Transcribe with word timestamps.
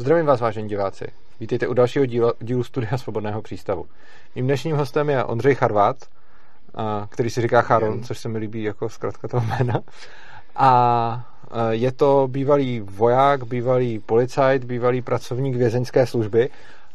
Zdravím 0.00 0.26
vás, 0.26 0.40
vážení 0.40 0.68
diváci. 0.68 1.04
Vítejte 1.40 1.68
u 1.68 1.74
dalšího 1.74 2.06
dílu, 2.06 2.32
dílu 2.40 2.64
Studia 2.64 2.98
Svobodného 2.98 3.42
přístavu. 3.42 3.86
Mým 4.34 4.44
dnešním 4.44 4.76
hostem 4.76 5.10
je 5.10 5.24
Ondřej 5.24 5.54
Charvát, 5.54 5.96
který 7.08 7.30
si 7.30 7.42
říká 7.42 7.62
Charon, 7.62 8.02
což 8.02 8.18
se 8.18 8.28
mi 8.28 8.38
líbí 8.38 8.62
jako 8.62 8.88
zkrátka 8.88 9.28
toho 9.28 9.46
jména. 9.46 9.80
A 10.56 11.26
je 11.70 11.92
to 11.92 12.28
bývalý 12.30 12.80
voják, 12.80 13.44
bývalý 13.44 13.98
policajt, 13.98 14.64
bývalý 14.64 15.02
pracovník 15.02 15.56
vězeňské 15.56 16.06
služby 16.06 16.50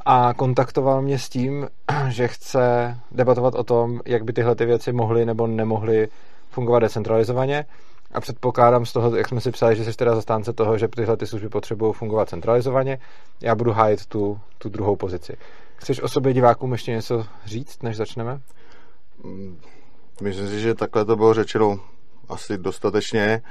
a 0.06 0.34
kontaktoval 0.34 1.02
mě 1.02 1.20
s 1.20 1.30
tím, 1.30 1.68
že 2.08 2.28
chce 2.28 2.98
debatovat 3.12 3.56
o 3.56 3.64
tom, 3.64 4.02
jak 4.06 4.24
by 4.24 4.34
tyhle 4.34 4.56
ty 4.56 4.66
věci 4.66 4.92
mohly 4.92 5.26
nebo 5.26 5.48
nemohly 5.48 6.08
fungovat 6.50 6.80
decentralizovaně. 6.80 7.66
A 8.14 8.22
předpokládám 8.22 8.86
z 8.86 8.94
toho, 8.94 9.16
jak 9.16 9.28
jsme 9.28 9.42
si 9.42 9.52
psali, 9.52 9.76
že 9.76 9.84
jsi 9.84 9.98
teda 9.98 10.16
zastánce 10.16 10.54
toho, 10.54 10.78
že 10.78 10.88
tyhle 10.88 11.18
ty 11.18 11.28
služby 11.28 11.50
potřebují 11.50 11.94
fungovat 11.94 12.30
centralizovaně. 12.30 13.00
Já 13.42 13.56
budu 13.56 13.72
hájit 13.72 14.06
tu, 14.06 14.40
tu 14.58 14.70
druhou 14.70 14.96
pozici. 14.96 15.38
Chceš 15.76 16.02
o 16.02 16.08
sobě 16.08 16.34
divákům 16.34 16.72
ještě 16.72 16.92
něco 16.92 17.26
říct, 17.46 17.84
než 17.84 17.98
začneme? 17.98 18.40
Mm, 19.24 19.60
myslím 20.22 20.48
si, 20.48 20.60
že 20.60 20.74
takhle 20.74 21.06
to 21.06 21.16
bylo 21.16 21.34
řečeno 21.34 21.80
asi 22.30 22.58
dostatečně. 22.58 23.42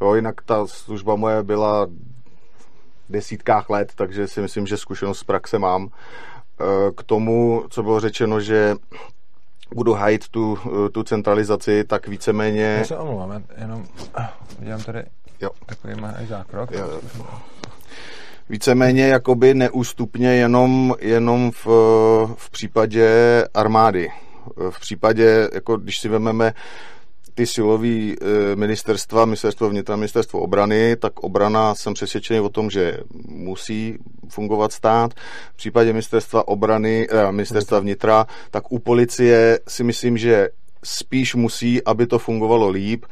Jo, 0.00 0.14
jinak 0.14 0.42
ta 0.42 0.66
služba 0.66 1.16
moje 1.16 1.42
byla 1.42 1.86
v 1.86 3.12
desítkách 3.12 3.70
let, 3.70 3.92
takže 3.94 4.28
si 4.28 4.40
myslím, 4.40 4.66
že 4.66 4.76
zkušenost 4.76 5.18
z 5.18 5.24
praxe 5.24 5.58
mám. 5.58 5.88
E, 5.88 6.92
k 6.92 7.02
tomu, 7.02 7.64
co 7.70 7.82
bylo 7.82 8.00
řečeno, 8.00 8.40
že 8.40 8.74
budu 9.74 9.92
hajit 9.92 10.28
tu, 10.28 10.58
tu 10.92 11.02
centralizaci, 11.02 11.84
tak 11.84 12.08
víceméně... 12.08 12.62
Já 12.62 12.84
se 12.84 12.96
omlouvám, 12.96 13.42
jenom 13.60 13.84
udělám 14.60 14.82
tady 14.82 15.04
jo. 15.40 15.50
takový 15.66 15.94
malý 16.00 16.26
zákrok. 16.26 16.70
Jo, 16.70 16.88
jo. 17.18 17.24
Víceméně 18.48 19.08
jakoby 19.08 19.54
neústupně 19.54 20.34
jenom, 20.34 20.94
jenom 21.00 21.50
v, 21.50 21.66
v 22.34 22.50
případě 22.50 23.08
armády. 23.54 24.08
V 24.70 24.80
případě, 24.80 25.48
jako 25.54 25.76
když 25.76 25.98
si 25.98 26.08
vezmeme 26.08 26.52
ty 27.36 27.46
silový 27.46 28.16
e, 28.16 28.56
ministerstva, 28.56 29.24
ministerstvo 29.24 29.68
vnitra, 29.68 29.96
ministerstvo 29.96 30.40
obrany, 30.40 30.96
tak 30.96 31.20
obrana 31.20 31.74
jsem 31.74 31.94
přesvědčený 31.94 32.40
o 32.40 32.48
tom, 32.48 32.70
že 32.70 32.98
musí 33.28 33.98
fungovat 34.28 34.72
stát. 34.72 35.14
V 35.52 35.56
případě 35.56 35.92
ministerstva 35.92 36.48
obrany, 36.48 37.06
eh, 37.10 37.32
ministerstva 37.32 37.80
vnitra, 37.80 38.26
tak 38.50 38.72
u 38.72 38.78
policie 38.78 39.58
si 39.68 39.84
myslím, 39.84 40.18
že 40.18 40.48
spíš 40.84 41.34
musí, 41.34 41.84
aby 41.84 42.06
to 42.06 42.18
fungovalo 42.18 42.68
líp 42.68 43.04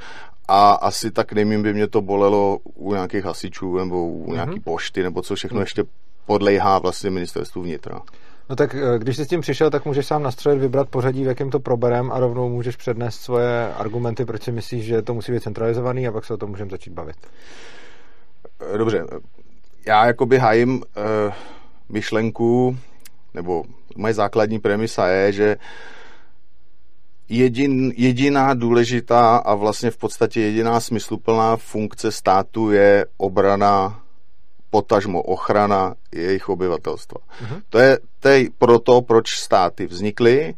a 0.48 0.72
asi 0.72 1.10
tak 1.10 1.32
nejmím 1.32 1.62
by 1.62 1.74
mě 1.74 1.86
to 1.86 2.00
bolelo 2.00 2.58
u 2.74 2.92
nějakých 2.92 3.24
hasičů 3.24 3.78
nebo 3.78 4.06
u 4.06 4.26
mm-hmm. 4.26 4.34
nějaký 4.34 4.60
pošty 4.60 5.02
nebo 5.02 5.22
co 5.22 5.34
všechno 5.34 5.60
ještě 5.60 5.84
podlejhá 6.26 6.78
vlastně 6.78 7.10
ministerstvu 7.10 7.62
vnitra. 7.62 8.00
No 8.48 8.56
tak 8.56 8.74
eh, 8.74 8.98
když 8.98 9.16
jsi 9.16 9.24
s 9.24 9.28
tím 9.28 9.40
přišel, 9.40 9.70
tak 9.70 9.84
můžeš 9.84 10.06
sám 10.06 10.22
nastřelit, 10.22 10.60
vybrat 10.60 10.88
pořadí, 10.88 11.24
v 11.24 11.26
jakém 11.26 11.50
to 11.50 11.60
proberem 11.60 12.12
a 12.12 12.20
rovnou 12.20 12.48
můžeš 12.48 12.76
přednést 12.76 13.20
svoje 13.20 13.74
argumenty, 13.74 14.24
proč 14.24 14.42
si 14.42 14.52
myslíš, 14.52 14.84
že 14.84 15.02
to 15.02 15.14
musí 15.14 15.32
být 15.32 15.42
centralizovaný 15.42 16.08
a 16.08 16.12
pak 16.12 16.24
se 16.24 16.34
o 16.34 16.36
tom 16.36 16.50
můžeme 16.50 16.70
začít 16.70 16.92
bavit. 16.92 17.16
Eh, 18.74 18.78
dobře, 18.78 19.04
já 19.86 20.06
jakoby 20.06 20.38
hájím 20.38 20.74
uh, 20.74 20.82
myšlenku, 21.88 22.78
nebo 23.34 23.64
moje 23.96 24.14
základní 24.14 24.58
premisa 24.58 25.08
je, 25.08 25.32
že 25.32 25.56
jedin, 27.28 27.92
jediná 27.96 28.54
důležitá 28.54 29.36
a 29.36 29.54
vlastně 29.54 29.90
v 29.90 29.96
podstatě 29.96 30.40
jediná 30.40 30.80
smysluplná 30.80 31.56
funkce 31.56 32.12
státu 32.12 32.70
je 32.70 33.06
obrana 33.16 34.03
potažmo 34.74 35.22
ochrana 35.22 35.94
jejich 36.12 36.48
obyvatelstva. 36.48 37.20
Uh-huh. 37.22 37.62
To, 37.70 37.78
je, 37.78 37.98
to 38.20 38.28
je 38.28 38.50
proto, 38.58 39.02
proč 39.02 39.38
státy 39.38 39.86
vznikly 39.86 40.54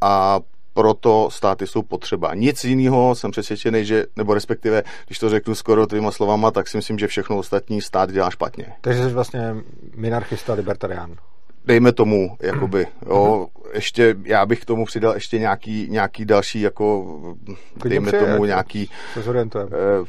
a 0.00 0.40
proto 0.74 1.28
státy 1.32 1.66
jsou 1.66 1.82
potřeba. 1.82 2.34
Nic 2.34 2.64
jiného 2.64 3.14
jsem 3.14 3.30
přesvědčený, 3.30 3.84
že, 3.84 4.04
nebo 4.16 4.34
respektive, 4.34 4.82
když 5.06 5.18
to 5.18 5.28
řeknu 5.28 5.54
skoro 5.54 5.86
tvýma 5.86 6.10
slovama, 6.10 6.50
tak 6.50 6.68
si 6.68 6.76
myslím, 6.76 6.98
že 6.98 7.06
všechno 7.06 7.38
ostatní 7.38 7.80
stát 7.80 8.12
dělá 8.12 8.30
špatně. 8.30 8.66
Takže 8.80 9.02
jsi 9.02 9.14
vlastně 9.14 9.56
minarchista, 9.96 10.52
libertarián. 10.52 11.16
Dejme 11.64 11.92
tomu, 11.92 12.36
jakoby, 12.40 12.86
jo, 13.06 13.46
ještě, 13.72 14.16
já 14.24 14.46
bych 14.46 14.60
k 14.60 14.64
tomu 14.64 14.84
přidal 14.84 15.14
ještě 15.14 15.38
nějaký, 15.38 15.86
nějaký 15.90 16.24
další, 16.24 16.60
jako, 16.60 17.06
dejme 17.84 18.12
tomu 18.12 18.44
nějaký, 18.44 18.90
eh, 19.16 20.04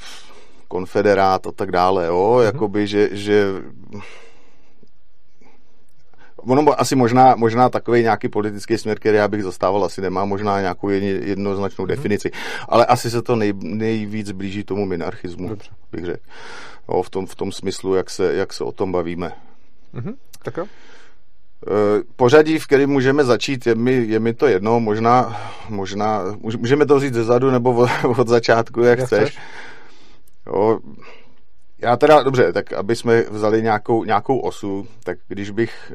konfederát 0.67 1.47
a 1.47 1.51
tak 1.51 1.71
dále, 1.71 2.05
jo, 2.05 2.35
mm-hmm. 2.37 2.45
jakoby, 2.45 2.87
že, 2.87 3.09
že 3.11 3.53
ono 6.37 6.79
asi 6.79 6.95
možná, 6.95 7.35
možná 7.35 7.69
takový 7.69 8.01
nějaký 8.01 8.29
politický 8.29 8.77
směr, 8.77 8.99
který 8.99 9.17
já 9.17 9.27
bych 9.27 9.43
zastával, 9.43 9.85
asi 9.85 10.01
nemá 10.01 10.25
možná 10.25 10.61
nějakou 10.61 10.89
jednoznačnou 10.89 11.85
mm-hmm. 11.85 11.87
definici, 11.87 12.31
ale 12.69 12.85
asi 12.85 13.11
se 13.11 13.21
to 13.21 13.35
nej, 13.35 13.53
nejvíc 13.61 14.31
blíží 14.31 14.63
tomu 14.63 14.85
minarchismu, 14.85 15.49
Dobře. 15.49 15.69
bych 15.91 16.05
řekl. 16.05 16.23
Jo, 16.89 17.01
v, 17.01 17.09
tom, 17.09 17.25
v 17.25 17.35
tom 17.35 17.51
smyslu, 17.51 17.95
jak 17.95 18.09
se, 18.09 18.33
jak 18.33 18.53
se 18.53 18.63
o 18.63 18.71
tom 18.71 18.91
bavíme. 18.91 19.31
Mm-hmm. 19.93 20.15
Tak 20.43 20.57
jo. 20.57 20.65
E, 21.67 22.03
pořadí, 22.15 22.59
v 22.59 22.67
kterém 22.67 22.89
můžeme 22.89 23.23
začít, 23.23 23.67
je 23.67 23.75
mi, 23.75 23.93
je 23.93 24.19
mi 24.19 24.33
to 24.33 24.47
jedno, 24.47 24.79
možná, 24.79 25.41
možná, 25.69 26.21
můžeme 26.57 26.85
to 26.85 26.95
vzít 26.95 27.13
ze 27.13 27.23
zadu 27.23 27.51
nebo 27.51 27.73
od, 27.73 27.89
od 28.17 28.27
začátku, 28.27 28.81
jak, 28.81 28.99
jak 28.99 29.07
chceš. 29.07 29.29
chceš. 29.29 29.43
Jo, 30.47 30.79
já 31.77 31.97
teda, 31.97 32.23
dobře, 32.23 32.53
tak 32.53 32.73
aby 32.73 32.95
jsme 32.95 33.21
vzali 33.21 33.61
nějakou, 33.61 34.03
nějakou 34.03 34.39
osu, 34.39 34.87
tak 35.03 35.17
když 35.27 35.49
bych, 35.49 35.93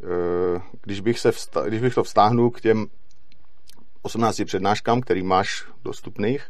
eh, 0.56 0.60
když 0.82 1.00
bych, 1.00 1.18
se 1.18 1.32
vsta, 1.32 1.68
když 1.68 1.80
bych 1.80 1.94
to 1.94 2.04
vztáhnul 2.04 2.50
k 2.50 2.60
těm 2.60 2.86
18 4.02 4.44
přednáškám, 4.44 5.00
který 5.00 5.22
máš 5.22 5.64
dostupných, 5.84 6.46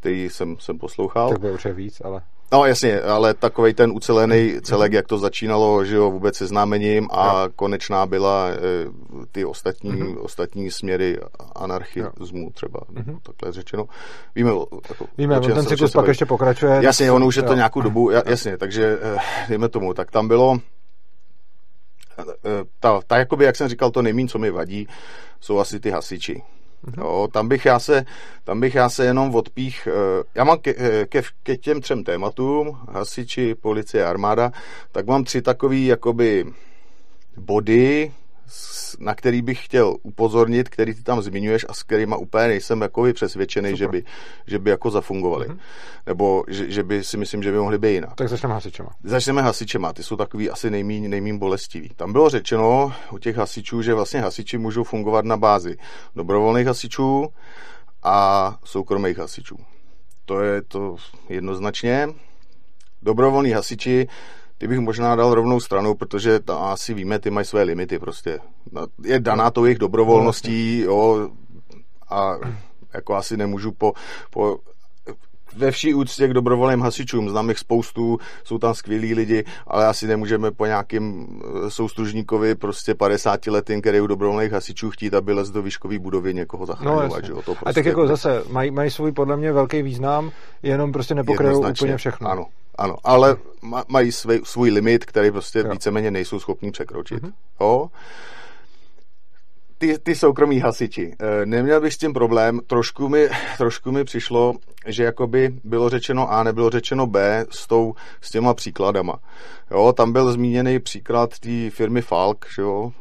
který 0.00 0.30
jsem, 0.30 0.56
jsem 0.58 0.78
poslouchal. 0.78 1.28
Tak 1.28 1.40
bude 1.40 1.52
určitě 1.52 1.74
víc, 1.74 2.00
ale... 2.04 2.22
No 2.52 2.64
jasně, 2.64 3.00
ale 3.00 3.34
takový 3.34 3.74
ten 3.74 3.90
ucelený 3.90 4.60
celek, 4.62 4.92
jak 4.92 5.06
to 5.06 5.18
začínalo, 5.18 5.84
že 5.84 5.96
jo, 5.96 6.10
vůbec 6.10 6.36
seznámením 6.36 7.08
a 7.10 7.44
no. 7.44 7.52
konečná 7.56 8.06
byla 8.06 8.48
e, 8.48 8.56
ty 9.32 9.44
ostatní, 9.44 9.92
mm-hmm. 9.92 10.16
ostatní 10.20 10.70
směry 10.70 11.18
anarchismu 11.56 12.50
třeba, 12.54 12.80
mm-hmm. 12.80 13.18
takhle 13.22 13.52
řečeno. 13.52 13.84
Víme, 14.34 14.50
jako, 14.88 15.06
Víme, 15.18 15.40
ten 15.40 15.66
cyklus 15.66 15.92
pak 15.92 16.06
ještě 16.06 16.26
pokračuje. 16.26 16.78
Jasně, 16.82 17.12
ono 17.12 17.26
už 17.26 17.36
je 17.36 17.42
to 17.42 17.54
nějakou 17.54 17.80
dobu, 17.80 18.10
jasně, 18.10 18.56
takže 18.56 18.98
e, 19.02 19.16
dejme 19.48 19.68
tomu, 19.68 19.94
tak 19.94 20.10
tam 20.10 20.28
bylo 20.28 20.58
e, 22.18 22.24
ta, 22.80 23.00
ta 23.06 23.16
jakoby, 23.18 23.44
jak 23.44 23.56
jsem 23.56 23.68
říkal, 23.68 23.90
to 23.90 24.02
nejmín, 24.02 24.28
co 24.28 24.38
mi 24.38 24.50
vadí, 24.50 24.88
jsou 25.40 25.58
asi 25.58 25.80
ty 25.80 25.90
hasiči. 25.90 26.42
Mm-hmm. 26.84 27.04
Jo, 27.04 27.28
tam, 27.32 27.48
bych 27.48 27.64
já 27.64 27.78
se, 27.78 28.04
tam 28.44 28.60
bych 28.60 28.74
já 28.74 28.88
se 28.88 29.04
jenom 29.04 29.34
odpích. 29.34 29.88
Eh, 29.90 30.24
já 30.34 30.44
mám 30.44 30.58
ke, 30.58 30.74
eh, 30.78 31.06
ke, 31.06 31.22
ke 31.42 31.56
těm 31.56 31.80
třem 31.80 32.04
tématům, 32.04 32.78
hasiči, 32.92 33.54
policie, 33.54 34.04
armáda, 34.04 34.52
tak 34.92 35.06
mám 35.06 35.24
tři 35.24 35.42
takové 35.42 35.76
jakoby 35.76 36.44
body, 37.36 38.12
na 38.98 39.14
který 39.14 39.42
bych 39.42 39.64
chtěl 39.64 39.96
upozornit, 40.02 40.68
který 40.68 40.94
ty 40.94 41.02
tam 41.02 41.22
zmiňuješ 41.22 41.66
a 41.68 41.74
s 41.74 41.82
kterýma 41.82 42.16
úplně 42.16 42.48
nejsem 42.48 42.80
jako 42.80 43.06
přesvědčený, 43.12 43.76
že 43.76 43.88
by, 43.88 44.04
že 44.46 44.58
by 44.58 44.70
jako 44.70 44.90
zafungovali. 44.90 45.48
Mm-hmm. 45.48 45.58
Nebo 46.06 46.44
že, 46.48 46.70
že, 46.70 46.82
by 46.82 47.04
si 47.04 47.16
myslím, 47.16 47.42
že 47.42 47.52
by 47.52 47.58
mohli 47.58 47.78
být 47.78 47.92
jinak. 47.92 48.14
Tak 48.14 48.28
začneme 48.28 48.54
hasičema. 48.54 48.90
Začneme 49.04 49.42
hasičema, 49.42 49.92
ty 49.92 50.02
jsou 50.02 50.16
takový 50.16 50.50
asi 50.50 50.70
nejmín, 50.70 51.10
nejmín 51.10 51.38
bolestivý. 51.38 51.88
Tam 51.96 52.12
bylo 52.12 52.28
řečeno 52.28 52.92
u 53.12 53.18
těch 53.18 53.36
hasičů, 53.36 53.82
že 53.82 53.94
vlastně 53.94 54.20
hasiči 54.20 54.58
můžou 54.58 54.84
fungovat 54.84 55.24
na 55.24 55.36
bázi 55.36 55.76
dobrovolných 56.16 56.66
hasičů 56.66 57.28
a 58.02 58.58
soukromých 58.64 59.18
hasičů. 59.18 59.56
To 60.24 60.40
je 60.40 60.62
to 60.62 60.96
jednoznačně. 61.28 62.08
Dobrovolní 63.02 63.50
hasiči 63.50 64.08
ty 64.58 64.68
bych 64.68 64.78
možná 64.78 65.16
dal 65.16 65.34
rovnou 65.34 65.60
stranu, 65.60 65.94
protože 65.94 66.40
ta, 66.40 66.56
asi 66.56 66.94
víme, 66.94 67.18
ty 67.18 67.30
mají 67.30 67.46
své 67.46 67.62
limity 67.62 67.98
prostě. 67.98 68.38
No, 68.72 68.86
je 69.04 69.20
daná 69.20 69.50
to 69.50 69.64
jejich 69.64 69.78
dobrovolností, 69.78 70.82
no, 70.86 70.92
jo, 70.92 71.30
a 72.10 72.36
jako 72.94 73.14
asi 73.14 73.36
nemůžu 73.36 73.72
po, 73.72 73.92
po 74.30 74.58
ve 75.56 75.70
vší 75.70 75.94
úctě 75.94 76.28
k 76.28 76.32
dobrovolným 76.32 76.80
hasičům, 76.80 77.30
znám 77.30 77.48
jich 77.48 77.58
spoustu, 77.58 78.18
jsou 78.44 78.58
tam 78.58 78.74
skvělí 78.74 79.14
lidi, 79.14 79.44
ale 79.66 79.86
asi 79.86 80.06
nemůžeme 80.06 80.50
po 80.50 80.66
nějakým 80.66 81.26
eh, 81.66 81.70
soustružníkovi 81.70 82.54
prostě 82.54 82.94
50 82.94 83.46
letým, 83.46 83.80
který 83.80 84.00
u 84.00 84.06
dobrovolných 84.06 84.52
hasičů 84.52 84.90
chtít, 84.90 85.14
aby 85.14 85.32
les 85.32 85.50
do 85.50 85.62
výškové 85.62 85.98
budovy 85.98 86.34
někoho 86.34 86.66
zachraňovat. 86.66 87.22
No, 87.22 87.26
že 87.26 87.32
jo? 87.32 87.36
To 87.36 87.54
prostě 87.54 87.64
a 87.66 87.72
tak 87.72 87.84
jako 87.84 88.06
zase 88.06 88.42
mají, 88.50 88.70
mají 88.70 88.90
svůj 88.90 89.12
podle 89.12 89.36
mě 89.36 89.52
velký 89.52 89.82
význam, 89.82 90.30
jenom 90.62 90.92
prostě 90.92 91.14
nepokryjou 91.14 91.68
úplně 91.70 91.96
všechno. 91.96 92.30
Ano, 92.30 92.46
ano, 92.78 92.96
ale 93.04 93.36
mají 93.88 94.12
svůj, 94.12 94.40
svůj 94.44 94.70
limit, 94.70 95.04
který 95.04 95.30
prostě 95.30 95.58
jo. 95.58 95.70
víceméně 95.72 96.10
nejsou 96.10 96.40
schopní 96.40 96.70
překročit. 96.70 97.22
Mm-hmm. 97.22 97.32
Jo? 97.60 97.90
Ty, 99.78 99.98
ty 99.98 100.14
soukromí 100.14 100.60
hasiči. 100.60 101.14
Eh, 101.20 101.46
neměl 101.46 101.80
bych 101.80 101.94
s 101.94 101.98
tím 101.98 102.12
problém. 102.12 102.60
Trošku 102.66 103.08
mi, 103.08 103.28
trošku 103.58 103.92
mi 103.92 104.04
přišlo, 104.04 104.54
že 104.86 105.04
jakoby 105.04 105.54
bylo 105.64 105.88
řečeno 105.88 106.32
A, 106.32 106.42
nebylo 106.42 106.70
řečeno 106.70 107.06
B 107.06 107.44
s, 107.50 107.66
tou, 107.66 107.94
s 108.20 108.30
těma 108.30 108.54
příkladama. 108.54 109.18
Jo, 109.70 109.92
tam 109.92 110.12
byl 110.12 110.32
zmíněný 110.32 110.78
příklad 110.78 111.38
té 111.38 111.70
firmy 111.70 112.02
Falk, 112.02 112.46
že 112.54 112.62
jo, 112.62 112.92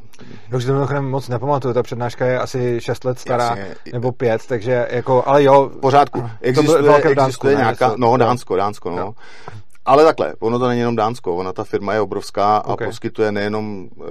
já 0.50 0.58
už 0.58 0.66
to 0.66 0.74
mimochodem 0.74 1.10
moc 1.10 1.28
nepamatuju, 1.28 1.74
ta 1.74 1.84
přednáška 1.84 2.26
je 2.26 2.40
asi 2.40 2.82
6 2.82 3.04
let 3.04 3.20
stará, 3.20 3.44
Jasně. 3.44 3.76
nebo 3.94 4.12
5, 4.12 4.46
takže 4.48 4.88
jako, 4.92 5.24
ale 5.28 5.44
jo. 5.44 5.70
V 5.74 5.80
pořádku. 5.80 6.30
Existuje, 6.42 6.84
to 6.84 6.88
existuje 6.88 7.16
Dánsku, 7.16 7.48
nějaká, 7.48 7.88
ne, 7.88 7.96
no 7.98 8.18
Dánsko, 8.18 8.56
Dánsko, 8.56 8.90
no. 8.90 8.98
Jo. 8.98 9.14
Ale 9.88 10.04
takhle, 10.04 10.34
ono 10.40 10.60
to 10.60 10.68
není 10.68 10.80
jenom 10.80 10.96
Dánsko, 10.96 11.36
ona 11.36 11.54
ta 11.54 11.64
firma 11.64 11.94
je 11.94 12.02
obrovská 12.02 12.58
a 12.58 12.74
okay. 12.74 12.88
poskytuje 12.88 13.32
nejenom 13.32 13.90
e, 13.90 14.04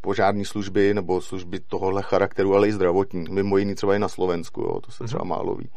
požární 0.00 0.44
služby 0.44 0.94
nebo 0.94 1.20
služby 1.20 1.60
tohohle 1.60 2.02
charakteru, 2.02 2.54
ale 2.54 2.68
i 2.68 2.72
zdravotní. 2.72 3.24
Mimo 3.30 3.58
jiný 3.58 3.74
třeba 3.74 3.94
i 3.94 3.98
na 3.98 4.08
Slovensku, 4.08 4.60
jo, 4.60 4.80
to 4.80 4.90
se 4.90 5.04
třeba 5.04 5.24
mm-hmm. 5.24 5.28
málo 5.28 5.54
ví. 5.54 5.70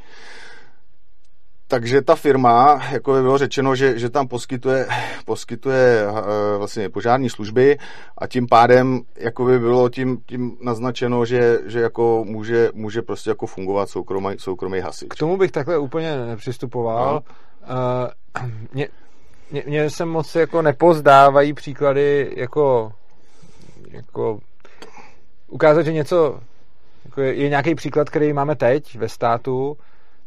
Takže 1.68 2.02
ta 2.02 2.16
firma, 2.16 2.82
jako 2.92 3.14
by 3.14 3.22
bylo 3.22 3.38
řečeno, 3.38 3.76
že, 3.76 4.00
že 4.00 4.10
tam 4.10 4.28
poskytuje, 4.28 4.88
poskytuje 5.26 6.08
uh, 6.08 6.20
vlastně 6.58 6.90
požární 6.90 7.30
služby 7.30 7.78
a 8.18 8.28
tím 8.28 8.48
pádem 8.48 9.02
jako 9.16 9.46
by 9.46 9.60
bylo 9.60 9.90
tím, 9.90 10.18
tím 10.26 10.58
naznačeno, 10.62 11.26
že, 11.26 11.60
že 11.66 11.80
jako 11.80 12.24
může, 12.28 12.70
může 12.74 13.02
prostě 13.02 13.30
jako 13.30 13.48
fungovat 13.48 13.90
soukromý, 13.90 14.30
soukromý 14.38 14.80
hasič. 14.80 15.10
K 15.10 15.16
tomu 15.16 15.38
bych 15.38 15.52
takhle 15.52 15.78
úplně 15.78 16.18
nepřistupoval. 16.18 17.14
No. 17.14 17.22
Uh, 18.42 18.52
mě, 18.74 18.88
mě, 19.52 19.64
mě 19.68 19.90
se 19.90 20.06
moc 20.06 20.36
jako 20.36 20.62
nepozdávají 20.62 21.54
příklady 21.54 22.34
jako, 22.36 22.92
jako 23.92 24.40
ukázat, 25.48 25.82
že 25.82 25.94
něco 25.94 26.40
jako 27.06 27.22
je, 27.22 27.34
je 27.34 27.50
nějaký 27.50 27.76
příklad, 27.76 28.10
který 28.10 28.34
máme 28.34 28.56
teď 28.56 28.98
ve 28.98 29.10
státu, 29.10 29.78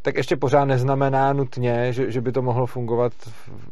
tak 0.02 0.16
ještě 0.16 0.36
pořád 0.36 0.64
neznamená 0.64 1.32
nutně, 1.32 1.92
že, 1.92 2.10
že 2.10 2.20
by 2.20 2.32
to 2.32 2.42
mohlo 2.42 2.66
fungovat 2.66 3.12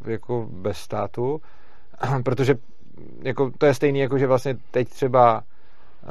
jako 0.04 0.46
bez 0.50 0.78
státu, 0.78 1.40
protože 2.24 2.54
jako, 3.22 3.50
to 3.58 3.66
je 3.66 3.74
stejný, 3.74 3.98
jako 3.98 4.18
že 4.18 4.26
vlastně 4.26 4.56
teď 4.70 4.88
třeba 4.88 5.42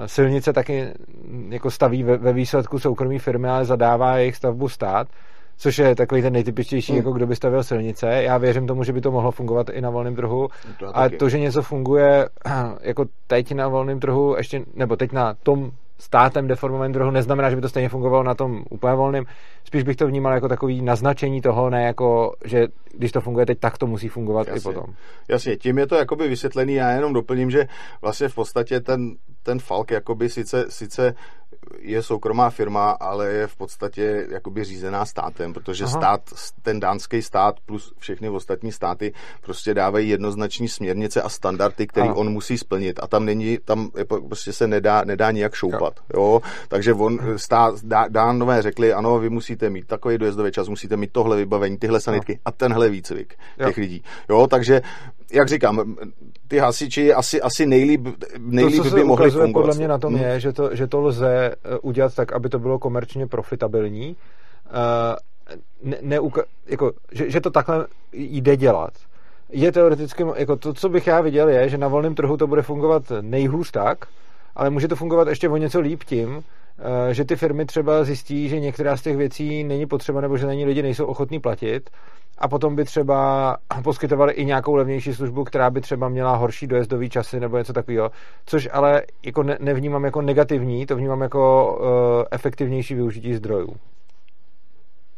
silnice 0.05 0.53
taky 0.53 0.93
jako 1.49 1.71
staví 1.71 2.03
ve, 2.03 2.17
ve 2.17 2.33
výsledku 2.33 2.79
soukromí 2.79 3.19
firmy, 3.19 3.49
ale 3.49 3.65
zadává 3.65 4.17
jejich 4.17 4.35
stavbu 4.35 4.69
stát, 4.69 5.07
což 5.57 5.77
je 5.77 5.95
takový 5.95 6.21
ten 6.21 6.33
nejtypičtější, 6.33 6.91
mm. 6.91 6.97
jako 6.97 7.11
kdo 7.11 7.27
by 7.27 7.35
stavil 7.35 7.63
silnice. 7.63 8.07
Já 8.07 8.37
věřím 8.37 8.67
tomu, 8.67 8.83
že 8.83 8.93
by 8.93 9.01
to 9.01 9.11
mohlo 9.11 9.31
fungovat 9.31 9.69
i 9.69 9.81
na 9.81 9.89
volném 9.89 10.15
trhu. 10.15 10.47
To 10.79 10.97
a 10.97 11.09
to, 11.09 11.29
že 11.29 11.39
něco 11.39 11.61
funguje 11.61 12.29
jako 12.81 13.05
teď 13.27 13.51
na 13.53 13.67
volném 13.67 13.99
trhu, 13.99 14.35
ještě, 14.37 14.61
nebo 14.75 14.95
teď 14.95 15.11
na 15.11 15.33
tom 15.33 15.71
státem 15.99 16.47
deformovaném 16.47 16.93
trhu 16.93 17.11
neznamená, 17.11 17.49
že 17.49 17.55
by 17.55 17.61
to 17.61 17.69
stejně 17.69 17.89
fungovalo 17.89 18.23
na 18.23 18.35
tom 18.35 18.63
úplně 18.69 18.93
volném. 18.93 19.25
Spíš 19.63 19.83
bych 19.83 19.95
to 19.95 20.07
vnímal 20.07 20.33
jako 20.33 20.47
takový 20.47 20.81
naznačení 20.81 21.41
toho, 21.41 21.69
ne 21.69 21.83
jako, 21.83 22.35
že 22.45 22.67
když 22.93 23.11
to 23.11 23.21
funguje 23.21 23.45
teď, 23.45 23.59
tak 23.59 23.77
to 23.77 23.87
musí 23.87 24.07
fungovat 24.07 24.47
Jasně. 24.47 24.59
i 24.59 24.73
potom. 24.73 24.93
Jasně, 25.27 25.57
tím 25.57 25.77
je 25.77 25.87
to 25.87 25.95
jakoby 25.95 26.27
vysvětlený. 26.27 26.73
Já 26.73 26.91
jenom 26.91 27.13
doplním, 27.13 27.51
že 27.51 27.67
vlastně 28.01 28.29
v 28.29 28.35
podstatě 28.35 28.79
ten, 28.79 29.15
ten 29.43 29.59
Falk 29.59 29.91
jakoby 29.91 30.29
sice, 30.29 30.65
sice 30.69 31.13
je 31.79 32.03
soukromá 32.03 32.49
firma, 32.49 32.91
ale 32.91 33.27
je 33.27 33.47
v 33.47 33.55
podstatě 33.55 34.27
jakoby 34.31 34.63
řízená 34.63 35.05
státem, 35.05 35.53
protože 35.53 35.83
Aha. 35.83 35.93
stát, 35.93 36.21
ten 36.61 36.79
dánský 36.79 37.21
stát 37.21 37.55
plus 37.65 37.93
všechny 37.97 38.29
ostatní 38.29 38.71
státy 38.71 39.13
prostě 39.41 39.73
dávají 39.73 40.09
jednoznační 40.09 40.67
směrnice 40.67 41.21
a 41.21 41.29
standardy, 41.29 41.87
které 41.87 42.13
on 42.13 42.29
musí 42.29 42.57
splnit 42.57 42.99
a 43.03 43.07
tam 43.07 43.25
není, 43.25 43.57
tam 43.65 43.89
prostě 44.27 44.53
se 44.53 44.67
nedá, 44.67 45.03
nedá 45.03 45.31
nijak 45.31 45.53
šoupat, 45.53 45.99
jo. 46.13 46.21
jo? 46.21 46.41
Takže 46.67 46.93
on, 46.93 47.19
stát, 47.35 47.75
dánové 48.09 48.61
řekli, 48.61 48.93
ano, 48.93 49.19
vy 49.19 49.29
musíte 49.29 49.69
mít 49.69 49.87
takový 49.87 50.17
dojezdový 50.17 50.51
čas, 50.51 50.69
musíte 50.69 50.97
mít 50.97 51.11
tohle 51.11 51.37
vybavení, 51.37 51.77
tyhle 51.77 51.99
sanitky 51.99 52.33
jo. 52.33 52.39
a 52.45 52.51
tenhle 52.51 52.89
výcvik 52.89 53.35
jo. 53.59 53.67
těch 53.67 53.77
lidí, 53.77 54.03
jo, 54.29 54.47
takže 54.47 54.81
jak 55.33 55.47
říkám, 55.47 55.95
ty 56.47 56.57
hasiči 56.57 57.13
asi, 57.13 57.41
asi 57.41 57.65
nejlíp, 57.65 58.07
nejlíp 58.37 58.83
to, 58.83 58.89
by 58.89 59.03
mohli 59.03 59.31
fungovat. 59.31 59.53
podle 59.53 59.75
mě 59.75 59.87
na 59.87 59.97
tom 59.97 60.13
hmm. 60.13 60.23
je, 60.23 60.39
že 60.39 60.53
to, 60.53 60.75
že 60.75 60.87
to 60.87 61.01
lze 61.01 61.51
eh, 61.51 61.77
udělat 61.81 62.15
tak, 62.15 62.33
aby 62.33 62.49
to 62.49 62.59
bylo 62.59 62.79
komerčně 62.79 63.27
profitabilní. 63.27 64.15
Uh, 64.67 65.89
ne, 65.89 65.97
ne, 66.01 66.19
jako, 66.65 66.91
že, 67.11 67.31
že 67.31 67.41
to 67.41 67.49
takhle 67.49 67.87
jde 68.13 68.57
dělat. 68.57 68.91
Je 69.49 69.71
teoreticky, 69.71 70.25
jako 70.35 70.55
to, 70.55 70.73
co 70.73 70.89
bych 70.89 71.07
já 71.07 71.21
viděl, 71.21 71.49
je, 71.49 71.69
že 71.69 71.77
na 71.77 71.87
volném 71.87 72.15
trhu 72.15 72.37
to 72.37 72.47
bude 72.47 72.61
fungovat 72.61 73.03
nejhůř 73.21 73.71
tak, 73.71 73.97
ale 74.55 74.69
může 74.69 74.87
to 74.87 74.95
fungovat 74.95 75.27
ještě 75.27 75.49
o 75.49 75.57
něco 75.57 75.79
líp 75.79 76.03
tím, 76.03 76.43
Eh, 76.79 77.13
že 77.13 77.25
ty 77.25 77.35
firmy 77.35 77.65
třeba 77.65 78.03
zjistí, 78.03 78.49
že 78.49 78.59
některá 78.59 78.97
z 78.97 79.01
těch 79.01 79.17
věcí 79.17 79.63
není 79.63 79.85
potřeba 79.85 80.21
nebo 80.21 80.37
že 80.37 80.45
na 80.45 80.53
ní 80.53 80.65
lidi 80.65 80.81
nejsou 80.81 81.05
ochotní 81.05 81.39
platit 81.39 81.89
a 82.37 82.47
potom 82.47 82.75
by 82.75 82.85
třeba 82.85 83.57
poskytovali 83.83 84.33
i 84.33 84.45
nějakou 84.45 84.75
levnější 84.75 85.13
službu, 85.13 85.43
která 85.43 85.69
by 85.69 85.81
třeba 85.81 86.09
měla 86.09 86.35
horší 86.35 86.67
dojezdový 86.67 87.09
časy 87.09 87.39
nebo 87.39 87.57
něco 87.57 87.73
takového, 87.73 88.11
což 88.45 88.69
ale 88.71 89.03
jako 89.25 89.43
ne, 89.43 89.57
nevnímám 89.59 90.05
jako 90.05 90.21
negativní, 90.21 90.85
to 90.85 90.95
vnímám 90.95 91.21
jako 91.21 91.73
uh, 91.79 91.87
efektivnější 92.31 92.95
využití 92.95 93.33
zdrojů. 93.33 93.75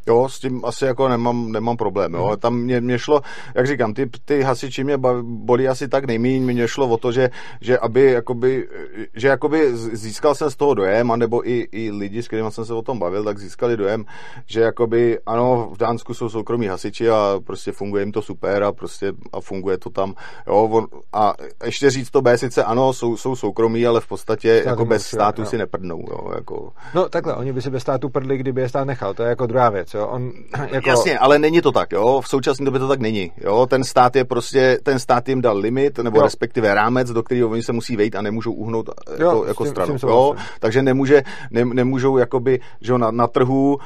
Jo, 0.10 0.30
s 0.30 0.40
tím 0.40 0.66
asi 0.66 0.86
jako 0.86 1.08
nemám, 1.08 1.52
nemám 1.52 1.78
problém. 1.78 2.14
Jo. 2.14 2.38
Tam 2.40 2.58
mě, 2.58 2.82
mě 2.82 3.00
šlo, 3.00 3.22
jak 3.56 3.68
říkám, 3.68 3.94
ty, 3.94 4.10
ty 4.26 4.42
hasiči 4.42 4.84
mě 4.84 4.98
bolí 5.22 5.68
asi 5.68 5.88
tak 5.88 6.06
nejméně, 6.06 6.40
mě 6.40 6.68
šlo 6.68 6.88
o 6.88 6.98
to, 6.98 7.12
že, 7.12 7.30
že 7.62 7.78
aby 7.78 8.12
jakoby, 8.12 8.68
že 9.16 9.28
jakoby 9.28 9.76
získal 9.76 10.36
jsem 10.36 10.50
z 10.50 10.56
toho 10.56 10.74
dojem, 10.74 11.12
anebo 11.12 11.50
i, 11.50 11.68
i 11.72 11.92
lidi, 11.92 12.24
s 12.24 12.28
kterými 12.28 12.52
jsem 12.52 12.66
se 12.66 12.74
o 12.74 12.82
tom 12.82 13.00
bavil, 13.00 13.24
tak 13.24 13.40
získali 13.40 13.78
dojem, 13.78 14.06
že 14.46 14.62
jakoby, 14.62 15.20
ano, 15.26 15.70
v 15.74 15.78
Dánsku 15.78 16.14
jsou 16.14 16.30
soukromí 16.30 16.68
hasiči 16.68 17.10
a 17.10 17.40
prostě 17.44 17.72
funguje 17.72 18.02
jim 18.02 18.12
to 18.12 18.22
super 18.22 18.64
a 18.64 18.72
prostě 18.72 19.14
a 19.34 19.42
funguje 19.42 19.78
to 19.78 19.90
tam. 19.90 20.14
Jo, 20.48 20.70
on, 20.72 20.88
a 21.14 21.34
ještě 21.66 21.90
říct 21.90 22.10
to 22.10 22.22
B, 22.22 22.38
sice 22.38 22.64
ano, 22.64 22.94
jsou, 22.94 23.18
jsou 23.18 23.36
soukromí, 23.36 23.86
ale 23.86 24.02
v 24.02 24.08
podstatě 24.08 24.60
Stát 24.62 24.70
jako 24.70 24.86
bez 24.86 25.06
státu 25.06 25.42
jo. 25.42 25.46
si 25.46 25.58
neprdnou. 25.58 26.06
Jo, 26.10 26.32
jako. 26.36 26.74
No 26.94 27.10
takhle, 27.10 27.36
oni 27.36 27.54
by 27.54 27.62
si 27.62 27.70
bez 27.70 27.82
státu 27.82 28.10
prdli, 28.10 28.38
kdyby 28.38 28.62
je 28.62 28.70
stát 28.70 28.88
nechal, 28.88 29.14
to 29.14 29.24
je 29.24 29.30
jako 29.30 29.46
druhá 29.46 29.70
věc. 29.70 29.94
Jo? 29.94 29.99
On, 30.08 30.32
jako... 30.72 30.90
Jasně, 30.90 31.20
ale 31.20 31.40
není 31.40 31.62
to 31.62 31.72
tak, 31.72 31.92
jo. 31.92 32.22
V 32.22 32.28
současné 32.28 32.66
době 32.66 32.80
to 32.80 32.88
tak 32.88 33.00
není. 33.00 33.32
Jo? 33.38 33.68
Ten 33.70 33.84
stát 33.84 34.16
je 34.16 34.26
prostě, 34.26 34.78
ten 34.84 35.00
stát 35.00 35.30
jim 35.30 35.42
dal 35.42 35.58
limit, 35.58 35.98
nebo 35.98 36.18
jo. 36.18 36.24
respektive 36.24 36.74
rámec, 36.74 37.12
do 37.12 37.24
kterého 37.24 37.50
oni 37.50 37.64
se 37.64 37.74
musí 37.74 37.96
vejít 37.96 38.16
a 38.16 38.22
nemůžou 38.22 38.54
uhnout 38.54 38.90
jako, 39.10 39.24
jo, 39.24 39.44
jako 39.48 39.64
tím, 39.64 39.72
stranu. 39.72 39.98
Tím 39.98 40.10
jo? 40.10 40.36
Takže 40.60 40.82
nemůže, 40.82 41.24
ne, 41.52 41.66
nemůžou 41.66 42.18
jakoby, 42.18 42.60
že 42.82 42.92
jo, 42.92 42.98
na, 42.98 43.12
na 43.12 43.28
trhu, 43.28 43.78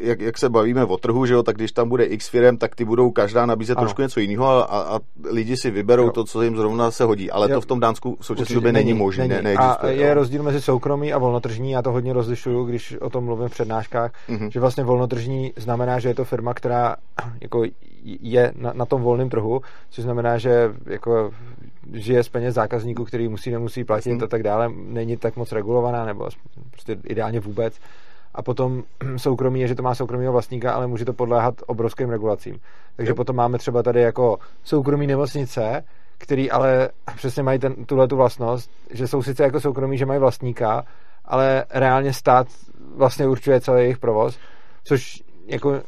jak, 0.00 0.20
jak, 0.20 0.38
se 0.38 0.48
bavíme 0.48 0.84
o 0.84 0.96
trhu, 0.96 1.26
že 1.26 1.34
jo, 1.34 1.42
tak 1.42 1.56
když 1.56 1.72
tam 1.72 1.88
bude 1.88 2.04
x 2.04 2.28
firm, 2.28 2.56
tak 2.56 2.74
ty 2.74 2.84
budou 2.84 3.10
každá 3.10 3.46
nabízet 3.46 3.78
ano. 3.78 3.86
trošku 3.86 4.02
něco 4.02 4.20
jiného 4.20 4.46
a, 4.46 4.62
a, 4.62 4.96
a 4.96 5.00
lidi 5.30 5.56
si 5.56 5.70
vyberou 5.70 6.04
jo. 6.04 6.10
to, 6.10 6.24
co 6.24 6.42
jim 6.42 6.56
zrovna 6.56 6.90
se 6.90 7.04
hodí. 7.04 7.30
Ale 7.30 7.50
jo. 7.50 7.54
to 7.54 7.60
v 7.60 7.66
tom 7.66 7.80
Dánsku 7.80 8.16
v 8.20 8.26
současné 8.26 8.54
době 8.54 8.72
není, 8.72 8.86
není 8.86 8.98
možné. 8.98 9.28
Ne, 9.28 9.54
a 9.54 9.86
je 9.86 10.08
jo. 10.08 10.14
rozdíl 10.14 10.42
mezi 10.42 10.60
soukromí 10.60 11.12
a 11.12 11.18
volnotržní, 11.18 11.70
já 11.70 11.82
to 11.82 11.92
hodně 11.92 12.12
rozlišuju, 12.12 12.64
když 12.64 12.96
o 13.00 13.10
tom 13.10 13.24
mluvím 13.24 13.48
v 13.48 13.52
přednáškách, 13.52 14.12
mm-hmm. 14.28 14.48
že 14.50 14.60
vlastně 14.60 14.84
volnotržní 14.84 15.52
znamená, 15.56 15.98
že 15.98 16.08
je 16.08 16.14
to 16.14 16.24
firma, 16.24 16.54
která 16.54 16.96
jako 17.40 17.64
je 18.04 18.52
na, 18.56 18.72
na 18.72 18.86
tom 18.86 19.02
volném 19.02 19.28
trhu, 19.28 19.60
což 19.90 20.04
znamená, 20.04 20.38
že 20.38 20.70
jako 20.86 21.30
žije 21.92 22.22
z 22.22 22.28
peněz 22.28 22.54
zákazníků, 22.54 23.04
který 23.04 23.28
musí, 23.28 23.50
nemusí 23.50 23.84
platit 23.84 24.12
mm. 24.12 24.22
a 24.24 24.26
tak 24.26 24.42
dále, 24.42 24.72
není 24.74 25.16
tak 25.16 25.36
moc 25.36 25.52
regulovaná, 25.52 26.04
nebo 26.04 26.28
prostě 26.70 26.96
ideálně 27.04 27.40
vůbec. 27.40 27.74
A 28.34 28.42
potom 28.42 28.82
soukromí 29.16 29.60
je, 29.60 29.68
že 29.68 29.74
to 29.74 29.82
má 29.82 29.94
soukromého 29.94 30.32
vlastníka, 30.32 30.72
ale 30.72 30.86
může 30.86 31.04
to 31.04 31.12
podléhat 31.12 31.54
obrovským 31.66 32.10
regulacím. 32.10 32.58
Takže 32.96 33.10
jo. 33.10 33.16
potom 33.16 33.36
máme 33.36 33.58
třeba 33.58 33.82
tady 33.82 34.00
jako 34.00 34.38
soukromí 34.64 35.06
nemocnice, 35.06 35.84
který 36.18 36.50
ale 36.50 36.88
přesně 37.16 37.42
mají 37.42 37.58
ten, 37.58 37.84
tuhle 37.84 38.08
tu 38.08 38.16
vlastnost, 38.16 38.70
že 38.90 39.08
jsou 39.08 39.22
sice 39.22 39.42
jako 39.42 39.60
soukromí, 39.60 39.98
že 39.98 40.06
mají 40.06 40.20
vlastníka, 40.20 40.84
ale 41.24 41.64
reálně 41.70 42.12
stát 42.12 42.46
vlastně 42.96 43.26
určuje 43.26 43.60
celý 43.60 43.82
jejich 43.82 43.98
provoz, 43.98 44.38
což 44.84 45.22
jako 45.46 45.80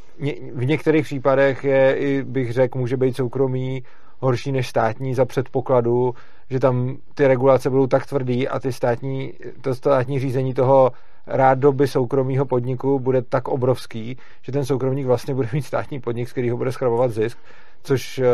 v 0.55 0.65
některých 0.65 1.05
případech 1.05 1.65
je, 1.65 1.97
i 1.97 2.23
bych 2.23 2.53
řekl, 2.53 2.79
může 2.79 2.97
být 2.97 3.17
soukromý 3.17 3.83
horší 4.21 4.53
než 4.53 4.69
státní 4.69 5.15
za 5.15 5.25
předpokladu, 5.25 6.15
že 6.51 6.61
tam 6.61 6.97
ty 7.15 7.27
regulace 7.27 7.71
budou 7.71 7.87
tak 7.87 8.07
tvrdý 8.07 8.49
a 8.49 8.59
ty 8.59 8.73
státní, 8.73 9.33
to 9.61 9.75
státní 9.75 10.21
řízení 10.21 10.55
toho 10.55 10.93
rádoby 11.27 11.89
soukromého 11.89 12.47
podniku 12.47 12.99
bude 12.99 13.23
tak 13.23 13.49
obrovský, 13.49 14.17
že 14.43 14.53
ten 14.53 14.65
soukromník 14.65 15.07
vlastně 15.07 15.35
bude 15.35 15.49
mít 15.53 15.63
státní 15.63 16.01
podnik, 16.01 16.29
z 16.29 16.33
kterého 16.33 16.57
bude 16.57 16.73
schravovat 16.73 17.11
zisk, 17.11 17.39
což 17.83 18.19
uh, 18.19 18.25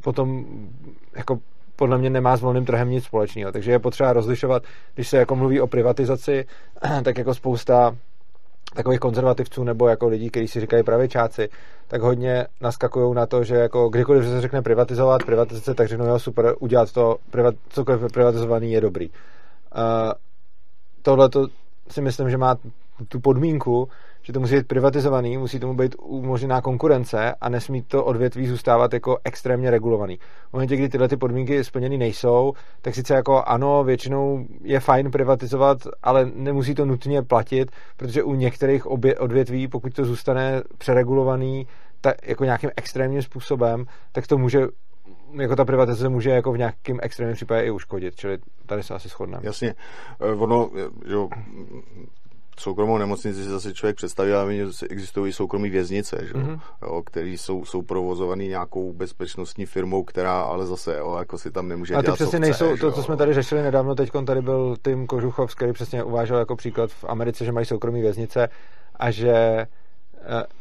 potom 0.00 0.44
jako 1.16 1.38
podle 1.76 1.98
mě 1.98 2.10
nemá 2.10 2.36
s 2.36 2.40
volným 2.40 2.64
trhem 2.64 2.90
nic 2.90 3.04
společného. 3.04 3.52
Takže 3.52 3.70
je 3.70 3.78
potřeba 3.78 4.12
rozlišovat, 4.12 4.62
když 4.94 5.08
se 5.08 5.16
jako 5.16 5.36
mluví 5.36 5.60
o 5.60 5.66
privatizaci, 5.66 6.44
tak 7.04 7.18
jako 7.18 7.34
spousta 7.34 7.96
takových 8.74 9.00
konzervativců 9.00 9.64
nebo 9.64 9.88
jako 9.88 10.08
lidí, 10.08 10.30
kteří 10.30 10.48
si 10.48 10.60
říkají 10.60 10.82
pravičáci, 10.82 11.48
tak 11.88 12.02
hodně 12.02 12.46
naskakují 12.60 13.14
na 13.14 13.26
to, 13.26 13.44
že 13.44 13.54
jako 13.54 13.88
kdykoliv 13.88 14.24
se 14.24 14.40
řekne 14.40 14.62
privatizovat, 14.62 15.24
privatizace, 15.24 15.74
tak 15.74 15.88
řeknou, 15.88 16.06
jo, 16.06 16.18
super, 16.18 16.54
udělat 16.60 16.92
to, 16.92 17.16
privat, 17.30 17.54
cokoliv 17.68 18.12
privatizovaný 18.12 18.72
je 18.72 18.80
dobrý. 18.80 19.08
Uh, 19.08 19.14
tohle 21.02 21.28
to 21.28 21.46
si 21.90 22.00
myslím, 22.00 22.30
že 22.30 22.36
má 22.36 22.56
tu 23.08 23.20
podmínku, 23.20 23.88
že 24.22 24.32
to 24.32 24.40
musí 24.40 24.54
být 24.56 24.66
privatizovaný, 24.66 25.36
musí 25.36 25.60
tomu 25.60 25.74
být 25.74 25.96
umožněná 25.98 26.60
konkurence 26.60 27.34
a 27.40 27.48
nesmí 27.48 27.82
to 27.82 28.04
odvětví 28.04 28.46
zůstávat 28.46 28.92
jako 28.92 29.18
extrémně 29.24 29.70
regulovaný. 29.70 30.18
V 30.50 30.52
momentě, 30.52 30.76
kdy 30.76 30.88
tyhle 30.88 31.08
ty 31.08 31.16
podmínky 31.16 31.64
splněny 31.64 31.98
nejsou, 31.98 32.52
tak 32.82 32.94
sice 32.94 33.14
jako 33.14 33.42
ano, 33.42 33.84
většinou 33.84 34.46
je 34.62 34.80
fajn 34.80 35.10
privatizovat, 35.10 35.78
ale 36.02 36.30
nemusí 36.34 36.74
to 36.74 36.84
nutně 36.84 37.22
platit, 37.22 37.70
protože 37.96 38.22
u 38.22 38.34
některých 38.34 38.86
obě, 38.86 39.18
odvětví, 39.18 39.68
pokud 39.68 39.94
to 39.94 40.04
zůstane 40.04 40.62
přeregulovaný, 40.78 41.66
tak 42.00 42.28
jako 42.28 42.44
nějakým 42.44 42.70
extrémním 42.76 43.22
způsobem, 43.22 43.84
tak 44.12 44.26
to 44.26 44.38
může 44.38 44.66
jako 45.32 45.56
ta 45.56 45.64
privatizace 45.64 46.08
může 46.08 46.30
jako 46.30 46.52
v 46.52 46.58
nějakém 46.58 46.98
extrémním 47.02 47.36
případě 47.36 47.62
i 47.62 47.70
uškodit, 47.70 48.16
čili 48.16 48.38
tady 48.66 48.82
se 48.82 48.94
asi 48.94 49.08
shodneme. 49.08 49.42
Jasně, 49.46 49.74
eh, 50.20 50.34
ono, 50.34 50.70
jo, 51.06 51.28
soukromou 52.60 52.98
nemocnici 52.98 53.44
si 53.44 53.50
zase 53.50 53.74
člověk 53.74 53.96
představí, 53.96 54.32
ale 54.32 54.54
že 54.54 54.64
existují 54.90 55.32
soukromí 55.32 55.70
věznice, 55.70 56.26
že? 56.26 56.34
Mm-hmm. 56.34 56.60
jo, 56.82 57.02
který 57.06 57.38
jsou, 57.38 57.64
jsou 57.64 57.82
provozovaný 57.82 58.48
nějakou 58.48 58.92
bezpečnostní 58.92 59.66
firmou, 59.66 60.04
která 60.04 60.40
ale 60.40 60.66
zase 60.66 60.96
jo, 60.98 61.16
jako 61.18 61.38
si 61.38 61.50
tam 61.50 61.68
nemůže 61.68 61.94
a 61.94 62.02
ty 62.02 62.12
přesně 62.12 62.26
chce, 62.26 62.38
nejsou, 62.38 62.76
to, 62.76 62.92
co 62.92 63.02
jsme 63.02 63.16
tady 63.16 63.34
řešili 63.34 63.62
nedávno, 63.62 63.94
teď 63.94 64.10
tady 64.26 64.42
byl 64.42 64.76
Tim 64.82 65.06
Kožuchov, 65.06 65.54
který 65.54 65.72
přesně 65.72 66.04
uvážel 66.04 66.38
jako 66.38 66.56
příklad 66.56 66.90
v 66.90 67.04
Americe, 67.04 67.44
že 67.44 67.52
mají 67.52 67.66
soukromí 67.66 68.00
věznice 68.00 68.48
a 68.96 69.10
že 69.10 69.66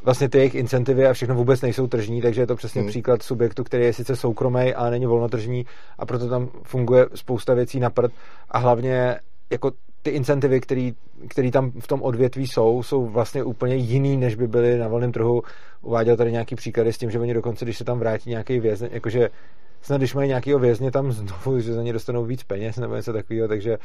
vlastně 0.04 0.30
ty 0.30 0.38
jejich 0.38 0.56
incentivy 0.56 1.08
a 1.08 1.14
všechno 1.14 1.36
vůbec 1.36 1.62
nejsou 1.62 1.88
tržní, 1.88 2.22
takže 2.22 2.42
je 2.42 2.48
to 2.48 2.56
přesně 2.56 2.82
hmm. 2.82 2.90
příklad 2.90 3.24
subjektu, 3.24 3.64
který 3.64 3.84
je 3.84 3.94
sice 3.94 4.16
soukromý, 4.16 4.74
ale 4.74 4.92
není 4.92 5.06
volnotržní 5.06 5.66
a 6.00 6.06
proto 6.06 6.30
tam 6.30 6.50
funguje 6.64 7.06
spousta 7.16 7.54
věcí 7.54 7.80
na 7.80 7.90
prd 7.90 8.12
a 8.52 8.58
hlavně 8.58 9.20
jako 9.50 9.72
ty 10.02 10.10
incentivy, 10.10 10.62
který, 10.62 10.94
který 11.28 11.52
tam 11.52 11.72
v 11.72 11.88
tom 11.88 12.02
odvětví 12.02 12.48
jsou, 12.48 12.84
jsou 12.84 13.06
vlastně 13.06 13.44
úplně 13.44 13.76
jiný, 13.76 14.18
než 14.18 14.36
by 14.36 14.48
byly 14.48 14.78
na 14.78 14.88
volném 14.88 15.12
trhu. 15.12 15.42
Uváděl 15.82 16.18
tady 16.18 16.32
nějaký 16.32 16.56
příklady 16.56 16.94
s 16.94 16.98
tím, 16.98 17.12
že 17.12 17.20
oni 17.20 17.34
dokonce, 17.34 17.66
když 17.66 17.78
se 17.78 17.84
tam 17.84 18.00
vrátí 18.00 18.30
nějaký 18.30 18.60
vězně, 18.60 18.90
jakože 18.92 19.30
snad 19.82 19.98
když 19.98 20.14
mají 20.14 20.28
nějakého 20.28 20.60
vězně 20.60 20.92
tam 20.92 21.12
znovu, 21.12 21.60
že 21.60 21.74
za 21.74 21.84
ně 21.84 21.94
dostanou 21.94 22.26
víc 22.26 22.44
peněz 22.44 22.78
nebo 22.78 22.96
něco 22.96 23.14
takového, 23.14 23.48
takže 23.48 23.78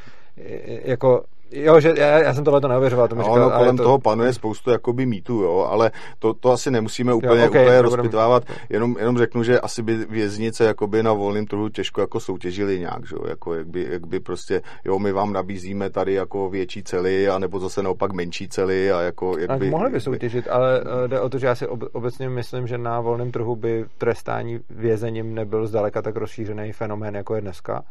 jako 0.84 1.24
Jo, 1.54 1.80
že 1.80 1.94
já, 1.96 2.22
já 2.22 2.34
jsem 2.34 2.44
tohle 2.44 2.60
to 2.60 2.68
neuvěřoval. 2.68 3.08
To 3.08 3.14
no, 3.14 3.22
říkal, 3.22 3.34
ono 3.34 3.50
kolem 3.50 3.76
to... 3.76 3.82
toho 3.82 3.98
panuje 3.98 4.32
spoustu 4.32 4.70
jakoby 4.70 5.06
mýtů, 5.06 5.42
jo, 5.42 5.66
ale 5.70 5.90
to, 6.18 6.34
to 6.34 6.50
asi 6.50 6.70
nemusíme 6.70 7.14
úplně, 7.14 7.42
jo, 7.42 7.48
okay, 7.48 7.62
úplně 7.62 7.82
rozpitvávat. 7.82 8.44
Jenom, 8.68 8.96
jenom 8.98 9.18
řeknu, 9.18 9.42
že 9.42 9.60
asi 9.60 9.82
by 9.82 9.96
věznice 9.96 10.64
jakoby 10.64 11.02
na 11.02 11.12
volném 11.12 11.46
trhu 11.46 11.68
těžko 11.68 12.00
jako 12.00 12.20
soutěžili 12.20 12.78
nějak, 12.78 13.06
že 13.06 13.16
jo, 13.16 13.26
jako 13.28 13.54
jak 13.54 13.66
by, 13.66 13.86
jak 13.90 14.06
by 14.06 14.20
prostě, 14.20 14.62
jo, 14.84 14.98
my 14.98 15.12
vám 15.12 15.32
nabízíme 15.32 15.90
tady 15.90 16.14
jako 16.14 16.50
větší 16.50 16.82
cely, 16.82 17.28
anebo 17.28 17.60
zase 17.60 17.82
naopak 17.82 18.12
menší 18.12 18.48
cely 18.48 18.92
a 18.92 19.00
jako 19.00 19.38
jak 19.38 19.48
tak 19.48 19.58
by... 19.58 19.70
mohli 19.70 19.90
by 19.90 20.00
soutěžit, 20.00 20.48
ale 20.48 20.80
eh, 21.04 21.08
jde 21.08 21.20
o 21.20 21.28
to, 21.28 21.38
že 21.38 21.46
já 21.46 21.54
si 21.54 21.66
obecně 21.66 22.28
myslím, 22.28 22.66
že 22.66 22.78
na 22.78 23.00
volném 23.00 23.32
trhu 23.32 23.56
by 23.56 23.84
trestání 23.98 24.60
vězením 24.70 25.34
nebyl 25.34 25.66
zdaleka 25.66 26.02
tak 26.02 26.16
rozšířený 26.16 26.72
fenomén, 26.72 27.16
jako 27.16 27.34
je 27.34 27.40
dneska, 27.40 27.82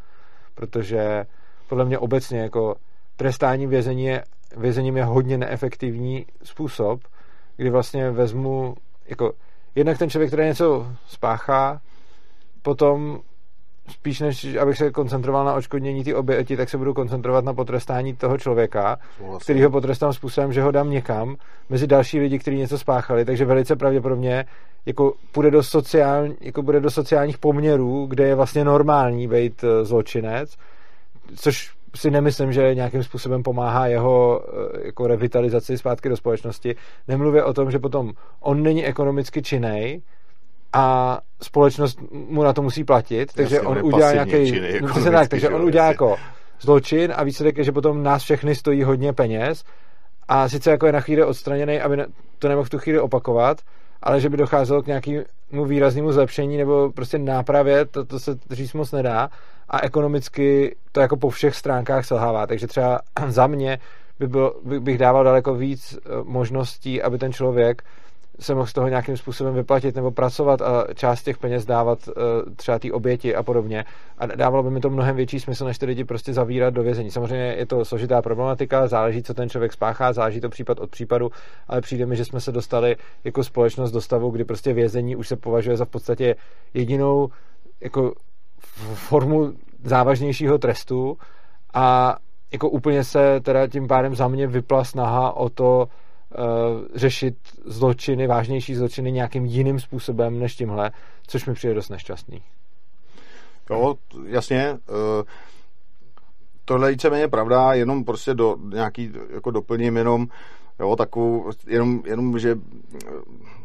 protože 0.55 1.25
podle 1.69 1.85
mě 1.85 1.99
obecně 1.99 2.39
jako 2.39 2.75
trestání 3.23 3.67
vězení 3.67 4.05
je, 4.05 4.23
vězením 4.57 4.97
je 4.97 5.03
hodně 5.03 5.37
neefektivní 5.37 6.25
způsob, 6.43 6.99
kdy 7.57 7.69
vlastně 7.69 8.11
vezmu, 8.11 8.75
jako 9.07 9.33
jednak 9.75 9.97
ten 9.97 10.09
člověk, 10.09 10.29
který 10.29 10.47
něco 10.47 10.87
spáchá, 11.07 11.81
potom 12.61 13.19
spíš 13.89 14.19
než 14.19 14.55
abych 14.55 14.77
se 14.77 14.91
koncentroval 14.91 15.45
na 15.45 15.53
očkodnění 15.53 16.03
ty 16.03 16.13
oběti, 16.13 16.57
tak 16.57 16.69
se 16.69 16.77
budu 16.77 16.93
koncentrovat 16.93 17.45
na 17.45 17.53
potrestání 17.53 18.15
toho 18.15 18.37
člověka, 18.37 18.99
vlastně. 19.19 19.43
který 19.43 19.63
ho 19.63 19.69
potrestám 19.69 20.13
způsobem, 20.13 20.53
že 20.53 20.61
ho 20.61 20.71
dám 20.71 20.89
někam 20.89 21.35
mezi 21.69 21.87
další 21.87 22.19
lidi, 22.19 22.39
kteří 22.39 22.57
něco 22.57 22.77
spáchali, 22.77 23.25
takže 23.25 23.45
velice 23.45 23.75
pravděpodobně 23.75 24.45
jako 24.85 25.13
půjde 25.31 25.51
do, 25.51 25.63
sociál, 25.63 26.27
jako 26.41 26.61
bude 26.61 26.79
do 26.79 26.91
sociálních 26.91 27.37
poměrů, 27.37 28.05
kde 28.05 28.27
je 28.27 28.35
vlastně 28.35 28.65
normální 28.65 29.27
být 29.27 29.63
eh, 29.63 29.85
zločinec, 29.85 30.57
což 31.35 31.82
si 31.95 32.11
nemyslím, 32.11 32.53
že 32.53 32.75
nějakým 32.75 33.03
způsobem 33.03 33.43
pomáhá 33.43 33.87
jeho 33.87 34.41
eh, 34.47 34.85
jako 34.85 35.07
revitalizaci 35.07 35.77
zpátky 35.77 36.09
do 36.09 36.17
společnosti. 36.17 36.75
Nemluvě 37.07 37.43
o 37.43 37.53
tom, 37.53 37.71
že 37.71 37.79
potom 37.79 38.11
on 38.39 38.63
není 38.63 38.85
ekonomicky 38.85 39.41
činný 39.41 40.03
a 40.73 41.19
společnost 41.41 41.99
mu 42.11 42.43
na 42.43 42.53
to 42.53 42.61
musí 42.61 42.83
platit, 42.83 43.33
takže 43.33 43.55
Jasně, 43.55 43.67
on 43.67 43.79
udělá 43.83 44.13
nějaký... 44.13 44.61
No, 44.81 45.11
tak, 45.11 45.29
takže 45.29 45.49
on 45.49 45.61
udělá 45.61 45.87
jako 45.87 46.15
zločin 46.61 47.13
a 47.15 47.23
výsledek 47.23 47.57
je, 47.57 47.63
že 47.63 47.71
potom 47.71 48.03
nás 48.03 48.23
všechny 48.23 48.55
stojí 48.55 48.83
hodně 48.83 49.13
peněz 49.13 49.63
a 50.27 50.49
sice 50.49 50.71
jako 50.71 50.85
je 50.85 50.91
na 50.91 50.99
chvíli 50.99 51.23
odstraněný, 51.23 51.81
aby 51.81 51.97
to 52.39 52.47
nemohl 52.47 52.65
v 52.65 52.69
tu 52.69 52.79
chvíli 52.79 52.99
opakovat, 52.99 53.61
ale 54.03 54.21
že 54.21 54.29
by 54.29 54.37
docházelo 54.37 54.81
k 54.81 54.87
nějakému 54.87 55.65
výraznému 55.65 56.11
zlepšení 56.11 56.57
nebo 56.57 56.91
prostě 56.91 57.17
nápravě, 57.17 57.85
to, 57.85 58.05
to 58.05 58.19
se 58.19 58.37
říct 58.51 58.73
moc 58.73 58.91
nedá 58.91 59.29
a 59.69 59.81
ekonomicky 59.81 60.75
to 60.91 61.01
jako 61.01 61.17
po 61.17 61.29
všech 61.29 61.55
stránkách 61.55 62.05
selhává. 62.05 62.47
Takže 62.47 62.67
třeba 62.67 62.99
za 63.27 63.47
mě 63.47 63.79
by 64.19 64.27
byl, 64.27 64.53
bych 64.79 64.97
dával 64.97 65.23
daleko 65.23 65.55
víc 65.55 65.97
eh, 65.97 66.09
možností, 66.23 67.01
aby 67.01 67.17
ten 67.17 67.33
člověk 67.33 67.83
se 68.39 68.55
mohl 68.55 68.67
z 68.67 68.73
toho 68.73 68.87
nějakým 68.87 69.17
způsobem 69.17 69.53
vyplatit 69.53 69.95
nebo 69.95 70.11
pracovat 70.11 70.61
a 70.61 70.93
část 70.93 71.23
těch 71.23 71.37
peněz 71.37 71.65
dávat 71.65 72.07
uh, 72.07 72.13
třeba 72.55 72.79
té 72.79 72.91
oběti 72.91 73.35
a 73.35 73.43
podobně. 73.43 73.85
A 74.17 74.25
dávalo 74.25 74.63
by 74.63 74.69
mi 74.69 74.79
to 74.79 74.89
mnohem 74.89 75.15
větší 75.15 75.39
smysl, 75.39 75.65
než 75.65 75.77
ty 75.77 75.85
lidi 75.85 76.03
prostě 76.03 76.33
zavírat 76.33 76.73
do 76.73 76.83
vězení. 76.83 77.11
Samozřejmě 77.11 77.55
je 77.57 77.65
to 77.65 77.85
složitá 77.85 78.21
problematika, 78.21 78.87
záleží, 78.87 79.23
co 79.23 79.33
ten 79.33 79.49
člověk 79.49 79.73
spáchá, 79.73 80.13
záleží 80.13 80.41
to 80.41 80.49
případ 80.49 80.79
od 80.79 80.89
případu, 80.89 81.31
ale 81.67 81.81
přijde 81.81 82.05
mi, 82.05 82.15
že 82.15 82.25
jsme 82.25 82.41
se 82.41 82.51
dostali 82.51 82.95
jako 83.23 83.43
společnost 83.43 83.91
do 83.91 84.01
stavu, 84.01 84.29
kdy 84.29 84.43
prostě 84.45 84.73
vězení 84.73 85.15
už 85.15 85.27
se 85.27 85.35
považuje 85.35 85.77
za 85.77 85.85
v 85.85 85.89
podstatě 85.89 86.35
jedinou 86.73 87.29
jako 87.81 88.13
formu 88.93 89.53
závažnějšího 89.83 90.57
trestu 90.57 91.17
a 91.73 92.17
jako 92.53 92.69
úplně 92.69 93.03
se 93.03 93.39
teda 93.39 93.67
tím 93.67 93.87
pádem 93.87 94.15
za 94.15 94.27
mě 94.27 94.47
vypla 94.47 94.83
snaha 94.83 95.35
o 95.35 95.49
to 95.49 95.87
řešit 96.95 97.35
zločiny, 97.65 98.27
vážnější 98.27 98.75
zločiny 98.75 99.11
nějakým 99.11 99.45
jiným 99.45 99.79
způsobem 99.79 100.39
než 100.39 100.55
tímhle, 100.55 100.91
což 101.27 101.45
mi 101.45 101.53
přijde 101.53 101.73
dost 101.73 101.89
nešťastný. 101.89 102.41
Jo, 103.69 103.95
jasně. 104.25 104.71
Uh, 104.71 105.23
tohle 106.65 106.87
je 106.87 106.91
víceméně 106.91 107.27
pravda, 107.27 107.73
jenom 107.73 108.03
prostě 108.03 108.33
do 108.33 108.55
nějaký, 108.73 109.13
jako 109.33 109.51
doplním 109.51 109.97
jenom, 109.97 110.27
jo, 110.79 110.95
takovou, 110.95 111.51
jenom, 111.67 112.03
jenom, 112.05 112.39
že 112.39 112.55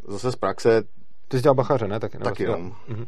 zase 0.09 0.33
z 0.33 0.37
praxe 0.37 0.83
ty 1.29 1.37
jsi 1.37 1.43
dělal 1.43 1.55
bachaře, 1.55 1.89
ne? 1.89 2.01
Taky, 2.01 2.19
Taky, 2.19 2.47
no. 2.47 2.59
Mhm. 2.89 3.07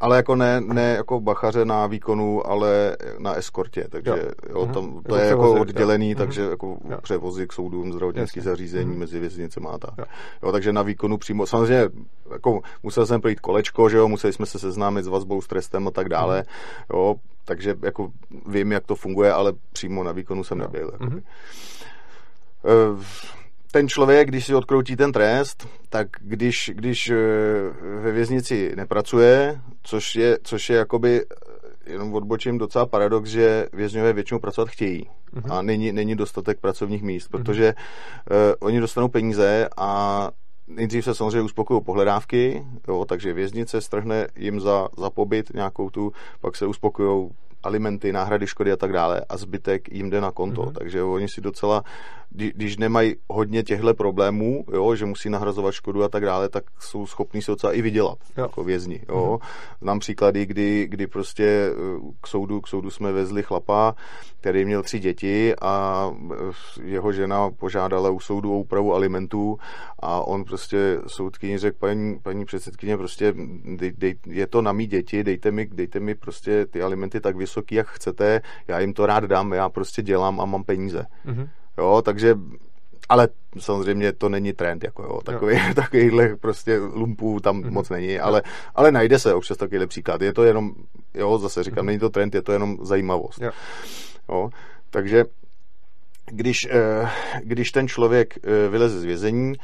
Ale 0.00 0.16
jako 0.16 0.36
ne, 0.36 0.60
ne 0.60 0.82
jako 0.82 1.20
bachaře 1.20 1.64
na 1.64 1.86
výkonu, 1.86 2.46
ale 2.46 2.96
na 3.18 3.34
eskortě, 3.34 3.86
takže 3.90 4.10
jo. 4.10 4.50
Jo, 4.50 4.64
mhm. 4.64 4.74
tam, 4.74 5.02
to 5.02 5.16
je 5.16 5.26
jako 5.26 5.60
oddělený, 5.60 6.10
jo. 6.10 6.18
takže 6.18 6.42
mhm. 6.42 6.50
jako 6.50 6.78
jo. 6.90 6.98
převozy 7.02 7.46
k 7.46 7.52
soudům, 7.52 7.92
zdravotnický 7.92 8.40
zařízení 8.40 8.92
mm. 8.92 8.98
mezi 8.98 9.18
věznicemi 9.18 9.66
a 9.70 9.78
tak. 9.78 9.94
Jo. 9.98 10.04
jo. 10.42 10.52
takže 10.52 10.72
na 10.72 10.82
výkonu 10.82 11.18
přímo, 11.18 11.46
samozřejmě 11.46 11.88
jako 12.32 12.60
musel 12.82 13.06
jsem 13.06 13.20
projít 13.20 13.40
kolečko, 13.40 13.88
že 13.88 13.96
jo, 13.96 14.08
museli 14.08 14.32
jsme 14.32 14.46
se 14.46 14.58
seznámit 14.58 15.04
s 15.04 15.08
vazbou, 15.08 15.40
s 15.40 15.46
trestem 15.46 15.88
a 15.88 15.90
tak 15.90 16.08
dále, 16.08 16.38
mm. 16.38 16.44
jo, 16.96 17.14
takže 17.44 17.74
jako 17.82 18.08
vím, 18.46 18.72
jak 18.72 18.86
to 18.86 18.94
funguje, 18.94 19.32
ale 19.32 19.52
přímo 19.72 20.04
na 20.04 20.12
výkonu 20.12 20.44
jsem 20.44 20.58
nebyl. 20.58 20.92
Mm. 21.00 21.20
Uh, 22.62 23.02
ten 23.76 23.88
člověk, 23.88 24.28
když 24.28 24.46
si 24.46 24.54
odkroutí 24.54 24.96
ten 24.96 25.12
trest, 25.12 25.68
tak 25.88 26.08
když, 26.20 26.70
když 26.74 27.10
eh, 27.10 27.16
ve 28.00 28.12
věznici 28.12 28.72
nepracuje, 28.76 29.60
což 29.82 30.16
je, 30.16 30.38
což 30.42 30.70
je 30.70 30.76
jakoby 30.76 31.22
eh, 31.22 31.92
jenom 31.92 32.14
odbočím 32.14 32.58
docela 32.58 32.86
paradox, 32.86 33.30
že 33.30 33.66
vězňové 33.72 34.12
většinou 34.12 34.40
pracovat 34.40 34.68
chtějí 34.68 35.10
uh-huh. 35.34 35.52
a 35.52 35.62
není, 35.62 35.92
není 35.92 36.16
dostatek 36.16 36.60
pracovních 36.60 37.02
míst, 37.02 37.32
mhm. 37.32 37.42
protože 37.42 37.70
uh-huh. 37.70 38.50
uh, 38.50 38.54
oni 38.60 38.80
dostanou 38.80 39.08
peníze 39.08 39.68
a 39.76 40.30
nejdřív 40.66 41.04
se 41.04 41.14
samozřejmě 41.14 41.42
uspokojují 41.42 41.84
pohledávky, 41.84 42.66
jo, 42.88 43.04
takže 43.04 43.32
věznice 43.32 43.80
strhne 43.80 44.26
jim 44.36 44.60
za, 44.60 44.88
za 44.98 45.10
pobyt 45.10 45.54
nějakou 45.54 45.90
tu, 45.90 46.12
pak 46.40 46.56
se 46.56 46.66
uspokojují 46.66 47.30
alimenty, 47.62 48.12
náhrady 48.12 48.46
škody 48.46 48.72
a 48.72 48.76
tak 48.76 48.92
dále 48.92 49.20
a 49.28 49.36
zbytek 49.36 49.92
jim 49.92 50.10
jde 50.10 50.20
na 50.20 50.30
konto. 50.30 50.62
Mm-hmm. 50.62 50.72
Takže 50.72 51.02
oni 51.02 51.28
si 51.28 51.40
docela, 51.40 51.82
když 52.30 52.76
nemají 52.76 53.14
hodně 53.28 53.62
těchto 53.62 53.94
problémů, 53.94 54.64
jo, 54.72 54.94
že 54.94 55.06
musí 55.06 55.30
nahrazovat 55.30 55.74
škodu 55.74 56.04
a 56.04 56.08
tak 56.08 56.24
dále, 56.24 56.48
tak 56.48 56.64
jsou 56.78 57.06
schopní 57.06 57.42
se 57.42 57.50
docela 57.50 57.72
i 57.72 57.82
vydělat 57.82 58.18
jo. 58.36 58.42
jako 58.42 58.64
vězni. 58.64 59.00
Jo. 59.08 59.38
Mm-hmm. 59.40 59.46
Znám 59.80 59.98
příklady, 59.98 60.46
kdy, 60.46 60.86
kdy 60.88 61.06
prostě 61.06 61.44
eh, 61.44 62.00
k 62.20 62.26
soudu, 62.26 62.60
k 62.60 62.68
soudu 62.68 62.90
jsme 62.90 63.12
vezli 63.12 63.42
chlapa, 63.42 63.94
který 64.40 64.64
měl 64.64 64.82
tři 64.82 64.98
děti 64.98 65.54
a 65.60 66.10
eh, 66.32 66.82
jeho 66.82 67.12
žena 67.12 67.50
požádala 67.50 68.10
u 68.10 68.20
soudu 68.20 68.52
o 68.52 68.58
úpravu 68.58 68.94
alimentů 68.94 69.58
a 69.98 70.20
on 70.20 70.44
prostě 70.44 70.98
soudkyni 71.06 71.58
řekl, 71.58 71.78
paní, 71.78 72.18
paní 72.18 72.44
předsedkyně, 72.44 72.96
prostě 72.96 73.34
dej, 73.76 73.92
dej, 73.98 74.14
je 74.26 74.46
to 74.46 74.62
na 74.62 74.72
mý 74.72 74.86
děti, 74.86 75.24
dejte 75.24 75.50
mi, 75.50 75.66
dejte 75.66 76.00
mi 76.00 76.14
prostě 76.14 76.66
ty 76.66 76.82
alimenty 76.82 77.20
tak 77.20 77.36
vysoké 77.36 77.45
vysoký, 77.46 77.74
jak 77.74 77.86
chcete, 77.86 78.40
já 78.68 78.80
jim 78.80 78.92
to 78.92 79.06
rád 79.06 79.24
dám, 79.24 79.52
já 79.52 79.68
prostě 79.68 80.02
dělám 80.02 80.40
a 80.40 80.44
mám 80.44 80.64
peníze. 80.64 81.06
Mm-hmm. 81.26 81.48
Jo, 81.78 82.02
takže 82.04 82.34
ale 83.08 83.28
samozřejmě 83.58 84.12
to 84.12 84.28
není 84.28 84.52
trend, 84.52 84.84
jako 84.84 85.02
jo, 85.02 85.20
takový, 85.24 85.54
jo. 85.54 85.60
takovýhle 85.74 86.36
prostě 86.36 86.78
lumpů 86.78 87.40
tam 87.40 87.62
mm-hmm. 87.62 87.70
moc 87.70 87.90
není, 87.90 88.18
ale, 88.18 88.42
ale 88.74 88.92
najde 88.92 89.18
se 89.18 89.34
občas 89.34 89.56
takovýhle 89.56 89.86
příklad. 89.86 90.22
Je 90.22 90.32
to 90.32 90.44
jenom, 90.44 90.72
jo, 91.14 91.38
zase 91.38 91.62
říkám, 91.62 91.82
mm-hmm. 91.82 91.86
není 91.86 91.98
to 91.98 92.10
trend, 92.10 92.34
je 92.34 92.42
to 92.42 92.52
jenom 92.52 92.78
zajímavost. 92.82 93.40
Jo. 93.42 93.50
Jo, 94.28 94.50
takže 94.90 95.24
když, 96.26 96.68
eh, 96.70 97.10
když 97.42 97.72
ten 97.72 97.88
člověk 97.88 98.38
eh, 98.38 98.68
vyleze 98.68 99.00
z 99.00 99.04
vězení, 99.04 99.54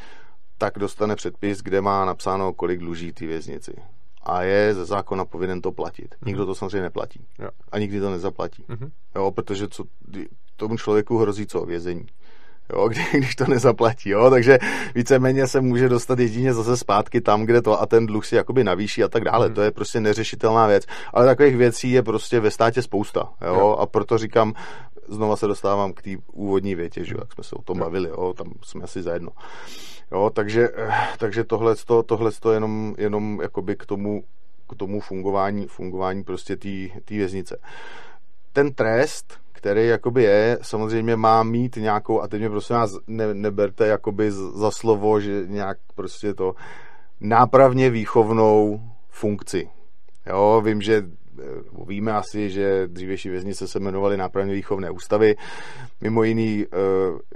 tak 0.58 0.78
dostane 0.78 1.16
předpis, 1.16 1.58
kde 1.58 1.80
má 1.80 2.04
napsáno, 2.04 2.52
kolik 2.52 2.78
dluží 2.78 3.12
ty 3.12 3.26
věznici. 3.26 3.72
A 4.22 4.42
je 4.42 4.74
ze 4.74 4.84
zákona 4.84 5.24
povinen 5.24 5.60
to 5.60 5.72
platit. 5.72 6.14
Mm-hmm. 6.14 6.26
Nikdo 6.26 6.46
to 6.46 6.54
samozřejmě 6.54 6.82
neplatí. 6.82 7.26
Jo. 7.38 7.48
A 7.72 7.78
nikdy 7.78 8.00
to 8.00 8.10
nezaplatí. 8.10 8.64
Mm-hmm. 8.68 8.90
Jo, 9.16 9.30
protože 9.30 9.68
co, 9.68 9.84
tomu 10.56 10.76
člověku 10.76 11.18
hrozí 11.18 11.46
co? 11.46 11.64
Vězení 11.64 12.06
jo, 12.72 12.88
kdy, 12.88 13.02
když 13.12 13.36
to 13.36 13.44
nezaplatí, 13.46 14.10
jo, 14.10 14.30
takže 14.30 14.58
víceméně 14.94 15.46
se 15.46 15.60
může 15.60 15.88
dostat 15.88 16.18
jedině 16.18 16.54
zase 16.54 16.76
zpátky 16.76 17.20
tam, 17.20 17.44
kde 17.44 17.62
to 17.62 17.80
a 17.80 17.86
ten 17.86 18.06
dluh 18.06 18.26
si 18.26 18.36
jakoby 18.36 18.64
navýší 18.64 19.04
a 19.04 19.08
tak 19.08 19.24
dále, 19.24 19.46
hmm. 19.46 19.54
to 19.54 19.62
je 19.62 19.70
prostě 19.70 20.00
neřešitelná 20.00 20.66
věc, 20.66 20.84
ale 21.12 21.26
takových 21.26 21.56
věcí 21.56 21.90
je 21.90 22.02
prostě 22.02 22.40
ve 22.40 22.50
státě 22.50 22.82
spousta, 22.82 23.28
jo, 23.46 23.54
jo. 23.54 23.70
a 23.70 23.86
proto 23.86 24.18
říkám, 24.18 24.54
znova 25.08 25.36
se 25.36 25.46
dostávám 25.46 25.92
k 25.92 26.02
té 26.02 26.10
úvodní 26.32 26.74
větě, 26.74 27.04
že 27.04 27.14
jak 27.18 27.32
jsme 27.32 27.44
se 27.44 27.56
o 27.56 27.62
tom 27.62 27.78
jo. 27.78 27.84
bavili, 27.84 28.08
jo, 28.08 28.34
tam 28.36 28.52
jsme 28.62 28.84
asi 28.84 29.02
zajedno. 29.02 29.30
Jo, 30.12 30.30
takže, 30.34 30.68
takže 31.18 31.44
tohle, 31.44 31.74
tohle 32.06 32.30
to 32.40 32.52
jenom, 32.52 32.94
jenom 32.98 33.40
jakoby 33.42 33.76
k 33.76 33.86
tomu, 33.86 34.24
k 34.68 34.76
tomu 34.76 35.00
fungování, 35.00 35.66
fungování 35.66 36.24
prostě 36.24 36.56
té 36.56 37.14
věznice. 37.14 37.58
Ten 38.52 38.74
trest, 38.74 39.40
který 39.52 39.86
jakoby 39.86 40.22
je, 40.22 40.58
samozřejmě 40.62 41.16
má 41.16 41.42
mít 41.42 41.76
nějakou, 41.76 42.20
a 42.20 42.28
teď 42.28 42.40
mě 42.40 42.50
prosím 42.50 42.76
vás 42.76 42.96
ne, 43.06 43.34
neberte 43.34 43.86
jakoby 43.86 44.30
za 44.30 44.70
slovo, 44.70 45.20
že 45.20 45.44
nějak 45.46 45.78
prostě 45.94 46.34
to 46.34 46.54
nápravně 47.20 47.90
výchovnou 47.90 48.80
funkci. 49.08 49.68
Jo, 50.26 50.62
vím, 50.64 50.82
že 50.82 50.96
eh, 50.96 51.21
víme 51.86 52.12
asi, 52.12 52.50
že 52.50 52.88
dřívější 52.88 53.28
věznice 53.28 53.68
se 53.68 53.78
jmenovaly 53.78 54.16
nápravně 54.16 54.54
výchovné 54.54 54.90
ústavy. 54.90 55.36
Mimo 56.00 56.22
jiný 56.22 56.64
eh, 56.64 56.76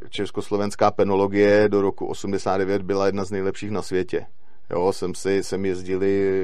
československá 0.08 0.90
penologie 0.90 1.68
do 1.68 1.82
roku 1.82 2.06
89 2.06 2.82
byla 2.82 3.06
jedna 3.06 3.24
z 3.24 3.30
nejlepších 3.30 3.70
na 3.70 3.82
světě. 3.82 4.26
Jo, 4.70 4.92
jsem 4.92 5.14
si, 5.14 5.42
jsem 5.42 5.64
jezdili 5.64 6.42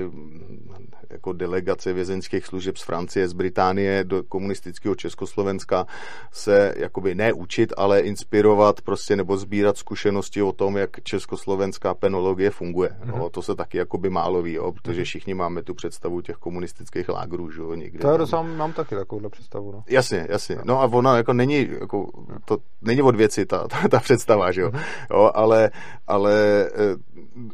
jako 1.23 1.33
delegace 1.33 1.93
vězeňských 1.93 2.47
služeb 2.47 2.77
z 2.77 2.83
Francie, 2.83 3.29
z 3.29 3.33
Británie 3.33 4.05
do 4.05 4.23
komunistického 4.23 4.95
Československa 4.95 5.87
se 6.33 6.75
jakoby 6.77 7.15
ne 7.15 7.33
učit, 7.33 7.73
ale 7.77 8.01
inspirovat 8.01 8.81
prostě 8.81 9.17
nebo 9.17 9.37
sbírat 9.37 9.77
zkušenosti 9.77 10.43
o 10.43 10.53
tom, 10.53 10.77
jak 10.77 11.03
československá 11.03 11.95
penologie 11.95 12.51
funguje. 12.51 12.91
Mm-hmm. 12.91 13.19
No, 13.19 13.31
to 13.31 13.43
se 13.43 13.55
taky 13.55 13.79
jakoby 13.79 14.11
málo 14.11 14.43
ví, 14.43 14.53
jo, 14.53 14.73
protože 14.73 15.01
mhm. 15.01 15.05
všichni 15.05 15.35
máme 15.35 15.63
tu 15.63 15.75
představu 15.75 16.21
těch 16.21 16.37
komunistických 16.37 17.09
lágrů, 17.09 17.51
že 17.51 17.61
jo, 17.61 17.75
někde. 17.75 17.99
To 17.99 18.09
já 18.09 18.27
sám 18.27 18.57
mám 18.57 18.73
taky 18.73 18.95
takovou 18.95 19.29
představu. 19.29 19.73
No. 19.73 19.85
Jasně, 19.87 20.27
jasně. 20.29 20.59
No 20.65 20.81
a 20.81 20.85
ona 20.85 21.17
jako 21.17 21.33
není, 21.33 21.69
jako, 21.81 22.07
to 22.45 22.59
není 22.83 23.03
od 23.03 23.17
věci 23.17 23.47
ta, 23.47 23.69
ta, 23.69 23.89
ta 23.89 24.01
představa, 24.01 24.53
že 24.53 24.61
jo, 24.61 24.69
mm-hmm. 24.69 25.07
jo 25.11 25.31
ale, 25.35 25.71
ale 26.07 26.33
eh, 26.75 26.97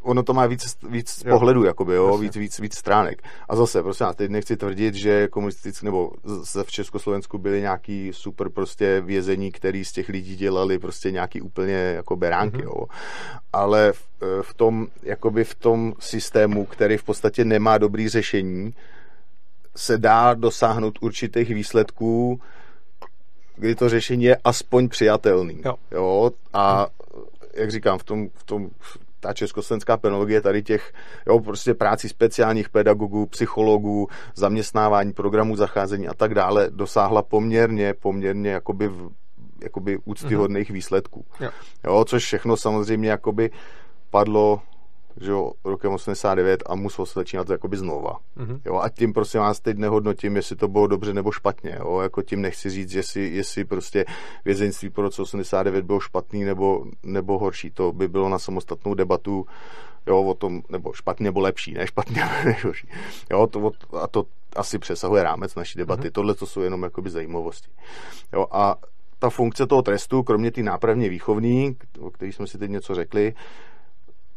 ono 0.03 0.23
to 0.23 0.35
má 0.35 0.47
víc, 0.47 0.77
víc 0.89 1.23
jo. 1.27 1.39
pohledů, 1.39 1.65
jakoby, 1.65 1.95
jo, 1.95 2.19
víc, 2.19 2.37
víc, 2.37 2.59
víc 2.59 2.79
stránek. 2.79 3.23
A 3.49 3.57
zase, 3.59 3.83
prostě 3.83 4.05
já 4.05 4.13
teď 4.13 4.31
nechci 4.31 4.57
tvrdit, 4.57 4.95
že 4.95 5.29
komunistické, 5.29 5.87
nebo 5.87 6.11
se 6.45 6.65
v 6.65 6.71
Československu 6.71 7.39
byli 7.39 7.61
nějaký 7.61 8.11
super 8.13 8.49
prostě 8.49 9.01
vězení, 9.01 9.53
který 9.53 9.85
z 9.85 9.93
těch 9.93 10.09
lidí 10.09 10.37
dělali 10.37 10.79
prostě 10.79 11.11
nějaký 11.11 11.41
úplně 11.41 11.75
jako 11.75 12.17
beránky, 12.17 12.57
mm-hmm. 12.57 12.65
jo. 12.65 12.87
Ale 13.53 13.93
v, 13.93 14.09
v 14.43 14.55
tom, 14.55 14.87
jakoby 15.03 15.45
v 15.45 15.55
tom 15.55 15.95
systému, 16.01 16.65
který 16.65 16.97
v 16.97 17.05
podstatě 17.05 17.45
nemá 17.45 17.79
dobrý 17.79 18.09
řešení, 18.09 18.75
se 19.77 19.99
dá 19.99 20.35
dosáhnout 20.35 20.99
určitých 21.01 21.55
výsledků, 21.55 22.41
kdy 23.57 23.75
to 23.75 23.89
řešení 23.89 24.25
je 24.25 24.37
aspoň 24.45 24.89
přijatelný. 24.89 25.61
Jo. 25.65 25.75
jo? 25.91 26.31
A 26.53 26.87
jak 27.55 27.71
říkám, 27.71 27.99
v 27.99 28.05
tom, 28.05 28.29
v 28.35 28.45
tom 28.45 28.71
ta 29.21 29.33
československá 29.33 29.97
penologie 29.97 30.41
tady 30.41 30.63
těch, 30.63 30.93
jo, 31.27 31.41
prostě 31.41 31.75
práci 31.75 32.09
speciálních 32.09 32.69
pedagogů, 32.69 33.27
psychologů, 33.27 34.09
zaměstnávání 34.35 35.13
programů 35.13 35.57
zacházení 35.57 36.09
a 36.09 36.15
tak 36.15 36.35
dále 36.35 36.71
dosáhla 36.71 37.23
poměrně, 37.23 37.95
poměrně 37.95 38.51
jakoby, 38.51 38.91
jakoby 39.63 39.99
úctyhodných 40.05 40.71
mm-hmm. 40.71 40.75
výsledků. 40.75 41.27
Jo. 41.41 41.51
jo. 41.85 42.05
což 42.05 42.25
všechno 42.25 42.57
samozřejmě 42.57 43.11
jakoby 43.11 43.51
padlo 44.11 44.63
že 45.21 45.31
jo, 45.31 45.53
rokem 45.65 45.93
89 45.93 46.63
a 46.67 46.75
musel 46.75 47.07
se 47.07 47.13
začínat 47.21 47.51
jakoby 47.51 47.77
znova. 47.77 48.17
Mm-hmm. 48.37 48.61
Jo, 48.67 48.79
a 48.79 48.89
tím 48.89 49.13
prosím 49.13 49.41
vás 49.41 49.61
teď 49.61 49.77
nehodnotím, 49.77 50.37
jestli 50.37 50.57
to 50.57 50.69
bylo 50.69 50.87
dobře 50.87 51.15
nebo 51.15 51.33
špatně. 51.33 51.77
Jo, 51.79 52.01
jako 52.01 52.23
tím 52.23 52.43
nechci 52.43 52.71
říct, 52.71 52.93
jestli, 52.93 53.29
jestli 53.29 53.65
prostě 53.65 54.05
vězeňství 54.45 54.91
po 54.91 55.03
roce 55.03 55.23
89 55.23 55.85
bylo 55.85 56.01
špatný 56.01 56.45
nebo, 56.45 56.85
nebo 57.03 57.39
horší. 57.39 57.71
To 57.71 57.93
by 57.93 58.09
bylo 58.09 58.29
na 58.29 58.39
samostatnou 58.39 58.95
debatu 58.95 59.47
jo, 60.07 60.23
o 60.23 60.35
tom, 60.35 60.63
nebo 60.69 60.93
špatně 60.93 61.25
nebo 61.25 61.41
lepší, 61.41 61.75
ne 61.75 61.87
špatně 61.87 62.25
nebo 62.45 62.57
horší. 62.65 62.89
Jo, 63.31 63.47
to, 63.47 63.71
a 64.03 64.07
to 64.07 64.25
asi 64.57 64.79
přesahuje 64.79 65.23
rámec 65.23 65.55
naší 65.55 65.79
debaty. 65.79 66.09
Mm-hmm. 66.09 66.13
Tohle 66.13 66.35
to 66.35 66.47
jsou 66.47 66.61
jenom 66.61 66.83
jakoby 66.83 67.11
zajímavosti. 67.11 67.71
Jo, 68.33 68.47
a 68.51 68.77
ta 69.19 69.31
funkce 69.31 69.67
toho 69.67 69.83
trestu, 69.83 70.23
kromě 70.23 70.51
té 70.51 70.63
nápravně 70.63 71.09
výchovní, 71.09 71.77
o 72.01 72.11
který 72.11 72.33
jsme 72.33 72.47
si 72.47 72.59
teď 72.59 72.71
něco 72.71 72.95
řekli, 72.95 73.35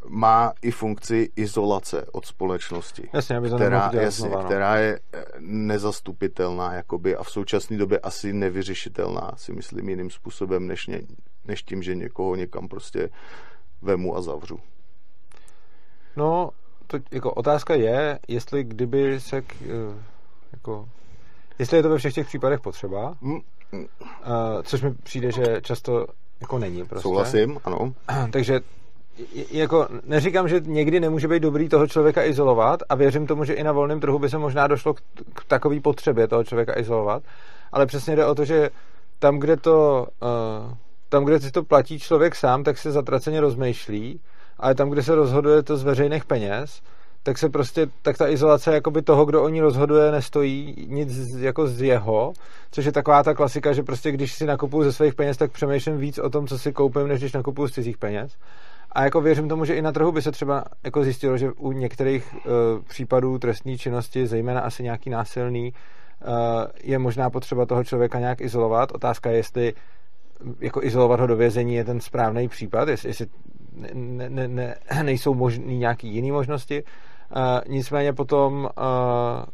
má 0.08 0.54
i 0.62 0.72
funkci 0.72 1.32
izolace 1.36 2.06
od 2.12 2.26
společnosti, 2.26 3.10
jasně, 3.14 3.38
aby 3.38 3.50
která, 3.50 3.92
jasně, 3.94 4.12
znova, 4.12 4.40
no. 4.40 4.46
která 4.46 4.78
je 4.78 5.00
eh, 5.14 5.26
nezastupitelná 5.40 6.74
jakoby, 6.74 7.16
a 7.16 7.24
v 7.24 7.30
současné 7.30 7.78
době 7.78 8.00
asi 8.00 8.34
nevyřešitelná, 8.34 9.32
si 9.36 9.54
myslím, 9.54 9.90
jiným 9.90 10.10
způsobem, 10.10 10.68
než, 10.68 10.88
ně, 10.88 11.02
než 11.46 11.64
tím, 11.64 11.84
že 11.84 11.96
někoho 11.96 12.36
někam 12.36 12.68
prostě 12.68 13.10
vemu 13.82 14.18
a 14.18 14.22
zavřu. 14.22 14.60
No, 16.16 16.50
to 16.88 16.98
jako 17.12 17.32
otázka 17.34 17.76
je, 17.76 18.20
jestli 18.28 18.64
kdyby 18.64 19.20
se 19.20 19.42
k, 19.42 19.56
eh, 19.62 20.04
jako, 20.52 20.90
jestli 21.60 21.78
je 21.78 21.84
to 21.84 21.90
ve 21.90 21.98
všech 21.98 22.14
těch 22.14 22.28
případech 22.28 22.60
potřeba, 22.60 23.16
mm. 23.22 23.40
Uh, 23.74 23.82
což 24.64 24.82
mi 24.82 24.94
přijde, 24.94 25.32
že 25.32 25.62
často 25.62 26.08
jako 26.42 26.60
není 26.60 26.86
prostě. 26.86 27.02
Souhlasím, 27.02 27.60
ano. 27.64 27.94
Takže 28.32 28.60
jako 29.52 29.88
neříkám, 30.06 30.48
že 30.48 30.62
někdy 30.66 31.00
nemůže 31.00 31.28
být 31.28 31.40
dobrý 31.40 31.70
toho 31.70 31.88
člověka 31.88 32.24
izolovat 32.24 32.80
a 32.90 32.96
věřím 32.96 33.28
tomu, 33.28 33.46
že 33.46 33.54
i 33.54 33.64
na 33.64 33.72
volném 33.72 34.00
trhu 34.00 34.20
by 34.20 34.30
se 34.30 34.38
možná 34.38 34.68
došlo 34.68 34.94
k, 34.94 35.02
k 35.34 35.46
takové 35.48 35.80
potřebě 35.80 36.28
toho 36.28 36.44
člověka 36.44 36.80
izolovat, 36.80 37.24
ale 37.72 37.86
přesně 37.86 38.16
jde 38.16 38.26
o 38.26 38.36
to, 38.36 38.46
že 38.46 38.70
tam, 39.20 39.40
kde 39.40 39.58
to, 39.58 40.08
uh, 40.22 40.74
tam, 41.10 41.26
kde 41.26 41.40
si 41.40 41.52
to 41.52 41.64
platí 41.64 42.00
člověk 42.00 42.36
sám, 42.36 42.64
tak 42.64 42.78
se 42.78 42.92
zatraceně 42.92 43.42
rozmýšlí, 43.42 44.20
ale 44.60 44.76
tam, 44.76 44.90
kde 44.90 45.04
se 45.04 45.16
rozhoduje 45.16 45.64
to 45.64 45.78
z 45.78 45.84
veřejných 45.84 46.26
peněz, 46.26 46.82
tak 47.24 47.38
se 47.38 47.50
prostě, 47.50 47.88
tak 48.02 48.18
ta 48.18 48.28
izolace 48.28 48.74
jakoby 48.74 49.02
toho, 49.02 49.26
kdo 49.26 49.44
o 49.44 49.50
ní 49.50 49.62
rozhoduje, 49.62 50.12
nestojí 50.12 50.88
nic 50.90 51.36
jako 51.38 51.68
z 51.68 51.82
jeho, 51.82 52.34
což 52.72 52.86
je 52.86 52.92
taková 52.92 53.24
ta 53.24 53.34
klasika, 53.34 53.74
že 53.74 53.84
prostě 53.84 54.12
když 54.12 54.34
si 54.34 54.46
nakupuju 54.46 54.84
ze 54.84 54.94
svých 54.94 55.16
peněz, 55.16 55.38
tak 55.38 55.52
přemýšlím 55.52 55.98
víc 55.98 56.20
o 56.20 56.30
tom, 56.30 56.48
co 56.48 56.60
si 56.60 56.74
koupím, 56.74 57.08
než 57.08 57.20
když 57.20 57.34
nakupuju 57.34 57.68
z 57.68 57.72
cizích 57.72 57.98
peněz. 57.98 58.38
A 58.92 59.04
jako 59.04 59.22
věřím 59.22 59.50
tomu, 59.50 59.66
že 59.66 59.76
i 59.76 59.82
na 59.82 59.92
trhu 59.92 60.12
by 60.12 60.22
se 60.22 60.32
třeba 60.32 60.64
jako 60.84 61.04
zjistilo, 61.04 61.38
že 61.38 61.52
u 61.52 61.72
některých 61.72 62.34
uh, 62.34 62.42
případů 62.88 63.38
trestní 63.38 63.78
činnosti, 63.78 64.28
zejména 64.28 64.62
asi 64.62 64.84
nějaký 64.84 65.10
násilný, 65.10 65.74
uh, 65.74 66.34
je 66.84 67.00
možná 67.00 67.30
potřeba 67.30 67.66
toho 67.66 67.84
člověka 67.84 68.20
nějak 68.20 68.42
izolovat. 68.42 68.92
Otázka 68.92 69.30
je, 69.30 69.38
jestli 69.38 69.74
jako 70.60 70.84
izolovat 70.84 71.20
ho 71.20 71.28
do 71.28 71.36
vězení 71.36 71.76
je 71.76 71.84
ten 71.84 72.00
správný 72.00 72.48
případ, 72.48 72.90
jestli, 72.90 73.10
jestli 73.10 73.26
ne, 73.94 74.30
ne, 74.30 74.48
ne, 74.48 74.76
nejsou 75.04 75.34
možný 75.34 75.78
nějaký 75.78 76.08
jiný 76.08 76.32
možnosti. 76.32 76.84
Uh, 76.84 77.74
nicméně 77.74 78.14
potom 78.14 78.64
uh, 78.64 79.46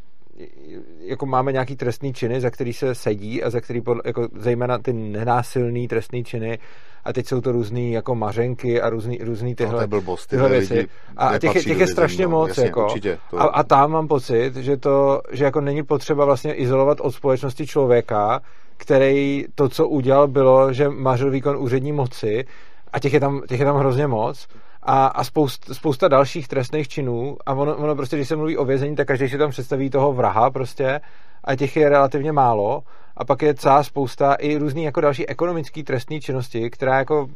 jako 0.99 1.25
máme 1.25 1.51
nějaký 1.51 1.75
trestný 1.75 2.13
činy, 2.13 2.41
za 2.41 2.49
který 2.49 2.73
se 2.73 2.95
sedí 2.95 3.43
a 3.43 3.49
za 3.49 3.61
který, 3.61 3.81
pod, 3.81 3.97
jako 4.05 4.27
zejména 4.35 4.77
ty 4.77 4.93
nenásilný 4.93 5.87
trestný 5.87 6.23
činy, 6.23 6.59
a 7.05 7.13
teď 7.13 7.27
jsou 7.27 7.41
to 7.41 7.51
různý 7.51 7.91
jako 7.91 8.15
mařenky 8.15 8.81
a 8.81 8.89
různý, 8.89 9.17
různý 9.17 9.55
tyhle, 9.55 9.81
no, 9.81 9.87
blbost, 9.87 10.27
tyhle 10.27 10.49
věci. 10.49 10.87
A 11.17 11.37
těch, 11.37 11.63
těch 11.63 11.79
je 11.79 11.87
strašně 11.87 12.23
no, 12.23 12.29
moc. 12.29 12.47
Jasně, 12.47 12.63
jako. 12.63 12.85
Určitě, 12.85 13.17
to... 13.29 13.41
a, 13.41 13.43
a 13.43 13.63
tam 13.63 13.91
mám 13.91 14.07
pocit, 14.07 14.55
že 14.55 14.77
to, 14.77 15.21
že 15.31 15.43
jako 15.45 15.61
není 15.61 15.83
potřeba 15.83 16.25
vlastně 16.25 16.53
izolovat 16.53 16.99
od 17.01 17.11
společnosti 17.11 17.67
člověka, 17.67 18.41
který 18.77 19.45
to, 19.55 19.69
co 19.69 19.87
udělal, 19.87 20.27
bylo, 20.27 20.73
že 20.73 20.89
mařil 20.89 21.31
výkon 21.31 21.57
úřední 21.57 21.91
moci 21.91 22.45
a 22.93 22.99
těch 22.99 23.13
je 23.13 23.19
tam, 23.19 23.41
těch 23.47 23.59
je 23.59 23.65
tam 23.65 23.77
hrozně 23.77 24.07
moc 24.07 24.47
a, 24.87 25.07
a 25.07 25.23
spoust, 25.23 25.69
spousta 25.73 26.07
dalších 26.07 26.47
trestných 26.47 26.87
činů 26.87 27.37
a 27.45 27.53
ono, 27.53 27.75
ono 27.75 27.95
prostě, 27.95 28.15
když 28.15 28.27
se 28.27 28.35
mluví 28.35 28.57
o 28.57 28.65
vězení, 28.65 28.95
tak 28.95 29.07
každý 29.07 29.29
si 29.29 29.37
tam 29.37 29.49
představí 29.49 29.89
toho 29.89 30.13
vraha 30.13 30.49
prostě 30.49 30.99
a 31.43 31.55
těch 31.55 31.75
je 31.75 31.89
relativně 31.89 32.31
málo 32.31 32.83
a 33.17 33.25
pak 33.25 33.41
je 33.41 33.53
celá 33.53 33.83
spousta 33.83 34.33
i 34.33 34.57
různý 34.57 34.83
jako 34.83 35.01
další 35.01 35.29
ekonomický 35.29 35.83
trestní 35.83 36.21
činnosti, 36.21 36.69
která 36.69 36.97
jako 36.97 37.27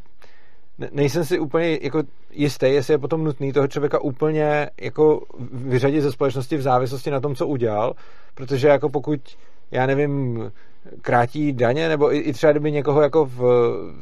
nejsem 0.92 1.26
si 1.26 1.40
úplně 1.40 1.80
jako 1.82 2.04
jistý, 2.32 2.66
jestli 2.66 2.94
je 2.94 2.98
potom 2.98 3.24
nutný 3.24 3.54
toho 3.54 3.68
člověka 3.68 4.02
úplně 4.02 4.70
jako 4.82 5.22
vyřadit 5.52 6.02
ze 6.02 6.12
společnosti 6.12 6.58
v 6.58 6.62
závislosti 6.62 7.12
na 7.12 7.20
tom, 7.20 7.36
co 7.36 7.48
udělal, 7.48 7.94
protože 8.36 8.68
jako 8.68 8.90
pokud 8.90 9.20
já 9.72 9.86
nevím, 9.86 10.52
krátí 11.02 11.54
daně, 11.54 11.90
nebo 11.90 12.14
i, 12.14 12.18
i 12.18 12.34
třeba 12.34 12.52
kdyby 12.52 12.72
někoho 12.72 13.02
jako 13.02 13.26
v 13.26 13.42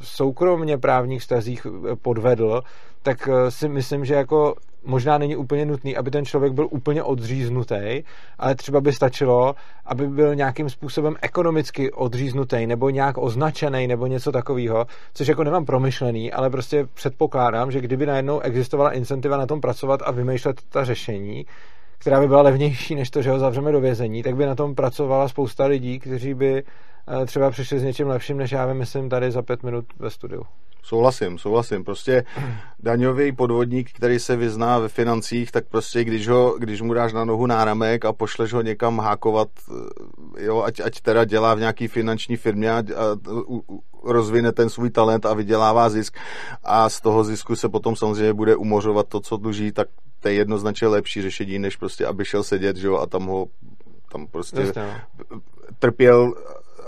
soukromně 0.01 0.77
právních 0.77 1.23
stazích 1.23 1.67
podvedl, 2.01 2.61
tak 3.01 3.29
eh, 3.31 3.51
si 3.51 3.69
myslím, 3.69 4.05
že 4.05 4.13
jako 4.13 4.55
možná 4.83 5.17
není 5.17 5.35
úplně 5.35 5.65
nutný, 5.65 5.97
aby 5.97 6.11
ten 6.11 6.25
člověk 6.25 6.53
byl 6.53 6.67
úplně 6.71 7.03
odříznutý, 7.03 8.03
ale 8.39 8.55
třeba 8.55 8.81
by 8.81 8.93
stačilo, 8.93 9.55
aby 9.85 10.07
byl 10.07 10.35
nějakým 10.35 10.69
způsobem 10.69 11.15
ekonomicky 11.21 11.91
odříznutý 11.91 12.67
nebo 12.67 12.89
nějak 12.89 13.17
označený 13.17 13.87
nebo 13.87 14.07
něco 14.07 14.31
takového, 14.31 14.85
což 15.13 15.27
jako 15.27 15.43
nemám 15.43 15.65
promyšlený, 15.65 16.31
ale 16.31 16.49
prostě 16.49 16.87
předpokládám, 16.93 17.71
že 17.71 17.81
kdyby 17.81 18.05
najednou 18.05 18.39
existovala 18.39 18.91
incentiva 18.91 19.37
na 19.37 19.45
tom 19.45 19.61
pracovat 19.61 20.01
a 20.05 20.11
vymýšlet 20.11 20.61
ta 20.69 20.85
řešení, 20.85 21.45
která 21.97 22.19
by 22.19 22.27
byla 22.27 22.41
levnější 22.41 22.95
než 22.95 23.09
to, 23.09 23.21
že 23.21 23.31
ho 23.31 23.39
zavřeme 23.39 23.71
do 23.71 23.81
vězení, 23.81 24.23
tak 24.23 24.35
by 24.35 24.45
na 24.45 24.55
tom 24.55 24.75
pracovala 24.75 25.27
spousta 25.27 25.65
lidí, 25.65 25.99
kteří 25.99 26.33
by 26.33 26.63
eh, 26.63 27.25
třeba 27.25 27.51
přišli 27.51 27.79
s 27.79 27.83
něčím 27.83 28.07
lepším, 28.07 28.37
než 28.37 28.51
já 28.51 28.65
vymyslím 28.65 29.09
tady 29.09 29.31
za 29.31 29.41
pět 29.41 29.63
minut 29.63 29.85
ve 29.99 30.09
studiu. 30.09 30.43
Souhlasím, 30.83 31.37
souhlasím. 31.37 31.83
Prostě 31.83 32.23
daňový 32.79 33.31
podvodník, 33.31 33.91
který 33.93 34.19
se 34.19 34.35
vyzná 34.35 34.79
ve 34.79 34.89
financích, 34.89 35.51
tak 35.51 35.67
prostě 35.67 36.03
když, 36.03 36.27
ho, 36.27 36.55
když 36.59 36.81
mu 36.81 36.93
dáš 36.93 37.13
na 37.13 37.25
nohu 37.25 37.45
náramek 37.45 38.05
a 38.05 38.13
pošleš 38.13 38.53
ho 38.53 38.61
někam 38.61 38.99
hákovat, 38.99 39.47
eh, 40.37 40.43
jo, 40.43 40.61
ať, 40.61 40.79
ať 40.79 41.01
teda 41.01 41.25
dělá 41.25 41.55
v 41.55 41.59
nějaký 41.59 41.87
finanční 41.87 42.35
firmě 42.37 42.71
a, 42.71 42.77
a 42.77 42.83
u, 43.47 43.63
u, 43.69 43.83
rozvine 44.03 44.51
ten 44.51 44.69
svůj 44.69 44.89
talent 44.89 45.25
a 45.25 45.33
vydělává 45.33 45.89
zisk 45.89 46.17
a 46.63 46.89
z 46.89 47.01
toho 47.01 47.23
zisku 47.23 47.55
se 47.55 47.69
potom 47.69 47.95
samozřejmě 47.95 48.33
bude 48.33 48.55
umořovat 48.55 49.07
to, 49.07 49.19
co 49.19 49.37
dluží, 49.37 49.71
tak 49.71 49.87
to 50.19 50.27
je 50.27 50.33
jednoznačně 50.33 50.87
lepší 50.87 51.21
řešení, 51.21 51.59
než 51.59 51.75
prostě, 51.75 52.05
aby 52.05 52.25
šel 52.25 52.43
sedět, 52.43 52.75
že 52.75 52.87
jo, 52.87 52.97
a 52.97 53.05
tam 53.05 53.25
ho 53.25 53.45
tam 54.11 54.27
prostě 54.27 54.59
Jasně, 54.59 54.81
no. 55.31 55.41
trpěl 55.79 56.33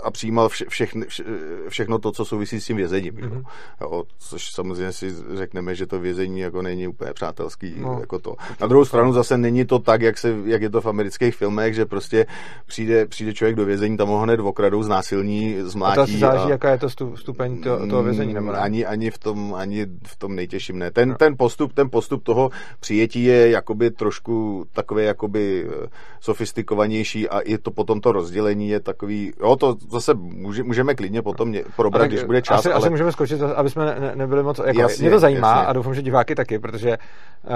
a 0.02 0.10
přijímal 0.10 0.48
vše, 0.48 0.64
všechny, 0.68 1.06
vše, 1.06 1.24
všechno 1.68 1.98
to, 1.98 2.12
co 2.12 2.24
souvisí 2.24 2.60
s 2.60 2.66
tím 2.66 2.76
vězením. 2.76 3.14
Mm-hmm. 3.14 3.44
Jo, 3.80 4.02
což 4.18 4.52
samozřejmě 4.52 4.92
si 4.92 5.14
řekneme, 5.34 5.74
že 5.74 5.86
to 5.86 6.00
vězení 6.00 6.40
jako 6.40 6.62
není 6.62 6.88
úplně 6.88 7.12
přátelský. 7.12 7.74
No. 7.76 7.96
Jako 8.00 8.18
to. 8.18 8.34
Na 8.60 8.66
druhou 8.66 8.84
stranu 8.84 9.12
zase 9.12 9.38
není 9.38 9.64
to 9.64 9.78
tak, 9.78 10.02
jak, 10.02 10.18
se, 10.18 10.36
jak 10.44 10.62
je 10.62 10.70
to 10.70 10.80
v 10.80 10.86
amerických 10.86 11.36
filmech, 11.36 11.74
že 11.74 11.86
prostě 11.86 12.26
přijde, 12.66 13.06
přijde 13.06 13.34
člověk 13.34 13.56
do 13.56 13.64
vězení, 13.64 13.96
tam 13.96 14.08
ho 14.08 14.18
hned 14.18 14.40
okradou, 14.40 14.82
znásilní, 14.82 15.56
zmlátí. 15.60 16.00
A 16.00 16.06
to 16.06 16.18
záleží, 16.18 16.44
a... 16.44 16.50
jaká 16.50 16.70
je 16.70 16.78
to 16.78 16.88
stupeň 17.16 17.60
to, 17.62 17.86
toho 17.86 18.02
vězení, 18.02 18.34
nebo 18.34 18.52
ne? 18.52 18.58
Ani, 18.58 18.86
ani, 18.86 19.10
v 19.10 19.18
tom, 19.18 19.54
ani 19.54 19.86
v 20.06 20.16
tom 20.16 20.34
nejtěžším 20.34 20.78
ne. 20.78 20.90
Ten, 20.90 21.08
no. 21.08 21.14
ten, 21.14 21.36
postup, 21.36 21.72
ten 21.72 21.90
postup 21.90 22.22
toho 22.22 22.50
přijetí 22.80 23.24
je 23.24 23.50
jakoby 23.50 23.90
trošku 23.90 24.64
takový 24.72 25.04
jakoby 25.04 25.66
eh, 25.68 25.88
sofistikovanější 26.20 27.28
a 27.28 27.40
i 27.40 27.58
to 27.58 27.70
potom 27.70 28.00
to 28.00 28.12
rozdělení 28.12 28.68
je 28.68 28.80
takový, 28.80 29.32
jo, 29.40 29.56
to 29.56 29.76
zase 29.92 30.14
může, 30.14 30.62
můžeme 30.62 30.94
klidně 30.94 31.22
potom 31.22 31.54
probrat, 31.76 32.06
když 32.08 32.24
bude 32.24 32.42
čas. 32.42 32.58
Asi, 32.58 32.68
ale... 32.68 32.78
asi 32.78 32.90
můžeme 32.90 33.12
skočit, 33.12 33.42
aby 33.42 33.70
jsme 33.70 33.84
ne, 33.84 34.12
nebyli 34.14 34.42
moc... 34.42 34.60
Jako, 34.66 34.80
jasně, 34.80 35.02
mě 35.02 35.10
to 35.10 35.18
zajímá 35.18 35.48
jasně. 35.48 35.66
a 35.66 35.72
doufám, 35.72 35.94
že 35.94 36.02
diváky 36.02 36.34
taky, 36.34 36.58
protože 36.58 36.98
uh, 36.98 37.54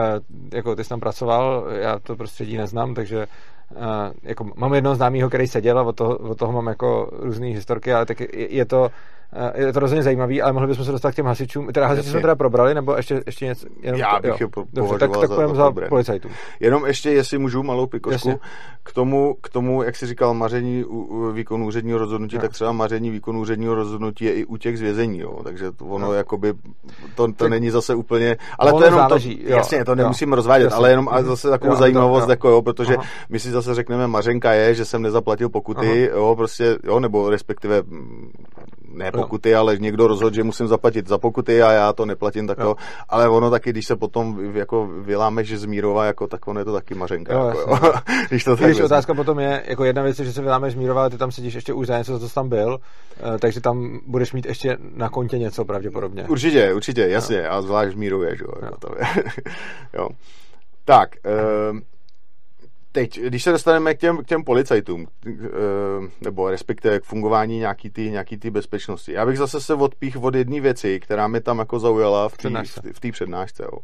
jako 0.55 0.77
ty 0.77 0.85
jsi 0.85 0.88
tam 0.88 1.01
pracoval, 1.01 1.66
já 1.70 1.99
to 1.99 2.16
prostředí 2.16 2.57
neznám, 2.57 2.94
takže 2.94 3.27
jako 4.22 4.50
mám 4.57 4.74
jednoho 4.74 4.96
známého, 4.96 5.29
který 5.29 5.46
seděl 5.46 5.79
a 5.79 5.83
od 5.83 5.96
toho, 5.96 6.16
od 6.16 6.38
toho 6.38 6.52
mám 6.52 6.66
jako 6.66 7.11
různé 7.12 7.46
historky, 7.46 7.92
ale 7.92 8.07
tak 8.07 8.20
je, 8.20 8.29
je 8.55 8.64
to 8.64 8.90
je 9.55 9.72
to 9.72 9.81
rozhodně 9.81 10.02
zajímavý, 10.02 10.42
ale 10.42 10.52
mohli 10.52 10.68
bychom 10.68 10.85
se 10.85 10.92
dostat 10.92 11.12
k 11.12 11.14
těm 11.14 11.26
hasičům. 11.26 11.72
Teda 11.72 11.87
hasiči 11.87 12.09
jsme 12.09 12.20
teda 12.20 12.35
probrali, 12.35 12.74
nebo 12.74 12.96
ještě, 12.96 13.22
ještě 13.26 13.44
něco? 13.44 13.66
Jenom 13.83 14.00
Já 14.00 14.20
bych 14.20 14.40
jo. 14.40 14.48
je 14.59 14.64
Dobře, 14.72 14.98
tak, 14.98 15.11
tak 15.20 15.31
za, 15.31 15.55
za 15.55 15.72
policajtů. 15.88 16.29
Jenom 16.61 16.87
ještě, 16.87 17.11
jestli 17.11 17.38
můžu, 17.38 17.62
malou 17.62 17.87
pikošku, 17.87 18.40
k 18.83 18.92
tomu, 18.92 19.37
k 19.40 19.48
tomu, 19.48 19.83
jak 19.83 19.96
jsi 19.96 20.07
říkal, 20.07 20.35
maření 20.35 20.85
výkonu 21.33 21.66
úředního 21.66 21.98
rozhodnutí, 21.98 22.37
no. 22.37 22.42
tak 22.42 22.52
třeba 22.52 22.72
maření 22.72 23.11
výkonu 23.11 23.40
úředního 23.40 23.74
rozhodnutí 23.74 24.24
je 24.24 24.35
i 24.35 24.44
u 24.44 24.57
těch 24.57 24.79
zvězení, 24.79 25.18
jo. 25.18 25.40
takže 25.44 25.72
to 25.72 25.85
ono 25.85 26.07
no. 26.07 26.12
jakoby, 26.12 26.55
to, 27.14 27.26
to 27.26 27.33
tak 27.33 27.50
není 27.50 27.70
zase 27.70 27.94
úplně, 27.94 28.37
ale 28.59 28.72
to 28.72 28.85
jenom 28.85 29.00
záleží, 29.00 29.37
to, 29.37 29.50
jo, 29.50 29.57
jasně, 29.57 29.85
to 29.85 29.94
nemusím 29.94 30.29
jo, 30.29 30.37
rozvádět, 30.37 30.64
jasně. 30.64 30.76
ale 30.76 30.90
jenom 30.90 31.09
a 31.09 31.22
zase 31.22 31.50
takovou 31.50 31.72
jo, 31.72 31.79
zajímavost, 31.79 32.24
jo. 32.24 32.31
jako 32.31 32.48
jo, 32.48 32.62
protože 32.62 32.96
Aha. 32.96 33.07
my 33.29 33.38
si 33.38 33.50
zase 33.57 33.75
řekneme, 33.75 34.07
mařenka 34.07 34.53
je, 34.53 34.75
že 34.75 34.85
jsem 34.85 35.03
nezaplatil 35.03 35.49
pokuty, 35.49 36.11
Aha. 36.11 36.19
jo, 36.19 36.35
prostě, 36.37 36.79
jo, 36.85 37.01
nebo 37.01 37.31
respektive 37.31 37.83
ne 38.97 39.12
pokuty, 39.12 39.51
jo. 39.51 39.59
ale 39.59 39.77
někdo 39.79 40.07
rozhodl, 40.07 40.35
že 40.35 40.42
musím 40.42 40.69
zaplatit 40.69 41.09
za 41.09 41.19
pokuty 41.19 41.62
a 41.62 41.73
já 41.73 41.92
to 41.92 42.07
neplatím 42.07 42.47
tak 42.47 42.59
to, 42.59 42.75
ale 43.09 43.29
ono 43.29 43.51
taky, 43.51 43.71
když 43.71 43.87
se 43.87 43.97
potom 43.97 44.38
jako 44.55 44.87
vyláme, 44.87 45.45
že 45.45 45.59
zmírova, 45.59 46.05
jako 46.05 46.27
tak 46.27 46.49
ono 46.49 46.61
je 46.61 46.64
to 46.64 46.73
taky 46.73 46.95
mařenka. 46.95 47.35
Jo, 47.35 47.47
jako, 47.47 47.87
jo. 47.87 47.92
když 48.29 48.45
to 48.45 48.57
když 48.57 48.81
otázka 48.81 49.14
potom 49.14 49.38
je, 49.38 49.62
jako 49.66 49.85
jedna 49.85 50.03
věc 50.03 50.19
je, 50.19 50.25
že 50.25 50.33
se 50.33 50.42
vyláme 50.42 50.71
zmírova, 50.71 51.01
ale 51.01 51.11
ty 51.11 51.19
tam 51.19 51.33
sedíš 51.33 51.55
ještě 51.55 51.73
už 51.73 51.87
za 51.87 51.99
něco, 51.99 52.19
co 52.19 52.29
tam 52.29 52.49
byl, 52.49 52.79
eh, 53.16 53.38
takže 53.38 53.61
tam 53.61 54.01
budeš 54.07 54.33
mít 54.33 54.47
ještě 54.47 54.77
na 54.95 55.09
kontě 55.09 55.38
něco 55.38 55.64
pravděpodobně. 55.64 56.25
Určitě, 56.29 56.73
určitě, 56.73 57.09
jasně, 57.09 57.38
jo. 57.38 57.51
a 57.51 57.62
zvlášť 57.62 57.92
zmírově, 57.92 58.37
že 58.37 58.45
jo. 58.45 58.53
jo. 58.62 58.73
To 58.79 58.88
je. 58.99 59.25
jo. 59.99 60.09
Tak, 60.85 61.11
uh, 61.73 61.79
teď, 62.96 63.20
když 63.20 63.42
se 63.42 63.50
dostaneme 63.50 63.94
k 63.94 63.98
těm, 63.98 64.16
k 64.16 64.26
těm 64.26 64.44
policajtům, 64.44 65.06
eh, 65.26 65.38
nebo 66.20 66.50
respektive 66.50 67.00
k 67.00 67.04
fungování 67.04 67.59
nějaký 67.59 67.90
ty, 67.90 68.11
nějaký 68.11 68.37
ty 68.37 68.50
bezpečnosti, 68.50 69.12
já 69.12 69.26
bych 69.26 69.38
zase 69.38 69.61
se 69.61 69.74
odpích 69.74 70.22
od 70.22 70.35
jedné 70.35 70.61
věci, 70.61 71.00
která 71.00 71.28
mi 71.28 71.40
tam 71.40 71.59
jako 71.59 71.78
zaujala 71.78 72.28
v 72.28 72.37
té 72.37 72.48
v 72.92 73.00
tý 73.00 73.12
přednášce. 73.12 73.62
Jo. 73.62 73.78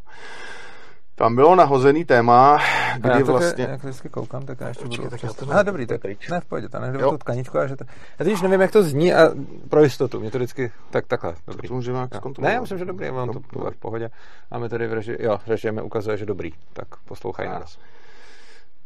Tam 1.14 1.34
bylo 1.34 1.54
nahozený 1.54 2.04
téma, 2.04 2.58
kdy 2.96 3.08
já 3.08 3.18
to 3.18 3.32
vlastně... 3.32 3.64
Jak 3.70 3.82
vždycky 3.82 4.08
koukám, 4.08 4.46
tak 4.46 4.60
já 4.60 4.68
ještě 4.68 4.84
budu... 4.84 5.10
Tak 5.10 5.20
to... 5.20 5.50
Aha, 5.50 5.62
dobrý, 5.62 5.86
tak 5.86 6.00
ne, 6.30 6.40
v 6.40 6.44
pohodě, 6.44 6.68
tam 6.68 6.82
tu 7.10 7.18
tkaničku, 7.18 7.58
a 7.58 7.66
že 7.66 7.76
to... 7.76 7.84
Já 8.18 8.24
teď 8.24 8.42
nevím, 8.42 8.60
jak 8.60 8.72
to 8.72 8.82
zní 8.82 9.14
a 9.14 9.30
pro 9.68 9.82
jistotu, 9.82 10.20
mě 10.20 10.30
to 10.30 10.38
vždycky... 10.38 10.72
Tak 10.90 11.06
takhle, 11.06 11.34
dobrý. 11.46 11.68
To 11.68 11.74
můžeme 11.74 12.08
Ne, 12.38 12.52
já 12.52 12.60
myslím, 12.60 12.78
že 12.78 12.84
dobrý, 12.84 13.10
mám 13.10 13.32
to 13.32 13.40
v 13.70 13.76
pohodě. 13.76 14.10
Máme 14.50 14.68
tady 14.68 14.86
v 14.86 14.92
reži... 14.92 15.16
Jo, 15.20 15.38
režijeme 15.46 15.82
ukazuje, 15.82 16.16
že 16.16 16.26
dobrý, 16.26 16.52
tak 16.72 16.86
poslouchaj 17.04 17.48
nás. 17.48 17.78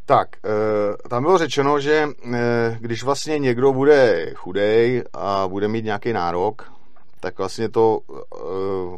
Tak, 0.06 0.28
e, 0.36 1.08
tam 1.08 1.22
bylo 1.22 1.38
řečeno, 1.38 1.80
že 1.80 2.08
e, 2.34 2.78
když 2.80 3.02
vlastně 3.02 3.38
někdo 3.38 3.72
bude 3.72 4.30
chudej 4.34 5.04
a 5.12 5.48
bude 5.48 5.68
mít 5.68 5.84
nějaký 5.84 6.12
nárok, 6.12 6.72
tak 7.20 7.38
vlastně 7.38 7.68
to 7.68 7.98
e, 8.10 8.16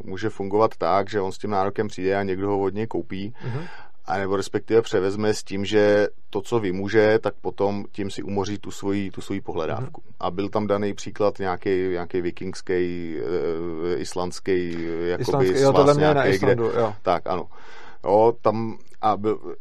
může 0.05 0.31
fungovat 0.31 0.77
tak, 0.79 1.11
že 1.11 1.21
on 1.21 1.33
s 1.33 1.39
tím 1.39 1.51
nárokem 1.51 1.89
přijde 1.89 2.17
a 2.17 2.23
někdo 2.23 2.49
ho 2.49 2.61
od 2.61 2.75
něj 2.75 2.87
koupí, 2.87 3.35
mm-hmm. 3.45 3.69
a 4.07 4.19
nebo 4.19 4.37
respektive 4.37 4.83
převezme 4.83 5.35
s 5.35 5.43
tím, 5.43 5.65
že 5.65 6.09
to, 6.31 6.41
co 6.41 6.59
vymůže, 6.59 7.19
tak 7.19 7.35
potom 7.41 7.85
tím 7.93 8.11
si 8.11 8.23
umoří 8.23 8.59
tu 8.59 8.71
svoji, 8.71 9.11
tu 9.11 9.21
svoji 9.21 9.41
pohledávku. 9.41 10.01
Mm-hmm. 10.01 10.15
A 10.21 10.31
byl 10.31 10.49
tam 10.49 10.67
daný 10.67 10.95
příklad 10.95 11.39
nějaký, 11.39 11.89
nějaký 11.89 12.21
vikingský, 12.21 13.17
islandský, 13.97 14.73
jakoby 15.05 15.23
islandský, 15.23 15.63
jo, 15.63 15.73
tohle 15.73 15.95
nějaký, 15.95 16.17
na 16.17 16.27
Islandu, 16.27 16.69
kde, 16.69 16.81
jo. 16.81 16.95
Tak, 17.03 17.27
ano. 17.27 17.47
Jo, 18.05 18.35
tam 18.43 18.79
a 19.01 19.17
byl, 19.17 19.57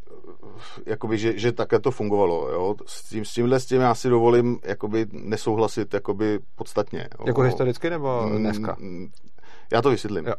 jakoby, 0.85 1.17
že, 1.17 1.39
že 1.39 1.51
takhle 1.51 1.79
to 1.79 1.91
fungovalo. 1.91 2.49
Jo? 2.49 2.75
S, 2.85 3.09
tím, 3.09 3.25
s 3.25 3.33
tímhle 3.33 3.59
s 3.59 3.65
tím 3.65 3.81
já 3.81 3.95
si 3.95 4.09
dovolím 4.09 4.59
jakoby, 4.63 5.05
nesouhlasit 5.11 5.93
jakoby, 5.93 6.39
podstatně. 6.55 7.07
Jo? 7.19 7.25
Jako 7.27 7.41
historicky 7.41 7.89
nebo 7.89 8.29
dneska? 8.37 8.77
Já 9.71 9.81
to 9.81 9.89
vysvětlím. 9.89 10.25
Jo. 10.27 10.33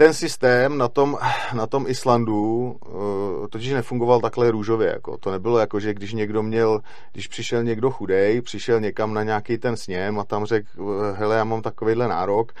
Ten 0.00 0.14
systém 0.14 0.78
na 0.78 0.88
tom, 0.88 1.18
na 1.54 1.66
tom 1.66 1.86
Islandu 1.88 2.76
uh, 2.86 3.46
totiž 3.48 3.72
nefungoval 3.72 4.20
takhle 4.20 4.50
růžově. 4.50 4.88
Jako. 4.88 5.16
To 5.18 5.30
nebylo 5.30 5.58
jako, 5.58 5.80
že 5.80 5.94
když 5.94 6.12
někdo 6.12 6.42
měl, 6.42 6.80
když 7.12 7.28
přišel 7.28 7.64
někdo 7.64 7.90
chudej, 7.90 8.40
přišel 8.40 8.80
někam 8.80 9.14
na 9.14 9.22
nějaký 9.22 9.58
ten 9.58 9.76
sněm 9.76 10.18
a 10.18 10.24
tam 10.24 10.44
řekl, 10.44 10.68
hele, 11.12 11.36
já 11.36 11.44
mám 11.44 11.62
takovýhle 11.62 12.08
nárok, 12.08 12.52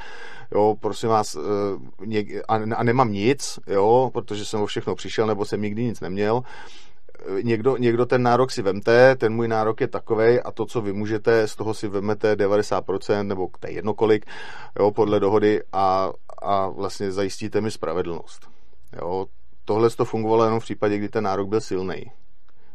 jo, 0.54 0.76
prosím 0.80 1.08
vás, 1.08 1.36
eh, 1.36 2.42
a 2.76 2.82
nemám 2.82 3.12
nic, 3.12 3.58
jo, 3.66 4.10
protože 4.12 4.44
jsem 4.44 4.60
o 4.60 4.66
všechno 4.66 4.94
přišel, 4.94 5.26
nebo 5.26 5.44
jsem 5.44 5.62
nikdy 5.62 5.84
nic 5.84 6.00
neměl, 6.00 6.42
eh, 7.38 7.42
někdo, 7.42 7.76
někdo 7.76 8.06
ten 8.06 8.22
nárok 8.22 8.50
si 8.50 8.62
vemte, 8.62 9.16
ten 9.16 9.34
můj 9.34 9.48
nárok 9.48 9.80
je 9.80 9.88
takový 9.88 10.40
a 10.40 10.50
to, 10.50 10.66
co 10.66 10.80
vy 10.80 10.92
můžete, 10.92 11.48
z 11.48 11.56
toho 11.56 11.74
si 11.74 11.88
vemete 11.88 12.36
90% 12.36 13.28
nebo 13.28 13.48
to 13.60 13.66
je 13.66 13.72
jednokolik, 13.72 14.26
jo, 14.78 14.90
podle 14.90 15.20
dohody 15.20 15.62
a, 15.72 16.12
a 16.42 16.68
vlastně 16.68 17.12
zajistíte 17.12 17.60
mi 17.60 17.70
spravedlnost. 17.70 18.48
Jo, 19.00 19.26
tohle 19.64 19.90
to 19.90 20.04
fungovalo 20.04 20.44
jenom 20.44 20.60
v 20.60 20.64
případě, 20.64 20.98
kdy 20.98 21.08
ten 21.08 21.24
nárok 21.24 21.48
byl 21.48 21.60
silný. 21.60 22.04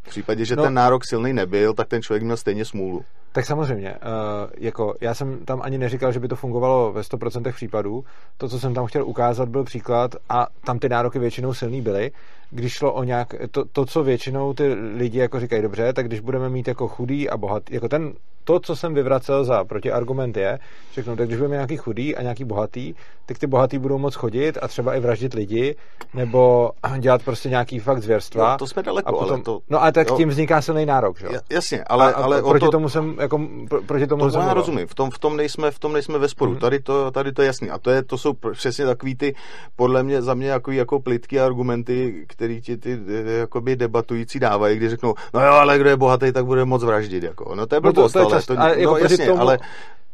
V 0.03 0.09
případě, 0.09 0.45
že 0.45 0.55
no, 0.55 0.63
ten 0.63 0.73
nárok 0.73 1.05
silný 1.05 1.33
nebyl, 1.33 1.73
tak 1.73 1.87
ten 1.87 2.01
člověk 2.01 2.23
měl 2.23 2.37
stejně 2.37 2.65
smůlu. 2.65 3.05
Tak 3.31 3.45
samozřejmě, 3.45 3.91
uh, 3.93 4.49
jako 4.57 4.93
já 5.01 5.13
jsem 5.13 5.45
tam 5.45 5.61
ani 5.61 5.77
neříkal, 5.77 6.11
že 6.11 6.19
by 6.19 6.27
to 6.27 6.35
fungovalo 6.35 6.93
ve 6.93 7.01
100% 7.01 7.53
případů. 7.53 8.05
To, 8.37 8.49
co 8.49 8.59
jsem 8.59 8.73
tam 8.73 8.85
chtěl 8.85 9.05
ukázat, 9.05 9.49
byl 9.49 9.63
příklad 9.63 10.15
a 10.29 10.47
tam 10.65 10.79
ty 10.79 10.89
nároky 10.89 11.19
většinou 11.19 11.53
silný 11.53 11.81
byly. 11.81 12.11
Když 12.49 12.73
šlo 12.73 12.93
o 12.93 13.03
nějak, 13.03 13.35
to, 13.51 13.65
to 13.65 13.85
co 13.85 14.03
většinou 14.03 14.53
ty 14.53 14.73
lidi 14.73 15.19
jako 15.19 15.39
říkají, 15.39 15.61
dobře, 15.61 15.93
tak 15.93 16.05
když 16.05 16.19
budeme 16.19 16.49
mít 16.49 16.67
jako 16.67 16.87
chudý 16.87 17.29
a 17.29 17.37
bohatý, 17.37 17.73
jako 17.73 17.89
ten 17.89 18.13
to, 18.45 18.59
co 18.59 18.75
jsem 18.75 18.93
vyvracel 18.93 19.43
za 19.43 19.63
protiargument 19.63 20.37
je, 20.37 20.59
řeknu, 20.93 21.15
tak 21.15 21.27
když 21.27 21.37
budeme 21.37 21.55
nějaký 21.55 21.77
chudý 21.77 22.15
a 22.15 22.21
nějaký 22.21 22.43
bohatý, 22.43 22.93
tak 23.25 23.37
ty 23.39 23.47
bohatý 23.47 23.77
budou 23.77 23.97
moc 23.97 24.15
chodit 24.15 24.57
a 24.61 24.67
třeba 24.67 24.95
i 24.95 24.99
vraždit 24.99 25.33
lidi, 25.33 25.75
nebo 26.13 26.71
dělat 26.99 27.23
prostě 27.23 27.49
nějaký 27.49 27.79
fakt 27.79 28.01
zvěrstva. 28.01 28.51
No, 28.51 28.57
to 28.57 28.67
jsme 28.67 28.83
daleko, 28.83 29.09
a 29.09 29.11
potom, 29.11 29.33
ale 29.33 29.41
to... 29.41 29.59
No 29.69 29.83
a 29.83 29.91
tak 29.91 30.09
jo. 30.09 30.17
tím 30.17 30.29
vzniká 30.29 30.61
silný 30.61 30.85
nárok, 30.85 31.19
že 31.19 31.25
jo? 31.25 31.31
Jasně, 31.49 31.83
ale, 31.83 32.13
a, 32.13 32.17
ale 32.17 32.41
proti 32.41 32.65
to, 32.65 32.71
tomu 32.71 32.89
jsem, 32.89 33.15
jako, 33.19 33.39
pro, 33.69 33.81
proti 33.81 34.07
tomu 34.07 34.29
to 34.29 34.39
já 34.39 34.53
rozumím, 34.53 34.87
v 34.87 34.95
tom, 34.95 35.11
v 35.11 35.19
tom 35.19 35.37
nejsme, 35.37 35.71
v 35.71 35.79
tom 35.79 35.93
nejsme 35.93 36.17
ve 36.17 36.27
sporu, 36.27 36.51
mm. 36.51 36.57
tady, 36.57 36.79
to, 36.79 37.11
tady 37.11 37.31
to 37.31 37.41
je 37.41 37.45
jasný 37.45 37.69
a 37.69 37.77
to, 37.77 37.89
je, 37.89 38.03
to 38.03 38.17
jsou 38.17 38.33
přesně 38.33 38.85
takový 38.85 39.15
ty, 39.15 39.35
podle 39.75 40.03
mě, 40.03 40.21
za 40.21 40.33
mě 40.33 40.47
jako, 40.47 40.71
jako 40.71 40.99
plitky 40.99 41.39
argumenty, 41.39 42.25
který 42.27 42.61
ti 42.61 42.77
ty 42.77 42.99
jakoby 43.39 43.75
debatující 43.75 44.39
dávají, 44.39 44.77
kdy 44.77 44.89
řeknou, 44.89 45.13
no 45.33 45.41
jo, 45.45 45.51
ale 45.51 45.79
kdo 45.79 45.89
je 45.89 45.97
bohatý, 45.97 46.31
tak 46.31 46.45
bude 46.45 46.65
moc 46.65 46.83
vraždit, 46.83 47.23
jako. 47.23 47.55
No 47.55 47.65
to 47.65 47.75
je 47.75 47.81
blbost, 47.81 48.15
no 48.15 48.21
to, 48.21 48.29
to 48.29 48.34
je 48.34 48.34
ale, 48.34 48.34
to, 48.41 48.59
ale, 48.59 48.79
jako 48.79 48.91
no, 48.91 48.97
jasně, 48.97 49.25
tomu... 49.25 49.41
ale 49.41 49.59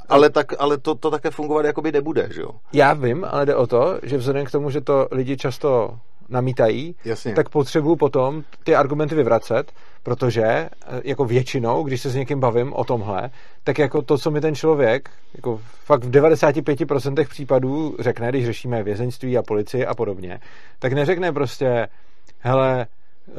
ale, 0.09 0.29
tak, 0.29 0.53
ale 0.59 0.77
to, 0.77 0.95
to 0.95 1.11
také 1.11 1.31
fungovat 1.31 1.65
jakoby 1.65 1.91
nebude, 1.91 2.29
že 2.33 2.41
jo? 2.41 2.49
Já 2.73 2.93
vím, 2.93 3.25
ale 3.29 3.45
jde 3.45 3.55
o 3.55 3.67
to, 3.67 3.99
že 4.03 4.17
vzhledem 4.17 4.45
k 4.45 4.51
tomu, 4.51 4.69
že 4.69 4.81
to 4.81 5.07
lidi 5.11 5.37
často 5.37 5.99
namítají, 6.29 6.95
Jasně. 7.05 7.33
tak 7.33 7.49
potřebuju 7.49 7.95
potom 7.95 8.43
ty 8.63 8.75
argumenty 8.75 9.15
vyvracet, 9.15 9.71
protože 10.03 10.43
eh, 10.43 10.69
jako 11.03 11.25
většinou, 11.25 11.83
když 11.83 12.01
se 12.01 12.09
s 12.09 12.15
někým 12.15 12.39
bavím 12.39 12.73
o 12.73 12.83
tomhle, 12.83 13.29
tak 13.63 13.79
jako 13.79 14.01
to, 14.01 14.17
co 14.17 14.31
mi 14.31 14.41
ten 14.41 14.55
člověk 14.55 15.09
jako 15.35 15.61
fakt 15.83 16.03
v 16.03 16.11
95% 16.11 17.27
případů 17.27 17.95
řekne, 17.99 18.29
když 18.29 18.45
řešíme 18.45 18.83
vězeňství 18.83 19.37
a 19.37 19.43
policii 19.43 19.85
a 19.85 19.95
podobně, 19.95 20.39
tak 20.79 20.93
neřekne 20.93 21.31
prostě, 21.31 21.87
hele, 22.39 22.87
uh, 23.27 23.35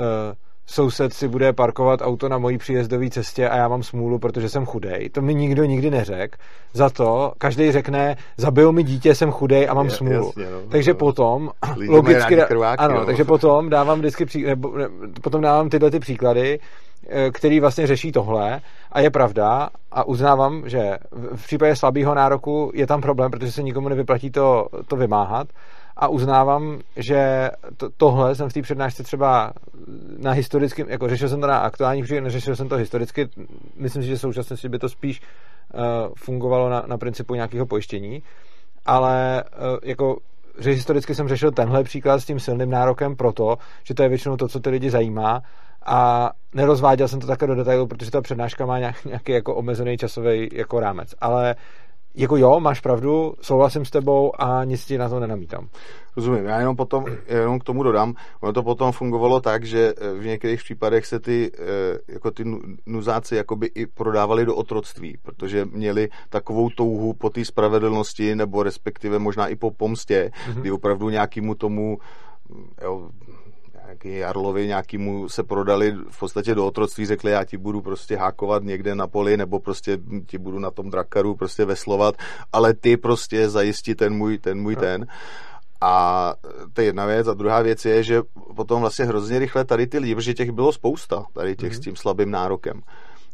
soused 0.67 1.13
si 1.13 1.29
bude 1.29 1.53
parkovat 1.53 2.01
auto 2.03 2.29
na 2.29 2.39
mojí 2.39 2.59
příjezdové 2.59 3.11
cestě 3.11 3.49
a 3.49 3.57
já 3.57 3.69
mám 3.69 3.83
smůlu, 3.83 4.19
protože 4.19 4.49
jsem 4.49 4.67
chudej. 4.67 5.09
To 5.09 5.23
mi 5.23 5.35
nikdo 5.35 5.65
nikdy 5.65 5.91
neřekl. 5.91 6.39
Za 6.73 6.91
to 6.91 7.33
každý 7.39 7.73
řekne, 7.73 8.17
zabil 8.37 8.73
mi 8.73 8.83
dítě, 8.83 9.15
jsem 9.15 9.31
chudej 9.31 9.69
a 9.69 9.75
mám 9.75 9.85
je, 9.85 9.91
smůlu. 9.91 10.27
Jasně, 10.27 10.45
no, 10.53 10.61
takže 10.69 10.93
no. 10.93 10.99
potom 10.99 11.51
logicky, 11.89 12.37
krváky, 12.49 12.79
ano, 12.85 12.95
no. 12.95 13.07
takže 13.07 13.25
potom 13.25 13.71
dávám 13.71 13.99
vždycky 13.99 14.25
pří, 14.25 14.43
nebo, 14.43 14.79
ne, 14.79 14.89
potom 15.23 15.41
dávám 15.41 15.69
tyhle 15.69 15.91
ty 15.91 15.99
příklady, 15.99 16.59
eh, 17.09 17.31
který 17.31 17.61
vlastně 17.61 17.87
řeší 17.87 18.13
tohle 18.13 18.61
a 18.93 19.01
je 19.01 19.11
pravda 19.11 19.69
a 19.93 20.05
uznávám, 20.05 20.63
že 20.69 20.99
v 21.35 21.45
případě 21.45 21.77
slabého 21.77 22.15
nároku 22.15 22.71
je 22.75 22.87
tam 22.87 23.01
problém, 23.01 23.31
protože 23.31 23.53
se 23.53 23.63
nikomu 23.63 23.89
nevyplatí 23.89 24.31
to, 24.31 24.67
to 24.89 24.97
vymáhat, 24.97 25.49
a 26.03 26.09
uznávám, 26.09 26.81
že 26.97 27.51
to, 27.77 27.91
tohle 27.97 28.35
jsem 28.35 28.49
v 28.49 28.53
té 28.53 28.63
přednášce 28.63 29.03
třeba 29.03 29.53
na 30.19 30.31
historickém, 30.31 30.89
jako 30.89 31.09
řešil 31.09 31.29
jsem 31.29 31.41
to 31.41 31.47
na 31.47 31.59
aktuální 31.59 32.03
příklad, 32.03 32.25
neřešil 32.25 32.57
jsem 32.57 32.69
to 32.69 32.77
historicky, 32.77 33.29
myslím 33.77 34.03
si, 34.03 34.09
že 34.09 34.17
v 34.17 34.21
současnosti 34.21 34.69
by 34.69 34.79
to 34.79 34.89
spíš 34.89 35.21
uh, 35.21 35.81
fungovalo 36.17 36.69
na, 36.69 36.85
na 36.87 36.99
principu 36.99 37.35
nějakého 37.35 37.67
pojištění, 37.67 38.23
ale 38.87 39.45
uh, 39.45 39.79
jako 39.83 40.17
že 40.59 40.71
historicky 40.71 41.15
jsem 41.15 41.29
řešil 41.29 41.51
tenhle 41.51 41.85
příklad 41.85 42.21
s 42.21 42.27
tím 42.27 42.41
silným 42.41 42.71
nárokem 42.71 43.17
proto, 43.17 43.59
že 43.85 43.95
to 43.95 44.03
je 44.03 44.09
většinou 44.09 44.37
to, 44.37 44.49
co 44.49 44.61
ty 44.61 44.71
lidi 44.71 44.91
zajímá. 44.91 45.43
A 45.87 46.31
nerozváděl 46.55 47.09
jsem 47.09 47.21
to 47.21 47.27
také 47.27 47.47
do 47.47 47.55
detailu, 47.55 47.87
protože 47.87 48.11
ta 48.11 48.21
přednáška 48.21 48.67
má 48.67 48.79
nějaký, 48.79 49.33
jako 49.33 49.55
omezený 49.55 49.97
časový 49.97 50.49
jako 50.53 50.81
rámec. 50.81 51.15
Ale 51.21 51.55
jako 52.15 52.37
jo, 52.37 52.61
máš 52.61 52.81
pravdu, 52.81 53.35
souhlasím 53.41 53.85
s 53.85 53.91
tebou 53.91 54.33
a 54.39 54.65
nic 54.65 54.85
ti 54.85 54.99
na 54.99 55.09
to 55.09 55.21
nenamítám. 55.21 55.69
Rozumím, 56.17 56.45
já 56.45 56.59
jenom 56.59 56.77
potom, 56.77 57.05
jenom 57.27 57.59
k 57.59 57.65
tomu 57.65 57.83
dodám, 57.83 58.15
ono 58.41 58.53
to 58.53 58.63
potom 58.63 58.93
fungovalo 58.93 59.41
tak, 59.41 59.65
že 59.65 59.95
eh, 59.97 60.15
v 60.15 60.27
některých 60.27 60.61
případech 60.61 61.07
se 61.07 61.21
ty, 61.21 61.51
eh, 61.55 61.99
jako 62.09 62.31
ty 62.31 62.45
nuzáci 62.87 63.37
jakoby 63.37 63.67
i 63.75 63.87
prodávali 63.87 64.47
do 64.47 64.57
otroctví, 64.57 65.17
protože 65.23 65.65
měli 65.65 66.09
takovou 66.29 66.71
touhu 66.71 67.13
po 67.13 67.31
té 67.31 67.45
spravedlnosti, 67.45 68.35
nebo 68.35 68.63
respektive 68.63 69.19
možná 69.19 69.49
i 69.49 69.57
po 69.57 69.71
pomstě, 69.71 70.31
mm-hmm. 70.33 70.61
kdy 70.61 70.71
opravdu 70.71 71.09
nějakému 71.09 71.55
tomu 71.55 71.99
jo, 72.83 73.11
nějaký 74.05 74.21
Jarlovi 74.21 74.67
nějakýmu 74.67 75.29
se 75.29 75.43
prodali 75.43 75.95
v 76.11 76.19
podstatě 76.19 76.55
do 76.55 76.67
otroctví, 76.67 77.07
řekli, 77.07 77.31
já 77.31 77.45
ti 77.45 77.57
budu 77.57 77.81
prostě 77.81 78.17
hákovat 78.17 78.63
někde 78.63 78.95
na 78.95 79.07
poli, 79.07 79.37
nebo 79.37 79.61
prostě 79.61 79.99
ti 80.27 80.39
budu 80.39 80.59
na 80.59 80.71
tom 80.71 80.91
drakaru 80.91 81.37
prostě 81.37 81.65
veslovat, 81.65 82.15
ale 82.53 82.75
ty 82.75 82.97
prostě 82.97 83.49
zajistí 83.49 83.95
ten 83.95 84.15
můj, 84.15 84.39
ten 84.39 84.59
můj 84.59 84.75
no. 84.75 84.81
ten. 84.81 85.07
A 85.81 86.35
to 86.73 86.81
je 86.81 86.87
jedna 86.87 87.07
věc. 87.07 87.29
A 87.29 87.35
druhá 87.35 87.63
věc 87.63 87.85
je, 87.85 88.03
že 88.03 88.23
potom 88.57 88.81
vlastně 88.81 89.05
hrozně 89.05 89.39
rychle 89.39 89.65
tady 89.65 89.87
ty 89.87 89.99
lidi, 89.99 90.15
protože 90.15 90.35
těch 90.35 90.51
bylo 90.51 90.73
spousta, 90.73 91.25
tady 91.35 91.57
těch 91.57 91.73
mm-hmm. 91.73 91.77
s 91.77 91.81
tím 91.81 91.97
slabým 91.97 92.31
nárokem. 92.31 92.81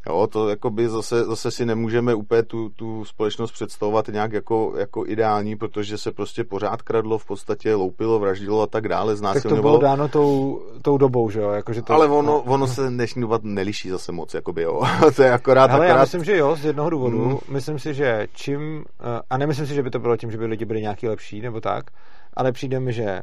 Jo, 0.09 0.27
to 0.27 0.71
by 0.71 0.89
zase, 0.89 1.25
zase 1.25 1.51
si 1.51 1.67
nemůžeme 1.67 2.15
úplně 2.15 2.43
tu, 2.43 2.69
tu 2.69 3.05
společnost 3.05 3.53
představovat 3.53 4.09
nějak 4.09 4.33
jako, 4.33 4.73
jako 4.77 5.07
ideální, 5.07 5.57
protože 5.57 5.99
se 5.99 6.13
prostě 6.13 6.45
pořád 6.45 6.83
kradlo, 6.83 7.19
v 7.19 7.27
podstatě 7.27 7.75
loupilo, 7.75 8.19
vraždilo 8.19 8.63
a 8.63 8.67
tak 8.67 8.89
dále, 8.89 9.17
znásilňovalo. 9.17 9.57
Tak 9.57 9.59
to 9.59 9.63
bylo 9.63 9.79
dáno 9.79 10.09
tou, 10.09 10.63
tou 10.83 10.99
dobou, 10.99 11.31
že 11.31 11.41
jo? 11.41 11.51
Jako, 11.51 11.73
že 11.73 11.83
to, 11.83 11.93
Ale 11.93 12.07
ono, 12.07 12.23
no. 12.23 12.43
ono 12.43 12.67
se 12.67 12.89
dnešní 12.89 13.23
doba 13.23 13.39
neliší 13.43 13.91
zase 13.91 14.13
moc, 14.13 14.35
jakoby 14.35 14.63
jo. 14.63 14.83
to 15.17 15.23
je 15.23 15.33
akorát, 15.33 15.71
Hele, 15.71 15.87
akorát... 15.87 15.97
já 15.97 16.01
myslím, 16.01 16.25
že 16.25 16.37
jo, 16.37 16.57
z 16.57 16.65
jednoho 16.65 16.91
důvodu. 16.91 17.19
Mm. 17.19 17.39
Myslím 17.49 17.79
si, 17.79 17.95
že 17.95 18.27
čím, 18.33 18.85
eh, 19.01 19.21
a 19.31 19.39
nemyslím 19.39 19.67
si, 19.67 19.75
že 19.75 19.83
by 19.83 19.91
to 19.91 19.99
bylo 19.99 20.17
tím, 20.17 20.31
že 20.31 20.39
by 20.39 20.47
lidi 20.47 20.65
byli 20.65 20.81
nějaký 20.81 21.09
lepší 21.09 21.41
nebo 21.41 21.61
tak, 21.61 21.85
ale 22.35 22.53
přijde 22.53 22.81
mi, 22.81 22.93
že 22.93 23.23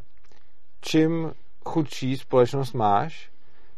čím 0.82 1.32
chudší 1.65 2.17
společnost 2.17 2.74
máš, 2.74 3.30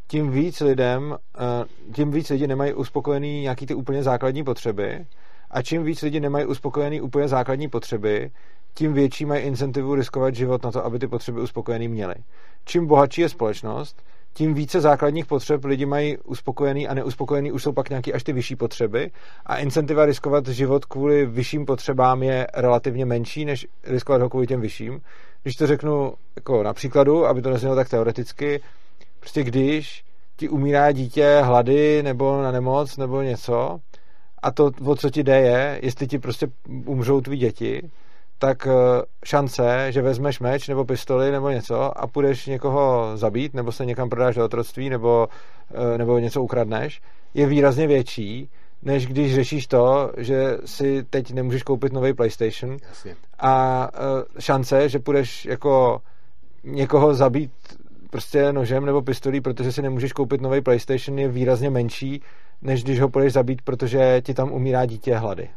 tím 0.08 0.32
víc 0.32 0.60
lidem, 0.60 1.18
eh, 1.38 1.66
tím 1.94 2.12
víc 2.12 2.30
lidi 2.30 2.48
nemají 2.48 2.74
uspokojený 2.74 3.42
nějaký 3.42 3.66
ty 3.66 3.74
úplně 3.74 4.04
základní 4.04 4.44
potřeby 4.44 5.06
a 5.52 5.62
čím 5.62 5.84
víc 5.84 6.02
lidi 6.02 6.20
nemají 6.20 6.46
uspokojený 6.46 7.02
úplně 7.02 7.28
základní 7.28 7.68
potřeby, 7.70 8.32
tím 8.74 8.94
větší 8.94 9.26
mají 9.26 9.44
incentivu 9.44 9.96
riskovat 9.96 10.36
život 10.36 10.64
na 10.64 10.72
to, 10.72 10.86
aby 10.86 11.00
ty 11.00 11.08
potřeby 11.08 11.42
uspokojený 11.42 11.88
měli. 11.88 12.16
Čím 12.66 12.88
bohatší 12.88 13.22
je 13.22 13.30
společnost, 13.30 14.04
tím 14.34 14.54
více 14.54 14.82
základních 14.82 15.26
potřeb 15.26 15.66
lidi 15.66 15.86
mají 15.86 16.18
uspokojený 16.18 16.88
a 16.88 16.94
neuspokojený 16.94 17.52
už 17.52 17.64
jsou 17.64 17.72
pak 17.72 17.90
nějaké 17.90 18.12
až 18.12 18.24
ty 18.24 18.34
vyšší 18.34 18.56
potřeby 18.56 19.12
a 19.46 19.58
incentiva 19.58 20.06
riskovat 20.06 20.48
život 20.48 20.86
kvůli 20.86 21.26
vyšším 21.26 21.66
potřebám 21.66 22.24
je 22.24 22.48
relativně 22.54 23.06
menší, 23.06 23.46
než 23.46 23.68
riskovat 23.84 24.22
ho 24.22 24.30
kvůli 24.30 24.48
těm 24.48 24.62
vyšším. 24.62 25.02
Když 25.44 25.56
to 25.56 25.68
řeknu 25.68 26.14
jako 26.36 26.64
na 26.64 26.74
příkladu, 26.74 27.26
aby 27.26 27.42
to 27.42 27.50
neznělo 27.50 27.76
tak 27.76 27.90
teoreticky, 27.90 28.62
Prostě 29.20 29.44
když 29.44 30.04
ti 30.36 30.50
umírá 30.50 30.92
dítě 30.92 31.40
hlady 31.44 32.04
nebo 32.04 32.42
na 32.42 32.52
nemoc 32.52 32.98
nebo 32.98 33.22
něco 33.22 33.80
a 34.42 34.52
to, 34.52 34.72
o 34.86 34.96
co 34.96 35.10
ti 35.10 35.24
jde 35.24 35.42
je, 35.42 35.80
jestli 35.84 36.08
ti 36.08 36.20
prostě 36.20 36.48
umřou 36.86 37.22
tví 37.22 37.38
děti, 37.38 37.90
tak 38.40 38.68
eh, 38.68 38.72
šance, 39.26 39.88
že 39.90 40.02
vezmeš 40.02 40.40
meč 40.40 40.68
nebo 40.68 40.86
pistoli 40.86 41.32
nebo 41.32 41.50
něco 41.50 41.98
a 42.00 42.08
půjdeš 42.08 42.46
někoho 42.46 43.12
zabít 43.18 43.54
nebo 43.54 43.72
se 43.72 43.86
někam 43.86 44.10
prodáš 44.10 44.36
do 44.36 44.46
otroctví 44.46 44.90
nebo, 44.90 45.28
eh, 45.94 45.98
nebo 45.98 46.20
něco 46.20 46.42
ukradneš, 46.42 47.02
je 47.34 47.46
výrazně 47.46 47.88
větší, 47.88 48.50
než 48.82 49.08
když 49.08 49.36
řešíš 49.36 49.68
to, 49.68 50.12
že 50.18 50.58
si 50.66 51.04
teď 51.10 51.34
nemůžeš 51.34 51.64
koupit 51.64 51.94
nový 51.94 52.14
PlayStation 52.14 52.78
Jasně. 52.90 53.16
a 53.40 53.88
eh, 53.94 54.42
šance, 54.42 54.90
že 54.90 55.00
půjdeš 55.00 55.46
jako 55.46 56.02
někoho 56.64 57.14
zabít 57.14 57.52
prostě 58.10 58.54
nožem 58.54 58.86
nebo 58.86 59.02
pistolí, 59.02 59.42
protože 59.42 59.72
si 59.72 59.82
nemůžeš 59.82 60.14
koupit 60.14 60.42
nový 60.42 60.62
PlayStation, 60.62 61.20
je 61.20 61.28
výrazně 61.28 61.70
menší, 61.70 62.22
než 62.62 62.84
když 62.84 63.00
ho 63.02 63.10
půjdeš 63.10 63.34
zabít, 63.34 63.62
protože 63.62 64.22
ti 64.22 64.34
tam 64.34 64.52
umírá 64.52 64.86
dítě 64.86 65.16
hlady. 65.16 65.50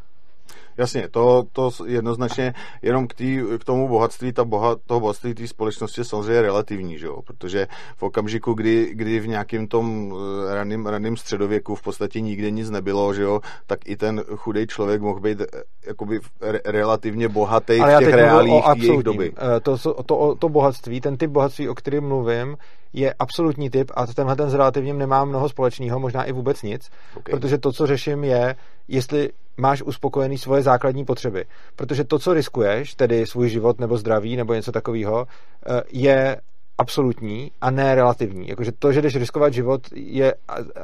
Jasně, 0.81 1.09
to, 1.09 1.45
to 1.53 1.71
jednoznačně 1.87 2.55
jenom 2.83 3.07
k, 3.07 3.15
tý, 3.15 3.41
k 3.59 3.65
tomu 3.65 3.89
bohatství, 3.89 4.33
ta 4.33 4.45
boha, 4.45 4.77
toho 4.87 5.01
bohatství 5.01 5.35
té 5.35 5.47
společnosti 5.47 6.01
je 6.01 6.05
samozřejmě 6.05 6.43
relativní, 6.43 6.99
že 6.99 7.07
jo? 7.07 7.23
protože 7.23 7.67
v 7.97 8.03
okamžiku, 8.03 8.55
kdy, 8.55 8.91
kdy 8.95 9.21
v 9.21 9.29
nějakém 9.29 9.67
tom 9.67 10.15
eh, 10.51 10.55
raným, 10.55 10.87
raným 10.87 11.17
středověku 11.17 11.75
v 11.75 11.83
podstatě 11.83 12.21
nikde 12.21 12.51
nic 12.51 12.71
nebylo, 12.71 13.15
že 13.15 13.23
jo? 13.23 13.41
tak 13.67 13.89
i 13.89 13.97
ten 13.97 14.25
chudý 14.37 14.67
člověk 14.67 15.01
mohl 15.01 15.21
být 15.21 15.41
eh, 15.41 15.47
jakoby 15.87 16.21
re, 16.41 16.61
relativně 16.65 17.29
bohatý 17.29 17.81
Ale 17.81 17.97
v 17.97 17.99
těch 17.99 18.15
reálích 18.15 18.65
jejich 18.77 19.03
doby. 19.03 19.33
Eh, 19.37 19.61
to, 19.61 19.77
to, 20.03 20.35
to 20.39 20.49
bohatství, 20.49 21.01
ten 21.01 21.17
typ 21.17 21.31
bohatství, 21.31 21.69
o 21.69 21.75
kterém 21.75 22.05
mluvím, 22.05 22.57
je 22.93 23.15
absolutní 23.19 23.71
typ 23.71 23.91
a 23.95 24.07
tenhle 24.07 24.37
ten 24.37 24.51
s 24.51 24.55
relativním 24.55 24.99
nemá 24.99 25.25
mnoho 25.25 25.49
společného, 25.49 26.01
možná 26.01 26.25
i 26.25 26.33
vůbec 26.33 26.63
nic, 26.63 26.91
okay. 27.17 27.33
protože 27.33 27.59
to, 27.59 27.73
co 27.73 27.87
řeším, 27.87 28.25
je, 28.25 28.57
jestli 28.89 29.31
máš 29.61 29.83
uspokojený 29.83 30.39
svoje 30.39 30.63
základní 30.63 31.05
potřeby. 31.05 31.45
Protože 31.77 32.05
to, 32.05 32.19
co 32.19 32.35
riskuješ, 32.35 32.95
tedy 32.95 33.27
svůj 33.27 33.49
život 33.49 33.81
nebo 33.81 33.97
zdraví 33.97 34.37
nebo 34.37 34.55
něco 34.55 34.73
takového, 34.73 35.27
eh, 35.27 35.83
je 35.93 36.41
absolutní 36.79 37.53
a 37.61 37.71
ne 37.71 37.95
relativní. 37.95 38.49
Jakože 38.49 38.73
to, 38.73 38.93
že 38.93 39.03
jdeš 39.03 39.17
riskovat 39.17 39.53
život, 39.53 39.81
je 39.95 40.35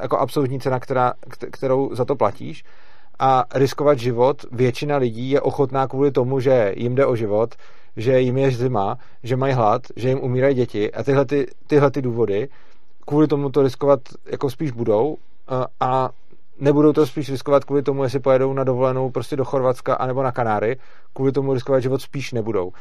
jako 0.01 0.17
absolutní 0.17 0.59
cena, 0.59 0.79
která, 0.79 1.13
kterou 1.51 1.95
za 1.95 2.05
to 2.05 2.15
platíš. 2.15 2.63
A 3.19 3.43
riskovat 3.53 3.99
život 3.99 4.45
většina 4.51 4.97
lidí 4.97 5.29
je 5.29 5.41
ochotná 5.41 5.87
kvůli 5.87 6.11
tomu, 6.11 6.39
že 6.39 6.73
jim 6.77 6.95
jde 6.95 7.05
o 7.05 7.15
život, 7.15 7.55
že 7.95 8.21
jim 8.21 8.37
je 8.37 8.51
zima, 8.51 8.97
že 9.23 9.35
mají 9.37 9.53
hlad, 9.53 9.81
že 9.95 10.09
jim 10.09 10.19
umírají 10.19 10.55
děti 10.55 10.91
a 10.91 11.03
tyhle, 11.03 11.25
ty, 11.25 11.47
tyhle 11.67 11.91
ty 11.91 12.01
důvody 12.01 12.49
kvůli 13.07 13.27
tomu 13.27 13.49
to 13.49 13.61
riskovat 13.61 13.99
jako 14.25 14.49
spíš 14.49 14.71
budou 14.71 15.17
a 15.79 16.09
nebudou 16.59 16.93
to 16.93 17.05
spíš 17.05 17.29
riskovat 17.29 17.65
kvůli 17.65 17.83
tomu, 17.83 18.03
jestli 18.03 18.19
pojedou 18.19 18.53
na 18.53 18.63
dovolenou 18.63 19.09
prostě 19.09 19.35
do 19.35 19.45
Chorvatska 19.45 19.95
anebo 19.95 20.23
na 20.23 20.31
Kanáry, 20.31 20.77
kvůli 21.13 21.31
tomu 21.31 21.53
riskovat 21.53 21.81
život 21.81 22.01
spíš 22.01 22.33
nebudou. 22.33 22.71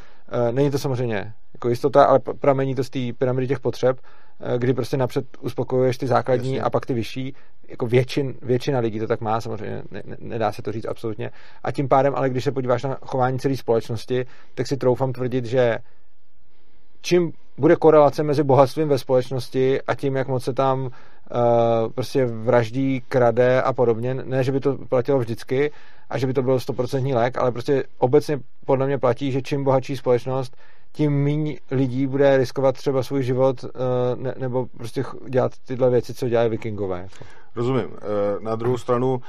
E, 0.49 0.53
není 0.53 0.71
to 0.71 0.79
samozřejmě 0.79 1.33
jako 1.55 1.69
jistota, 1.69 2.05
ale 2.05 2.21
pramení 2.41 2.75
to 2.75 2.85
z 2.85 2.91
té 2.91 2.99
pyramidy 3.19 3.49
těch 3.49 3.61
potřeb, 3.61 4.01
e, 4.41 4.59
kdy 4.59 4.75
prostě 4.75 4.97
napřed 4.97 5.25
uspokojuješ 5.41 5.99
ty 5.99 6.07
základní 6.07 6.55
Jasně. 6.55 6.63
a 6.63 6.71
pak 6.71 6.87
ty 6.87 6.95
vyšší. 6.95 7.35
Jako 7.69 7.87
většin, 7.87 8.35
většina 8.43 8.79
lidí 8.79 8.99
to 8.99 9.07
tak 9.07 9.21
má, 9.21 9.41
samozřejmě 9.41 9.83
ne, 9.91 10.03
ne, 10.05 10.17
nedá 10.21 10.53
se 10.53 10.63
to 10.63 10.73
říct 10.73 10.87
absolutně. 10.89 11.31
A 11.63 11.73
tím 11.73 11.89
pádem, 11.89 12.15
ale 12.17 12.31
když 12.31 12.45
se 12.45 12.53
podíváš 12.53 12.83
na 12.83 12.99
chování 13.03 13.39
celé 13.39 13.57
společnosti, 13.57 14.27
tak 14.55 14.67
si 14.67 14.77
troufám 14.77 15.13
tvrdit, 15.13 15.45
že 15.45 15.79
čím 17.01 17.33
bude 17.59 17.77
korelace 17.77 18.23
mezi 18.23 18.43
bohatstvím 18.43 18.89
ve 18.89 18.99
společnosti 18.99 19.83
a 19.83 19.95
tím, 19.95 20.17
jak 20.17 20.29
moc 20.29 20.45
se 20.45 20.53
tam 20.53 20.91
prostě 21.95 22.27
vraždí, 22.27 23.03
krade 23.09 23.63
a 23.63 23.73
podobně. 23.73 24.15
Ne, 24.15 24.45
že 24.45 24.53
by 24.53 24.61
to 24.61 24.79
platilo 24.89 25.19
vždycky 25.19 25.71
a 26.11 26.19
že 26.19 26.27
by 26.27 26.33
to 26.33 26.43
byl 26.43 26.61
stoprocentní 26.61 27.15
lék, 27.15 27.39
ale 27.39 27.53
prostě 27.53 27.85
obecně 27.99 28.41
podle 28.67 28.87
mě 28.87 28.99
platí, 28.99 29.33
že 29.33 29.43
čím 29.43 29.65
bohatší 29.65 29.97
společnost, 29.97 30.57
tím 30.93 31.13
méně 31.25 31.57
lidí 31.71 32.07
bude 32.07 32.37
riskovat 32.37 32.77
třeba 32.77 33.03
svůj 33.03 33.23
život 33.23 33.65
uh, 33.65 33.71
ne, 34.23 34.35
nebo 34.39 34.67
prostě 34.67 35.05
dělat 35.29 35.53
tyhle 35.67 35.91
věci, 35.91 36.15
co 36.15 36.29
dělají 36.29 36.51
vikingové. 36.51 36.99
Jako. 36.99 37.25
Rozumím. 37.57 37.85
Uh, 37.87 37.97
na 38.41 38.57
druhou 38.57 38.79
stranu 38.79 39.21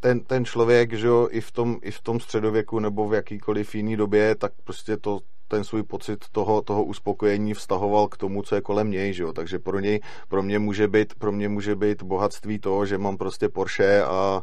ten, 0.00 0.20
ten 0.20 0.44
člověk, 0.44 0.92
že 0.92 1.06
jo, 1.06 1.28
i 1.30 1.40
v, 1.40 1.52
tom, 1.52 1.76
i 1.82 1.90
v 1.90 2.00
tom 2.00 2.20
středověku 2.20 2.78
nebo 2.78 3.08
v 3.08 3.14
jakýkoliv 3.14 3.74
jiný 3.74 3.96
době, 3.96 4.34
tak 4.34 4.52
prostě 4.64 4.96
to, 4.96 5.18
ten 5.52 5.64
svůj 5.64 5.82
pocit 5.82 6.24
toho, 6.32 6.62
toho 6.62 6.84
uspokojení 6.84 7.54
vztahoval 7.54 8.08
k 8.08 8.16
tomu, 8.16 8.42
co 8.42 8.54
je 8.54 8.60
kolem 8.60 8.90
něj, 8.90 9.12
že 9.12 9.22
jo? 9.22 9.32
takže 9.32 9.58
pro 9.58 9.80
něj, 9.80 10.00
pro 10.28 10.42
mě 10.42 10.58
může 10.58 10.88
být, 10.88 11.14
pro 11.14 11.32
mě 11.32 11.48
může 11.48 11.76
být 11.76 12.02
bohatství 12.02 12.58
to, 12.58 12.86
že 12.86 12.98
mám 12.98 13.16
prostě 13.16 13.48
Porsche 13.48 14.02
a, 14.02 14.42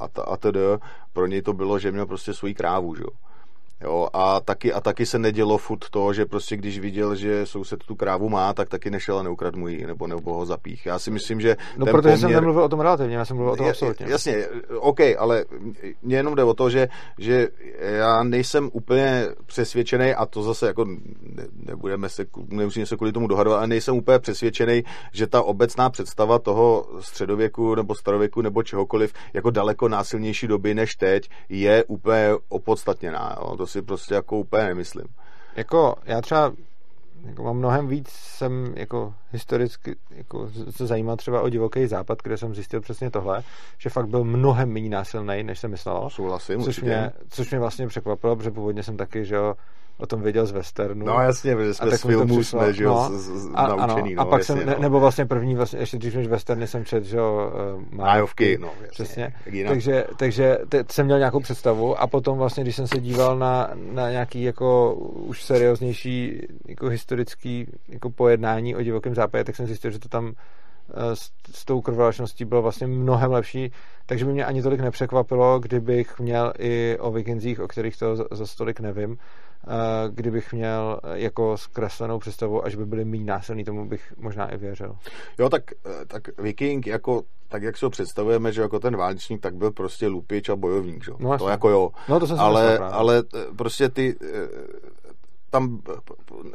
a, 0.00 0.04
a 0.20 0.36
tedy, 0.36 0.60
pro 1.12 1.26
něj 1.26 1.42
to 1.42 1.52
bylo, 1.52 1.78
že 1.78 1.92
měl 1.92 2.06
prostě 2.06 2.34
svůj 2.34 2.54
krávu, 2.54 2.94
že 2.94 3.02
jo? 3.02 3.29
Jo, 3.84 4.08
a 4.12 4.40
taky, 4.40 4.72
a 4.72 4.80
taky 4.80 5.06
se 5.06 5.18
nedělo 5.18 5.58
furt 5.58 5.90
to, 5.90 6.12
že 6.12 6.26
prostě 6.26 6.56
když 6.56 6.78
viděl, 6.78 7.14
že 7.14 7.46
soused 7.46 7.84
tu 7.84 7.94
krávu 7.94 8.28
má, 8.28 8.54
tak 8.54 8.68
taky 8.68 8.90
nešel 8.90 9.18
a 9.18 9.22
neukrad 9.22 9.56
mu 9.56 9.68
ji, 9.68 9.86
nebo, 9.86 10.06
nebo 10.06 10.34
ho 10.34 10.46
zapích. 10.46 10.86
Já 10.86 10.98
si 10.98 11.10
myslím, 11.10 11.40
že... 11.40 11.56
No, 11.76 11.86
protože 11.86 12.02
poměr... 12.02 12.18
jsem 12.18 12.32
nemluvil 12.32 12.62
o 12.62 12.68
tom 12.68 12.80
relativně, 12.80 13.16
já 13.16 13.24
jsem 13.24 13.36
mluvil 13.36 13.52
o 13.52 13.56
tom 13.56 13.68
absolutně. 13.68 14.06
Jasně, 14.08 14.46
OK, 14.78 15.00
ale 15.18 15.44
mě 16.02 16.16
jenom 16.16 16.34
jde 16.34 16.44
o 16.44 16.54
to, 16.54 16.70
že, 16.70 16.88
že 17.18 17.48
já 17.80 18.22
nejsem 18.22 18.70
úplně 18.72 19.26
přesvědčený, 19.46 20.14
a 20.14 20.26
to 20.26 20.42
zase 20.42 20.66
jako 20.66 20.84
ne, 20.84 21.46
nebudeme 21.66 22.08
se, 22.08 22.26
nemusíme 22.48 22.86
se 22.86 22.96
kvůli 22.96 23.12
tomu 23.12 23.26
dohadovat, 23.26 23.58
ale 23.58 23.66
nejsem 23.66 23.96
úplně 23.96 24.18
přesvědčený, 24.18 24.84
že 25.12 25.26
ta 25.26 25.42
obecná 25.42 25.90
představa 25.90 26.38
toho 26.38 26.86
středověku 27.00 27.74
nebo 27.74 27.94
starověku 27.94 28.42
nebo 28.42 28.62
čehokoliv 28.62 29.12
jako 29.32 29.50
daleko 29.50 29.88
násilnější 29.88 30.46
doby 30.46 30.74
než 30.74 30.94
teď 30.94 31.30
je 31.48 31.84
úplně 31.84 32.28
opodstatněná. 32.48 33.36
Jo. 33.40 33.56
To 33.56 33.69
si 33.70 33.82
prostě 33.82 34.14
jako 34.14 34.38
úplně 34.38 34.64
nemyslím. 34.64 35.06
Jako 35.56 35.94
já 36.04 36.20
třeba 36.20 36.52
jako 37.24 37.42
mám 37.42 37.56
mnohem 37.56 37.88
víc, 37.88 38.08
jsem 38.08 38.74
jako 38.76 39.14
historicky 39.32 39.96
jako 40.10 40.50
se 40.70 40.86
zajímal 40.86 41.16
třeba 41.16 41.42
o 41.42 41.48
divoký 41.48 41.86
západ, 41.86 42.18
kde 42.22 42.36
jsem 42.36 42.54
zjistil 42.54 42.80
přesně 42.80 43.10
tohle, 43.10 43.42
že 43.78 43.90
fakt 43.90 44.08
byl 44.08 44.24
mnohem 44.24 44.72
méně 44.72 44.90
násilný, 44.90 45.42
než 45.42 45.58
jsem 45.58 45.70
myslel. 45.70 46.10
Souhlasím, 46.10 46.62
což 46.62 46.80
mě, 46.80 47.12
což 47.28 47.50
mě 47.50 47.60
vlastně 47.60 47.86
překvapilo, 47.86 48.36
protože 48.36 48.50
původně 48.50 48.82
jsem 48.82 48.96
taky, 48.96 49.24
že 49.24 49.34
jo, 49.34 49.54
o 50.00 50.06
tom 50.06 50.22
věděl 50.22 50.46
z 50.46 50.52
westernu. 50.52 51.06
No 51.06 51.20
jasně, 51.20 51.56
protože 51.56 51.74
jsme 51.74 51.96
z 51.96 52.02
filmů 52.02 52.44
jsme, 52.44 52.72
že 52.72 52.84
jo, 52.84 53.08
no, 53.10 53.18
z, 53.18 53.22
z, 53.22 53.50
a, 53.54 53.68
naučený. 53.68 54.00
Ano, 54.00 54.14
no, 54.16 54.22
a 54.22 54.24
pak 54.24 54.40
jasně, 54.40 54.54
jsem, 54.54 54.66
no. 54.66 54.78
nebo 54.78 55.00
vlastně 55.00 55.26
první, 55.26 55.54
vlastně, 55.54 55.78
ještě 55.78 55.98
dřív 55.98 56.14
než 56.14 56.26
westerny 56.26 56.66
jsem 56.66 56.84
četl, 56.84 57.06
že 57.06 57.16
jo, 57.16 57.52
uh, 57.76 57.82
májovky, 57.90 58.58
no, 58.60 58.66
jasně, 58.66 58.88
přesně. 58.90 59.34
Takže, 59.68 60.04
takže 60.16 60.58
teď 60.68 60.92
jsem 60.92 61.06
měl 61.06 61.18
nějakou 61.18 61.40
představu 61.40 62.00
a 62.00 62.06
potom 62.06 62.38
vlastně, 62.38 62.64
když 62.64 62.76
jsem 62.76 62.86
se 62.86 63.00
díval 63.00 63.38
na, 63.38 63.70
na 63.92 64.10
nějaký 64.10 64.42
jako 64.42 64.94
už 64.94 65.42
serióznější 65.42 66.40
jako 66.68 66.88
historický 66.88 67.66
jako 67.88 68.10
pojednání 68.10 68.76
o 68.76 68.82
divokém 68.82 69.14
západě, 69.14 69.44
tak 69.44 69.56
jsem 69.56 69.66
zjistil, 69.66 69.90
že 69.90 69.98
to 69.98 70.08
tam 70.08 70.32
eh, 70.90 71.16
s, 71.16 71.30
s 71.52 71.64
tou 71.64 71.80
krvelačností 71.80 72.44
bylo 72.44 72.62
vlastně 72.62 72.86
mnohem 72.86 73.32
lepší, 73.32 73.72
takže 74.06 74.24
by 74.24 74.32
mě 74.32 74.44
ani 74.44 74.62
tolik 74.62 74.80
nepřekvapilo, 74.80 75.60
kdybych 75.60 76.18
měl 76.18 76.52
i 76.58 76.96
o 77.00 77.10
vikingzích, 77.10 77.60
o 77.60 77.68
kterých 77.68 77.96
to 77.96 78.16
za, 78.16 78.24
za 78.30 78.46
stolik 78.46 78.80
nevím, 78.80 79.18
kdybych 80.10 80.52
měl 80.52 81.00
jako 81.12 81.56
zkreslenou 81.56 82.18
představu, 82.18 82.64
až 82.64 82.74
by 82.74 82.86
byli 82.86 83.04
méně 83.04 83.24
násilný, 83.24 83.64
tomu 83.64 83.88
bych 83.88 84.12
možná 84.16 84.48
i 84.48 84.56
věřil. 84.56 84.96
Jo, 85.38 85.48
tak, 85.48 85.62
eh, 85.72 86.06
tak 86.06 86.22
viking 86.38 86.86
jako 86.86 87.22
tak 87.48 87.62
jak 87.62 87.76
si 87.76 87.84
ho 87.84 87.90
představujeme, 87.90 88.52
že 88.52 88.60
jako 88.60 88.78
ten 88.78 88.96
válečník, 88.96 89.40
tak 89.40 89.54
byl 89.54 89.70
prostě 89.70 90.06
lupič 90.06 90.48
a 90.48 90.56
bojovník, 90.56 91.04
že? 91.04 91.12
No, 91.18 91.38
to 91.38 91.48
jako 91.48 91.68
jo. 91.68 91.90
No, 92.08 92.20
to 92.20 92.26
jsem 92.26 92.40
ale, 92.40 92.78
ale 92.78 93.22
eh, 93.34 93.54
prostě 93.56 93.88
ty 93.88 94.16
eh, 94.22 94.26
tam 95.50 95.80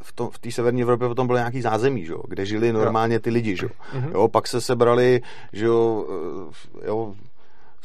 v, 0.02 0.14
tom, 0.14 0.30
v 0.30 0.40
té 0.40 0.52
severní 0.52 0.82
Evropě 0.82 1.08
potom 1.08 1.28
bylo 1.28 1.38
nějaký 1.38 1.62
zázemí, 1.62 2.06
že 2.06 2.12
jo, 2.12 2.22
kde 2.28 2.46
žili 2.46 2.74
normálně 2.74 3.20
ty 3.20 3.30
lidi, 3.30 3.56
že 3.56 3.66
jo. 3.66 3.72
Mm-hmm. 3.94 4.12
jo. 4.14 4.28
Pak 4.28 4.48
se 4.48 4.62
sebrali, 4.62 5.22
že 5.54 5.66
jo, 5.66 6.08
jo 6.86 7.14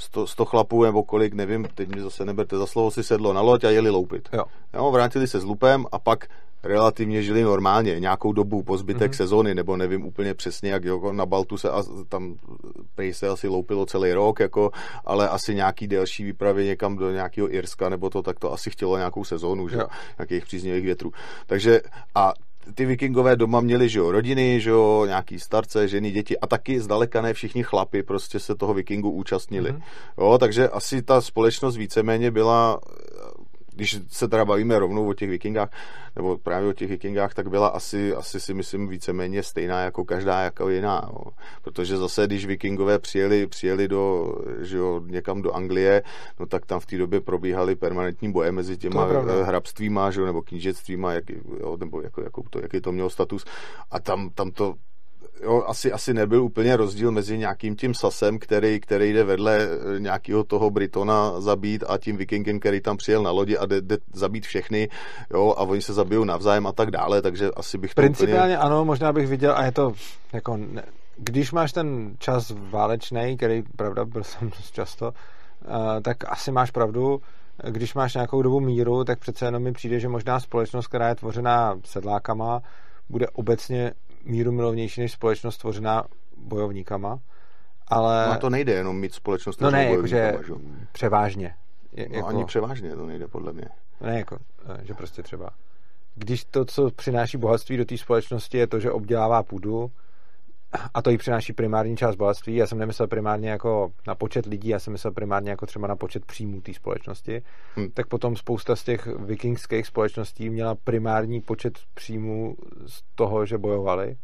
100, 0.01 0.27
100 0.27 0.45
chlapů 0.45 0.85
nebo 0.85 1.03
kolik, 1.03 1.35
nevím, 1.35 1.69
teď 1.75 1.95
mi 1.95 2.01
zase 2.01 2.25
neberte 2.25 2.57
za 2.57 2.67
slovo, 2.67 2.91
si 2.91 3.03
sedlo 3.03 3.33
na 3.33 3.41
loď 3.41 3.65
a 3.65 3.71
jeli 3.71 3.91
loupit. 3.91 4.29
Jo. 4.33 4.45
Jo, 4.75 4.91
vrátili 4.91 5.27
se 5.27 5.41
s 5.41 5.45
lupem 5.45 5.87
a 5.93 5.99
pak 5.99 6.29
relativně 6.63 7.23
žili 7.23 7.43
normálně, 7.43 8.01
nějakou 8.01 8.33
dobu 8.33 8.63
po 8.63 8.77
zbytek 8.77 9.13
mm-hmm. 9.13 9.17
sezóny, 9.17 9.55
nebo 9.55 9.77
nevím 9.77 10.05
úplně 10.05 10.35
přesně, 10.35 10.71
jak 10.71 10.85
jo, 10.85 11.13
na 11.13 11.27
Baltu 11.27 11.57
se 11.57 11.71
a, 11.71 11.83
tam 12.09 12.35
prej 12.95 13.15
se 13.15 13.29
asi 13.29 13.49
loupilo 13.49 13.87
celý 13.87 14.13
rok, 14.13 14.41
jako, 14.41 14.71
ale 15.05 15.29
asi 15.29 15.55
nějaký 15.55 15.87
delší 15.87 16.25
výpravy 16.25 16.65
někam 16.65 16.97
do 16.97 17.11
nějakého 17.11 17.55
Irska, 17.55 17.89
nebo 17.89 18.11
to, 18.11 18.23
tak 18.23 18.39
to 18.39 18.53
asi 18.53 18.71
chtělo 18.71 18.97
nějakou 18.97 19.25
sezónu, 19.25 19.69
že 19.69 19.77
jo. 19.77 19.87
nějakých 20.19 20.45
příznivých 20.45 20.85
větrů. 20.85 21.11
Takže 21.47 21.81
a 22.15 22.33
ty 22.75 22.87
vikingové 22.87 23.37
doma 23.37 23.61
měli, 23.61 23.89
že 23.89 23.99
jo, 23.99 24.11
rodiny, 24.11 24.61
že 24.61 24.71
jo, 24.71 25.05
nějaký 25.07 25.39
starce, 25.39 25.89
ženy, 25.89 26.11
děti 26.11 26.39
a 26.39 26.47
taky 26.47 26.81
zdaleka 26.81 27.23
ne 27.23 27.35
všichni 27.35 27.63
chlapi 27.63 28.03
prostě 28.03 28.39
se 28.39 28.55
toho 28.55 28.75
vikingu 28.75 29.11
účastnili. 29.11 29.73
Mm-hmm. 29.73 29.83
Jo, 30.19 30.39
takže 30.39 30.69
asi 30.69 31.03
ta 31.03 31.21
společnost 31.21 31.77
víceméně 31.77 32.31
byla 32.31 32.81
když 33.81 33.99
se 34.09 34.29
teda 34.29 34.45
bavíme 34.45 34.79
rovnou 34.79 35.09
o 35.09 35.15
těch 35.15 35.31
vikingách, 35.31 35.71
nebo 36.17 36.39
právě 36.39 36.69
o 36.69 36.73
těch 36.73 36.89
vikingách, 36.89 37.35
tak 37.35 37.49
byla 37.49 37.69
asi, 37.69 38.15
asi 38.15 38.41
si 38.41 38.55
myslím 38.55 38.89
víceméně 38.89 39.43
stejná 39.43 39.83
jako 39.83 40.05
každá 40.05 40.41
jako 40.41 40.69
jiná. 40.69 41.09
Jo. 41.13 41.33
Protože 41.63 41.97
zase, 41.97 42.27
když 42.27 42.47
vikingové 42.47 42.99
přijeli, 42.99 43.47
přijeli 43.47 43.89
do, 43.89 44.35
že 44.61 44.77
jo, 44.77 45.01
někam 45.07 45.43
do 45.43 45.53
Anglie, 45.53 46.03
no 46.41 46.47
tak 46.47 46.67
tam 46.67 46.81
v 46.81 46.87
té 46.87 46.99
době 46.99 47.21
probíhaly 47.21 47.77
permanentní 47.77 48.33
boje 48.33 48.53
mezi 48.53 48.77
těma 48.77 49.09
hrabstvíma, 49.45 50.11
že 50.11 50.21
jo, 50.21 50.27
nebo 50.27 50.43
knížectvíma, 50.43 51.13
jak, 51.13 51.25
jo, 51.61 51.77
nebo 51.81 52.03
jako, 52.03 52.23
jako 52.23 52.43
to, 52.51 52.61
jaký 52.61 52.81
to 52.81 52.93
mělo 52.93 53.11
status. 53.11 53.45
A 53.91 54.01
tam, 54.01 54.31
tam 54.31 54.51
to 54.51 54.75
jo, 55.43 55.65
asi, 55.67 55.93
asi 55.93 56.15
nebyl 56.15 56.43
úplně 56.43 56.77
rozdíl 56.77 57.13
mezi 57.13 57.39
nějakým 57.39 57.77
tím 57.77 57.95
sasem, 57.95 58.39
který, 58.39 58.81
který 58.81 59.13
jde 59.13 59.25
vedle 59.25 59.59
eh, 59.63 60.01
nějakého 60.01 60.45
toho 60.45 60.71
Britona 60.71 61.41
zabít 61.41 61.85
a 61.89 61.99
tím 61.99 62.17
vikingem, 62.17 62.61
který 62.61 62.81
tam 62.81 62.97
přijel 62.97 63.23
na 63.23 63.31
lodi 63.31 63.59
a 63.59 63.67
jde, 63.67 63.81
jde 63.81 63.99
zabít 64.13 64.47
všechny, 64.47 64.89
jo, 65.31 65.55
a 65.57 65.63
oni 65.63 65.83
se 65.83 65.93
zabijou 65.93 66.25
navzájem 66.25 66.67
a 66.67 66.73
tak 66.73 66.91
dále, 66.91 67.23
takže 67.23 67.51
asi 67.57 67.79
bych 67.79 67.95
to 67.95 68.03
Principiálně 68.03 68.55
úplně... 68.55 68.67
ano, 68.67 68.85
možná 68.85 69.13
bych 69.13 69.29
viděl, 69.29 69.55
a 69.57 69.65
je 69.65 69.73
to 69.73 69.93
jako, 70.33 70.57
ne, 70.57 70.83
když 71.17 71.53
máš 71.53 71.73
ten 71.73 72.15
čas 72.19 72.53
válečný, 72.71 73.37
který, 73.37 73.63
pravda, 73.77 74.05
byl 74.05 74.25
jsem 74.25 74.51
dost 74.51 74.75
často, 74.75 75.07
uh, 75.07 76.01
tak 76.03 76.17
asi 76.27 76.53
máš 76.53 76.71
pravdu, 76.71 77.21
když 77.71 77.95
máš 77.95 78.15
nějakou 78.15 78.43
dobu 78.43 78.61
míru, 78.61 79.05
tak 79.05 79.19
přece 79.19 79.45
jenom 79.45 79.63
mi 79.63 79.73
přijde, 79.73 80.01
že 80.01 80.09
možná 80.09 80.41
společnost, 80.41 80.87
která 80.87 81.09
je 81.09 81.15
tvořená 81.15 81.79
sedlákama, 81.85 82.63
bude 83.09 83.29
obecně 83.29 83.93
míru 84.25 84.53
milovnější 84.53 85.01
než 85.01 85.13
společnost 85.13 85.59
tvořená 85.59 86.05
bojovníkama. 86.37 87.19
Ale... 87.89 88.29
No 88.29 88.39
to 88.39 88.51
nejde 88.51 88.73
jenom 88.73 89.01
mít 89.01 89.15
společnost 89.15 89.61
No 89.61 89.71
ne, 89.71 89.91
jakože 89.91 90.39
převážně. 90.93 91.55
Je, 91.93 92.09
no 92.09 92.17
jako... 92.17 92.29
ani 92.29 92.45
převážně 92.45 92.97
to 92.97 93.07
nejde, 93.07 93.29
podle 93.29 93.53
mě. 93.53 93.69
Ne, 94.01 94.19
jako, 94.19 94.39
eh, 94.69 94.85
že 94.85 94.95
prostě 94.95 95.23
třeba 95.23 95.51
když 96.15 96.45
to, 96.45 96.65
co 96.65 96.91
přináší 96.91 97.39
bohatství 97.39 97.77
do 97.77 97.85
té 97.85 97.99
společnosti, 97.99 98.59
je 98.59 98.67
to, 98.67 98.81
že 98.81 98.91
obdělává 98.91 99.43
půdu, 99.43 99.91
a 100.95 101.03
to 101.03 101.11
jí 101.11 101.19
přináší 101.19 101.53
primární 101.53 101.97
část 101.97 102.17
bohatství. 102.17 102.57
Já 102.57 102.67
jsem 102.67 102.79
nemyslel 102.79 103.09
primárně 103.09 103.51
jako 103.51 103.93
na 104.07 104.15
počet 104.15 104.47
lidí, 104.47 104.69
já 104.69 104.79
jsem 104.79 104.93
myslel 104.93 105.13
primárně 105.13 105.51
jako 105.51 105.67
třeba 105.67 105.89
na 105.89 105.97
počet 105.97 106.25
příjmů 106.25 106.61
té 106.61 106.75
společnosti. 106.75 107.43
Hmm. 107.75 107.91
Tak 107.91 108.07
potom 108.07 108.37
spousta 108.37 108.77
z 108.77 108.85
těch 108.85 109.07
vikingských 109.07 109.87
společností 109.87 110.51
měla 110.51 110.75
primární 110.75 111.41
počet 111.41 111.79
příjmů 111.95 112.57
z 112.87 113.03
toho, 113.15 113.47
že 113.47 113.59
bojovali 113.59 114.17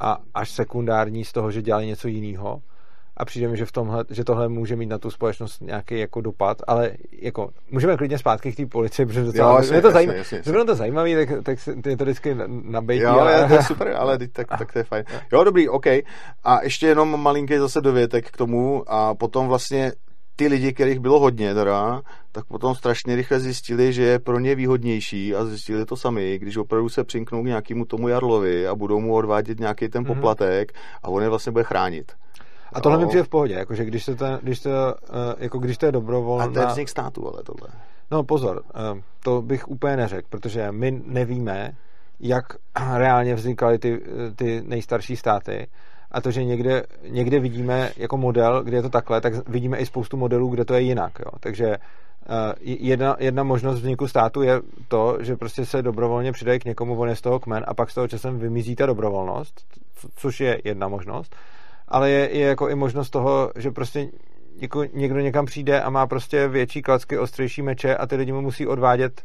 a 0.00 0.18
až 0.34 0.50
sekundární 0.50 1.24
z 1.24 1.32
toho, 1.32 1.50
že 1.50 1.62
dělali 1.62 1.86
něco 1.86 2.08
jiného. 2.08 2.62
A 3.16 3.24
přijde 3.24 3.48
mi, 3.48 3.56
že, 3.56 3.64
v 3.64 3.72
tomhle, 3.72 4.04
že 4.10 4.24
tohle 4.24 4.48
může 4.48 4.76
mít 4.76 4.86
na 4.86 4.98
tu 4.98 5.10
společnost 5.10 5.60
nějaký 5.60 5.98
jako 5.98 6.20
dopad, 6.20 6.56
ale 6.66 6.92
jako 7.12 7.50
můžeme 7.70 7.96
klidně 7.96 8.18
zpátky 8.18 8.52
k 8.52 8.56
té 8.56 8.66
policii, 8.66 9.06
protože 9.06 9.22
docela, 9.22 9.50
jo, 9.50 9.56
jasně, 9.56 9.76
je 9.76 9.82
to 9.82 9.90
zajímavé, 9.90 10.18
jasně, 10.18 10.36
jasně. 10.36 10.52
bylo 10.52 10.64
to 10.64 10.74
zajímavý, 10.74 11.14
tak, 11.14 11.28
tak 11.42 11.58
je 11.86 11.96
to 11.96 12.04
vždycky 12.04 12.36
nabejtí. 12.62 13.04
Jo, 13.04 13.10
ale... 13.10 13.48
to 13.48 13.54
je 13.54 13.62
super, 13.66 13.94
ale 13.96 14.18
tak, 14.18 14.46
tak 14.58 14.72
to 14.72 14.78
je 14.78 14.84
fajn. 14.84 15.04
Jo, 15.32 15.44
dobrý, 15.44 15.68
OK. 15.68 15.86
A 16.44 16.62
ještě 16.62 16.86
jenom 16.86 17.22
malinký 17.22 17.58
zase 17.58 17.80
dovětek 17.80 18.30
k 18.30 18.36
tomu 18.36 18.84
a 18.86 19.14
potom 19.14 19.48
vlastně 19.48 19.92
ty 20.36 20.46
lidi, 20.46 20.72
kterých 20.72 21.00
bylo 21.00 21.20
hodně 21.20 21.54
teda, 21.54 22.02
tak 22.32 22.44
potom 22.44 22.74
strašně 22.74 23.16
rychle 23.16 23.40
zjistili, 23.40 23.92
že 23.92 24.02
je 24.02 24.18
pro 24.18 24.38
ně 24.38 24.54
výhodnější 24.54 25.34
a 25.34 25.44
zjistili 25.44 25.84
to 25.84 25.96
sami, 25.96 26.38
když 26.38 26.56
opravdu 26.56 26.88
se 26.88 27.04
přinknou 27.04 27.42
k 27.42 27.46
nějakému 27.46 27.84
tomu 27.84 28.08
Jarlovi 28.08 28.66
a 28.66 28.74
budou 28.74 29.00
mu 29.00 29.14
odvádět 29.14 29.60
nějaký 29.60 29.88
ten 29.88 30.02
mhm. 30.02 30.14
poplatek 30.14 30.72
mm-hmm. 30.72 30.98
a 31.02 31.08
on 31.08 31.22
je 31.22 31.28
vlastně 31.28 31.52
bude 31.52 31.64
chránit. 31.64 32.12
A 32.74 32.80
tohle 32.80 32.98
mi 32.98 33.06
přijde 33.06 33.22
v 33.22 33.28
pohodě, 33.28 33.54
jakože 33.54 33.84
když, 33.84 34.04
se 34.04 34.14
to, 34.14 34.26
když, 34.42 34.60
to, 34.60 34.70
eh, 34.70 35.34
jako 35.38 35.58
když 35.58 35.78
to 35.78 35.86
je 35.86 35.92
dobrovolné. 35.92 36.44
A 36.44 36.48
to 36.48 36.60
je 36.60 36.66
vznik 36.66 36.88
státu, 36.88 37.28
ale 37.28 37.42
tohle. 37.42 37.68
No 38.10 38.22
pozor, 38.22 38.62
eh, 38.68 39.02
to 39.22 39.42
bych 39.42 39.68
úplně 39.68 39.96
neřekl, 39.96 40.26
protože 40.30 40.72
my 40.72 41.02
nevíme, 41.04 41.76
jak 42.20 42.44
reálně 42.96 43.34
vznikaly 43.34 43.78
ty, 43.78 44.00
ty 44.36 44.62
nejstarší 44.66 45.16
státy 45.16 45.66
a 46.10 46.20
to, 46.20 46.30
že 46.30 46.44
někde, 46.44 46.82
někde 47.08 47.40
vidíme 47.40 47.90
jako 47.96 48.16
model, 48.16 48.62
kde 48.62 48.76
je 48.76 48.82
to 48.82 48.90
takhle, 48.90 49.20
tak 49.20 49.48
vidíme 49.48 49.78
i 49.78 49.86
spoustu 49.86 50.16
modelů, 50.16 50.48
kde 50.48 50.64
to 50.64 50.74
je 50.74 50.80
jinak. 50.80 51.12
Jo. 51.18 51.30
Takže 51.40 51.76
jedna, 52.60 53.16
jedna 53.18 53.42
možnost 53.42 53.80
vzniku 53.80 54.08
státu 54.08 54.42
je 54.42 54.60
to, 54.88 55.18
že 55.20 55.36
prostě 55.36 55.66
se 55.66 55.82
dobrovolně 55.82 56.32
přidají 56.32 56.58
k 56.58 56.64
někomu, 56.64 56.98
on 56.98 57.08
je 57.08 57.16
z 57.16 57.20
toho 57.20 57.40
kmen 57.40 57.64
a 57.68 57.74
pak 57.74 57.90
z 57.90 57.94
toho 57.94 58.08
časem 58.08 58.38
vymizí 58.38 58.76
ta 58.76 58.86
dobrovolnost, 58.86 59.60
což 60.16 60.40
je 60.40 60.60
jedna 60.64 60.88
možnost. 60.88 61.36
Ale 61.88 62.10
je, 62.10 62.36
je 62.38 62.46
jako 62.46 62.68
i 62.68 62.74
možnost 62.74 63.10
toho, 63.10 63.52
že 63.56 63.70
prostě 63.70 64.08
jako 64.56 64.84
někdo 64.84 65.20
někam 65.20 65.46
přijde 65.46 65.82
a 65.82 65.90
má 65.90 66.06
prostě 66.06 66.48
větší 66.48 66.82
klacky, 66.82 67.18
ostřejší 67.18 67.62
meče 67.62 67.96
a 67.96 68.06
ty 68.06 68.16
lidi 68.16 68.32
mu 68.32 68.40
musí 68.40 68.66
odvádět 68.66 69.24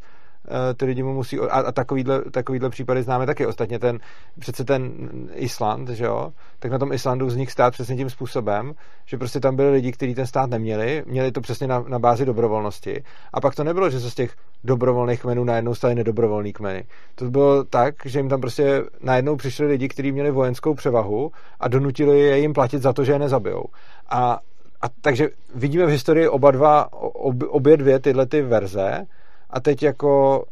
ty 0.76 0.84
lidi 0.84 1.02
mu 1.02 1.14
musí, 1.14 1.38
a, 1.38 1.44
a 1.44 1.72
takovýhle, 1.72 2.22
takovýhle 2.30 2.70
případy 2.70 3.02
známe 3.02 3.26
taky. 3.26 3.46
Ostatně 3.46 3.78
ten, 3.78 3.98
přece 4.38 4.64
ten 4.64 4.92
Island, 5.34 5.88
že 5.88 6.04
jo, 6.04 6.32
tak 6.58 6.72
na 6.72 6.78
tom 6.78 6.92
Islandu 6.92 7.26
vznik 7.26 7.50
stát 7.50 7.72
přesně 7.72 7.96
tím 7.96 8.10
způsobem, 8.10 8.72
že 9.06 9.18
prostě 9.18 9.40
tam 9.40 9.56
byli 9.56 9.70
lidi, 9.70 9.92
kteří 9.92 10.14
ten 10.14 10.26
stát 10.26 10.50
neměli, 10.50 11.04
měli 11.06 11.32
to 11.32 11.40
přesně 11.40 11.66
na, 11.66 11.84
na 11.88 11.98
bázi 11.98 12.24
dobrovolnosti. 12.24 13.04
A 13.32 13.40
pak 13.40 13.54
to 13.54 13.64
nebylo, 13.64 13.90
že 13.90 14.00
se 14.00 14.10
z 14.10 14.14
těch 14.14 14.34
dobrovolných 14.64 15.20
kmenů 15.20 15.44
najednou 15.44 15.74
stali 15.74 15.94
nedobrovolný 15.94 16.52
kmeny. 16.52 16.84
To 17.14 17.30
bylo 17.30 17.64
tak, 17.64 17.94
že 18.04 18.18
jim 18.18 18.28
tam 18.28 18.40
prostě 18.40 18.82
najednou 19.00 19.36
přišli 19.36 19.66
lidi, 19.66 19.88
kteří 19.88 20.12
měli 20.12 20.30
vojenskou 20.30 20.74
převahu 20.74 21.30
a 21.60 21.68
donutili 21.68 22.20
je 22.20 22.38
jim 22.38 22.52
platit 22.52 22.82
za 22.82 22.92
to, 22.92 23.04
že 23.04 23.12
je 23.12 23.18
nezabijou. 23.18 23.64
A, 24.10 24.38
a 24.82 24.86
takže 25.00 25.28
vidíme 25.54 25.86
v 25.86 25.88
historii 25.88 26.28
oba 26.28 26.50
dva, 26.50 26.92
ob, 26.92 27.36
obě 27.48 27.76
dvě 27.76 27.98
tyhle 27.98 28.26
ty 28.26 28.42
verze, 28.42 29.06
a 29.52 29.60
teď 29.60 29.82
jako 29.82 30.44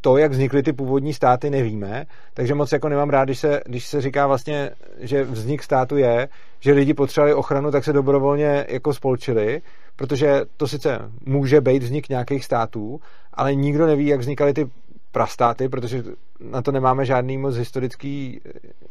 to, 0.00 0.16
jak 0.16 0.32
vznikly 0.32 0.62
ty 0.62 0.72
původní 0.72 1.14
státy, 1.14 1.50
nevíme, 1.50 2.06
takže 2.34 2.54
moc 2.54 2.72
jako 2.72 2.88
nemám 2.88 3.10
rád, 3.10 3.24
když 3.24 3.38
se, 3.38 3.60
když 3.66 3.86
se 3.86 4.00
říká 4.00 4.26
vlastně, 4.26 4.70
že 4.98 5.24
vznik 5.24 5.62
státu 5.62 5.96
je, 5.96 6.28
že 6.60 6.72
lidi 6.72 6.94
potřebovali 6.94 7.34
ochranu, 7.34 7.70
tak 7.70 7.84
se 7.84 7.92
dobrovolně 7.92 8.66
jako 8.68 8.94
spolčili, 8.94 9.62
protože 9.96 10.40
to 10.56 10.68
sice 10.68 10.98
může 11.26 11.60
být 11.60 11.82
vznik 11.82 12.08
nějakých 12.08 12.44
států, 12.44 13.00
ale 13.34 13.54
nikdo 13.54 13.86
neví, 13.86 14.06
jak 14.06 14.20
vznikaly 14.20 14.52
ty 14.52 14.70
prastáty, 15.12 15.68
protože 15.68 16.02
na 16.40 16.62
to 16.62 16.72
nemáme 16.72 17.04
žádný 17.04 17.38
moc 17.38 17.56
historický 17.56 18.40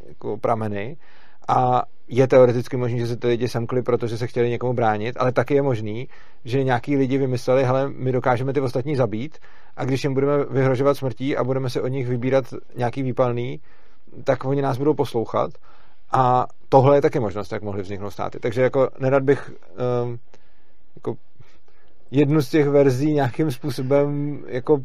jako 0.08 0.38
prameny 0.38 0.98
a 1.48 1.84
je 2.08 2.28
teoreticky 2.28 2.78
možné, 2.78 3.00
že 3.00 3.08
se 3.08 3.18
ty 3.18 3.28
lidi 3.28 3.48
semkli, 3.48 3.82
protože 3.82 4.18
se 4.18 4.28
chtěli 4.28 4.50
někomu 4.50 4.74
bránit, 4.74 5.18
ale 5.20 5.32
taky 5.32 5.54
je 5.54 5.62
možný, 5.62 6.08
že 6.46 6.64
nějaký 6.64 6.98
lidi 6.98 7.18
vymysleli, 7.18 7.64
hele, 7.64 7.90
my 7.90 8.12
dokážeme 8.12 8.54
ty 8.54 8.62
ostatní 8.62 8.96
zabít 8.96 9.38
a 9.78 9.86
když 9.86 10.04
jim 10.04 10.14
budeme 10.14 10.46
vyhrožovat 10.46 10.98
smrtí 10.98 11.38
a 11.38 11.44
budeme 11.44 11.70
se 11.70 11.82
od 11.82 11.88
nich 11.88 12.08
vybírat 12.08 12.46
nějaký 12.76 13.04
výpalný, 13.04 13.60
tak 14.24 14.46
oni 14.46 14.62
nás 14.62 14.78
budou 14.78 14.94
poslouchat 14.94 15.52
a 16.12 16.46
tohle 16.70 16.98
je 16.98 17.02
taky 17.02 17.20
možnost, 17.20 17.52
jak 17.52 17.62
mohly 17.62 17.82
vzniknout 17.82 18.12
státy. 18.12 18.40
Takže 18.40 18.62
jako 18.62 18.90
nerad 19.00 19.24
bych 19.24 19.52
um, 20.04 20.20
jako 20.96 21.16
jednu 22.12 22.42
z 22.42 22.50
těch 22.50 22.68
verzí 22.68 23.14
nějakým 23.14 23.52
způsobem 23.52 24.40
jako 24.48 24.78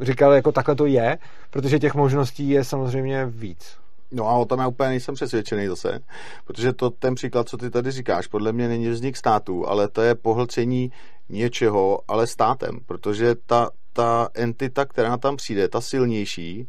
říkal, 0.00 0.32
jako 0.32 0.52
takhle 0.52 0.74
to 0.74 0.86
je, 0.86 1.18
protože 1.50 1.78
těch 1.78 1.94
možností 1.94 2.48
je 2.48 2.64
samozřejmě 2.64 3.26
víc. 3.26 3.76
No 4.12 4.28
a 4.28 4.32
o 4.32 4.44
tom 4.44 4.60
já 4.60 4.68
úplně 4.68 4.88
nejsem 4.88 5.14
přesvědčený 5.14 5.66
zase, 5.66 6.00
protože 6.44 6.72
to 6.72 6.90
ten 6.90 7.14
příklad, 7.14 7.48
co 7.48 7.56
ty 7.56 7.70
tady 7.70 7.90
říkáš, 7.90 8.26
podle 8.26 8.52
mě 8.52 8.68
není 8.68 8.88
vznik 8.88 9.16
států, 9.16 9.68
ale 9.68 9.88
to 9.88 10.02
je 10.02 10.14
pohlcení 10.14 10.92
něčeho, 11.28 11.98
ale 12.08 12.26
státem, 12.26 12.78
protože 12.86 13.34
ta, 13.46 13.70
ta 13.92 14.28
entita, 14.34 14.84
která 14.84 15.16
tam 15.16 15.36
přijde, 15.36 15.68
ta 15.68 15.80
silnější, 15.80 16.68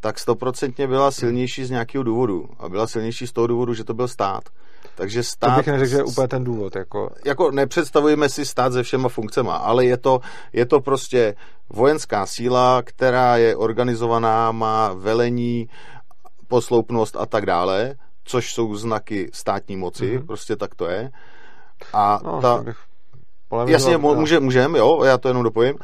tak 0.00 0.18
stoprocentně 0.18 0.86
byla 0.86 1.10
silnější 1.10 1.64
z 1.64 1.70
nějakého 1.70 2.04
důvodu. 2.04 2.48
A 2.58 2.68
byla 2.68 2.86
silnější 2.86 3.26
z 3.26 3.32
toho 3.32 3.46
důvodu, 3.46 3.74
že 3.74 3.84
to 3.84 3.94
byl 3.94 4.08
stát. 4.08 4.42
Takže 4.94 5.22
stát... 5.22 5.50
To 5.50 5.56
bych 5.56 5.66
neřekl, 5.66 5.90
že 5.90 5.96
je 5.96 6.04
úplně 6.04 6.28
ten 6.28 6.44
důvod. 6.44 6.76
Jako... 6.76 7.10
jako 7.24 7.50
nepředstavujeme 7.50 8.28
si 8.28 8.46
stát 8.46 8.72
se 8.72 8.82
všema 8.82 9.08
funkcema, 9.08 9.56
ale 9.56 9.84
je 9.84 9.96
to, 9.96 10.20
je 10.52 10.66
to 10.66 10.80
prostě 10.80 11.34
vojenská 11.68 12.26
síla, 12.26 12.82
která 12.82 13.36
je 13.36 13.56
organizovaná, 13.56 14.52
má 14.52 14.92
velení, 14.92 15.68
posloupnost 16.48 17.16
a 17.16 17.26
tak 17.26 17.46
dále, 17.46 17.94
což 18.24 18.54
jsou 18.54 18.74
znaky 18.74 19.30
státní 19.32 19.76
moci, 19.76 20.18
mm-hmm. 20.18 20.26
prostě 20.26 20.56
tak 20.56 20.74
to 20.74 20.86
je. 20.86 21.10
A 21.92 22.20
no, 22.24 22.40
ta... 22.40 22.64
Jasně, 23.66 23.96
může, 23.96 24.40
můžem, 24.40 24.76
jo, 24.76 25.04
já 25.04 25.18
to 25.18 25.28
jenom 25.28 25.42
dopojím. 25.42 25.74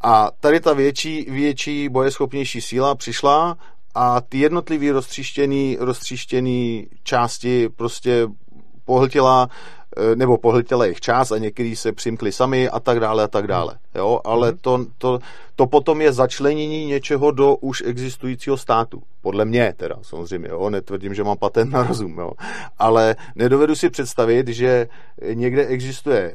A 0.00 0.30
tady 0.40 0.60
ta 0.60 0.72
větší, 0.72 1.26
větší 1.30 1.88
bojeschopnější 1.88 2.60
síla 2.60 2.94
přišla 2.94 3.56
a 3.94 4.20
ty 4.20 4.38
jednotlivý 4.38 4.90
roztříštěný, 4.90 5.76
roztříštěný 5.80 6.86
části 7.02 7.68
prostě 7.68 8.28
pohltila 8.84 9.48
nebo 10.14 10.38
pohltila 10.38 10.84
jejich 10.84 11.00
čas 11.00 11.32
a 11.32 11.38
některý 11.38 11.76
se 11.76 11.92
přimkli 11.92 12.32
sami 12.32 12.68
a 12.68 12.80
tak 12.80 13.00
dále 13.00 13.24
a 13.24 13.28
tak 13.28 13.46
dále. 13.46 13.78
Jo? 13.94 14.20
Ale 14.24 14.48
mhm. 14.48 14.58
to, 14.60 14.86
to, 14.98 15.18
to 15.56 15.66
potom 15.66 16.00
je 16.00 16.12
začlenění 16.12 16.86
něčeho 16.86 17.30
do 17.30 17.56
už 17.56 17.82
existujícího 17.86 18.56
státu. 18.56 19.02
Podle 19.22 19.44
mě 19.44 19.74
teda, 19.76 19.96
samozřejmě. 20.02 20.48
Jo? 20.48 20.70
Netvrdím, 20.70 21.14
že 21.14 21.24
mám 21.24 21.36
patent 21.36 21.72
na 21.72 21.82
rozum. 21.82 22.18
Jo? 22.18 22.32
Ale 22.78 23.16
nedovedu 23.34 23.74
si 23.74 23.90
představit, 23.90 24.48
že 24.48 24.88
někde 25.34 25.66
existuje 25.66 26.32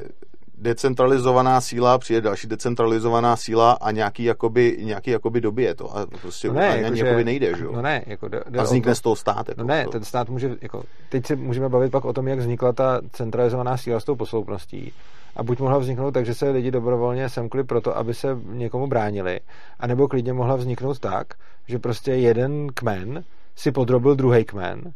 decentralizovaná 0.58 1.60
síla, 1.60 1.98
přijde 1.98 2.20
další 2.20 2.46
decentralizovaná 2.46 3.36
síla 3.36 3.72
a 3.72 3.90
nějaký 3.90 4.24
jakoby, 4.24 4.78
nějaký 4.80 5.10
jakoby 5.10 5.40
dobije 5.40 5.74
to. 5.74 5.96
A 5.96 6.06
prostě 6.22 6.48
no 6.48 6.54
ne, 6.54 6.68
ani 6.68 6.82
jako 6.82 6.96
jakoby 6.96 7.24
nejde, 7.24 7.58
že 7.58 7.64
jo? 7.64 7.72
No 7.72 7.82
ne, 7.82 8.02
jako 8.06 8.28
jde, 8.28 8.42
jde 8.48 8.58
a 8.58 8.62
vznikne 8.62 8.92
to, 8.92 8.96
z 8.96 9.00
toho 9.00 9.16
stát. 9.16 9.48
Jako 9.48 9.60
no 9.60 9.66
ne, 9.66 9.84
to. 9.84 9.90
ten 9.90 10.04
stát 10.04 10.28
může, 10.28 10.56
jako, 10.62 10.82
teď 11.08 11.26
se 11.26 11.36
můžeme 11.36 11.68
bavit 11.68 11.92
pak 11.92 12.04
o 12.04 12.12
tom, 12.12 12.28
jak 12.28 12.38
vznikla 12.38 12.72
ta 12.72 13.00
centralizovaná 13.12 13.76
síla 13.76 14.00
s 14.00 14.04
tou 14.04 14.16
posloupností. 14.16 14.92
A 15.36 15.42
buď 15.42 15.60
mohla 15.60 15.78
vzniknout 15.78 16.10
tak, 16.10 16.26
že 16.26 16.34
se 16.34 16.50
lidi 16.50 16.70
dobrovolně 16.70 17.28
semkli 17.28 17.64
proto, 17.64 17.96
aby 17.96 18.14
se 18.14 18.38
někomu 18.46 18.86
bránili, 18.86 19.40
anebo 19.80 20.08
klidně 20.08 20.32
mohla 20.32 20.56
vzniknout 20.56 20.98
tak, 20.98 21.26
že 21.68 21.78
prostě 21.78 22.12
jeden 22.12 22.68
kmen 22.74 23.24
si 23.56 23.72
podrobil 23.72 24.14
druhý 24.14 24.44
kmen 24.44 24.92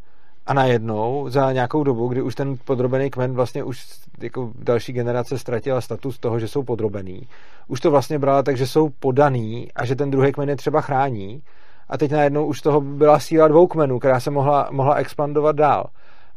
a 0.47 0.55
najednou 0.55 1.29
za 1.29 1.53
nějakou 1.53 1.85
dobu, 1.85 2.09
kdy 2.09 2.23
už 2.23 2.35
ten 2.35 2.57
podrobený 2.65 3.11
kmen 3.11 3.33
vlastně 3.33 3.65
už 3.65 3.85
jako 4.21 4.53
další 4.59 4.93
generace 4.93 5.39
ztratila 5.39 5.81
status 5.81 6.19
toho, 6.19 6.39
že 6.39 6.49
jsou 6.49 6.63
podrobený, 6.63 7.29
už 7.69 7.81
to 7.81 7.91
vlastně 7.91 8.19
brala 8.19 8.43
tak, 8.43 8.57
že 8.57 8.67
jsou 8.67 8.89
podaný 8.89 9.69
a 9.77 9.87
že 9.87 9.97
ten 9.97 10.11
druhý 10.11 10.33
kmen 10.33 10.49
je 10.49 10.57
třeba 10.57 10.81
chrání 10.81 11.43
a 11.89 11.99
teď 11.99 12.11
najednou 12.11 12.47
už 12.47 12.61
toho 12.61 12.81
byla 12.81 13.21
síla 13.21 13.49
dvou 13.49 13.67
kmenů, 13.67 13.99
která 13.99 14.21
se 14.21 14.31
mohla, 14.31 14.69
mohla 14.71 14.95
expandovat 14.95 15.57
dál. 15.57 15.87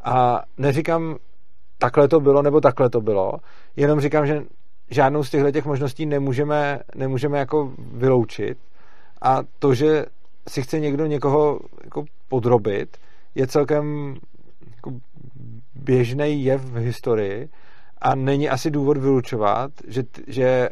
A 0.03 0.43
neříkám, 0.57 1.15
takhle 1.77 2.07
to 2.07 2.19
bylo, 2.19 2.41
nebo 2.41 2.61
takhle 2.61 2.89
to 2.89 3.01
bylo, 3.01 3.33
jenom 3.75 3.99
říkám, 3.99 4.27
že 4.27 4.43
žádnou 4.89 5.23
z 5.23 5.29
těchto 5.29 5.51
těch 5.51 5.65
možností 5.65 6.05
nemůžeme, 6.05 6.79
nemůžeme 6.95 7.39
jako 7.39 7.73
vyloučit 7.93 8.57
a 9.21 9.39
to, 9.59 9.73
že 9.73 10.05
si 10.47 10.61
chce 10.61 10.79
někdo 10.79 11.05
někoho 11.05 11.59
jako 11.83 12.05
podrobit, 12.29 12.97
je 13.39 13.47
celkem 13.47 14.15
jako 14.75 14.91
běžný 15.75 16.43
jev 16.43 16.61
v 16.61 16.75
historii 16.75 17.49
a 18.01 18.15
není 18.15 18.49
asi 18.49 18.71
důvod 18.71 18.97
vylučovat, 18.97 19.71
že, 19.87 20.03
že, 20.27 20.69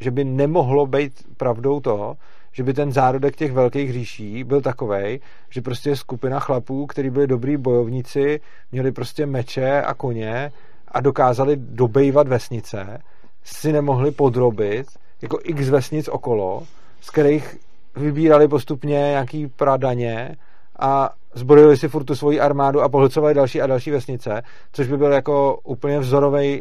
že 0.00 0.10
by 0.10 0.24
nemohlo 0.24 0.86
být 0.86 1.12
pravdou 1.36 1.80
to, 1.80 2.14
že 2.52 2.62
by 2.62 2.74
ten 2.74 2.92
zárodek 2.92 3.36
těch 3.36 3.52
velkých 3.52 3.92
říší 3.92 4.44
byl 4.44 4.60
takový, 4.60 5.20
že 5.50 5.62
prostě 5.62 5.96
skupina 5.96 6.40
chlapů, 6.40 6.86
kteří 6.86 7.10
byli 7.10 7.26
dobrý 7.26 7.56
bojovníci, 7.56 8.40
měli 8.72 8.92
prostě 8.92 9.26
meče 9.26 9.82
a 9.82 9.94
koně 9.94 10.52
a 10.88 11.00
dokázali 11.00 11.56
dobejvat 11.56 12.28
vesnice, 12.28 12.98
si 13.44 13.72
nemohli 13.72 14.10
podrobit 14.10 14.86
jako 15.22 15.38
x 15.42 15.68
vesnic 15.68 16.08
okolo, 16.08 16.62
z 17.00 17.10
kterých 17.10 17.56
vybírali 17.96 18.48
postupně 18.48 18.94
nějaký 18.94 19.46
pradaně 19.46 20.36
a 20.78 21.10
zbrojili 21.36 21.76
si 21.76 21.88
furt 21.88 22.04
tu 22.04 22.16
svoji 22.16 22.40
armádu 22.40 22.82
a 22.82 22.88
pohlcovali 22.88 23.34
další 23.34 23.62
a 23.62 23.66
další 23.66 23.90
vesnice, 23.90 24.42
což 24.72 24.88
by 24.88 24.96
byl 24.96 25.12
jako 25.12 25.58
úplně 25.64 25.98
vzorový 25.98 26.60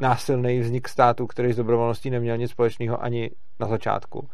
násilný 0.00 0.60
vznik 0.60 0.88
státu, 0.88 1.26
který 1.26 1.52
s 1.52 1.56
dobrovolností 1.56 2.10
neměl 2.10 2.36
nic 2.36 2.50
společného 2.50 3.02
ani 3.02 3.30
na 3.60 3.68
začátku. 3.68 4.28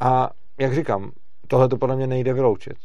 A 0.00 0.30
jak 0.58 0.74
říkám, 0.74 1.10
tohle 1.48 1.68
to 1.68 1.76
podle 1.76 1.96
mě 1.96 2.06
nejde 2.06 2.32
vyloučit. 2.32 2.76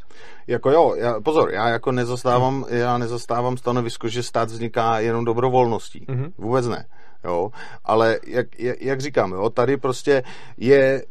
Jako 0.48 0.72
jo, 0.72 0.96
já, 0.96 1.22
pozor, 1.22 1.54
já 1.54 1.70
jako 1.70 1.92
nezastávám, 1.92 2.66
já 2.70 2.98
nezastávám 2.98 3.58
stanovisko, 3.58 4.08
že 4.08 4.24
stát 4.24 4.50
vzniká 4.50 5.00
jenom 5.00 5.26
dobrovolností. 5.26 6.06
Mm-hmm. 6.06 6.32
Vůbec 6.38 6.68
ne. 6.68 6.86
Jo, 7.24 7.50
ale 7.86 8.20
jak, 8.28 8.60
jak, 8.60 8.82
jak 8.82 9.02
říkám, 9.02 9.32
jo, 9.32 9.50
tady 9.50 9.78
prostě 9.78 10.24
je 10.58 11.06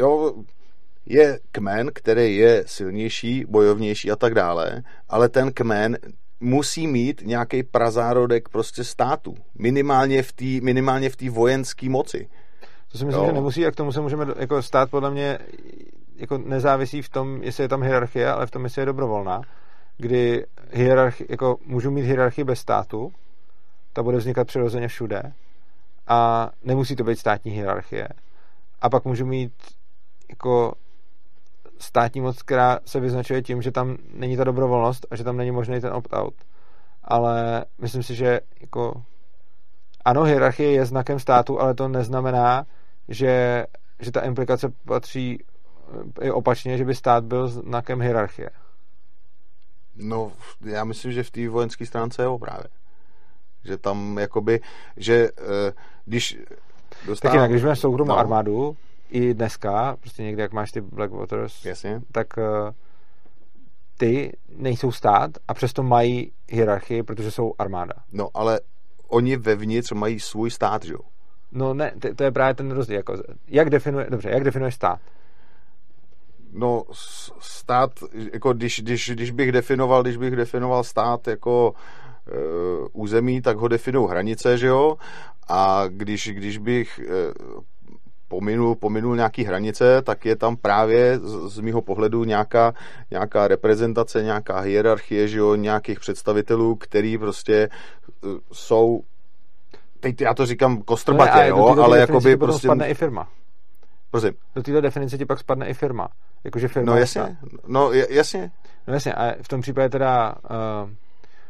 jo, 0.00 0.34
je 1.06 1.38
kmen, 1.52 1.90
který 1.94 2.36
je 2.36 2.64
silnější, 2.66 3.44
bojovnější 3.48 4.10
a 4.10 4.16
tak 4.16 4.34
dále, 4.34 4.82
ale 5.08 5.28
ten 5.28 5.52
kmen 5.52 5.98
musí 6.40 6.86
mít 6.86 7.22
nějaký 7.24 7.62
prazárodek 7.62 8.48
prostě 8.48 8.84
státu. 8.84 9.34
Minimálně 9.58 10.22
v 10.22 10.32
té 10.32 10.44
minimálně 10.44 11.10
v 11.10 11.16
vojenské 11.30 11.88
moci. 11.88 12.28
To 12.92 12.98
si 12.98 13.04
myslím, 13.04 13.24
jo. 13.24 13.28
že 13.28 13.32
nemusí 13.32 13.66
a 13.66 13.70
k 13.70 13.76
tomu 13.76 13.92
se 13.92 14.00
můžeme, 14.00 14.26
jako 14.38 14.62
stát 14.62 14.90
podle 14.90 15.10
mě 15.10 15.38
jako 16.16 16.38
nezávisí 16.38 17.02
v 17.02 17.08
tom, 17.08 17.42
jestli 17.42 17.64
je 17.64 17.68
tam 17.68 17.82
hierarchie, 17.82 18.30
ale 18.30 18.46
v 18.46 18.50
tom, 18.50 18.64
jestli 18.64 18.82
je 18.82 18.86
dobrovolná, 18.86 19.40
kdy 19.96 20.46
hierarchi, 20.72 21.26
jako 21.28 21.56
můžu 21.66 21.90
mít 21.90 22.04
hierarchii 22.04 22.44
bez 22.44 22.58
státu, 22.58 23.12
ta 23.92 24.02
bude 24.02 24.18
vznikat 24.18 24.46
přirozeně 24.46 24.88
všude 24.88 25.22
a 26.06 26.50
nemusí 26.64 26.96
to 26.96 27.04
být 27.04 27.18
státní 27.18 27.52
hierarchie. 27.52 28.08
A 28.80 28.90
pak 28.90 29.04
můžu 29.04 29.26
mít 29.26 29.52
jako 30.30 30.72
státní 31.84 32.20
moc, 32.20 32.42
která 32.42 32.78
se 32.84 33.00
vyznačuje 33.00 33.42
tím, 33.42 33.62
že 33.62 33.70
tam 33.70 33.96
není 34.14 34.36
ta 34.36 34.44
dobrovolnost 34.44 35.06
a 35.10 35.16
že 35.16 35.24
tam 35.24 35.36
není 35.36 35.50
možný 35.50 35.80
ten 35.80 35.92
opt-out. 35.92 36.34
Ale 37.04 37.64
myslím 37.78 38.02
si, 38.02 38.14
že 38.14 38.40
jako 38.60 39.02
ano, 40.04 40.22
hierarchie 40.22 40.72
je 40.72 40.86
znakem 40.86 41.18
státu, 41.18 41.60
ale 41.60 41.74
to 41.74 41.88
neznamená, 41.88 42.66
že, 43.08 43.66
že 44.00 44.12
ta 44.12 44.20
implikace 44.20 44.68
patří 44.84 45.44
i 46.20 46.30
opačně, 46.30 46.78
že 46.78 46.84
by 46.84 46.94
stát 46.94 47.24
byl 47.24 47.48
znakem 47.48 48.00
hierarchie. 48.00 48.50
No, 49.96 50.32
já 50.64 50.84
myslím, 50.84 51.12
že 51.12 51.22
v 51.22 51.30
té 51.30 51.48
vojenské 51.48 51.86
stránce 51.86 52.22
je 52.22 52.28
právě. 52.40 52.68
Že 53.64 53.78
tam 53.78 54.18
jakoby, 54.18 54.60
že 54.96 55.30
uh, 55.30 55.48
když 56.04 56.38
dostává... 57.06 57.32
Tak 57.32 57.38
jinak, 57.38 57.50
když 57.50 57.62
máš 57.62 57.78
soukromou 57.78 58.12
no. 58.12 58.18
armádu, 58.18 58.76
i 59.14 59.34
dneska, 59.34 59.96
prostě 60.00 60.22
někde, 60.22 60.42
jak 60.42 60.52
máš 60.52 60.72
ty 60.72 60.80
Blackwaters, 60.80 61.64
Jasně. 61.64 62.00
tak 62.12 62.26
uh, 62.36 62.70
ty 63.96 64.36
nejsou 64.56 64.92
stát 64.92 65.30
a 65.48 65.54
přesto 65.54 65.82
mají 65.82 66.32
hierarchii, 66.48 67.02
protože 67.02 67.30
jsou 67.30 67.54
armáda. 67.58 67.94
No, 68.12 68.28
ale 68.34 68.60
oni 69.08 69.36
vevnitř 69.36 69.92
mají 69.92 70.20
svůj 70.20 70.50
stát, 70.50 70.84
že 70.84 70.92
jo? 70.92 70.98
No 71.52 71.74
ne, 71.74 71.92
to, 72.00 72.14
to 72.14 72.24
je 72.24 72.32
právě 72.32 72.54
ten 72.54 72.70
rozdíl. 72.70 72.96
Jako, 72.96 73.16
jak 73.48 73.70
definuje, 73.70 74.06
dobře, 74.10 74.30
jak 74.30 74.44
definuje 74.44 74.72
stát? 74.72 75.00
No, 76.52 76.82
stát, 77.40 77.90
jako 78.32 78.52
když, 78.52 78.80
když, 78.80 79.10
když 79.10 79.30
bych 79.30 79.52
definoval, 79.52 80.02
když 80.02 80.16
bych 80.16 80.36
definoval 80.36 80.84
stát 80.84 81.28
jako 81.28 81.74
e, 82.26 82.32
území, 82.92 83.42
tak 83.42 83.56
ho 83.56 83.68
definují 83.68 84.10
hranice, 84.10 84.58
že 84.58 84.66
jo? 84.66 84.96
A 85.48 85.84
když, 85.88 86.28
když 86.28 86.58
bych 86.58 86.98
e, 86.98 87.04
pominul, 88.34 88.74
pominul 88.74 89.16
nějaký 89.16 89.44
hranice, 89.44 90.02
tak 90.02 90.26
je 90.26 90.36
tam 90.36 90.56
právě 90.56 91.18
z, 91.18 91.54
z 91.54 91.60
mýho 91.60 91.82
pohledu 91.82 92.24
nějaká, 92.24 92.74
nějaká 93.10 93.48
reprezentace, 93.48 94.22
nějaká 94.22 94.60
hierarchie, 94.60 95.28
že 95.28 95.38
jo, 95.38 95.54
nějakých 95.54 96.00
představitelů, 96.00 96.76
který 96.76 97.18
prostě 97.18 97.54
e, 97.54 97.68
jsou 98.52 99.00
teď 100.00 100.20
já 100.20 100.34
to 100.34 100.46
říkám 100.46 100.82
kostrbatě, 100.82 101.50
no, 101.50 101.56
jo, 101.56 101.82
ale 101.82 101.98
jakoby 101.98 102.36
prostě... 102.36 102.66
spadne 102.66 102.88
i 102.88 102.94
firma. 102.94 103.28
Prosím. 104.10 104.32
Do 104.54 104.62
této 104.62 104.80
definice 104.80 105.18
ti 105.18 105.26
pak 105.26 105.38
spadne 105.38 105.66
i 105.66 105.74
firma. 105.74 106.08
Jakože 106.44 106.68
firma 106.68 106.92
no 106.92 106.98
jasně, 106.98 107.36
no 107.66 107.92
jasně. 107.92 108.50
No 108.86 108.94
jasně, 108.94 109.12
a 109.12 109.34
v 109.42 109.48
tom 109.48 109.60
případě 109.60 109.88
teda... 109.88 110.34
Uh, 110.84 110.90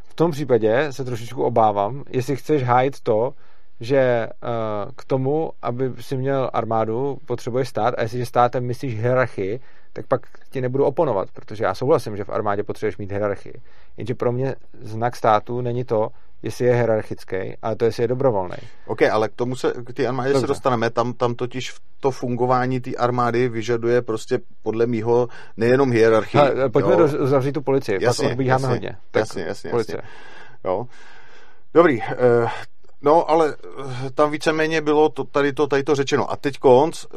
v 0.04 0.14
tom 0.14 0.30
případě 0.30 0.86
se 0.92 1.04
trošičku 1.04 1.42
obávám, 1.42 2.02
jestli 2.10 2.36
chceš 2.36 2.62
hájit 2.62 3.00
to, 3.00 3.32
že 3.80 4.28
uh, 4.28 4.92
k 4.96 5.04
tomu, 5.04 5.50
aby 5.62 5.92
si 6.00 6.16
měl 6.16 6.50
armádu, 6.52 7.18
potřebuje 7.26 7.64
stát 7.64 7.94
a 7.98 8.02
jestliže 8.02 8.26
státem 8.26 8.66
myslíš 8.66 9.00
hierarchii, 9.00 9.60
tak 9.92 10.06
pak 10.06 10.20
ti 10.50 10.60
nebudu 10.60 10.84
oponovat, 10.84 11.28
protože 11.30 11.64
já 11.64 11.74
souhlasím, 11.74 12.16
že 12.16 12.24
v 12.24 12.30
armádě 12.30 12.62
potřebuješ 12.62 12.96
mít 12.96 13.12
hierarchii. 13.12 13.54
Jenže 13.96 14.14
pro 14.14 14.32
mě 14.32 14.54
znak 14.80 15.16
státu 15.16 15.60
není 15.60 15.84
to, 15.84 16.08
jestli 16.42 16.64
je 16.64 16.74
hierarchický, 16.74 17.36
ale 17.62 17.76
to, 17.76 17.84
jestli 17.84 18.02
je 18.02 18.08
dobrovolný. 18.08 18.56
OK, 18.86 19.02
ale 19.02 19.28
k 19.28 19.32
tomu 19.34 19.56
se, 19.56 19.72
k 19.84 19.92
té 19.92 20.06
armádě 20.06 20.32
Dobře. 20.32 20.40
se 20.40 20.46
dostaneme. 20.46 20.90
Tam, 20.90 21.12
tam 21.12 21.34
totiž 21.34 21.70
v 21.70 21.80
to 22.00 22.10
fungování 22.10 22.80
té 22.80 22.90
armády 22.94 23.48
vyžaduje 23.48 24.02
prostě 24.02 24.38
podle 24.62 24.86
mýho 24.86 25.28
nejenom 25.56 25.92
hierarchii. 25.92 26.40
Ale, 26.40 26.68
pojďme 26.70 26.96
do, 26.96 27.26
zavřít 27.26 27.52
tu 27.52 27.62
policii, 27.62 27.98
jasně, 28.00 28.28
pak 28.28 28.32
odbíháme 28.32 28.62
jasně, 28.62 28.74
hodně. 28.74 28.96
Tak 29.10 29.20
jasně, 29.20 29.42
jasně, 29.42 29.70
policie. 29.70 29.96
jasně. 29.96 30.10
Jo. 30.64 30.86
Dobrý, 31.74 32.00
uh, 32.00 32.48
No, 33.04 33.30
ale 33.30 33.56
eh, 34.06 34.10
tam 34.10 34.30
víceméně 34.30 34.80
bylo 34.80 35.08
to, 35.08 35.24
tady, 35.24 35.52
to, 35.52 35.66
tady 35.66 35.82
to 35.84 35.94
řečeno. 35.94 36.30
A 36.30 36.36
teď 36.36 36.58
konc, 36.58 37.04
eh, 37.04 37.16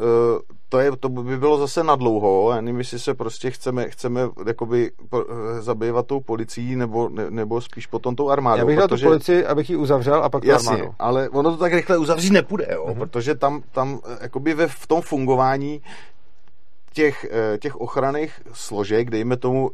to, 0.69 0.79
je, 0.79 0.91
to 0.97 1.09
by 1.09 1.37
bylo 1.37 1.57
zase 1.57 1.83
na 1.83 1.95
dlouho. 1.95 2.51
Já 2.51 2.61
nevím, 2.61 2.79
jestli 2.79 2.99
se 2.99 3.13
prostě 3.13 3.51
chceme, 3.51 3.89
chceme 3.89 4.21
jakoby 4.47 4.91
eh, 5.13 5.61
zabývat 5.61 6.07
tou 6.07 6.19
policií, 6.19 6.75
nebo, 6.75 7.09
ne, 7.09 7.31
nebo 7.31 7.61
spíš 7.61 7.87
potom 7.87 8.15
tou 8.15 8.29
armádou. 8.29 8.59
Já 8.59 8.65
bych 8.65 8.77
dal 8.77 8.87
protože... 8.87 9.05
tu 9.05 9.09
policii, 9.09 9.45
abych 9.45 9.69
ji 9.69 9.75
uzavřel 9.75 10.23
a 10.23 10.29
pak 10.29 10.43
Jasně, 10.43 10.69
armádu. 10.69 10.93
ale 10.99 11.29
ono 11.29 11.51
to 11.51 11.57
tak 11.57 11.73
rychle 11.73 11.97
uzavřít 11.97 12.31
nepůjde, 12.31 12.67
jo? 12.71 12.85
Mm-hmm. 12.85 12.99
protože 12.99 13.35
tam, 13.35 13.61
tam 13.71 13.99
jakoby 14.21 14.53
ve, 14.53 14.67
v 14.67 14.87
tom 14.87 15.01
fungování 15.01 15.81
těch, 16.93 17.25
těch 17.59 17.75
ochranných 17.75 18.41
složek, 18.53 19.09
dejme 19.09 19.37
tomu 19.37 19.69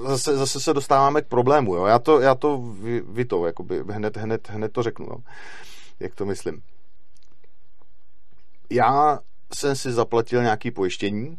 zase, 0.00 0.36
zase 0.36 0.60
se 0.60 0.74
dostáváme 0.74 1.22
k 1.22 1.26
problému. 1.26 1.74
Jo? 1.74 1.86
Já 1.86 1.98
to, 1.98 2.20
já 2.20 2.34
to 2.34 2.58
vy, 2.58 3.00
vy 3.00 3.24
to, 3.24 3.46
jakoby 3.46 3.82
hned, 3.88 4.16
hned, 4.16 4.48
hned 4.48 4.72
to 4.72 4.82
řeknu, 4.82 5.06
jo? 5.06 5.16
jak 6.00 6.14
to 6.14 6.26
myslím. 6.26 6.62
Já 8.70 9.18
jsem 9.54 9.76
si 9.76 9.92
zaplatil 9.92 10.42
nějaký 10.42 10.70
pojištění 10.70 11.38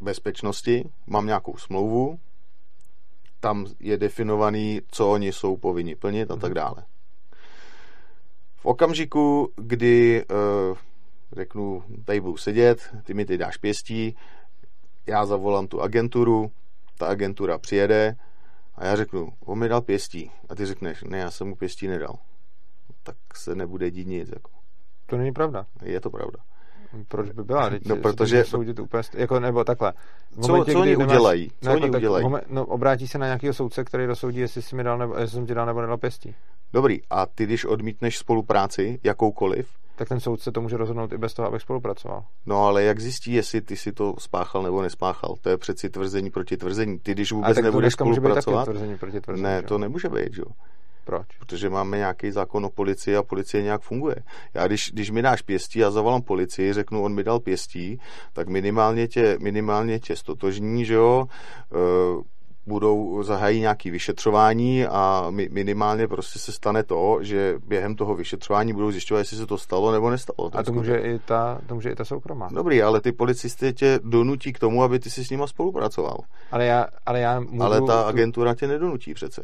bezpečnosti, 0.00 0.90
mám 1.06 1.26
nějakou 1.26 1.56
smlouvu, 1.56 2.18
tam 3.40 3.66
je 3.80 3.98
definovaný, 3.98 4.80
co 4.90 5.10
oni 5.10 5.32
jsou 5.32 5.56
povinni 5.56 5.96
plnit 5.96 6.30
a 6.30 6.36
tak 6.36 6.50
mhm. 6.50 6.54
dále. 6.54 6.84
V 8.56 8.66
okamžiku, 8.66 9.52
kdy 9.56 10.24
uh, 10.24 10.76
řeknu, 11.32 11.84
tady 12.04 12.20
budu 12.20 12.36
sedět, 12.36 12.90
ty 13.04 13.14
mi 13.14 13.24
ty 13.24 13.38
dáš 13.38 13.56
pěstí, 13.56 14.16
já 15.06 15.26
zavolám 15.26 15.66
tu 15.66 15.82
agenturu, 15.82 16.52
ta 17.00 17.06
agentura 17.06 17.58
přijede 17.58 18.16
a 18.74 18.86
já 18.86 18.96
řeknu, 18.96 19.28
on 19.44 19.58
mi 19.58 19.68
dal 19.68 19.80
pěstí. 19.80 20.30
A 20.48 20.54
ty 20.54 20.66
řekneš, 20.66 21.02
ne, 21.02 21.18
já 21.18 21.30
jsem 21.30 21.46
mu 21.48 21.56
pěstí 21.56 21.88
nedal. 21.88 22.18
Tak 23.02 23.16
se 23.36 23.54
nebude 23.54 23.90
dít 23.90 24.06
nic. 24.06 24.28
Jako. 24.28 24.50
To 25.06 25.16
není 25.16 25.32
pravda. 25.32 25.66
Je 25.82 26.00
to 26.00 26.10
pravda. 26.10 26.38
Proč 27.08 27.30
by 27.30 27.44
byla? 27.44 27.70
no, 27.86 27.96
protože... 27.96 28.44
Soudit 28.44 28.78
úplně, 28.78 29.02
jako, 29.14 29.40
nebo 29.40 29.64
takhle. 29.64 29.92
V 30.30 30.48
momentě, 30.48 30.72
co, 30.72 30.78
co 30.78 30.80
oni 30.80 30.90
nemáš, 30.90 31.06
udělají? 31.06 31.50
Co 31.60 31.68
no, 31.68 31.74
oni 31.74 31.84
jako, 31.84 31.96
udělají? 31.96 32.24
Moment, 32.24 32.44
no, 32.48 32.66
obrátí 32.66 33.08
se 33.08 33.18
na 33.18 33.26
nějakého 33.26 33.54
soudce, 33.54 33.84
který 33.84 34.06
rozsoudí, 34.06 34.40
jestli, 34.40 34.62
jsi 34.62 34.76
mi 34.76 34.84
dal 34.84 34.98
nebo, 34.98 35.16
jestli 35.16 35.34
jsem 35.34 35.46
ti 35.46 35.54
dal 35.54 35.66
nebo 35.66 35.80
nedal 35.80 35.98
pěstí. 35.98 36.34
Dobrý, 36.72 36.98
a 37.10 37.26
ty, 37.26 37.44
když 37.44 37.64
odmítneš 37.64 38.18
spolupráci, 38.18 39.00
jakoukoliv, 39.04 39.68
tak 40.00 40.08
ten 40.08 40.20
soudce 40.20 40.52
to 40.52 40.60
může 40.60 40.76
rozhodnout 40.76 41.12
i 41.12 41.18
bez 41.18 41.34
toho, 41.34 41.48
abych 41.48 41.62
spolupracoval. 41.62 42.24
No 42.46 42.64
ale 42.64 42.82
jak 42.82 43.00
zjistí, 43.00 43.32
jestli 43.32 43.60
ty 43.60 43.76
si 43.76 43.92
to 43.92 44.14
spáchal 44.18 44.62
nebo 44.62 44.82
nespáchal? 44.82 45.34
To 45.40 45.48
je 45.48 45.56
přeci 45.56 45.90
tvrzení 45.90 46.30
proti 46.30 46.56
tvrzení. 46.56 46.98
Ty, 46.98 47.12
když 47.12 47.32
vůbec 47.32 47.54
tak 47.54 47.64
nebudeš 47.64 47.94
to 47.94 48.04
spolupracovat... 48.04 48.68
Může 48.68 48.70
být 48.70 48.78
tvrzení 48.78 48.98
proti 48.98 49.20
tvrzení, 49.20 49.42
ne, 49.42 49.58
že? 49.60 49.66
to 49.68 49.78
nemůže 49.78 50.08
být, 50.08 50.38
jo. 50.38 50.44
Proč? 51.04 51.26
Protože 51.38 51.70
máme 51.70 51.96
nějaký 51.96 52.30
zákon 52.30 52.64
o 52.64 52.70
policii 52.70 53.16
a 53.16 53.22
policie 53.22 53.62
nějak 53.62 53.82
funguje. 53.82 54.16
Já 54.54 54.66
když, 54.66 54.90
když 54.92 55.10
mi 55.10 55.22
dáš 55.22 55.42
pěstí 55.42 55.84
a 55.84 55.90
zavolám 55.90 56.22
policii, 56.22 56.72
řeknu, 56.72 57.02
on 57.02 57.14
mi 57.14 57.24
dal 57.24 57.40
pěstí, 57.40 58.00
tak 58.32 58.48
minimálně 58.48 59.08
tě, 59.08 59.36
minimálně 59.40 59.98
tě 59.98 60.16
stotožní, 60.16 60.84
že 60.84 60.94
jo, 60.94 61.24
e, 61.72 62.39
budou 62.66 63.22
zahájí 63.22 63.60
nějaké 63.60 63.90
vyšetřování 63.90 64.86
a 64.86 65.26
minimálně 65.50 66.08
prostě 66.08 66.38
se 66.38 66.52
stane 66.52 66.82
to, 66.82 67.18
že 67.20 67.54
během 67.66 67.96
toho 67.96 68.14
vyšetřování 68.14 68.72
budou 68.72 68.90
zjišťovat, 68.90 69.18
jestli 69.18 69.36
se 69.36 69.46
to 69.46 69.58
stalo 69.58 69.92
nebo 69.92 70.10
nestalo. 70.10 70.50
A 70.54 70.62
to 70.62 70.72
může, 70.72 70.96
i 70.96 71.18
ta, 71.18 71.60
to 71.66 71.74
může 71.74 71.90
i 71.90 71.94
ta 71.94 72.04
soukromá. 72.04 72.48
Dobrý, 72.52 72.82
ale 72.82 73.00
ty 73.00 73.12
policisty 73.12 73.72
tě 73.72 74.00
donutí 74.02 74.52
k 74.52 74.58
tomu, 74.58 74.82
aby 74.82 74.98
ty 74.98 75.10
si 75.10 75.24
s 75.24 75.30
nima 75.30 75.46
spolupracoval. 75.46 76.16
Ale 76.50 76.66
já, 76.66 76.86
ale 77.06 77.20
já 77.20 77.40
můžu... 77.40 77.62
Ale 77.62 77.82
ta 77.82 78.02
agentura 78.02 78.54
tě 78.54 78.66
nedonutí 78.66 79.14
přece. 79.14 79.42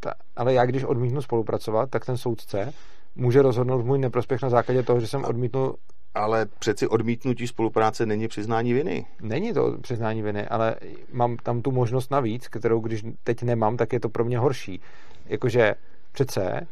Ta, 0.00 0.14
ale 0.36 0.54
já, 0.54 0.66
když 0.66 0.84
odmítnu 0.84 1.22
spolupracovat, 1.22 1.90
tak 1.90 2.04
ten 2.04 2.16
soudce 2.16 2.72
může 3.16 3.42
rozhodnout 3.42 3.78
v 3.82 3.84
můj 3.84 3.98
neprospěch 3.98 4.42
na 4.42 4.50
základě 4.50 4.82
toho, 4.82 5.00
že 5.00 5.06
jsem 5.06 5.24
odmítnul 5.24 5.76
Ale 6.14 6.46
přeci 6.58 6.88
odmítnutí 6.88 7.46
spolupráce 7.46 8.06
není 8.06 8.28
přiznání 8.28 8.72
viny. 8.72 9.06
Není 9.20 9.52
to 9.52 9.76
přiznání 9.80 10.22
viny, 10.22 10.46
ale 10.46 10.76
mám 11.12 11.36
tam 11.36 11.62
tu 11.62 11.70
možnost 11.70 12.10
navíc, 12.10 12.48
kterou 12.48 12.80
když 12.80 13.04
teď 13.24 13.42
nemám, 13.42 13.76
tak 13.76 13.92
je 13.92 14.00
to 14.00 14.08
pro 14.08 14.24
mě 14.24 14.38
horší. 14.38 14.80
Jakože 15.26 15.74
přece 16.12 16.66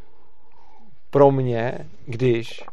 pro 1.11 1.31
mě, 1.31 1.89
když 2.07 2.65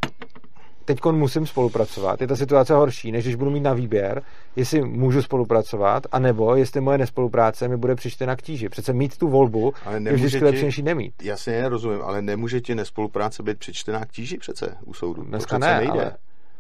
teď 0.86 0.99
musím 1.11 1.47
spolupracovat, 1.47 2.22
je 2.22 2.28
ta 2.28 2.36
situace 2.36 2.74
horší, 2.74 3.11
než 3.11 3.24
když 3.24 3.36
budu 3.36 3.51
mít 3.51 3.59
na 3.59 3.74
výběr, 3.74 4.22
jestli 4.55 4.82
můžu 4.82 5.22
spolupracovat, 5.22 6.03
anebo 6.11 6.55
jestli 6.55 6.82
moje 6.82 6.97
nespolupráce 6.97 7.68
mi 7.68 7.78
bude 7.78 7.95
přičtena 7.95 8.36
k 8.36 8.41
tíži. 8.41 8.70
Přece 8.70 8.93
mít 8.93 9.18
tu 9.18 9.28
volbu 9.28 9.74
ale 9.86 10.01
je 10.05 10.13
vždycky 10.13 10.39
ti, 10.39 10.45
lepší, 10.45 10.66
než 10.66 10.78
nemít. 10.78 11.13
Jasně, 11.24 11.61
nerozumím, 11.61 12.01
ale 12.01 12.22
nemůže 12.22 12.61
ti 12.61 12.76
nespolupráce 12.76 13.43
být 13.43 13.59
přičtená 13.59 14.05
k 14.05 14.11
tíži 14.11 14.38
přece 14.38 14.78
u 14.86 14.93
soudu. 14.93 15.24
Dneska 15.24 15.57
ne, 15.57 15.78
nejde. 15.78 15.91
ale 15.91 16.11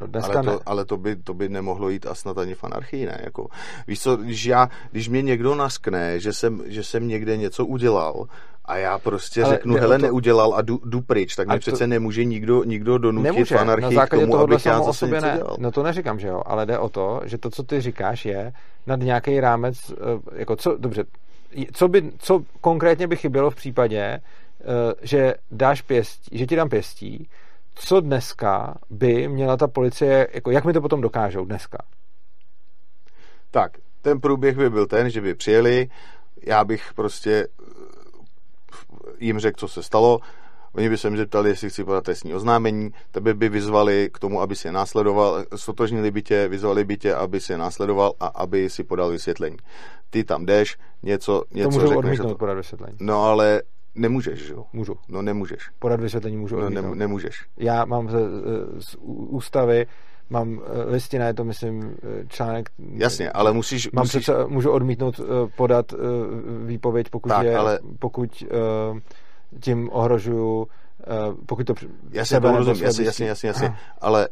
No 0.01 0.07
ale 0.23 0.43
to, 0.43 0.59
ale 0.65 0.85
to, 0.85 0.97
by, 0.97 1.15
to 1.15 1.33
by 1.33 1.49
nemohlo 1.49 1.89
jít 1.89 2.07
a 2.07 2.15
snad 2.15 2.37
ani 2.37 2.55
v 2.55 2.63
anarchii, 2.63 3.05
ne? 3.05 3.21
Jako, 3.23 3.47
víš 3.87 4.01
co, 4.01 4.17
když, 4.17 4.45
já, 4.45 4.69
když 4.91 5.09
mě 5.09 5.21
někdo 5.21 5.55
naskne, 5.55 6.19
že 6.19 6.33
jsem, 6.33 6.63
že 6.65 6.83
jsem 6.83 7.07
někde 7.07 7.37
něco 7.37 7.65
udělal 7.65 8.27
a 8.65 8.77
já 8.77 8.99
prostě 8.99 9.43
ale 9.43 9.53
řeknu, 9.53 9.75
hele, 9.75 9.97
to... 9.97 10.01
neudělal 10.01 10.53
a 10.53 10.61
jdu, 10.61 10.81
jdu 10.85 11.01
pryč, 11.01 11.35
tak 11.35 11.47
mě 11.47 11.55
to... 11.55 11.59
přece 11.59 11.87
nemůže 11.87 12.23
nikdo, 12.25 12.63
nikdo 12.63 12.97
donutit 12.97 13.33
nemůže. 13.33 13.55
v 13.55 13.59
anarchii 13.59 13.97
na 13.97 14.07
k 14.07 14.09
tomu, 14.09 14.37
abych 14.37 14.65
já 14.65 14.81
zase 14.81 15.07
něco 15.07 15.21
ne. 15.25 15.33
dělal. 15.37 15.57
No 15.59 15.71
to 15.71 15.83
neříkám, 15.83 16.19
že 16.19 16.27
jo, 16.27 16.41
ale 16.45 16.65
jde 16.65 16.79
o 16.79 16.89
to, 16.89 17.21
že 17.25 17.37
to, 17.37 17.49
co 17.49 17.63
ty 17.63 17.81
říkáš, 17.81 18.25
je 18.25 18.53
nad 18.87 18.99
nějaký 18.99 19.39
rámec, 19.39 19.91
eh, 19.91 19.95
jako 20.39 20.55
co, 20.55 20.77
dobře, 20.77 21.03
co, 21.73 21.87
by, 21.87 22.11
co 22.19 22.43
konkrétně 22.61 23.07
by 23.07 23.15
chybělo 23.15 23.51
v 23.51 23.55
případě, 23.55 24.01
eh, 24.01 24.21
že 25.01 25.35
dáš 25.51 25.81
pěstí, 25.81 26.37
že 26.37 26.45
ti 26.45 26.55
dám 26.55 26.69
pěstí, 26.69 27.27
co 27.75 28.01
dneska 28.01 28.75
by 28.89 29.27
měla 29.27 29.57
ta 29.57 29.67
policie, 29.67 30.27
jako 30.33 30.51
jak 30.51 30.65
mi 30.65 30.73
to 30.73 30.81
potom 30.81 31.01
dokážou 31.01 31.45
dneska? 31.45 31.77
Tak, 33.51 33.71
ten 34.01 34.19
průběh 34.19 34.57
by 34.57 34.69
byl 34.69 34.87
ten, 34.87 35.09
že 35.09 35.21
by 35.21 35.35
přijeli, 35.35 35.89
já 36.45 36.63
bych 36.63 36.93
prostě 36.93 37.47
eh, 37.61 37.65
jim 39.19 39.39
řekl, 39.39 39.59
co 39.59 39.67
se 39.67 39.83
stalo, 39.83 40.19
Oni 40.77 40.89
by 40.89 40.97
se 40.97 41.09
mi 41.09 41.17
zeptali, 41.17 41.49
jestli 41.49 41.69
chci 41.69 41.83
podat 41.83 42.03
trestní 42.03 42.33
oznámení, 42.33 42.91
tebe 43.11 43.33
by 43.33 43.49
vyzvali 43.49 44.09
k 44.13 44.19
tomu, 44.19 44.41
aby 44.41 44.55
si 44.55 44.67
je 44.67 44.71
následoval, 44.71 45.45
sotožnili 45.55 46.11
by 46.11 46.21
tě, 46.21 46.47
vyzvali 46.47 46.83
by 46.83 46.97
tě, 46.97 47.15
aby 47.15 47.39
si 47.39 47.51
je 47.51 47.57
následoval 47.57 48.13
a 48.19 48.27
aby 48.27 48.69
si 48.69 48.83
podal 48.83 49.09
vysvětlení. 49.09 49.57
Ty 50.09 50.23
tam 50.23 50.45
jdeš, 50.45 50.77
něco, 51.03 51.43
něco 51.51 51.69
to 51.69 51.79
můžu 51.79 51.97
odmítnout 51.97 52.29
to... 52.29 52.35
podat 52.35 52.53
vysvětlení. 52.53 52.97
No 52.99 53.23
ale 53.23 53.61
Nemůžeš, 53.95 54.39
že 54.39 54.53
jo? 54.53 54.65
Můžu. 54.73 54.95
No 55.07 55.21
nemůžeš. 55.21 55.69
Podat 55.79 55.99
vysvětlení 55.99 56.37
můžu 56.37 56.59
No 56.59 56.69
ne, 56.69 56.81
nemůžeš. 56.81 57.45
Já 57.57 57.85
mám 57.85 58.09
z, 58.09 58.13
z 58.79 58.95
ústavy 59.01 59.85
mám 60.29 60.61
eh, 60.65 60.91
listina, 60.91 61.27
je 61.27 61.33
to 61.33 61.43
myslím 61.43 61.95
eh, 62.03 62.25
článek. 62.27 62.69
Jasně, 62.93 63.31
ale 63.31 63.53
musíš... 63.53 63.91
Mám 63.91 64.03
musíš... 64.03 64.23
Přece, 64.23 64.45
můžu 64.47 64.71
odmítnout 64.71 65.19
podat 65.55 65.93
výpověď, 66.65 67.09
pokud, 67.09 67.29
tak, 67.29 67.45
je, 67.45 67.57
ale... 67.57 67.79
pokud 67.99 68.43
tím 69.59 69.89
ohrožuju 69.91 70.67
pokud 71.45 71.67
to 71.67 71.73
jasně, 72.11 72.41
to 72.41 72.51
rozumím, 72.51 72.83
jasně, 72.83 73.05
jasně, 73.05 73.27
jasně, 73.27 73.47
jasně, 73.47 73.75
ale 74.01 74.27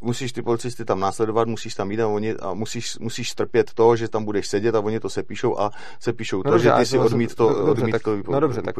musíš 0.00 0.32
ty 0.32 0.42
policisty 0.42 0.84
tam 0.84 1.00
následovat, 1.00 1.48
musíš 1.48 1.74
tam 1.74 1.90
jít 1.90 2.00
a, 2.00 2.08
oni, 2.08 2.34
a 2.34 2.54
musíš, 2.54 2.98
musíš 2.98 3.30
strpět 3.30 3.70
to, 3.74 3.96
že 3.96 4.08
tam 4.08 4.24
budeš 4.24 4.46
sedět 4.46 4.74
a 4.74 4.80
oni 4.80 5.00
to 5.00 5.10
sepíšou 5.10 5.58
a 5.58 5.70
sepíšou 6.00 6.36
no 6.36 6.42
to, 6.42 6.50
dobře, 6.50 6.68
že 6.68 6.74
ty 6.78 6.86
si 6.86 6.98
odmít 6.98 7.34
to, 7.34 7.50
no, 7.50 7.70
odmít 7.70 7.92
tak, 7.92 8.02
to 8.02 8.16
No 8.28 8.40
dobře, 8.40 8.62
tak, 8.62 8.74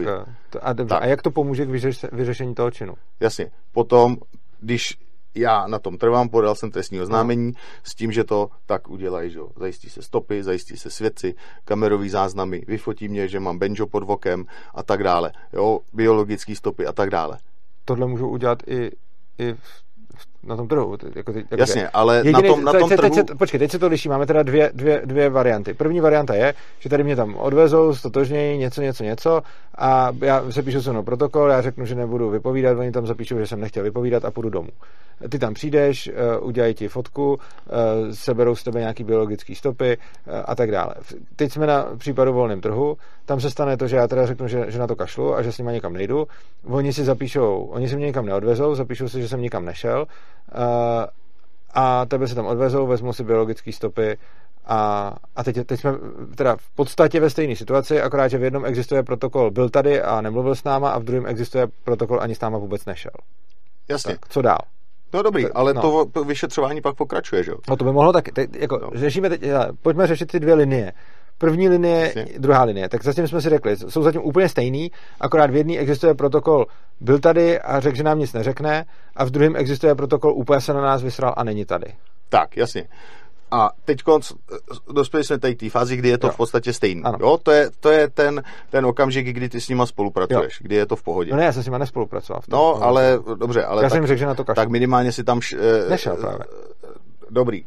to, 0.50 0.66
a, 0.66 0.72
dobře 0.72 0.94
tak. 0.94 1.02
a 1.02 1.06
jak 1.06 1.22
to 1.22 1.30
pomůže 1.30 1.66
k 1.66 1.68
vyřeš, 1.68 2.06
vyřešení 2.12 2.54
toho 2.54 2.70
činu? 2.70 2.94
Jasně, 3.20 3.50
potom, 3.72 4.16
když 4.60 4.98
já 5.34 5.66
na 5.66 5.78
tom 5.78 5.98
trvám, 5.98 6.28
podal 6.28 6.54
jsem 6.54 6.70
trestní 6.70 7.00
oznámení 7.00 7.46
no. 7.46 7.60
s 7.82 7.94
tím, 7.94 8.12
že 8.12 8.24
to 8.24 8.48
tak 8.66 8.90
udělají, 8.90 9.30
že 9.30 9.40
zajistí 9.56 9.88
se 9.88 10.02
stopy, 10.02 10.42
zajistí 10.42 10.76
se 10.76 10.90
svědci, 10.90 11.34
kamerový 11.64 12.08
záznamy, 12.08 12.62
vyfotí 12.66 13.08
mě, 13.08 13.28
že 13.28 13.40
mám 13.40 13.58
benjo 13.58 13.86
pod 13.86 14.02
vokem 14.02 14.44
a 14.74 14.82
tak 14.82 15.02
dále, 15.02 15.32
jo, 15.52 15.80
biologický 15.92 16.56
stopy 16.56 16.86
a 16.86 16.92
tak 16.92 17.10
dále. 17.10 17.38
Tohle 17.84 18.06
můžu 18.06 18.28
udělat 18.28 18.62
i, 18.66 18.90
i 19.38 19.52
v 19.52 19.85
na 20.46 20.56
tom 20.56 20.68
trhu. 20.68 20.96
Jako 21.14 21.32
teď, 21.32 21.44
jako 21.50 21.60
Jasně, 21.62 21.88
ale 21.88 22.16
jediný, 22.16 22.32
na 22.32 22.42
tom, 22.42 22.64
na 22.64 22.72
tom 22.72 22.88
teď, 22.88 22.98
trhu... 22.98 23.14
Teď, 23.14 23.26
počkej, 23.38 23.58
teď 23.58 23.70
se 23.70 23.78
to 23.78 23.88
liší. 23.88 24.08
Máme 24.08 24.26
teda 24.26 24.42
dvě, 24.42 24.70
dvě, 24.74 25.02
dvě 25.04 25.30
varianty. 25.30 25.74
První 25.74 26.00
varianta 26.00 26.34
je, 26.34 26.54
že 26.78 26.88
tady 26.88 27.04
mě 27.04 27.16
tam 27.16 27.34
odvezou, 27.34 27.94
stotožnějí, 27.94 28.58
něco, 28.58 28.82
něco, 28.82 29.04
něco 29.04 29.42
a 29.78 30.12
já 30.20 30.50
se 30.50 30.62
píšu 30.62 30.82
se 30.82 30.92
mnou 30.92 31.02
protokol, 31.02 31.50
já 31.50 31.62
řeknu, 31.62 31.86
že 31.86 31.94
nebudu 31.94 32.30
vypovídat, 32.30 32.78
oni 32.78 32.92
tam 32.92 33.06
zapíšou, 33.06 33.38
že 33.38 33.46
jsem 33.46 33.60
nechtěl 33.60 33.82
vypovídat 33.82 34.24
a 34.24 34.30
půjdu 34.30 34.50
domů. 34.50 34.68
Ty 35.28 35.38
tam 35.38 35.54
přijdeš, 35.54 36.08
eh, 36.08 36.38
udělají 36.38 36.74
ti 36.74 36.88
fotku, 36.88 37.38
eh, 37.38 37.70
seberou 38.14 38.54
z 38.54 38.62
tebe 38.62 38.80
nějaký 38.80 39.04
biologický 39.04 39.54
stopy 39.54 39.96
eh, 40.26 40.42
a 40.42 40.54
tak 40.54 40.70
dále. 40.70 40.94
Teď 41.36 41.52
jsme 41.52 41.66
na 41.66 41.86
případu 41.98 42.32
volném 42.32 42.60
trhu, 42.60 42.96
tam 43.26 43.40
se 43.40 43.50
stane 43.50 43.76
to, 43.76 43.88
že 43.88 43.96
já 43.96 44.08
teda 44.08 44.26
řeknu, 44.26 44.48
že, 44.48 44.64
že 44.68 44.78
na 44.78 44.86
to 44.86 44.96
kašlu 44.96 45.34
a 45.34 45.42
že 45.42 45.52
s 45.52 45.58
nimi 45.58 45.72
někam 45.72 45.92
nejdu. 45.92 46.26
Oni 46.64 46.92
si 46.92 47.04
zapíšou, 47.04 47.62
oni 47.62 47.88
si 47.88 47.96
mě 47.96 48.06
někam 48.06 48.26
neodvezou, 48.26 48.74
zapíšou 48.74 49.08
si, 49.08 49.22
že 49.22 49.28
jsem 49.28 49.40
nikam 49.40 49.64
nešel 49.64 50.06
a 51.74 52.06
tebe 52.06 52.28
se 52.28 52.34
tam 52.34 52.46
odvezou, 52.46 52.86
vezmou 52.86 53.12
si 53.12 53.24
biologické 53.24 53.72
stopy 53.72 54.18
a, 54.66 55.12
a 55.36 55.44
teď, 55.44 55.66
teď 55.66 55.80
jsme 55.80 55.92
teda 56.34 56.56
v 56.56 56.70
podstatě 56.74 57.20
ve 57.20 57.30
stejné 57.30 57.56
situaci, 57.56 58.00
akorát, 58.00 58.28
že 58.28 58.38
v 58.38 58.42
jednom 58.42 58.64
existuje 58.64 59.02
protokol 59.02 59.50
byl 59.50 59.68
tady 59.70 60.02
a 60.02 60.20
nemluvil 60.20 60.54
s 60.54 60.64
náma 60.64 60.90
a 60.90 60.98
v 60.98 61.04
druhém 61.04 61.26
existuje 61.26 61.66
protokol 61.84 62.20
ani 62.20 62.34
s 62.34 62.40
náma 62.40 62.58
vůbec 62.58 62.84
nešel. 62.84 63.12
Jasně. 63.88 64.14
Tak, 64.14 64.28
co 64.28 64.42
dál? 64.42 64.58
No 65.14 65.22
dobrý, 65.22 65.52
ale 65.52 65.74
no. 65.74 66.06
to 66.12 66.24
vyšetřování 66.24 66.80
pak 66.80 66.96
pokračuje, 66.96 67.44
že 67.44 67.50
jo? 67.50 67.56
No 67.68 67.76
to 67.76 67.84
by 67.84 67.92
mohlo 67.92 68.12
taky. 68.12 68.32
Teď, 68.32 68.56
jako, 68.56 68.78
no. 68.78 68.90
řešíme 68.94 69.28
teď, 69.28 69.42
pojďme 69.82 70.06
řešit 70.06 70.32
ty 70.32 70.40
dvě 70.40 70.54
linie. 70.54 70.92
První 71.38 71.68
linie, 71.68 72.00
Jasně. 72.04 72.26
druhá 72.38 72.62
linie. 72.62 72.88
Tak 72.88 73.04
zatím 73.04 73.28
jsme 73.28 73.40
si 73.40 73.48
řekli, 73.48 73.76
jsou 73.76 74.02
zatím 74.02 74.20
úplně 74.24 74.48
stejný, 74.48 74.90
akorát 75.20 75.50
v 75.50 75.56
jedné 75.56 75.76
existuje 75.78 76.14
protokol 76.14 76.66
byl 77.00 77.18
tady 77.18 77.60
a 77.60 77.80
řekl, 77.80 77.96
že 77.96 78.02
nám 78.02 78.18
nic 78.18 78.32
neřekne, 78.32 78.84
a 79.16 79.24
v 79.24 79.30
druhém 79.30 79.56
existuje 79.56 79.94
protokol 79.94 80.32
úplně 80.32 80.60
se 80.60 80.72
na 80.72 80.80
nás 80.80 81.02
vysral 81.02 81.34
a 81.36 81.44
není 81.44 81.64
tady. 81.64 81.86
Tak, 82.28 82.56
jasně. 82.56 82.88
A 83.50 83.70
teď 83.84 84.00
dospěli 84.92 85.24
jsme 85.24 85.38
tady 85.38 85.56
k 85.56 85.60
té 85.60 85.70
fázi, 85.70 85.96
kdy 85.96 86.08
je 86.08 86.18
to 86.18 86.26
jo. 86.26 86.32
v 86.32 86.36
podstatě 86.36 86.72
stejný. 86.72 87.02
Ano. 87.04 87.18
Jo, 87.20 87.38
to 87.42 87.50
je, 87.50 87.70
to 87.80 87.90
je 87.90 88.10
ten, 88.10 88.42
ten 88.70 88.86
okamžik, 88.86 89.26
kdy 89.26 89.48
ty 89.48 89.60
s 89.60 89.68
nima 89.68 89.86
spolupracuješ, 89.86 90.60
jo. 90.60 90.64
kdy 90.64 90.74
je 90.74 90.86
to 90.86 90.96
v 90.96 91.02
pohodě. 91.02 91.30
No 91.30 91.36
ne, 91.36 91.44
já 91.44 91.52
jsem 91.52 91.62
s 91.62 91.66
nima 91.66 91.78
nespolupracoval. 91.78 92.40
V 92.40 92.46
tom, 92.46 92.58
no, 92.58 92.82
ale 92.82 93.18
dobře, 93.34 93.64
ale 93.64 93.82
já 93.82 93.88
tak, 93.88 93.98
jsem 93.98 94.06
řekl, 94.06 94.18
že 94.18 94.26
na 94.26 94.34
to 94.34 94.44
kašlu. 94.44 94.62
tak 94.62 94.68
minimálně 94.68 95.12
si 95.12 95.24
tam... 95.24 95.38
Š, 95.40 95.56
Nešel 95.88 96.16
právě. 96.16 96.44
Dobrý 97.30 97.64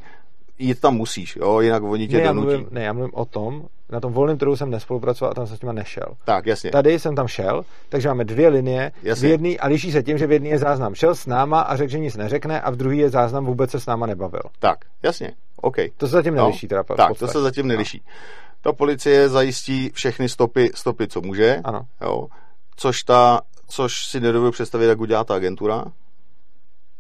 jít 0.60 0.80
tam 0.80 0.96
musíš, 0.96 1.36
jo, 1.36 1.60
jinak 1.60 1.84
oni 1.84 2.08
tě 2.08 2.18
ne, 2.18 2.24
donutí. 2.24 2.48
Já 2.48 2.58
mluvím, 2.58 2.68
ne, 2.72 2.84
já 2.84 2.94
mluvím 2.94 3.14
o 3.14 3.26
tom, 3.26 3.66
na 3.90 4.00
tom 4.00 4.14
volném 4.14 4.38
trhu 4.38 4.56
jsem 4.56 4.70
nespolupracoval 4.70 5.32
a 5.32 5.34
tam 5.34 5.48
jsem 5.48 5.58
s 5.58 5.62
nima 5.62 5.74
nešel. 5.74 6.06
Tak, 6.26 6.46
jasně. 6.46 6.72
Tady 6.72 7.00
jsem 7.00 7.16
tam 7.16 7.28
šel, 7.28 7.66
takže 7.90 8.08
máme 8.08 8.26
dvě 8.26 8.50
linie, 8.50 8.92
jasně. 9.04 9.28
v 9.28 9.32
jedný, 9.32 9.60
a 9.60 9.68
liší 9.68 9.92
se 9.92 10.04
tím, 10.04 10.18
že 10.18 10.28
v 10.28 10.32
jedné 10.32 10.50
je 10.50 10.58
záznam 10.58 10.96
šel 10.96 11.16
s 11.16 11.26
náma 11.26 11.62
a 11.62 11.76
řekl, 11.76 11.92
že 11.92 12.00
nic 12.00 12.18
neřekne 12.18 12.62
a 12.62 12.70
v 12.70 12.76
druhý 12.76 12.98
je 12.98 13.10
záznam 13.10 13.46
vůbec 13.46 13.72
se 13.72 13.80
s 13.80 13.86
náma 13.86 14.06
nebavil. 14.06 14.42
Tak, 14.60 14.78
jasně, 15.04 15.32
OK. 15.56 15.76
To 15.98 16.08
se 16.08 16.12
zatím 16.12 16.36
no, 16.36 16.44
neliší 16.44 16.68
teda. 16.68 16.84
Tak, 16.84 17.18
to 17.18 17.28
se 17.28 17.42
zatím 17.42 17.68
neliší. 17.68 18.02
No. 18.06 18.14
Ta 18.62 18.74
policie 18.74 19.30
zajistí 19.30 19.90
všechny 19.90 20.30
stopy, 20.30 20.72
stopy 20.76 21.08
co 21.08 21.22
může, 21.22 21.62
ano. 21.64 21.82
Jo, 22.02 22.28
což, 22.76 23.04
ta, 23.04 23.42
což 23.68 24.06
si 24.06 24.20
nedovedu 24.20 24.52
představit, 24.52 24.86
jak 24.86 25.00
udělá 25.00 25.24
ta 25.24 25.36
agentura. 25.36 25.86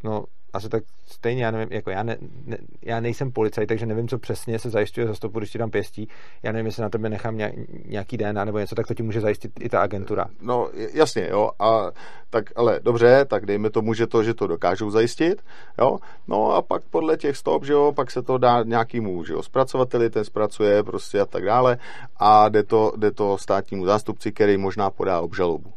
No, 0.03 0.23
asi 0.53 0.69
tak 0.69 0.83
stejně, 1.07 1.45
já 1.45 1.51
nevím, 1.51 1.67
jako 1.71 1.89
já, 1.89 2.03
ne, 2.03 2.17
ne, 2.45 2.57
já 2.81 2.99
nejsem 2.99 3.31
policajt, 3.31 3.67
takže 3.67 3.85
nevím, 3.85 4.07
co 4.07 4.17
přesně 4.17 4.59
se 4.59 4.69
zajišťuje 4.69 5.07
za 5.07 5.13
stopu, 5.13 5.39
když 5.39 5.51
ti 5.51 5.57
tam 5.57 5.71
pěstí. 5.71 6.07
Já 6.43 6.51
nevím, 6.51 6.65
jestli 6.65 6.81
na 6.81 6.89
tebe 6.89 7.09
nechám 7.09 7.37
nějaký 7.85 8.17
DNA 8.17 8.45
nebo 8.45 8.59
něco, 8.59 8.75
tak 8.75 8.87
to 8.87 8.93
ti 8.93 9.03
může 9.03 9.21
zajistit 9.21 9.51
i 9.59 9.69
ta 9.69 9.81
agentura. 9.81 10.25
No, 10.41 10.69
jasně, 10.93 11.27
jo. 11.29 11.51
A, 11.59 11.91
tak, 12.29 12.45
ale 12.55 12.79
dobře, 12.83 13.25
tak 13.25 13.45
dejme 13.45 13.69
tomu, 13.69 13.93
že 13.93 14.07
to, 14.07 14.23
že 14.23 14.33
to 14.33 14.47
dokážou 14.47 14.89
zajistit, 14.89 15.41
jo. 15.81 15.97
No 16.27 16.51
a 16.51 16.61
pak 16.61 16.83
podle 16.83 17.17
těch 17.17 17.37
stop, 17.37 17.65
že 17.65 17.73
jo, 17.73 17.91
pak 17.95 18.11
se 18.11 18.21
to 18.21 18.37
dá 18.37 18.63
nějakýmu, 18.63 19.23
že 19.23 19.33
jo, 19.33 19.43
zpracovateli, 19.43 20.09
ten 20.09 20.23
zpracuje 20.23 20.83
prostě 20.83 21.19
a 21.19 21.25
tak 21.25 21.45
dále 21.45 21.77
a 22.17 22.49
jde 22.49 22.63
to, 22.63 22.93
jde 22.97 23.11
to 23.11 23.37
státnímu 23.37 23.85
zástupci, 23.85 24.31
který 24.31 24.57
možná 24.57 24.89
podá 24.89 25.21
obžalobu. 25.21 25.73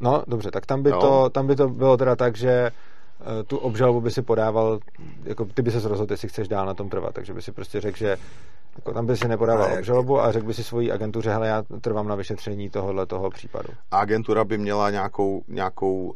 No, 0.00 0.22
dobře, 0.26 0.50
tak 0.50 0.66
tam 0.66 0.82
by, 0.82 0.90
to, 0.90 1.30
tam 1.30 1.46
by 1.46 1.56
to 1.56 1.68
bylo 1.68 1.96
teda 1.96 2.16
tak, 2.16 2.36
že 2.36 2.70
tu 3.46 3.58
obžalobu 3.58 4.00
by 4.00 4.10
si 4.10 4.22
podával, 4.22 4.78
jako 5.24 5.44
ty 5.44 5.62
by 5.62 5.70
se 5.70 5.88
rozhodl, 5.88 6.12
jestli 6.12 6.28
chceš 6.28 6.48
dál 6.48 6.66
na 6.66 6.74
tom 6.74 6.88
trvat, 6.88 7.14
takže 7.14 7.34
by 7.34 7.42
si 7.42 7.52
prostě 7.52 7.80
řekl, 7.80 7.98
že 7.98 8.18
jako 8.76 8.92
tam 8.92 9.06
by 9.06 9.16
si 9.16 9.28
nepodával 9.28 9.64
a 9.64 9.78
obžalobu 9.78 10.20
a 10.20 10.32
řekl 10.32 10.46
by 10.46 10.54
si 10.54 10.64
svojí 10.64 10.92
agentuře, 10.92 11.30
hele, 11.30 11.48
já 11.48 11.62
trvám 11.80 12.08
na 12.08 12.14
vyšetření 12.14 12.70
tohohle 12.70 13.06
toho 13.06 13.30
případu. 13.30 13.68
A 13.90 13.98
agentura 13.98 14.44
by 14.44 14.58
měla 14.58 14.90
nějakou, 14.90 15.42
nějakou 15.48 16.12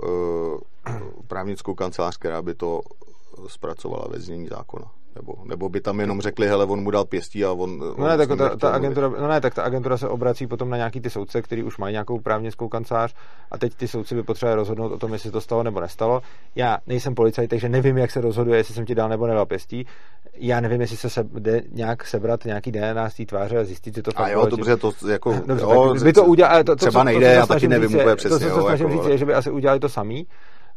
uh, 0.89 0.95
právnickou 1.29 1.75
kancelář, 1.75 2.17
která 2.17 2.43
by 2.43 2.55
to 2.55 2.81
zpracovala 3.49 4.07
ve 4.11 4.21
znění 4.21 4.49
zákona. 4.49 4.91
Nebo, 5.17 5.35
nebo 5.45 5.69
by 5.69 5.81
tam 5.81 6.01
jenom 6.01 6.21
řekli, 6.21 6.49
hele, 6.49 6.65
on 6.65 6.83
mu 6.83 6.91
dal 6.91 7.05
pěstí 7.05 7.45
a 7.45 7.53
on... 7.53 7.79
No 7.99 8.09
ne, 8.09 8.17
tak 8.17 8.29
ta, 8.39 8.57
ta 8.57 8.71
agentura, 8.71 9.09
no 9.09 9.29
ne, 9.29 9.41
tak 9.41 9.55
ta 9.55 9.63
agentura 9.63 9.97
se 9.97 10.09
obrací 10.09 10.47
potom 10.47 10.71
na 10.71 10.77
nějaký 10.77 11.01
ty 11.01 11.11
soudce, 11.11 11.43
který 11.43 11.63
už 11.63 11.79
mají 11.79 11.93
nějakou 11.93 12.21
právnickou 12.21 12.69
kancelář 12.69 13.15
a 13.51 13.59
teď 13.59 13.75
ty 13.75 13.89
soudci 13.89 14.15
by 14.15 14.23
potřebovali 14.23 14.57
rozhodnout 14.57 14.93
o 14.93 14.99
tom, 14.99 15.13
jestli 15.13 15.31
to 15.31 15.41
stalo 15.41 15.63
nebo 15.63 15.81
nestalo. 15.81 16.23
Já 16.55 16.79
nejsem 16.87 17.15
policajt, 17.15 17.51
takže 17.51 17.69
nevím, 17.69 17.99
jak 17.99 18.11
se 18.11 18.21
rozhoduje, 18.21 18.59
jestli 18.59 18.75
jsem 18.75 18.87
ti 18.87 18.95
dal 18.95 19.09
nebo 19.09 19.27
nedal 19.27 19.47
pěstí. 19.47 19.87
Já 20.35 20.61
nevím, 20.61 20.81
jestli 20.81 20.97
se, 20.97 21.11
se 21.11 21.23
jde 21.23 21.63
nějak 21.73 22.07
sebrat 22.07 22.45
nějaký 22.45 22.73
DNA 22.73 23.11
z 23.11 23.15
té 23.15 23.27
tváře 23.27 23.59
a 23.59 23.65
zjistit, 23.65 23.95
že 23.95 24.03
to 24.03 24.11
fakt 24.11 24.27
A 24.27 24.29
jo, 24.29 24.47
dobře, 24.47 24.77
to 24.77 24.93
jako... 25.11 25.33
Dobře, 25.47 25.65
jo, 25.65 25.95
by 26.03 26.13
to 26.13 26.25
udělal, 26.25 26.65
to, 26.65 26.65
to, 26.65 26.77
třeba 26.77 27.05
nejde, 27.05 27.27
já 27.27 27.47
taky 27.47 27.69
nevím 27.69 27.95
úplně 27.95 28.17
přesně. 28.17 28.39
To, 28.39 28.49
co 28.49 28.55
se 28.55 28.61
snažím 28.61 28.89
jako, 28.89 29.03
říct, 29.03 29.11
je, 29.11 29.19
že 29.19 29.27
by 29.27 29.35
asi 29.35 29.51
udělali 29.51 29.81
to 29.81 29.89
samý 29.89 30.27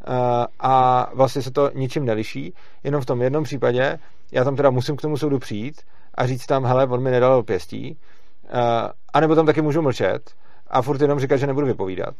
Eh, 0.07 0.47
a 0.59 1.05
vlastně 1.13 1.41
se 1.41 1.51
to 1.51 1.71
ničím 1.73 2.05
neliší, 2.05 2.53
jenom 2.83 3.01
v 3.01 3.05
tom 3.05 3.21
jednom 3.21 3.43
případě 3.43 3.99
já 4.31 4.43
tam 4.43 4.55
teda 4.55 4.69
musím 4.69 4.95
k 4.95 5.01
tomu 5.01 5.17
soudu 5.17 5.39
přijít 5.39 5.81
a 6.15 6.27
říct 6.27 6.45
tam, 6.45 6.65
hele, 6.65 6.87
on 6.87 7.03
mi 7.03 7.11
nedal 7.11 7.43
pěstí, 7.43 7.97
uh, 8.43 8.59
anebo 9.13 9.35
tam 9.35 9.45
taky 9.45 9.61
můžu 9.61 9.81
mlčet 9.81 10.31
a 10.67 10.81
furt 10.81 11.01
jenom 11.01 11.19
říkat, 11.19 11.37
že 11.37 11.47
nebudu 11.47 11.67
vypovídat. 11.67 12.15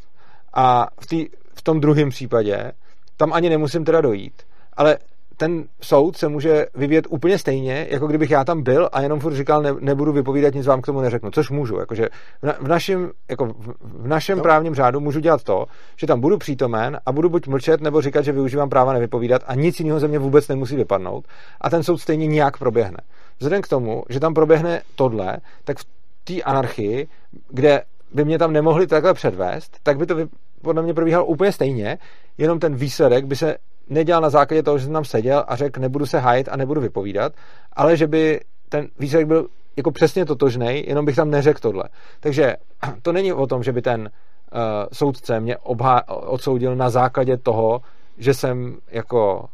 A 0.54 0.88
v, 1.02 1.08
tý, 1.08 1.28
v 1.54 1.62
tom 1.62 1.80
druhém 1.80 2.10
případě 2.10 2.72
tam 3.18 3.34
ani 3.34 3.50
nemusím 3.50 3.86
teda 3.86 4.02
dojít, 4.02 4.44
ale 4.74 4.98
ten 5.40 5.64
soud 5.82 6.18
se 6.18 6.28
může 6.28 6.66
vyvíjet 6.76 7.08
úplně 7.10 7.38
stejně, 7.38 7.88
jako 7.90 8.08
kdybych 8.08 8.32
já 8.32 8.44
tam 8.44 8.64
byl 8.64 8.90
a 8.92 9.02
jenom 9.02 9.20
furt 9.20 9.34
říkal, 9.34 9.62
ne, 9.62 9.74
nebudu 9.80 10.12
vypovídat, 10.12 10.54
nic 10.54 10.68
vám 10.68 10.82
k 10.82 10.86
tomu 10.86 11.02
neřeknu, 11.02 11.32
což 11.32 11.50
můžu. 11.50 11.80
Jakože 11.80 12.10
v, 12.42 12.46
na, 12.46 12.54
v 12.60 12.68
našem, 12.68 13.12
jako 13.30 13.46
v, 13.46 13.74
v 13.82 14.08
našem 14.08 14.38
no. 14.38 14.44
právním 14.44 14.76
řádu 14.76 15.00
můžu 15.00 15.20
dělat 15.20 15.44
to, 15.44 15.66
že 15.98 16.08
tam 16.08 16.22
budu 16.22 16.38
přítomen 16.38 17.00
a 17.06 17.12
budu 17.12 17.30
buď 17.30 17.48
mlčet 17.48 17.82
nebo 17.82 18.02
říkat, 18.02 18.22
že 18.22 18.32
využívám 18.32 18.70
práva 18.70 18.94
nevypovídat 18.94 19.42
a 19.48 19.56
nic 19.56 19.80
jiného 19.80 20.00
ze 20.00 20.08
mě 20.08 20.20
vůbec 20.20 20.48
nemusí 20.48 20.76
vypadnout. 20.76 21.28
A 21.62 21.70
ten 21.70 21.84
soud 21.84 21.98
stejně 21.98 22.28
nijak 22.28 22.58
proběhne. 22.58 22.98
Vzhledem 23.38 23.62
k 23.62 23.68
tomu, 23.68 24.04
že 24.10 24.20
tam 24.20 24.34
proběhne 24.34 24.82
tohle, 24.96 25.38
tak 25.64 25.78
v 25.78 25.86
té 26.24 26.42
anarchii, 26.42 27.08
kde 27.50 27.82
by 28.14 28.26
mě 28.26 28.40
tam 28.40 28.54
nemohli 28.54 28.88
takhle 28.88 29.14
předvést, 29.14 29.78
tak 29.84 29.98
by 29.98 30.06
to 30.06 30.16
podle 30.62 30.84
mě 30.84 30.94
probíhalo 30.94 31.26
úplně 31.26 31.52
stejně, 31.52 31.98
jenom 32.38 32.60
ten 32.60 32.76
výsledek 32.76 33.26
by 33.26 33.36
se 33.36 33.56
nedělal 33.90 34.22
na 34.22 34.30
základě 34.30 34.64
toho, 34.64 34.78
že 34.78 34.86
jsem 34.86 34.94
tam 34.94 35.06
seděl 35.06 35.44
a 35.48 35.56
řekl, 35.56 35.82
nebudu 35.82 36.06
se 36.06 36.20
hájit 36.20 36.50
a 36.52 36.58
nebudu 36.58 36.82
vypovídat, 36.82 37.34
ale 37.74 37.98
že 37.98 38.08
by 38.08 38.40
ten 38.70 38.88
výsledek 39.00 39.28
byl 39.28 39.48
jako 39.78 39.92
přesně 39.92 40.26
totožný, 40.26 40.84
jenom 40.88 41.06
bych 41.06 41.16
tam 41.16 41.30
neřekl 41.30 41.60
tohle. 41.60 41.84
Takže 42.20 42.56
to 43.02 43.12
není 43.12 43.34
o 43.34 43.48
tom, 43.48 43.64
že 43.64 43.72
by 43.72 43.82
ten 43.82 44.02
uh, 44.02 44.60
soudce 44.94 45.40
mě 45.40 45.56
obhá- 45.56 46.04
odsoudil 46.08 46.76
na 46.76 46.90
základě 46.90 47.38
toho, 47.38 47.82
že 48.18 48.34
jsem 48.34 48.78
jako 48.92 49.46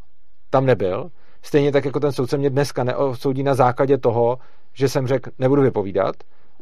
tam 0.49 0.65
nebyl. 0.65 1.09
Stejně 1.41 1.71
tak, 1.71 1.86
jako 1.86 1.99
ten 1.99 2.11
soudce 2.11 2.38
mě 2.38 2.49
dneska 2.49 2.83
neodsoudí 2.83 3.43
na 3.43 3.53
základě 3.53 3.97
toho, 3.97 4.38
že 4.73 4.89
jsem 4.89 5.07
řekl, 5.07 5.29
nebudu 5.39 5.61
vypovídat, 5.61 6.15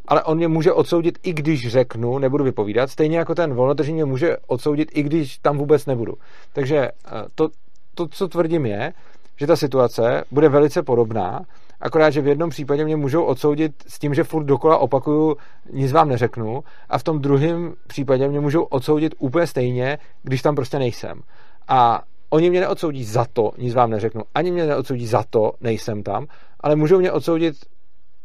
ale 0.08 0.24
on 0.24 0.38
mě 0.38 0.48
může 0.48 0.74
odsoudit, 0.74 1.20
i 1.24 1.34
když 1.34 1.68
řeknu, 1.68 2.18
nebudu 2.18 2.44
vypovídat, 2.44 2.90
stejně 2.90 3.18
jako 3.18 3.36
ten 3.36 3.54
volnotržní 3.54 3.94
mě 3.94 4.06
může 4.06 4.38
odsoudit, 4.48 4.98
i 4.98 5.04
když 5.04 5.38
tam 5.38 5.58
vůbec 5.58 5.86
nebudu. 5.86 6.14
Takže 6.54 6.78
eh, 6.78 6.92
to, 7.36 7.50
to, 7.96 8.08
co 8.08 8.28
tvrdím, 8.28 8.66
je, 8.66 8.94
že 9.38 9.48
ta 9.48 9.56
situace 9.56 10.24
bude 10.32 10.50
velice 10.50 10.84
podobná, 10.84 11.42
akorát, 11.82 12.10
že 12.10 12.22
v 12.22 12.28
jednom 12.28 12.50
případě 12.50 12.86
mě 12.86 12.96
můžou 12.96 13.24
odsoudit 13.24 13.72
s 13.88 14.00
tím, 14.00 14.14
že 14.14 14.24
furt 14.24 14.44
dokola 14.44 14.78
opakuju, 14.78 15.38
nic 15.72 15.92
vám 15.92 16.10
neřeknu, 16.10 16.64
a 16.90 16.98
v 16.98 17.04
tom 17.04 17.20
druhém 17.20 17.74
případě 17.88 18.28
mě 18.28 18.40
můžou 18.40 18.64
odsoudit 18.64 19.16
úplně 19.20 19.48
stejně, 19.48 19.98
když 20.24 20.42
tam 20.42 20.56
prostě 20.56 20.80
nejsem. 20.80 21.22
A 21.68 22.04
oni 22.30 22.50
mě 22.50 22.60
neodsoudí 22.60 23.04
za 23.04 23.26
to, 23.34 23.52
nic 23.58 23.74
vám 23.74 23.90
neřeknu, 23.90 24.22
ani 24.36 24.52
mě 24.52 24.66
neodsoudí 24.66 25.08
za 25.08 25.24
to, 25.30 25.52
nejsem 25.62 26.04
tam, 26.04 26.26
ale 26.60 26.76
můžou 26.76 27.00
mě 27.00 27.12
odsoudit 27.12 27.56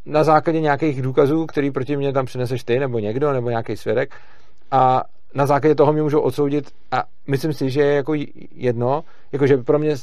na 0.06 0.24
základě 0.24 0.60
nějakých 0.60 1.02
důkazů, 1.02 1.46
který 1.46 1.70
proti 1.70 1.96
mě 1.96 2.12
tam 2.12 2.26
přineseš 2.26 2.64
ty, 2.64 2.78
nebo 2.78 2.98
někdo, 2.98 3.32
nebo 3.32 3.50
nějaký 3.50 3.76
svědek. 3.76 4.14
A 4.70 5.02
na 5.34 5.46
základě 5.46 5.74
toho 5.74 5.92
mě 5.92 6.02
můžou 6.02 6.20
odsoudit 6.20 6.70
a 6.90 7.04
myslím 7.26 7.52
si, 7.52 7.70
že 7.70 7.80
je 7.80 7.94
jako 7.94 8.14
jedno, 8.52 9.04
jakože 9.32 9.56
pro 9.56 9.78
mě, 9.78 9.94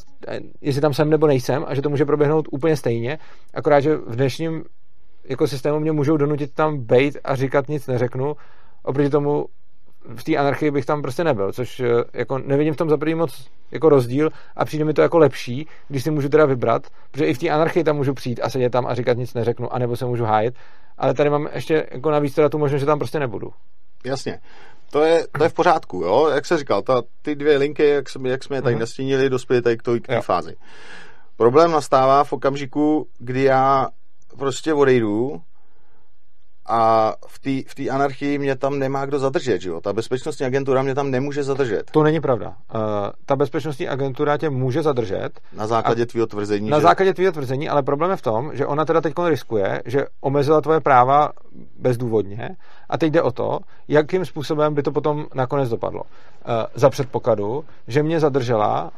jestli 0.61 0.81
tam 0.81 0.93
jsem 0.93 1.09
nebo 1.09 1.27
nejsem 1.27 1.65
a 1.67 1.75
že 1.75 1.81
to 1.81 1.89
může 1.89 2.05
proběhnout 2.05 2.47
úplně 2.51 2.77
stejně, 2.77 3.19
akorát, 3.53 3.79
že 3.79 3.95
v 3.95 4.15
dnešním 4.15 4.63
jako 5.29 5.47
systému 5.47 5.79
mě 5.79 5.91
můžou 5.91 6.17
donutit 6.17 6.53
tam 6.53 6.77
bejt 6.77 7.17
a 7.23 7.35
říkat 7.35 7.69
nic 7.69 7.87
neřeknu, 7.87 8.35
oproti 8.83 9.09
tomu 9.09 9.45
v 10.15 10.23
té 10.23 10.37
anarchii 10.37 10.71
bych 10.71 10.85
tam 10.85 11.01
prostě 11.01 11.23
nebyl, 11.23 11.53
což 11.53 11.79
eh, 11.79 11.87
jako 12.13 12.37
nevidím 12.37 12.73
v 12.73 12.77
tom 12.77 12.89
za 12.89 12.97
první 12.97 13.15
moc 13.15 13.49
jako 13.71 13.89
rozdíl 13.89 14.29
a 14.55 14.65
přijde 14.65 14.85
mi 14.85 14.93
to 14.93 15.01
jako 15.01 15.17
lepší, 15.17 15.67
když 15.87 16.03
si 16.03 16.11
můžu 16.11 16.29
teda 16.29 16.45
vybrat, 16.45 16.87
protože 17.11 17.25
i 17.25 17.33
v 17.33 17.37
té 17.37 17.49
anarchii 17.49 17.83
tam 17.83 17.95
můžu 17.95 18.13
přijít 18.13 18.39
a 18.43 18.49
sedět 18.49 18.69
tam 18.69 18.85
a 18.87 18.93
říkat 18.93 19.17
nic 19.17 19.33
neřeknu, 19.33 19.73
anebo 19.73 19.95
se 19.95 20.05
můžu 20.05 20.23
hájit, 20.23 20.55
ale 20.97 21.13
tady 21.13 21.29
mám 21.29 21.47
ještě 21.53 21.87
jako 21.91 22.11
navíc 22.11 22.35
teda 22.35 22.49
tu 22.49 22.57
možnost, 22.57 22.79
že 22.79 22.85
tam 22.85 22.99
prostě 22.99 23.19
nebudu. 23.19 23.51
Jasně. 24.05 24.39
To 24.91 25.03
je, 25.03 25.27
to 25.37 25.43
je 25.43 25.49
v 25.49 25.53
pořádku, 25.53 25.97
jo? 25.97 26.29
Jak 26.35 26.45
se 26.45 26.57
říkal, 26.57 26.81
ta, 26.81 27.01
ty 27.21 27.35
dvě 27.35 27.57
linky, 27.57 27.87
jak, 27.87 28.09
jsme, 28.09 28.29
jak 28.29 28.43
jsme 28.43 28.57
je 28.57 28.61
tady 28.61 28.75
uh-huh. 28.75 28.79
nastínili, 28.79 29.29
dospěli 29.29 29.61
tady 29.61 29.77
k 29.77 29.81
té 29.81 30.21
fázi. 30.21 30.55
Problém 31.37 31.71
nastává 31.71 32.23
v 32.23 32.33
okamžiku, 32.33 33.07
kdy 33.19 33.43
já 33.43 33.87
prostě 34.37 34.73
odejdu 34.73 35.41
a 36.67 37.13
v 37.27 37.39
té 37.39 37.83
v 37.83 37.89
anarchii 37.89 38.37
mě 38.37 38.55
tam 38.55 38.79
nemá 38.79 39.05
kdo 39.05 39.19
zadržet, 39.19 39.61
že 39.61 39.69
jo? 39.69 39.81
Ta 39.81 39.93
bezpečnostní 39.93 40.45
agentura 40.45 40.81
mě 40.81 40.95
tam 40.95 41.11
nemůže 41.11 41.43
zadržet. 41.43 41.91
To 41.91 42.03
není 42.03 42.19
pravda. 42.19 42.47
Uh, 42.47 42.81
ta 43.25 43.35
bezpečnostní 43.35 43.87
agentura 43.87 44.37
tě 44.37 44.49
může 44.49 44.81
zadržet. 44.81 45.29
Na 45.53 45.67
základě 45.67 46.05
tvého 46.05 46.27
tvrzení. 46.27 46.69
Na 46.69 46.77
že... 46.77 46.83
základě 46.83 47.13
tvého 47.13 47.31
tvrzení, 47.31 47.69
ale 47.69 47.83
problém 47.83 48.11
je 48.11 48.17
v 48.17 48.21
tom, 48.21 48.51
že 48.53 48.65
ona 48.65 48.85
teda 48.85 49.01
teď 49.01 49.13
riskuje, 49.27 49.81
že 49.85 50.05
omezila 50.21 50.61
tvoje 50.61 50.79
práva 50.79 51.29
bezdůvodně 51.79 52.49
a 52.89 52.97
teď 52.97 53.13
jde 53.13 53.21
o 53.21 53.31
to, 53.31 53.59
jakým 53.87 54.25
způsobem 54.25 54.73
by 54.73 54.83
to 54.83 54.91
potom 54.91 55.25
nakonec 55.33 55.69
dopadlo. 55.69 56.01
Uh, 56.01 56.51
za 56.75 56.89
předpokladu, 56.89 57.65
že 57.87 58.03
mě 58.03 58.19
zadržela 58.19 58.83
uh, 58.83 58.89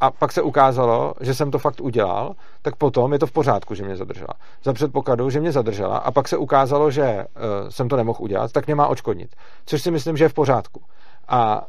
a 0.00 0.10
pak 0.10 0.32
se 0.32 0.42
ukázalo, 0.42 1.14
že 1.20 1.34
jsem 1.34 1.50
to 1.50 1.58
fakt 1.58 1.80
udělal, 1.80 2.34
tak 2.62 2.76
potom 2.76 3.12
je 3.12 3.18
to 3.18 3.26
v 3.26 3.32
pořádku, 3.32 3.74
že 3.74 3.84
mě 3.84 3.96
zadržela. 3.96 4.34
Za 4.64 4.72
předpokladu, 4.72 5.30
že 5.30 5.40
mě 5.40 5.52
zadržela 5.52 5.98
a 5.98 6.10
pak 6.10 6.28
se 6.28 6.36
ukázalo, 6.36 6.90
že 6.90 7.14
uh, 7.36 7.68
jsem 7.68 7.88
to 7.88 7.96
nemohl 7.96 8.18
udělat, 8.20 8.52
tak 8.52 8.66
mě 8.66 8.74
má 8.74 8.86
očkodnit. 8.86 9.36
Což 9.66 9.82
si 9.82 9.90
myslím, 9.90 10.16
že 10.16 10.24
je 10.24 10.28
v 10.28 10.34
pořádku. 10.34 10.80
A 11.28 11.66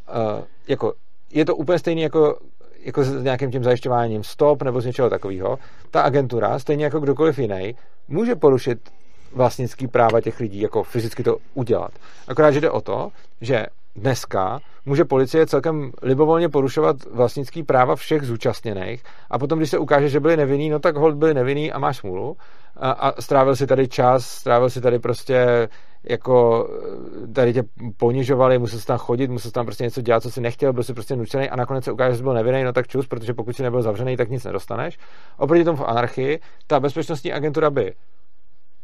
jako 0.68 0.94
je 1.32 1.46
to 1.46 1.56
úplně 1.56 1.80
stejné 1.80 2.02
jako 2.02 2.38
jako 2.88 3.04
s 3.04 3.24
nějakým 3.24 3.52
tím 3.52 3.64
zajišťováním 3.64 4.24
stop 4.24 4.64
nebo 4.64 4.82
z 4.82 4.86
něčeho 4.86 5.10
takového, 5.10 5.60
ta 5.92 6.02
agentura, 6.02 6.60
stejně 6.60 6.84
jako 6.84 7.00
kdokoliv 7.00 7.40
jiný, 7.40 7.76
může 8.08 8.36
porušit 8.36 8.80
vlastnický 9.38 9.88
práva 9.88 10.22
těch 10.22 10.40
lidí, 10.40 10.62
jako 10.62 10.84
fyzicky 10.84 11.24
to 11.24 11.38
udělat. 11.54 11.92
Akorát, 12.28 12.52
že 12.52 12.62
jde 12.62 12.72
o 12.72 12.82
to, 12.82 13.10
že 13.42 13.66
dneska 13.96 14.60
může 14.86 15.06
policie 15.06 15.48
celkem 15.48 15.92
libovolně 16.02 16.50
porušovat 16.50 16.96
vlastnický 17.12 17.64
práva 17.64 17.96
všech 17.96 18.24
zúčastněných 18.24 19.04
a 19.30 19.40
potom, 19.40 19.60
když 19.60 19.70
se 19.70 19.78
ukáže, 19.78 20.10
že 20.10 20.20
byli 20.20 20.38
nevinní, 20.38 20.70
no 20.70 20.80
tak 20.80 20.96
hold 20.96 21.16
byli 21.16 21.34
nevinní 21.34 21.72
a 21.72 21.80
máš 21.80 21.98
smůlu 21.98 22.38
a, 22.76 22.92
a 22.92 23.22
strávil 23.22 23.56
si 23.56 23.68
tady 23.68 23.88
čas, 23.88 24.26
strávil 24.26 24.70
si 24.70 24.82
tady 24.82 25.00
prostě 25.00 25.70
jako 26.10 26.68
tady 27.34 27.54
tě 27.54 27.64
ponižovali, 27.98 28.60
musel 28.60 28.80
jsi 28.80 28.86
tam 28.86 28.98
chodit, 28.98 29.32
musel 29.32 29.50
jsi 29.50 29.54
tam 29.54 29.66
prostě 29.66 29.84
něco 29.84 30.02
dělat, 30.02 30.24
co 30.24 30.32
si 30.32 30.42
nechtěl, 30.42 30.74
byl 30.74 30.84
si 30.84 30.94
prostě 30.94 31.16
nucený 31.16 31.50
a 31.50 31.56
nakonec 31.56 31.84
se 31.84 31.92
ukáže, 31.92 32.12
že 32.12 32.18
jsi 32.18 32.24
byl 32.24 32.34
nevinný, 32.34 32.64
no 32.64 32.74
tak 32.74 32.88
čus, 32.88 33.08
protože 33.08 33.34
pokud 33.34 33.56
si 33.56 33.64
nebyl 33.64 33.82
zavřený, 33.82 34.18
tak 34.18 34.30
nic 34.30 34.44
nedostaneš. 34.44 35.00
Oproti 35.38 35.64
tomu 35.64 35.78
v 35.78 35.86
anarchii, 35.86 36.40
ta 36.68 36.80
bezpečnostní 36.80 37.34
agentura 37.34 37.70
by 37.70 37.94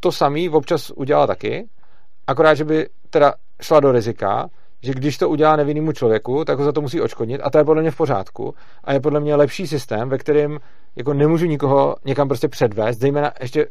to 0.04 0.12
samý 0.12 0.50
občas 0.50 0.92
udělala 0.96 1.28
taky, 1.28 1.68
akorát, 2.28 2.54
že 2.54 2.66
by 2.66 2.90
teda 3.10 3.34
šla 3.62 3.80
do 3.80 3.92
rizika, 3.92 4.50
že 4.84 4.94
když 4.94 5.18
to 5.18 5.30
udělá 5.30 5.56
nevinnému 5.56 5.92
člověku, 5.92 6.46
tak 6.46 6.60
ho 6.60 6.66
za 6.66 6.72
to 6.72 6.82
musí 6.82 7.02
očkodnit 7.02 7.42
a 7.44 7.50
to 7.50 7.58
je 7.58 7.64
podle 7.64 7.82
mě 7.82 7.92
v 7.92 7.98
pořádku 7.98 8.56
a 8.84 8.94
je 8.94 9.00
podle 9.00 9.20
mě 9.20 9.36
lepší 9.36 9.68
systém, 9.68 10.10
ve 10.10 10.18
kterém 10.18 10.60
jako 10.96 11.14
nemůžu 11.14 11.46
nikoho 11.46 11.96
někam 12.06 12.28
prostě 12.28 12.48
předvést, 12.48 12.98
zejména 12.98 13.32
ještě 13.42 13.68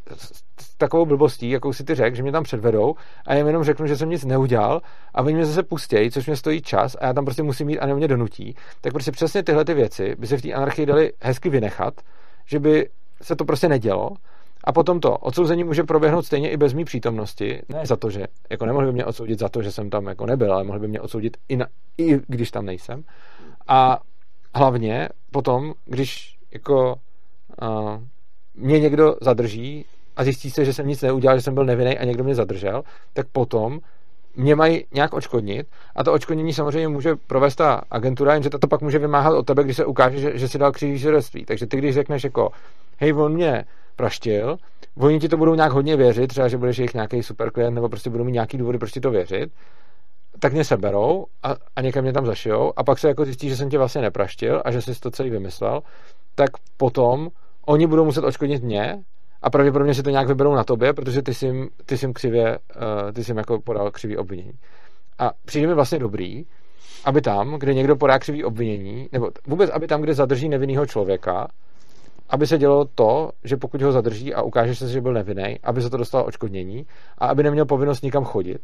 s 0.58 0.76
takovou 0.76 1.06
blbostí, 1.06 1.50
jakou 1.50 1.72
si 1.72 1.84
ty 1.84 1.94
řekl, 1.94 2.16
že 2.16 2.22
mě 2.22 2.32
tam 2.32 2.42
předvedou 2.42 2.94
a 3.26 3.34
já 3.34 3.46
jenom 3.46 3.64
řeknu, 3.64 3.86
že 3.86 3.96
jsem 3.96 4.10
nic 4.10 4.24
neudělal 4.24 4.80
a 5.14 5.22
oni 5.22 5.34
mě 5.34 5.46
zase 5.46 5.62
pustějí, 5.62 6.10
což 6.10 6.26
mě 6.26 6.36
stojí 6.36 6.62
čas 6.62 6.96
a 7.00 7.06
já 7.06 7.12
tam 7.12 7.24
prostě 7.24 7.42
musím 7.42 7.68
jít 7.68 7.80
a 7.80 7.86
nebo 7.86 7.96
mě 7.96 8.08
donutí, 8.08 8.54
tak 8.80 8.92
prostě 8.92 9.12
přesně 9.12 9.42
tyhle 9.42 9.64
ty 9.64 9.74
věci 9.74 10.14
by 10.18 10.26
se 10.26 10.36
v 10.36 10.42
té 10.42 10.52
anarchii 10.52 10.86
dali 10.86 11.12
hezky 11.20 11.50
vynechat, 11.50 11.94
že 12.46 12.58
by 12.58 12.88
se 13.22 13.36
to 13.36 13.44
prostě 13.44 13.68
nedělo 13.68 14.10
a 14.64 14.72
potom 14.72 15.00
to 15.00 15.18
odsouzení 15.18 15.64
může 15.64 15.82
proběhnout 15.82 16.26
stejně 16.26 16.50
i 16.50 16.56
bez 16.56 16.72
mý 16.72 16.84
přítomnosti. 16.84 17.62
Ne 17.68 17.86
za 17.86 17.96
to, 17.96 18.10
že 18.10 18.26
jako 18.50 18.66
nemohli 18.66 18.86
by 18.86 18.92
mě 18.92 19.04
odsoudit 19.04 19.38
za 19.38 19.48
to, 19.48 19.62
že 19.62 19.72
jsem 19.72 19.90
tam 19.90 20.06
jako 20.06 20.26
nebyl, 20.26 20.52
ale 20.52 20.64
mohli 20.64 20.80
by 20.80 20.88
mě 20.88 21.00
odsoudit 21.00 21.36
i, 21.48 21.56
na, 21.56 21.66
i 21.98 22.20
když 22.26 22.50
tam 22.50 22.66
nejsem. 22.66 23.04
A 23.68 23.98
hlavně 24.54 25.08
potom, 25.30 25.74
když 25.84 26.38
jako 26.52 26.94
uh, 27.62 28.00
mě 28.54 28.80
někdo 28.80 29.16
zadrží 29.20 29.84
a 30.16 30.24
zjistí 30.24 30.50
se, 30.50 30.64
že 30.64 30.72
jsem 30.72 30.88
nic 30.88 31.02
neudělal, 31.02 31.38
že 31.38 31.42
jsem 31.42 31.54
byl 31.54 31.64
nevinný 31.64 31.98
a 31.98 32.04
někdo 32.04 32.24
mě 32.24 32.34
zadržel, 32.34 32.82
tak 33.12 33.26
potom 33.32 33.80
mě 34.36 34.54
mají 34.54 34.84
nějak 34.94 35.14
očkodnit 35.14 35.66
a 35.96 36.04
to 36.04 36.12
očkodnění 36.12 36.52
samozřejmě 36.52 36.88
může 36.88 37.16
provést 37.26 37.56
ta 37.56 37.82
agentura, 37.90 38.34
jenže 38.34 38.50
to 38.50 38.68
pak 38.68 38.80
může 38.80 38.98
vymáhat 38.98 39.34
od 39.34 39.46
tebe, 39.46 39.64
když 39.64 39.76
se 39.76 39.84
ukáže, 39.84 40.18
že, 40.18 40.38
že 40.38 40.48
si 40.48 40.58
dal 40.58 40.72
svědectví. 40.72 41.44
Takže 41.44 41.66
ty, 41.66 41.76
když 41.76 41.94
řekneš 41.94 42.24
jako, 42.24 42.50
hej, 42.98 43.12
on 43.12 43.32
mě 43.32 43.64
praštil, 44.02 44.56
oni 44.98 45.18
ti 45.18 45.28
to 45.28 45.36
budou 45.36 45.54
nějak 45.54 45.72
hodně 45.72 45.96
věřit, 45.96 46.26
třeba, 46.26 46.48
že 46.48 46.58
budeš 46.58 46.78
jejich 46.78 46.94
nějaký 46.94 47.22
super 47.22 47.50
klient, 47.50 47.74
nebo 47.74 47.88
prostě 47.88 48.10
budou 48.10 48.24
mít 48.24 48.32
nějaký 48.32 48.58
důvody, 48.58 48.78
proč 48.78 48.92
ti 48.92 49.00
to 49.00 49.10
věřit, 49.10 49.52
tak 50.38 50.52
mě 50.52 50.64
seberou 50.64 51.26
a, 51.42 51.54
a 51.76 51.80
někam 51.80 52.02
mě 52.02 52.12
tam 52.12 52.26
zašijou. 52.26 52.72
A 52.76 52.84
pak 52.84 52.98
se 52.98 53.08
jako 53.08 53.24
zjistí, 53.24 53.48
že 53.48 53.56
jsem 53.56 53.70
tě 53.70 53.78
vlastně 53.78 54.02
nepraštil 54.02 54.62
a 54.64 54.70
že 54.70 54.82
jsi 54.82 55.00
to 55.00 55.10
celý 55.10 55.30
vymyslel, 55.30 55.80
tak 56.34 56.50
potom 56.76 57.28
oni 57.66 57.86
budou 57.86 58.04
muset 58.04 58.24
odškodnit 58.24 58.62
mě 58.62 58.98
a 59.42 59.50
pravděpodobně 59.50 59.94
si 59.94 60.02
to 60.02 60.10
nějak 60.10 60.28
vyberou 60.28 60.54
na 60.54 60.64
tobě, 60.64 60.92
protože 60.92 61.22
ty 61.22 61.34
jsi 61.34 61.68
ty 61.86 61.98
jsi 61.98 62.12
křivě, 62.12 62.58
uh, 62.58 63.12
ty 63.12 63.24
jsi 63.24 63.36
jako 63.36 63.60
podal 63.60 63.90
křivý 63.90 64.16
obvinění. 64.16 64.52
A 65.18 65.30
přijde 65.44 65.66
mi 65.66 65.74
vlastně 65.74 65.98
dobrý, 65.98 66.44
aby 67.04 67.20
tam, 67.20 67.54
kde 67.58 67.74
někdo 67.74 67.96
podá 67.96 68.18
křivý 68.18 68.44
obvinění, 68.44 69.08
nebo 69.12 69.30
vůbec, 69.46 69.70
aby 69.70 69.86
tam, 69.86 70.00
kde 70.00 70.14
zadrží 70.14 70.48
nevinného 70.48 70.86
člověka, 70.86 71.48
aby 72.32 72.46
se 72.46 72.58
dělo 72.58 72.84
to, 72.84 73.30
že 73.44 73.56
pokud 73.56 73.82
ho 73.82 73.92
zadrží 73.92 74.34
a 74.34 74.42
ukáže 74.42 74.74
se, 74.74 74.88
že 74.88 75.00
byl 75.00 75.12
nevinný, 75.12 75.58
aby 75.62 75.82
se 75.82 75.90
to 75.90 75.96
dostalo 75.96 76.24
odškodnění 76.24 76.86
a 77.18 77.26
aby 77.26 77.42
neměl 77.42 77.64
povinnost 77.64 78.02
nikam 78.02 78.24
chodit. 78.24 78.60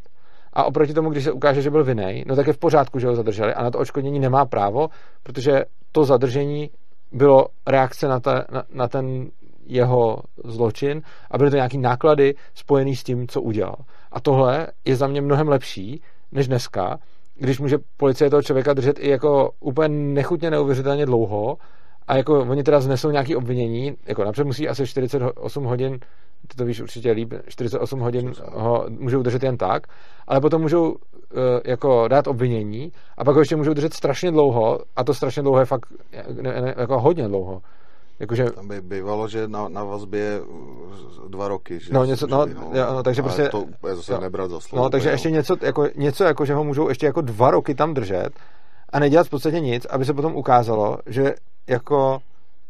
A 0.52 0.64
oproti 0.64 0.94
tomu, 0.94 1.10
když 1.10 1.24
se 1.24 1.32
ukáže, 1.32 1.62
že 1.62 1.70
byl 1.70 1.84
vinný, 1.84 2.24
no 2.26 2.36
tak 2.36 2.46
je 2.46 2.52
v 2.52 2.58
pořádku, 2.58 2.98
že 2.98 3.06
ho 3.06 3.16
zadrželi 3.16 3.54
a 3.54 3.62
na 3.62 3.70
to 3.70 3.78
odškodnění 3.78 4.20
nemá 4.20 4.44
právo, 4.44 4.88
protože 5.22 5.64
to 5.92 6.04
zadržení 6.04 6.70
bylo 7.12 7.46
reakce 7.66 8.08
na, 8.08 8.20
ta, 8.20 8.44
na, 8.52 8.62
na 8.72 8.88
ten 8.88 9.30
jeho 9.66 10.16
zločin 10.44 11.02
a 11.30 11.38
byly 11.38 11.50
to 11.50 11.56
nějaký 11.56 11.78
náklady 11.78 12.34
spojený 12.54 12.96
s 12.96 13.04
tím, 13.04 13.28
co 13.28 13.42
udělal. 13.42 13.76
A 14.12 14.20
tohle 14.20 14.66
je 14.84 14.96
za 14.96 15.06
mě 15.06 15.20
mnohem 15.20 15.48
lepší, 15.48 16.02
než 16.32 16.48
dneska, 16.48 16.98
když 17.34 17.60
může 17.60 17.78
policie 17.96 18.30
toho 18.30 18.42
člověka 18.42 18.74
držet 18.74 18.98
i 18.98 19.10
jako 19.10 19.50
úplně 19.60 19.88
nechutně 19.88 20.50
neuvěřitelně 20.50 21.06
dlouho 21.06 21.56
a 22.09 22.16
jako 22.16 22.40
oni 22.40 22.62
teda 22.62 22.80
znesou 22.80 23.11
nějaké 23.11 23.36
obvinění, 23.36 23.96
jako 24.06 24.24
napřed 24.24 24.44
musí 24.44 24.68
asi 24.68 24.86
48 24.86 25.64
hodin, 25.64 25.98
ty 26.48 26.56
to 26.56 26.64
víš 26.64 26.80
určitě 26.80 27.11
líp, 27.11 27.34
48 27.48 28.00
hodin 28.00 28.32
ho 28.52 28.86
můžou 28.88 29.22
držet 29.22 29.42
jen 29.42 29.56
tak, 29.56 29.86
ale 30.28 30.40
potom 30.40 30.62
můžou 30.62 30.90
uh, 30.90 30.96
jako 31.64 32.09
dát 32.09 32.26
obvinění 32.26 32.92
a 33.18 33.24
pak 33.24 33.34
ho 33.34 33.40
ještě 33.40 33.56
můžou 33.56 33.72
držet 33.74 33.94
strašně 33.94 34.30
dlouho 34.30 34.78
a 34.96 35.04
to 35.04 35.14
strašně 35.14 35.42
dlouho 35.42 35.61
je 35.61 35.64
fakt 35.64 35.86
ne, 36.42 36.61
ne, 36.61 36.74
jako 36.78 37.00
hodně 37.00 37.28
dlouho. 37.28 37.62
Jakože... 38.20 38.44
Tam 38.50 38.68
by 38.68 38.80
bývalo, 38.80 39.28
že 39.28 39.48
na, 39.48 39.68
na 39.68 39.84
vazbě 39.84 40.20
je 40.20 40.40
uh, 40.40 41.28
dva 41.28 41.48
roky. 41.48 41.80
Že 41.80 41.92
no, 41.92 42.04
něco, 42.04 42.26
no, 42.26 42.46
no, 42.46 42.70
jo, 42.72 42.86
no, 42.92 43.02
takže 43.02 43.22
prostě... 43.22 43.48
to 43.48 43.61
úplně 43.61 43.94
zase 43.96 44.12
jo, 44.12 44.20
nebrat 44.20 44.50
za 44.50 44.61
slovo. 44.61 44.84
No, 44.84 44.90
takže 44.90 45.09
jo. 45.09 45.12
ještě 45.12 45.30
něco 45.30 45.56
jako, 45.62 45.88
něco 45.96 46.24
jako, 46.24 46.44
že 46.44 46.54
ho 46.54 46.64
můžou 46.64 46.88
ještě 46.88 47.06
jako 47.06 47.20
dva 47.20 47.50
roky 47.50 47.74
tam 47.74 47.94
držet 47.94 48.30
a 48.93 48.99
nedělat 48.99 49.26
v 49.26 49.30
podstatě 49.30 49.61
nic, 49.61 49.84
aby 49.84 50.05
se 50.05 50.14
potom 50.14 50.36
ukázalo, 50.36 50.99
že 51.07 51.34
jako 51.68 52.18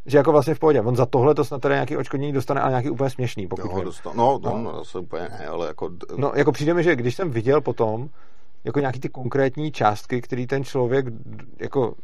že 0.06 0.18
jako 0.18 0.32
vlastně 0.32 0.54
v 0.54 0.58
pohodě. 0.58 0.80
On 0.80 0.96
za 0.96 1.06
tohle 1.06 1.34
to 1.34 1.44
snad 1.44 1.62
teda 1.62 1.74
nějaký 1.74 1.96
očkodnění 1.96 2.32
dostane, 2.32 2.60
a 2.60 2.68
nějaký 2.68 2.90
úplně 2.90 3.10
směšný, 3.10 3.46
pokud 3.46 3.72
jo, 3.72 3.84
dostal, 3.84 4.12
no, 4.16 4.40
no, 4.44 4.58
no, 4.58 4.82
to 4.92 5.00
úplně 5.00 5.22
ne, 5.22 5.46
ale 5.46 5.66
jako... 5.66 5.90
No, 6.16 6.32
jako 6.34 6.52
přijde 6.52 6.74
mi, 6.74 6.82
že 6.82 6.96
když 6.96 7.14
jsem 7.14 7.30
viděl 7.30 7.60
potom, 7.60 8.08
jako 8.64 8.80
nějaký 8.80 9.00
ty 9.00 9.08
konkrétní 9.08 9.72
částky, 9.72 10.20
který 10.20 10.46
ten 10.46 10.64
člověk 10.64 11.06
jako 11.58 11.94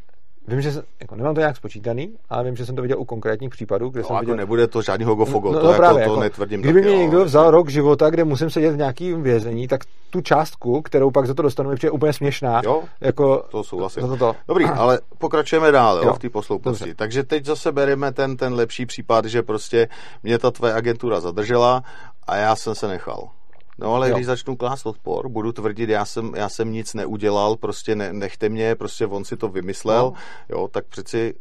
Vím, 0.47 0.61
že 0.61 0.71
jsem, 0.71 0.83
jako 0.99 1.15
nemám 1.15 1.35
to 1.35 1.39
nějak 1.39 1.57
spočítaný, 1.57 2.09
ale 2.29 2.43
vím, 2.43 2.55
že 2.55 2.65
jsem 2.65 2.75
to 2.75 2.81
viděl 2.81 2.99
u 2.99 3.05
konkrétních 3.05 3.49
případů, 3.49 3.89
kde 3.89 4.01
no, 4.01 4.07
jsem 4.07 4.13
jako 4.13 4.25
viděl... 4.25 4.35
nebude 4.35 4.67
to 4.67 4.81
žádný 4.81 5.05
hogofogo, 5.05 5.51
no, 5.51 5.59
to, 5.59 5.65
no, 5.65 5.71
jako, 5.71 5.81
právě, 5.81 6.05
to, 6.05 6.09
jako, 6.11 6.21
netvrdím 6.21 6.61
Kdyby 6.61 6.81
taky, 6.81 6.93
mě 6.93 7.01
někdo 7.01 7.19
jo, 7.19 7.25
vzal 7.25 7.51
rok 7.51 7.69
života, 7.69 8.09
kde 8.09 8.23
musím 8.23 8.49
sedět 8.49 8.71
v 8.71 8.77
nějakým 8.77 9.23
vězení, 9.23 9.67
tak 9.67 9.81
tu 10.09 10.21
částku, 10.21 10.81
kterou 10.81 11.11
pak 11.11 11.27
za 11.27 11.33
to 11.33 11.41
dostanu, 11.41 11.75
přijde 11.75 11.91
úplně 11.91 12.13
směšná. 12.13 12.61
Jo, 12.63 12.83
jako, 13.01 13.43
to 13.51 13.63
souhlasím. 13.63 14.01
Za 14.01 14.07
to, 14.07 14.17
to. 14.17 14.35
Dobrý, 14.47 14.65
ale 14.75 14.99
pokračujeme 15.17 15.71
dál 15.71 16.01
jo, 16.03 16.13
v 16.13 16.19
té 16.19 16.29
posloupnosti. 16.29 16.95
Takže 16.95 17.23
teď 17.23 17.45
zase 17.45 17.71
bereme 17.71 18.11
ten, 18.11 18.37
ten 18.37 18.53
lepší 18.53 18.85
případ, 18.85 19.25
že 19.25 19.43
prostě 19.43 19.87
mě 20.23 20.39
ta 20.39 20.51
tvoje 20.51 20.73
agentura 20.73 21.19
zadržela 21.19 21.83
a 22.27 22.35
já 22.35 22.55
jsem 22.55 22.75
se 22.75 22.87
nechal. 22.87 23.29
No 23.77 23.93
ale 23.93 24.09
jo. 24.09 24.15
když 24.15 24.25
začnu 24.25 24.55
klást 24.55 24.85
odpor, 24.85 25.29
budu 25.29 25.51
tvrdit, 25.51 25.89
já 25.89 26.05
jsem, 26.05 26.31
já 26.35 26.49
jsem 26.49 26.71
nic 26.71 26.93
neudělal, 26.93 27.55
prostě 27.55 27.95
ne, 27.95 28.13
nechte 28.13 28.49
mě, 28.49 28.75
prostě 28.75 29.05
on 29.05 29.25
si 29.25 29.37
to 29.37 29.49
vymyslel, 29.49 30.03
no. 30.03 30.13
jo, 30.49 30.67
tak 30.67 30.85
přeci 30.85 31.33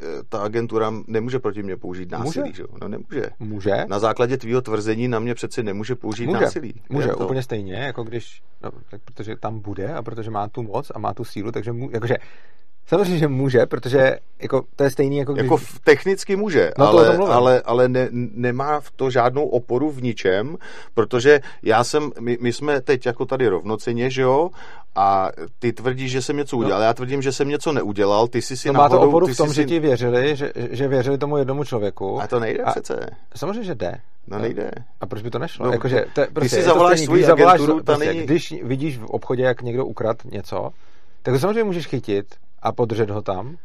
eh, 0.00 0.04
ta 0.28 0.42
agentura 0.42 0.92
nemůže 1.06 1.38
proti 1.38 1.62
mě 1.62 1.76
použít 1.76 2.10
násilí, 2.10 2.48
může. 2.48 2.56
že 2.56 2.62
jo? 2.62 2.68
No 2.82 2.88
nemůže. 2.88 3.22
Může. 3.38 3.84
Na 3.88 3.98
základě 3.98 4.36
tvýho 4.36 4.62
tvrzení 4.62 5.08
na 5.08 5.18
mě 5.18 5.34
přeci 5.34 5.62
nemůže 5.62 5.94
použít 5.94 6.26
může. 6.26 6.40
násilí. 6.40 6.74
Může, 6.88 7.08
to? 7.08 7.24
úplně 7.24 7.42
stejně, 7.42 7.74
jako 7.74 8.04
když, 8.04 8.42
no, 8.62 8.70
tak 8.90 9.00
protože 9.04 9.36
tam 9.36 9.60
bude 9.60 9.94
a 9.94 10.02
protože 10.02 10.30
má 10.30 10.48
tu 10.48 10.62
moc 10.62 10.92
a 10.94 10.98
má 10.98 11.14
tu 11.14 11.24
sílu, 11.24 11.52
takže 11.52 11.72
mu, 11.72 11.90
jakože 11.92 12.16
Samozřejmě, 12.86 13.18
že 13.18 13.28
může, 13.28 13.66
protože 13.66 14.18
jako, 14.42 14.62
to 14.76 14.84
je 14.84 14.90
stejný 14.90 15.18
jako 15.18 15.32
když... 15.32 15.44
Jako 15.44 15.58
technicky 15.84 16.36
může, 16.36 16.70
no 16.78 16.88
ale, 16.88 17.16
ale, 17.16 17.62
ale 17.64 17.88
ne, 17.88 18.08
nemá 18.12 18.80
v 18.80 18.90
to 18.90 19.10
žádnou 19.10 19.46
oporu 19.46 19.90
v 19.90 20.02
ničem, 20.02 20.56
protože 20.94 21.40
já 21.62 21.84
jsem, 21.84 22.10
my, 22.20 22.38
my 22.40 22.52
jsme 22.52 22.80
teď 22.80 23.06
jako 23.06 23.24
tady 23.26 23.48
rovnoceně, 23.48 24.10
že 24.10 24.22
jo, 24.22 24.50
a 24.94 25.30
ty 25.58 25.72
tvrdíš, 25.72 26.10
že 26.10 26.22
jsem 26.22 26.36
něco 26.36 26.56
no. 26.56 26.60
udělal, 26.60 26.80
no. 26.80 26.86
já 26.86 26.94
tvrdím, 26.94 27.22
že 27.22 27.32
jsem 27.32 27.48
něco 27.48 27.72
neudělal, 27.72 28.28
ty 28.28 28.42
jsi 28.42 28.56
si 28.56 28.68
no, 28.68 28.74
náhodou, 28.74 28.94
má 28.94 29.00
to 29.00 29.08
oporu 29.08 29.26
v 29.26 29.36
tom, 29.36 29.48
si... 29.48 29.54
že 29.54 29.64
ti 29.64 29.78
věřili, 29.80 30.36
že, 30.36 30.52
že 30.70 30.88
věřili 30.88 31.18
tomu 31.18 31.36
jednomu 31.36 31.64
člověku. 31.64 32.20
A 32.20 32.26
to 32.26 32.40
nejde 32.40 32.62
a 32.62 32.70
přece. 32.70 33.06
Samozřejmě, 33.36 33.64
že 33.64 33.74
jde. 33.74 33.94
No 34.26 34.38
nejde. 34.38 34.70
A 35.00 35.06
proč 35.06 35.22
by 35.22 35.30
to 35.30 35.38
nešlo? 35.38 35.66
No, 35.66 35.72
Jakože, 35.72 36.04
to, 36.14 36.22
prostě, 36.32 36.40
když 36.40 36.52
si 36.52 36.62
zavoláš 36.62 37.00
svůj 37.00 37.26
agenturu, 37.26 37.82
prostě, 37.82 38.06
není... 38.06 38.22
Když 38.22 38.54
vidíš 38.62 38.98
v 38.98 39.04
obchodě, 39.04 39.42
jak 39.42 39.62
někdo 39.62 39.86
ukrad 39.86 40.24
něco, 40.24 40.70
tak 41.22 41.34
to 41.34 41.40
samozřejmě 41.40 41.64
můžeš 41.64 41.86
chytit 41.86 42.26
a 42.62 42.72
podržet 42.72 43.10
ho 43.10 43.22
tam. 43.22 43.56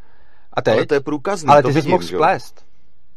A 0.53 0.61
teď, 0.61 0.73
ale 0.73 0.85
to 0.85 0.93
je 0.93 0.99
průkazný, 0.99 1.49
Ale 1.49 1.63
ty 1.63 1.73
jsi 1.73 1.87
mohl 1.87 2.03
splést. 2.03 2.65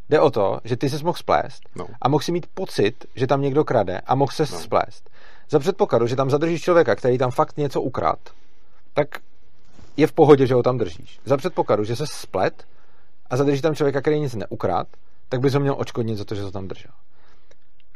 Jde 0.08 0.20
o 0.20 0.30
to, 0.30 0.60
že 0.64 0.76
ty 0.76 0.90
jsi 0.90 1.04
mohl 1.04 1.18
splést 1.18 1.62
no. 1.76 1.86
a 2.02 2.08
mohl 2.08 2.22
si 2.22 2.32
mít 2.32 2.46
pocit, 2.54 3.06
že 3.14 3.26
tam 3.26 3.42
někdo 3.42 3.64
krade 3.64 4.00
a 4.00 4.14
mohl 4.14 4.32
se 4.32 4.42
no. 4.42 4.58
splést. 4.58 5.10
Za 5.50 5.58
předpokladu, 5.58 6.06
že 6.06 6.16
tam 6.16 6.30
zadržíš 6.30 6.62
člověka, 6.62 6.94
který 6.94 7.18
tam 7.18 7.30
fakt 7.30 7.56
něco 7.56 7.82
ukrad, 7.82 8.18
tak 8.94 9.08
je 9.96 10.06
v 10.06 10.12
pohodě, 10.12 10.46
že 10.46 10.54
ho 10.54 10.62
tam 10.62 10.78
držíš. 10.78 11.20
Za 11.24 11.36
předpokladu, 11.36 11.84
že 11.84 11.96
se 11.96 12.06
splet 12.06 12.64
a 13.30 13.36
zadržíš 13.36 13.60
tam 13.60 13.74
člověka, 13.74 14.00
který 14.00 14.20
nic 14.20 14.34
neukrad, 14.34 14.86
tak 15.28 15.40
bys 15.40 15.54
ho 15.54 15.60
měl 15.60 15.74
očkodnit 15.78 16.18
za 16.18 16.24
to, 16.24 16.34
že 16.34 16.42
ho 16.42 16.50
tam 16.50 16.68
držel. 16.68 16.92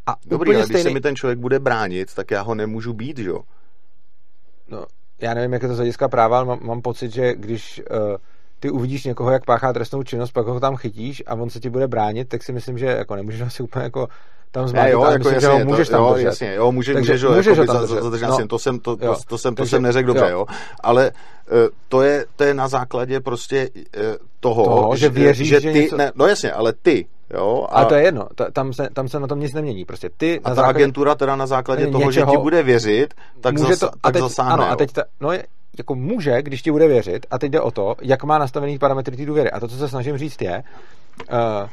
A 0.06 0.16
Dobrý, 0.26 0.54
ale 0.54 0.64
stejný... 0.64 0.82
když 0.82 0.90
se 0.90 0.94
mi 0.94 1.00
ten 1.00 1.16
člověk 1.16 1.38
bude 1.38 1.58
bránit, 1.58 2.14
tak 2.14 2.30
já 2.30 2.42
ho 2.42 2.54
nemůžu 2.54 2.92
být, 2.92 3.18
že 3.18 3.28
jo? 3.28 3.40
No, 4.68 4.86
já 5.22 5.34
nevím, 5.34 5.52
jak 5.52 5.62
je 5.62 5.68
to 5.68 5.74
z 5.74 5.78
hlediska 5.78 6.08
práva, 6.08 6.36
ale 6.36 6.46
mám, 6.46 6.58
mám 6.62 6.82
pocit, 6.82 7.12
že 7.12 7.34
když 7.34 7.82
uh, 7.90 8.16
ty 8.60 8.70
uvidíš 8.70 9.04
někoho, 9.04 9.30
jak 9.30 9.44
páchá 9.44 9.72
trestnou 9.72 10.02
činnost, 10.02 10.32
pak 10.32 10.46
ho 10.46 10.60
tam 10.60 10.76
chytíš 10.76 11.22
a 11.26 11.34
on 11.34 11.50
se 11.50 11.60
ti 11.60 11.70
bude 11.70 11.88
bránit, 11.88 12.28
tak 12.28 12.42
si 12.42 12.52
myslím, 12.52 12.78
že 12.78 12.86
jako 12.86 13.16
nemůžeš 13.16 13.40
asi 13.46 13.62
úplně 13.62 13.82
jako 13.82 14.08
tam 14.52 14.68
zmátit, 14.68 14.92
jo, 14.92 15.04
jako 15.04 15.18
myslím, 15.18 15.34
jasně, 15.34 15.40
že 15.40 15.52
ho 15.52 15.64
můžeš 15.64 15.88
to, 15.88 15.92
tam 15.92 16.02
jo, 16.02 16.12
držet. 16.12 16.26
Jasně, 16.26 16.54
jo, 16.54 16.72
může, 16.72 16.94
Takže, 16.94 17.12
můžeš, 17.12 17.30
můžeš 17.36 17.58
jako 17.58 17.72
ho 17.72 17.86
tam 17.86 18.10
držet. 18.10 18.26
Za, 18.26 18.38
no. 18.38 18.46
to 18.46 18.58
jsem, 18.58 18.78
to, 18.78 18.96
to, 18.96 19.16
to, 19.28 19.38
jsem, 19.38 19.54
to 19.54 19.62
Takže, 19.62 19.70
jsem 19.70 19.82
neřekl 19.82 20.06
dobře, 20.06 20.24
jo. 20.24 20.38
jo. 20.38 20.46
Ale 20.80 21.10
eh, 21.50 21.68
to 21.88 22.02
je, 22.02 22.24
to 22.36 22.44
je 22.44 22.54
na 22.54 22.68
základě 22.68 23.20
prostě 23.20 23.68
eh, 23.96 24.00
toho, 24.40 24.64
toho 24.64 24.96
že 24.96 25.08
věříš, 25.08 25.48
že, 25.48 25.60
že 25.60 25.72
ty, 25.72 25.78
něco... 25.78 25.96
ne, 25.96 26.12
no 26.14 26.26
jasně, 26.26 26.52
ale 26.52 26.72
ty, 26.82 27.06
jo. 27.34 27.66
A, 27.70 27.80
a 27.80 27.84
to 27.84 27.94
je 27.94 28.02
jedno, 28.02 28.28
tam 28.52 28.72
se, 28.72 28.88
tam 28.92 29.08
se 29.08 29.20
na 29.20 29.26
tom 29.26 29.40
nic 29.40 29.52
nemění, 29.52 29.84
prostě 29.84 30.10
ty 30.16 30.40
a 30.44 30.48
na 30.48 30.54
ta 30.54 30.54
základě, 30.54 30.78
agentura 30.78 31.14
teda 31.14 31.36
na 31.36 31.46
základě 31.46 31.86
toho, 31.86 32.04
něčeho, 32.04 32.26
že 32.26 32.36
ti 32.36 32.42
bude 32.42 32.62
věřit, 32.62 33.14
tak, 33.40 33.58
může 33.58 33.74
zasa, 33.74 33.86
to, 33.86 33.96
tak 34.00 34.12
teď, 34.12 34.22
zasáhne, 34.22 34.52
Ano, 34.52 34.72
a 34.72 34.76
teď 34.76 34.92
ta, 34.92 35.02
no 35.20 35.30
jako 35.78 35.94
může, 35.94 36.42
když 36.42 36.62
ti 36.62 36.70
bude 36.70 36.88
věřit, 36.88 37.26
a 37.30 37.38
teď 37.38 37.52
jde 37.52 37.60
o 37.60 37.70
to, 37.70 37.94
jak 38.02 38.24
má 38.24 38.38
nastavený 38.38 38.78
parametry 38.78 39.16
té 39.16 39.26
důvěry. 39.26 39.50
A 39.50 39.60
to, 39.60 39.68
co 39.68 39.76
se 39.76 39.88
snažím 39.88 40.18
říct, 40.18 40.42
je, 40.42 40.62
uh, 41.32 41.68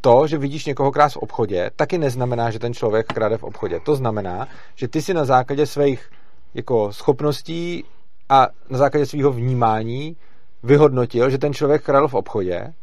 to, 0.00 0.26
že 0.26 0.38
vidíš 0.38 0.66
někoho 0.66 0.92
krás 0.92 1.14
v 1.14 1.16
obchodě, 1.16 1.70
taky 1.76 1.98
neznamená, 1.98 2.50
že 2.50 2.58
ten 2.58 2.74
člověk 2.74 3.06
krade 3.06 3.38
v 3.38 3.42
obchodě. 3.42 3.80
To 3.80 3.96
znamená, 3.96 4.48
že 4.74 4.88
ty 4.88 5.02
si 5.02 5.14
na 5.14 5.24
základě 5.24 5.66
svých 5.66 6.10
jako 6.54 6.92
schopností 6.92 7.84
a 8.28 8.48
na 8.70 8.78
základě 8.78 9.06
svého 9.06 9.32
vnímání 9.32 10.16
vyhodnotil, 10.62 11.30
že 11.30 11.38
ten 11.38 11.54
člověk 11.54 11.82
kradl 11.84 12.08
v 12.08 12.14
obchodě 12.14 12.74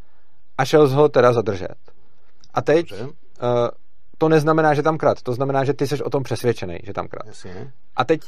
a 0.57 0.66
šel 0.66 0.88
z 0.88 0.93
ho 0.93 1.09
teda 1.09 1.34
zadržet. 1.34 1.76
A 2.53 2.61
teď 2.61 2.91
uh, 2.91 3.07
to 4.18 4.30
neznamená, 4.30 4.74
že 4.74 4.84
tam 4.84 4.97
krad. 4.97 5.22
To 5.22 5.34
znamená, 5.34 5.63
že 5.63 5.74
ty 5.74 5.88
jsi 5.88 6.03
o 6.03 6.09
tom 6.09 6.24
přesvědčený, 6.24 6.80
že 6.84 6.93
tam 6.93 7.07
krad. 7.07 7.26
A 7.95 8.03
teď 8.03 8.22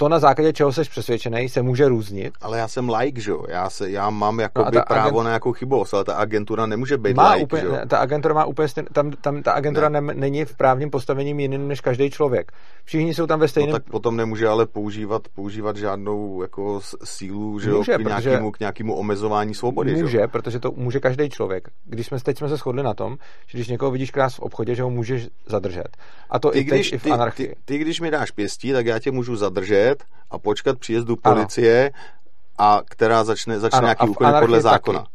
to 0.00 0.08
na 0.08 0.18
základě 0.18 0.52
čeho 0.52 0.72
jsi 0.72 0.80
přesvědčený, 0.80 1.48
se 1.48 1.62
může 1.62 1.88
různit. 1.88 2.32
Ale 2.40 2.58
já 2.58 2.68
jsem 2.68 2.88
like, 2.88 3.20
že 3.20 3.30
jo? 3.30 3.44
Já, 3.48 3.70
se, 3.70 3.90
já 3.90 4.10
mám 4.10 4.40
jako 4.40 4.64
no 4.74 4.82
právo 4.88 5.08
agent... 5.08 5.24
na 5.24 5.30
nějakou 5.30 5.52
chybovost, 5.52 5.94
ale 5.94 6.04
ta 6.04 6.14
agentura 6.14 6.66
nemůže 6.66 6.98
být 6.98 7.16
má 7.16 7.32
like, 7.32 7.44
úplně, 7.44 7.62
že 7.62 7.68
jo? 7.68 7.76
Ta 7.88 7.98
agentura 7.98 8.34
má 8.34 8.44
úplně 8.44 8.68
stejn, 8.68 8.86
tam, 8.92 9.10
tam 9.10 9.42
ta 9.42 9.52
agentura 9.52 9.88
ne. 9.88 10.00
ne, 10.00 10.14
není 10.14 10.44
v 10.44 10.56
právním 10.56 10.90
postavením 10.90 11.40
jiným 11.40 11.68
než 11.68 11.80
každý 11.80 12.10
člověk. 12.10 12.52
Všichni 12.84 13.14
jsou 13.14 13.26
tam 13.26 13.40
ve 13.40 13.48
stejném... 13.48 13.72
No, 13.72 13.78
tak 13.78 13.90
potom 13.90 14.16
nemůže 14.16 14.48
ale 14.48 14.66
používat, 14.66 15.22
používat 15.34 15.76
žádnou 15.76 16.42
jako 16.42 16.80
sílu, 17.04 17.58
že 17.58 17.70
může, 17.70 17.92
jo, 17.92 17.98
k, 17.98 18.04
nějakému, 18.04 18.50
k 18.50 18.60
nějakému 18.60 18.94
omezování 18.94 19.54
svobody. 19.54 19.92
Může, 19.92 20.08
že 20.08 20.18
jo? 20.18 20.28
protože 20.28 20.60
to 20.60 20.72
může 20.76 21.00
každý 21.00 21.28
člověk. 21.28 21.68
Když 21.84 22.06
jsme 22.06 22.20
teď 22.20 22.38
jsme 22.38 22.48
se 22.48 22.56
shodli 22.56 22.82
na 22.82 22.94
tom, 22.94 23.16
že 23.46 23.58
když 23.58 23.68
někoho 23.68 23.90
vidíš 23.90 24.10
krás 24.10 24.34
v 24.34 24.40
obchodě, 24.40 24.74
že 24.74 24.82
ho 24.82 24.90
můžeš 24.90 25.28
zadržet. 25.46 25.96
A 26.30 26.38
to 26.38 26.50
ty, 26.50 26.58
i 26.58 26.64
teď 26.64 26.78
když, 26.78 26.92
i 26.92 26.98
v 26.98 27.06
anarchii. 27.12 27.48
Ty, 27.48 27.54
ty, 27.54 27.60
ty, 27.64 27.78
když 27.78 28.00
mi 28.00 28.10
dáš 28.10 28.30
pěstí, 28.30 28.72
tak 28.72 28.86
já 28.86 28.98
tě 28.98 29.10
můžu 29.10 29.36
zadržet 29.36 29.89
a 30.30 30.38
počkat 30.38 30.78
příjezdu 30.78 31.16
policie, 31.16 31.90
ano. 31.90 31.94
a 32.58 32.82
která 32.84 33.24
začne, 33.24 33.60
začne 33.60 33.78
ano, 33.78 33.86
nějaký 33.86 34.08
úkon 34.08 34.34
podle 34.40 34.60
zákona. 34.60 34.98
Taky. 34.98 35.10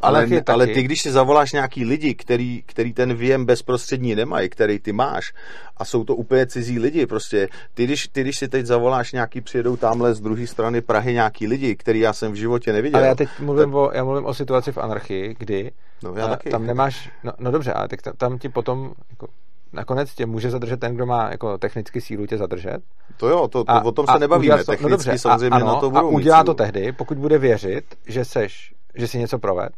ale, 0.00 0.26
ale 0.46 0.66
ty, 0.66 0.82
když 0.82 1.02
si 1.02 1.12
zavoláš 1.12 1.52
nějaký 1.52 1.84
lidi, 1.84 2.14
který, 2.14 2.62
který 2.66 2.92
ten 2.92 3.14
věm 3.14 3.44
bezprostřední 3.44 4.14
nemají, 4.14 4.48
který 4.48 4.78
ty 4.78 4.92
máš, 4.92 5.32
a 5.76 5.84
jsou 5.84 6.04
to 6.04 6.14
úplně 6.14 6.46
cizí 6.46 6.78
lidi, 6.78 7.06
prostě, 7.06 7.48
ty 7.74 7.84
když, 7.84 8.08
ty, 8.08 8.20
když 8.20 8.38
si 8.38 8.48
teď 8.48 8.66
zavoláš 8.66 9.12
nějaký, 9.12 9.40
přijedou 9.40 9.76
tamhle 9.76 10.14
z 10.14 10.20
druhé 10.20 10.46
strany 10.46 10.80
Prahy 10.80 11.12
nějaký 11.12 11.46
lidi, 11.46 11.76
který 11.76 12.00
já 12.00 12.12
jsem 12.12 12.32
v 12.32 12.34
životě 12.34 12.72
neviděl. 12.72 12.98
Ale 12.98 13.06
já 13.06 13.14
teď 13.14 13.28
mluvím, 13.40 13.64
tak... 13.64 13.74
o, 13.74 13.90
já 13.94 14.04
mluvím 14.04 14.26
o 14.26 14.34
situaci 14.34 14.72
v 14.72 14.78
anarchii, 14.78 15.36
kdy 15.38 15.70
no, 16.02 16.14
já 16.16 16.28
taky. 16.28 16.50
tam 16.50 16.66
nemáš, 16.66 17.10
no, 17.24 17.32
no 17.38 17.50
dobře, 17.50 17.72
ale 17.72 17.88
tak 17.88 18.02
tam, 18.02 18.12
tam 18.16 18.38
ti 18.38 18.48
potom 18.48 18.92
jako, 19.10 19.26
nakonec 19.74 20.14
tě 20.14 20.26
může 20.26 20.50
zadržet 20.50 20.80
ten, 20.80 20.94
kdo 20.94 21.06
má 21.06 21.30
jako 21.30 21.58
technicky 21.58 22.00
sílu 22.00 22.26
tě 22.26 22.38
zadržet. 22.38 22.78
To 23.16 23.28
jo, 23.28 23.48
to, 23.48 23.64
to 23.64 23.70
a, 23.72 23.84
o 23.84 23.92
tom 23.92 24.06
se 24.06 24.18
nebavíme. 24.18 24.54
To, 24.54 24.58
no 24.58 24.64
technicky 24.64 24.82
no 24.82 24.88
dobře, 24.88 25.18
samozřejmě 25.18 25.50
a, 25.50 25.56
ano, 25.56 25.66
na 25.66 25.74
to 25.74 25.90
budou 25.90 26.06
A 26.06 26.10
udělá 26.10 26.44
to 26.44 26.54
tehdy, 26.54 26.92
pokud 26.92 27.18
bude 27.18 27.38
věřit, 27.38 27.84
že 28.06 28.24
seš, 28.24 28.74
že 28.94 29.08
si 29.08 29.18
něco 29.18 29.38
proved, 29.38 29.72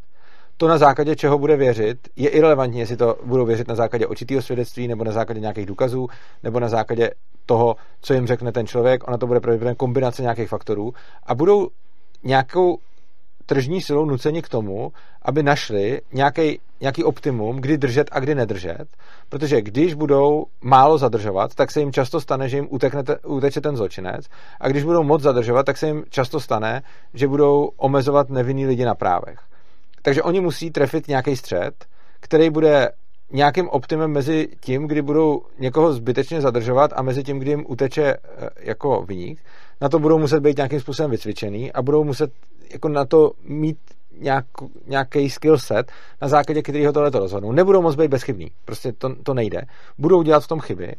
to 0.57 0.69
na 0.69 0.79
základě 0.79 1.17
čeho 1.17 1.39
bude 1.39 1.57
věřit, 1.57 1.99
je 2.17 2.29
irrelevantní, 2.29 2.79
jestli 2.79 2.97
to 2.97 3.17
budou 3.25 3.45
věřit 3.45 3.69
na 3.69 3.75
základě 3.75 4.07
očitého 4.07 4.43
svědectví, 4.43 4.89
nebo 4.89 5.05
na 5.05 5.13
základě 5.13 5.41
nějakých 5.41 5.67
důkazů, 5.67 6.09
nebo 6.43 6.61
na 6.61 6.69
základě 6.69 7.11
toho, 7.47 7.77
co 8.01 8.15
jim 8.15 8.27
řekne 8.27 8.53
ten 8.53 8.67
člověk. 8.67 9.09
Ona 9.09 9.19
to 9.19 9.27
bude 9.27 9.41
pravděpodobně 9.41 9.75
kombinace 9.75 10.23
nějakých 10.23 10.49
faktorů 10.49 10.95
a 11.27 11.35
budou 11.35 11.69
nějakou 12.25 12.79
tržní 13.47 13.81
silou 13.81 14.05
nuceni 14.05 14.43
k 14.43 14.49
tomu, 14.49 14.93
aby 15.23 15.43
našli 15.43 16.01
nějaký, 16.13 16.61
nějaký 16.81 17.05
optimum, 17.05 17.57
kdy 17.57 17.79
držet 17.79 18.09
a 18.13 18.21
kdy 18.21 18.35
nedržet, 18.35 18.87
protože 19.29 19.63
když 19.63 19.95
budou 19.95 20.45
málo 20.61 20.99
zadržovat, 20.99 21.55
tak 21.55 21.71
se 21.71 21.81
jim 21.81 21.93
často 21.93 22.21
stane, 22.21 22.49
že 22.49 22.57
jim 22.57 22.67
utekne, 22.71 23.03
uteče 23.27 23.61
ten 23.61 23.77
zločinec 23.77 24.27
a 24.61 24.69
když 24.69 24.85
budou 24.85 25.03
moc 25.03 25.23
zadržovat, 25.23 25.67
tak 25.67 25.77
se 25.77 25.87
jim 25.87 26.05
často 26.11 26.41
stane, 26.41 26.83
že 27.15 27.29
budou 27.29 27.71
omezovat 27.77 28.31
nevinný 28.31 28.67
lidi 28.67 28.85
na 28.85 28.95
právech. 28.95 29.39
Takže 30.03 30.23
oni 30.23 30.41
musí 30.41 30.71
trefit 30.71 31.09
nějaký 31.09 31.37
střed, 31.37 31.87
který 32.21 32.51
bude 32.51 32.91
nějakým 33.33 33.69
optimem 33.69 34.13
mezi 34.13 34.49
tím, 34.61 34.87
kdy 34.87 35.03
budou 35.03 35.43
někoho 35.59 35.93
zbytečně 35.93 36.41
zadržovat 36.41 36.91
a 36.97 37.03
mezi 37.03 37.23
tím, 37.23 37.39
kdy 37.39 37.51
jim 37.51 37.65
uteče 37.69 38.05
eh, 38.05 38.49
jako 38.61 39.03
vyník. 39.09 39.45
Na 39.81 39.89
to 39.89 39.99
budou 39.99 40.19
muset 40.19 40.41
být 40.41 40.57
nějakým 40.57 40.81
způsobem 40.81 41.11
vycvičený 41.11 41.73
a 41.73 41.83
budou 41.83 42.05
muset 42.05 42.31
jako 42.73 42.89
na 42.89 43.05
to 43.05 43.33
mít 43.43 43.79
nějak, 44.21 44.45
nějaký 44.87 45.31
skill 45.31 45.59
set, 45.59 45.93
na 46.23 46.29
základě 46.29 46.63
kterého 46.63 46.93
tohle 46.93 47.11
to 47.11 47.19
rozhodnou. 47.19 47.53
Nebudou 47.53 47.83
moc 47.83 47.95
být 47.97 48.09
bezchybní, 48.09 48.51
prostě 48.65 48.93
to, 48.93 49.15
to 49.23 49.35
nejde. 49.35 49.63
Budou 49.99 50.23
dělat 50.23 50.45
v 50.45 50.49
tom 50.49 50.61
chyby 50.61 50.97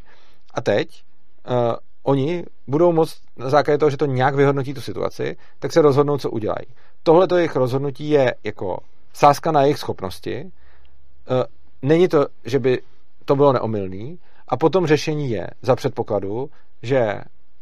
a 0.53 0.61
teď 0.61 1.03
uh, 1.49 1.75
oni 2.03 2.43
budou 2.67 2.91
moct 2.91 3.17
na 3.38 3.49
základě 3.49 3.78
toho, 3.78 3.89
že 3.89 3.97
to 3.97 4.05
nějak 4.05 4.36
vyhodnotí 4.36 4.73
tu 4.73 4.82
situaci, 4.82 5.38
tak 5.59 5.71
se 5.71 5.82
rozhodnou, 5.82 6.17
co 6.17 6.32
udělají. 6.32 6.65
Tohle 7.03 7.28
to 7.28 7.38
jejich 7.38 7.55
rozhodnutí 7.55 8.09
je 8.09 8.36
jako 8.43 8.78
sázka 9.13 9.51
na 9.51 9.61
jejich 9.61 9.78
schopnosti. 9.78 10.43
Uh, 10.43 11.43
není 11.82 12.07
to, 12.07 12.25
že 12.45 12.59
by 12.59 12.82
to 13.25 13.36
bylo 13.36 13.53
neomylný. 13.53 14.19
A 14.47 14.57
potom 14.57 14.88
řešení 14.88 15.30
je 15.30 15.47
za 15.61 15.75
předpokladu, 15.75 16.49
že 16.82 17.01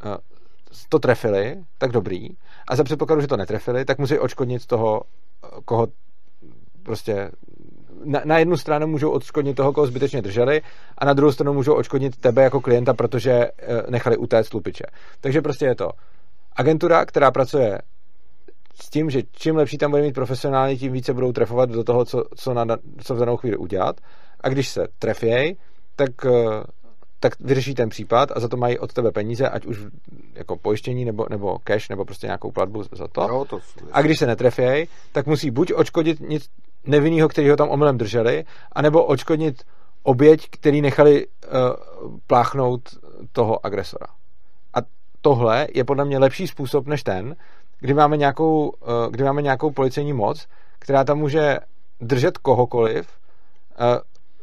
uh, 0.05 0.15
to 0.89 0.99
trefili, 0.99 1.55
tak 1.77 1.91
dobrý. 1.91 2.29
A 2.67 2.75
za 2.75 2.83
předpokladu, 2.83 3.21
že 3.21 3.27
to 3.27 3.37
netrefili, 3.37 3.85
tak 3.85 3.97
musí 3.97 4.19
odškodnit 4.19 4.65
toho, 4.65 5.01
koho 5.65 5.87
prostě 6.83 7.31
na, 8.05 8.21
na 8.25 8.37
jednu 8.37 8.57
stranu 8.57 8.87
můžou 8.87 9.11
odškodnit 9.11 9.55
toho, 9.55 9.73
koho 9.73 9.87
zbytečně 9.87 10.21
drželi, 10.21 10.61
a 10.97 11.05
na 11.05 11.13
druhou 11.13 11.31
stranu 11.31 11.53
můžou 11.53 11.73
odškodnit 11.73 12.17
tebe 12.17 12.43
jako 12.43 12.61
klienta, 12.61 12.93
protože 12.93 13.31
e, 13.31 13.51
nechali 13.89 14.17
utéct 14.17 14.53
lupiče. 14.53 14.83
Takže 15.21 15.41
prostě 15.41 15.65
je 15.65 15.75
to 15.75 15.89
agentura, 16.55 17.05
která 17.05 17.31
pracuje 17.31 17.79
s 18.81 18.89
tím, 18.89 19.09
že 19.09 19.21
čím 19.31 19.55
lepší 19.55 19.77
tam 19.77 19.91
bude 19.91 20.03
mít 20.03 20.15
profesionálně, 20.15 20.77
tím 20.77 20.91
více 20.91 21.13
budou 21.13 21.31
trefovat 21.31 21.69
do 21.69 21.83
toho, 21.83 22.05
co, 22.05 22.23
co, 22.35 22.53
na, 22.53 22.77
co 23.03 23.15
v 23.15 23.19
danou 23.19 23.37
chvíli 23.37 23.57
udělat. 23.57 24.01
A 24.41 24.49
když 24.49 24.69
se 24.69 24.87
trefějí, 24.99 25.57
tak 25.95 26.25
e, 26.25 26.29
tak 27.29 27.39
vyřeší 27.39 27.73
ten 27.73 27.89
případ 27.89 28.29
a 28.35 28.39
za 28.39 28.47
to 28.47 28.57
mají 28.57 28.79
od 28.79 28.93
tebe 28.93 29.11
peníze, 29.11 29.49
ať 29.49 29.65
už 29.65 29.77
jako 30.33 30.57
pojištění 30.57 31.05
nebo, 31.05 31.25
nebo 31.29 31.57
cash, 31.63 31.89
nebo 31.89 32.05
prostě 32.05 32.27
nějakou 32.27 32.51
platbu 32.51 32.83
za 32.91 33.07
to. 33.07 33.27
No, 33.27 33.45
to 33.45 33.59
a 33.91 34.01
když 34.01 34.19
se 34.19 34.25
netrefějí, 34.25 34.87
tak 35.11 35.25
musí 35.25 35.51
buď 35.51 35.73
odškodit 35.73 36.19
nic 36.19 36.49
nevinného, 36.85 37.29
který 37.29 37.49
ho 37.49 37.55
tam 37.55 37.69
omylem 37.69 37.97
drželi, 37.97 38.45
anebo 38.71 39.03
odškodnit 39.05 39.63
oběť, 40.03 40.49
který 40.49 40.81
nechali 40.81 41.27
uh, 41.27 41.31
pláchnout 42.27 42.81
toho 43.31 43.65
agresora. 43.65 44.07
A 44.73 44.77
tohle 45.21 45.67
je 45.73 45.83
podle 45.83 46.05
mě 46.05 46.17
lepší 46.17 46.47
způsob 46.47 46.87
než 46.87 47.03
ten, 47.03 47.35
kdy 47.79 47.93
máme 47.93 48.17
nějakou, 48.17 48.69
uh, 48.69 49.11
kdy 49.11 49.23
máme 49.23 49.41
nějakou 49.41 49.71
policejní 49.71 50.13
moc, 50.13 50.47
která 50.79 51.03
tam 51.03 51.17
může 51.17 51.59
držet 52.01 52.37
kohokoliv 52.37 53.07
uh, 53.79 53.85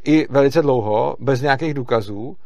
i 0.04 0.26
velice 0.30 0.62
dlouho, 0.62 1.16
bez 1.20 1.40
nějakých 1.40 1.74
důkazů, 1.74 2.36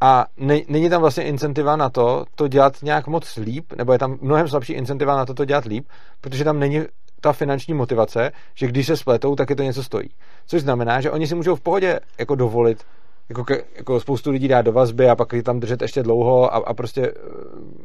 a 0.00 0.26
ne, 0.36 0.60
není 0.68 0.90
tam 0.90 1.00
vlastně 1.00 1.24
incentiva 1.24 1.76
na 1.76 1.90
to, 1.90 2.24
to 2.34 2.48
dělat 2.48 2.82
nějak 2.82 3.06
moc 3.06 3.36
líp, 3.36 3.72
nebo 3.76 3.92
je 3.92 3.98
tam 3.98 4.18
mnohem 4.20 4.48
slabší 4.48 4.72
incentiva 4.72 5.16
na 5.16 5.26
to, 5.26 5.34
to 5.34 5.44
dělat 5.44 5.64
líp, 5.64 5.88
protože 6.20 6.44
tam 6.44 6.58
není 6.58 6.82
ta 7.20 7.32
finanční 7.32 7.74
motivace, 7.74 8.30
že 8.54 8.66
když 8.66 8.86
se 8.86 8.96
spletou, 8.96 9.36
tak 9.36 9.50
je 9.50 9.56
to 9.56 9.62
něco 9.62 9.82
stojí. 9.82 10.08
Což 10.46 10.62
znamená, 10.62 11.00
že 11.00 11.10
oni 11.10 11.26
si 11.26 11.34
můžou 11.34 11.54
v 11.54 11.60
pohodě 11.60 12.00
jako 12.18 12.34
dovolit 12.34 12.84
jako, 13.28 13.44
ke, 13.44 13.62
jako 13.76 14.00
spoustu 14.00 14.30
lidí 14.30 14.48
dát 14.48 14.62
do 14.62 14.72
vazby 14.72 15.08
a 15.08 15.16
pak 15.16 15.32
je 15.32 15.42
tam 15.42 15.60
držet 15.60 15.82
ještě 15.82 16.02
dlouho 16.02 16.54
a, 16.54 16.56
a 16.56 16.74
prostě, 16.74 17.12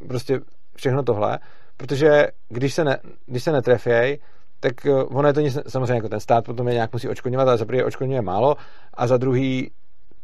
prostě 0.07 0.39
všechno 0.75 1.03
tohle, 1.03 1.39
protože 1.77 2.27
když 2.49 2.73
se, 2.73 2.83
ne, 2.83 2.97
když 3.25 3.43
se 3.43 3.51
netrefějí, 3.51 4.17
tak 4.59 4.85
eh, 4.85 5.03
ono 5.03 5.27
je 5.27 5.33
to 5.33 5.39
nic, 5.39 5.57
samozřejmě 5.67 5.93
jako 5.93 6.09
ten 6.09 6.19
stát 6.19 6.45
potom 6.45 6.67
je 6.67 6.73
nějak 6.73 6.93
musí 6.93 7.09
očkodňovat, 7.09 7.47
ale 7.47 7.57
za 7.57 7.65
prvý 7.65 7.83
očkodňuje 7.83 8.21
málo 8.21 8.55
a 8.93 9.07
za 9.07 9.17
druhý 9.17 9.71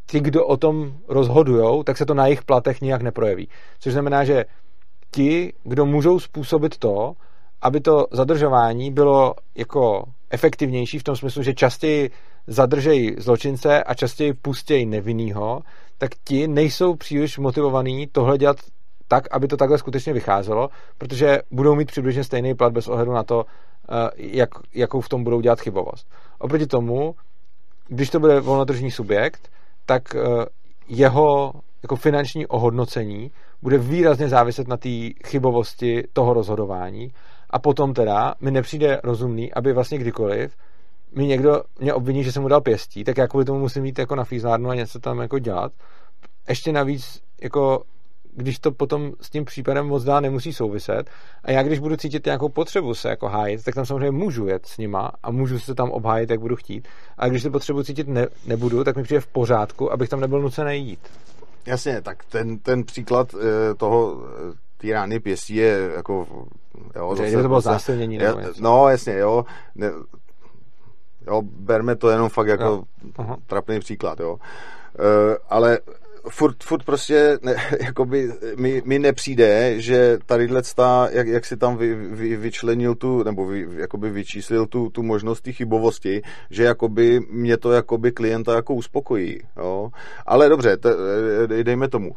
ti, 0.07 0.19
kdo 0.19 0.45
o 0.45 0.57
tom 0.57 0.93
rozhodují, 1.07 1.83
tak 1.83 1.97
se 1.97 2.05
to 2.05 2.13
na 2.13 2.25
jejich 2.25 2.43
platech 2.43 2.81
nijak 2.81 3.01
neprojeví. 3.01 3.49
Což 3.79 3.93
znamená, 3.93 4.23
že 4.23 4.45
ti, 5.11 5.53
kdo 5.63 5.85
můžou 5.85 6.19
způsobit 6.19 6.77
to, 6.77 7.13
aby 7.61 7.79
to 7.79 8.07
zadržování 8.11 8.91
bylo 8.91 9.33
jako 9.55 10.03
efektivnější 10.29 10.99
v 10.99 11.03
tom 11.03 11.15
smyslu, 11.15 11.43
že 11.43 11.53
častěji 11.53 12.11
zadržejí 12.47 13.15
zločince 13.17 13.83
a 13.83 13.93
častěji 13.93 14.33
pustějí 14.33 14.85
nevinnýho, 14.85 15.61
tak 15.97 16.11
ti 16.23 16.47
nejsou 16.47 16.95
příliš 16.95 17.37
motivovaní 17.37 18.07
tohle 18.07 18.37
dělat 18.37 18.57
tak, 19.07 19.23
aby 19.31 19.47
to 19.47 19.57
takhle 19.57 19.77
skutečně 19.77 20.13
vycházelo, 20.13 20.69
protože 20.97 21.39
budou 21.51 21.75
mít 21.75 21.87
přibližně 21.87 22.23
stejný 22.23 22.55
plat 22.55 22.73
bez 22.73 22.87
ohledu 22.87 23.11
na 23.11 23.23
to, 23.23 23.45
eh, 23.45 24.09
jak, 24.15 24.49
jakou 24.73 25.01
v 25.01 25.09
tom 25.09 25.23
budou 25.23 25.41
dělat 25.41 25.61
chybovost. 25.61 26.07
Oproti 26.39 26.67
tomu, 26.67 27.15
když 27.87 28.09
to 28.09 28.19
bude 28.19 28.39
volnotržní 28.39 28.91
subjekt, 28.91 29.49
tak 29.87 30.15
eh, 30.15 30.45
jeho 30.87 31.51
jako 31.83 31.95
finanční 31.95 32.47
ohodnocení 32.47 33.31
bude 33.61 33.77
výrazně 33.77 34.29
záviset 34.29 34.67
na 34.67 34.77
té 34.77 34.89
chybovosti 35.25 36.03
toho 36.13 36.33
rozhodování 36.33 37.11
a 37.49 37.59
potom 37.59 37.93
teda 37.93 38.35
mi 38.41 38.51
nepřijde 38.51 39.01
rozumný, 39.03 39.53
aby 39.53 39.73
vlastně 39.73 39.97
kdykoliv 39.97 40.55
mi 41.15 41.27
někdo 41.27 41.63
mě 41.79 41.93
obviní, 41.93 42.23
že 42.23 42.31
jsem 42.31 42.41
mu 42.41 42.47
dal 42.47 42.61
pěstí, 42.61 43.03
tak 43.03 43.17
já 43.17 43.27
kvůli 43.27 43.45
tomu 43.45 43.59
musím 43.59 43.85
jít 43.85 43.99
jako 43.99 44.15
na 44.15 44.23
fízárnu 44.23 44.69
a 44.69 44.75
něco 44.75 44.99
tam 44.99 45.19
jako 45.19 45.39
dělat. 45.39 45.71
Ještě 46.49 46.71
navíc 46.71 47.21
jako 47.41 47.83
když 48.37 48.59
to 48.59 48.71
potom 48.71 49.11
s 49.21 49.29
tím 49.29 49.45
případem 49.45 49.87
moc 49.87 50.03
dá 50.03 50.19
nemusí 50.19 50.53
souviset. 50.53 51.09
A 51.43 51.51
já, 51.51 51.63
když 51.63 51.79
budu 51.79 51.95
cítit 51.97 52.25
nějakou 52.25 52.49
potřebu 52.49 52.93
se 52.93 53.09
jako 53.09 53.27
hájit, 53.27 53.63
tak 53.63 53.75
tam 53.75 53.85
samozřejmě 53.85 54.11
můžu 54.11 54.47
jet 54.47 54.65
s 54.65 54.77
nima 54.77 55.11
a 55.23 55.31
můžu 55.31 55.59
se 55.59 55.75
tam 55.75 55.91
obhájit, 55.91 56.29
jak 56.29 56.39
budu 56.39 56.55
chtít. 56.55 56.87
A 57.17 57.27
když 57.27 57.43
tu 57.43 57.51
potřebu 57.51 57.83
cítit 57.83 58.07
ne, 58.07 58.27
nebudu, 58.45 58.83
tak 58.83 58.95
mi 58.95 59.03
přijde 59.03 59.21
v 59.21 59.27
pořádku, 59.27 59.91
abych 59.91 60.09
tam 60.09 60.19
nebyl 60.19 60.41
nucený 60.41 60.87
jít. 60.87 60.99
Jasně, 61.65 62.01
tak 62.01 62.25
ten, 62.25 62.59
ten 62.59 62.83
příklad 62.83 63.33
e, 63.33 63.73
toho 63.73 64.17
eh, 64.51 64.53
ty 64.77 64.93
rány 64.93 65.19
pěstí 65.19 65.55
je 65.55 65.91
jako... 65.95 66.27
Jo, 66.95 67.15
zase, 67.15 67.41
to 67.41 67.47
bylo 67.47 67.61
zásilnění 67.61 68.17
nebo 68.17 68.39
něco. 68.39 68.63
No, 68.63 68.89
jasně, 68.89 69.17
jo. 69.17 69.45
Ne, 69.75 69.91
jo, 71.27 71.41
berme 71.41 71.95
to 71.95 72.09
jenom 72.09 72.29
fakt 72.29 72.47
jako 72.47 72.83
trapný 73.47 73.79
příklad, 73.79 74.19
jo. 74.19 74.37
E, 74.99 75.37
ale 75.49 75.79
furt, 76.29 76.63
furt 76.63 76.83
prostě 76.83 77.39
ne, 77.41 77.55
jakoby 77.85 78.31
mi, 78.57 78.81
mi 78.85 78.99
nepřijde, 78.99 79.81
že 79.81 80.17
tadyhle 80.25 80.61
ta, 80.75 81.07
jak, 81.11 81.27
jak 81.27 81.45
si 81.45 81.57
tam 81.57 81.77
vy, 81.77 81.95
vy, 81.95 82.35
vyčlenil 82.35 82.95
tu, 82.95 83.23
nebo 83.23 83.45
vy, 83.45 83.67
jakoby 83.75 84.09
vyčíslil 84.09 84.65
tu, 84.65 84.89
tu 84.89 85.03
možnost 85.03 85.41
té 85.41 85.51
chybovosti, 85.51 86.21
že 86.49 86.63
jakoby 86.63 87.19
mě 87.29 87.57
to 87.57 87.71
jakoby 87.71 88.11
klienta 88.11 88.55
jako 88.55 88.73
uspokojí. 88.73 89.39
Jo? 89.57 89.89
Ale 90.25 90.49
dobře, 90.49 90.77
te, 90.77 90.89
dejme 91.63 91.87
tomu. 91.87 92.11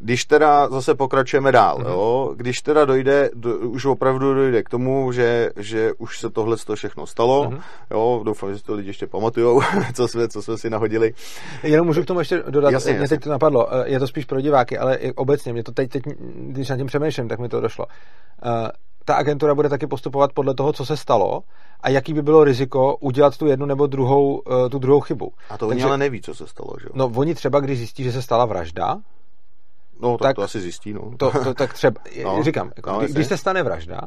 Když 0.00 0.24
teda 0.24 0.68
zase 0.68 0.94
pokračujeme 0.94 1.52
dál, 1.52 1.78
mm-hmm. 1.78 1.88
jo, 1.88 2.32
když 2.36 2.60
teda 2.60 2.84
dojde, 2.84 3.30
do, 3.34 3.58
už 3.58 3.84
opravdu 3.84 4.34
dojde 4.34 4.62
k 4.62 4.68
tomu, 4.68 5.12
že, 5.12 5.50
že 5.56 5.92
už 5.98 6.20
se 6.20 6.30
tohle 6.30 6.56
to 6.56 6.76
všechno 6.76 7.06
stalo, 7.06 7.44
mm-hmm. 7.44 7.60
jo, 7.90 8.22
doufám, 8.24 8.52
že 8.52 8.58
si 8.58 8.64
to 8.64 8.74
lidi 8.74 8.88
ještě 8.88 9.06
pamatujou, 9.06 9.60
co 9.94 10.08
jsme, 10.08 10.28
co 10.28 10.42
jsme 10.42 10.58
si 10.58 10.70
nahodili. 10.70 11.14
Jenom 11.62 11.86
můžu 11.86 12.02
k 12.02 12.06
tomu 12.06 12.20
ještě 12.20 12.42
dodat, 12.48 12.70
jasně, 12.70 12.92
mě 12.92 13.00
jasně. 13.00 13.16
teď 13.16 13.24
to 13.24 13.30
napadlo, 13.30 13.74
eh, 13.74 13.90
je 13.90 13.98
to 13.98 14.06
spíš 14.06 14.24
pro 14.24 14.40
diváky, 14.40 14.78
ale 14.78 14.98
obecně, 15.14 15.52
mě 15.52 15.62
to 15.62 15.72
teď, 15.72 15.90
teď, 15.90 16.02
když 16.36 16.68
nad 16.68 16.76
tím 16.76 16.86
přemýšlím, 16.86 17.28
tak 17.28 17.38
mi 17.38 17.48
to 17.48 17.60
došlo. 17.60 17.86
Uh, 17.86 18.68
ta 19.04 19.14
agentura 19.14 19.54
bude 19.54 19.68
taky 19.68 19.86
postupovat 19.86 20.32
podle 20.32 20.54
toho, 20.54 20.72
co 20.72 20.86
se 20.86 20.96
stalo 20.96 21.40
a 21.80 21.88
jaký 21.88 22.14
by 22.14 22.22
bylo 22.22 22.44
riziko 22.44 22.96
udělat 22.96 23.36
tu 23.36 23.46
jednu 23.46 23.66
nebo 23.66 23.86
druhou, 23.86 24.38
uh, 24.38 24.68
tu 24.68 24.78
druhou 24.78 25.00
chybu. 25.00 25.32
A 25.50 25.58
to 25.58 25.66
oni 25.66 25.74
Takže, 25.74 25.86
ale 25.86 25.98
neví, 25.98 26.22
co 26.22 26.34
se 26.34 26.46
stalo, 26.46 26.70
že 26.80 26.86
jo? 26.86 26.92
No, 26.94 27.12
oni 27.16 27.34
třeba, 27.34 27.60
když 27.60 27.78
zjistí, 27.78 28.04
že 28.04 28.12
se 28.12 28.22
stala 28.22 28.44
vražda, 28.44 28.96
No, 30.00 30.18
tak, 30.18 30.28
tak 30.28 30.36
to 30.36 30.42
asi 30.42 30.60
zjistí, 30.60 30.92
no. 30.92 31.10
To, 31.16 31.30
to 31.30 31.54
tak 31.54 31.72
třeba, 31.74 32.00
no, 32.24 32.42
říkám, 32.42 32.72
jako, 32.76 32.90
no, 32.90 32.98
kdy, 32.98 33.12
když 33.12 33.26
se 33.26 33.36
stane 33.36 33.62
vražda, 33.62 34.00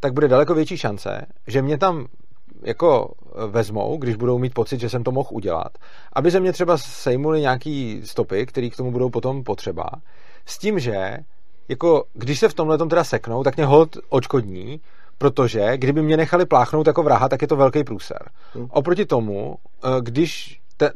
tak 0.00 0.12
bude 0.12 0.28
daleko 0.28 0.54
větší 0.54 0.76
šance, 0.76 1.26
že 1.46 1.62
mě 1.62 1.78
tam 1.78 2.06
jako 2.62 3.14
vezmou, 3.46 3.96
když 3.96 4.16
budou 4.16 4.38
mít 4.38 4.54
pocit, 4.54 4.80
že 4.80 4.88
jsem 4.88 5.04
to 5.04 5.12
mohl 5.12 5.28
udělat, 5.32 5.78
aby 6.12 6.30
ze 6.30 6.40
mě 6.40 6.52
třeba 6.52 6.78
sejmuli 6.78 7.40
nějaký 7.40 8.00
stopy, 8.04 8.46
které 8.46 8.70
k 8.70 8.76
tomu 8.76 8.92
budou 8.92 9.10
potom 9.10 9.44
potřeba, 9.44 9.84
s 10.46 10.58
tím, 10.58 10.78
že 10.78 11.16
jako, 11.68 12.04
když 12.12 12.38
se 12.38 12.48
v 12.48 12.54
tomhle 12.54 12.78
tom 12.78 12.88
teda 12.88 13.04
seknou, 13.04 13.42
tak 13.42 13.56
mě 13.56 13.66
hold 13.66 13.96
očkodní, 14.08 14.80
protože 15.18 15.76
kdyby 15.76 16.02
mě 16.02 16.16
nechali 16.16 16.46
pláchnout 16.46 16.86
jako 16.86 17.02
vraha, 17.02 17.28
tak 17.28 17.42
je 17.42 17.48
to 17.48 17.56
velký 17.56 17.84
průser. 17.84 18.30
Hmm. 18.54 18.66
Oproti 18.70 19.06
tomu, 19.06 19.56
eh, 19.84 19.88
když 20.00 20.60
te, 20.76 20.90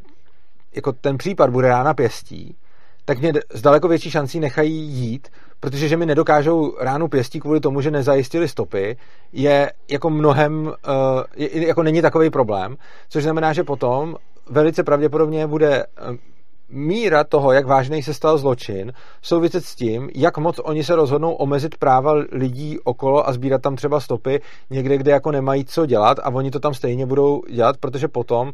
jako 0.75 0.93
ten 0.93 1.19
případ 1.19 1.51
bude 1.51 1.69
rána 1.69 1.95
pěstí, 1.95 2.57
tak 3.07 3.19
mě 3.19 3.33
s 3.55 3.63
daleko 3.63 3.89
větší 3.89 4.11
šancí 4.11 4.41
nechají 4.41 4.75
jít, 4.75 5.29
protože 5.61 5.89
že 5.89 5.97
mi 5.97 6.07
nedokážou 6.07 6.77
ránu 6.81 7.09
pěstí 7.09 7.41
kvůli 7.41 7.61
tomu, 7.61 7.81
že 7.81 7.91
nezajistili 7.91 8.49
stopy, 8.49 8.97
je 9.33 9.73
jako 9.91 10.11
mnohem, 10.11 10.67
uh, 10.67 10.73
je, 11.37 11.67
jako 11.67 11.83
není 11.83 12.03
takový 12.03 12.31
problém, 12.31 12.77
což 13.09 13.23
znamená, 13.23 13.53
že 13.53 13.65
potom 13.65 14.17
velice 14.51 14.83
pravděpodobně 14.83 15.47
bude 15.47 15.85
uh, 15.87 16.17
míra 16.69 17.25
toho, 17.25 17.53
jak 17.53 17.67
vážný 17.67 18.03
se 18.03 18.15
stal 18.15 18.39
zločin, 18.39 18.93
souviset 19.23 19.65
s 19.65 19.75
tím, 19.75 20.11
jak 20.15 20.39
moc 20.39 20.61
oni 20.65 20.85
se 20.85 20.97
rozhodnou 20.97 21.33
omezit 21.33 21.79
práva 21.79 22.13
lidí 22.33 22.79
okolo 22.85 23.29
a 23.29 23.33
sbírat 23.33 23.63
tam 23.63 23.77
třeba 23.77 24.01
stopy 24.01 24.41
někde, 24.71 24.99
kde 24.99 25.13
jako 25.13 25.31
nemají 25.31 25.65
co 25.65 25.87
dělat 25.87 26.19
a 26.19 26.31
oni 26.31 26.51
to 26.51 26.61
tam 26.61 26.75
stejně 26.75 27.07
budou 27.07 27.43
dělat, 27.51 27.77
protože 27.77 28.09
potom 28.09 28.49
uh, 28.49 28.53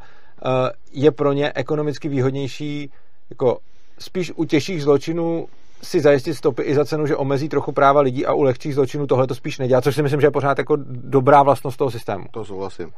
je 0.93 1.11
pro 1.11 1.33
ně 1.33 1.53
ekonomicky 1.55 2.09
výhodnější 2.09 2.91
jako 3.31 3.59
spíš 4.03 4.33
u 4.37 4.45
těžších 4.45 4.83
zločinů 4.83 5.49
si 5.85 6.01
zajistit 6.01 6.35
stopy 6.35 6.63
i 6.63 6.75
za 6.75 6.85
cenu, 6.85 7.07
že 7.07 7.17
omezí 7.17 7.49
trochu 7.49 7.73
práva 7.73 8.01
lidí 8.01 8.27
a 8.27 8.33
u 8.33 8.43
lehčích 8.43 8.75
zločinů 8.75 9.07
tohle 9.07 9.27
to 9.27 9.35
spíš 9.35 9.59
nedělá, 9.59 9.81
což 9.81 9.95
si 9.95 10.03
myslím, 10.03 10.21
že 10.21 10.27
je 10.27 10.31
pořád 10.31 10.59
jako 10.59 10.77
dobrá 10.87 11.43
vlastnost 11.43 11.79
toho 11.79 11.91
systému. 11.91 12.25
To 12.31 12.45
souhlasím. 12.45 12.91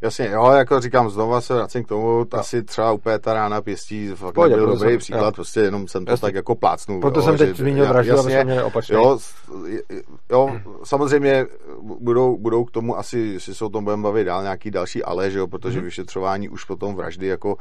Jasně, 0.00 0.28
jo, 0.32 0.50
jako 0.50 0.80
říkám, 0.80 1.10
znova 1.10 1.40
se 1.40 1.54
vracím 1.54 1.84
k 1.84 1.88
tomu, 1.88 2.26
no. 2.32 2.38
asi 2.38 2.62
třeba 2.62 2.92
úplně 2.92 3.18
ta 3.18 3.34
rána 3.34 3.62
pěstí 3.62 4.08
fakt 4.08 4.34
Pojde, 4.34 4.56
nebyl 4.56 4.72
dobrý 4.72 4.90
jsem, 4.90 4.98
příklad, 4.98 5.24
jo. 5.24 5.32
prostě 5.32 5.60
jenom 5.60 5.88
jsem 5.88 6.04
to 6.04 6.12
jasně. 6.12 6.26
tak 6.26 6.34
jako 6.34 6.54
plácnul. 6.54 7.00
Proto 7.00 7.20
jo, 7.20 7.24
jsem 7.24 7.38
teď 7.38 7.56
zmínil 7.56 7.88
vraždu, 7.88 8.18
aby 8.18 8.32
jsme 8.32 8.44
měli 8.44 8.62
opačně. 8.62 8.94
Jo, 8.94 9.18
jo, 10.30 10.60
samozřejmě 10.84 11.46
budou, 12.00 12.38
budou 12.38 12.64
k 12.64 12.70
tomu 12.70 12.98
asi, 12.98 13.40
si 13.40 13.54
se 13.54 13.64
o 13.64 13.68
tom 13.68 13.84
budeme 13.84 14.02
bavit 14.02 14.24
dál 14.24 14.42
nějaký 14.42 14.70
další 14.70 15.04
ale, 15.04 15.30
že 15.30 15.38
jo, 15.38 15.46
protože 15.46 15.78
hmm. 15.78 15.84
vyšetřování 15.84 16.48
už 16.48 16.64
potom 16.64 16.94
vraždy 16.94 17.26
jako, 17.26 17.56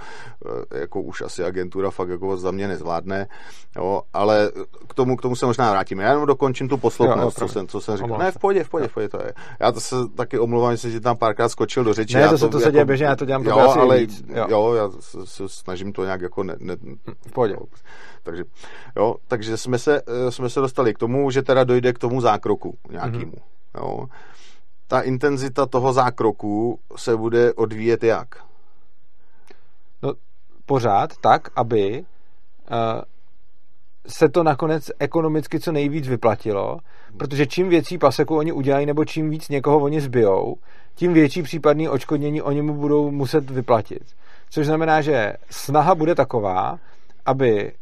eh, 0.74 0.80
jako 0.80 1.02
už 1.02 1.22
asi 1.22 1.44
agentura 1.44 1.92
fakt 1.92 2.10
jako 2.10 2.38
za 2.38 2.52
mě 2.52 2.68
nezvládne, 2.68 3.28
jo, 3.76 4.02
ale 4.14 4.52
k 4.88 4.94
tomu, 4.94 5.16
k 5.16 5.22
tomu 5.22 5.36
se 5.36 5.46
možná 5.46 5.72
vrátíme. 5.72 6.04
Já 6.04 6.10
jenom 6.10 6.28
dokončím 6.28 6.70
tu 6.70 6.78
posloupnost, 6.78 7.40
co 7.40 7.48
jsem, 7.48 7.68
co 7.68 7.82
jsem 7.82 7.98
říkal. 7.98 8.18
Ne, 8.18 8.32
v 8.32 8.38
pohodě, 8.38 8.64
v 8.64 8.70
pohodě, 8.70 8.88
v 8.88 8.94
pohodě 8.94 9.10
to 9.10 9.18
je. 9.18 9.34
Já 9.60 9.72
to 9.72 9.80
se 9.80 9.96
taky 10.16 10.40
omlouvám, 10.40 10.72
že 10.76 10.78
jsem 10.78 11.02
tam 11.02 11.18
párkrát 11.18 11.50
skočil 11.50 11.84
do 11.84 11.94
řeči. 11.94 12.16
Ne, 12.16 12.24
to, 12.24 12.30
to, 12.30 12.38
se, 12.38 12.50
to 12.50 12.58
jako, 12.58 12.66
se 12.66 12.72
děje 12.72 12.86
běžně, 12.86 13.06
já 13.06 13.16
to 13.16 13.26
dělám 13.26 13.44
to 13.44 13.50
jo, 13.50 13.58
ale, 13.58 14.00
víc. 14.00 14.24
Jo. 14.28 14.46
jo, 14.50 14.74
já 14.74 14.90
se, 15.00 15.26
se, 15.26 15.50
snažím 15.50 15.94
to 15.94 16.04
nějak 16.04 16.22
jako 16.22 16.44
ne, 16.44 16.56
ne, 16.60 16.76
v 17.28 17.32
pohodě. 17.32 17.54
Jo, 17.54 17.66
takže, 18.24 18.44
jo, 18.96 19.16
takže 19.28 19.58
jsme 19.58 19.80
se, 19.80 20.02
eh, 20.08 20.32
jsme 20.32 20.50
se 20.50 20.60
dostali 20.60 20.94
k 20.94 20.98
tomu, 20.98 21.32
že 21.32 21.42
teda 21.42 21.64
dojde 21.64 21.94
k 21.94 22.00
tomu 22.00 22.22
zákroku 22.22 22.78
nějakému. 22.90 23.32
Mm-hmm. 23.32 23.78
Jo. 23.78 24.06
Ta 24.88 25.02
intenzita 25.02 25.66
toho 25.66 25.94
zákroku 25.94 26.80
se 26.96 27.18
bude 27.18 27.54
odvíjet 27.54 28.04
jak? 28.04 28.28
No, 30.04 30.14
pořád 30.66 31.18
tak, 31.18 31.50
aby 31.56 32.06
uh, 32.72 33.02
se 34.08 34.30
to 34.30 34.44
nakonec 34.44 34.92
ekonomicky 35.00 35.60
co 35.60 35.72
nejvíc 35.72 36.08
vyplatilo, 36.08 36.78
protože 37.18 37.46
čím 37.46 37.70
větší 37.70 37.98
paseku 37.98 38.38
oni 38.38 38.52
udělají, 38.52 38.86
nebo 38.86 39.06
čím 39.06 39.30
víc 39.30 39.50
někoho 39.50 39.80
oni 39.80 40.02
zbijou, 40.02 40.56
tím 40.96 41.14
větší 41.14 41.44
případný 41.44 41.90
očkodnění 41.90 42.42
oni 42.42 42.62
mu 42.62 42.74
budou 42.74 43.12
muset 43.12 43.50
vyplatit. 43.50 44.04
Což 44.50 44.66
znamená, 44.66 45.02
že 45.02 45.34
snaha 45.50 45.96
bude 45.96 46.16
taková, 46.16 46.80
aby 47.26 47.74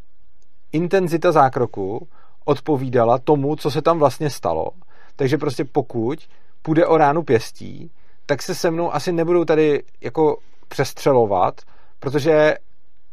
intenzita 0.72 1.32
zákroku 1.32 2.08
odpovídala 2.46 3.18
tomu, 3.18 3.56
co 3.56 3.72
se 3.72 3.82
tam 3.82 4.00
vlastně 4.00 4.30
stalo. 4.30 4.68
Takže 5.16 5.38
prostě 5.38 5.66
pokud 5.66 6.20
půjde 6.62 6.86
o 6.86 6.98
ránu 6.98 7.24
pěstí, 7.24 7.92
tak 8.26 8.42
se 8.42 8.56
se 8.56 8.72
mnou 8.72 8.94
asi 8.94 9.12
nebudou 9.12 9.46
tady 9.46 9.84
jako 10.02 10.38
přestřelovat, 10.68 11.62
protože 12.00 12.56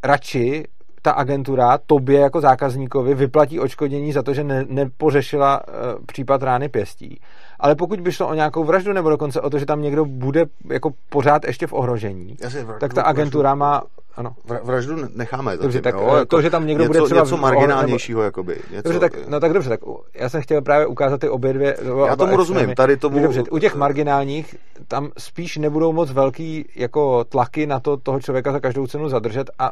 radši 0.02 0.64
ta 1.02 1.12
agentura 1.12 1.78
tobě 1.86 2.20
jako 2.20 2.40
zákazníkovi 2.40 3.14
vyplatí 3.14 3.60
očkodnění 3.60 4.12
za 4.12 4.22
to, 4.22 4.34
že 4.34 4.44
ne, 4.44 4.64
nepořešila 4.68 5.60
uh, 5.68 5.74
případ 6.06 6.42
rány 6.42 6.68
pěstí. 6.68 7.20
Ale 7.60 7.74
pokud 7.74 8.00
by 8.00 8.12
šlo 8.12 8.28
o 8.28 8.34
nějakou 8.34 8.64
vraždu 8.64 8.92
nebo 8.92 9.10
dokonce 9.10 9.40
o 9.40 9.50
to, 9.50 9.58
že 9.58 9.66
tam 9.66 9.82
někdo 9.82 10.04
bude 10.04 10.44
jako 10.70 10.90
pořád 11.08 11.44
ještě 11.44 11.66
v 11.66 11.72
ohrožení, 11.72 12.36
Jasně, 12.40 12.64
vraždu, 12.64 12.80
tak 12.80 12.94
ta 12.94 13.02
agentura 13.02 13.50
vraždu, 13.50 13.58
má... 13.58 13.82
Ano. 14.16 14.34
Vraždu 14.62 14.96
necháme 15.14 15.56
dobře, 15.56 15.80
tak 15.80 15.94
jo, 15.94 16.00
jako 16.00 16.24
to, 16.24 16.42
že 16.42 16.50
tam 16.50 16.66
někdo 16.66 16.84
něco, 16.84 16.92
bude 16.92 17.04
třeba... 17.04 17.20
Něco 17.20 17.36
marginálnějšího, 17.36 18.20
nebo, 18.20 18.24
jakoby. 18.24 18.58
Něco, 18.70 18.82
dobře, 18.82 18.98
tak, 19.00 19.28
no 19.28 19.40
tak 19.40 19.52
dobře, 19.52 19.68
tak 19.68 19.80
já 20.14 20.28
jsem 20.28 20.42
chtěl 20.42 20.62
právě 20.62 20.86
ukázat 20.86 21.20
ty 21.20 21.28
obě 21.28 21.52
dvě... 21.52 21.76
Já 22.06 22.16
tomu 22.16 22.36
rozumím, 22.36 22.74
tady 22.74 22.96
tomu... 22.96 23.22
Dobře, 23.22 23.42
u 23.50 23.58
těch 23.58 23.74
marginálních 23.74 24.56
tam 24.88 25.10
spíš 25.18 25.56
nebudou 25.56 25.92
moc 25.92 26.10
velký 26.10 26.64
jako 26.76 27.24
tlaky 27.24 27.66
na 27.66 27.80
to 27.80 27.96
toho 27.96 28.20
člověka 28.20 28.52
za 28.52 28.60
každou 28.60 28.86
cenu 28.86 29.08
zadržet 29.08 29.50
a 29.58 29.70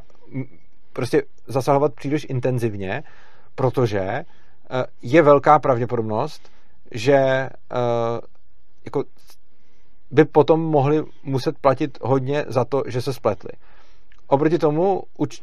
prostě 1.01 1.23
zasahovat 1.47 1.95
příliš 1.95 2.27
intenzivně, 2.29 3.03
protože 3.55 4.01
eh, 4.01 4.25
je 5.03 5.23
velká 5.23 5.59
pravděpodobnost, 5.59 6.51
že 6.91 7.15
eh, 7.15 7.51
jako 8.85 9.05
by 10.11 10.25
potom 10.25 10.61
mohli 10.61 11.05
muset 11.23 11.59
platit 11.59 11.99
hodně 12.03 12.45
za 12.49 12.65
to, 12.65 12.83
že 12.87 13.03
se 13.03 13.13
spletli. 13.13 13.51
Oproti 14.27 14.59
tomu, 14.59 15.03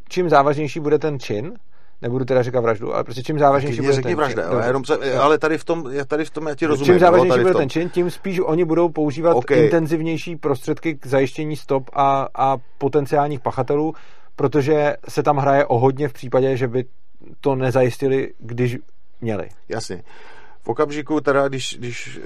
čím 0.10 0.30
závažnější 0.30 0.80
bude 0.80 1.00
ten 1.00 1.20
čin, 1.20 1.54
nebudu 2.02 2.26
teda 2.26 2.44
říkat 2.44 2.62
vraždu, 2.62 2.94
ale 2.94 3.04
prostě 3.04 3.24
čím 3.24 3.40
závažnější 3.40 3.82
bude 3.82 4.02
ten 4.02 4.16
vražda, 4.16 4.44
čin. 4.44 4.52
Ale, 4.52 4.68
jenom 4.68 4.86
se, 4.86 5.20
ale 5.20 5.38
tady 5.38 5.58
v 5.58 5.64
tom, 5.64 5.92
tady 6.08 6.26
v 6.26 6.30
tom 6.30 6.48
já 6.48 6.56
ti 6.56 6.66
rozumím. 6.66 6.94
Čím 6.94 7.00
závažnější 7.00 7.40
bude 7.40 7.54
ten 7.54 7.70
čin, 7.70 7.90
tím 7.90 8.12
spíš 8.12 8.40
oni 8.40 8.66
budou 8.66 8.90
používat 8.90 9.34
okay. 9.34 9.64
intenzivnější 9.64 10.36
prostředky 10.36 10.96
k 10.96 11.06
zajištění 11.06 11.56
stop 11.56 11.90
a, 11.94 12.28
a 12.36 12.58
potenciálních 12.78 13.40
pachatelů, 13.40 13.94
protože 14.38 14.96
se 15.10 15.24
tam 15.24 15.38
hraje 15.38 15.66
o 15.66 15.80
hodně 15.80 16.08
v 16.08 16.14
případě, 16.14 16.58
že 16.58 16.68
by 16.68 16.86
to 17.42 17.56
nezajistili, 17.56 18.34
když 18.40 18.78
měli. 19.22 19.50
Jasně. 19.70 20.04
V 20.68 20.70
okamžiku 20.70 21.22
teda, 21.22 21.48
když, 21.48 21.78
když, 21.80 22.20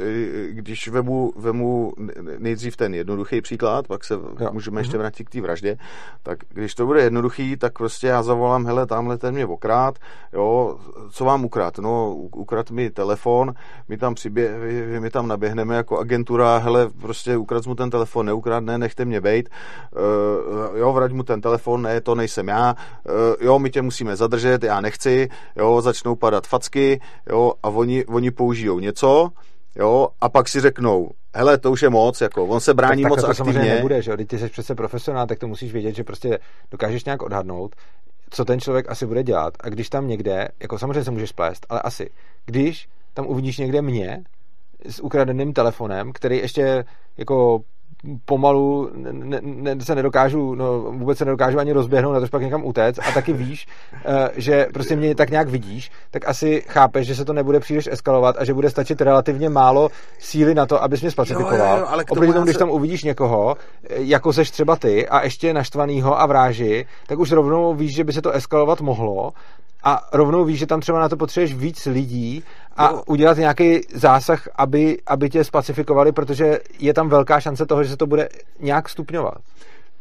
když 0.50 0.88
vemu, 0.88 1.34
vemu 1.36 1.94
nejdřív 2.38 2.78
ten 2.78 2.94
jednoduchý 2.94 3.42
příklad, 3.42 3.88
pak 3.88 4.04
se 4.04 4.14
jo. 4.14 4.50
můžeme 4.52 4.82
ještě 4.82 4.98
mhm. 4.98 5.00
vrátit 5.00 5.24
k 5.24 5.30
té 5.30 5.42
vraždě, 5.42 5.78
tak 6.24 6.39
když 6.50 6.76
to 6.76 6.86
bude 6.86 7.02
jednoduchý, 7.02 7.58
tak 7.58 7.78
prostě 7.78 8.08
já 8.08 8.24
zavolám, 8.24 8.66
hele, 8.66 8.86
tamhle 8.86 9.18
ten 9.18 9.34
mě 9.34 9.46
okrát, 9.46 10.00
jo, 10.34 10.78
co 11.12 11.26
vám 11.26 11.46
ukrát? 11.46 11.78
No, 11.78 12.16
ukrad 12.16 12.72
mi 12.72 12.89
telefon, 12.89 13.54
my 13.88 13.98
tam 13.98 14.16
přibě, 14.16 14.56
my 15.00 15.10
tam 15.10 15.28
naběhneme 15.28 15.76
jako 15.76 16.00
agentura, 16.00 16.58
hele, 16.58 16.89
prostě 17.02 17.38
ukrad 17.38 17.66
mu 17.66 17.76
ten 17.76 17.89
telefon, 17.89 18.26
neukradne, 18.26 18.78
nechte 18.78 19.06
mě 19.06 19.22
bejt, 19.22 19.50
uh, 19.50 20.78
jo, 20.78 20.94
vrať 20.94 21.12
mu 21.12 21.24
ten 21.24 21.42
telefon, 21.42 21.82
ne, 21.82 22.02
to 22.02 22.16
nejsem 22.16 22.48
já, 22.48 22.76
uh, 23.06 23.14
jo, 23.46 23.60
my 23.60 23.70
tě 23.70 23.82
musíme 23.82 24.16
zadržet, 24.16 24.64
já 24.64 24.82
nechci, 24.82 25.30
jo, 25.56 25.82
začnou 25.82 26.16
padat 26.16 26.48
facky, 26.48 27.02
jo, 27.30 27.54
a 27.64 27.70
oni, 27.70 28.06
oni 28.06 28.30
použijou 28.32 28.79
něco, 28.79 29.29
jo, 29.75 30.07
a 30.21 30.29
pak 30.29 30.49
si 30.49 30.61
řeknou, 30.61 31.11
hele, 31.36 31.57
to 31.57 31.71
už 31.71 31.82
je 31.82 31.89
moc, 31.89 32.21
jako, 32.21 32.45
on 32.45 32.59
se 32.59 32.73
brání 32.73 33.03
tak, 33.03 33.09
moc 33.09 33.15
tak 33.21 33.25
to 33.25 33.32
aktivně. 33.32 33.53
samozřejmě 33.53 33.75
nebude, 33.75 34.01
že 34.01 34.13
Když 34.15 34.27
ty 34.27 34.39
jsi 34.39 34.49
přece 34.49 34.75
profesionál, 34.75 35.27
tak 35.27 35.39
to 35.39 35.47
musíš 35.47 35.74
vědět, 35.74 35.95
že 35.95 36.03
prostě 36.03 36.39
dokážeš 36.71 37.05
nějak 37.05 37.21
odhadnout, 37.21 37.75
co 38.29 38.45
ten 38.45 38.59
člověk 38.59 38.89
asi 38.89 39.05
bude 39.05 39.24
dělat 39.24 39.53
a 39.59 39.70
když 39.70 39.89
tam 39.89 40.08
někde, 40.08 40.47
jako 40.59 40.79
samozřejmě 40.79 41.03
se 41.03 41.12
můžeš 41.12 41.29
splést, 41.29 41.66
ale 41.70 41.82
asi, 41.82 42.09
když 42.45 42.87
tam 43.13 43.28
uvidíš 43.28 43.58
někde 43.58 43.82
mě 43.82 44.24
s 44.89 44.99
ukradeným 44.99 45.53
telefonem, 45.53 46.13
který 46.13 46.37
ještě 46.37 46.86
jako 47.17 47.62
pomalu 48.25 48.89
ne, 48.93 49.39
ne, 49.41 49.75
se 49.82 49.95
nedokážu, 49.95 50.55
no, 50.55 50.82
vůbec 50.82 51.17
se 51.17 51.25
nedokážu 51.25 51.59
ani 51.59 51.71
rozběhnout, 51.71 52.13
na 52.13 52.19
to 52.19 52.28
pak 52.28 52.41
někam 52.41 52.65
utéct 52.65 52.99
a 52.99 53.11
taky 53.11 53.33
víš, 53.33 53.67
uh, 53.93 54.13
že 54.36 54.67
prostě 54.73 54.95
mě 54.95 55.15
tak 55.15 55.29
nějak 55.29 55.49
vidíš, 55.49 55.91
tak 56.11 56.28
asi 56.28 56.63
chápeš, 56.67 57.07
že 57.07 57.15
se 57.15 57.25
to 57.25 57.33
nebude 57.33 57.59
příliš 57.59 57.87
eskalovat 57.91 58.36
a 58.39 58.45
že 58.45 58.53
bude 58.53 58.69
stačit 58.69 59.01
relativně 59.01 59.49
málo 59.49 59.89
síly 60.19 60.55
na 60.55 60.65
to, 60.65 60.83
abys 60.83 61.01
mě 61.01 61.11
spacifikoval. 61.11 61.78
Jo, 61.78 61.86
jo, 61.91 61.97
jo, 61.97 62.03
Oproti 62.09 62.33
tomu, 62.33 62.45
když 62.45 62.57
tam 62.57 62.69
uvidíš 62.69 63.03
někoho, 63.03 63.55
eh, 63.89 63.95
jako 63.97 64.33
seš 64.33 64.51
třeba 64.51 64.75
ty 64.75 65.07
a 65.07 65.23
ještě 65.23 65.53
naštvanýho 65.53 66.21
a 66.21 66.25
vráži, 66.25 66.86
tak 67.07 67.19
už 67.19 67.32
rovnou 67.32 67.73
víš, 67.73 67.95
že 67.95 68.03
by 68.03 68.13
se 68.13 68.21
to 68.21 68.32
eskalovat 68.32 68.82
mohlo 68.82 69.33
a 69.83 70.07
rovnou 70.13 70.45
víš, 70.45 70.59
že 70.59 70.65
tam 70.65 70.79
třeba 70.79 70.99
na 70.99 71.09
to 71.09 71.17
potřebuješ 71.17 71.55
víc 71.55 71.86
lidí 71.86 72.43
a 72.82 73.08
udělat 73.08 73.37
nějaký 73.37 73.82
zásah, 73.93 74.47
aby, 74.55 74.97
aby 75.08 75.29
tě 75.29 75.43
spacifikovali, 75.43 76.12
protože 76.12 76.59
je 76.79 76.93
tam 76.93 77.09
velká 77.09 77.39
šance 77.39 77.66
toho, 77.66 77.83
že 77.83 77.89
se 77.89 77.97
to 77.97 78.08
bude 78.08 78.29
nějak 78.59 78.89
stupňovat 78.89 79.41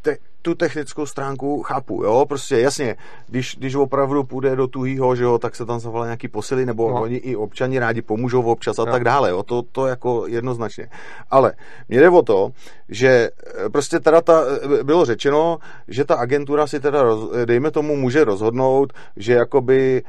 te, 0.02 0.16
tu 0.42 0.54
technickou 0.54 1.06
stránku 1.06 1.62
chápu, 1.62 2.02
jo, 2.04 2.24
prostě 2.28 2.58
jasně, 2.60 2.96
když, 3.28 3.56
když 3.58 3.74
opravdu 3.74 4.24
půjde 4.24 4.56
do 4.56 4.66
tuhýho, 4.66 5.16
že 5.16 5.24
jo, 5.24 5.38
tak 5.38 5.56
se 5.56 5.66
tam 5.66 5.80
zavolá 5.80 6.04
nějaký 6.04 6.28
posily, 6.28 6.66
nebo 6.66 6.90
no. 6.90 7.02
oni 7.02 7.16
i 7.16 7.36
občani 7.36 7.78
rádi 7.78 8.02
pomůžou 8.02 8.42
občas 8.42 8.78
a 8.78 8.84
no. 8.84 8.92
tak 8.92 9.04
dále, 9.04 9.30
jo, 9.30 9.42
to, 9.42 9.62
to 9.62 9.86
jako 9.86 10.26
jednoznačně. 10.26 10.88
Ale 11.30 11.52
mě 11.88 12.00
jde 12.00 12.10
o 12.10 12.22
to, 12.22 12.50
že 12.88 13.30
eh, 13.66 13.68
prostě 13.68 14.00
teda 14.00 14.20
ta, 14.20 14.42
eh, 14.80 14.84
bylo 14.84 15.04
řečeno, 15.04 15.58
že 15.88 16.04
ta 16.04 16.14
agentura 16.14 16.66
si 16.66 16.80
teda, 16.80 17.02
roz, 17.02 17.30
dejme 17.44 17.70
tomu, 17.70 17.96
může 17.96 18.24
rozhodnout, 18.24 18.92
že 19.16 19.32
jakoby 19.32 20.02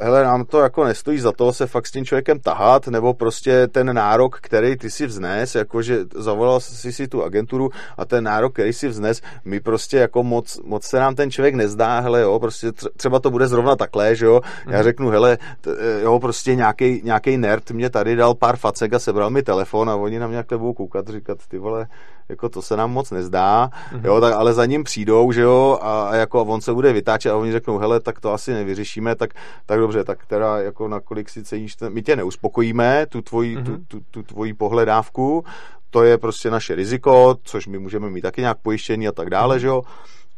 hele, 0.00 0.24
nám 0.24 0.44
to 0.44 0.60
jako 0.60 0.84
nestojí 0.84 1.18
za 1.18 1.32
to 1.32 1.52
se 1.52 1.66
fakt 1.66 1.86
s 1.86 1.90
tím 1.90 2.04
člověkem 2.04 2.40
tahat, 2.40 2.86
nebo 2.88 3.14
prostě 3.14 3.68
ten 3.68 3.94
nárok, 3.94 4.38
který 4.40 4.76
ty 4.76 4.90
si 4.90 5.06
vznes, 5.06 5.54
jakože 5.54 5.98
zavolal 6.14 6.60
si 6.60 6.92
si 6.92 7.08
tu 7.08 7.24
agenturu 7.24 7.70
a 7.96 8.04
ten 8.04 8.24
nárok, 8.24 8.52
který 8.52 8.72
si 8.72 8.88
vznes, 8.88 9.22
mi 9.44 9.60
prostě 9.60 9.96
jako 9.96 10.22
moc, 10.22 10.60
moc 10.64 10.84
se 10.84 10.98
nám 10.98 11.14
ten 11.14 11.30
člověk 11.30 11.54
nezdá, 11.54 12.00
hele, 12.00 12.20
jo, 12.20 12.38
prostě 12.38 12.72
třeba 12.96 13.18
to 13.20 13.30
bude 13.30 13.48
zrovna 13.48 13.76
takhle, 13.76 14.16
že 14.16 14.26
jo, 14.26 14.40
já 14.66 14.76
mhm. 14.76 14.82
řeknu, 14.82 15.08
hele, 15.08 15.38
t, 15.60 15.70
jo, 16.02 16.20
prostě 16.20 16.54
nějaký 16.54 17.00
nějaký 17.04 17.36
nerd 17.36 17.70
mě 17.70 17.90
tady 17.90 18.16
dal 18.16 18.34
pár 18.34 18.56
facek 18.56 18.92
a 18.92 18.98
sebral 18.98 19.30
mi 19.30 19.42
telefon 19.42 19.90
a 19.90 19.96
oni 19.96 20.18
na 20.18 20.26
mě 20.26 20.36
takhle 20.36 20.58
budou 20.58 20.72
koukat, 20.72 21.08
říkat, 21.08 21.38
ty 21.48 21.58
vole, 21.58 21.86
jako 22.28 22.48
to 22.48 22.62
se 22.62 22.76
nám 22.76 22.92
moc 22.92 23.10
nezdá, 23.10 23.70
mm-hmm. 23.92 24.04
jo, 24.04 24.20
tak, 24.20 24.34
ale 24.34 24.54
za 24.54 24.66
ním 24.66 24.84
přijdou, 24.84 25.32
že 25.32 25.40
jo, 25.40 25.78
a, 25.82 26.08
a 26.08 26.14
jako 26.14 26.42
on 26.42 26.60
se 26.60 26.74
bude 26.74 26.92
vytáčet 26.92 27.32
a 27.32 27.36
oni 27.36 27.52
řeknou, 27.52 27.78
hele, 27.78 28.00
tak 28.00 28.20
to 28.20 28.32
asi 28.32 28.52
nevyřešíme, 28.52 29.14
tak, 29.14 29.30
tak 29.66 29.78
dobře, 29.78 30.04
tak 30.04 30.26
teda 30.26 30.58
jako 30.58 30.88
nakolik 30.88 31.28
si 31.28 31.44
ceníš, 31.44 31.76
my 31.88 32.02
tě 32.02 32.16
neuspokojíme, 32.16 33.06
tu 33.08 33.22
tvoji, 33.22 33.56
mm-hmm. 33.56 33.64
tu, 33.64 34.00
tu, 34.00 34.04
tu 34.10 34.22
tvoji 34.22 34.54
pohledávku, 34.54 35.44
to 35.90 36.02
je 36.02 36.18
prostě 36.18 36.50
naše 36.50 36.74
riziko, 36.74 37.36
což 37.42 37.66
my 37.66 37.78
můžeme 37.78 38.10
mít 38.10 38.20
taky 38.20 38.40
nějak 38.40 38.58
pojištění 38.62 39.08
a 39.08 39.12
tak 39.12 39.30
dále, 39.30 39.56
mm-hmm. 39.56 39.60
že 39.60 39.66
jo, 39.66 39.82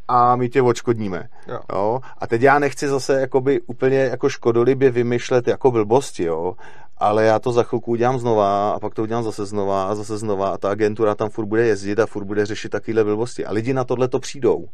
a 0.09 0.35
my 0.35 0.49
tě 0.49 0.61
odškodníme. 0.61 1.27
Jo. 1.47 1.59
Jo? 1.73 1.99
A 2.17 2.27
teď 2.27 2.41
já 2.41 2.59
nechci 2.59 2.87
zase 2.87 3.21
jakoby 3.21 3.61
úplně 3.61 3.97
jako 3.97 4.29
škodolibě 4.29 4.91
vymýšlet 4.91 5.47
jako 5.47 5.71
blbosti, 5.71 6.23
jo? 6.23 6.53
ale 6.97 7.25
já 7.25 7.39
to 7.39 7.51
za 7.51 7.63
chvilku 7.63 7.91
udělám 7.91 8.19
znova 8.19 8.71
a 8.71 8.79
pak 8.79 8.93
to 8.93 9.03
udělám 9.03 9.23
zase 9.23 9.45
znova 9.45 9.83
a 9.83 9.95
zase 9.95 10.17
znova 10.17 10.49
a 10.49 10.57
ta 10.57 10.69
agentura 10.69 11.15
tam 11.15 11.29
furt 11.29 11.45
bude 11.45 11.67
jezdit 11.67 11.99
a 11.99 12.05
furt 12.05 12.25
bude 12.25 12.45
řešit 12.45 12.69
takovéhle 12.69 13.03
blbosti. 13.03 13.45
A 13.45 13.51
lidi 13.51 13.73
na 13.73 13.83
tohle 13.83 14.07
to 14.07 14.19
přijdou. 14.19 14.67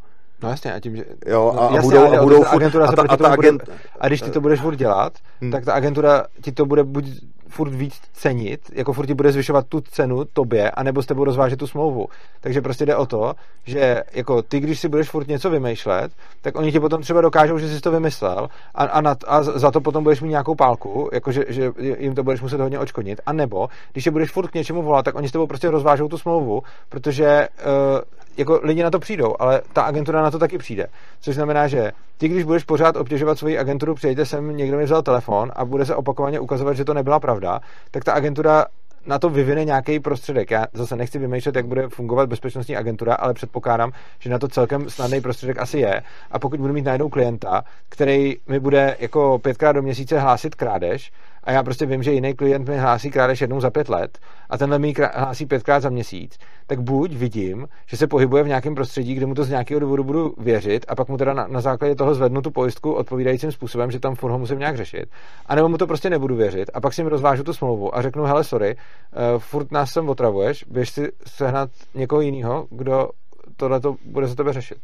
No 0.44 0.50
jasně, 0.50 0.74
a 0.74 0.80
tím, 0.80 0.96
že... 0.96 1.06
Jo, 1.26 1.56
a, 1.58 1.70
no, 1.70 1.76
jasně, 1.76 1.82
budou, 1.82 2.14
a 2.14 2.24
budou 2.24 2.44
furt, 2.44 2.56
agentura 2.56 2.86
a, 2.86 2.92
ta, 2.92 3.04
a, 3.10 3.18
ta 3.18 3.28
agent... 3.28 3.64
bude, 3.66 3.78
a 4.00 4.08
když 4.08 4.22
ty 4.22 4.32
to 4.32 4.42
budeš 4.42 4.62
furt 4.62 4.76
dělat, 4.76 5.14
hmm. 5.42 5.52
tak 5.52 5.66
ta 5.66 5.74
agentura 5.74 6.26
ti 6.42 6.52
to 6.52 6.66
bude 6.66 6.84
buď 6.84 7.06
furt 7.48 7.70
víc 7.70 8.02
cenit, 8.14 8.62
jako 8.74 8.94
furt 8.94 9.06
ti 9.06 9.14
bude 9.14 9.32
zvyšovat 9.32 9.66
tu 9.68 9.82
cenu 9.82 10.26
tobě, 10.34 10.72
anebo 10.72 11.02
s 11.02 11.06
tebou 11.06 11.24
rozvážet 11.24 11.60
tu 11.60 11.68
smlouvu. 11.68 12.08
Takže 12.42 12.62
prostě 12.62 12.86
jde 12.86 12.96
o 12.96 13.06
to, 13.06 13.34
že 13.66 14.04
jako 14.14 14.42
ty, 14.42 14.60
když 14.60 14.80
si 14.80 14.90
budeš 14.90 15.10
furt 15.10 15.28
něco 15.28 15.50
vymýšlet, 15.50 16.12
tak 16.42 16.58
oni 16.58 16.72
ti 16.72 16.80
potom 16.80 17.02
třeba 17.02 17.22
dokážou, 17.22 17.58
že 17.58 17.70
jsi 17.70 17.82
to 17.82 17.92
vymyslel 17.92 18.50
a, 18.76 18.84
a, 18.84 19.02
nad, 19.02 19.18
a 19.28 19.44
za 19.44 19.72
to 19.72 19.82
potom 19.82 20.04
budeš 20.04 20.22
mít 20.22 20.30
nějakou 20.30 20.56
pálku, 20.56 21.10
jako 21.14 21.32
že, 21.32 21.46
že 21.48 21.72
jim 21.98 22.16
to 22.16 22.24
budeš 22.24 22.42
muset 22.42 22.62
hodně 22.62 22.80
očkodnit. 22.80 23.22
A 23.26 23.34
nebo, 23.34 23.68
když 23.92 24.06
je 24.06 24.12
budeš 24.12 24.32
furt 24.32 24.48
k 24.48 24.54
něčemu 24.54 24.82
volat, 24.82 25.06
tak 25.06 25.16
oni 25.16 25.30
s 25.30 25.32
tebou 25.32 25.48
prostě 25.48 25.70
rozvážou 25.70 26.08
tu 26.08 26.18
smlouvu, 26.18 26.64
protože 26.90 27.48
uh, 27.58 28.25
jako 28.38 28.60
lidi 28.64 28.84
na 28.84 28.92
to 28.92 29.00
přijdou, 29.00 29.36
ale 29.40 29.62
ta 29.74 29.84
agentura 29.84 30.22
na 30.22 30.32
to 30.32 30.40
taky 30.40 30.58
přijde. 30.58 30.88
Což 31.20 31.36
znamená, 31.36 31.68
že 31.68 31.92
ty, 32.18 32.28
když 32.28 32.44
budeš 32.44 32.64
pořád 32.64 32.96
obtěžovat 32.96 33.38
svoji 33.38 33.58
agenturu, 33.58 33.96
přijďte 33.96 34.26
sem, 34.26 34.58
někdo 34.58 34.78
mi 34.78 34.84
vzal 34.84 35.02
telefon 35.02 35.52
a 35.56 35.66
bude 35.66 35.86
se 35.86 35.96
opakovaně 35.96 36.40
ukazovat, 36.40 36.74
že 36.74 36.86
to 36.86 36.94
nebyla 36.94 37.20
pravda, 37.20 37.60
tak 37.92 38.04
ta 38.04 38.14
agentura 38.14 38.66
na 39.06 39.20
to 39.20 39.30
vyvine 39.30 39.66
nějaký 39.66 40.00
prostředek. 40.00 40.52
Já 40.52 40.66
zase 40.74 40.96
nechci 40.96 41.20
vymýšlet, 41.20 41.56
jak 41.56 41.66
bude 41.66 41.90
fungovat 41.90 42.30
bezpečnostní 42.30 42.76
agentura, 42.76 43.14
ale 43.14 43.34
předpokládám, 43.34 43.92
že 44.20 44.30
na 44.30 44.40
to 44.40 44.48
celkem 44.48 44.90
snadný 44.90 45.22
prostředek 45.22 45.60
asi 45.60 45.80
je. 45.80 46.02
A 46.32 46.40
pokud 46.40 46.60
budu 46.60 46.74
mít 46.74 46.86
najednou 46.86 47.10
klienta, 47.10 47.64
který 47.90 48.36
mi 48.48 48.60
bude 48.60 48.98
jako 49.00 49.40
pětkrát 49.40 49.76
do 49.76 49.82
měsíce 49.82 50.20
hlásit 50.20 50.56
krádež, 50.56 51.12
a 51.46 51.52
já 51.52 51.64
prostě 51.64 51.86
vím, 51.86 52.04
že 52.04 52.12
jiný 52.12 52.34
klient 52.34 52.70
mi 52.70 52.78
hlásí 52.78 53.12
krádež 53.12 53.42
jednou 53.42 53.60
za 53.62 53.70
pět 53.70 53.90
let 53.90 54.20
a 54.50 54.58
tenhle 54.58 54.80
mi 54.80 54.94
hlásí 55.14 55.46
pětkrát 55.46 55.84
za 55.84 55.90
měsíc, 55.90 56.38
tak 56.68 56.82
buď 56.82 57.14
vidím, 57.16 57.68
že 57.86 57.98
se 57.98 58.08
pohybuje 58.08 58.44
v 58.44 58.48
nějakém 58.48 58.76
prostředí, 58.76 59.16
kde 59.16 59.26
mu 59.26 59.36
to 59.36 59.44
z 59.44 59.50
nějakého 59.50 59.80
důvodu 59.80 60.04
budu 60.04 60.34
věřit 60.38 60.86
a 60.88 60.96
pak 60.96 61.08
mu 61.08 61.18
teda 61.18 61.34
na, 61.34 61.48
na 61.48 61.62
základě 61.62 61.96
toho 61.96 62.16
zvednu 62.16 62.42
tu 62.42 62.52
pojistku 62.52 62.94
odpovídajícím 62.94 63.52
způsobem, 63.52 63.92
že 63.92 64.00
tam 64.00 64.16
furt 64.16 64.32
ho 64.32 64.40
musím 64.40 64.60
nějak 64.60 64.78
řešit, 64.78 65.06
a 65.46 65.56
nebo 65.56 65.70
mu 65.70 65.78
to 65.78 65.88
prostě 65.88 66.10
nebudu 66.10 66.36
věřit 66.36 66.72
a 66.74 66.82
pak 66.82 66.94
si 66.94 67.04
mi 67.04 67.10
rozvážu 67.10 67.44
tu 67.44 67.54
smlouvu 67.54 67.98
a 67.98 68.02
řeknu, 68.02 68.24
hele, 68.24 68.44
sorry, 68.44 68.76
uh, 68.76 69.40
furt 69.40 69.72
nás 69.72 69.92
sem 69.92 70.10
otravuješ, 70.10 70.64
běž 70.64 70.90
si 70.90 71.12
sehnat 71.28 71.70
někoho 71.96 72.22
jiného, 72.22 72.68
kdo 72.70 73.10
tohle 73.58 73.82
bude 74.06 74.28
za 74.28 74.36
tebe 74.36 74.54
řešit. 74.54 74.80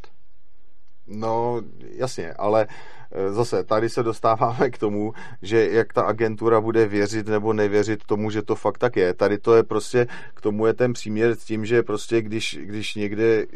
No, 1.06 1.60
jasně, 1.96 2.32
ale 2.32 2.66
e, 3.12 3.32
zase 3.32 3.64
tady 3.64 3.88
se 3.88 4.02
dostáváme 4.02 4.70
k 4.70 4.78
tomu, 4.78 5.12
že 5.42 5.68
jak 5.70 5.92
ta 5.92 6.02
agentura 6.02 6.60
bude 6.60 6.86
věřit 6.86 7.26
nebo 7.26 7.52
nevěřit 7.52 8.04
tomu, 8.04 8.30
že 8.30 8.42
to 8.42 8.54
fakt 8.54 8.78
tak 8.78 8.96
je. 8.96 9.14
Tady 9.14 9.38
to 9.38 9.54
je 9.54 9.62
prostě, 9.62 10.06
k 10.34 10.40
tomu 10.40 10.66
je 10.66 10.74
ten 10.74 10.92
příměr 10.92 11.34
s 11.34 11.44
tím, 11.44 11.66
že 11.66 11.82
prostě 11.82 12.22
když, 12.22 12.58
když 12.62 12.94
někde 12.94 13.24
e, 13.24 13.46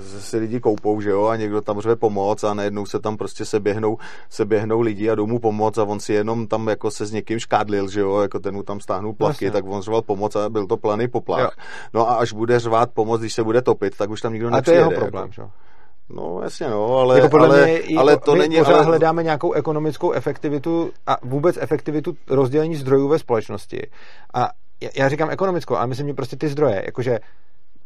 se 0.00 0.36
lidi 0.36 0.60
koupou, 0.60 1.00
že 1.00 1.10
jo, 1.10 1.26
a 1.26 1.36
někdo 1.36 1.60
tam 1.60 1.80
řve 1.80 1.96
pomoc 1.96 2.44
a 2.44 2.54
najednou 2.54 2.86
se 2.86 3.00
tam 3.00 3.16
prostě 3.16 3.44
se 3.44 3.60
běhnou, 3.60 3.98
se 4.30 4.44
běhnou 4.44 4.80
lidi 4.80 5.10
a 5.10 5.14
jdou 5.14 5.26
mu 5.26 5.38
pomoc 5.38 5.78
a 5.78 5.84
on 5.84 6.00
si 6.00 6.12
jenom 6.12 6.46
tam 6.46 6.68
jako 6.68 6.90
se 6.90 7.06
s 7.06 7.12
někým 7.12 7.38
škádlil, 7.38 7.88
že 7.88 8.00
jo, 8.00 8.20
jako 8.20 8.38
ten 8.38 8.54
mu 8.54 8.62
tam 8.62 8.80
stáhnul 8.80 9.12
plavky, 9.12 9.50
tak 9.50 9.64
on 9.66 9.82
řval 9.82 10.02
pomoc 10.02 10.36
a 10.36 10.48
byl 10.48 10.66
to 10.66 10.76
planý 10.76 11.08
poplach. 11.08 11.40
Jo. 11.40 11.50
No 11.94 12.10
a 12.10 12.14
až 12.14 12.32
bude 12.32 12.58
řvát 12.58 12.90
pomoc, 12.90 13.20
když 13.20 13.34
se 13.34 13.44
bude 13.44 13.62
topit, 13.62 13.96
tak 13.96 14.10
už 14.10 14.20
tam 14.20 14.32
nikdo 14.32 14.50
nepřijede. 14.50 14.80
A 14.80 14.84
to 14.84 14.90
je 14.90 14.94
jeho 14.94 15.00
problém, 15.00 15.30
jako. 15.30 15.32
že? 15.32 15.71
No 16.08 16.40
jasně, 16.42 16.68
no, 16.68 16.96
ale, 16.96 17.16
jako 17.16 17.28
podle 17.28 17.46
ale, 17.46 17.66
mě, 17.66 17.98
ale 17.98 18.16
to 18.16 18.32
my 18.32 18.38
není... 18.38 18.58
Pořád 18.58 18.74
ale... 18.74 18.84
hledáme 18.84 19.22
nějakou 19.22 19.52
ekonomickou 19.52 20.12
efektivitu 20.12 20.90
a 21.06 21.16
vůbec 21.22 21.56
efektivitu 21.60 22.16
rozdělení 22.30 22.76
zdrojů 22.76 23.08
ve 23.08 23.18
společnosti. 23.18 23.86
A 24.34 24.48
já 24.96 25.08
říkám 25.08 25.30
ekonomickou, 25.30 25.76
ale 25.76 25.86
myslím, 25.86 26.06
že 26.06 26.14
prostě 26.14 26.36
ty 26.36 26.48
zdroje, 26.48 26.82
jakože 26.86 27.18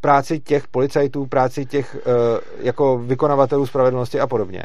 práci 0.00 0.40
těch 0.40 0.68
policajtů, 0.68 1.26
práci 1.26 1.66
těch 1.66 1.96
uh, 2.06 2.38
jako 2.58 2.98
vykonavatelů 2.98 3.66
spravedlnosti 3.66 4.20
a 4.20 4.26
podobně. 4.26 4.62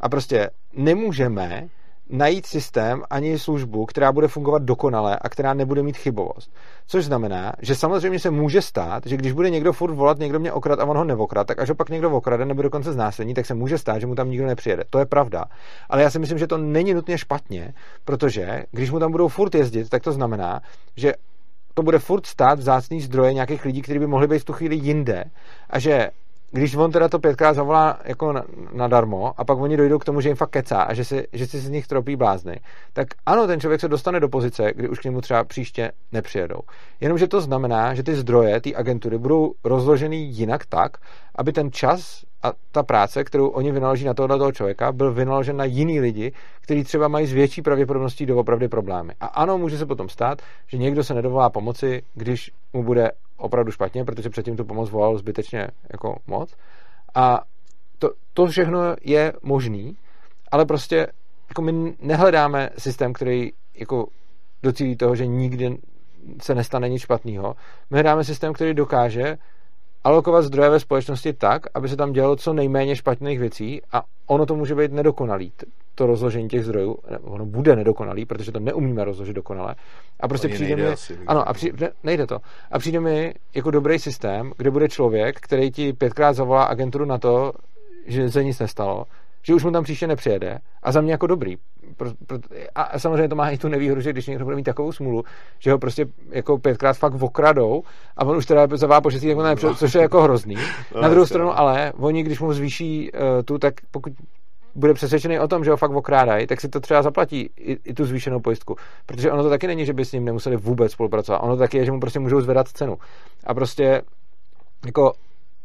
A 0.00 0.08
prostě 0.08 0.50
nemůžeme 0.72 1.68
najít 2.10 2.46
systém 2.46 3.02
ani 3.10 3.38
službu, 3.38 3.86
která 3.86 4.12
bude 4.12 4.28
fungovat 4.28 4.62
dokonale 4.62 5.18
a 5.22 5.28
která 5.28 5.54
nebude 5.54 5.82
mít 5.82 5.96
chybovost. 5.96 6.50
Což 6.86 7.04
znamená, 7.04 7.52
že 7.62 7.74
samozřejmě 7.74 8.18
se 8.18 8.30
může 8.30 8.62
stát, 8.62 9.06
že 9.06 9.16
když 9.16 9.32
bude 9.32 9.50
někdo 9.50 9.72
furt 9.72 9.94
volat, 9.94 10.18
někdo 10.18 10.40
mě 10.40 10.52
okrad 10.52 10.80
a 10.80 10.84
on 10.84 10.96
ho 10.96 11.04
nevokrad, 11.04 11.46
tak 11.46 11.58
až 11.58 11.68
ho 11.68 11.74
pak 11.74 11.90
někdo 11.90 12.10
okrade 12.10 12.44
nebo 12.44 12.62
dokonce 12.62 12.92
znásilní, 12.92 13.34
tak 13.34 13.46
se 13.46 13.54
může 13.54 13.78
stát, 13.78 13.98
že 13.98 14.06
mu 14.06 14.14
tam 14.14 14.30
nikdo 14.30 14.46
nepřijede. 14.46 14.84
To 14.90 14.98
je 14.98 15.06
pravda. 15.06 15.44
Ale 15.88 16.02
já 16.02 16.10
si 16.10 16.18
myslím, 16.18 16.38
že 16.38 16.46
to 16.46 16.58
není 16.58 16.94
nutně 16.94 17.18
špatně, 17.18 17.74
protože 18.04 18.64
když 18.70 18.90
mu 18.90 18.98
tam 18.98 19.12
budou 19.12 19.28
furt 19.28 19.54
jezdit, 19.54 19.88
tak 19.88 20.02
to 20.02 20.12
znamená, 20.12 20.60
že 20.96 21.12
to 21.74 21.82
bude 21.82 21.98
furt 21.98 22.26
stát 22.26 22.58
vzácný 22.58 23.00
zdroje 23.00 23.34
nějakých 23.34 23.64
lidí, 23.64 23.82
kteří 23.82 23.98
by 23.98 24.06
mohli 24.06 24.28
být 24.28 24.38
v 24.38 24.44
tu 24.44 24.52
chvíli 24.52 24.76
jinde 24.76 25.24
a 25.70 25.78
že 25.78 26.10
když 26.54 26.76
on 26.76 26.92
teda 26.92 27.08
to 27.08 27.18
pětkrát 27.18 27.56
zavolá 27.56 27.98
jako 28.04 28.34
nadarmo 28.72 29.32
a 29.36 29.44
pak 29.44 29.58
oni 29.58 29.76
dojdou 29.76 29.98
k 29.98 30.04
tomu, 30.04 30.20
že 30.20 30.28
jim 30.28 30.36
fakt 30.36 30.50
kecá 30.50 30.82
a 30.82 30.94
že 30.94 31.04
si, 31.04 31.26
že 31.32 31.46
si 31.46 31.58
z 31.58 31.70
nich 31.70 31.86
tropí 31.86 32.16
blázny, 32.16 32.60
tak 32.92 33.08
ano, 33.26 33.46
ten 33.46 33.60
člověk 33.60 33.80
se 33.80 33.88
dostane 33.88 34.20
do 34.20 34.28
pozice, 34.28 34.72
kdy 34.74 34.88
už 34.88 34.98
k 34.98 35.04
němu 35.04 35.20
třeba 35.20 35.44
příště 35.44 35.92
nepřijedou. 36.12 36.60
Jenomže 37.00 37.28
to 37.28 37.40
znamená, 37.40 37.94
že 37.94 38.02
ty 38.02 38.14
zdroje, 38.14 38.60
ty 38.60 38.76
agentury 38.76 39.18
budou 39.18 39.52
rozloženy 39.64 40.16
jinak 40.16 40.66
tak, 40.66 40.96
aby 41.34 41.52
ten 41.52 41.72
čas 41.72 42.24
a 42.42 42.52
ta 42.72 42.82
práce, 42.82 43.24
kterou 43.24 43.48
oni 43.48 43.72
vynaloží 43.72 44.04
na 44.04 44.14
tohle 44.14 44.38
toho 44.38 44.52
člověka, 44.52 44.92
byl 44.92 45.12
vynaložen 45.12 45.56
na 45.56 45.64
jiný 45.64 46.00
lidi, 46.00 46.32
kteří 46.60 46.84
třeba 46.84 47.08
mají 47.08 47.26
s 47.26 47.32
větší 47.32 47.62
pravděpodobností 47.62 48.26
doopravdy 48.26 48.68
problémy. 48.68 49.12
A 49.20 49.26
ano, 49.26 49.58
může 49.58 49.78
se 49.78 49.86
potom 49.86 50.08
stát, 50.08 50.42
že 50.66 50.78
někdo 50.78 51.04
se 51.04 51.14
nedovolá 51.14 51.50
pomoci, 51.50 52.02
když 52.14 52.50
mu 52.72 52.82
bude 52.82 53.10
opravdu 53.44 53.72
špatně, 53.72 54.04
protože 54.04 54.30
předtím 54.30 54.56
tu 54.56 54.64
pomoc 54.64 54.90
volal 54.90 55.18
zbytečně 55.18 55.68
jako 55.92 56.16
moc. 56.26 56.56
A 57.14 57.40
to, 57.98 58.10
to 58.32 58.46
všechno 58.46 58.80
je 59.00 59.32
možný, 59.42 59.96
ale 60.52 60.64
prostě 60.64 61.06
jako 61.48 61.62
my 61.62 61.94
nehledáme 62.00 62.70
systém, 62.78 63.12
který 63.12 63.50
jako 63.74 64.06
docílí 64.62 64.96
toho, 64.96 65.16
že 65.16 65.26
nikdy 65.26 65.78
se 66.42 66.54
nestane 66.54 66.88
nic 66.88 67.02
špatného. 67.02 67.56
My 67.90 67.94
hledáme 67.94 68.24
systém, 68.24 68.52
který 68.52 68.74
dokáže 68.74 69.36
alokovat 70.04 70.42
zdroje 70.42 70.70
ve 70.70 70.80
společnosti 70.80 71.32
tak, 71.32 71.62
aby 71.74 71.88
se 71.88 71.96
tam 71.96 72.12
dělalo 72.12 72.36
co 72.36 72.52
nejméně 72.52 72.96
špatných 72.96 73.38
věcí 73.38 73.82
a 73.92 74.02
ono 74.26 74.46
to 74.46 74.56
může 74.56 74.74
být 74.74 74.92
nedokonalý, 74.92 75.52
to 75.94 76.06
rozložení 76.06 76.48
těch 76.48 76.64
zdrojů, 76.64 76.96
ono 77.22 77.46
bude 77.46 77.76
nedokonalý, 77.76 78.24
protože 78.24 78.52
to 78.52 78.60
neumíme 78.60 79.04
rozložit 79.04 79.36
dokonale. 79.36 79.74
A 80.20 80.28
prostě 80.28 80.48
Oni 80.48 80.54
přijde 80.54 80.76
mi, 80.76 80.86
asi, 80.86 81.18
ano, 81.26 81.48
a 81.48 81.52
při, 81.52 81.72
ne, 81.80 81.90
nejde 82.02 82.26
to. 82.26 82.38
A 82.70 82.78
přijde 82.78 83.00
mi 83.00 83.34
jako 83.54 83.70
dobrý 83.70 83.98
systém, 83.98 84.52
kde 84.56 84.70
bude 84.70 84.88
člověk, 84.88 85.40
který 85.40 85.70
ti 85.70 85.92
pětkrát 85.92 86.36
zavolá 86.36 86.64
agenturu 86.64 87.04
na 87.04 87.18
to, 87.18 87.52
že 88.06 88.30
se 88.30 88.44
nic 88.44 88.58
nestalo, 88.58 89.04
že 89.42 89.54
už 89.54 89.64
mu 89.64 89.70
tam 89.70 89.84
příště 89.84 90.06
nepřijede 90.06 90.58
a 90.82 90.92
za 90.92 91.00
mě 91.00 91.12
jako 91.12 91.26
dobrý. 91.26 91.56
Pro, 91.96 92.10
pro, 92.26 92.38
a 92.74 92.98
samozřejmě 92.98 93.28
to 93.28 93.36
má 93.36 93.50
i 93.50 93.58
tu 93.58 93.68
nevýhodu, 93.68 94.00
že 94.00 94.12
když 94.12 94.26
někdo 94.26 94.44
bude 94.44 94.56
mít 94.56 94.62
takovou 94.62 94.92
smůlu, 94.92 95.24
že 95.58 95.72
ho 95.72 95.78
prostě 95.78 96.06
jako 96.30 96.58
pětkrát 96.58 96.96
fakt 96.96 97.22
okradou 97.22 97.82
a 98.16 98.24
on 98.24 98.36
už 98.36 98.46
teda 98.46 98.66
zavá 98.74 99.00
po 99.00 99.10
šestý, 99.10 99.28
jako 99.28 99.42
nepřijede, 99.42 99.76
což 99.76 99.94
je 99.94 100.00
jako 100.00 100.22
hrozný. 100.22 100.56
No, 100.94 101.00
Na 101.00 101.08
druhou 101.08 101.26
stranu 101.26 101.58
ale 101.58 101.92
oni, 101.96 102.22
když 102.22 102.40
mu 102.40 102.52
zvýší 102.52 103.12
uh, 103.12 103.20
tu, 103.44 103.58
tak 103.58 103.74
pokud 103.90 104.12
bude 104.74 104.94
přesvědčený 104.94 105.38
o 105.38 105.48
tom, 105.48 105.64
že 105.64 105.70
ho 105.70 105.76
fakt 105.76 105.90
okrádají, 105.90 106.46
tak 106.46 106.60
si 106.60 106.68
to 106.68 106.80
třeba 106.80 107.02
zaplatí 107.02 107.50
i, 107.56 107.72
i 107.84 107.94
tu 107.94 108.04
zvýšenou 108.04 108.40
pojistku. 108.40 108.76
Protože 109.06 109.32
ono 109.32 109.42
to 109.42 109.48
taky 109.48 109.66
není, 109.66 109.86
že 109.86 109.92
by 109.92 110.04
s 110.04 110.12
ním 110.12 110.24
nemuseli 110.24 110.56
vůbec 110.56 110.92
spolupracovat. 110.92 111.38
Ono 111.38 111.56
to 111.56 111.58
taky 111.58 111.78
je, 111.78 111.84
že 111.84 111.92
mu 111.92 112.00
prostě 112.00 112.20
můžou 112.20 112.40
zvedat 112.40 112.68
cenu. 112.68 112.96
A 113.46 113.54
prostě 113.54 114.02
jako 114.86 115.12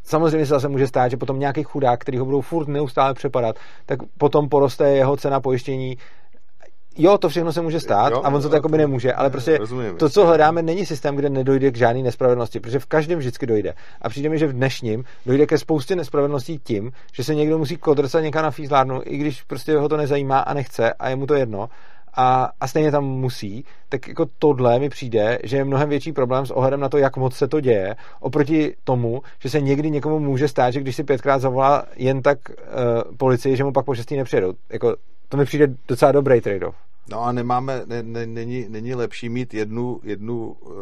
samozřejmě 0.04 0.46
se 0.46 0.54
zase 0.54 0.68
může 0.68 0.88
stát, 0.88 1.12
že 1.12 1.18
potom 1.18 1.40
nějaký 1.40 1.64
chudák, 1.64 2.02
který 2.02 2.18
ho 2.18 2.26
budou 2.26 2.42
furt 2.42 2.68
neustále 2.68 3.14
přepadat, 3.14 3.56
tak 3.86 4.00
potom 4.18 4.50
poroste 4.50 4.90
jeho 4.90 5.18
cena 5.18 5.40
pojištění 5.40 5.98
jo, 6.98 7.18
to 7.18 7.30
všechno 7.30 7.54
se 7.54 7.62
může 7.62 7.80
stát 7.80 8.12
jo, 8.12 8.22
a 8.24 8.30
on 8.30 8.42
to 8.42 8.56
jako 8.56 8.70
by 8.70 8.78
nemůže, 8.78 9.14
ale 9.14 9.30
prostě 9.30 9.58
rozumím, 9.58 9.98
to, 9.98 10.10
co 10.10 10.26
hledáme, 10.26 10.62
není 10.62 10.86
systém, 10.86 11.16
kde 11.16 11.30
nedojde 11.30 11.72
k 11.72 11.78
žádné 11.78 12.02
nespravedlnosti, 12.02 12.60
protože 12.60 12.80
v 12.80 12.86
každém 12.86 13.20
vždycky 13.20 13.46
dojde. 13.46 13.74
A 14.02 14.10
přijde 14.10 14.30
mi, 14.30 14.40
že 14.40 14.48
v 14.48 14.54
dnešním 14.54 15.04
dojde 15.26 15.46
ke 15.46 15.58
spoustě 15.58 15.96
nespravedlností 15.96 16.60
tím, 16.64 16.92
že 17.14 17.24
se 17.24 17.36
někdo 17.36 17.58
musí 17.58 17.78
kodrcat 17.78 18.24
někam 18.24 18.44
na 18.44 18.52
fízlárnu, 18.52 19.02
i 19.06 19.18
když 19.18 19.44
prostě 19.44 19.78
ho 19.78 19.90
to 19.90 19.98
nezajímá 19.98 20.40
a 20.40 20.54
nechce 20.54 20.94
a 20.94 21.10
je 21.10 21.16
mu 21.16 21.26
to 21.26 21.34
jedno 21.34 21.70
a, 22.14 22.52
a 22.62 22.68
stejně 22.68 22.92
tam 22.92 23.06
musí, 23.06 23.66
tak 23.90 24.08
jako 24.08 24.26
tohle 24.40 24.80
mi 24.80 24.90
přijde, 24.90 25.40
že 25.44 25.58
je 25.58 25.66
mnohem 25.66 25.90
větší 25.90 26.12
problém 26.12 26.46
s 26.46 26.52
ohledem 26.52 26.80
na 26.80 26.90
to, 26.90 26.98
jak 26.98 27.18
moc 27.18 27.36
se 27.36 27.48
to 27.48 27.60
děje, 27.60 27.96
oproti 28.20 28.76
tomu, 28.84 29.22
že 29.40 29.50
se 29.50 29.62
někdy 29.62 29.92
někomu 29.92 30.20
může 30.20 30.48
stát, 30.48 30.72
že 30.72 30.80
když 30.80 30.96
si 30.96 31.04
pětkrát 31.04 31.42
zavolá 31.42 31.84
jen 31.96 32.22
tak 32.22 32.38
uh, 32.50 33.16
policii, 33.18 33.56
že 33.56 33.64
mu 33.64 33.72
pak 33.72 33.86
po 33.86 33.96
šestý 33.96 34.18
nepřijedou. 34.18 34.54
Jako, 34.70 34.96
to 35.30 35.38
mi 35.38 35.46
přijde 35.46 35.68
docela 35.88 36.12
dobrý 36.12 36.42
trade-off. 36.42 36.76
No 37.12 37.24
a 37.24 37.32
nemáme, 37.32 37.82
ne, 37.86 38.04
ne, 38.04 38.26
není, 38.26 38.66
není 38.70 38.96
lepší 38.96 39.30
mít 39.30 39.54
jednu, 39.54 40.00
jednu 40.04 40.52
uh, 40.52 40.74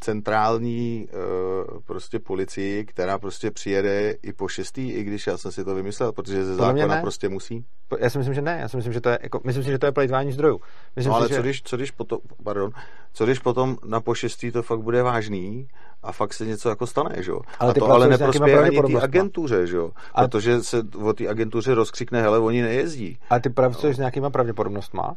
centrální 0.00 1.08
uh, 1.12 1.80
prostě 1.86 2.18
policii, 2.18 2.84
která 2.84 3.18
prostě 3.18 3.50
přijede 3.50 4.14
i 4.22 4.32
po 4.32 4.48
šestý, 4.48 4.90
i 4.90 5.04
když 5.04 5.26
já 5.26 5.38
jsem 5.38 5.52
si 5.52 5.64
to 5.64 5.74
vymyslel, 5.74 6.12
protože 6.12 6.44
ze 6.44 6.54
zákona 6.54 7.00
prostě 7.00 7.28
musí. 7.28 7.64
Já 7.98 8.10
si 8.10 8.18
myslím, 8.18 8.34
že 8.34 8.42
ne. 8.42 8.58
Já 8.60 8.68
si 8.68 8.76
myslím, 8.76 8.92
že 8.92 9.00
to 9.00 9.08
je, 9.08 9.18
jako, 9.22 9.40
myslím 9.44 9.64
si, 9.64 9.70
že 9.70 9.78
to 9.78 9.86
je 9.86 9.92
plejtvání 9.92 10.32
zdrojů. 10.32 10.60
Myslím 10.96 11.10
no 11.10 11.16
ale 11.16 11.28
si, 11.28 11.34
co, 11.34 11.36
že... 11.36 11.42
když, 11.42 11.62
co, 11.62 11.76
když 11.76 11.90
potom, 11.90 12.18
pardon, 12.44 12.70
co 13.12 13.24
když 13.24 13.38
potom 13.38 13.76
na 13.86 14.00
po 14.00 14.14
šestý 14.14 14.50
to 14.50 14.62
fakt 14.62 14.80
bude 14.80 15.02
vážný 15.02 15.68
a 16.02 16.12
fakt 16.12 16.32
se 16.32 16.46
něco 16.46 16.68
jako 16.68 16.86
stane, 16.86 17.22
že 17.22 17.30
jo? 17.30 17.40
Ale 17.58 17.70
a 17.70 17.74
to 17.74 17.86
ale 17.86 18.08
neprospěje 18.08 18.58
ani 18.58 18.82
té 18.82 19.00
agentuře, 19.00 19.66
že 19.66 19.76
jo? 19.76 19.90
Ale... 20.14 20.28
Protože 20.28 20.62
se 20.62 20.82
o 21.02 21.12
té 21.12 21.28
agentuře 21.28 21.74
rozkřikne, 21.74 22.22
hele, 22.22 22.38
oni 22.38 22.62
nejezdí. 22.62 23.18
Ale 23.30 23.40
ty 23.40 23.50
pracuješ 23.50 23.96
no. 23.96 23.96
s 23.96 23.98
nějakýma 23.98 24.30
pravděpodobnostma 24.30 25.14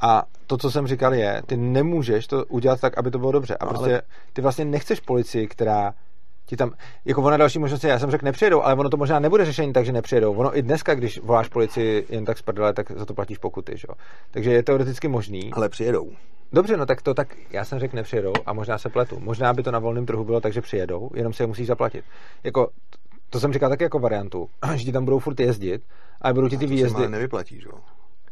a 0.00 0.22
to, 0.46 0.56
co 0.56 0.70
jsem 0.70 0.86
říkal, 0.86 1.14
je, 1.14 1.42
ty 1.46 1.56
nemůžeš 1.56 2.26
to 2.26 2.44
udělat 2.44 2.80
tak, 2.80 2.98
aby 2.98 3.10
to 3.10 3.18
bylo 3.18 3.32
dobře. 3.32 3.56
A 3.56 3.64
no, 3.64 3.68
prostě 3.68 3.92
ale... 3.92 4.02
ty 4.32 4.42
vlastně 4.42 4.64
nechceš 4.64 5.00
policii, 5.00 5.48
která 5.48 5.94
ti 6.46 6.56
tam, 6.56 6.72
jako 7.04 7.22
ona 7.22 7.36
další 7.36 7.58
možnost 7.58 7.84
je, 7.84 7.90
já 7.90 7.98
jsem 7.98 8.10
řekl 8.10 8.24
nepřijedou, 8.24 8.62
ale 8.62 8.74
ono 8.74 8.90
to 8.90 8.96
možná 8.96 9.18
nebude 9.18 9.44
řešení 9.44 9.72
tak, 9.72 9.84
že 9.84 9.92
nepřijedou. 9.92 10.34
Ono 10.34 10.58
i 10.58 10.62
dneska, 10.62 10.94
když 10.94 11.20
voláš 11.20 11.48
policii 11.48 12.06
jen 12.08 12.24
tak 12.24 12.38
z 12.38 12.42
prdele, 12.42 12.72
tak 12.72 12.90
za 12.90 13.04
to 13.04 13.14
platíš 13.14 13.38
pokuty, 13.38 13.72
že? 13.76 13.88
Takže 14.30 14.52
je 14.52 14.62
teoreticky 14.62 15.08
možný. 15.08 15.52
Ale 15.52 15.68
přijedou. 15.68 16.10
Dobře, 16.52 16.76
no 16.76 16.86
tak 16.86 17.02
to 17.02 17.14
tak, 17.14 17.36
já 17.50 17.64
jsem 17.64 17.78
řekl 17.78 17.96
nepřijedou 17.96 18.32
a 18.46 18.52
možná 18.52 18.78
se 18.78 18.88
pletu. 18.88 19.20
Možná 19.20 19.52
by 19.54 19.62
to 19.62 19.70
na 19.70 19.78
volném 19.78 20.06
trhu 20.06 20.24
bylo 20.24 20.40
tak, 20.40 20.52
že 20.52 20.60
přijedou, 20.60 21.10
jenom 21.14 21.32
se 21.32 21.42
je 21.42 21.46
musí 21.46 21.64
zaplatit. 21.64 22.04
Jako, 22.44 22.70
to 23.30 23.40
jsem 23.40 23.52
říkal 23.52 23.70
taky 23.70 23.82
jako 23.82 23.98
variantu, 23.98 24.48
že 24.74 24.84
ti 24.84 24.92
tam 24.92 25.04
budou 25.04 25.18
furt 25.18 25.40
jezdit 25.40 25.82
a 26.22 26.32
budou 26.32 26.48
ti 26.48 26.58
ty 26.58 26.66
výjezdy. 26.66 27.02
To 27.02 27.08
nevyplatí, 27.08 27.60
že? 27.60 27.68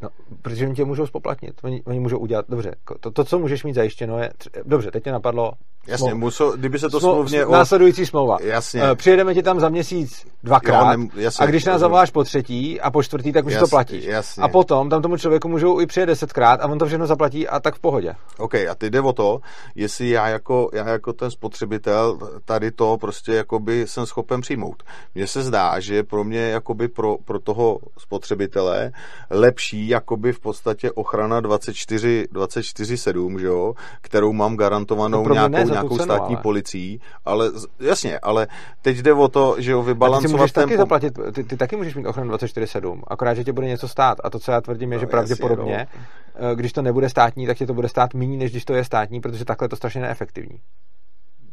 No, 0.03 0.09
protože 0.43 0.67
oni 0.67 0.75
tě 0.75 0.85
můžou 0.85 1.07
spoplatnit. 1.07 1.55
Oni, 1.63 1.83
oni 1.85 2.01
můžou 2.01 2.19
udělat, 2.19 2.45
dobře, 2.49 2.75
to, 3.01 3.11
to, 3.11 3.25
co 3.25 3.39
můžeš 3.39 3.65
mít 3.65 3.75
zajištěno 3.75 4.19
je, 4.19 4.31
dobře, 4.65 4.91
teď 4.91 5.05
tě 5.05 5.13
napadlo. 5.13 5.53
Jasně, 5.87 6.11
smlouv, 6.11 6.21
musel, 6.21 6.57
kdyby 6.57 6.79
se 6.79 6.89
to 6.89 7.01
smlou, 7.01 7.13
smluvně... 7.13 7.45
Následující 7.45 8.07
smlouva. 8.07 8.37
Jasně. 8.43 8.83
Uh, 8.83 8.95
přijedeme 8.95 9.35
ti 9.35 9.43
tam 9.43 9.61
za 9.61 9.69
měsíc 9.69 10.27
dvakrát 10.43 10.93
jo, 10.93 10.99
ne, 10.99 11.09
jasně, 11.17 11.45
a 11.45 11.49
když 11.49 11.65
nás 11.65 11.81
zavoláš 11.81 12.11
po 12.11 12.25
třetí 12.25 12.81
a 12.81 12.91
po 12.91 13.03
čtvrtý, 13.03 13.33
tak 13.33 13.47
už 13.47 13.53
jasně, 13.53 13.67
to 13.67 13.71
platí. 13.71 14.05
Jasně. 14.05 14.43
A 14.43 14.49
potom 14.49 14.91
tam 14.91 15.03
tomu 15.03 15.17
člověku 15.17 15.49
můžou 15.49 15.81
i 15.81 15.87
přijet 15.87 16.09
desetkrát 16.09 16.61
a 16.61 16.69
on 16.69 16.79
to 16.79 16.87
všechno 16.87 17.07
zaplatí 17.07 17.49
a 17.49 17.61
tak 17.61 17.75
v 17.75 17.79
pohodě. 17.79 18.15
OK, 18.39 18.55
a 18.55 18.75
ty 18.79 18.91
jde 18.91 19.01
o 19.01 19.13
to, 19.13 19.41
jestli 19.75 20.11
já 20.11 20.29
jako, 20.29 20.71
já 20.73 20.89
jako 20.89 21.13
ten 21.13 21.31
spotřebitel 21.31 22.19
tady 22.45 22.71
to 22.71 22.97
prostě 23.01 23.33
jakoby 23.33 23.87
jsem 23.87 24.07
schopen 24.07 24.41
přijmout. 24.41 24.83
Mně 25.15 25.27
se 25.27 25.43
zdá, 25.43 25.81
že 25.81 26.03
pro 26.03 26.25
mě 26.25 26.41
jakoby 26.41 26.89
pro, 26.89 27.17
pro 27.25 27.41
toho 27.41 27.79
spotřebitele 27.99 28.93
lepší 29.31 29.89
jakoby 29.95 30.33
v 30.33 30.41
podstatě 30.41 30.93
ochrana 30.93 31.41
24, 31.41 32.27
24-7, 32.33 33.39
že 33.39 33.47
jo, 33.47 33.75
kterou 34.01 34.33
mám 34.33 34.57
garantovanou 34.57 35.29
no 35.29 35.35
nějakou, 35.35 35.71
nějakou 35.71 35.97
cenu, 35.97 36.05
státní 36.05 36.35
ale. 36.35 36.43
policií, 36.43 37.01
ale 37.25 37.51
jasně, 37.81 38.19
ale 38.19 38.47
teď 38.83 38.97
jde 38.97 39.13
o 39.13 39.29
to, 39.29 39.57
že 39.59 39.73
jo, 39.73 39.83
vybalancovat 39.83 40.53
ten... 40.53 40.65
Taky 40.65 40.77
zaplatit, 40.77 41.19
ty, 41.33 41.45
ty, 41.45 41.57
taky 41.57 41.77
můžeš 41.77 41.95
mít 41.95 42.07
ochranu 42.07 42.35
24-7, 42.35 43.03
akorát, 43.07 43.35
že 43.35 43.45
tě 43.45 43.53
bude 43.53 43.67
něco 43.67 43.89
stát 43.89 44.19
a 44.25 44.31
to, 44.31 44.39
co 44.39 44.53
já 44.53 44.61
tvrdím, 44.61 44.93
je, 44.93 44.99
no, 44.99 45.01
že 45.01 45.07
pravděpodobně, 45.07 45.73
jasně, 45.73 46.01
no. 46.49 46.55
když 46.55 46.73
to 46.73 46.83
nebude 46.83 47.09
státní, 47.09 47.47
tak 47.47 47.57
tě 47.57 47.67
to 47.67 47.75
bude 47.75 47.89
stát 47.89 48.15
méně, 48.15 48.37
než 48.37 48.51
když 48.51 48.65
to 48.65 48.75
je 48.75 48.85
státní, 48.85 49.21
protože 49.21 49.45
takhle 49.45 49.65
je 49.65 49.69
to 49.69 49.77
strašně 49.77 50.01
neefektivní. 50.01 50.61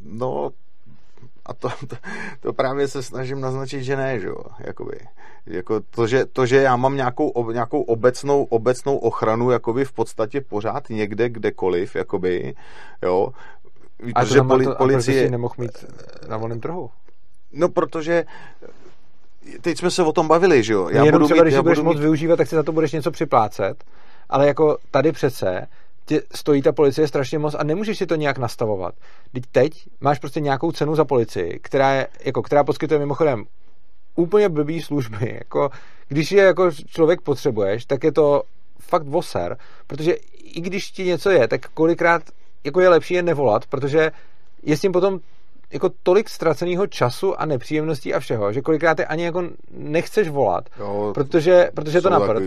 No, 0.03 0.49
a 1.45 1.53
to, 1.53 1.69
to, 1.87 1.95
to 2.39 2.53
právě 2.53 2.87
se 2.87 3.03
snažím 3.03 3.41
naznačit, 3.41 3.83
že 3.83 3.95
ne, 3.95 4.19
že 4.19 4.27
jo, 4.27 4.37
jakoby. 4.59 4.99
Jako 5.45 5.79
to, 5.79 6.07
že, 6.07 6.25
to, 6.25 6.45
že 6.45 6.61
já 6.61 6.75
mám 6.75 6.95
nějakou, 6.95 7.51
nějakou 7.51 7.81
obecnou, 7.81 8.43
obecnou 8.43 8.97
ochranu, 8.97 9.51
jakoby 9.51 9.85
v 9.85 9.91
podstatě 9.91 10.41
pořád 10.41 10.89
někde, 10.89 11.29
kdekoliv, 11.29 11.95
jakoby, 11.95 12.55
jo. 13.01 13.29
A 14.15 14.25
že 14.25 14.41
poli, 14.41 14.65
to, 14.65 14.75
policie... 14.75 15.27
A 15.27 15.31
nemohl 15.31 15.53
mít 15.57 15.85
na 16.27 16.37
volném 16.37 16.59
trhu? 16.59 16.89
No, 17.51 17.69
protože 17.69 18.25
teď 19.61 19.77
jsme 19.77 19.91
se 19.91 20.03
o 20.03 20.11
tom 20.11 20.27
bavili, 20.27 20.63
že 20.63 20.73
jo. 20.73 20.89
Já 20.89 21.05
Jenom 21.05 21.11
budu 21.11 21.25
třeba, 21.25 21.37
mít, 21.37 21.41
když 21.41 21.53
já 21.53 21.61
budeš 21.61 21.77
mít... 21.77 21.85
moc 21.85 21.99
využívat, 21.99 22.35
tak 22.35 22.47
si 22.47 22.55
za 22.55 22.63
to 22.63 22.71
budeš 22.71 22.91
něco 22.91 23.11
připlácet, 23.11 23.83
ale 24.29 24.47
jako 24.47 24.77
tady 24.91 25.11
přece 25.11 25.67
tě 26.11 26.21
stojí 26.35 26.61
ta 26.61 26.71
policie 26.71 27.07
strašně 27.07 27.39
moc 27.39 27.55
a 27.59 27.63
nemůžeš 27.63 27.97
si 27.97 28.05
to 28.05 28.15
nějak 28.15 28.37
nastavovat. 28.37 28.95
Teď 29.33 29.43
teď 29.51 29.71
máš 30.01 30.19
prostě 30.19 30.39
nějakou 30.39 30.71
cenu 30.71 30.95
za 30.95 31.05
policii, 31.05 31.59
která, 31.61 31.93
je, 31.93 32.07
jako, 32.25 32.41
která 32.41 32.63
poskytuje 32.63 32.99
mimochodem 32.99 33.43
úplně 34.15 34.49
blbý 34.49 34.81
služby. 34.81 35.33
Jako, 35.39 35.69
když 36.07 36.31
je 36.31 36.43
jako 36.43 36.71
člověk 36.71 37.21
potřebuješ, 37.21 37.85
tak 37.85 38.03
je 38.03 38.11
to 38.11 38.43
fakt 38.79 39.07
voser, 39.07 39.57
protože 39.87 40.13
i 40.43 40.61
když 40.61 40.91
ti 40.91 41.03
něco 41.03 41.29
je, 41.29 41.47
tak 41.47 41.67
kolikrát 41.67 42.23
jako 42.63 42.81
je 42.81 42.89
lepší 42.89 43.13
je 43.13 43.23
nevolat, 43.23 43.65
protože 43.65 44.11
je 44.63 44.77
s 44.77 44.81
tím 44.81 44.91
potom 44.91 45.19
jako 45.71 45.89
tolik 46.03 46.29
ztraceného 46.29 46.87
času 46.87 47.41
a 47.41 47.45
nepříjemností 47.45 48.13
a 48.13 48.19
všeho, 48.19 48.53
že 48.53 48.61
kolikrát 48.61 48.99
je 48.99 49.05
ani 49.05 49.23
jako 49.23 49.43
nechceš 49.71 50.29
volat, 50.29 50.69
jo, 50.79 51.11
protože, 51.13 51.69
protože 51.73 52.01
to 52.01 52.09
napad. 52.09 52.37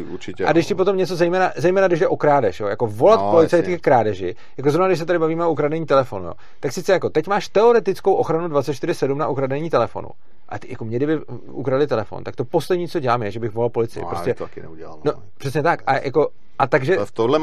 A 0.46 0.52
když 0.52 0.66
ti 0.66 0.74
potom 0.74 0.96
něco, 0.96 1.16
zejména, 1.16 1.52
zejména 1.56 1.86
když 1.86 2.00
je 2.00 2.08
okrádeš, 2.08 2.60
jo, 2.60 2.66
jako 2.66 2.86
volat 2.86 3.20
no, 3.20 3.30
policajty 3.30 3.78
k 3.78 3.82
krádeži, 3.82 4.34
jako 4.56 4.70
zrovna 4.70 4.86
když 4.86 4.98
se 4.98 5.06
tady 5.06 5.18
bavíme 5.18 5.46
o 5.46 5.50
ukradení 5.50 5.86
telefonu, 5.86 6.24
jo, 6.24 6.32
tak 6.60 6.72
sice 6.72 6.92
jako 6.92 7.10
teď 7.10 7.26
máš 7.26 7.48
teoretickou 7.48 8.14
ochranu 8.14 8.48
24-7 8.48 9.16
na 9.16 9.28
ukradení 9.28 9.70
telefonu, 9.70 10.08
a 10.48 10.58
ty, 10.58 10.70
jako 10.70 10.84
mě 10.84 10.96
kdyby 10.96 11.24
ukradli 11.46 11.86
telefon, 11.86 12.24
tak 12.24 12.36
to 12.36 12.44
poslední, 12.44 12.88
co 12.88 13.00
dělám, 13.00 13.22
je, 13.22 13.30
že 13.30 13.40
bych 13.40 13.50
volal 13.50 13.70
policii. 13.70 14.02
No, 14.02 14.08
prostě, 14.08 14.34
to 14.34 14.44
taky 14.44 14.62
neudělal. 14.62 14.98
No, 15.04 15.12
no 15.16 15.22
přesně 15.38 15.62
tak. 15.62 15.82
A, 15.86 15.96
jako, 15.98 16.28
a 16.58 16.66
takže, 16.66 16.96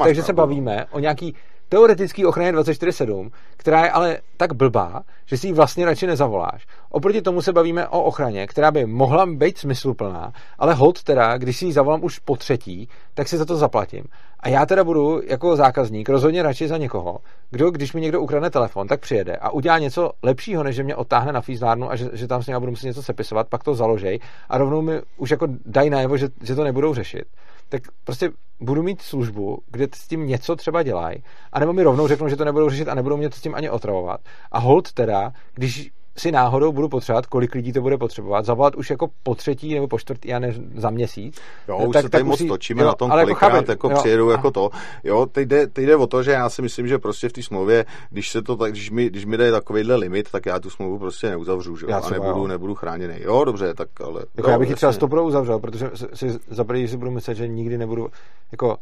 takže 0.04 0.24
se 0.24 0.34
bavíme 0.34 0.86
o 0.92 1.00
nějaký 1.00 1.36
teoretický 1.72 2.26
ochraně 2.26 2.52
24-7, 2.52 3.32
která 3.58 3.84
je 3.84 3.92
ale 3.92 4.18
tak 4.38 4.54
blbá, 4.54 5.02
že 5.26 5.38
si 5.38 5.48
ji 5.48 5.54
vlastně 5.54 5.86
radši 5.86 6.08
nezavoláš. 6.08 6.68
Oproti 6.90 7.22
tomu 7.22 7.42
se 7.42 7.54
bavíme 7.54 7.88
o 7.88 8.04
ochraně, 8.04 8.48
která 8.48 8.72
by 8.72 8.86
mohla 8.86 9.26
být 9.26 9.58
smysluplná, 9.58 10.34
ale 10.60 10.74
hod 10.74 11.04
teda, 11.04 11.38
když 11.38 11.58
si 11.58 11.66
ji 11.66 11.74
zavolám 11.74 12.04
už 12.04 12.20
po 12.20 12.36
třetí, 12.36 12.90
tak 13.14 13.28
si 13.28 13.38
za 13.38 13.46
to 13.46 13.56
zaplatím. 13.56 14.04
A 14.40 14.50
já 14.50 14.66
teda 14.66 14.84
budu 14.84 15.22
jako 15.28 15.56
zákazník 15.56 16.10
rozhodně 16.10 16.44
radši 16.44 16.68
za 16.68 16.78
někoho, 16.78 17.20
kdo, 17.52 17.72
když 17.72 17.94
mi 17.94 18.02
někdo 18.02 18.22
ukradne 18.22 18.50
telefon, 18.50 18.88
tak 18.88 19.00
přijede 19.00 19.36
a 19.36 19.50
udělá 19.50 19.80
něco 19.80 20.12
lepšího, 20.24 20.64
než 20.64 20.76
že 20.76 20.84
mě 20.84 20.96
otáhne 20.96 21.32
na 21.32 21.42
fízlárnu 21.42 21.92
a 21.92 21.96
že, 21.96 22.10
že 22.14 22.28
tam 22.28 22.44
s 22.44 22.48
ním 22.48 22.60
budu 22.60 22.72
muset 22.72 22.88
něco 22.88 23.04
sepisovat, 23.04 23.48
pak 23.48 23.64
to 23.64 23.76
založej 23.76 24.20
a 24.50 24.58
rovnou 24.58 24.82
mi 24.82 25.02
už 25.18 25.32
jako 25.32 25.48
dají 25.66 25.90
najevo, 25.90 26.18
že, 26.18 26.28
že 26.42 26.56
to 26.56 26.64
nebudou 26.64 26.94
řešit 26.94 27.26
tak 27.72 27.82
prostě 28.04 28.30
budu 28.60 28.84
mít 28.84 29.02
službu, 29.02 29.58
kde 29.68 29.88
s 29.96 30.08
tím 30.08 30.28
něco 30.28 30.56
třeba 30.56 30.84
dělají, 30.84 31.24
anebo 31.52 31.74
mi 31.74 31.84
rovnou 31.84 32.08
řeknou, 32.08 32.30
že 32.30 32.36
to 32.36 32.46
nebudou 32.46 32.70
řešit 32.70 32.88
a 32.88 32.96
nebudou 32.96 33.18
mě 33.18 33.32
s 33.32 33.42
tím 33.42 33.56
ani 33.56 33.70
otravovat. 33.70 34.22
A 34.52 34.60
hold 34.60 34.94
teda, 34.94 35.34
když 35.54 35.92
si 36.22 36.32
náhodou 36.32 36.72
budu 36.72 36.90
potřebovat, 36.90 37.26
kolik 37.26 37.56
lidí 37.56 37.74
to 37.74 37.82
bude 37.82 37.98
potřebovat, 37.98 38.46
zavolat 38.46 38.76
už 38.76 38.90
jako 38.90 39.10
po 39.24 39.36
třetí 39.36 39.74
nebo 39.74 39.88
po 39.88 40.00
čtvrtý, 40.00 40.30
já 40.30 40.40
ne, 40.40 40.54
za 40.76 40.90
měsíc. 40.90 41.42
Jo, 41.68 41.78
tak, 41.78 41.88
už 41.88 41.96
se 41.96 42.10
tady 42.10 42.24
moc 42.24 42.40
si, 42.40 42.48
točíme 42.48 42.82
jo, 42.82 42.88
na 42.88 42.94
tom, 42.94 43.12
ale 43.12 43.22
jako 43.22 43.28
kolikrát 43.28 43.56
jako, 43.58 43.72
jako 43.72 43.90
jo, 43.90 43.98
přijedu 43.98 44.30
a... 44.30 44.32
jako 44.32 44.52
to. 44.52 44.70
Jo, 45.04 45.26
teď 45.26 45.48
jde, 45.48 45.68
teď 45.68 45.86
jde 45.86 45.96
o 45.96 46.08
to, 46.08 46.24
že 46.24 46.32
já 46.32 46.50
si 46.50 46.62
myslím, 46.62 46.88
že 46.88 47.00
prostě 47.00 47.30
v 47.30 47.34
té 47.34 47.44
smlouvě, 47.44 47.86
když 48.10 48.30
se 48.30 48.42
to 48.42 48.56
tak, 48.56 48.72
když 48.72 48.92
mi, 48.92 49.10
když 49.10 49.26
mi 49.26 49.38
dají 49.38 49.52
takovýhle 49.52 49.96
limit, 49.96 50.32
tak 50.32 50.46
já 50.46 50.60
tu 50.60 50.70
smlouvu 50.70 51.00
prostě 51.00 51.30
neuzavřu, 51.30 51.78
že 51.78 51.86
jo, 51.86 52.02
a 52.04 52.10
nebudu, 52.10 52.48
nebudu 52.48 52.76
chráněný. 52.76 53.16
Jo, 53.20 53.44
dobře, 53.46 53.74
tak 53.74 54.02
ale... 54.02 54.26
Jako 54.36 54.50
jo, 54.50 54.52
já 54.52 54.60
bych 54.60 54.70
ji 54.70 54.76
třeba 54.76 54.94
stopro 54.94 55.24
uzavřel, 55.24 55.60
protože 55.60 55.92
si 56.14 56.30
za 56.50 56.66
si 56.86 56.98
budu 56.98 57.12
myslet, 57.12 57.36
že 57.36 57.48
nikdy 57.48 57.78
nebudu, 57.78 58.08
jako, 58.52 58.78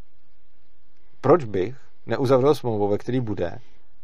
proč 1.22 1.44
bych 1.44 1.76
neuzavřel 2.06 2.56
smlouvu, 2.56 2.88
ve 2.88 2.98
který 2.98 3.20
bude, 3.20 3.58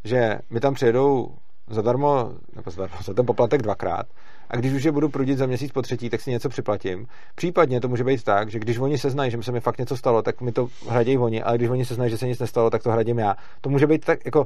že 0.03 0.39
mi 0.49 0.59
tam 0.59 0.73
přijedou 0.73 1.31
zadarmo, 1.69 2.31
nebo 2.55 2.71
zadarmo, 2.71 2.97
za 3.03 3.13
ten 3.13 3.25
poplatek 3.25 3.61
dvakrát, 3.61 4.07
a 4.49 4.55
když 4.57 4.73
už 4.73 4.83
je 4.83 4.91
budu 4.91 5.09
prudit 5.09 5.37
za 5.37 5.45
měsíc 5.45 5.71
po 5.71 5.81
třetí, 5.81 6.09
tak 6.09 6.21
si 6.21 6.31
něco 6.31 6.49
připlatím. 6.49 7.07
Případně 7.35 7.81
to 7.81 7.87
může 7.87 8.03
být 8.03 8.23
tak, 8.23 8.49
že 8.49 8.59
když 8.59 8.77
oni 8.77 8.97
se 8.97 9.09
znají, 9.09 9.31
že 9.31 9.43
se 9.43 9.51
mi 9.51 9.59
fakt 9.59 9.77
něco 9.77 9.97
stalo, 9.97 10.21
tak 10.21 10.41
mi 10.41 10.51
to 10.51 10.67
hradějí 10.89 11.17
oni, 11.17 11.43
ale 11.43 11.57
když 11.57 11.69
oni 11.69 11.85
se 11.85 11.95
znají, 11.95 12.11
že 12.11 12.17
se 12.17 12.27
nic 12.27 12.39
nestalo, 12.39 12.69
tak 12.69 12.83
to 12.83 12.91
hradím 12.91 13.19
já. 13.19 13.35
To 13.61 13.69
může 13.69 13.87
být 13.87 14.05
tak, 14.05 14.25
jako, 14.25 14.45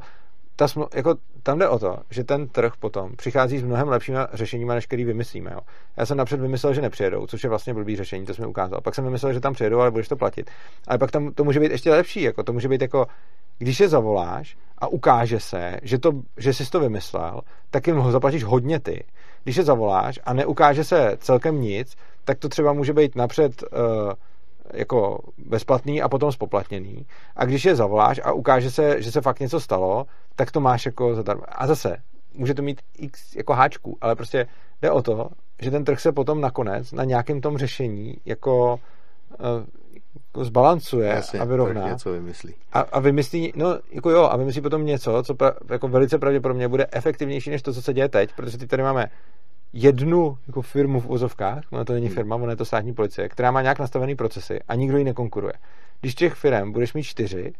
ta 0.59 0.65
sml- 0.65 0.87
jako, 0.93 1.15
tam 1.43 1.59
jde 1.59 1.67
o 1.67 1.79
to, 1.79 1.97
že 2.09 2.23
ten 2.23 2.47
trh 2.47 2.73
potom 2.79 3.15
přichází 3.15 3.57
s 3.57 3.63
mnohem 3.63 3.87
lepšími 3.87 4.17
řešeními, 4.33 4.73
než 4.73 4.85
který 4.85 5.03
vymyslíme. 5.05 5.51
Jo. 5.53 5.59
Já 5.97 6.05
jsem 6.05 6.17
napřed 6.17 6.39
vymyslel, 6.39 6.73
že 6.73 6.81
nepřijedou, 6.81 7.27
což 7.27 7.43
je 7.43 7.49
vlastně 7.49 7.73
blbý 7.73 7.95
řešení, 7.95 8.25
to 8.25 8.33
jsme 8.33 8.47
ukázal. 8.47 8.81
Pak 8.81 8.95
jsem 8.95 9.03
vymyslel, 9.03 9.33
že 9.33 9.39
tam 9.39 9.53
přijedou, 9.53 9.79
ale 9.79 9.91
budeš 9.91 10.07
to 10.07 10.15
platit. 10.15 10.51
Ale 10.87 10.97
pak 10.97 11.11
tam 11.11 11.31
to 11.31 11.43
může 11.43 11.59
být 11.59 11.71
ještě 11.71 11.91
lepší, 11.91 12.21
jako 12.21 12.43
to 12.43 12.53
může 12.53 12.67
být 12.67 12.81
jako, 12.81 13.07
když 13.57 13.79
je 13.79 13.89
zavoláš 13.89 14.57
a 14.77 14.87
ukáže 14.87 15.39
se, 15.39 15.79
že, 15.83 15.97
to, 15.97 16.11
že 16.37 16.53
jsi 16.53 16.71
to 16.71 16.79
vymyslel, 16.79 17.41
tak 17.71 17.87
jim 17.87 17.95
ho 17.95 18.11
zaplatíš 18.11 18.43
hodně 18.43 18.79
ty. 18.79 19.03
Když 19.43 19.55
je 19.55 19.63
zavoláš 19.63 20.19
a 20.23 20.33
neukáže 20.33 20.83
se 20.83 21.17
celkem 21.19 21.61
nic, 21.61 21.95
tak 22.25 22.39
to 22.39 22.49
třeba 22.49 22.73
může 22.73 22.93
být 22.93 23.15
napřed 23.15 23.63
uh, 23.63 23.79
jako 24.73 25.19
bezplatný 25.37 26.01
a 26.01 26.09
potom 26.09 26.31
spoplatněný. 26.31 27.05
A 27.35 27.45
když 27.45 27.65
je 27.65 27.75
zavoláš 27.75 28.21
a 28.23 28.31
ukáže 28.31 28.71
se, 28.71 29.01
že 29.01 29.11
se 29.11 29.21
fakt 29.21 29.39
něco 29.39 29.59
stalo, 29.59 30.05
tak 30.35 30.51
to 30.51 30.59
máš 30.59 30.85
jako 30.85 31.15
zadarmo. 31.15 31.43
A 31.47 31.67
zase, 31.67 31.97
může 32.33 32.53
to 32.53 32.61
mít 32.61 32.81
x 32.97 33.35
jako 33.35 33.53
háčků, 33.53 33.97
ale 34.01 34.15
prostě 34.15 34.47
jde 34.81 34.91
o 34.91 35.01
to, 35.01 35.29
že 35.61 35.71
ten 35.71 35.85
trh 35.85 35.99
se 35.99 36.11
potom 36.11 36.41
nakonec 36.41 36.91
na 36.91 37.03
nějakém 37.03 37.41
tom 37.41 37.57
řešení 37.57 38.17
jako 38.25 38.79
uh, 39.39 39.65
jako 40.39 40.45
zbalancuje 40.45 41.09
Jasně, 41.09 41.39
a 41.39 41.45
vyrovná. 41.45 41.89
něco 41.89 42.11
vymyslí. 42.11 42.55
A, 42.73 42.79
a 42.79 42.99
vymyslí, 42.99 43.53
no 43.55 43.79
jako 43.91 44.09
jo, 44.09 44.23
a 44.23 44.37
vymyslí 44.37 44.61
potom 44.61 44.85
něco, 44.85 45.23
co 45.23 45.35
pra, 45.35 45.53
jako 45.69 45.87
velice 45.87 46.17
pravděpodobně 46.17 46.67
bude 46.67 46.87
efektivnější 46.91 47.49
než 47.49 47.61
to, 47.61 47.73
co 47.73 47.81
se 47.81 47.93
děje 47.93 48.09
teď, 48.09 48.29
protože 48.35 48.57
teď 48.57 48.69
tady 48.69 48.83
máme 48.83 49.09
jednu 49.73 50.37
jako 50.47 50.61
firmu 50.61 50.99
v 50.99 51.09
úzovkách, 51.09 51.63
ona 51.71 51.85
to 51.85 51.93
není 51.93 52.05
hmm. 52.05 52.15
firma, 52.15 52.35
ona 52.35 52.51
je 52.51 52.55
to 52.55 52.65
státní 52.65 52.93
policie, 52.93 53.29
která 53.29 53.51
má 53.51 53.61
nějak 53.61 53.79
nastavený 53.79 54.15
procesy 54.15 54.59
a 54.67 54.75
nikdo 54.75 54.97
ji 54.97 55.03
nekonkuruje. 55.03 55.53
Když 56.01 56.15
těch 56.15 56.33
firm 56.33 56.71
budeš 56.71 56.93
mít 56.93 57.03
čtyři 57.03 57.53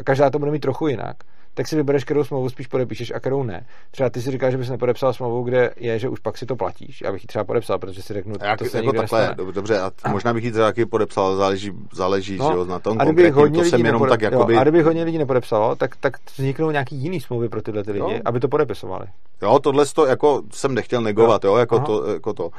a 0.00 0.02
každá 0.02 0.30
to 0.30 0.38
bude 0.38 0.50
mít 0.50 0.60
trochu 0.60 0.88
jinak, 0.88 1.16
tak 1.54 1.68
si 1.68 1.76
vybereš, 1.76 2.04
kterou 2.04 2.24
smlouvu 2.24 2.50
spíš 2.50 2.66
podepíšeš 2.66 3.12
a 3.14 3.20
kterou 3.20 3.42
ne. 3.42 3.66
Třeba 3.90 4.10
ty 4.10 4.22
si 4.22 4.30
říkáš, 4.30 4.52
že 4.52 4.58
bys 4.58 4.70
nepodepsal 4.70 5.12
smlouvu, 5.12 5.42
kde 5.42 5.70
je, 5.76 5.98
že 5.98 6.08
už 6.08 6.20
pak 6.20 6.38
si 6.38 6.46
to 6.46 6.56
platíš. 6.56 7.00
Já 7.00 7.12
bych 7.12 7.22
ji 7.22 7.26
třeba 7.26 7.44
podepsal, 7.44 7.78
protože 7.78 8.02
si 8.02 8.14
řeknu, 8.14 8.34
jak, 8.42 8.58
to 8.58 8.64
se 8.64 8.76
jako 8.76 8.92
takhle, 8.92 9.20
nestane. 9.20 9.52
dobře, 9.52 9.80
a 9.80 10.08
možná 10.08 10.34
bych 10.34 10.44
ji 10.44 10.50
třeba 10.50 10.66
taky 10.66 10.86
podepsal, 10.86 11.36
záleží, 11.36 11.72
záleží 11.92 12.36
no, 12.36 12.50
že 12.50 12.56
jo, 12.56 12.64
na 12.64 12.78
tom 12.78 13.00
a 13.00 13.04
kdyby 13.04 13.30
hodně 13.30 13.62
to 13.62 13.68
jsem 13.68 13.86
jenom 13.86 13.92
nepode... 13.92 14.10
tak 14.10 14.22
jakoby... 14.22 14.54
Jo, 14.54 14.60
a 14.60 14.62
kdyby 14.62 14.82
hodně 14.82 15.04
lidí 15.04 15.18
nepodepsalo, 15.18 15.76
tak, 15.76 15.96
tak 15.96 16.16
vzniknou 16.36 16.70
nějaký 16.70 16.96
jiný 16.96 17.20
smlouvy 17.20 17.48
pro 17.48 17.62
tyhle 17.62 17.84
ty 17.84 17.92
lidi, 17.92 18.14
jo. 18.14 18.20
aby 18.24 18.40
to 18.40 18.48
podepisovali. 18.48 19.06
Jo, 19.42 19.58
tohle 19.58 19.86
to 19.86 20.06
jako 20.06 20.42
jsem 20.52 20.74
nechtěl 20.74 21.00
negovat, 21.00 21.44
jo, 21.44 21.50
jo 21.50 21.56
jako, 21.56 21.78
to, 21.78 22.12
jako 22.12 22.32
to. 22.32 22.44
Uh, 22.46 22.50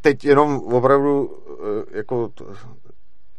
teď 0.00 0.24
jenom 0.24 0.56
opravdu 0.56 1.24
uh, 1.24 1.66
jako 1.92 2.28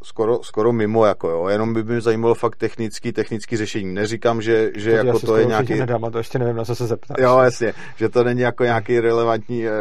skoro, 0.04 0.44
skoro 0.44 0.74
mimo, 0.74 1.06
jako 1.06 1.30
jo, 1.30 1.48
jenom 1.48 1.74
by 1.74 1.84
mě 1.84 2.02
zajímalo 2.02 2.36
fakt 2.36 2.56
technický, 2.56 3.12
technický 3.12 3.58
řešení. 3.58 3.94
Neříkám, 3.94 4.42
že, 4.42 4.72
že 4.76 4.92
to 4.92 5.08
jako 5.08 5.20
to 5.20 5.38
je 5.38 5.46
nějaký... 5.46 5.74
Nedám, 5.74 6.06
a 6.06 6.10
to 6.10 6.18
ještě 6.18 6.40
nevím, 6.40 6.56
na 6.56 6.66
co 6.66 6.76
se 6.76 6.88
zeptat. 6.88 7.18
Jo, 7.20 7.40
jasně, 7.40 7.74
že 7.96 8.10
to 8.10 8.24
není 8.24 8.42
jako 8.42 8.64
nějaký 8.64 9.00
relevantní 9.00 9.68
eh, 9.68 9.72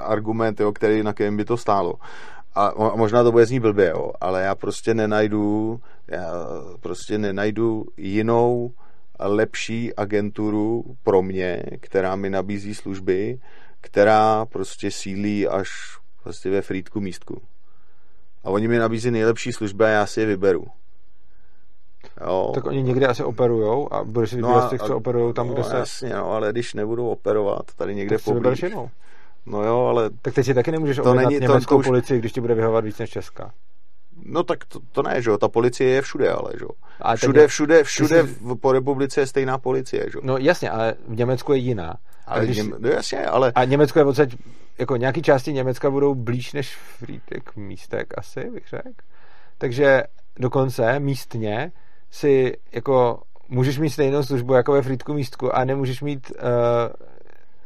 argument, 0.00 0.60
jo, 0.60 0.72
který, 0.72 1.02
na 1.02 1.12
kterém 1.12 1.36
by 1.36 1.44
to 1.44 1.56
stálo. 1.56 1.94
A, 2.54 2.72
možná 2.96 3.22
to 3.22 3.32
bude 3.32 3.46
znít 3.46 3.60
blbě, 3.60 3.88
jo, 3.88 4.12
ale 4.20 4.42
já 4.42 4.54
prostě 4.54 4.94
nenajdu, 4.94 5.80
já 6.08 6.32
prostě 6.80 7.18
nenajdu 7.18 7.84
jinou 7.96 8.70
lepší 9.20 9.94
agenturu 9.94 10.84
pro 11.02 11.22
mě, 11.22 11.62
která 11.80 12.16
mi 12.16 12.30
nabízí 12.30 12.74
služby, 12.74 13.38
která 13.80 14.46
prostě 14.46 14.90
sílí 14.90 15.48
až 15.48 15.68
vlastně 16.24 16.50
ve 16.50 16.62
Frýdku 16.62 17.00
místku 17.00 17.42
a 18.44 18.50
oni 18.50 18.68
mi 18.68 18.78
nabízí 18.78 19.10
nejlepší 19.10 19.52
služby 19.52 19.84
a 19.84 19.88
já 19.88 20.06
si 20.06 20.20
je 20.20 20.26
vyberu. 20.26 20.64
Jo. 22.20 22.50
Tak 22.54 22.66
oni 22.66 22.82
někde 22.82 23.06
asi 23.06 23.24
operujou 23.24 23.94
a 23.94 24.04
budeš 24.04 24.30
si 24.30 24.36
vybírat 24.36 24.60
no 24.60 24.66
z 24.66 24.70
těch, 24.70 24.80
co 24.80 24.96
operujou 24.96 25.32
tam, 25.32 25.48
no, 25.48 25.54
kde 25.54 25.64
se... 25.64 25.76
jasně, 25.76 26.14
no, 26.14 26.30
ale 26.30 26.52
když 26.52 26.74
nebudou 26.74 27.08
operovat 27.08 27.74
tady 27.76 27.94
někde 27.94 28.16
tak 28.16 28.24
poblíž... 28.24 28.64
No 29.46 29.62
jo, 29.64 29.86
ale... 29.86 30.10
Tak 30.22 30.34
teď 30.34 30.46
si 30.46 30.54
taky 30.54 30.72
nemůžeš 30.72 30.96
to 30.96 31.14
není, 31.14 31.38
německou 31.38 31.74
to, 31.74 31.78
už... 31.78 31.86
policii, 31.86 32.18
když 32.18 32.32
ti 32.32 32.40
bude 32.40 32.54
vyhovat 32.54 32.84
víc 32.84 32.98
než 32.98 33.10
Česká. 33.10 33.52
No 34.24 34.42
tak 34.42 34.64
to, 34.64 34.78
to 34.92 35.02
ne, 35.02 35.22
že 35.22 35.30
jo, 35.30 35.38
ta 35.38 35.48
policie 35.48 35.90
je 35.90 36.02
všude, 36.02 36.30
ale 36.30 36.52
že 36.58 36.64
jo. 36.64 36.68
Všude, 37.16 37.48
všude, 37.48 37.84
všude 37.84 38.26
jsi... 38.26 38.36
po 38.60 38.72
republice 38.72 39.20
je 39.20 39.26
stejná 39.26 39.58
policie, 39.58 40.02
že 40.12 40.18
jo. 40.18 40.20
No 40.24 40.36
jasně, 40.38 40.70
ale 40.70 40.94
v 41.08 41.16
Německu 41.16 41.52
je 41.52 41.58
jiná. 41.58 41.94
Ale 42.26 42.44
když... 42.44 42.56
Něm... 42.56 42.74
no 42.78 42.88
jasně, 42.88 43.26
ale... 43.26 43.52
A 43.54 43.64
Německo 43.64 43.98
je 43.98 44.04
odsaď 44.04 44.34
jako 44.78 44.96
nějaký 44.96 45.22
části 45.22 45.52
Německa 45.52 45.90
budou 45.90 46.14
blíž 46.14 46.52
než 46.52 46.76
Frýtek 46.76 47.56
místek 47.56 48.14
asi, 48.16 48.50
bych 48.50 48.68
řekl. 48.68 49.02
Takže 49.58 50.02
dokonce 50.36 51.00
místně 51.00 51.72
si 52.10 52.56
jako 52.72 53.22
můžeš 53.48 53.78
mít 53.78 53.90
stejnou 53.90 54.22
službu 54.22 54.54
jako 54.54 54.72
ve 54.72 54.82
Frýdku 54.82 55.14
místku 55.14 55.56
a 55.56 55.64
nemůžeš 55.64 56.02
mít 56.02 56.30
uh, 56.30 56.46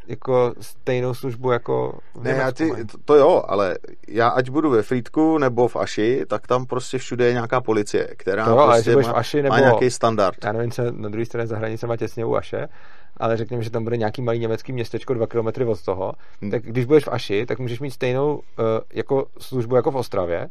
jako 0.07 0.55
stejnou 0.61 1.15
službu 1.15 1.51
jako 1.51 1.99
v 2.15 2.25
ne, 2.25 2.31
já 2.31 2.53
ty, 2.53 2.71
to, 2.85 2.99
to 3.05 3.15
jo, 3.15 3.43
ale 3.47 3.79
já 4.09 4.29
ať 4.29 4.51
budu 4.51 4.71
ve 4.71 4.83
Frýdku 4.83 5.39
nebo 5.39 5.69
v 5.69 5.77
Aši, 5.77 6.25
tak 6.29 6.47
tam 6.47 6.67
prostě 6.67 6.99
všude 6.99 7.27
je 7.27 7.33
nějaká 7.33 7.61
policie, 7.61 8.09
která 8.17 8.45
to 8.45 8.51
jo, 8.51 8.67
prostě 8.67 8.97
má, 8.97 9.03
v 9.03 9.17
Aši 9.17 9.43
nebo, 9.43 9.55
má 9.55 9.61
nějaký 9.61 9.91
standard. 9.91 10.45
Já 10.45 10.53
nevím, 10.53 10.71
co 10.71 10.83
na 10.93 11.09
druhé 11.09 11.27
straně 11.27 11.47
za 11.47 11.57
hranicema 11.57 11.97
těsně 11.97 12.25
u 12.25 12.37
Aše, 12.37 12.69
ale 13.17 13.37
řekněme, 13.37 13.63
že 13.63 13.71
tam 13.71 13.85
bude 13.85 13.97
nějaký 13.97 14.23
malý 14.23 14.39
německý 14.39 14.73
městečko 14.73 15.15
dva 15.15 15.27
kilometry 15.27 15.65
od 15.65 15.83
toho, 15.83 16.13
hmm. 16.41 16.51
tak 16.51 16.63
když 16.63 16.85
budeš 16.85 17.05
v 17.05 17.09
Aši, 17.13 17.47
tak 17.47 17.59
můžeš 17.59 17.81
mít 17.81 17.91
stejnou 17.91 18.35
uh, 18.35 18.43
jako 18.93 19.27
službu 19.39 19.77
jako 19.77 19.91
v 19.91 19.97
Ostravě, 19.97 20.49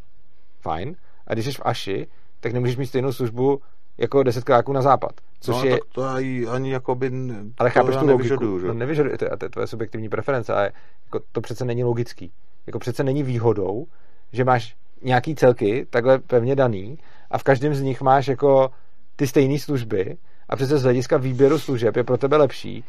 fajn, 0.61 0.95
a 1.27 1.33
když 1.33 1.45
jsi 1.45 1.51
v 1.51 1.61
Aši, 1.65 2.07
tak 2.39 2.53
nemůžeš 2.53 2.77
mít 2.77 2.85
stejnou 2.85 3.11
službu 3.11 3.61
jako 3.97 4.23
deset 4.23 4.43
kráků 4.43 4.73
na 4.73 4.81
západ. 4.81 5.11
Což 5.39 5.55
no, 5.55 5.63
je... 5.63 5.71
tak 5.71 5.81
to 5.91 6.03
ani, 6.03 6.47
ani 6.47 6.71
jakoby... 6.71 7.11
Ale 7.57 7.69
chápeš 7.69 7.95
tu 7.95 8.07
logiku, 8.07 8.59
že? 8.59 8.67
No, 8.67 8.73
nevyžaduje, 8.73 9.17
to, 9.17 9.37
to 9.37 9.45
je 9.45 9.49
tvoje 9.49 9.67
subjektivní 9.67 10.09
preference, 10.09 10.53
ale 10.53 10.71
jako 11.05 11.25
to 11.31 11.41
přece 11.41 11.65
není 11.65 11.83
logický. 11.83 12.31
Jako 12.67 12.79
přece 12.79 13.03
není 13.03 13.23
výhodou, 13.23 13.85
že 14.31 14.43
máš 14.43 14.75
nějaký 15.01 15.35
celky 15.35 15.87
takhle 15.89 16.19
pevně 16.19 16.55
daný 16.55 16.99
a 17.31 17.37
v 17.37 17.43
každém 17.43 17.75
z 17.75 17.81
nich 17.81 18.01
máš 18.01 18.27
jako 18.27 18.69
ty 19.15 19.27
stejné 19.27 19.59
služby 19.59 20.17
a 20.49 20.55
přece 20.55 20.77
z 20.77 20.83
hlediska 20.83 21.17
výběru 21.17 21.59
služeb 21.59 21.95
je 21.95 22.03
pro 22.03 22.17
tebe 22.17 22.37
lepší, 22.37 22.83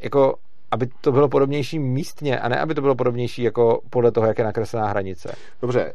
jako 0.00 0.34
aby 0.70 0.88
to 1.00 1.12
bylo 1.12 1.28
podobnější 1.28 1.78
místně 1.78 2.40
a 2.40 2.48
ne 2.48 2.60
aby 2.60 2.74
to 2.74 2.80
bylo 2.80 2.94
podobnější 2.94 3.42
jako 3.42 3.80
podle 3.90 4.12
toho, 4.12 4.26
jak 4.26 4.38
je 4.38 4.44
nakreslená 4.44 4.88
hranice. 4.88 5.34
Dobře, 5.62 5.80
eh, 5.80 5.94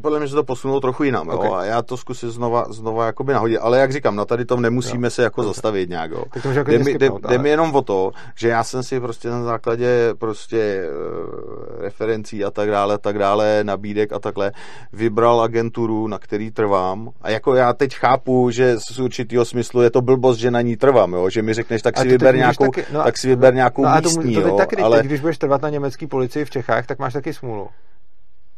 podle 0.00 0.18
mě 0.18 0.28
se 0.28 0.34
to 0.34 0.44
posunulo 0.44 0.80
trochu 0.80 1.04
jinam, 1.04 1.28
okay. 1.28 1.48
jo, 1.48 1.54
a 1.54 1.64
já 1.64 1.82
to 1.82 1.96
zkusím 1.96 2.30
znova, 2.30 2.64
znova 2.70 3.06
jakoby 3.06 3.32
nahodit, 3.32 3.58
ale 3.58 3.78
jak 3.78 3.92
říkám, 3.92 4.16
na 4.16 4.24
tady 4.24 4.44
tom 4.44 4.62
nemusíme 4.62 5.06
jo. 5.06 5.10
se 5.10 5.22
jako 5.22 5.40
okay. 5.40 5.48
zastavit 5.48 5.88
nějak, 5.88 6.10
jo. 6.10 6.24
Tak 6.32 6.42
to 6.42 6.50
jako 6.50 6.70
jde, 6.70 6.78
mi, 6.78 6.94
jde, 6.98 7.08
ale... 7.08 7.20
jde 7.28 7.38
mi 7.38 7.48
jenom 7.48 7.74
o 7.74 7.82
to, 7.82 8.10
že 8.36 8.48
já 8.48 8.64
jsem 8.64 8.82
si 8.82 9.00
prostě 9.00 9.28
na 9.28 9.42
základě 9.42 10.14
prostě 10.18 10.88
uh, 10.90 11.82
referencí 11.82 12.44
a 12.44 12.50
tak 12.50 12.70
dále, 12.70 12.98
tak 12.98 13.18
dále, 13.18 13.64
nabídek 13.64 14.12
a 14.12 14.18
takhle, 14.18 14.52
vybral 14.92 15.40
agenturu, 15.40 16.06
na 16.06 16.18
který 16.18 16.50
trvám 16.50 17.10
a 17.22 17.30
jako 17.30 17.54
já 17.54 17.72
teď 17.72 17.94
chápu, 17.94 18.50
že 18.50 18.78
z 18.78 18.98
určitého 18.98 19.44
smyslu 19.44 19.82
je 19.82 19.90
to 19.90 20.00
blbost, 20.00 20.38
že 20.38 20.50
na 20.50 20.60
ní 20.60 20.76
trvám, 20.76 21.12
jo, 21.12 21.30
že 21.30 21.42
mi 21.42 21.54
řekneš, 21.54 21.82
tak 21.82 21.98
si 21.98 22.08
vyber 22.08 22.36
nějakou, 22.36 22.70
taky, 22.70 22.84
no, 22.92 23.02
tak 23.02 23.18
si 23.18 23.28
vyber 23.28 23.54
nějakou 23.54 23.82
no, 23.82 23.90
místní, 24.02 24.34
to, 24.34 24.40
to, 24.40 24.46
to 24.46 24.52
jo, 24.52 24.56
taky, 24.56 24.76
ale... 24.76 24.96
Teď, 24.96 25.06
když 25.06 25.20
budeš 25.20 25.38
trvat 25.38 25.62
na 25.62 25.68
německý 25.68 26.06
policii 26.06 26.44
v 26.44 26.50
Čechách, 26.50 26.86
tak 26.86 26.98
máš 26.98 27.12
taky 27.12 27.34
smůlu. 27.34 27.68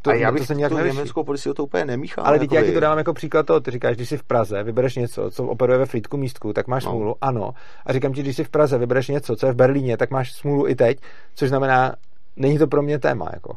To, 0.04 0.10
a 0.10 0.14
já 0.14 0.32
bych 0.32 0.42
to 0.42 0.46
se 0.46 0.54
nějak 0.54 0.72
tu 0.72 0.78
německou 0.78 1.24
policii 1.24 1.54
to 1.54 1.64
úplně 1.64 1.84
nemíchal. 1.84 2.26
Ale 2.26 2.38
teď 2.38 2.52
já 2.52 2.62
ti 2.62 2.72
to 2.72 2.80
dávám 2.80 2.98
jako 2.98 3.12
příklad 3.12 3.46
toho, 3.46 3.60
ty 3.60 3.70
říkáš, 3.70 3.96
když 3.96 4.08
jsi 4.08 4.16
v 4.16 4.22
Praze, 4.22 4.62
vybereš 4.62 4.96
něco, 4.96 5.30
co 5.30 5.44
operuje 5.44 5.78
ve 5.78 5.86
Frýdku 5.86 6.16
místku, 6.16 6.52
tak 6.52 6.66
máš 6.66 6.84
no. 6.84 6.90
smůlu, 6.90 7.16
ano. 7.20 7.54
A 7.86 7.92
říkám 7.92 8.12
ti, 8.12 8.22
když 8.22 8.36
jsi 8.36 8.44
v 8.44 8.48
Praze, 8.48 8.78
vybereš 8.78 9.08
něco, 9.08 9.36
co 9.36 9.46
je 9.46 9.52
v 9.52 9.56
Berlíně, 9.56 9.96
tak 9.96 10.10
máš 10.10 10.32
smůlu 10.32 10.68
i 10.68 10.74
teď, 10.74 10.98
což 11.34 11.48
znamená, 11.48 11.94
není 12.36 12.58
to 12.58 12.66
pro 12.66 12.82
mě 12.82 12.98
téma, 12.98 13.28
jako. 13.32 13.56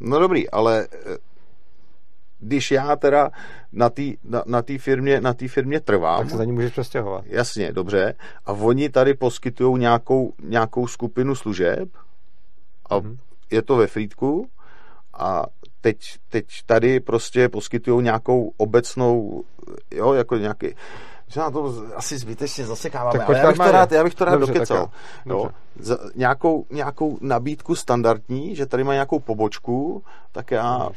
No 0.00 0.18
dobrý, 0.18 0.50
ale 0.50 0.88
když 2.38 2.70
já 2.70 2.96
teda 2.96 3.30
na 3.72 3.90
té 3.90 4.02
na, 4.24 4.42
na 4.46 4.62
tý 4.62 4.78
firmě, 4.78 5.20
na 5.20 5.34
tý 5.34 5.48
firmě 5.48 5.80
trvám. 5.80 6.18
Tak 6.18 6.30
se 6.30 6.36
za 6.36 6.44
ní 6.44 6.52
můžeš 6.52 6.72
přestěhovat. 6.72 7.24
Jasně, 7.26 7.72
dobře. 7.72 8.14
A 8.46 8.52
oni 8.52 8.88
tady 8.88 9.14
poskytují 9.14 9.80
nějakou, 9.80 10.32
nějakou 10.42 10.86
skupinu 10.86 11.34
služeb 11.34 11.88
a 12.90 12.98
mm-hmm. 12.98 13.16
je 13.50 13.62
to 13.62 13.76
ve 13.76 13.86
Frýdku 13.86 14.48
a 15.18 15.46
teď, 15.80 15.98
teď 16.28 16.44
tady 16.66 17.00
prostě 17.00 17.48
poskytují 17.48 18.04
nějakou 18.04 18.52
obecnou, 18.56 19.44
jo, 19.90 20.12
jako 20.12 20.36
nějaký, 20.36 20.74
že 21.28 21.40
na 21.40 21.50
to 21.50 21.74
asi 21.94 22.18
zbytečně 22.18 22.66
zasekáváme, 22.66 23.18
tak 23.18 23.28
ale 23.28 23.38
já 23.38 23.48
bych, 23.48 23.56
to 23.56 23.72
rád, 23.72 23.92
já 23.92 24.04
bych 24.04 24.14
to 24.14 24.24
rád 24.24 24.36
Dobře, 24.36 24.52
dokecal. 24.52 24.90
Jo, 25.26 25.50
za, 25.80 25.98
nějakou, 26.14 26.64
nějakou 26.70 27.18
nabídku 27.20 27.74
standardní, 27.74 28.56
že 28.56 28.66
tady 28.66 28.84
má 28.84 28.92
nějakou 28.92 29.18
pobočku, 29.18 30.02
tak 30.32 30.50
já, 30.50 30.88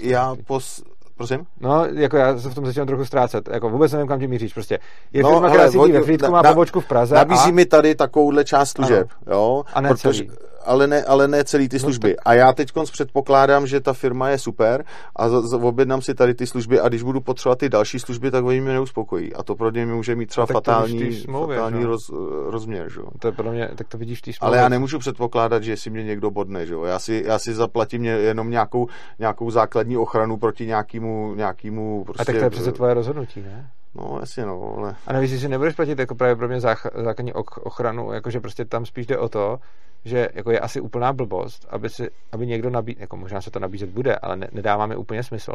já 0.00 0.36
pos, 0.46 0.82
Prosím? 1.16 1.46
No, 1.60 1.84
jako 1.84 2.16
já 2.16 2.38
se 2.38 2.50
v 2.50 2.54
tom 2.54 2.66
začínám 2.66 2.86
trochu 2.86 3.04
ztrácet. 3.04 3.48
Jako 3.48 3.70
vůbec 3.70 3.92
nevím, 3.92 4.08
kam 4.08 4.20
ti 4.20 4.28
míříš. 4.28 4.52
Prostě 4.54 4.78
je 5.12 5.22
no, 5.22 5.30
firma, 5.30 5.48
která 5.48 5.70
sídlí 5.70 5.92
ve 5.92 6.02
Frýdku, 6.02 6.30
má 6.30 6.42
pobočku 6.42 6.80
v 6.80 6.86
Praze. 6.86 7.14
Nabízí 7.14 7.48
a... 7.48 7.52
mi 7.52 7.66
tady 7.66 7.94
takovouhle 7.94 8.44
část 8.44 8.70
služeb. 8.70 9.08
Ano. 9.26 9.36
Jo? 9.36 9.64
A 9.74 9.80
ne 9.80 9.88
protože, 9.88 10.02
celý 10.02 10.30
ale 10.64 10.86
ne, 10.86 11.04
ale 11.04 11.28
ne 11.28 11.44
celý 11.44 11.68
ty 11.68 11.76
no 11.76 11.80
služby. 11.80 12.08
No, 12.08 12.16
a 12.24 12.34
já 12.34 12.52
teď 12.52 12.72
předpokládám, 12.92 13.66
že 13.66 13.80
ta 13.80 13.92
firma 13.92 14.28
je 14.28 14.38
super 14.38 14.84
a 15.16 15.28
z, 15.28 15.42
z, 15.42 15.52
objednám 15.52 16.02
si 16.02 16.14
tady 16.14 16.34
ty 16.34 16.46
služby 16.46 16.80
a 16.80 16.88
když 16.88 17.02
budu 17.02 17.20
potřebovat 17.20 17.58
ty 17.58 17.68
další 17.68 17.98
služby, 17.98 18.30
tak 18.30 18.44
oni 18.44 18.60
mě 18.60 18.72
neuspokojí. 18.72 19.34
A 19.34 19.42
to 19.42 19.56
pro 19.56 19.70
ně 19.70 19.86
může 19.86 20.14
mít 20.14 20.26
třeba 20.26 20.46
no, 20.50 20.52
fatální, 20.52 21.20
smlouvě, 21.20 21.56
fatální 21.56 21.84
roz, 21.84 22.10
rozměr. 22.46 22.90
Že? 22.90 23.00
To 23.18 23.28
je 23.28 23.32
pro 23.32 23.52
mě, 23.52 23.68
tak 23.74 23.88
to 23.88 23.98
vidíš 23.98 24.20
ty 24.20 24.32
Ale 24.40 24.56
já 24.58 24.68
nemůžu 24.68 24.98
předpokládat, 24.98 25.62
že 25.62 25.76
si 25.76 25.90
mě 25.90 26.04
někdo 26.04 26.30
bodne. 26.30 26.66
Že? 26.66 26.74
Já, 26.86 26.98
si, 26.98 27.22
já 27.26 27.38
si 27.38 27.54
zaplatím 27.54 28.04
jenom 28.04 28.50
nějakou, 28.50 28.88
nějakou 29.18 29.50
základní 29.50 29.96
ochranu 29.96 30.36
proti 30.36 30.66
nějakému, 30.66 31.34
nějakému 31.34 32.04
prostě... 32.04 32.22
A 32.22 32.24
tak 32.24 32.36
to 32.36 32.44
je 32.44 32.50
přece 32.50 32.72
tvoje 32.72 32.94
rozhodnutí, 32.94 33.40
ne? 33.42 33.70
No, 33.94 34.18
jasně, 34.20 34.46
no, 34.46 34.74
ale... 34.76 34.96
A 35.06 35.12
nevíš, 35.12 35.30
že 35.30 35.48
nebudeš 35.48 35.74
platit 35.74 35.98
jako 35.98 36.14
právě 36.14 36.36
pro 36.36 36.48
mě 36.48 36.60
základní 36.60 37.32
ochranu, 37.62 38.12
jakože 38.12 38.40
prostě 38.40 38.64
tam 38.64 38.86
spíš 38.86 39.06
jde 39.06 39.18
o 39.18 39.28
to, 39.28 39.58
že 40.04 40.28
jako 40.34 40.50
je 40.50 40.60
asi 40.60 40.80
úplná 40.80 41.12
blbost, 41.12 41.66
aby, 41.70 41.90
si, 41.90 42.10
aby 42.32 42.46
někdo 42.46 42.70
nabízet, 42.70 43.00
jako 43.00 43.16
možná 43.16 43.40
se 43.40 43.50
to 43.50 43.58
nabízet 43.58 43.90
bude, 43.90 44.16
ale 44.16 44.36
ne, 44.36 44.48
nedává 44.52 44.86
mi 44.86 44.96
úplně 44.96 45.22
smysl, 45.22 45.52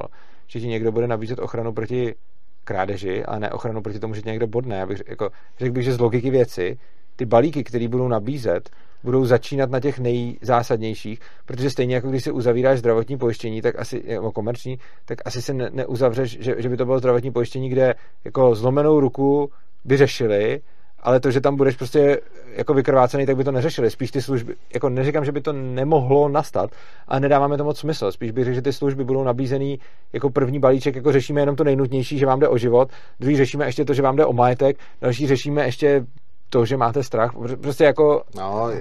že 0.48 0.60
ti 0.60 0.68
někdo 0.68 0.92
bude 0.92 1.08
nabízet 1.08 1.40
ochranu 1.40 1.74
proti 1.74 2.16
krádeži, 2.64 3.26
ale 3.26 3.40
ne 3.40 3.52
ochranu 3.52 3.82
proti 3.82 4.00
tomu, 4.00 4.14
že 4.14 4.22
tě 4.22 4.30
někdo 4.30 4.48
bodne. 4.48 4.76
Já 4.76 4.88
jako, 5.08 5.30
řekl 5.60 5.74
bych, 5.74 5.84
že 5.84 5.94
z 5.94 6.00
logiky 6.00 6.30
věci 6.30 6.78
ty 7.16 7.26
balíky, 7.26 7.64
které 7.64 7.88
budou 7.88 8.08
nabízet, 8.08 8.70
budou 9.08 9.26
začínat 9.26 9.70
na 9.72 9.80
těch 9.80 10.00
nejzásadnějších, 10.00 11.20
protože 11.46 11.70
stejně 11.70 11.96
jako 11.96 12.10
když 12.10 12.24
si 12.24 12.32
uzavíráš 12.32 12.80
zdravotní 12.80 13.18
pojištění, 13.18 13.62
tak 13.62 13.80
asi, 13.80 14.04
jako 14.06 14.32
komerční, 14.32 14.80
tak 15.06 15.18
asi 15.26 15.42
se 15.42 15.54
ne, 15.54 15.70
neuzavřeš, 15.74 16.38
že, 16.40 16.56
že 16.58 16.70
by 16.70 16.78
to 16.78 16.86
bylo 16.86 17.00
zdravotní 17.00 17.32
pojištění, 17.32 17.70
kde 17.70 17.96
jako 18.26 18.56
zlomenou 18.56 19.00
ruku 19.00 19.50
by 19.86 19.98
řešili 19.98 20.62
ale 21.00 21.20
to, 21.20 21.32
že 21.32 21.42
tam 21.42 21.56
budeš 21.56 21.76
prostě 21.76 22.20
jako 22.56 22.74
vykrvácený, 22.74 23.26
tak 23.26 23.38
by 23.38 23.44
to 23.44 23.52
neřešili. 23.52 23.92
Spíš 23.92 24.12
ty 24.12 24.22
služby, 24.22 24.56
jako 24.74 24.90
neříkám, 24.90 25.26
že 25.26 25.32
by 25.32 25.42
to 25.42 25.54
nemohlo 25.54 26.30
nastat, 26.30 26.72
ale 27.08 27.20
nedáváme 27.20 27.58
to 27.58 27.64
moc 27.64 27.80
smysl. 27.80 28.12
Spíš 28.12 28.32
bych 28.32 28.46
řekl, 28.46 28.56
že 28.56 28.62
ty 28.62 28.74
služby 28.74 29.04
budou 29.04 29.24
nabízený 29.24 29.80
jako 30.14 30.30
první 30.30 30.60
balíček, 30.60 30.96
jako 30.96 31.12
řešíme 31.12 31.42
jenom 31.42 31.56
to 31.56 31.64
nejnutnější, 31.64 32.18
že 32.18 32.26
vám 32.26 32.40
jde 32.40 32.48
o 32.48 32.58
život, 32.58 32.90
druhý 33.20 33.38
řešíme 33.38 33.66
ještě 33.66 33.86
to, 33.86 33.94
že 33.94 34.02
vám 34.02 34.16
jde 34.16 34.26
o 34.26 34.34
majetek, 34.34 34.78
další 35.02 35.28
řešíme 35.28 35.66
ještě 35.66 36.06
to, 36.50 36.66
že 36.66 36.78
máte 36.78 37.04
strach. 37.04 37.32
Prostě 37.62 37.84
jako... 37.84 38.24
No, 38.36 38.72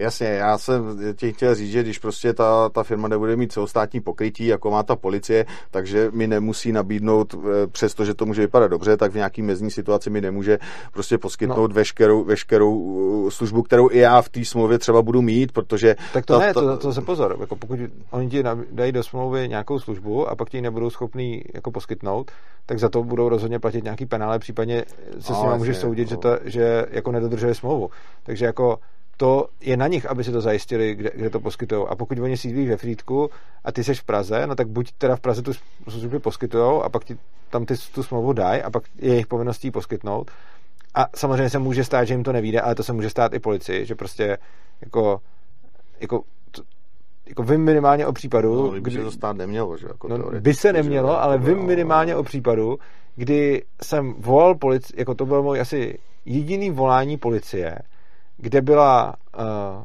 Jasně, 0.00 0.26
já 0.26 0.58
jsem 0.58 0.98
ti 1.16 1.32
chtěl 1.32 1.54
říct, 1.54 1.70
že 1.70 1.82
když 1.82 1.98
prostě 1.98 2.32
ta, 2.32 2.68
ta 2.68 2.82
firma 2.82 3.08
nebude 3.08 3.36
mít 3.36 3.52
celostátní 3.52 4.00
pokrytí, 4.00 4.46
jako 4.46 4.70
má 4.70 4.82
ta 4.82 4.96
policie, 4.96 5.46
takže 5.70 6.10
mi 6.14 6.26
nemusí 6.26 6.72
nabídnout, 6.72 7.34
eh, 7.34 7.66
přesto, 7.66 8.04
že 8.04 8.14
to 8.14 8.26
může 8.26 8.42
vypadat 8.42 8.68
dobře, 8.68 8.96
tak 8.96 9.12
v 9.12 9.14
nějaký 9.14 9.42
mezní 9.42 9.70
situaci 9.70 10.10
mi 10.10 10.20
nemůže 10.20 10.58
prostě 10.92 11.18
poskytnout 11.18 11.68
no. 11.68 11.74
veškerou, 11.74 12.24
veškerou 12.24 13.26
eh, 13.26 13.30
službu, 13.30 13.62
kterou 13.62 13.90
i 13.90 13.98
já 13.98 14.22
v 14.22 14.28
té 14.28 14.44
smlouvě 14.44 14.78
třeba 14.78 15.02
budu 15.02 15.22
mít, 15.22 15.52
protože... 15.52 15.96
Tak 16.12 16.26
to 16.26 16.38
ta, 16.38 16.46
ne, 16.46 16.54
to, 16.54 16.76
to 16.76 16.92
se 16.92 17.00
pozor, 17.00 17.36
jako 17.40 17.56
pokud 17.56 17.78
oni 18.10 18.28
ti 18.28 18.42
dají 18.72 18.92
do 18.92 19.02
smlouvy 19.02 19.48
nějakou 19.48 19.78
službu 19.78 20.28
a 20.28 20.36
pak 20.36 20.50
ti 20.50 20.60
nebudou 20.60 20.90
schopný 20.90 21.42
jako 21.54 21.70
poskytnout, 21.70 22.30
tak 22.66 22.78
za 22.78 22.88
to 22.88 23.02
budou 23.02 23.28
rozhodně 23.28 23.58
platit 23.58 23.84
nějaký 23.84 24.06
penále, 24.06 24.38
případně 24.38 24.84
se 25.18 25.32
no, 25.32 25.38
s 25.38 25.42
nimi 25.42 25.58
můžeš 25.58 25.76
soudit, 25.76 26.04
no. 26.04 26.08
že, 26.10 26.16
to, 26.16 26.38
že 26.44 26.86
jako 26.90 27.12
nedodržuje 27.12 27.54
smlouvu. 27.54 27.90
Takže 28.22 28.44
jako 28.44 28.78
to 29.20 29.48
je 29.60 29.76
na 29.76 29.86
nich, 29.86 30.06
aby 30.06 30.24
si 30.24 30.32
to 30.32 30.40
zajistili, 30.40 30.94
kde, 30.94 31.10
kde 31.14 31.30
to 31.30 31.40
poskytují. 31.40 31.86
A 31.88 31.96
pokud 31.96 32.18
oni 32.18 32.36
sídlí 32.36 32.66
ve 32.66 32.76
Frýdku 32.76 33.30
a 33.64 33.72
ty 33.72 33.84
seš 33.84 34.00
v 34.00 34.04
Praze, 34.04 34.46
no 34.46 34.54
tak 34.54 34.68
buď 34.68 34.92
teda 34.98 35.16
v 35.16 35.20
Praze 35.20 35.42
tu 35.42 35.52
služby 35.88 36.18
poskytují 36.18 36.82
a 36.82 36.88
pak 36.88 37.04
ti 37.04 37.16
tam 37.50 37.64
ty, 37.66 37.74
tu 37.94 38.02
smlouvu 38.02 38.32
dají 38.32 38.62
a 38.62 38.70
pak 38.70 38.82
je 38.98 39.10
jejich 39.10 39.26
povinností 39.26 39.70
poskytnout. 39.70 40.30
A 40.94 41.06
samozřejmě 41.16 41.50
se 41.50 41.58
může 41.58 41.84
stát, 41.84 42.04
že 42.04 42.14
jim 42.14 42.22
to 42.22 42.32
nevíde, 42.32 42.60
ale 42.60 42.74
to 42.74 42.82
se 42.82 42.92
může 42.92 43.10
stát 43.10 43.34
i 43.34 43.38
policii, 43.38 43.86
že 43.86 43.94
prostě 43.94 44.38
jako, 44.80 45.20
jako 46.00 46.22
jako 47.28 47.42
vím 47.42 47.60
minimálně 47.60 48.06
o 48.06 48.12
případu... 48.12 48.72
No, 48.72 48.80
kdy 48.80 48.90
se 48.90 49.02
to 49.02 49.10
stát 49.10 49.36
nemělo, 49.36 49.76
že? 49.76 49.86
Jako 49.86 50.08
no, 50.08 50.40
by 50.40 50.54
se 50.54 50.72
nemělo, 50.72 51.22
ale 51.22 51.38
vím 51.38 51.66
minimálně 51.66 52.16
o 52.16 52.22
případu, 52.22 52.78
kdy 53.16 53.64
jsem 53.82 54.14
volal 54.18 54.54
policii, 54.54 55.00
jako 55.00 55.14
to 55.14 55.26
bylo 55.26 55.42
můj 55.42 55.60
asi 55.60 55.98
jediný 56.24 56.70
volání 56.70 57.16
policie, 57.16 57.78
kde 58.40 58.62
byla, 58.62 59.14
uh, 59.38 59.84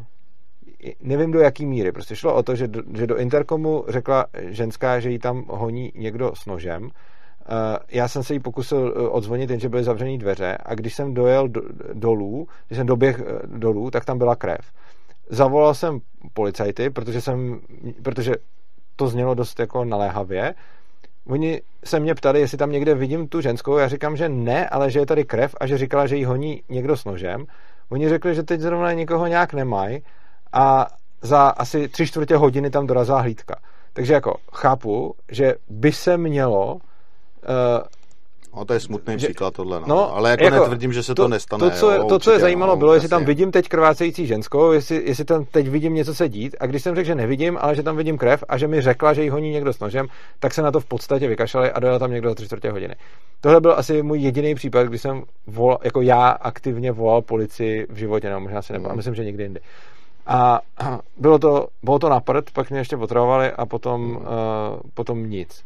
nevím 1.00 1.32
do 1.32 1.40
jaký 1.40 1.66
míry, 1.66 1.92
prostě 1.92 2.16
šlo 2.16 2.34
o 2.36 2.44
to, 2.44 2.56
že 2.56 2.68
do, 2.68 2.82
že 2.98 3.08
do 3.08 3.18
interkomu 3.18 3.86
řekla 3.88 4.26
ženská, 4.34 5.00
že 5.00 5.10
jí 5.10 5.20
tam 5.20 5.46
honí 5.48 5.92
někdo 5.96 6.32
s 6.36 6.46
nožem. 6.46 6.84
Uh, 6.84 6.90
já 7.90 8.08
jsem 8.08 8.24
se 8.24 8.34
jí 8.34 8.40
pokusil 8.40 8.94
eh, 8.98 9.08
odzvonit, 9.08 9.50
jenže 9.50 9.70
byly 9.70 9.84
zavřené 9.84 10.18
dveře 10.18 10.58
a 10.66 10.76
když 10.76 10.94
jsem 10.94 11.14
dojel 11.14 11.48
do, 11.48 11.62
dolů, 11.94 12.48
když 12.68 12.78
jsem 12.78 12.88
doběh 12.88 13.22
dolů, 13.46 13.92
tak 13.92 14.06
tam 14.06 14.18
byla 14.18 14.36
krev. 14.36 14.72
Zavolal 15.30 15.74
jsem 15.74 16.00
policajty, 16.34 16.90
protože 16.90 17.22
jsem, 17.22 17.60
protože 18.04 18.36
to 18.96 19.08
znělo 19.08 19.34
dost 19.34 19.60
jako 19.60 19.86
naléhavě. 19.86 20.54
Oni 21.28 21.62
se 21.84 22.00
mě 22.00 22.16
ptali, 22.16 22.40
jestli 22.40 22.58
tam 22.58 22.72
někde 22.72 22.96
vidím 22.96 23.28
tu 23.28 23.42
ženskou, 23.42 23.78
já 23.78 23.88
říkám, 23.88 24.18
že 24.18 24.30
ne, 24.30 24.70
ale 24.70 24.92
že 24.92 25.00
je 25.00 25.06
tady 25.06 25.26
krev 25.26 25.56
a 25.60 25.68
že 25.68 25.78
říkala, 25.78 26.08
že 26.08 26.16
jí 26.16 26.26
honí 26.26 26.64
někdo 26.70 26.98
s 26.98 27.06
nožem. 27.06 27.46
Oni 27.90 28.10
řekli, 28.10 28.36
že 28.36 28.44
teď 28.44 28.62
zrovna 28.62 28.92
nikoho 28.92 29.28
nějak 29.28 29.54
nemají 29.54 30.04
a 30.54 30.88
za 31.22 31.48
asi 31.48 31.88
tři 31.88 32.08
čtvrtě 32.08 32.36
hodiny 32.36 32.70
tam 32.70 32.88
dorazila 32.88 33.22
hlídka. 33.22 33.56
Takže 33.94 34.14
jako 34.14 34.38
chápu, 34.54 35.16
že 35.32 35.56
by 35.70 35.92
se 35.92 36.18
mělo 36.18 36.74
uh, 36.76 36.80
No 38.56 38.66
to 38.66 38.74
je 38.74 38.80
smutný 38.80 39.20
že, 39.20 39.28
příklad 39.28 39.54
tohle, 39.54 39.80
no. 39.80 39.86
no 39.88 40.16
ale 40.16 40.30
jako, 40.30 40.44
jako 40.44 40.60
netvrdím, 40.60 40.94
že 40.94 41.04
se 41.04 41.16
to, 41.16 41.22
to 41.22 41.28
nestane. 41.28 41.70
To, 41.70 41.78
co, 41.78 41.92
jo, 41.92 42.04
to, 42.04 42.20
co 42.20 42.32
je 42.32 42.40
zajímalo, 42.40 42.74
no, 42.74 42.78
bylo, 42.78 42.94
jestli 42.94 43.10
tam 43.10 43.26
vidím 43.26 43.52
teď 43.52 43.70
krvácející 43.70 44.28
ženskou, 44.28 44.72
jestli, 44.72 45.02
jestli 45.06 45.26
tam 45.26 45.46
teď 45.46 45.68
vidím 45.68 45.94
něco 45.94 46.16
se 46.16 46.30
dít 46.30 46.56
a 46.60 46.66
když 46.66 46.84
jsem 46.84 46.96
řekl, 46.96 47.08
že 47.08 47.16
nevidím, 47.16 47.58
ale 47.62 47.76
že 47.76 47.84
tam 47.84 47.98
vidím 47.98 48.18
krev 48.18 48.44
a 48.50 48.58
že 48.58 48.68
mi 48.68 48.82
řekla, 48.82 49.14
že 49.14 49.24
jí 49.24 49.30
honí 49.30 49.52
někdo 49.52 49.74
s 49.74 49.80
nožem, 49.80 50.08
tak 50.40 50.54
se 50.54 50.62
na 50.62 50.72
to 50.72 50.80
v 50.80 50.86
podstatě 50.86 51.28
vykašlali 51.28 51.72
a 51.72 51.80
dojel 51.80 52.00
tam 52.00 52.12
někdo 52.12 52.30
za 52.30 52.36
tři 52.36 52.46
čtvrtě 52.46 52.72
hodiny. 52.72 52.96
Tohle 53.42 53.62
byl 53.62 53.74
asi 53.78 54.04
můj 54.04 54.20
jediný 54.20 54.56
případ, 54.56 54.84
kdy 54.84 54.98
jsem 54.98 55.24
volal, 55.48 55.78
jako 55.84 56.02
já 56.02 56.30
aktivně 56.30 56.92
volal 56.92 57.22
policii 57.22 57.88
v 57.90 57.98
životě, 57.98 58.30
nebo 58.30 58.40
možná 58.40 58.62
si 58.62 58.74
nebo, 58.74 58.90
mm. 58.90 58.96
myslím, 58.96 59.16
že 59.16 59.24
někdy 59.26 59.44
jindy. 59.44 59.60
A 60.28 60.62
bylo 61.18 61.40
to, 61.40 61.68
bylo 61.84 62.00
to 62.00 62.10
na 62.10 62.20
prd, 62.20 62.52
pak 62.52 62.70
mě 62.70 62.80
ještě 62.80 62.98
potravovali 62.98 63.52
a 63.52 63.66
potom, 63.66 64.02
mm. 64.02 64.16
uh, 64.16 64.24
potom 64.94 65.30
nic. 65.30 65.64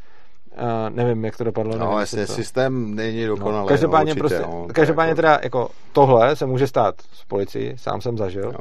Uh, 0.58 0.96
nevím, 0.96 1.26
jak 1.26 1.38
to 1.38 1.44
dopadlo. 1.44 1.78
No, 1.78 1.86
nevím, 1.86 2.00
jasně, 2.00 2.26
to... 2.26 2.34
systém 2.34 2.96
není 2.96 3.26
dokonalý. 3.26 3.62
No, 3.62 3.68
každopádně, 3.68 4.16
no, 4.16 4.24
určitě, 4.24 4.42
prostě, 4.42 4.58
no, 4.58 4.68
každopádně 4.74 5.10
jako... 5.10 5.16
teda 5.16 5.40
jako 5.44 5.70
tohle 5.94 6.36
se 6.36 6.46
může 6.46 6.68
stát 6.68 6.96
s 7.14 7.26
policií, 7.26 7.74
sám 7.76 8.02
jsem 8.02 8.18
zažil. 8.18 8.52
No. 8.52 8.60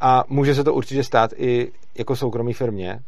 A 0.00 0.24
může 0.28 0.54
se 0.54 0.64
to 0.64 0.74
určitě 0.74 1.04
stát 1.04 1.30
i 1.36 1.72
jako 1.98 2.16
soukromý 2.16 2.52
firmě, 2.52 2.98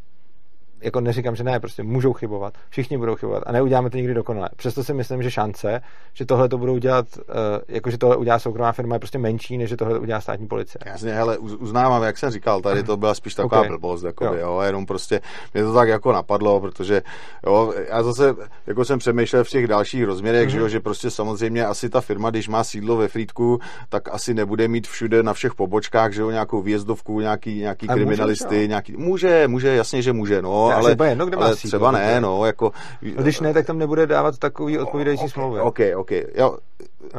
jako 0.82 1.00
neříkám, 1.00 1.36
že 1.36 1.44
ne, 1.44 1.60
prostě 1.60 1.82
můžou 1.82 2.12
chybovat, 2.12 2.54
všichni 2.70 2.98
budou 2.98 3.16
chybovat 3.16 3.42
a 3.46 3.52
neuděláme 3.52 3.90
to 3.90 3.96
nikdy 3.96 4.14
dokonale. 4.14 4.48
Přesto 4.56 4.84
si 4.84 4.94
myslím, 4.94 5.22
že 5.22 5.30
šance, 5.30 5.80
že 6.14 6.26
tohle 6.26 6.48
to 6.48 6.58
budou 6.58 6.78
dělat, 6.78 7.06
uh, 7.16 7.24
jako 7.68 7.90
že 7.90 7.98
tohle 7.98 8.16
udělá 8.16 8.38
soukromá 8.38 8.72
firma, 8.72 8.94
je 8.94 8.98
prostě 8.98 9.18
menší, 9.18 9.58
než 9.58 9.70
že 9.70 9.76
tohle 9.76 9.98
udělá 9.98 10.20
státní 10.20 10.46
policie. 10.46 10.80
Jasně, 10.86 11.12
hele, 11.12 11.38
uznávám, 11.38 12.02
jak 12.02 12.18
jsem 12.18 12.30
říkal, 12.30 12.60
tady 12.60 12.82
to 12.82 12.96
byla 12.96 13.14
spíš 13.14 13.34
taková 13.34 13.60
okay. 13.60 13.68
blbost, 13.68 14.04
jako 14.04 14.24
jo. 14.24 14.34
jo. 14.34 14.60
jenom 14.60 14.86
prostě 14.86 15.20
mě 15.54 15.64
to 15.64 15.74
tak 15.74 15.88
jako 15.88 16.12
napadlo, 16.12 16.60
protože 16.60 17.02
jo, 17.46 17.74
já 17.88 18.02
zase 18.02 18.34
jako 18.66 18.84
jsem 18.84 18.98
přemýšlel 18.98 19.44
v 19.44 19.48
těch 19.48 19.66
dalších 19.66 20.04
rozměrech, 20.04 20.48
mm-hmm. 20.48 20.52
že, 20.52 20.58
jo, 20.58 20.68
že 20.68 20.80
prostě 20.80 21.10
samozřejmě 21.10 21.66
asi 21.66 21.90
ta 21.90 22.00
firma, 22.00 22.30
když 22.30 22.48
má 22.48 22.64
sídlo 22.64 22.96
ve 22.96 23.08
Frýdku, 23.08 23.58
tak 23.88 24.08
asi 24.14 24.34
nebude 24.34 24.68
mít 24.68 24.86
všude 24.86 25.22
na 25.22 25.32
všech 25.32 25.54
pobočkách, 25.54 26.12
že 26.12 26.22
jo, 26.22 26.30
nějakou 26.30 26.62
výjezdovku, 26.62 27.20
nějaký, 27.20 27.58
nějaký 27.58 27.88
kriminalisty, 27.88 28.54
může, 28.54 28.68
nějaký, 28.68 28.96
může, 28.96 29.48
může, 29.48 29.68
jasně, 29.68 30.02
že 30.02 30.12
může, 30.12 30.42
no, 30.42 30.73
ale, 30.74 30.90
třeba 30.90 31.06
jedno, 31.06 31.26
kde 31.26 31.36
ale 31.36 31.56
třeba 31.56 31.90
ne, 31.90 32.20
no, 32.20 32.44
jako... 32.44 32.72
No, 33.16 33.22
když 33.22 33.40
ne, 33.40 33.54
tak 33.54 33.66
tam 33.66 33.78
nebude 33.78 34.06
dávat 34.06 34.38
takový 34.38 34.78
odpovídající 34.78 35.24
okay, 35.24 35.30
smlouvy. 35.30 35.60
OK, 35.60 35.78
OK, 35.96 36.10
jo, 36.34 36.58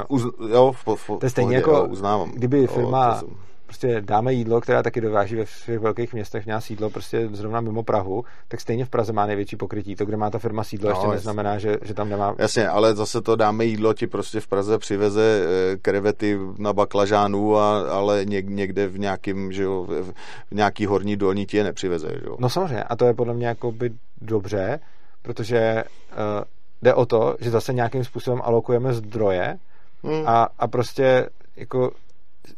uz, 0.07 0.23
jo, 0.49 0.71
v, 0.71 0.95
v, 0.95 1.07
to 1.07 1.25
je 1.25 1.29
stejně 1.29 1.55
jako, 1.55 1.71
jo, 1.71 1.85
uznávám. 1.85 2.31
kdyby 2.31 2.67
firma, 2.67 3.19
jo, 3.21 3.29
prostě 3.65 4.01
dáme 4.01 4.33
jídlo, 4.33 4.61
která 4.61 4.83
taky 4.83 5.01
dováží 5.01 5.35
ve 5.35 5.45
všech 5.45 5.79
velkých 5.79 6.13
městech, 6.13 6.45
měla 6.45 6.61
sídlo 6.61 6.89
prostě 6.89 7.27
zrovna 7.31 7.61
mimo 7.61 7.83
Prahu, 7.83 8.25
tak 8.47 8.61
stejně 8.61 8.85
v 8.85 8.89
Praze 8.89 9.13
má 9.13 9.25
největší 9.25 9.55
pokrytí. 9.55 9.95
To, 9.95 10.05
kde 10.05 10.17
má 10.17 10.29
ta 10.29 10.39
firma 10.39 10.63
sídlo, 10.63 10.89
no, 10.89 10.95
ještě 10.95 11.07
neznamená, 11.07 11.57
že, 11.57 11.77
že 11.81 11.93
tam 11.93 12.09
nemá. 12.09 12.35
Jasně, 12.37 12.69
ale 12.69 12.95
zase 12.95 13.21
to 13.21 13.35
dáme 13.35 13.65
jídlo, 13.65 13.93
ti 13.93 14.07
prostě 14.07 14.39
v 14.39 14.47
Praze 14.47 14.77
přiveze 14.77 15.45
eh, 15.45 15.77
krevety 15.77 16.39
na 16.57 16.73
baklažánu, 16.73 17.57
a, 17.57 17.79
ale 17.79 18.25
někde 18.41 18.87
v 18.87 18.99
nějakým, 18.99 19.51
že 19.51 19.63
jo, 19.63 19.83
v 19.83 20.13
nějaký 20.51 20.85
horní 20.85 21.17
dolní 21.17 21.45
ti 21.45 21.57
je 21.57 21.63
nepřiveze. 21.63 22.07
Že 22.07 22.25
jo. 22.25 22.35
No 22.39 22.49
samozřejmě, 22.49 22.83
a 22.83 22.95
to 22.95 23.05
je 23.05 23.13
podle 23.13 23.33
mě 23.33 23.47
jako 23.47 23.71
by 23.71 23.91
dobře, 24.21 24.79
protože 25.21 25.83
uh, 26.11 26.43
jde 26.81 26.93
o 26.93 27.05
to, 27.05 27.35
že 27.39 27.51
zase 27.51 27.73
nějakým 27.73 28.03
způsobem 28.03 28.41
alokujeme 28.43 28.93
zdroje 28.93 29.57
hmm. 30.03 30.23
a, 30.27 30.47
a 30.59 30.67
prostě 30.67 31.29
jako 31.55 31.91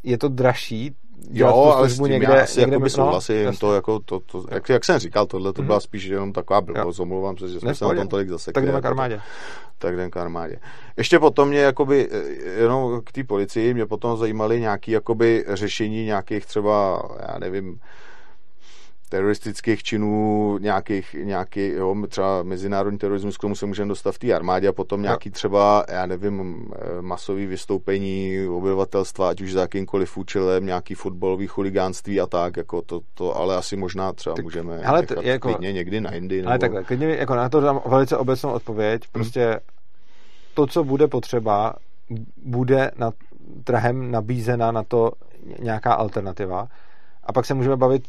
je 0.03 0.17
to 0.17 0.27
dražší 0.27 0.95
Jo, 1.31 1.47
ale 1.47 1.89
s 1.89 1.95
tím 1.95 2.05
někde, 2.05 2.33
já 2.33 2.43
asi 2.43 2.59
někde, 2.59 2.75
jako 2.75 2.83
by 2.83 2.89
souhlasím, 2.89 3.45
no, 3.45 3.57
to 3.59 3.75
jako 3.75 3.99
to, 3.99 4.19
to, 4.19 4.45
jak, 4.51 4.69
jak, 4.69 4.85
jsem 4.85 4.99
říkal, 4.99 5.25
tohle 5.25 5.53
to 5.53 5.61
mhm. 5.61 5.67
byla 5.67 5.79
spíš 5.79 6.03
jenom 6.03 6.33
taková 6.33 6.61
blbost, 6.61 6.99
omlouvám 6.99 7.37
se, 7.37 7.49
že 7.49 7.59
jsme 7.59 7.75
se 7.75 7.85
na 7.85 7.93
tom 7.93 8.07
tolik 8.07 8.29
zasekli. 8.29 8.53
Tak 8.53 8.65
jdeme 8.65 8.81
k 8.81 8.85
armádě. 8.85 9.21
Tak 9.77 9.95
jdeme 9.95 10.09
k 10.09 10.17
armádě. 10.17 10.59
Ještě 10.97 11.19
potom 11.19 11.49
mě 11.49 11.59
jakoby, 11.59 12.09
eh, 12.11 12.61
jenom 12.61 13.01
k 13.01 13.11
té 13.11 13.23
policii, 13.23 13.73
mě 13.73 13.85
potom 13.85 14.17
zajímaly 14.17 14.59
nějaké 14.59 14.91
jakoby 14.91 15.45
řešení 15.47 16.05
nějakých 16.05 16.45
třeba, 16.45 17.03
já 17.31 17.39
nevím, 17.39 17.79
teroristických 19.09 19.83
činů, 19.83 20.57
nějakých, 20.57 21.15
nějaký, 21.23 21.67
jo, 21.67 21.95
třeba 22.07 22.43
mezinárodní 22.43 22.99
terorismus, 22.99 23.37
k 23.37 23.41
tomu 23.41 23.55
se 23.55 23.65
můžeme 23.65 23.89
dostat 23.89 24.11
v 24.11 24.19
té 24.19 24.33
armádě 24.33 24.67
a 24.67 24.73
potom 24.73 25.01
nějaký 25.01 25.31
třeba, 25.31 25.85
já 25.89 26.05
nevím, 26.05 26.65
eh, 26.75 27.01
masový 27.01 27.45
vystoupení 27.45 28.47
obyvatelstva, 28.47 29.29
ať 29.29 29.41
už 29.41 29.53
za 29.53 29.61
jakýmkoliv 29.61 30.17
účelem, 30.17 30.65
nějaký 30.65 30.93
fotbalový 30.93 31.47
chuligánství 31.47 32.21
a 32.21 32.27
tak, 32.27 32.57
jako 32.57 32.81
to, 32.81 33.01
to 33.13 33.35
ale 33.35 33.55
asi 33.55 33.75
možná 33.75 34.13
třeba 34.13 34.35
tak, 34.35 34.45
můžeme 34.45 34.83
ale 34.83 35.05
to, 35.05 35.21
jako, 35.21 35.49
klidně 35.49 35.73
někdy 35.73 36.01
na. 36.01 36.11
Nebo... 36.11 36.49
Ale 36.49 36.59
takhle, 36.59 36.83
klidně 36.83 37.07
jako 37.07 37.35
na 37.35 37.49
to 37.49 37.59
dám 37.59 37.81
velice 37.85 38.17
obecnou 38.17 38.51
odpověď, 38.51 39.01
hmm. 39.01 39.11
prostě 39.11 39.45
hmm. 39.45 39.59
to, 40.53 40.67
co 40.67 40.83
bude 40.83 41.07
potřeba, 41.07 41.73
bude 42.45 42.91
na 42.97 43.11
trhem 43.63 44.11
nabízena 44.11 44.71
na 44.71 44.83
to 44.83 45.11
nějaká 45.59 45.93
alternativa 45.93 46.67
a 47.23 47.33
pak 47.33 47.45
se 47.45 47.53
můžeme 47.53 47.75
bavit 47.75 48.03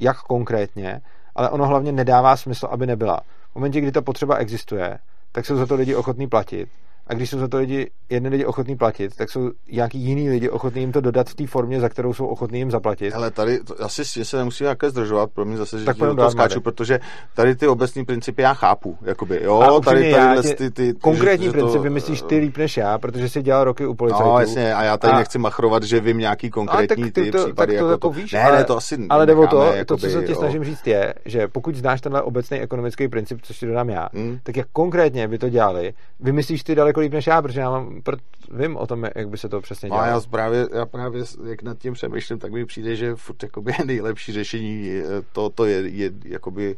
jak 0.00 0.18
konkrétně, 0.18 1.00
ale 1.34 1.50
ono 1.50 1.66
hlavně 1.66 1.92
nedává 1.92 2.36
smysl, 2.36 2.68
aby 2.70 2.86
nebyla. 2.86 3.20
V 3.52 3.54
momentě, 3.54 3.80
kdy 3.80 3.92
ta 3.92 4.00
potřeba 4.00 4.36
existuje, 4.36 4.98
tak 5.32 5.46
jsou 5.46 5.56
za 5.56 5.66
to 5.66 5.74
lidi 5.74 5.94
ochotní 5.94 6.28
platit 6.28 6.68
a 7.10 7.14
když 7.14 7.30
jsou 7.30 7.38
za 7.38 7.48
to 7.48 7.56
lidi, 7.56 7.90
jedni 8.10 8.28
lidi 8.28 8.44
ochotní 8.44 8.76
platit, 8.76 9.16
tak 9.16 9.30
jsou 9.30 9.50
nějaký 9.72 9.98
jiný 9.98 10.30
lidi 10.30 10.48
ochotní 10.48 10.80
jim 10.80 10.92
to 10.92 11.00
dodat 11.00 11.28
v 11.28 11.34
té 11.34 11.46
formě, 11.46 11.80
za 11.80 11.88
kterou 11.88 12.14
jsou 12.14 12.26
ochotní 12.26 12.58
jim 12.58 12.70
zaplatit. 12.70 13.12
Ale 13.12 13.30
tady 13.30 13.58
to, 13.58 13.84
asi 13.84 14.04
se 14.04 14.36
nemusíme 14.36 14.66
nějaké 14.66 14.90
zdržovat, 14.90 15.30
pro 15.30 15.44
mě 15.44 15.56
zase, 15.56 15.78
že 15.78 15.84
tak 15.84 15.96
do 15.96 16.14
toho 16.14 16.30
skáču, 16.30 16.60
protože 16.60 17.00
tady 17.34 17.54
ty 17.54 17.68
obecní 17.68 18.04
principy 18.04 18.42
já 18.42 18.54
chápu. 18.54 18.98
Jakoby, 19.02 19.40
jo, 19.42 19.60
a 19.60 19.80
tady, 19.80 20.12
tady 20.12 20.42
tě, 20.42 20.54
ty, 20.54 20.70
ty, 20.70 20.94
konkrétní 20.94 21.46
že, 21.46 21.52
principy 21.52 21.88
to, 21.88 21.94
myslíš 21.94 22.22
ty 22.22 22.38
líp 22.38 22.56
než 22.56 22.76
já, 22.76 22.98
protože 22.98 23.28
jsi 23.28 23.42
dělal 23.42 23.64
roky 23.64 23.86
u 23.86 23.94
policajtů. 23.94 24.28
No, 24.28 24.40
jasně, 24.40 24.74
a 24.74 24.82
já 24.82 24.96
tady 24.98 25.12
a, 25.12 25.18
nechci 25.18 25.38
machrovat, 25.38 25.82
že 25.82 26.00
vím 26.00 26.18
nějaký 26.18 26.50
konkrétní 26.50 27.04
ty, 27.04 27.22
ty 27.22 27.30
to, 27.30 27.44
případy. 27.44 27.72
Tak 27.72 27.80
to, 27.80 27.90
jako 27.90 28.08
to, 28.08 28.10
víš, 28.10 28.32
ne, 28.32 28.42
ale, 28.42 28.58
ne, 28.58 28.64
to 28.64 28.76
asi 28.76 29.06
ale 29.08 29.26
jde 29.26 29.34
o 29.34 29.46
to, 29.46 29.72
to, 29.86 29.96
co 29.96 30.10
se 30.10 30.22
ti 30.22 30.34
snažím 30.34 30.64
říct 30.64 30.86
je, 30.86 31.14
že 31.24 31.48
pokud 31.48 31.74
znáš 31.74 32.00
tenhle 32.00 32.22
obecný 32.22 32.60
ekonomický 32.60 33.08
princip, 33.08 33.38
což 33.42 33.58
ti 33.58 33.66
dodám 33.66 33.88
já, 33.88 34.08
hmm. 34.14 34.38
tak 34.42 34.56
jak 34.56 34.66
konkrétně 34.72 35.28
by 35.28 35.38
to 35.38 35.48
dělali, 35.48 35.92
vymyslíš 36.20 36.62
ty 36.64 36.74
daleko 36.74 36.99
líp 37.00 37.12
než 37.12 37.26
já, 37.26 37.42
protože 37.42 37.60
já 37.60 37.70
mám 37.70 38.00
pr- 38.00 38.18
vím 38.50 38.76
o 38.76 38.86
tom, 38.86 39.06
jak 39.14 39.28
by 39.28 39.38
se 39.38 39.48
to 39.48 39.60
přesně 39.60 39.88
dělalo. 39.88 40.06
No, 40.06 40.12
já 40.12 40.20
právě, 40.30 40.68
já 40.74 40.86
právě, 40.86 41.24
jak 41.48 41.62
nad 41.62 41.78
tím 41.78 41.94
přemýšlím, 41.94 42.38
tak 42.38 42.52
mi 42.52 42.66
přijde, 42.66 42.96
že 42.96 43.14
furt 43.14 43.42
jakoby 43.42 43.72
nejlepší 43.84 44.32
řešení 44.32 45.02
to, 45.32 45.50
to 45.50 45.64
je, 45.64 45.88
je 45.88 46.10
jakoby 46.24 46.76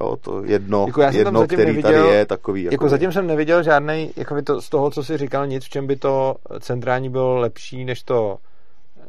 Jo, 0.00 0.16
to 0.16 0.44
jedno, 0.44 0.84
jako 0.86 1.02
já 1.02 1.10
jedno 1.10 1.46
který 1.46 1.64
neviděl, 1.64 2.04
tady 2.04 2.16
je 2.16 2.26
takový. 2.26 2.64
Jako, 2.64 2.74
jako 2.74 2.88
zatím 2.88 3.12
jsem 3.12 3.26
neviděl 3.26 3.62
žádný, 3.62 4.12
jako 4.16 4.42
to, 4.42 4.62
z 4.62 4.68
toho, 4.68 4.90
co 4.90 5.04
jsi 5.04 5.16
říkal, 5.16 5.46
nic, 5.46 5.64
v 5.64 5.68
čem 5.68 5.86
by 5.86 5.96
to 5.96 6.36
centrální 6.60 7.10
bylo 7.10 7.36
lepší 7.36 7.84
než 7.84 8.02
to, 8.02 8.38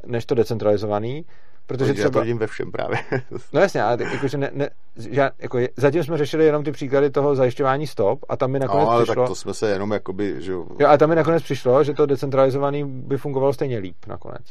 než 0.06 0.26
to 0.26 0.35
decentralizovaný. 0.35 1.26
Protože 1.69 1.93
třeba... 1.93 2.05
Já 2.05 2.09
to 2.09 2.19
vidím 2.19 2.37
ve 2.37 2.47
všem 2.47 2.71
právě. 2.71 2.97
no 3.53 3.61
jasně, 3.61 3.83
ale 3.83 3.97
jakože 4.13 4.37
ne, 4.37 4.51
ne, 4.53 4.69
že, 4.97 5.29
jako 5.39 5.57
je, 5.57 5.69
zatím 5.77 6.03
jsme 6.03 6.17
řešili 6.17 6.45
jenom 6.45 6.63
ty 6.63 6.71
příklady 6.71 7.09
toho 7.09 7.35
zajišťování 7.35 7.87
stop 7.87 8.25
a 8.29 8.37
tam 8.37 8.51
mi 8.51 8.59
nakonec 8.59 8.85
no, 8.85 8.91
ale 8.91 9.03
přišlo... 9.03 9.23
tak 9.23 9.29
to 9.29 9.35
jsme 9.35 9.53
se 9.53 9.69
jenom 9.69 9.91
jakoby, 9.91 10.35
že 10.39 10.51
jo... 10.51 10.65
Jo, 10.79 10.87
a 10.87 10.97
tam 10.97 11.09
mi 11.09 11.15
nakonec 11.15 11.43
přišlo, 11.43 11.83
že 11.83 11.93
to 11.93 12.05
decentralizovaný 12.05 12.83
by 12.85 13.17
fungovalo 13.17 13.53
stejně 13.53 13.77
líp 13.77 13.95
nakonec. 14.07 14.41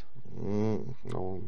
Mm, 0.43 0.95
no, 1.15 1.39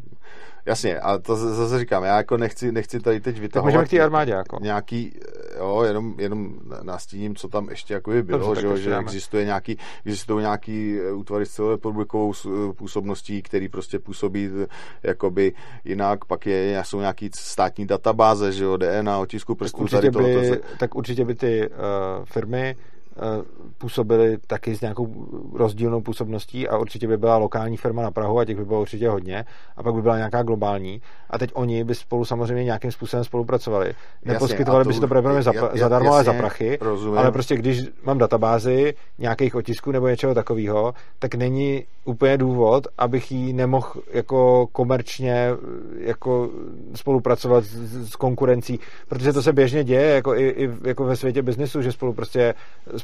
Jasně, 0.66 1.00
ale 1.00 1.18
to 1.18 1.36
zase 1.36 1.78
říkám, 1.78 2.04
já 2.04 2.16
jako 2.16 2.36
nechci, 2.36 2.72
nechci 2.72 3.00
tady 3.00 3.20
teď 3.20 3.38
vytahovat... 3.40 3.72
Tak 3.72 3.74
můžeme 3.74 3.86
k 3.86 3.90
té 3.90 4.04
armádě 4.04 4.32
jako. 4.32 4.58
Nějaký, 4.62 5.18
jo, 5.58 5.82
jenom, 5.86 6.14
jenom 6.18 6.54
nastíním, 6.82 7.36
co 7.36 7.48
tam 7.48 7.68
ještě 7.68 7.94
jako 7.94 8.10
by 8.10 8.22
bylo, 8.22 8.54
Dobře, 8.54 8.76
že, 8.76 8.82
že 8.82 8.96
existuje 8.96 9.44
nějaký, 9.44 9.78
existují 10.06 10.40
nějaký 10.40 10.98
eh, 11.00 11.12
útvary 11.12 11.46
s 11.46 11.50
celorepublikovou 11.50 12.32
eh, 12.32 12.72
působností, 12.72 13.42
který 13.42 13.68
prostě 13.68 13.98
působí 13.98 14.50
eh, 14.62 14.66
jakoby 15.02 15.52
jinak, 15.84 16.24
pak 16.24 16.46
je, 16.46 16.82
jsou 16.84 17.00
nějaký 17.00 17.30
státní 17.34 17.86
databáze, 17.86 18.52
že 18.52 18.64
jo, 18.64 18.76
DNA, 18.76 19.18
otisku 19.18 19.54
prstů, 19.54 19.76
tak 19.76 19.82
určitě, 19.82 20.10
tady 20.10 20.40
by, 20.40 20.50
to, 20.50 20.56
tak 20.78 20.94
určitě 20.94 21.24
by 21.24 21.34
ty 21.34 21.68
uh, 21.68 22.24
firmy 22.24 22.76
působili 23.78 24.38
taky 24.46 24.76
s 24.76 24.80
nějakou 24.80 25.14
rozdílnou 25.54 26.00
působností 26.00 26.68
a 26.68 26.78
určitě 26.78 27.08
by 27.08 27.16
byla 27.16 27.36
lokální 27.36 27.76
firma 27.76 28.02
na 28.02 28.10
Prahu 28.10 28.38
a 28.38 28.44
těch 28.44 28.56
by 28.56 28.64
bylo 28.64 28.80
určitě 28.80 29.08
hodně 29.08 29.44
a 29.76 29.82
pak 29.82 29.94
by 29.94 30.02
byla 30.02 30.16
nějaká 30.16 30.42
globální 30.42 31.02
a 31.30 31.38
teď 31.38 31.50
oni 31.54 31.84
by 31.84 31.94
spolu 31.94 32.24
samozřejmě 32.24 32.64
nějakým 32.64 32.92
způsobem 32.92 33.24
spolupracovali. 33.24 33.94
Neposkytovali 34.24 34.84
by 34.84 34.94
si 34.94 35.00
to 35.00 35.08
pravděpodobně 35.08 35.42
za, 35.42 35.52
zadarmo, 35.74 36.12
ale 36.12 36.24
za 36.24 36.32
prachy, 36.32 36.78
rozumím. 36.80 37.18
ale 37.18 37.32
prostě 37.32 37.56
když 37.56 37.82
mám 38.04 38.18
databázi 38.18 38.94
nějakých 39.18 39.54
otisků 39.54 39.92
nebo 39.92 40.08
něčeho 40.08 40.34
takového, 40.34 40.94
tak 41.18 41.34
není 41.34 41.84
úplně 42.04 42.38
důvod, 42.38 42.86
abych 42.98 43.32
ji 43.32 43.52
nemohl 43.52 43.92
jako 44.12 44.66
komerčně 44.72 45.48
jako 45.98 46.50
spolupracovat 46.94 47.64
s, 47.64 48.10
s 48.10 48.16
konkurencí, 48.16 48.80
protože 49.08 49.32
to 49.32 49.42
se 49.42 49.52
běžně 49.52 49.84
děje 49.84 50.14
jako 50.14 50.34
i, 50.34 50.48
i 50.48 50.70
jako 50.84 51.04
ve 51.04 51.16
světě 51.16 51.42
biznesu, 51.42 51.82
že 51.82 51.92
spolu 51.92 52.12
prostě 52.12 52.54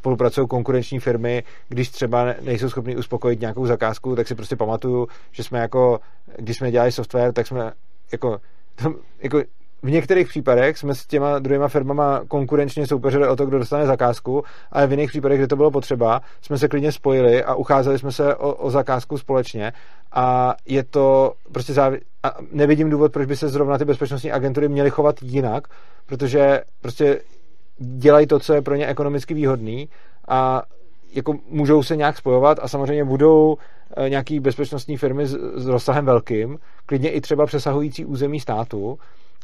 spolupracují 0.07 0.49
konkurenční 0.49 0.99
firmy, 0.99 1.43
když 1.69 1.89
třeba 1.89 2.35
nejsou 2.41 2.71
schopni 2.71 2.97
uspokojit 2.97 3.41
nějakou 3.41 3.67
zakázku, 3.67 4.17
tak 4.17 4.29
si 4.29 4.35
prostě 4.35 4.57
pamatuju, 4.57 5.09
že 5.33 5.43
jsme 5.43 5.59
jako, 5.59 6.01
když 6.37 6.57
jsme 6.57 6.71
dělali 6.71 6.93
software, 6.93 7.33
tak 7.33 7.47
jsme 7.47 7.73
jako, 8.13 8.39
tam, 8.75 8.95
jako 9.23 9.43
v 9.83 9.91
některých 9.91 10.29
případech 10.29 10.79
jsme 10.79 10.95
s 10.95 11.07
těma 11.07 11.39
druhýma 11.39 11.69
firmama 11.69 12.23
konkurenčně 12.29 12.87
soupeřili 12.87 13.29
o 13.29 13.37
to, 13.37 13.47
kdo 13.47 13.59
dostane 13.59 13.87
zakázku, 13.87 14.45
ale 14.73 14.87
v 14.87 14.91
jiných 14.91 15.11
případech, 15.11 15.39
kde 15.39 15.47
to 15.47 15.57
bylo 15.57 15.71
potřeba, 15.71 16.21
jsme 16.43 16.59
se 16.59 16.69
klidně 16.69 16.93
spojili 16.93 17.45
a 17.45 17.55
ucházeli 17.55 17.99
jsme 17.99 18.13
se 18.13 18.35
o, 18.35 18.55
o 18.55 18.71
zakázku 18.71 19.19
společně. 19.19 19.73
A 20.13 20.55
je 20.67 20.85
to 20.85 21.33
prostě 21.53 21.73
závi- 21.73 22.01
a 22.23 22.35
nevidím 22.53 22.91
důvod, 22.91 23.13
proč 23.13 23.27
by 23.27 23.37
se 23.37 23.49
zrovna 23.49 23.79
ty 23.79 23.85
bezpečnostní 23.85 24.33
agentury 24.33 24.69
měly 24.69 24.91
chovat 24.91 25.23
jinak, 25.23 25.69
protože 26.07 26.61
prostě 26.81 27.21
dělají 27.79 28.27
to, 28.27 28.39
co 28.39 28.55
je 28.55 28.63
pro 28.63 28.75
ně 28.75 28.87
ekonomicky 28.87 29.35
výhodný 29.35 29.89
a 30.29 30.63
jako 31.15 31.35
můžou 31.49 31.83
se 31.83 31.97
nějak 31.97 32.17
spojovat 32.17 32.59
a 32.63 32.69
samozřejmě 32.69 33.05
budou 33.05 33.57
eh, 33.97 34.11
nějaký 34.11 34.41
bezpečnostní 34.41 34.97
firmy 34.97 35.27
s, 35.27 35.39
s 35.55 35.67
rozsahem 35.67 36.05
velkým, 36.05 36.59
klidně 36.87 37.11
i 37.11 37.21
třeba 37.21 37.47
přesahující 37.47 38.05
území 38.05 38.41
státu, 38.41 38.99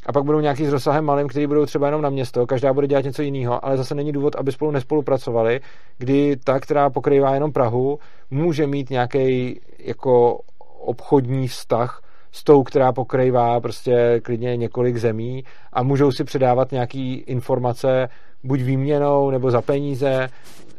a 0.05 0.11
pak 0.11 0.23
budou 0.23 0.39
nějaký 0.39 0.65
s 0.65 0.71
rozsahem 0.71 1.05
malým, 1.05 1.27
který 1.27 1.47
budou 1.47 1.65
třeba 1.65 1.87
jenom 1.87 2.01
na 2.01 2.09
město, 2.09 2.47
každá 2.47 2.73
bude 2.73 2.87
dělat 2.87 3.05
něco 3.05 3.21
jiného, 3.21 3.65
ale 3.65 3.77
zase 3.77 3.95
není 3.95 4.11
důvod, 4.11 4.35
aby 4.35 4.51
spolu 4.51 4.71
nespolupracovali, 4.71 5.61
kdy 5.97 6.35
ta, 6.43 6.59
která 6.59 6.89
pokrývá 6.89 7.33
jenom 7.33 7.51
Prahu, 7.51 7.99
může 8.31 8.67
mít 8.67 8.89
nějaký 8.89 9.59
jako 9.79 10.39
obchodní 10.79 11.47
vztah 11.47 12.02
s 12.33 12.43
tou, 12.43 12.63
která 12.63 12.91
pokrývá 12.91 13.59
prostě 13.59 14.21
klidně 14.23 14.57
několik 14.57 14.97
zemí 14.97 15.43
a 15.73 15.83
můžou 15.83 16.11
si 16.11 16.23
předávat 16.23 16.71
nějaký 16.71 17.13
informace 17.13 18.09
buď 18.43 18.61
výměnou 18.61 19.31
nebo 19.31 19.51
za 19.51 19.61
peníze 19.61 20.29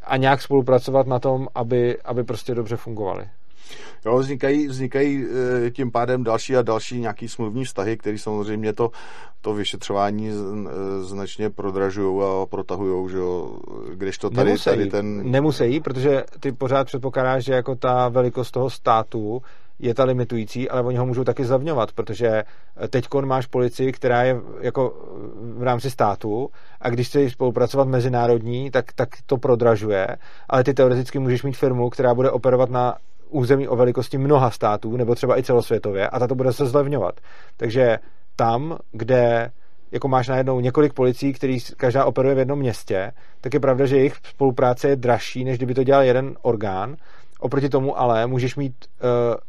a 0.03 0.17
nějak 0.17 0.43
spolupracovat 0.43 1.07
na 1.07 1.19
tom, 1.19 1.49
aby, 1.55 1.99
aby 2.05 2.25
prostě 2.25 2.55
dobře 2.55 2.77
fungovaly. 2.77 3.29
Jo, 4.07 4.19
vznikají, 4.19 4.69
vznikají 4.69 5.27
eh, 5.67 5.71
tím 5.71 5.91
pádem 5.91 6.25
další 6.25 6.57
a 6.57 6.63
další 6.63 7.01
nějaký 7.01 7.29
smluvní 7.29 7.65
vztahy, 7.65 7.97
které 7.97 8.19
samozřejmě 8.19 8.73
to, 8.73 8.91
to 9.41 9.55
vyšetřování 9.55 10.31
značně 11.01 11.51
prodražují 11.51 12.23
a 12.23 12.47
protahují, 12.47 13.11
že 13.11 13.17
jo, 13.17 13.59
když 13.95 14.19
to 14.19 14.31
tady, 14.31 14.45
nemusí, 14.47 14.65
tady 14.65 14.87
ten... 14.87 15.31
Nemusí, 15.31 15.81
protože 15.81 16.25
ty 16.41 16.53
pořád 16.53 16.85
předpokládáš, 16.85 17.45
že 17.45 17.53
jako 17.55 17.75
ta 17.75 18.09
velikost 18.09 18.51
toho 18.51 18.71
státu 18.71 19.43
je 19.79 19.95
ta 19.95 20.05
limitující, 20.05 20.71
ale 20.71 20.83
oni 20.83 20.97
ho 20.97 21.07
můžou 21.07 21.25
taky 21.25 21.45
zavňovat, 21.45 21.93
protože 21.93 22.45
teď 22.91 23.09
máš 23.25 23.47
policii, 23.47 23.93
která 23.93 24.23
je 24.23 24.37
jako 24.61 24.95
v 25.57 25.63
rámci 25.63 25.91
státu 25.91 26.49
a 26.81 26.91
když 26.91 27.09
chceš 27.09 27.33
spolupracovat 27.33 27.89
mezinárodní, 27.89 28.71
tak, 28.71 28.93
tak 28.93 29.09
to 29.27 29.37
prodražuje, 29.37 30.07
ale 30.49 30.65
ty 30.65 30.75
teoreticky 30.75 31.19
můžeš 31.19 31.43
mít 31.43 31.57
firmu, 31.57 31.91
která 31.91 32.15
bude 32.15 32.31
operovat 32.31 32.71
na 32.71 32.97
území 33.29 33.69
o 33.69 33.77
velikosti 33.77 34.19
mnoha 34.19 34.51
států, 34.51 34.97
nebo 34.97 35.15
třeba 35.15 35.39
i 35.39 35.43
celosvětově, 35.43 36.09
a 36.09 36.19
ta 36.19 36.27
to 36.27 36.35
bude 36.35 36.53
se 36.53 36.67
zlevňovat. 36.67 37.21
Takže 37.57 37.99
tam, 38.37 38.79
kde 38.93 39.51
jako 39.93 40.09
máš 40.09 40.29
najednou 40.29 40.61
několik 40.61 40.93
policií, 40.93 41.33
který 41.33 41.59
každá 41.77 42.05
operuje 42.05 42.35
v 42.35 42.39
jednom 42.39 42.59
městě, 42.59 43.13
tak 43.41 43.55
je 43.55 43.61
pravda, 43.61 43.87
že 43.87 43.97
jejich 43.97 44.15
spolupráce 44.25 44.89
je 44.89 44.97
dražší, 44.97 45.45
než 45.45 45.57
kdyby 45.57 45.75
to 45.75 45.85
dělal 45.85 46.03
jeden 46.03 46.37
orgán. 46.43 46.97
Oproti 47.45 47.69
tomu 47.69 48.01
ale 48.01 48.27
můžeš 48.27 48.57
mít 48.57 48.75
uh, 48.85 49.09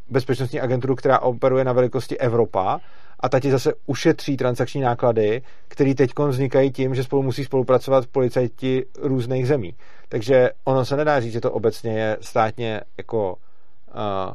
bezpečnostní 0.09 0.59
agenturu, 0.59 0.95
která 0.95 1.19
operuje 1.19 1.63
na 1.63 1.73
velikosti 1.73 2.17
Evropa 2.17 2.80
a 3.19 3.30
ta 3.30 3.39
ti 3.39 3.51
zase 3.51 3.73
ušetří 3.85 4.38
transakční 4.38 4.81
náklady, 4.81 5.41
které 5.67 5.95
teď 5.95 6.11
vznikají 6.27 6.72
tím, 6.72 6.95
že 6.95 7.03
spolu 7.03 7.23
musí 7.23 7.45
spolupracovat 7.45 8.07
policajti 8.07 8.85
různých 8.99 9.47
zemí. 9.47 9.76
Takže 10.09 10.49
ono 10.63 10.85
se 10.85 10.97
nedá 10.97 11.19
říct, 11.19 11.34
že 11.34 11.41
to 11.41 11.51
obecně 11.51 11.91
je 11.91 12.17
státně 12.22 12.81
jako 12.97 13.34
uh, 13.34 14.34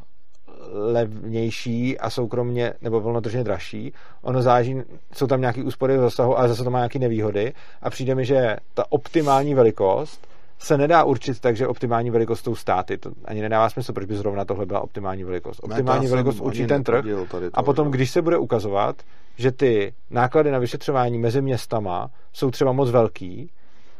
levnější 0.72 1.98
a 1.98 2.10
soukromně 2.10 2.72
nebo 2.82 3.00
volnotržně 3.00 3.44
dražší. 3.44 3.92
Ono 4.22 4.42
záží, 4.42 4.82
jsou 5.12 5.26
tam 5.26 5.40
nějaké 5.40 5.64
úspory 5.64 5.96
v 5.96 6.00
zasahu, 6.00 6.38
ale 6.38 6.48
zase 6.48 6.64
to 6.64 6.70
má 6.70 6.78
nějaké 6.78 6.98
nevýhody 6.98 7.52
a 7.82 7.90
přijde 7.90 8.14
mi, 8.14 8.24
že 8.24 8.56
ta 8.74 8.84
optimální 8.88 9.54
velikost 9.54 10.29
se 10.62 10.78
nedá 10.78 11.04
určit 11.04 11.40
tak, 11.40 11.56
že 11.56 11.66
optimální 11.66 12.10
velikost 12.10 12.44
jsou 12.44 12.54
státy. 12.54 12.98
To 12.98 13.10
ani 13.24 13.42
nedává 13.42 13.70
smysl, 13.70 13.92
proč 13.92 14.06
by 14.06 14.16
zrovna 14.16 14.44
tohle 14.44 14.66
byla 14.66 14.80
optimální 14.80 15.24
velikost. 15.24 15.60
Optimální 15.62 16.04
ne, 16.04 16.10
velikost 16.10 16.40
určí 16.40 16.66
ten 16.66 16.84
trh 16.84 17.04
a 17.52 17.62
potom, 17.62 17.90
když 17.90 18.10
se 18.10 18.22
bude 18.22 18.38
ukazovat, 18.38 19.02
že 19.36 19.52
ty 19.52 19.94
náklady 20.10 20.50
na 20.50 20.58
vyšetřování 20.58 21.18
mezi 21.18 21.42
městama 21.42 22.10
jsou 22.32 22.50
třeba 22.50 22.72
moc 22.72 22.90
velký, 22.90 23.50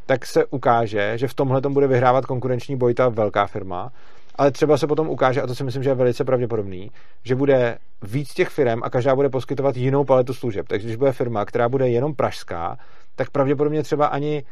tak 0.06 0.26
se 0.26 0.44
ukáže, 0.44 1.18
že 1.18 1.28
v 1.28 1.34
tomhle 1.34 1.60
bude 1.60 1.86
vyhrávat 1.86 2.26
konkurenční 2.26 2.76
boj 2.76 2.94
ta 2.94 3.08
velká 3.08 3.46
firma 3.46 3.92
ale 4.40 4.50
třeba 4.50 4.76
se 4.76 4.86
potom 4.86 5.08
ukáže, 5.08 5.42
a 5.42 5.46
to 5.46 5.54
si 5.54 5.64
myslím, 5.64 5.82
že 5.82 5.90
je 5.90 5.94
velice 5.94 6.24
pravděpodobný, 6.24 6.90
že 7.24 7.34
bude 7.34 7.78
víc 8.02 8.34
těch 8.34 8.48
firm 8.48 8.80
a 8.82 8.90
každá 8.90 9.14
bude 9.14 9.28
poskytovat 9.28 9.76
jinou 9.76 10.04
paletu 10.04 10.34
služeb. 10.34 10.68
Takže 10.68 10.86
když 10.86 10.96
bude 10.96 11.12
firma, 11.12 11.44
která 11.44 11.68
bude 11.68 11.88
jenom 11.88 12.14
pražská, 12.14 12.78
tak 13.16 13.30
pravděpodobně 13.30 13.82
třeba 13.82 14.06
ani 14.06 14.44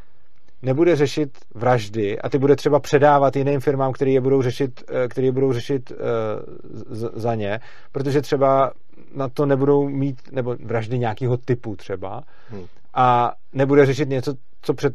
nebude 0.63 0.97
řešit 0.97 1.39
vraždy 1.55 2.19
a 2.19 2.29
ty 2.29 2.39
bude 2.39 2.57
třeba 2.57 2.81
předávat 2.81 3.37
jiným 3.37 3.61
firmám, 3.61 3.93
které 3.93 4.11
je 4.11 4.21
budou 4.21 4.43
řešit, 4.43 4.85
eh, 4.89 5.09
které 5.09 5.27
je 5.27 5.33
budou 5.33 5.53
řešit 5.53 5.91
uh, 5.91 5.97
za 7.15 7.35
ně, 7.35 7.61
protože 7.93 8.23
třeba 8.23 8.73
na 9.15 9.29
to 9.29 9.47
nebudou 9.47 9.89
mít, 9.89 10.33
nebo 10.33 10.57
vraždy 10.65 10.99
nějakého 10.99 11.37
typu 11.37 11.77
třeba, 11.77 12.23
hmm. 12.51 12.67
a 12.95 13.33
nebude 13.53 13.87
řešit 13.87 14.09
něco, 14.09 14.35
co, 14.63 14.75
před, 14.75 14.95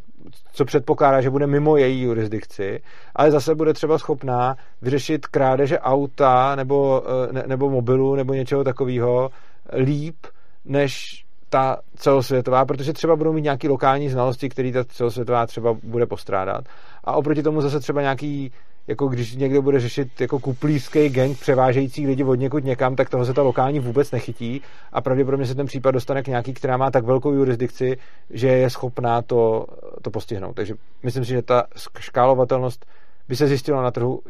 co 0.53 0.65
předpokládá, 0.65 1.21
že 1.21 1.29
bude 1.29 1.47
mimo 1.47 1.77
její 1.77 2.01
jurisdikci, 2.01 2.81
ale 3.15 3.31
zase 3.31 3.55
bude 3.55 3.73
třeba 3.73 3.97
schopná 3.97 4.55
vyřešit 4.81 5.27
krádeže 5.27 5.79
auta 5.79 6.55
nebo, 6.55 7.03
eh, 7.29 7.33
ne, 7.33 7.43
nebo 7.47 7.69
mobilu 7.69 8.15
nebo 8.15 8.33
něčeho 8.33 8.63
takového 8.63 9.29
líp, 9.77 10.17
než 10.65 11.22
ta 11.53 11.77
celosvětová, 11.95 12.65
protože 12.65 12.93
třeba 12.93 13.15
budou 13.15 13.33
mít 13.33 13.41
nějaké 13.41 13.69
lokální 13.69 14.09
znalosti, 14.09 14.49
které 14.49 14.71
ta 14.71 14.83
celosvětová 14.83 15.45
třeba 15.45 15.77
bude 15.83 16.05
postrádat. 16.05 16.65
A 17.03 17.11
oproti 17.11 17.43
tomu 17.43 17.61
zase 17.61 17.79
třeba 17.79 18.01
nějaký 18.01 18.51
jako 18.87 19.07
když 19.07 19.35
někdo 19.35 19.61
bude 19.61 19.79
řešit 19.79 20.21
jako 20.21 20.39
kuplířský 20.39 21.09
gang 21.09 21.39
převážející 21.39 22.07
lidi 22.07 22.23
od 22.23 22.35
někud 22.35 22.63
někam, 22.63 22.95
tak 22.95 23.09
toho 23.09 23.25
se 23.25 23.33
ta 23.33 23.41
lokální 23.41 23.79
vůbec 23.79 24.11
nechytí 24.11 24.61
a 24.93 25.01
pravděpodobně 25.01 25.45
se 25.45 25.55
ten 25.55 25.65
případ 25.65 25.91
dostane 25.91 26.23
k 26.23 26.27
nějaký, 26.27 26.53
která 26.53 26.77
má 26.77 26.91
tak 26.91 27.05
velkou 27.05 27.31
jurisdikci, 27.31 27.97
že 28.29 28.47
je 28.47 28.69
schopná 28.69 29.21
to, 29.21 29.65
to 30.01 30.11
postihnout. 30.11 30.55
Takže 30.55 30.73
myslím 31.03 31.25
si, 31.25 31.31
že 31.31 31.41
ta 31.41 31.63
škálovatelnost 31.99 32.85
by 33.27 33.35
se 33.35 33.47
zjistila 33.47 33.83
na 33.83 33.91
trhu, 33.91 34.21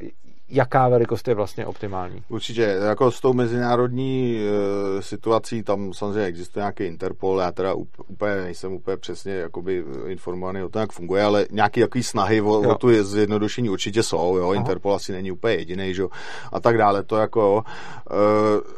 jaká 0.54 0.90
velikost 0.90 1.28
je 1.28 1.36
vlastně 1.36 1.66
optimální. 1.66 2.24
Určitě, 2.30 2.62
jako 2.62 3.12
s 3.12 3.22
tou 3.22 3.34
mezinárodní 3.34 4.38
e, 4.38 5.02
situací, 5.02 5.64
tam 5.64 5.94
samozřejmě 5.94 6.24
existuje 6.24 6.62
nějaký 6.62 6.84
Interpol, 6.84 7.40
já 7.40 7.52
teda 7.52 7.74
úplně 8.08 8.36
nejsem 8.36 8.74
úplně 8.74 8.98
přesně 8.98 9.34
jakoby 9.34 9.84
informovaný 10.08 10.64
o 10.64 10.70
tom, 10.70 10.80
jak 10.80 10.92
funguje, 10.92 11.24
ale 11.24 11.46
nějaký 11.52 11.82
takový 11.82 12.04
snahy 12.04 12.42
o, 12.42 12.60
o 12.60 12.76
tu 12.76 13.04
zjednodušení 13.04 13.70
určitě 13.70 14.04
jsou, 14.04 14.38
jo, 14.38 14.46
Aha. 14.46 14.56
Interpol 14.56 14.96
asi 14.96 15.12
není 15.12 15.32
úplně 15.32 15.54
jediný, 15.54 15.94
že 15.94 16.04
a 16.52 16.60
tak 16.60 16.78
dále, 16.78 17.04
to 17.04 17.16
jako 17.18 17.64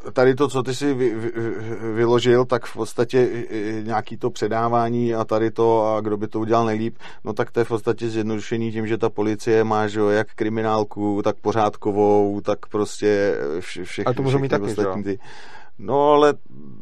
e, 0.07 0.11
tady 0.11 0.35
to, 0.35 0.47
co 0.47 0.63
ty 0.63 0.75
si 0.75 0.93
vy, 0.93 1.15
vy, 1.15 1.31
vyložil, 1.93 2.45
tak 2.45 2.65
v 2.65 2.73
podstatě 2.73 3.29
nějaký 3.83 4.17
to 4.17 4.29
předávání 4.29 5.15
a 5.15 5.23
tady 5.23 5.51
to 5.51 5.95
a 5.95 6.01
kdo 6.01 6.17
by 6.17 6.27
to 6.27 6.39
udělal 6.39 6.65
nejlíp, 6.65 6.97
no 7.23 7.33
tak 7.33 7.51
to 7.51 7.59
je 7.59 7.63
v 7.63 7.67
podstatě 7.67 8.09
zjednodušení 8.09 8.71
tím, 8.71 8.87
že 8.87 8.97
ta 8.97 9.09
policie 9.09 9.63
má, 9.63 9.87
že 9.87 9.99
jo, 9.99 10.09
jak 10.09 10.27
kriminálku, 10.35 11.21
tak 11.23 11.35
pořád 11.41 11.64
pořádkovou, 11.71 12.41
tak 12.41 12.65
prostě 12.65 13.37
vše, 13.59 13.83
všechny, 13.83 14.05
Ale 14.05 14.15
to 14.15 14.23
můžou 14.23 14.39
mít 14.39 14.49
taky, 14.49 14.75
ty. 15.03 15.19
No, 15.79 16.11
ale... 16.11 16.33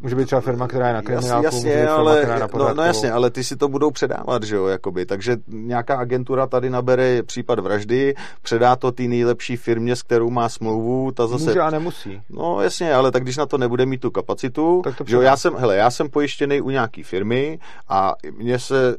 Může 0.01 0.15
být 0.15 0.25
třeba 0.25 0.41
firma, 0.41 0.67
která 0.67 0.87
je 0.87 0.93
na 0.93 1.01
kriminálku, 1.01 1.45
jasně, 1.45 1.69
může 1.69 1.81
být 1.81 1.87
ale, 1.87 2.21
firma, 2.21 2.23
která 2.23 2.35
je 2.35 2.59
na 2.59 2.69
no, 2.69 2.73
no, 2.73 2.83
jasně, 2.83 3.11
ale 3.11 3.29
ty 3.29 3.43
si 3.43 3.55
to 3.55 3.67
budou 3.67 3.91
předávat, 3.91 4.43
že 4.43 4.55
jo, 4.55 4.67
jakoby. 4.67 5.05
Takže 5.05 5.37
nějaká 5.47 5.95
agentura 5.97 6.47
tady 6.47 6.69
nabere 6.69 7.23
případ 7.23 7.59
vraždy, 7.59 8.15
předá 8.41 8.75
to 8.75 8.91
té 8.91 9.03
nejlepší 9.03 9.57
firmě, 9.57 9.95
s 9.95 10.01
kterou 10.01 10.29
má 10.29 10.49
smlouvu, 10.49 11.11
ta 11.11 11.27
zase... 11.27 11.45
Může 11.45 11.59
a 11.59 11.69
nemusí. 11.69 12.21
No, 12.29 12.61
jasně, 12.61 12.93
ale 12.93 13.11
tak 13.11 13.23
když 13.23 13.37
na 13.37 13.45
to 13.45 13.57
nebude 13.57 13.85
mít 13.85 14.01
tu 14.01 14.11
kapacitu, 14.11 14.81
tak 14.83 14.95
to 14.95 15.03
že 15.07 15.15
jo, 15.15 15.21
já 15.21 15.37
jsem, 15.37 15.55
hele, 15.55 15.75
já 15.75 15.91
jsem 15.91 16.09
pojištěný 16.09 16.61
u 16.61 16.69
nějaký 16.69 17.03
firmy 17.03 17.59
a 17.89 18.13
mě 18.37 18.59
se 18.59 18.95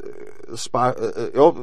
spá, 0.54 0.94
jo, 1.34 1.54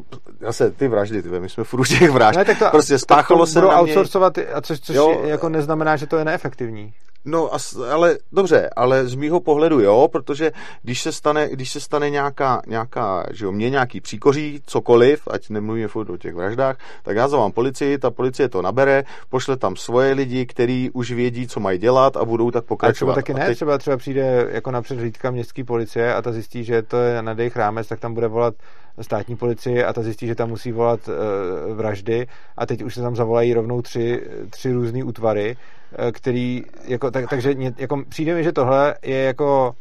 zase 0.41 0.71
ty 0.71 0.87
vraždy, 0.87 1.23
ty, 1.23 1.29
my 1.29 1.49
jsme 1.49 1.63
furt 1.63 1.87
těch 1.87 2.11
vražd. 2.11 2.37
Ne, 2.37 2.45
tak 2.45 2.59
to, 2.59 2.65
prostě 2.71 2.99
spáchalo 2.99 3.45
se 3.45 3.61
na 3.61 3.67
mě... 3.67 3.75
outsourcovat, 3.75 4.37
a 4.53 4.61
což, 4.61 4.79
což 4.79 4.95
jo, 4.95 5.21
jako 5.23 5.49
neznamená, 5.49 5.95
že 5.95 6.07
to 6.07 6.17
je 6.17 6.25
neefektivní. 6.25 6.93
No, 7.25 7.49
ale 7.91 8.17
dobře, 8.31 8.69
ale 8.75 9.07
z 9.07 9.15
mýho 9.15 9.39
pohledu 9.39 9.79
jo, 9.79 10.07
protože 10.11 10.51
když 10.83 11.01
se 11.01 11.11
stane, 11.11 11.49
když 11.49 11.71
se 11.71 11.79
stane 11.79 12.09
nějaká, 12.09 12.61
nějaká 12.67 13.25
že 13.31 13.45
jo, 13.45 13.51
mě 13.51 13.69
nějaký 13.69 14.01
příkoří, 14.01 14.61
cokoliv, 14.65 15.27
ať 15.31 15.49
nemluvíme 15.49 15.87
furt 15.87 16.09
o 16.09 16.17
těch 16.17 16.35
vraždách, 16.35 16.77
tak 17.03 17.15
já 17.15 17.27
zavolám 17.27 17.51
policii, 17.51 17.97
ta 17.97 18.11
policie 18.11 18.49
to 18.49 18.61
nabere, 18.61 19.03
pošle 19.29 19.57
tam 19.57 19.75
svoje 19.75 20.13
lidi, 20.13 20.45
kteří 20.45 20.89
už 20.93 21.11
vědí, 21.11 21.47
co 21.47 21.59
mají 21.59 21.79
dělat 21.79 22.17
a 22.17 22.25
budou 22.25 22.51
tak 22.51 22.65
pokračovat. 22.65 23.11
A 23.11 23.13
třeba 23.13 23.15
taky 23.15 23.33
ne, 23.33 23.45
teď... 23.45 23.55
třeba, 23.55 23.77
třeba 23.77 23.97
přijde 23.97 24.47
jako 24.51 24.71
napřed 24.71 24.99
hlídka 24.99 25.31
městské 25.31 25.63
policie 25.63 26.13
a 26.13 26.21
ta 26.21 26.31
zjistí, 26.31 26.63
že 26.63 26.81
to 26.81 26.97
je 26.97 27.21
na 27.21 27.33
dejch 27.33 27.55
rámec, 27.55 27.87
tak 27.87 27.99
tam 27.99 28.13
bude 28.13 28.27
volat 28.27 28.53
státní 29.01 29.35
policii 29.35 29.83
a 29.83 29.93
ta 29.93 30.01
zjistí, 30.01 30.27
že 30.27 30.35
tam 30.35 30.49
musí 30.49 30.71
volat 30.71 30.99
uh, 31.07 31.75
vraždy. 31.75 32.27
A 32.57 32.65
teď 32.65 32.81
už 32.81 32.95
se 32.95 33.01
tam 33.01 33.15
zavolají 33.15 33.53
rovnou 33.53 33.81
tři, 33.81 34.27
tři 34.49 34.71
různé 34.71 35.03
útvary, 35.03 35.57
uh, 35.99 36.11
který, 36.11 36.63
jako, 36.87 37.11
tak, 37.11 37.29
takže 37.29 37.53
jako, 37.77 38.03
přijde 38.09 38.35
mi, 38.35 38.43
že 38.43 38.51
tohle 38.51 38.95
je 39.03 39.17
jako 39.23 39.75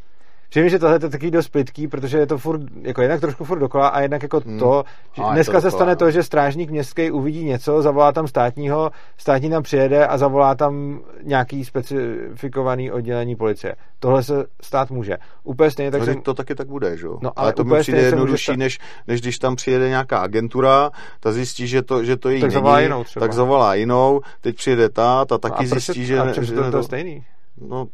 Přijde 0.51 0.69
že 0.69 0.79
tohle 0.79 0.97
je 0.97 0.99
takový 0.99 1.31
dost 1.31 1.49
plitký, 1.49 1.89
protože 1.89 2.19
je 2.19 2.27
to 2.27 2.39
furt, 2.39 2.61
jako 2.83 3.03
jednak 3.03 3.21
trošku 3.21 3.45
furt 3.45 3.59
dokola 3.59 3.89
a 3.89 4.01
jednak 4.01 4.23
jako 4.23 4.41
hmm. 4.47 4.59
to, 4.59 4.85
že 5.13 5.23
a 5.23 5.33
dneska 5.33 5.53
to 5.53 5.61
se 5.61 5.71
stane 5.71 5.97
to, 5.97 6.05
no. 6.05 6.11
že 6.11 6.23
strážník 6.23 6.71
městský 6.71 7.11
uvidí 7.11 7.45
něco, 7.45 7.83
zavolá 7.83 8.13
tam 8.13 8.27
státního, 8.29 8.91
státní 9.17 9.51
tam 9.51 9.63
přijede 9.63 10.07
a 10.07 10.19
zavolá 10.19 10.55
tam 10.55 11.01
nějaký 11.23 11.65
specifikovaný 11.65 12.91
oddělení 12.91 13.37
policie. 13.37 13.75
Tohle 13.99 14.23
se 14.23 14.45
stát 14.63 14.91
může. 14.91 15.17
Úplně 15.45 15.71
stejně 15.71 15.91
tak 15.91 16.01
no, 16.01 16.07
jsem... 16.07 16.23
to 16.23 16.35
taky 16.35 16.55
tak 16.55 16.69
bude, 16.69 16.97
že 16.97 17.07
jo? 17.07 17.19
No, 17.23 17.31
ale, 17.37 17.45
ale 17.45 17.53
to 17.53 17.65
mi 17.65 17.81
přijde 17.81 18.01
jednodušší, 18.01 18.57
než, 18.57 18.79
než 19.09 19.21
když 19.21 19.39
tam 19.39 19.57
přijede 19.57 19.89
nějaká 19.89 20.19
agentura, 20.19 20.91
ta 21.21 21.33
zjistí, 21.33 21.67
že 21.67 21.83
to, 21.83 22.05
že 22.05 22.17
to 22.17 22.31
jí 22.31 22.41
tak 22.41 22.49
není, 22.49 22.55
zavolá 22.55 22.81
jinou 22.81 23.05
třeba. 23.05 23.27
tak 23.27 23.33
zavolá 23.33 23.75
jinou, 23.75 24.21
teď 24.41 24.57
přijede 24.57 24.89
ta, 24.89 25.25
ta 25.25 25.39
taky 25.39 25.63
no 25.63 25.69
zjistí, 25.69 26.07
že... 26.07 26.21
A 26.21 26.43
že 26.43 26.53
to, 26.53 26.71
to 26.71 26.77
je 26.77 26.83
stejný? 26.83 27.25
No, 27.61 27.87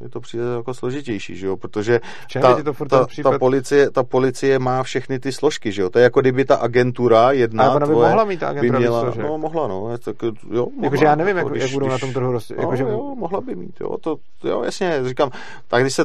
je 0.00 0.08
to 0.08 0.20
přijde 0.20 0.44
jako 0.56 0.74
složitější, 0.74 1.36
že 1.36 1.46
jo, 1.46 1.56
protože 1.56 2.00
ta, 2.40 2.62
to 2.62 2.72
ta, 2.84 3.06
ta, 3.22 3.38
policie, 3.38 3.90
ta 3.90 4.02
policie 4.02 4.58
má 4.58 4.82
všechny 4.82 5.18
ty 5.18 5.32
složky, 5.32 5.72
že 5.72 5.82
jo, 5.82 5.90
to 5.90 5.98
je 5.98 6.02
jako 6.02 6.20
kdyby 6.20 6.44
ta 6.44 6.56
agentura 6.56 7.32
jedna 7.32 7.64
Ale 7.64 7.80
by 7.80 7.92
mohla 7.92 8.24
mít 8.24 8.40
ta 8.40 8.48
agentura 8.48 8.78
by 8.78 8.82
měla, 8.82 9.14
No, 9.22 9.38
mohla, 9.38 9.68
no, 9.68 9.98
tak, 9.98 10.16
jo, 10.22 10.32
mohla, 10.50 10.70
Jakože 10.82 11.04
já 11.04 11.14
nevím, 11.14 11.36
jako, 11.36 11.48
když, 11.48 11.62
jak 11.62 11.72
budou 11.72 11.86
když, 11.86 12.00
na 12.00 12.06
tom 12.06 12.14
trhu 12.14 12.32
roz... 12.32 12.50
no, 12.50 12.56
jako, 12.58 12.76
že... 12.76 12.82
jo, 12.82 13.14
mohla 13.18 13.40
by 13.40 13.54
mít, 13.56 13.80
jo, 13.80 13.98
to, 13.98 14.16
jo, 14.44 14.62
jasně, 14.62 15.00
říkám, 15.04 15.30
tak 15.68 15.82
když 15.82 15.94
se 15.94 16.04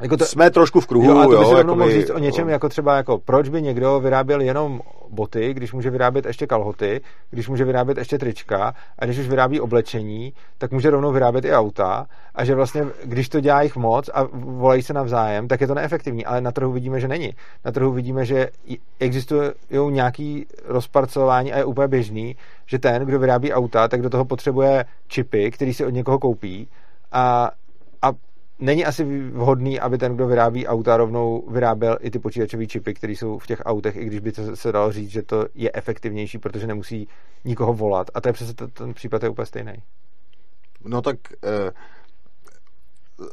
jako 0.00 0.16
to, 0.16 0.24
jsme 0.24 0.50
trošku 0.50 0.80
v 0.80 0.86
kruhu, 0.86 1.06
jo, 1.06 1.18
a 1.18 1.22
to 1.22 1.28
by 1.28 1.34
jo, 1.34 1.56
jako 1.56 1.74
mohl 1.74 1.90
říct 1.90 2.10
o 2.10 2.18
něčem, 2.18 2.48
jako 2.48 2.68
třeba 2.68 2.96
jako 2.96 3.18
proč 3.18 3.48
by 3.48 3.62
někdo 3.62 4.00
vyráběl 4.00 4.40
jenom 4.40 4.80
boty, 5.10 5.54
když 5.54 5.72
může 5.72 5.90
vyrábět 5.90 6.26
ještě 6.26 6.46
kalhoty, 6.46 7.00
když 7.30 7.48
může 7.48 7.64
vyrábět 7.64 7.98
ještě 7.98 8.18
trička 8.18 8.74
a 8.98 9.04
když 9.04 9.18
už 9.18 9.28
vyrábí 9.28 9.60
oblečení, 9.60 10.32
tak 10.58 10.70
může 10.70 10.90
rovnou 10.90 11.12
vyrábět 11.12 11.44
i 11.44 11.52
auta 11.52 12.06
a 12.34 12.44
že 12.44 12.54
vlastně, 12.54 12.84
když 13.04 13.28
to 13.28 13.40
dělá 13.40 13.62
jich 13.62 13.76
moc 13.76 14.10
a 14.14 14.28
volají 14.32 14.82
se 14.82 14.92
navzájem, 14.92 15.48
tak 15.48 15.60
je 15.60 15.66
to 15.66 15.74
neefektivní, 15.74 16.26
ale 16.26 16.40
na 16.40 16.52
trhu 16.52 16.72
vidíme, 16.72 17.00
že 17.00 17.08
není. 17.08 17.34
Na 17.64 17.72
trhu 17.72 17.92
vidíme, 17.92 18.24
že 18.24 18.48
existují 19.00 19.50
nějaký 19.90 20.46
rozparcelování 20.64 21.52
a 21.52 21.58
je 21.58 21.64
úplně 21.64 21.88
běžný, 21.88 22.36
že 22.66 22.78
ten, 22.78 23.02
kdo 23.02 23.18
vyrábí 23.18 23.52
auta, 23.52 23.88
tak 23.88 24.02
do 24.02 24.10
toho 24.10 24.24
potřebuje 24.24 24.84
čipy, 25.08 25.50
který 25.50 25.74
si 25.74 25.86
od 25.86 25.90
někoho 25.90 26.18
koupí 26.18 26.68
a, 27.12 27.50
a 28.02 28.12
není 28.58 28.84
asi 28.84 29.04
vhodný, 29.30 29.80
aby 29.80 29.98
ten, 29.98 30.14
kdo 30.14 30.26
vyrábí 30.26 30.66
auta, 30.66 30.96
rovnou 30.96 31.48
vyráběl 31.50 31.98
i 32.00 32.10
ty 32.10 32.18
počítačové 32.18 32.66
čipy, 32.66 32.94
které 32.94 33.12
jsou 33.12 33.38
v 33.38 33.46
těch 33.46 33.62
autech, 33.64 33.96
i 33.96 34.04
když 34.04 34.20
by 34.20 34.32
to 34.32 34.56
se 34.56 34.72
dalo 34.72 34.92
říct, 34.92 35.10
že 35.10 35.22
to 35.22 35.46
je 35.54 35.70
efektivnější, 35.74 36.38
protože 36.38 36.66
nemusí 36.66 37.08
nikoho 37.44 37.72
volat. 37.74 38.10
A 38.14 38.20
to 38.20 38.28
je 38.28 38.32
přesně 38.32 38.54
ten 38.54 38.94
případ 38.94 39.22
je 39.22 39.28
úplně 39.28 39.46
stejný. 39.46 39.72
No 40.84 41.02
tak 41.02 41.16
eh, 41.44 41.70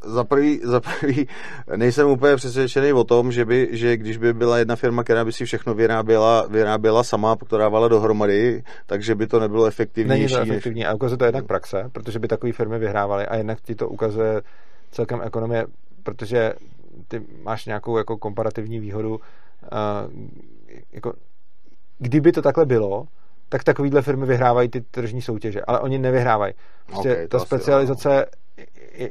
za 0.04 0.24
prvý, 0.24 0.60
za 0.64 0.80
prvý 0.80 1.28
nejsem 1.76 2.08
úplně 2.08 2.36
přesvědčený 2.36 2.92
o 2.92 3.04
tom, 3.04 3.32
že, 3.32 3.44
by, 3.44 3.68
že 3.72 3.96
když 3.96 4.16
by 4.16 4.32
byla 4.32 4.58
jedna 4.58 4.76
firma, 4.76 5.04
která 5.04 5.24
by 5.24 5.32
si 5.32 5.44
všechno 5.44 5.74
vyráběla, 5.74 6.46
vyráběla 6.50 7.04
sama, 7.04 7.36
dávala 7.58 7.88
dohromady, 7.88 8.62
takže 8.86 9.14
by 9.14 9.26
to 9.26 9.40
nebylo 9.40 9.66
efektivnější. 9.66 10.34
Není 10.34 10.46
to 10.46 10.52
efektivní 10.52 10.80
než... 10.80 10.88
a 10.88 10.94
ukazuje 10.94 11.18
to 11.18 11.24
jednak 11.24 11.46
praxe, 11.46 11.90
protože 11.92 12.18
by 12.18 12.28
takové 12.28 12.52
firmy 12.52 12.78
vyhrávaly 12.78 13.26
a 13.26 13.36
jednak 13.36 13.60
ti 13.60 13.74
to 13.74 13.88
ukazuje 13.88 14.42
celkem 14.94 15.20
ekonomie, 15.22 15.66
protože 16.02 16.52
ty 17.08 17.22
máš 17.42 17.66
nějakou 17.66 17.98
jako 17.98 18.18
komparativní 18.18 18.80
výhodu. 18.80 19.10
Uh, 19.10 19.20
jako, 20.92 21.12
kdyby 21.98 22.32
to 22.32 22.42
takhle 22.42 22.66
bylo, 22.66 23.04
tak 23.48 23.64
takovýhle 23.64 24.02
firmy 24.02 24.26
vyhrávají 24.26 24.68
ty 24.68 24.80
tržní 24.80 25.22
soutěže, 25.22 25.60
ale 25.66 25.80
oni 25.80 25.98
nevyhrávají. 25.98 26.54
Prostě 26.86 27.12
okay, 27.12 27.28
ta 27.28 27.38
specializace 27.38 28.26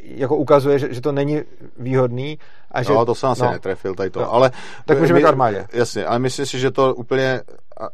jako 0.04 0.36
ukazuje, 0.36 0.80
že, 0.80 0.94
že 0.94 1.02
to 1.02 1.12
není 1.12 1.42
výhodný. 1.80 2.40
A 2.72 2.84
že, 2.84 2.94
no, 2.94 3.06
to 3.06 3.16
jsem 3.16 3.30
asi 3.30 3.42
no, 3.42 3.52
netrefil 3.52 3.96
tady 3.96 4.10
to, 4.10 4.20
no, 4.22 4.34
ale... 4.34 4.52
Tak 4.86 5.00
můžeme 5.00 5.22
k 5.22 5.26
armádě. 5.26 5.68
Jasně, 5.74 6.06
ale 6.06 6.20
myslím 6.20 6.46
si, 6.46 6.60
že 6.60 6.72
to 6.72 6.96
úplně, 6.96 7.42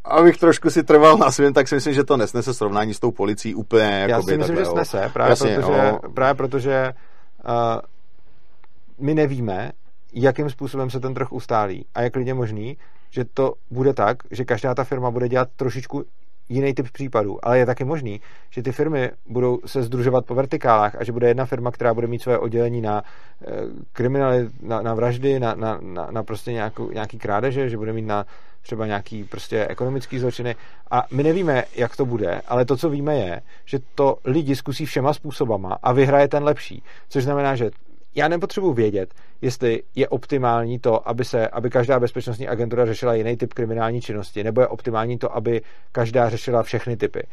abych 0.04 0.38
trošku 0.38 0.70
si 0.70 0.84
trval 0.84 1.18
na 1.18 1.32
svém, 1.32 1.54
tak 1.54 1.68
si 1.68 1.76
myslím, 1.76 1.94
že 1.94 2.04
to 2.04 2.18
nesnese 2.18 2.54
srovnání 2.54 2.94
s 2.94 3.00
tou 3.00 3.12
policií 3.12 3.56
úplně. 3.56 4.06
Já 4.10 4.22
si 4.22 4.38
myslím, 4.38 4.40
takhle, 4.40 4.66
že 4.66 4.72
snese, 4.72 5.10
právě 5.14 5.30
jasně, 5.30 5.56
protože, 5.56 5.92
o... 5.92 6.12
právě 6.12 6.34
protože 6.34 6.94
my 9.00 9.14
nevíme, 9.14 9.72
jakým 10.14 10.50
způsobem 10.50 10.90
se 10.90 11.00
ten 11.00 11.14
trh 11.14 11.32
ustálí 11.32 11.86
a 11.96 12.02
jak 12.02 12.16
lidě 12.16 12.34
možný, 12.34 12.78
že 13.10 13.26
to 13.26 13.54
bude 13.72 13.94
tak, 13.94 14.18
že 14.32 14.46
každá 14.46 14.76
ta 14.76 14.84
firma 14.84 15.12
bude 15.12 15.30
dělat 15.30 15.50
trošičku 15.56 16.04
jiný 16.50 16.74
typ 16.74 16.92
případů, 16.92 17.46
ale 17.46 17.58
je 17.58 17.66
taky 17.66 17.84
možný, 17.84 18.22
že 18.50 18.64
ty 18.64 18.72
firmy 18.72 19.12
budou 19.26 19.60
se 19.66 19.84
združovat 19.84 20.26
po 20.26 20.36
vertikálách 20.36 20.96
a 20.96 21.04
že 21.04 21.12
bude 21.12 21.28
jedna 21.28 21.46
firma, 21.46 21.72
která 21.72 21.94
bude 21.94 22.08
mít 22.08 22.22
své 22.22 22.38
oddělení 22.38 22.82
na 22.82 23.02
e, 23.02 23.52
kriminali, 23.94 24.50
na, 24.62 24.82
na 24.82 24.94
vraždy, 24.94 25.40
na, 25.40 25.56
na, 25.56 25.80
na, 25.82 26.08
na 26.12 26.24
prostě 26.24 26.54
nějakou, 26.54 26.92
nějaký 26.92 27.18
krádeže, 27.18 27.70
že 27.70 27.78
bude 27.78 27.94
mít 27.94 28.06
na 28.06 28.26
třeba 28.62 28.86
nějaký 28.86 29.24
prostě 29.24 29.68
ekonomický 29.68 30.20
zločiny 30.20 30.56
a 30.92 31.04
my 31.12 31.24
nevíme, 31.24 31.64
jak 31.76 31.96
to 31.96 32.06
bude, 32.06 32.42
ale 32.48 32.66
to, 32.66 32.78
co 32.78 32.90
víme 32.90 33.16
je, 33.16 33.42
že 33.66 33.80
to 33.96 34.18
lidi 34.26 34.56
zkusí 34.56 34.86
všema 34.86 35.14
způsobama 35.14 35.78
a 35.84 35.94
vyhraje 35.94 36.28
ten 36.28 36.44
lepší, 36.44 36.84
což 37.10 37.24
znamená, 37.24 37.56
že 37.56 37.72
já 38.16 38.28
nepotřebuji 38.28 38.74
vědět, 38.74 39.14
jestli 39.42 39.84
je 39.96 40.08
optimální 40.08 40.80
to, 40.80 41.10
aby, 41.10 41.26
se, 41.26 41.48
aby 41.48 41.70
každá 41.70 42.00
bezpečnostní 42.00 42.48
agentura 42.48 42.86
řešila 42.86 43.14
jiný 43.14 43.38
typ 43.38 43.54
kriminální 43.54 44.02
činnosti, 44.02 44.44
nebo 44.44 44.62
je 44.62 44.68
optimální 44.68 45.18
to, 45.18 45.36
aby 45.36 45.62
každá 45.92 46.30
řešila 46.30 46.64
všechny 46.64 46.98
typy. 46.98 47.24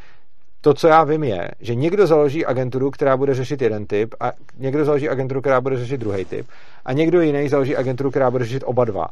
To, 0.61 0.73
co 0.73 0.87
já 0.87 1.03
vím, 1.03 1.23
je, 1.23 1.51
že 1.59 1.75
někdo 1.75 2.07
založí 2.07 2.45
agenturu, 2.45 2.91
která 2.91 3.17
bude 3.17 3.33
řešit 3.33 3.61
jeden 3.61 3.85
typ, 3.85 4.15
a 4.19 4.31
někdo 4.57 4.85
založí 4.85 5.09
agenturu, 5.09 5.41
která 5.41 5.61
bude 5.61 5.77
řešit 5.77 5.97
druhý 5.97 6.25
typ, 6.25 6.47
a 6.85 6.93
někdo 6.93 7.21
jiný 7.21 7.49
založí 7.49 7.75
agenturu, 7.75 8.09
která 8.09 8.31
bude 8.31 8.45
řešit 8.45 8.63
oba 8.65 8.85
dva. 8.85 9.07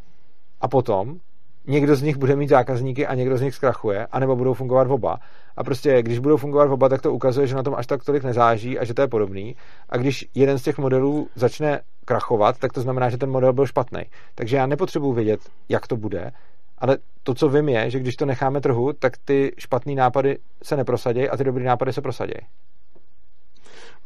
A 0.61 0.67
potom 0.67 1.19
někdo 1.67 1.95
z 1.95 2.01
nich 2.01 2.17
bude 2.17 2.35
mít 2.35 2.49
zákazníky 2.49 3.07
a 3.07 3.15
někdo 3.15 3.37
z 3.37 3.41
nich 3.41 3.55
zkrachuje, 3.55 4.07
anebo 4.11 4.35
budou 4.35 4.53
fungovat 4.53 4.91
oba. 4.91 5.19
A 5.57 5.63
prostě, 5.63 6.01
když 6.01 6.19
budou 6.19 6.37
fungovat 6.37 6.71
oba, 6.71 6.89
tak 6.89 7.01
to 7.01 7.13
ukazuje, 7.13 7.47
že 7.47 7.55
na 7.55 7.63
tom 7.63 7.75
až 7.75 7.87
tak 7.87 8.03
tolik 8.03 8.23
nezáží 8.23 8.79
a 8.79 8.85
že 8.85 8.93
to 8.93 9.01
je 9.01 9.07
podobný. 9.07 9.55
A 9.89 9.97
když 9.97 10.25
jeden 10.35 10.59
z 10.59 10.63
těch 10.63 10.77
modelů 10.77 11.27
začne 11.35 11.81
krachovat, 12.05 12.57
tak 12.57 12.73
to 12.73 12.81
znamená, 12.81 13.09
že 13.09 13.17
ten 13.17 13.29
model 13.29 13.53
byl 13.53 13.65
špatný. 13.65 14.01
Takže 14.35 14.55
já 14.57 14.65
nepotřebuji 14.65 15.13
vědět, 15.13 15.39
jak 15.69 15.87
to 15.87 15.97
bude, 15.97 16.31
ale 16.77 16.97
to, 17.23 17.33
co 17.33 17.49
vím, 17.49 17.69
je, 17.69 17.89
že 17.89 17.99
když 17.99 18.15
to 18.15 18.25
necháme 18.25 18.61
trhu, 18.61 18.93
tak 18.93 19.17
ty 19.17 19.51
špatné 19.57 19.95
nápady 19.95 20.37
se 20.63 20.77
neprosadí 20.77 21.29
a 21.29 21.37
ty 21.37 21.43
dobré 21.43 21.63
nápady 21.63 21.93
se 21.93 22.01
prosadí. 22.01 22.33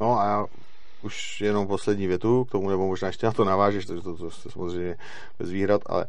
No 0.02 0.20
a 0.20 0.26
já 0.26 0.46
už 1.02 1.42
jenom 1.42 1.68
poslední 1.68 2.08
větu 2.08 2.46
k 2.46 2.52
tomu, 2.52 2.70
nebo 2.70 2.88
možná 2.88 3.08
ještě 3.08 3.26
na 3.26 3.32
to 3.32 3.46
navážeš, 3.46 3.86
to, 3.86 4.02
to, 4.02 4.18
to, 4.18 4.30
to 4.44 4.50
samozřejmě 4.50 4.98
bez 5.40 5.50
výhrad, 5.50 5.82
ale 5.86 6.06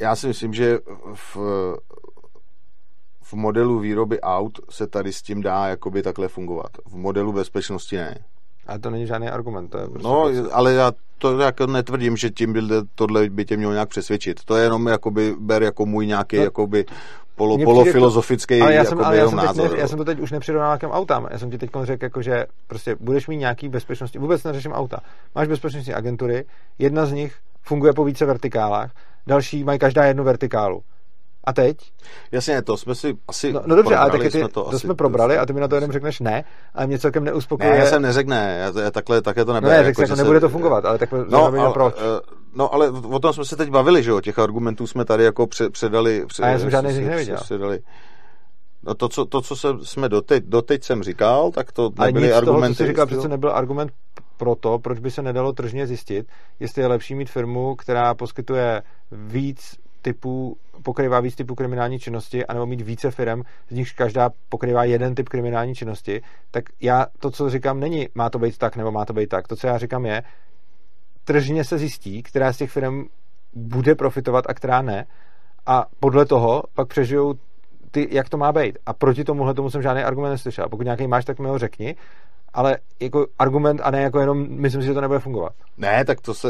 já 0.00 0.16
si 0.16 0.26
myslím, 0.26 0.54
že 0.54 0.78
v, 1.14 1.36
v 3.22 3.32
modelu 3.32 3.78
výroby 3.78 4.20
aut 4.20 4.60
se 4.70 4.86
tady 4.86 5.12
s 5.12 5.22
tím 5.22 5.42
dá 5.42 5.66
jakoby 5.66 6.02
takhle 6.02 6.28
fungovat. 6.28 6.70
V 6.86 6.96
modelu 6.96 7.32
bezpečnosti 7.32 7.96
ne. 7.96 8.24
A 8.66 8.78
to 8.78 8.90
není 8.90 9.06
žádný 9.06 9.28
argument. 9.28 9.68
To 9.68 9.78
je 9.78 9.88
prostě 9.88 10.08
no, 10.08 10.22
prostě... 10.22 10.52
ale 10.52 10.72
já 10.72 10.92
to 11.18 11.38
jako 11.38 11.66
netvrdím, 11.66 12.16
že 12.16 12.30
tím 12.30 12.52
by 12.52 12.60
tohle 12.94 13.28
by 13.30 13.44
tě 13.44 13.56
mělo 13.56 13.72
nějak 13.72 13.88
přesvědčit. 13.88 14.44
To 14.44 14.56
je 14.56 14.64
jenom 14.64 14.86
jakoby 14.86 15.34
ber 15.38 15.62
jako 15.62 15.86
můj 15.86 16.06
nějaký 16.06 16.36
no, 16.36 16.42
jakoby 16.42 16.84
polo, 17.36 17.58
polofilozofický 17.58 18.60
ale 18.60 18.74
já 18.74 18.84
jsem, 18.84 19.04
ale 19.04 19.16
já 19.16 19.28
jsem 19.28 19.36
názor. 19.36 19.72
Ne, 19.72 19.78
já 19.78 19.88
jsem 19.88 19.98
to 19.98 20.04
teď 20.04 20.20
už 20.20 20.30
nepřirovnal 20.30 20.78
k 20.78 20.90
autám. 20.90 21.28
Já 21.30 21.38
jsem 21.38 21.50
ti 21.50 21.58
teď 21.58 21.70
řekl, 21.82 22.04
jako, 22.04 22.22
že 22.22 22.46
prostě 22.66 22.96
budeš 23.00 23.26
mít 23.26 23.36
nějaký 23.36 23.68
bezpečnosti. 23.68 24.18
Vůbec 24.18 24.44
neřeším 24.44 24.72
auta. 24.72 25.00
Máš 25.34 25.48
bezpečnostní 25.48 25.94
agentury, 25.94 26.44
jedna 26.78 27.06
z 27.06 27.12
nich 27.12 27.34
funguje 27.62 27.92
po 27.92 28.04
více 28.04 28.26
vertikálách 28.26 28.90
další 29.26 29.64
mají 29.64 29.78
každá 29.78 30.04
jednu 30.04 30.24
vertikálu. 30.24 30.82
A 31.44 31.52
teď? 31.52 31.76
Jasně, 32.32 32.62
to 32.62 32.76
jsme 32.76 32.94
si 32.94 33.16
asi 33.28 33.52
No, 33.52 33.62
no 33.66 33.76
dobře, 33.76 33.96
ale 33.96 34.10
taky 34.10 34.30
ty, 34.30 34.48
to, 34.52 34.70
to 34.70 34.78
jsme 34.78 34.94
probrali 34.94 35.38
a 35.38 35.46
ty 35.46 35.52
mi 35.52 35.60
na 35.60 35.68
to 35.68 35.74
jenom 35.74 35.92
řekneš 35.92 36.20
ne, 36.20 36.44
a 36.74 36.86
mě 36.86 36.98
celkem 36.98 37.24
neuspokojuje. 37.24 37.78
Ne, 37.78 37.84
já 37.84 37.90
jsem 37.90 38.02
neřekl 38.02 38.30
ne, 38.30 38.56
já, 38.60 38.82
já 38.82 38.90
takhle, 38.90 39.22
takhle 39.22 39.44
to 39.44 39.52
nebude. 39.52 39.76
No 39.76 39.82
ne, 39.82 39.94
jako, 40.00 40.14
nebude 40.16 40.36
se... 40.36 40.40
to 40.40 40.48
fungovat, 40.48 40.84
ale 40.84 40.98
takhle 40.98 41.24
no, 41.28 41.44
ale, 41.44 41.72
proč. 41.72 41.94
Uh, 41.94 42.00
no, 42.54 42.74
ale 42.74 42.90
o 42.90 43.18
tom 43.18 43.32
jsme 43.32 43.44
se 43.44 43.56
teď 43.56 43.70
bavili, 43.70 44.02
že 44.02 44.10
jo, 44.10 44.20
těch 44.20 44.38
argumentů 44.38 44.86
jsme 44.86 45.04
tady 45.04 45.24
jako 45.24 45.46
předali. 45.72 46.24
Před, 46.26 46.42
a 46.42 46.48
já 46.48 46.58
jsem 46.58 46.70
žádný 46.70 46.92
z 46.92 46.98
nich 46.98 47.08
neviděl. 47.08 47.36
Předali. 47.36 47.80
No 48.82 48.94
to, 48.94 49.08
co, 49.08 49.24
to, 49.24 49.40
co 49.40 49.56
se, 49.56 49.68
jsme 49.82 50.08
doteď, 50.08 50.44
doteď 50.46 50.84
jsem 50.84 51.02
říkal, 51.02 51.50
tak 51.50 51.72
to 51.72 51.90
nebyly 51.98 52.26
nic 52.26 52.36
argumenty. 52.36 52.60
Toho, 52.60 52.74
co 52.74 52.74
jsi 52.74 52.86
říkal, 52.86 53.06
přece 53.06 53.28
nebyl 53.28 53.50
argument 53.50 53.92
pro 54.36 54.54
to, 54.54 54.78
proč 54.78 54.98
by 54.98 55.10
se 55.10 55.22
nedalo 55.22 55.52
tržně 55.52 55.86
zjistit, 55.86 56.26
jestli 56.60 56.82
je 56.82 56.88
lepší 56.88 57.14
mít 57.14 57.30
firmu, 57.30 57.74
která 57.74 58.14
poskytuje 58.14 58.82
víc 59.12 59.76
typů, 60.02 60.56
pokrývá 60.82 61.20
víc 61.20 61.34
typů 61.34 61.54
kriminální 61.54 61.98
činnosti, 61.98 62.46
anebo 62.46 62.66
mít 62.66 62.80
více 62.80 63.10
firm, 63.10 63.42
z 63.68 63.74
nichž 63.74 63.92
každá 63.92 64.30
pokrývá 64.48 64.84
jeden 64.84 65.14
typ 65.14 65.28
kriminální 65.28 65.74
činnosti, 65.74 66.22
tak 66.50 66.64
já 66.80 67.06
to, 67.20 67.30
co 67.30 67.50
říkám, 67.50 67.80
není 67.80 68.08
má 68.14 68.30
to 68.30 68.38
být 68.38 68.58
tak, 68.58 68.76
nebo 68.76 68.90
má 68.92 69.04
to 69.04 69.12
být 69.12 69.28
tak. 69.28 69.48
To, 69.48 69.56
co 69.56 69.66
já 69.66 69.78
říkám, 69.78 70.06
je, 70.06 70.22
tržně 71.24 71.64
se 71.64 71.78
zjistí, 71.78 72.22
která 72.22 72.52
z 72.52 72.56
těch 72.56 72.70
firm 72.70 73.04
bude 73.54 73.94
profitovat 73.94 74.44
a 74.48 74.54
která 74.54 74.82
ne. 74.82 75.06
A 75.66 75.86
podle 76.00 76.26
toho 76.26 76.62
pak 76.74 76.88
přežijou 76.88 77.34
ty, 77.90 78.08
jak 78.10 78.28
to 78.28 78.36
má 78.36 78.52
být. 78.52 78.78
A 78.86 78.92
proti 78.92 79.24
tomuhle 79.24 79.54
tomu 79.54 79.70
jsem 79.70 79.82
žádný 79.82 80.02
argument 80.02 80.30
neslyšel. 80.30 80.68
Pokud 80.70 80.82
nějaký 80.82 81.06
máš, 81.06 81.24
tak 81.24 81.38
mi 81.38 81.48
ho 81.48 81.58
řekni. 81.58 81.96
Ale 82.56 82.78
jako 83.00 83.26
argument 83.38 83.80
a 83.84 83.90
ne 83.90 84.02
jako 84.02 84.20
jenom 84.20 84.46
myslím 84.48 84.82
si, 84.82 84.86
že 84.86 84.94
to 84.94 85.00
nebude 85.00 85.18
fungovat. 85.18 85.52
Ne, 85.76 86.04
tak 86.04 86.20
to 86.20 86.34
se, 86.34 86.48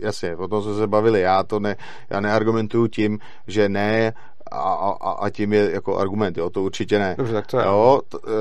jasně, 0.00 0.36
o 0.36 0.48
tom 0.48 0.62
jsme 0.62 0.74
se 0.74 0.86
bavili. 0.86 1.20
Já 1.20 1.42
to 1.42 1.60
ne, 1.60 1.76
já 2.10 2.20
neargumentuju 2.20 2.86
tím, 2.86 3.18
že 3.46 3.68
ne 3.68 4.12
a, 4.52 4.60
a, 4.60 5.10
a 5.10 5.30
tím 5.30 5.52
je 5.52 5.70
jako 5.72 5.96
argument, 5.98 6.36
jo, 6.36 6.50
to 6.50 6.62
určitě 6.62 6.98
ne. 6.98 7.14
Dobře, 7.18 7.32
tak 7.32 7.46
to 7.46 7.58
je. 7.58 7.64
Jo, 7.64 8.00
t, 8.08 8.18
uh, 8.18 8.32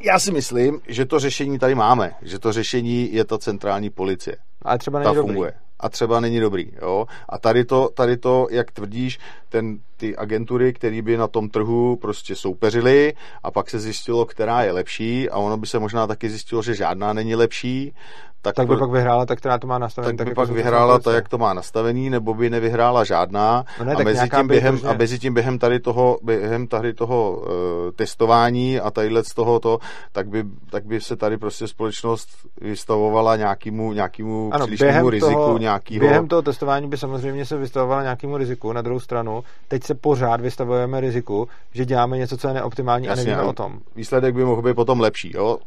já 0.00 0.18
si 0.18 0.32
myslím, 0.32 0.80
že 0.88 1.06
to 1.06 1.18
řešení 1.18 1.58
tady 1.58 1.74
máme, 1.74 2.14
že 2.22 2.38
to 2.38 2.52
řešení 2.52 3.12
je 3.12 3.24
ta 3.24 3.38
centrální 3.38 3.90
policie. 3.90 4.36
Ale 4.62 4.78
třeba 4.78 4.98
není 4.98 5.14
ta 5.14 5.20
funguje. 5.20 5.50
Dobrý 5.50 5.68
a 5.80 5.88
třeba 5.88 6.20
není 6.20 6.40
dobrý. 6.40 6.72
Jo? 6.82 7.06
A 7.28 7.38
tady 7.38 7.64
to, 7.64 7.88
tady 7.94 8.16
to, 8.16 8.46
jak 8.50 8.70
tvrdíš, 8.70 9.18
ten, 9.48 9.78
ty 9.98 10.16
agentury, 10.16 10.72
které 10.72 11.02
by 11.02 11.16
na 11.16 11.28
tom 11.28 11.48
trhu 11.48 11.96
prostě 11.96 12.36
soupeřily 12.36 13.14
a 13.42 13.50
pak 13.50 13.70
se 13.70 13.78
zjistilo, 13.78 14.24
která 14.24 14.62
je 14.62 14.72
lepší 14.72 15.30
a 15.30 15.36
ono 15.36 15.56
by 15.56 15.66
se 15.66 15.78
možná 15.78 16.06
taky 16.06 16.30
zjistilo, 16.30 16.62
že 16.62 16.74
žádná 16.74 17.12
není 17.12 17.34
lepší 17.34 17.94
tak, 18.42 18.54
tak 18.54 18.66
by 18.68 18.76
pro, 18.76 18.86
pak 18.86 18.90
vyhrála 18.90 19.26
ta, 19.26 19.36
která 19.36 19.58
to 19.58 19.66
má 19.66 19.78
nastavený. 19.78 20.16
Tak, 20.16 20.18
tak 20.18 20.28
by 20.28 20.34
pak 20.34 20.50
vyhrála 20.50 20.98
ta, 20.98 21.12
jak 21.12 21.28
to 21.28 21.38
má 21.38 21.54
nastavený, 21.54 22.10
nebo 22.10 22.34
by 22.34 22.50
nevyhrála 22.50 23.04
žádná. 23.04 23.64
No 23.78 23.84
ne, 23.84 23.94
a, 23.94 24.02
mezi 24.02 24.28
tím 24.28 24.48
během, 24.48 24.78
a 24.86 24.92
mezi 24.92 25.18
tím 25.18 25.34
během 25.34 25.58
tady 25.58 25.80
toho, 25.80 26.18
během 26.22 26.66
tady 26.66 26.94
toho 26.94 27.36
uh, 27.36 27.46
testování 27.96 28.80
a 28.80 28.90
tadyhle 28.90 29.24
z 29.24 29.34
toho 29.34 29.60
to, 29.60 29.78
tak 30.12 30.28
by, 30.28 30.44
tak 30.70 30.84
by 30.84 31.00
se 31.00 31.16
tady 31.16 31.36
prostě 31.36 31.68
společnost 31.68 32.28
vystavovala 32.60 33.36
nějakému, 33.36 33.92
nějakému 33.92 34.50
ano, 34.54 34.66
přílišnému 34.66 35.10
riziku. 35.10 35.32
Toho, 35.32 35.58
nějakýho... 35.58 36.00
Během 36.00 36.28
toho 36.28 36.42
testování 36.42 36.88
by 36.88 36.96
samozřejmě 36.96 37.44
se 37.44 37.56
vystavovala 37.56 38.02
nějakému 38.02 38.36
riziku. 38.36 38.72
Na 38.72 38.82
druhou 38.82 39.00
stranu, 39.00 39.44
teď 39.68 39.82
se 39.88 39.94
pořád 39.94 40.40
vystavujeme 40.40 41.00
riziku, 41.00 41.48
že 41.72 41.84
děláme 41.84 42.18
něco, 42.18 42.36
co 42.36 42.48
je 42.48 42.54
neoptimální 42.54 43.06
Jasně, 43.06 43.22
a 43.22 43.24
nevíme 43.24 43.48
o 43.48 43.52
tom. 43.52 43.78
Výsledek 43.96 44.34
by 44.34 44.44
mohl 44.44 44.62
být 44.62 44.74
potom 44.74 45.00
lepší, 45.00 45.32
jo? 45.34 45.58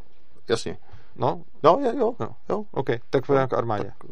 Jasně. 0.49 0.77
No? 1.15 1.41
No, 1.64 1.80
je, 1.81 1.93
jo. 1.99 2.14
No. 2.19 2.27
jo. 2.49 2.64
OK, 2.72 2.89
tak 3.10 3.26
půjdeme 3.26 3.48
k 3.48 3.53
armádě. 3.53 3.84
Tak, 3.84 4.10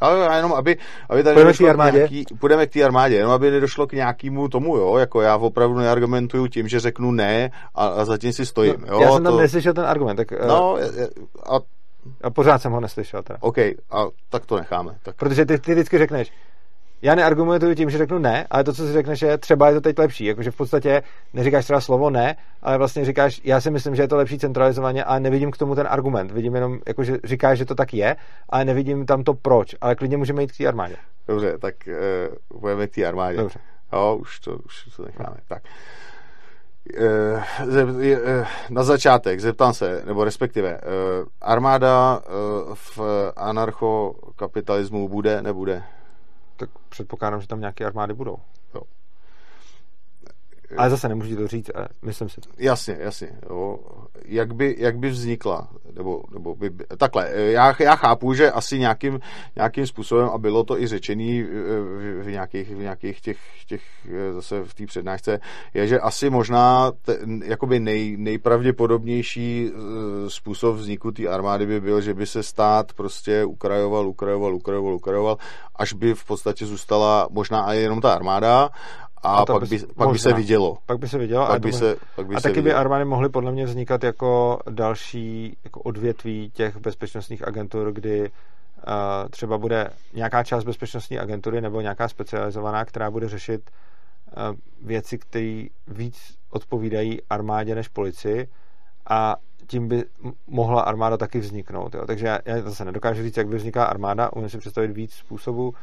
ale 0.00 0.36
jenom, 0.36 0.52
aby, 0.52 0.76
aby 1.08 1.22
tady 1.22 1.34
půjdeme 1.34 1.52
k 1.52 1.58
té 1.58 1.70
armádě? 1.70 1.96
Nějaký, 1.98 2.24
půjdeme 2.40 2.66
k 2.66 2.72
té 2.72 2.82
armádě, 2.82 3.14
jenom 3.14 3.32
aby 3.32 3.50
nedošlo 3.50 3.86
k 3.86 3.92
nějakému 3.92 4.48
tomu, 4.48 4.76
jo, 4.76 4.96
jako 4.96 5.20
já 5.20 5.36
opravdu 5.36 5.78
neargumentuju 5.78 6.46
tím, 6.46 6.68
že 6.68 6.80
řeknu 6.80 7.10
ne 7.10 7.50
a, 7.74 7.86
a 7.86 8.04
zatím 8.04 8.32
si 8.32 8.46
stojím, 8.46 8.74
no, 8.78 8.94
jo. 8.94 9.00
Já 9.00 9.12
jsem 9.12 9.24
tam 9.24 9.32
to... 9.32 9.40
neslyšel 9.40 9.74
ten 9.74 9.84
argument, 9.84 10.16
tak... 10.16 10.32
Eh, 10.32 10.46
no, 10.46 10.76
je, 10.78 11.08
a... 11.46 11.60
a 12.22 12.30
pořád 12.30 12.62
jsem 12.62 12.72
ho 12.72 12.80
neslyšel 12.80 13.22
teda. 13.22 13.38
OK, 13.40 13.58
a 13.58 14.06
tak 14.28 14.46
to 14.46 14.56
necháme. 14.56 14.96
Tak... 15.02 15.16
Protože 15.16 15.46
ty, 15.46 15.58
ty 15.58 15.72
vždycky 15.72 15.98
řekneš, 15.98 16.32
já 17.02 17.14
neargumentuju 17.14 17.74
tím, 17.74 17.90
že 17.90 17.98
řeknu 17.98 18.18
ne, 18.18 18.46
ale 18.50 18.64
to, 18.64 18.72
co 18.72 18.86
si 18.86 18.92
řekneš, 18.92 19.22
je 19.22 19.38
třeba 19.38 19.68
je 19.68 19.74
to 19.74 19.80
teď 19.80 19.98
lepší. 19.98 20.24
Jakože 20.24 20.50
v 20.50 20.56
podstatě 20.56 21.02
neříkáš 21.32 21.64
třeba 21.64 21.80
slovo 21.80 22.10
ne, 22.10 22.36
ale 22.62 22.78
vlastně 22.78 23.04
říkáš, 23.04 23.40
já 23.44 23.60
si 23.60 23.70
myslím, 23.70 23.94
že 23.94 24.02
je 24.02 24.08
to 24.08 24.16
lepší 24.16 24.38
centralizovaně 24.38 25.04
a 25.04 25.18
nevidím 25.18 25.50
k 25.50 25.56
tomu 25.56 25.74
ten 25.74 25.86
argument. 25.90 26.30
Vidím 26.30 26.54
jenom, 26.54 26.78
jakože 26.86 27.18
říkáš, 27.24 27.58
že 27.58 27.64
to 27.64 27.74
tak 27.74 27.94
je, 27.94 28.16
ale 28.48 28.64
nevidím 28.64 29.06
tam 29.06 29.24
to 29.24 29.34
proč. 29.34 29.76
Ale 29.80 29.94
klidně 29.94 30.16
můžeme 30.16 30.42
jít 30.42 30.52
k 30.52 30.56
té 30.56 30.66
armádě. 30.66 30.96
Dobře, 31.28 31.58
tak 31.58 31.74
uh, 32.50 32.60
budeme 32.60 32.86
k 32.86 32.94
té 32.94 33.06
armádě. 33.06 33.38
Dobře. 33.38 33.58
Jo, 33.92 34.18
už 34.20 34.40
to, 34.40 34.56
už 34.56 34.88
to 34.96 35.04
necháme. 35.04 35.36
Tak. 35.48 35.62
Uh, 37.00 38.46
na 38.70 38.82
začátek 38.82 39.40
zeptám 39.40 39.74
se, 39.74 40.02
nebo 40.06 40.24
respektive, 40.24 40.80
armáda 41.40 42.20
v 42.74 43.00
anarchokapitalismu 43.36 45.08
bude, 45.08 45.42
nebude? 45.42 45.82
Tak 46.62 46.70
předpokládám, 46.88 47.40
že 47.40 47.48
tam 47.48 47.60
nějaké 47.60 47.84
armády 47.84 48.14
budou. 48.14 48.38
Ale 50.76 50.90
zase 50.90 51.08
nemůžu 51.08 51.36
to 51.36 51.48
říct, 51.48 51.70
myslím 52.02 52.28
si. 52.28 52.40
Jasně, 52.58 52.96
jasně. 53.00 53.28
Jo. 53.50 53.78
Jak, 54.24 54.54
by, 54.54 54.76
jak 54.78 54.98
by 54.98 55.10
vznikla? 55.10 55.68
Nebo, 55.96 56.22
nebo 56.32 56.54
by, 56.54 56.70
takhle, 56.96 57.30
já, 57.34 57.74
já 57.78 57.96
chápu, 57.96 58.34
že 58.34 58.50
asi 58.50 58.78
nějakým, 58.78 59.20
nějakým 59.56 59.86
způsobem, 59.86 60.28
a 60.28 60.38
bylo 60.38 60.64
to 60.64 60.80
i 60.80 60.86
řečený 60.86 61.42
v, 61.42 62.22
v 62.22 62.30
nějakých, 62.30 62.70
v 62.70 62.78
nějakých 62.78 63.20
těch, 63.20 63.38
těch, 63.66 63.82
zase 64.32 64.62
v 64.64 64.74
té 64.74 64.86
přednášce, 64.86 65.40
je, 65.74 65.86
že 65.86 66.00
asi 66.00 66.30
možná 66.30 66.92
te, 67.02 67.18
jakoby 67.44 67.80
nej, 67.80 68.16
nejpravděpodobnější 68.16 69.70
způsob 70.28 70.76
vzniku 70.76 71.12
té 71.12 71.28
armády 71.28 71.66
by 71.66 71.80
byl, 71.80 72.00
že 72.00 72.14
by 72.14 72.26
se 72.26 72.42
stát 72.42 72.92
prostě 72.92 73.44
ukrajoval, 73.44 74.08
ukrajoval, 74.08 74.54
ukrajoval, 74.54 74.94
ukrajoval, 74.94 75.38
až 75.76 75.92
by 75.92 76.14
v 76.14 76.24
podstatě 76.24 76.66
zůstala 76.66 77.28
možná 77.30 77.74
i 77.74 77.78
jenom 77.78 78.00
ta 78.00 78.12
armáda 78.12 78.70
a, 79.22 79.36
a 79.36 79.46
pak, 79.46 79.68
by, 79.68 79.78
pak 79.96 80.10
by 80.10 80.18
se 80.18 80.32
vidělo. 80.32 80.78
Pak 80.86 80.98
by 80.98 81.08
se 81.08 81.18
vidělo. 81.18 81.46
Pak 81.46 81.60
by 81.60 81.72
se, 81.72 81.96
pak 82.16 82.26
by 82.26 82.34
a 82.34 82.40
se 82.40 82.42
taky 82.42 82.60
vidělo. 82.60 82.74
by 82.74 82.80
armády 82.80 83.04
mohly 83.04 83.28
podle 83.28 83.52
mě 83.52 83.64
vznikat 83.64 84.04
jako 84.04 84.58
další 84.70 85.56
jako 85.64 85.80
odvětví 85.80 86.50
těch 86.50 86.76
bezpečnostních 86.76 87.48
agentur, 87.48 87.92
kdy 87.92 88.20
uh, 88.20 89.28
třeba 89.30 89.58
bude 89.58 89.90
nějaká 90.14 90.44
část 90.44 90.64
bezpečnostní 90.64 91.18
agentury 91.18 91.60
nebo 91.60 91.80
nějaká 91.80 92.08
specializovaná, 92.08 92.84
která 92.84 93.10
bude 93.10 93.28
řešit 93.28 93.70
uh, 93.70 94.56
věci, 94.86 95.18
které 95.18 95.64
víc 95.86 96.34
odpovídají 96.50 97.22
armádě 97.30 97.74
než 97.74 97.88
policii 97.88 98.48
a 99.10 99.36
tím 99.66 99.88
by 99.88 100.04
mohla 100.46 100.82
armáda 100.82 101.16
taky 101.16 101.38
vzniknout. 101.38 101.94
Jo. 101.94 102.06
Takže 102.06 102.26
já, 102.26 102.38
já 102.44 102.62
zase 102.62 102.84
nedokážu 102.84 103.22
říct, 103.22 103.36
jak 103.36 103.48
by 103.48 103.56
vzniká 103.56 103.84
armáda, 103.84 104.32
umím 104.32 104.48
si 104.48 104.58
představit 104.58 104.90
víc 104.90 105.12
způsobů 105.12 105.74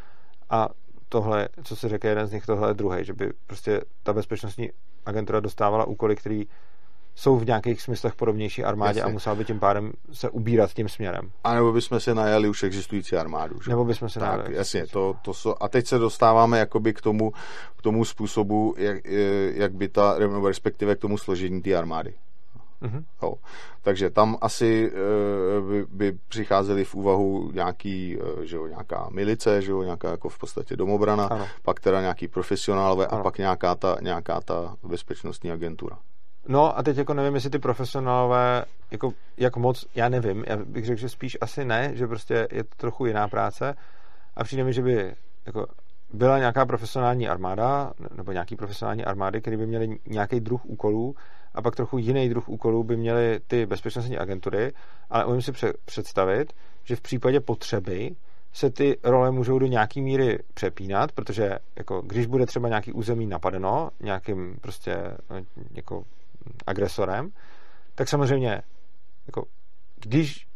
a 0.50 0.70
tohle, 1.10 1.50
co 1.64 1.76
se 1.76 1.90
řekne, 1.90 2.10
jeden 2.10 2.28
z 2.28 2.32
nich, 2.32 2.46
tohle 2.46 2.70
je 2.70 2.74
druhý, 2.74 3.06
že 3.06 3.14
by 3.14 3.32
prostě 3.48 3.82
ta 4.04 4.14
bezpečnostní 4.14 4.70
agentura 5.06 5.40
dostávala 5.40 5.86
úkoly, 5.86 6.16
které 6.16 6.44
jsou 7.16 7.38
v 7.38 7.46
nějakých 7.46 7.82
smyslech 7.82 8.16
podobnější 8.16 8.64
armádě 8.64 9.00
Jasně. 9.00 9.12
a 9.12 9.14
musela 9.14 9.36
by 9.36 9.46
tím 9.46 9.60
pádem 9.60 9.92
se 10.12 10.30
ubírat 10.30 10.74
tím 10.74 10.90
směrem. 10.90 11.32
A 11.44 11.54
nebo 11.54 11.74
bychom 11.74 12.00
si 12.00 12.14
najali 12.14 12.50
už 12.50 12.64
existující 12.64 13.16
armádu. 13.16 13.62
Že? 13.62 13.70
Nebo 13.70 13.86
bychom 13.86 14.10
se 14.10 14.20
tak, 14.20 14.30
najali 14.30 14.56
jasně, 14.56 14.88
to, 14.88 15.16
to 15.22 15.34
jsou, 15.34 15.56
a 15.60 15.68
teď 15.68 15.88
se 15.88 15.98
dostáváme 15.98 16.60
jakoby 16.60 16.94
k 16.94 17.02
tomu, 17.02 17.32
k 17.78 17.82
tomu 17.82 18.06
způsobu, 18.06 18.76
jak, 18.78 18.98
jak 19.54 19.74
by 19.74 19.88
ta, 19.88 20.20
nebo 20.20 20.48
respektive 20.48 20.96
k 20.96 21.00
tomu 21.00 21.18
složení 21.18 21.62
té 21.62 21.76
armády. 21.76 22.14
Mhm. 22.82 23.06
Jo. 23.24 23.34
Takže 23.82 24.10
tam 24.10 24.38
asi 24.42 24.92
e, 24.92 25.62
by, 25.62 25.86
by 25.90 26.18
přicházely 26.28 26.86
v 26.86 26.96
úvahu 26.96 27.52
nějaký, 27.52 28.18
e, 28.42 28.46
že 28.46 28.56
jo, 28.56 28.68
nějaká 28.68 29.08
milice, 29.12 29.62
že 29.62 29.72
jo, 29.72 29.84
nějaká 29.84 30.12
jako 30.12 30.30
v 30.30 30.38
podstatě 30.38 30.76
domobrana, 30.76 31.26
Ano. 31.26 31.48
pak 31.64 31.80
teda 31.80 32.02
nějaký 32.02 32.28
profesionálové 32.28 33.08
a 33.08 33.10
Ano. 33.10 33.24
pak 33.24 33.38
nějaká 33.38 33.76
ta, 33.76 33.98
nějaká 34.02 34.42
ta 34.42 34.76
bezpečnostní 34.84 35.52
agentura. 35.52 35.98
No 36.48 36.78
a 36.78 36.84
teď 36.84 36.98
jako 36.98 37.14
nevím, 37.14 37.36
jestli 37.36 37.50
ty 37.50 37.60
profesionálové, 37.60 38.66
jako 38.92 39.12
jak 39.38 39.58
moc, 39.58 39.86
já 39.96 40.10
nevím, 40.10 40.44
já 40.48 40.58
bych 40.58 40.86
řekl, 40.86 41.00
že 41.00 41.10
spíš 41.10 41.38
asi 41.42 41.66
ne, 41.66 41.92
že 41.94 42.08
prostě 42.08 42.48
je 42.52 42.64
to 42.64 42.76
trochu 42.78 43.06
jiná 43.06 43.28
práce 43.28 43.76
a 44.36 44.44
přijde 44.44 44.64
mi, 44.64 44.74
že 44.74 44.82
by 44.82 45.16
jako 45.46 45.66
byla 46.14 46.38
nějaká 46.40 46.66
profesionální 46.66 47.28
armáda, 47.28 47.92
nebo 48.16 48.32
nějaký 48.32 48.56
profesionální 48.56 49.06
armády, 49.06 49.42
které 49.42 49.58
by 49.58 49.68
měly 49.68 50.00
nějaký 50.08 50.40
druh 50.40 50.66
úkolů 50.66 51.16
a 51.56 51.62
pak 51.62 51.76
trochu 51.76 51.98
jiný 51.98 52.30
druh 52.30 52.50
úkolů 52.50 52.84
by 52.84 52.98
měly 52.98 53.40
ty 53.48 53.66
bezpečnostní 53.66 54.18
agentury, 54.18 54.74
ale 55.10 55.26
umím 55.26 55.42
si 55.42 55.52
pře- 55.52 55.74
představit, 55.86 56.54
že 56.84 56.96
v 56.96 57.02
případě 57.02 57.40
potřeby 57.40 58.16
se 58.54 58.70
ty 58.70 58.98
role 59.04 59.32
můžou 59.32 59.60
do 59.60 59.66
nějaký 59.66 60.02
míry 60.02 60.40
přepínat, 60.54 61.12
protože 61.12 61.60
jako, 61.76 62.02
když 62.02 62.26
bude 62.26 62.46
třeba 62.46 62.70
nějaký 62.70 62.94
území 62.94 63.28
napadeno 63.28 63.90
nějakým 64.00 64.56
prostě 64.62 64.92
eh, 64.92 65.44
jako 65.72 66.04
agresorem, 66.68 67.32
tak 67.96 68.10
samozřejmě 68.10 68.62
jako, 69.28 69.46
když 69.96 70.48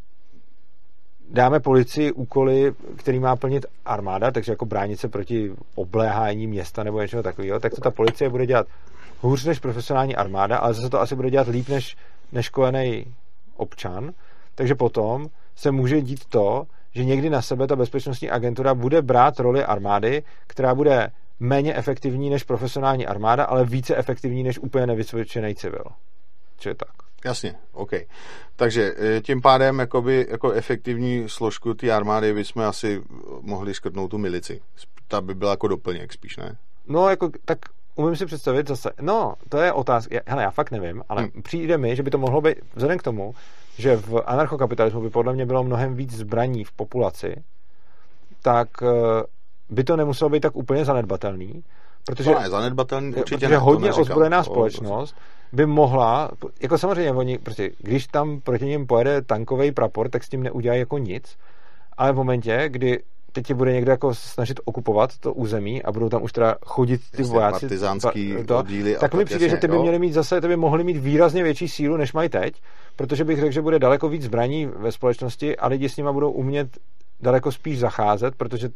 dáme 1.29 1.59
policii 1.59 2.11
úkoly, 2.11 2.73
který 2.97 3.19
má 3.19 3.35
plnit 3.35 3.65
armáda, 3.85 4.31
takže 4.31 4.51
jako 4.51 4.65
bránit 4.65 4.99
se 4.99 5.07
proti 5.07 5.51
obléhání 5.75 6.47
města 6.47 6.83
nebo 6.83 7.01
něčeho 7.01 7.23
takového, 7.23 7.59
tak 7.59 7.73
to 7.73 7.81
ta 7.81 7.91
policie 7.91 8.29
bude 8.29 8.45
dělat 8.45 8.67
hůř 9.23 9.45
než 9.45 9.59
profesionální 9.59 10.15
armáda, 10.15 10.57
ale 10.57 10.73
zase 10.73 10.89
to 10.89 11.01
asi 11.01 11.15
bude 11.15 11.29
dělat 11.29 11.47
líp 11.47 11.69
než, 11.69 11.97
než 12.31 12.45
školený 12.45 13.15
občan. 13.55 14.11
Takže 14.55 14.75
potom 14.75 15.27
se 15.55 15.71
může 15.71 16.01
dít 16.01 16.25
to, 16.25 16.63
že 16.91 17.05
někdy 17.05 17.29
na 17.29 17.41
sebe 17.41 17.67
ta 17.67 17.75
bezpečnostní 17.75 18.29
agentura 18.29 18.75
bude 18.75 19.01
brát 19.01 19.39
roli 19.39 19.63
armády, 19.63 20.23
která 20.47 20.75
bude 20.75 21.11
méně 21.39 21.75
efektivní 21.75 22.29
než 22.29 22.43
profesionální 22.43 23.07
armáda, 23.07 23.43
ale 23.43 23.65
více 23.65 23.95
efektivní 23.95 24.43
než 24.43 24.59
úplně 24.59 24.87
nevysvědčený 24.87 25.55
civil. 25.55 25.85
Čili 26.57 26.75
tak. 26.75 26.89
Jasně, 27.25 27.55
OK. 27.71 27.91
Takže 28.55 28.93
e, 28.99 29.21
tím 29.21 29.41
pádem 29.41 29.79
jakoby, 29.79 30.27
jako 30.29 30.51
efektivní 30.51 31.29
složku 31.29 31.73
té 31.73 31.91
armády 31.91 32.33
bychom 32.33 32.61
asi 32.61 33.01
mohli 33.41 33.73
škrtnout 33.73 34.11
tu 34.11 34.17
milici. 34.17 34.61
Ta 35.07 35.21
by 35.21 35.35
byla 35.35 35.51
jako 35.51 35.67
doplněk 35.67 36.13
spíš, 36.13 36.37
ne? 36.37 36.57
No, 36.87 37.09
jako, 37.09 37.29
tak 37.45 37.59
umím 37.95 38.15
si 38.15 38.25
představit 38.25 38.67
zase, 38.67 38.91
no, 39.01 39.33
to 39.49 39.57
je 39.57 39.73
otázka, 39.73 40.19
hele, 40.25 40.43
já 40.43 40.51
fakt 40.51 40.71
nevím, 40.71 41.03
ale 41.09 41.21
hmm. 41.21 41.41
přijde 41.41 41.77
mi, 41.77 41.95
že 41.95 42.03
by 42.03 42.09
to 42.09 42.17
mohlo 42.17 42.41
být, 42.41 42.55
vzhledem 42.75 42.97
k 42.97 43.03
tomu, 43.03 43.35
že 43.77 43.95
v 43.95 44.23
anarchokapitalismu 44.25 45.01
by 45.01 45.09
podle 45.09 45.33
mě 45.33 45.45
bylo 45.45 45.63
mnohem 45.63 45.95
víc 45.95 46.13
zbraní 46.13 46.63
v 46.63 46.71
populaci, 46.71 47.43
tak 48.41 48.67
eh, 48.83 49.23
by 49.69 49.83
to 49.83 49.97
nemuselo 49.97 50.29
být 50.29 50.39
tak 50.39 50.55
úplně 50.55 50.85
zanedbatelný, 50.85 51.63
protože, 52.05 52.31
to 52.33 52.39
ne, 52.39 52.49
zanedbatelný 52.49 53.15
určitě 53.15 53.35
protože 53.35 53.49
ne, 53.49 53.57
hodně 53.57 53.85
neříkám. 53.85 54.01
ozbrojená 54.01 54.43
společnost 54.43 55.15
by 55.53 55.65
mohla, 55.65 56.29
jako 56.61 56.77
samozřejmě 56.77 57.11
oni, 57.11 57.37
prostě, 57.37 57.71
když 57.77 58.07
tam 58.07 58.41
proti 58.41 58.65
ním 58.65 58.87
pojede 58.87 59.21
tankový 59.21 59.71
prapor, 59.71 60.09
tak 60.09 60.23
s 60.23 60.29
tím 60.29 60.43
neudělají 60.43 60.79
jako 60.79 60.97
nic, 60.97 61.37
ale 61.97 62.11
v 62.11 62.15
momentě, 62.15 62.65
kdy 62.67 63.03
teď 63.33 63.47
tě 63.47 63.53
bude 63.53 63.73
někdo 63.73 63.91
jako 63.91 64.15
snažit 64.15 64.59
okupovat 64.65 65.17
to 65.17 65.33
území 65.33 65.83
a 65.83 65.91
budou 65.91 66.09
tam 66.09 66.23
už 66.23 66.31
teda 66.31 66.55
chodit 66.65 67.01
ty 67.11 67.21
Jasně, 67.21 67.33
vojáci, 67.33 67.59
partizánský 67.59 68.35
to, 68.45 68.57
oddíly 68.57 68.97
a 68.97 68.99
tak 68.99 69.13
mi 69.13 69.25
přijde, 69.25 69.45
jasně, 69.45 69.55
že 69.55 69.61
ty 69.61 69.67
by 69.67 69.79
měly 69.79 69.99
mít 69.99 70.13
zase, 70.13 70.41
ty 70.41 70.47
by 70.47 70.55
mohly 70.55 70.83
mít 70.83 70.97
výrazně 70.97 71.43
větší 71.43 71.67
sílu, 71.67 71.97
než 71.97 72.13
mají 72.13 72.29
teď, 72.29 72.53
protože 72.95 73.23
bych 73.23 73.39
řekl, 73.39 73.51
že 73.51 73.61
bude 73.61 73.79
daleko 73.79 74.09
víc 74.09 74.23
zbraní 74.23 74.65
ve 74.65 74.91
společnosti 74.91 75.57
a 75.57 75.67
lidi 75.67 75.89
s 75.89 75.97
nima 75.97 76.13
budou 76.13 76.31
umět 76.31 76.67
daleko 77.23 77.51
spíš 77.51 77.79
zacházet, 77.79 78.35
protože 78.35 78.69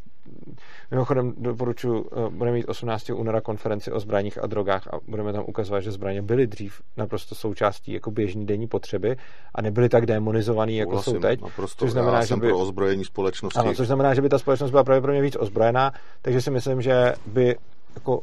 mimochodem 0.92 1.34
doporučuji, 1.38 2.06
eh, 2.12 2.30
budeme 2.30 2.58
mít 2.58 2.66
18. 2.66 3.14
února 3.14 3.42
konferenci 3.42 3.92
o 3.92 4.00
zbraních 4.00 4.44
a 4.44 4.48
drogách 4.48 4.88
a 4.88 4.92
budeme 5.08 5.34
tam 5.34 5.44
ukazovat, 5.48 5.80
že 5.80 5.92
zbraně 5.92 6.22
byly 6.22 6.48
dřív 6.48 6.82
naprosto 6.98 7.36
součástí 7.36 7.92
jako 7.94 8.12
běžní 8.12 8.46
denní 8.46 8.68
potřeby 8.68 9.18
a 9.56 9.62
nebyly 9.62 9.90
tak 9.90 10.06
demonizovaný, 10.06 10.78
jako 10.78 10.92
Souhlasím, 10.92 11.14
jsou 11.14 11.20
teď. 11.20 11.42
Naprosto, 11.42 11.86
což 11.86 11.92
znamená, 11.92 12.16
já 12.16 12.22
že 12.22 12.28
jsem 12.28 12.40
by- 12.40 12.48
pro 12.48 12.58
ozbrojení 12.58 13.06
společnosti. 13.06 13.60
Ano, 13.60 13.74
což 13.74 13.88
znamená, 13.88 14.14
že 14.14 14.22
by 14.22 14.30
ta 14.30 14.40
společnost 14.40 14.72
byla 14.72 14.84
pravděpodobně 14.84 15.22
víc 15.22 15.38
ozbrojená, 15.40 15.92
takže 16.22 16.42
si 16.42 16.52
myslím, 16.52 16.82
že 16.82 17.14
by 17.26 17.56
jako 17.96 18.22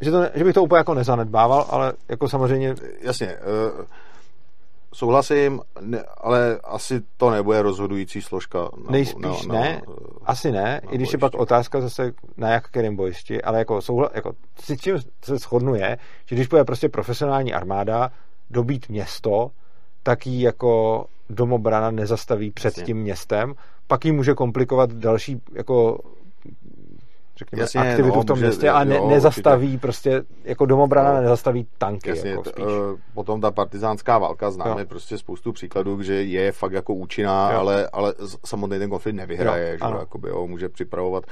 že, 0.00 0.10
to, 0.10 0.22
že 0.34 0.44
bych 0.44 0.54
to 0.54 0.62
úplně 0.62 0.78
jako 0.78 0.94
nezanedbával, 0.94 1.66
ale 1.70 1.92
jako 2.08 2.28
samozřejmě 2.28 2.74
Jasně, 3.00 3.26
eh, 3.26 3.84
souhlasím, 4.94 5.60
ne, 5.80 6.04
ale 6.16 6.60
asi 6.64 7.00
to 7.16 7.30
nebude 7.30 7.62
rozhodující 7.62 8.22
složka. 8.22 8.58
Na, 8.58 8.90
nejspíš 8.90 9.46
na, 9.46 9.54
na, 9.54 9.60
ne, 9.60 9.82
asi 10.24 10.52
ne, 10.52 10.80
na 10.84 10.90
i 10.90 10.94
když 10.94 11.12
je 11.12 11.18
pak 11.18 11.32
bojišti. 11.32 11.42
otázka 11.42 11.80
zase 11.80 12.12
na 12.36 12.50
jak 12.50 12.68
kterém 12.68 12.96
bojišti, 12.96 13.42
ale 13.42 13.58
jako, 13.58 13.82
souhla, 13.82 14.10
jako 14.14 14.32
s 14.60 14.76
čím 14.76 14.98
se 15.24 15.38
shodnu 15.38 15.74
je, 15.74 15.98
že 16.26 16.36
když 16.36 16.46
bude 16.46 16.64
prostě 16.64 16.88
profesionální 16.88 17.54
armáda 17.54 18.10
dobít 18.50 18.88
město, 18.88 19.50
tak 20.02 20.26
ji 20.26 20.42
jako 20.42 21.04
domobrana 21.30 21.90
nezastaví 21.90 22.50
před 22.50 22.66
Jasně. 22.66 22.82
tím 22.84 22.96
městem, 22.96 23.54
pak 23.86 24.04
jí 24.04 24.12
může 24.12 24.34
komplikovat 24.34 24.92
další 24.92 25.40
jako 25.52 25.98
řekněme, 27.36 27.62
Jasně, 27.62 27.80
aktivitu 27.80 28.14
no, 28.16 28.22
v 28.22 28.24
tom 28.24 28.36
může- 28.36 28.46
městě 28.46 28.70
a 28.70 28.84
ne, 28.84 28.96
jo, 28.96 29.08
nezastaví 29.08 29.78
prostě, 29.78 30.22
jako 30.44 30.66
domobrana 30.66 31.14
No. 31.14 31.20
nezastaví 31.20 31.66
tanky, 31.78 32.08
Jasně, 32.10 32.30
jako 32.30 32.42
t- 32.42 32.50
spíš. 32.50 32.64
eh, 32.66 33.00
potom 33.14 33.40
ta 33.40 33.50
partizánská 33.50 34.18
válka, 34.18 34.50
známe 34.50 34.80
Jo. 34.80 34.86
prostě 34.86 35.18
spoustu 35.18 35.52
příkladů, 35.52 36.02
že 36.02 36.14
je 36.22 36.52
fakt 36.52 36.72
jako 36.72 36.94
účinná, 36.94 37.52
Jo. 37.52 37.58
ale, 37.58 37.88
ale 37.92 38.14
samotný 38.46 38.78
ten 38.78 38.90
konflikt 38.90 39.14
nevyhraje, 39.16 39.70
Jo, 39.70 39.76
že 39.76 39.80
ano. 39.80 39.94
jo, 39.96 40.00
jakoby, 40.00 40.28
jo, 40.28 40.46
může 40.46 40.68
připravovat 40.68 41.24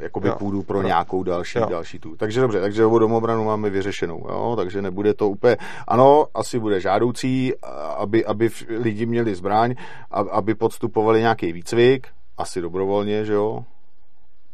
jakoby 0.00 0.28
Jo. 0.28 0.34
půdu 0.38 0.62
pro 0.62 0.78
Jo. 0.80 0.86
nějakou 0.86 1.22
další, 1.22 1.58
Jo. 1.58 1.66
další 1.70 1.98
tu. 1.98 2.16
Takže 2.16 2.40
dobře, 2.40 2.60
takže 2.60 2.84
o 2.84 2.98
domobranu 2.98 3.44
máme 3.44 3.70
vyřešenou, 3.70 4.26
jo? 4.28 4.54
takže 4.56 4.82
nebude 4.82 5.14
to 5.14 5.28
úplně, 5.28 5.56
ano, 5.88 6.26
asi 6.34 6.58
bude 6.58 6.80
žádoucí, 6.80 7.52
aby, 7.96 8.24
aby 8.24 8.50
lidi 8.68 9.06
měli 9.06 9.34
zbraň, 9.34 9.74
a- 10.10 10.20
aby 10.20 10.54
podstupovali 10.54 11.20
nějaký 11.20 11.52
výcvik, 11.52 12.06
asi 12.38 12.60
dobrovolně, 12.60 13.24
že 13.24 13.32
jo? 13.32 13.64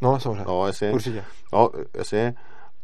No, 0.05 0.21
samozřejmě. 0.21 0.45
No, 0.49 0.67
jasně. 0.67 0.91
Určitě. 0.93 1.25
No, 1.53 1.71
jasně. 1.97 2.35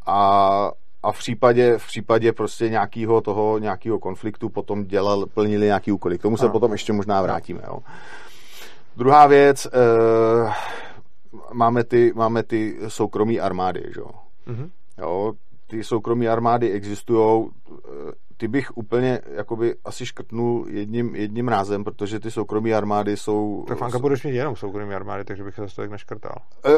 A, 0.07 0.71
a 1.03 1.13
v 1.13 1.19
případě, 1.19 1.79
v 1.79 1.87
případě 1.87 2.33
prostě 2.33 2.69
nějakého 2.69 3.21
toho, 3.21 3.59
nějakého 3.59 3.99
konfliktu 3.99 4.49
potom 4.49 4.85
dělal, 4.85 5.27
plnili 5.27 5.67
nějaký 5.67 5.93
úkoly. 5.93 6.19
K 6.19 6.23
tomu 6.23 6.37
se 6.37 6.45
Ano. 6.45 6.53
potom 6.53 6.73
ještě 6.73 6.93
možná 6.93 7.23
vrátíme. 7.23 7.61
Jo. 7.67 7.79
Druhá 8.97 9.27
věc, 9.27 9.67
eh, 9.67 10.53
máme 11.53 11.85
ty, 11.85 12.13
máme 12.15 12.43
ty 12.43 12.77
soukromí 12.89 13.41
armády, 13.41 13.83
že 13.95 14.01
jo. 14.01 14.11
Mhm. 14.47 14.71
jo. 14.99 15.33
Ty 15.67 15.85
soukromí 15.85 16.29
armády 16.29 16.71
existují, 16.73 17.49
ty 18.41 18.49
bych 18.49 18.77
úplně 18.77 19.21
jakoby 19.37 19.75
asi 19.85 20.07
škrtnul 20.07 20.67
jedním, 20.69 21.17
jedním 21.17 21.49
rázem, 21.49 21.85
protože 21.85 22.21
ty 22.21 22.31
soukromí 22.31 22.75
armády 22.75 23.17
jsou... 23.17 23.65
Tak 23.69 23.79
Fanka 23.79 23.99
budeš 23.99 24.25
mít 24.25 24.35
jenom 24.35 24.57
soukromí 24.57 24.95
armády, 24.95 25.25
takže 25.25 25.45
bych 25.45 25.55
se 25.55 25.63
zase 25.63 25.77
tolik 25.77 25.91
neškrtal. 25.91 26.37
Eh, 26.65 26.71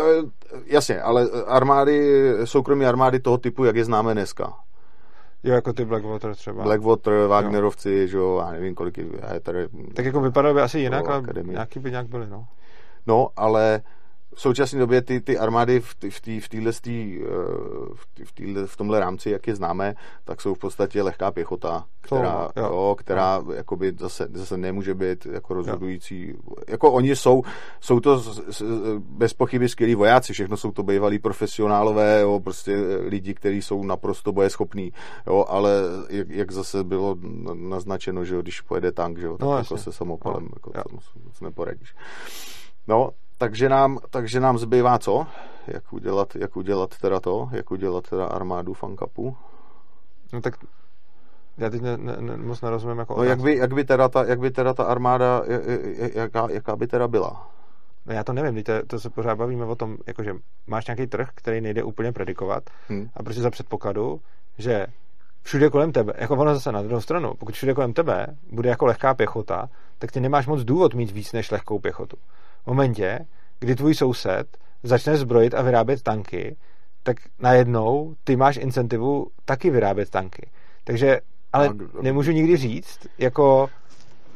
jasně, 0.67 1.03
ale 1.03 1.29
armády, 1.47 2.33
soukromí 2.45 2.87
armády 2.87 3.21
toho 3.21 3.39
typu, 3.39 3.65
jak 3.65 3.77
je 3.77 3.85
známe 3.85 4.13
dneska. 4.13 4.55
Jo, 5.43 5.55
jako 5.55 5.73
ty 5.73 5.85
Blackwater 5.85 6.35
třeba. 6.35 6.63
Blackwater, 6.63 7.27
Wagnerovci, 7.27 8.09
že 8.09 8.17
jo, 8.17 8.43
já 8.45 8.53
nevím, 8.53 8.75
kolik 8.75 8.99
je, 8.99 9.05
je 9.35 9.41
tady, 9.41 9.69
Tak 9.95 10.05
jako 10.05 10.21
vypadalo 10.21 10.55
by 10.55 10.61
asi 10.61 10.79
jinak, 10.79 11.09
ale 11.09 11.23
nějaký 11.43 11.79
by 11.79 11.91
nějak 11.91 12.07
byly, 12.07 12.27
no. 12.31 12.47
no, 13.07 13.29
ale 13.37 13.83
v 14.35 14.41
současné 14.41 14.79
době 14.79 15.03
ty, 15.03 15.21
ty 15.21 15.39
armády 15.39 15.81
v, 15.81 15.95
tý- 16.01 16.11
v, 16.11 16.21
tý, 16.21 16.41
v, 16.41 16.49
týhle, 16.49 16.73
stý, 16.73 17.21
eh, 17.23 17.27
v, 17.95 18.07
tý, 18.15 18.25
v, 18.25 18.33
týhle, 18.33 18.67
v 18.67 18.77
tomhle 18.77 19.01
rámci, 19.01 19.31
jak 19.31 19.47
je 19.47 19.55
známe, 19.57 19.95
tak 20.25 20.41
jsou 20.41 20.55
v 20.55 20.59
podstatě 20.59 21.03
lehká 21.03 21.31
pěchota, 21.31 21.85
která, 22.01 22.49
jo. 22.57 22.63
jo, 22.65 22.97
která 22.99 23.43
jakoby 23.55 23.93
zase, 24.01 24.29
zase 24.35 24.57
nemůže 24.57 24.95
být 24.95 25.27
jako 25.27 25.55
rozhodující. 25.55 26.35
Jako 26.69 26.93
oni 26.93 27.17
jsou, 27.17 27.43
jsou 27.81 28.01
to 28.01 28.19
z- 28.19 28.59
z- 28.59 28.63
bez 28.99 29.35
pochyby 29.35 29.69
skvělí 29.69 29.95
vojáci, 29.95 30.33
všechno 30.33 30.57
jsou 30.57 30.73
to 30.73 30.83
bývalí 30.83 31.19
profesionálové, 31.19 32.21
jo, 32.21 32.41
prostě 32.41 32.77
lidi, 33.09 33.35
kteří 33.35 33.63
jsou 33.63 33.85
naprosto 33.85 34.33
bojeschopní, 34.33 34.93
jo, 35.27 35.45
ale 35.49 35.73
jak, 36.11 36.29
jak 36.31 36.53
zase 36.53 36.85
bylo 36.85 37.17
na- 37.23 37.55
naznačeno, 37.55 38.25
že 38.25 38.35
jo, 38.35 38.43
když 38.43 38.61
pojede 38.61 38.93
tank, 38.93 39.19
že 39.19 39.27
jo, 39.27 39.33
tak 39.33 39.41
No, 39.49 39.57
jako 39.59 39.75
jasně. 39.75 39.79
se 39.79 39.93
samopalem, 39.93 40.43
No, 40.43 40.49
jako 40.55 40.73
jo. 40.77 40.83
to 40.91 40.95
moc 41.25 41.41
neporadíš. 41.41 41.95
No, 42.89 43.11
takže 43.43 43.69
nám, 43.69 43.99
takže 44.11 44.41
nám 44.41 44.59
zbývá 44.59 44.99
co? 44.99 45.27
Jak 45.67 45.93
udělat, 45.93 46.37
jak 46.37 46.57
udělat 46.57 46.99
teda 46.99 47.21
to? 47.21 47.49
Jak 47.53 47.71
udělat 47.71 48.11
teda 48.11 48.27
armádu 48.27 48.75
fankapu? 48.75 49.37
No 50.33 50.41
tak 50.41 50.55
já 51.59 51.71
teď 51.71 51.83
ne, 51.83 51.97
ne, 51.97 52.17
ne, 52.21 52.37
moc 52.37 52.61
nerozumím 52.61 52.99
jako 52.99 53.17
No 53.17 53.25
jak 53.25 53.41
by, 53.41 53.57
jak 53.57 53.75
by, 53.75 53.85
teda, 53.85 54.09
ta, 54.09 54.25
jak 54.25 54.41
by 54.41 54.51
teda 54.51 54.75
ta 54.75 54.85
armáda, 54.85 55.43
jaká, 56.15 56.49
jaká 56.51 56.77
by 56.77 56.87
teda 56.87 57.09
byla? 57.09 57.51
No 58.07 58.15
já 58.15 58.25
to 58.25 58.33
nevím, 58.33 58.63
to, 58.63 58.73
to 58.87 59.01
se 59.01 59.11
pořád 59.11 59.35
bavíme 59.39 59.65
o 59.65 59.75
tom, 59.75 59.97
jakože 60.07 60.35
máš 60.67 60.87
nějaký 60.87 61.07
trh, 61.07 61.29
který 61.35 61.61
nejde 61.61 61.83
úplně 61.83 62.13
predikovat 62.13 62.63
Hm. 62.91 63.09
a 63.15 63.23
prostě 63.23 63.43
za 63.43 63.51
předpokladu, 63.51 64.21
že 64.59 64.87
všude 65.43 65.71
kolem 65.71 65.93
tebe, 65.93 66.13
jako 66.17 66.35
ono 66.35 66.55
zase 66.55 66.73
na 66.73 66.83
druhou 66.83 67.01
stranu, 67.01 67.35
pokud 67.35 67.55
všude 67.55 67.75
kolem 67.75 67.93
tebe 67.93 68.27
bude 68.53 68.69
jako 68.69 68.87
lehká 68.87 69.15
pěchota, 69.15 69.69
tak 69.99 70.13
ty 70.13 70.21
nemáš 70.21 70.47
moc 70.47 70.65
důvod 70.65 70.95
mít 70.95 71.11
víc 71.11 71.33
než 71.33 71.51
lehkou 71.51 71.79
pěchotu. 71.79 72.17
V 72.63 72.67
momentě, 72.67 73.19
kdy 73.61 73.75
tvůj 73.75 73.95
soused 73.95 74.59
začne 74.83 75.17
zbrojit 75.17 75.55
a 75.55 75.63
vyrábět 75.63 76.03
tanky, 76.03 76.57
tak 77.03 77.17
najednou 77.39 78.15
ty 78.25 78.37
máš 78.37 78.57
incentivu 78.57 79.27
taky 79.45 79.71
vyrábět 79.71 80.11
tanky. 80.11 80.51
Takže, 80.85 81.21
ale 81.53 81.69
kdo- 81.69 82.03
nemůžu 82.03 82.33
nikdy 82.33 82.57
říct, 82.57 83.07
jako 83.19 83.71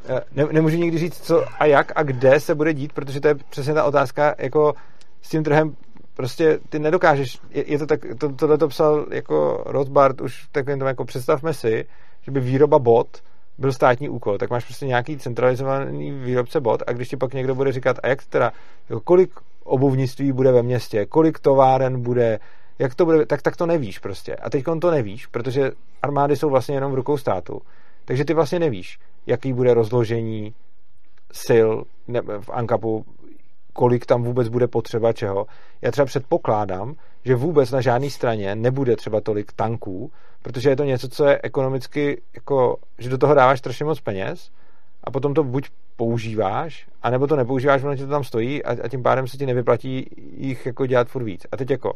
eh, 0.09 0.21
ne, 0.33 0.45
nemůžu 0.53 0.77
nikdy 0.77 0.99
říct, 0.99 1.21
co 1.21 1.45
a 1.59 1.65
jak 1.65 1.93
a 1.97 2.03
kde 2.03 2.41
se 2.41 2.55
bude 2.55 2.75
dít, 2.75 2.93
protože 2.93 3.21
to 3.21 3.29
je 3.29 3.35
přesně 3.35 3.75
ta 3.75 3.85
otázka, 3.85 4.35
jako 4.39 4.75
s 5.23 5.29
tím 5.29 5.45
trhem 5.45 5.77
prostě 6.15 6.59
ty 6.69 6.79
nedokážeš, 6.79 7.39
je, 7.51 7.71
je 7.73 7.79
to 7.79 7.87
tak, 7.87 8.01
to, 8.19 8.33
tohle 8.33 8.59
to 8.59 8.69
psal 8.69 9.07
jako 9.11 9.63
Rothbard 9.67 10.21
už 10.21 10.49
takovým 10.53 10.79
tom 10.79 10.89
jako 10.89 11.05
představme 11.05 11.55
si, 11.55 11.85
že 12.23 12.31
by 12.31 12.41
výroba 12.41 12.79
bot 12.79 13.23
byl 13.59 13.73
státní 13.73 14.09
úkol, 14.09 14.39
tak 14.39 14.51
máš 14.51 14.65
prostě 14.65 14.87
nějaký 14.87 15.19
centralizovaný 15.19 16.11
výrobce 16.11 16.61
bot 16.61 16.83
a 16.87 16.93
když 16.93 17.09
ti 17.09 17.17
pak 17.17 17.35
někdo 17.35 17.55
bude 17.55 17.73
říkat, 17.73 17.97
a 18.03 18.09
jak 18.09 18.25
teda, 18.25 18.53
jako 18.89 19.01
kolik 19.01 19.31
obuvnictví 19.65 20.33
bude 20.33 20.53
ve 20.53 20.63
městě, 20.63 21.07
kolik 21.07 21.39
továren 21.39 22.03
bude, 22.03 22.39
jak 22.79 22.95
to 22.95 23.05
bude, 23.05 23.27
tak, 23.27 23.43
tak 23.43 23.57
to 23.57 23.67
nevíš 23.67 23.99
prostě. 23.99 24.37
A 24.37 24.51
teď 24.51 24.65
to 24.81 24.91
nevíš, 24.91 25.27
protože 25.27 25.71
armády 26.03 26.37
jsou 26.37 26.51
vlastně 26.51 26.75
jenom 26.75 26.93
v 26.93 26.95
rukou 26.95 27.17
státu. 27.17 27.61
Takže 28.05 28.25
ty 28.25 28.35
vlastně 28.35 28.59
nevíš, 28.59 28.99
jaký 29.27 29.53
bude 29.53 29.75
rozložení 29.75 30.55
sil 31.45 31.69
v 32.41 32.51
Ankapu, 32.53 33.05
kolik 33.73 34.07
tam 34.07 34.23
vůbec 34.23 34.49
bude 34.49 34.67
potřeba 34.67 35.13
čeho. 35.13 35.47
Já 35.83 35.91
třeba 35.91 36.07
předpokládám, 36.07 36.95
že 37.25 37.35
vůbec 37.35 37.71
na 37.71 37.81
žádné 37.81 38.11
straně 38.11 38.55
nebude 38.57 38.97
třeba 38.97 39.21
tolik 39.21 39.53
tanků, 39.53 40.11
protože 40.47 40.71
je 40.71 40.77
to 40.77 40.85
něco, 40.85 41.09
co 41.09 41.25
je 41.25 41.41
ekonomicky, 41.43 42.23
jako, 42.35 42.77
že 42.99 43.09
do 43.09 43.19
toho 43.19 43.35
dáváš 43.35 43.59
strašně 43.59 43.85
moc 43.85 44.01
peněz 44.01 44.51
a 45.05 45.11
potom 45.11 45.35
to 45.35 45.45
buď 45.45 45.69
používáš, 45.97 46.89
anebo 47.03 47.27
to 47.27 47.37
nepoužíváš, 47.37 47.83
ono 47.83 47.97
ti 47.97 48.03
to 48.03 48.09
tam 48.09 48.25
stojí 48.25 48.65
a, 48.65 48.85
a 48.85 48.89
tím 48.89 49.03
pádem 49.03 49.29
se 49.29 49.37
ti 49.37 49.47
nevyplatí 49.47 50.11
jich 50.37 50.67
jako 50.67 50.87
dělat 50.87 51.09
furt 51.09 51.25
víc. 51.25 51.47
A 51.53 51.57
teď 51.57 51.71
jako, 51.71 51.93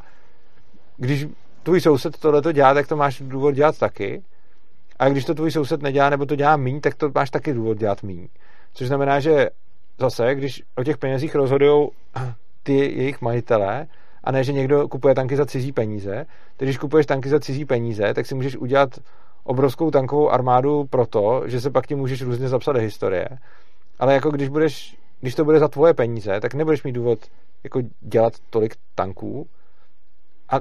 když 0.96 1.26
tvůj 1.62 1.80
soused 1.80 2.18
tohle 2.18 2.42
to 2.42 2.52
dělá, 2.52 2.74
tak 2.74 2.86
to 2.86 2.96
máš 2.96 3.22
důvod 3.26 3.54
dělat 3.54 3.78
taky. 3.78 4.22
A 4.98 5.08
když 5.08 5.24
to 5.24 5.34
tvůj 5.34 5.50
soused 5.50 5.82
nedělá, 5.82 6.10
nebo 6.10 6.26
to 6.26 6.36
dělá 6.36 6.56
míň, 6.56 6.80
tak 6.80 6.94
to 6.94 7.10
máš 7.14 7.30
taky 7.30 7.54
důvod 7.54 7.78
dělat 7.78 8.02
míň. 8.02 8.28
Což 8.74 8.86
znamená, 8.86 9.20
že 9.20 9.50
zase, 9.98 10.34
když 10.34 10.62
o 10.76 10.84
těch 10.84 10.98
penězích 10.98 11.34
rozhodují 11.34 11.88
ty 12.62 12.74
jejich 12.74 13.20
majitelé, 13.20 13.86
a 14.24 14.32
ne, 14.32 14.44
že 14.44 14.52
někdo 14.52 14.88
kupuje 14.88 15.14
tanky 15.14 15.36
za 15.36 15.46
cizí 15.46 15.72
peníze, 15.72 16.26
tak 16.56 16.66
když 16.68 16.78
kupuješ 16.78 17.06
tanky 17.06 17.28
za 17.28 17.40
cizí 17.40 17.64
peníze, 17.64 18.14
tak 18.14 18.26
si 18.26 18.34
můžeš 18.34 18.56
udělat 18.56 18.98
obrovskou 19.44 19.90
tankovou 19.90 20.30
armádu 20.30 20.84
proto, 20.84 21.42
že 21.46 21.60
se 21.60 21.70
pak 21.70 21.86
tím 21.86 21.98
můžeš 21.98 22.22
různě 22.22 22.48
zapsat 22.48 22.72
do 22.72 22.80
historie. 22.80 23.28
Ale 23.98 24.14
jako 24.14 24.30
když 24.30 24.48
budeš, 24.48 24.96
když 25.20 25.34
to 25.34 25.44
bude 25.44 25.58
za 25.58 25.68
tvoje 25.68 25.94
peníze, 25.94 26.40
tak 26.40 26.54
nebudeš 26.54 26.82
mít 26.82 26.92
důvod 26.92 27.18
jako 27.64 27.80
dělat 28.00 28.32
tolik 28.50 28.74
tanků. 28.94 29.48
A 30.48 30.60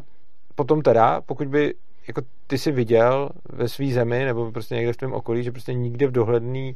potom 0.56 0.82
teda, 0.82 1.22
pokud 1.22 1.48
by 1.48 1.74
jako 2.08 2.22
ty 2.48 2.58
si 2.58 2.72
viděl 2.72 3.30
ve 3.50 3.68
své 3.68 3.88
zemi 3.88 4.26
nebo 4.26 4.52
prostě 4.52 4.76
někde 4.76 4.94
v 4.94 4.98
tvém 4.98 5.14
okolí, 5.14 5.44
že 5.44 5.52
prostě 5.52 5.74
nikde 5.74 6.08
v 6.08 6.12
dohledné 6.12 6.74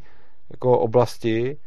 jako 0.51 0.80
oblasti 0.80 1.57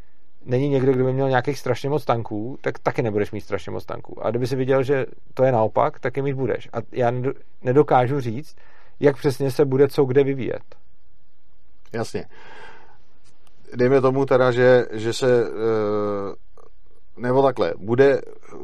není 0.47 0.69
někdo, 0.69 0.93
kdo 0.93 1.05
by 1.05 1.13
měl 1.13 1.29
nějakých 1.29 1.59
strašně 1.59 1.91
moc 1.91 2.05
tanků, 2.05 2.59
tak 2.61 2.79
taky 2.79 3.03
nebudeš 3.03 3.33
mít 3.33 3.41
strašně 3.41 3.73
moc 3.73 3.85
tanků. 3.85 4.27
A 4.27 4.31
kdyby 4.31 4.47
si 4.47 4.57
viděl, 4.57 4.83
že 4.83 5.07
to 5.35 5.45
je 5.45 5.53
naopak, 5.53 6.01
tak 6.01 6.17
je 6.17 6.23
mít 6.23 6.35
budeš. 6.35 6.69
A 6.73 6.77
já 6.93 7.11
nedo- 7.11 7.35
nedokážu 7.63 8.21
říct, 8.21 8.57
jak 9.01 9.17
přesně 9.17 9.51
se 9.51 9.65
bude 9.65 9.89
co 9.89 10.05
kde 10.05 10.25
vyvíjet. 10.25 10.63
Jasně. 11.93 12.25
Dejme 13.77 14.01
tomu 14.01 14.27
teda, 14.27 14.51
že, 14.51 14.87
že 14.93 15.13
se 15.13 15.45
eh, 15.47 16.46
nebo 17.17 17.43
takhle, 17.43 17.75
bude, 17.79 18.21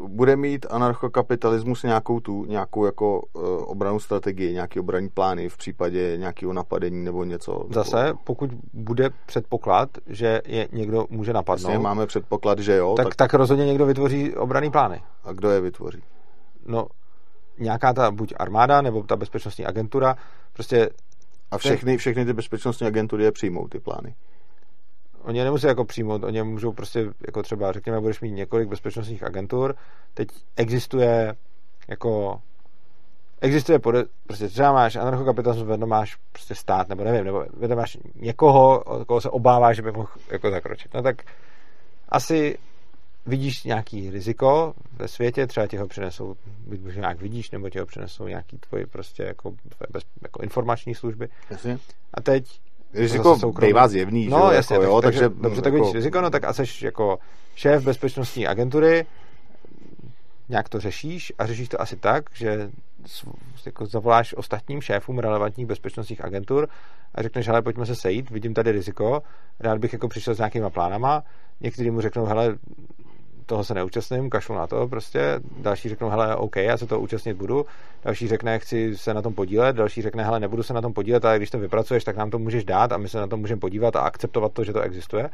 bude 0.07 0.37
mít 0.37 0.67
anarchokapitalismus 0.71 1.83
nějakou 1.83 2.21
tu, 2.21 2.45
nějakou 2.45 2.87
jako 2.87 3.23
uh, 3.33 3.43
obranu 3.67 4.01
strategii, 4.01 4.53
nějaký 4.53 4.81
obranní 4.81 5.09
plány 5.09 5.49
v 5.49 5.57
případě 5.57 6.17
nějakého 6.17 6.53
napadení 6.53 7.05
nebo 7.05 7.25
něco. 7.25 7.67
Zase, 7.71 8.15
pokud 8.25 8.51
bude 8.73 9.11
předpoklad, 9.27 9.89
že 10.07 10.43
je 10.47 10.69
někdo 10.73 11.07
může 11.11 11.33
napadnout, 11.33 11.63
Vlastně 11.63 11.79
máme 11.79 12.07
předpoklad, 12.07 12.59
že 12.59 12.77
jo. 12.77 12.95
tak, 12.97 13.07
tak, 13.07 13.15
tak 13.15 13.35
rozhodně 13.35 13.67
někdo 13.67 13.87
vytvoří 13.87 14.37
obraný 14.37 14.71
plány. 14.71 15.03
A 15.25 15.33
kdo 15.33 15.51
je 15.51 15.61
vytvoří? 15.61 16.03
No, 16.67 16.87
nějaká 17.59 17.93
ta 17.93 18.11
buď 18.11 18.35
armáda, 18.37 18.83
nebo 18.83 19.03
ta 19.03 19.17
bezpečnostní 19.17 19.67
agentura, 19.67 20.17
prostě 20.53 20.91
A 21.51 21.59
všechny, 21.59 21.97
všechny 21.97 22.25
ty 22.25 22.33
bezpečnostní 22.33 22.87
agentury 22.87 23.25
je 23.25 23.33
přijmou, 23.33 23.69
ty 23.69 23.81
plány. 23.81 24.15
Oni 25.23 25.39
je 25.39 25.45
nemusí 25.45 25.67
jako 25.67 25.85
přijmout, 25.85 26.25
oni 26.25 26.43
můžou 26.43 26.73
prostě, 26.73 27.07
jako 27.27 27.43
třeba, 27.43 27.73
řekněme, 27.73 28.01
budeš 28.01 28.21
mít 28.21 28.33
několik 28.33 28.69
bezpečnostních 28.69 29.23
agentur, 29.23 29.75
teď 30.15 30.29
existuje 30.57 31.35
jako 31.89 32.41
existuje 33.41 33.79
pode, 33.79 34.05
prostě 34.27 34.49
třeba 34.49 34.73
máš 34.73 34.97
anarchokapitalismus, 34.97 35.69
vedno 35.69 35.87
máš 35.87 36.17
prostě 36.33 36.55
stát, 36.55 36.89
nebo 36.89 37.05
nevím, 37.05 37.25
nebo 37.25 37.45
vedno 37.55 37.77
máš 37.77 37.99
někoho, 38.15 38.81
od 38.81 39.05
koho 39.07 39.21
se 39.21 39.31
obává, 39.31 39.73
že 39.73 39.83
by 39.83 39.93
mohl 39.93 40.09
jako 40.31 40.51
zakročit. 40.51 40.95
No 40.95 41.03
tak 41.03 41.23
asi 42.09 42.59
vidíš 43.27 43.65
nějaký 43.65 44.11
riziko 44.11 44.75
ve 44.93 45.09
světě, 45.09 45.47
třeba 45.47 45.67
ti 45.67 45.77
ho 45.77 45.87
přinesou, 45.87 46.37
buď 46.67 46.81
už 46.81 46.97
nějak 46.97 47.21
vidíš, 47.21 47.51
nebo 47.51 47.71
ti 47.71 47.79
ho 47.79 47.87
přinesou 47.87 48.27
nějaký 48.27 48.59
tvoji 48.59 48.87
prostě 48.87 49.23
jako, 49.23 49.51
tvoje 49.51 49.89
bez, 49.91 50.03
jako 50.23 50.43
informační 50.43 50.95
služby. 50.95 51.29
Jasně. 51.51 51.79
A 52.15 52.21
teď 52.21 52.61
Riziko 52.95 53.53
bývá 53.61 53.89
zjevný, 53.89 54.29
no, 54.29 54.39
že 54.39 54.45
jo, 54.45 54.51
jasně, 54.51 54.75
jako, 54.75 54.87
jo, 54.87 55.01
takže, 55.01 55.21
takže, 55.21 55.43
dobře, 55.43 55.63
tak 55.63 55.73
jako, 55.73 55.85
vidíš 55.85 55.95
riziko, 55.95 56.21
no 56.21 56.31
tak 56.31 56.45
a 56.45 56.53
jsi 56.53 56.85
jako 56.85 57.19
šéf 57.55 57.85
bezpečnostní 57.85 58.47
agentury, 58.47 59.07
nějak 60.49 60.69
to 60.69 60.81
řešíš 60.81 61.33
a 61.39 61.47
řešíš 61.47 61.69
to 61.69 61.81
asi 61.81 61.97
tak, 61.97 62.25
že 62.35 62.71
jako 63.67 63.87
zavoláš 63.87 64.35
ostatním 64.35 64.81
šéfům 64.81 65.19
relevantních 65.19 65.67
bezpečnostních 65.67 66.25
agentur 66.25 66.69
a 67.15 67.23
řekneš, 67.23 67.47
hele, 67.47 67.63
pojďme 67.63 67.87
se 67.87 67.95
sejít, 67.95 68.31
vidím 68.31 68.55
tady 68.55 68.73
riziko, 68.73 69.23
rád 69.61 69.79
bych 69.79 69.93
jako 69.93 70.09
přišel 70.09 70.35
s 70.35 70.39
nějakýma 70.39 70.71
plánama, 70.71 71.23
někteří 71.61 71.91
mu 71.91 72.01
řeknou, 72.01 72.25
hele, 72.25 72.59
toho 73.47 73.65
se 73.65 73.75
neúčastním, 73.75 74.31
kašlu 74.31 74.55
na 74.55 74.67
to 74.67 74.89
prostě, 74.89 75.41
další 75.59 75.89
řeknou, 75.89 76.09
hele, 76.09 76.37
OK, 76.37 76.57
já 76.57 76.77
se 76.77 76.87
toho 76.87 77.01
účastnit 77.01 77.35
budu, 77.35 77.67
další 78.05 78.29
řekne, 78.29 78.59
chci 78.59 78.97
se 78.97 79.15
na 79.15 79.23
tom 79.23 79.35
podílet, 79.35 79.77
další 79.77 80.03
řekne, 80.03 80.25
hele, 80.25 80.41
nebudu 80.41 80.63
se 80.63 80.73
na 80.73 80.81
tom 80.81 80.93
podílet, 80.93 81.25
ale 81.25 81.37
když 81.37 81.51
to 81.51 81.59
vypracuješ, 81.59 82.05
tak 82.05 82.17
nám 82.17 82.31
to 82.31 82.39
můžeš 82.39 82.65
dát 82.65 82.93
a 82.93 82.97
my 82.97 83.09
se 83.09 83.21
na 83.21 83.27
tom 83.27 83.41
můžeme 83.41 83.61
podívat 83.61 83.97
a 83.97 84.01
akceptovat 84.01 84.53
to, 84.53 84.65
že 84.65 84.73
to 84.73 84.81
existuje 84.81 85.31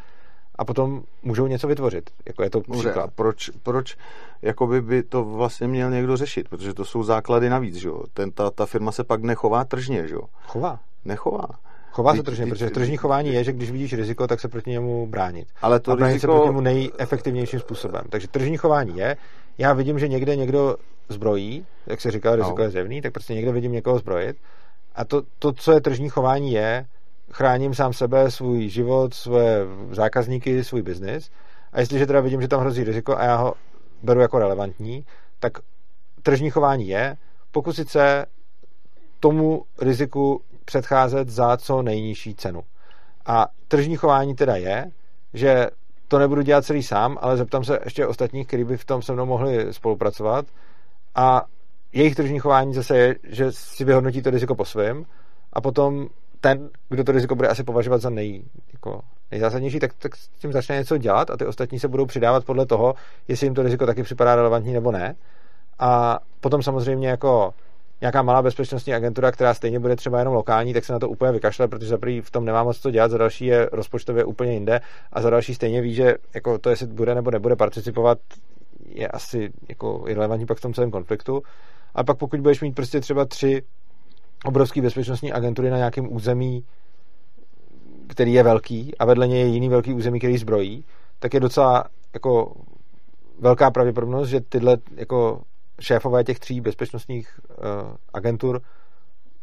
a 0.59 0.65
potom 0.65 1.03
můžou 1.23 1.47
něco 1.47 1.69
vytvořit. 1.69 2.11
Jako 2.27 2.43
je 2.43 2.51
to 2.51 2.63
Může. 2.67 2.93
A 2.93 3.07
proč, 3.07 3.51
proč 3.63 3.97
jakoby 4.43 4.83
by 4.83 5.03
to 5.03 5.25
vlastně 5.25 5.69
měl 5.69 5.91
někdo 5.91 6.17
řešit? 6.17 6.49
Protože 6.49 6.75
to 6.75 6.85
jsou 6.85 7.03
základy 7.03 7.49
navíc, 7.49 7.77
že 7.77 7.89
jo? 7.89 8.03
Ten, 8.15 8.31
ta, 8.31 8.51
ta 8.51 8.67
firma 8.67 8.93
se 8.93 9.05
pak 9.05 9.23
nechová 9.23 9.65
tržně, 9.65 10.09
že 10.09 10.15
jo? 10.15 10.23
Chová. 10.47 10.81
Nechová. 11.05 11.49
Chová 11.91 12.17
se 12.17 12.23
tržně, 12.23 12.47
protože 12.47 12.71
tržní 12.71 12.97
chování 12.97 13.35
je, 13.35 13.45
že 13.45 13.53
když 13.53 13.71
vidíš 13.71 13.93
riziko, 13.93 14.27
tak 14.27 14.41
se 14.41 14.49
proti 14.49 14.71
němu 14.71 15.07
bránit. 15.07 15.49
Ale 15.63 15.81
to 15.81 15.93
a 15.93 15.97
bránit 15.97 16.15
riziko... 16.15 16.33
se 16.33 16.37
proti 16.37 16.49
němu 16.49 16.61
nejefektivnějším 16.61 17.61
způsobem. 17.61 18.03
Takže 18.11 18.29
tržní 18.29 18.57
chování 18.57 18.99
je, 18.99 19.17
já 19.59 19.73
vidím, 19.73 19.99
že 19.99 20.09
někde 20.09 20.37
někdo 20.37 20.77
zbrojí, 21.09 21.67
jak 21.87 22.01
se 22.01 22.11
říká, 22.11 22.37
riziko 22.37 22.59
no. 22.59 22.65
je 22.65 22.71
zjevný, 22.71 23.03
tak 23.03 23.13
prostě 23.13 23.35
někde 23.35 23.53
vidím 23.53 23.73
někoho 23.73 23.99
zbrojit. 23.99 24.37
A 24.95 25.05
to, 25.05 25.23
to, 25.39 25.53
co 25.53 25.73
je 25.73 25.81
tržní 25.81 26.09
chování, 26.09 26.53
je, 26.53 26.87
chráním 27.33 27.75
sám 27.75 27.93
sebe, 27.93 28.31
svůj 28.31 28.69
život, 28.69 29.15
své 29.15 29.59
zákazníky, 29.91 30.65
svůj 30.65 30.83
biznis. 30.83 31.31
A 31.73 31.81
jestliže 31.81 32.07
teda 32.07 32.21
vidím, 32.21 32.43
že 32.43 32.49
tam 32.49 32.61
hrozí 32.61 32.85
riziko 32.85 33.17
a 33.17 33.25
já 33.25 33.37
ho 33.37 33.55
beru 34.03 34.21
jako 34.21 34.39
relevantní, 34.39 35.05
tak 35.41 35.53
tržní 36.23 36.51
chování 36.51 36.89
je 36.89 37.17
pokusit 37.53 37.89
se 37.89 38.25
tomu 39.21 39.63
riziku 39.81 40.41
předcházet 40.69 41.29
za 41.29 41.57
co 41.57 41.83
nejnižší 41.83 42.35
cenu. 42.35 42.61
A 43.27 43.47
tržní 43.69 43.97
chování 43.97 44.35
teda 44.35 44.57
je, 44.57 44.91
že 45.35 45.67
to 46.09 46.19
nebudu 46.19 46.43
dělat 46.43 46.65
celý 46.65 46.83
sám, 46.83 47.19
ale 47.21 47.37
zeptám 47.37 47.65
se 47.65 47.79
ještě 47.85 48.07
ostatních, 48.07 48.47
kteří 48.47 48.65
by 48.65 48.77
v 48.77 48.85
tom 48.85 49.03
se 49.03 49.13
mnou 49.13 49.27
mohli 49.27 49.73
spolupracovat. 49.73 50.47
A 51.15 51.43
jejich 51.93 52.15
tržní 52.15 52.39
chování 52.39 52.75
zase 52.75 52.99
je, 52.99 53.17
že 53.29 53.53
si 53.53 53.85
vyhodnotí 53.85 54.23
to 54.23 54.31
riziko 54.31 54.55
po 54.55 54.65
svém 54.65 55.05
a 55.53 55.61
potom 55.61 56.07
ten, 56.41 56.71
kdo 56.89 57.05
to 57.05 57.13
riziko 57.13 57.35
bude 57.35 57.49
asi 57.49 57.65
považovat 57.65 58.01
za 58.01 58.11
nej, 58.11 58.43
jako 58.73 59.01
nejzásadnější, 59.31 59.79
tak, 59.79 59.93
tak 59.99 60.17
s 60.17 60.29
tím 60.29 60.53
začne 60.53 60.77
něco 60.77 60.99
dělat 60.99 61.31
a 61.31 61.37
ty 61.37 61.47
ostatní 61.47 61.79
se 61.79 61.89
budou 61.89 62.07
přidávat 62.07 62.45
podle 62.45 62.67
toho, 62.67 62.95
jestli 63.29 63.47
jim 63.47 63.55
to 63.55 63.63
riziko 63.63 63.87
taky 63.87 64.03
připadá 64.03 64.37
relevantní 64.37 64.73
nebo 64.73 64.93
ne. 64.93 65.15
A 65.79 66.19
potom 66.41 66.63
samozřejmě 66.63 67.09
jako 67.09 67.55
nějaká 68.01 68.23
malá 68.23 68.43
bezpečnostní 68.43 68.95
agentura, 68.95 69.33
která 69.33 69.55
stejně 69.55 69.81
bude 69.81 69.97
třeba 69.97 70.19
jenom 70.19 70.35
lokální, 70.35 70.75
tak 70.75 70.85
se 70.85 70.93
na 70.93 70.99
to 70.99 71.09
úplně 71.09 71.33
vykašle, 71.33 71.69
protože 71.69 71.89
za 71.89 71.99
prvý 71.99 72.21
v 72.21 72.31
tom 72.31 72.45
nemá 72.45 72.65
moc 72.65 72.79
co 72.79 72.91
dělat, 72.91 73.11
za 73.11 73.19
další 73.19 73.47
je 73.47 73.69
rozpočtově 73.73 74.25
úplně 74.25 74.53
jinde 74.53 74.81
a 75.13 75.23
za 75.23 75.31
další 75.31 75.55
stejně 75.55 75.81
ví, 75.81 75.95
že 75.95 76.15
jako 76.35 76.59
to, 76.59 76.71
jestli 76.71 76.87
bude 76.87 77.15
nebo 77.15 77.31
nebude 77.31 77.57
participovat, 77.57 78.19
je 78.89 79.09
asi 79.09 79.53
jako 79.69 80.05
irrelevantní 80.09 80.47
pak 80.47 80.59
v 80.59 80.61
tom 80.61 80.75
celém 80.75 80.91
konfliktu. 80.91 81.43
A 81.95 82.05
pak 82.05 82.19
pokud 82.19 82.41
budeš 82.41 82.61
mít 82.61 82.75
prostě 82.75 83.01
třeba 83.01 83.25
tři 83.25 83.63
obrovské 84.45 84.83
bezpečnostní 84.83 85.33
agentury 85.33 85.71
na 85.71 85.77
nějakém 85.77 86.13
území, 86.13 86.65
který 88.09 88.33
je 88.33 88.43
velký 88.43 88.99
a 88.99 89.05
vedle 89.05 89.29
něj 89.29 89.41
je 89.41 89.47
jiný 89.47 89.69
velký 89.69 89.95
území, 89.95 90.19
který 90.19 90.39
zbrojí, 90.39 90.85
tak 91.19 91.35
je 91.35 91.41
docela 91.41 91.85
jako 92.15 92.55
velká 93.39 93.71
pravděpodobnost, 93.71 94.29
že 94.29 94.41
tyhle 94.41 94.77
jako 94.97 95.41
šéfové 95.81 96.25
těch 96.25 96.39
tří 96.39 96.61
bezpečnostních 96.61 97.41
uh, 97.49 97.57
agentur 98.13 98.63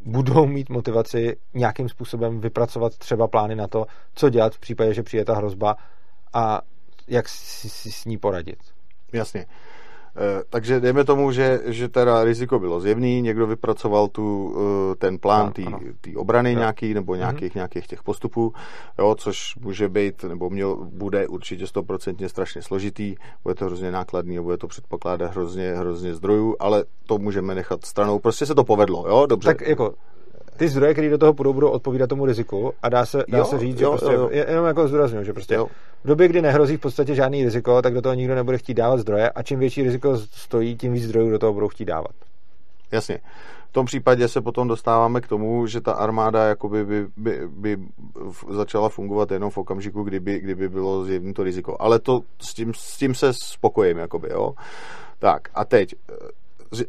budou 0.06 0.46
mít 0.46 0.70
motivaci 0.70 1.38
nějakým 1.54 1.90
způsobem 1.90 2.40
vypracovat 2.40 2.98
třeba 2.98 3.28
plány 3.28 3.56
na 3.56 3.68
to, 3.68 3.86
co 4.14 4.30
dělat 4.30 4.56
v 4.56 4.60
případě, 4.60 4.94
že 4.94 5.04
přijde 5.04 5.26
ta 5.26 5.36
hrozba 5.36 5.76
a 6.34 6.62
jak 7.08 7.30
si 7.30 7.92
s 7.92 8.06
ní 8.06 8.18
poradit. 8.18 8.60
Jasně. 9.14 9.46
Eh, 10.18 10.44
takže 10.50 10.80
dejme 10.80 11.04
tomu, 11.04 11.32
že, 11.32 11.62
že 11.66 11.90
teda 11.90 12.24
riziko 12.24 12.60
bylo 12.60 12.80
zjevný, 12.80 13.22
někdo 13.22 13.48
vypracoval 13.48 14.08
tu, 14.08 14.56
eh, 14.58 14.96
ten 14.96 15.18
plán 15.18 15.52
té 16.02 16.10
obrany 16.16 16.54
jo. 16.54 16.60
nějaký 16.60 16.94
nebo 16.94 17.12
mhm. 17.14 17.20
nějakých, 17.20 17.52
mm-hmm. 17.52 17.56
nějakých 17.56 17.88
těch 17.88 18.04
postupů, 18.04 18.54
jo, 19.00 19.16
což 19.16 19.56
může 19.56 19.90
být, 19.90 20.24
nebo 20.24 20.50
měl, 20.50 20.76
bude 20.76 21.28
určitě 21.28 21.68
stoprocentně 21.68 22.30
strašně 22.30 22.62
složitý, 22.62 23.16
bude 23.44 23.56
to 23.56 23.66
hrozně 23.66 23.92
nákladný, 23.92 24.40
bude 24.40 24.58
to 24.58 24.68
předpokládat 24.68 25.32
hrozně, 25.32 25.74
hrozně 25.74 26.16
zdrojů, 26.16 26.56
ale 26.60 26.84
to 27.06 27.18
můžeme 27.18 27.56
nechat 27.56 27.86
stranou. 27.86 28.20
Prostě 28.20 28.46
se 28.46 28.56
to 28.56 28.64
povedlo, 28.64 29.08
jo, 29.08 29.26
dobře. 29.26 29.48
Tak 29.50 29.68
jako 29.68 29.94
ty 30.58 30.68
zdroje, 30.68 30.94
které 30.94 31.10
do 31.10 31.18
toho 31.18 31.34
půjdou, 31.34 31.54
budou 31.54 31.70
odpovídat 31.70 32.08
tomu 32.08 32.26
riziku 32.26 32.74
a 32.82 32.90
dá 32.90 33.06
se, 33.06 33.24
dá 33.28 33.38
jo, 33.38 33.46
se 33.46 33.60
říct, 33.60 33.80
jo, 33.82 33.92
že 33.92 33.98
prostě, 33.98 34.16
jo, 34.16 34.22
jo. 34.22 34.46
jenom 34.50 34.66
jako 34.66 34.88
zdůraznuju, 34.88 35.24
že 35.24 35.34
prostě 35.34 35.56
jo. 35.56 35.68
v 36.04 36.08
době, 36.08 36.28
kdy 36.28 36.42
nehrozí 36.42 36.78
v 36.78 36.80
podstatě 36.80 37.16
žádný 37.16 37.44
riziko, 37.44 37.82
tak 37.82 37.94
do 37.94 38.02
toho 38.02 38.16
nikdo 38.16 38.36
nebude 38.36 38.58
chtít 38.58 38.74
dávat 38.74 38.98
zdroje 38.98 39.30
a 39.30 39.44
čím 39.44 39.60
větší 39.60 39.84
riziko 39.84 40.18
stojí, 40.18 40.78
tím 40.78 40.94
víc 40.94 41.04
zdrojů 41.04 41.30
do 41.30 41.40
toho 41.40 41.54
budou 41.54 41.68
chtít 41.68 41.86
dávat. 41.86 42.16
Jasně. 42.92 43.20
V 43.70 43.72
tom 43.72 43.86
případě 43.86 44.28
se 44.28 44.42
potom 44.42 44.68
dostáváme 44.68 45.22
k 45.22 45.28
tomu, 45.28 45.68
že 45.68 45.82
ta 45.82 45.94
armáda 45.94 46.46
jakoby 46.46 46.86
by, 46.86 47.08
by, 47.18 47.48
by 47.48 47.78
začala 48.50 48.90
fungovat 48.90 49.32
jenom 49.32 49.50
v 49.50 49.58
okamžiku, 49.58 50.04
kdyby, 50.04 50.40
kdyby 50.40 50.70
bylo 50.70 51.04
zjevné 51.04 51.34
to 51.34 51.44
riziko. 51.44 51.78
Ale 51.80 52.00
to, 52.00 52.22
s, 52.42 52.54
tím, 52.54 52.74
s 52.74 52.98
tím 52.98 53.16
se 53.16 53.34
spokojím, 53.34 53.98
jakoby, 53.98 54.30
jo. 54.32 54.54
Tak 55.20 55.48
a 55.56 55.66
teď 55.66 55.96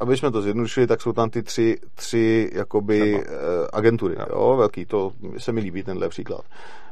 aby 0.01 0.17
jsme 0.17 0.31
to 0.31 0.43
zjednodušili, 0.43 0.87
tak 0.87 1.03
jsou 1.03 1.13
tam 1.13 1.31
ty 1.31 1.43
tři, 1.43 1.79
tři 1.95 2.51
jakoby 2.55 3.15
uh, 3.15 3.23
agentury, 3.73 4.17
jo, 4.31 4.57
velký, 4.59 4.87
to 4.87 5.13
se 5.39 5.53
mi 5.53 5.61
líbí 5.61 5.83
tenhle 5.83 6.09
příklad. 6.09 6.45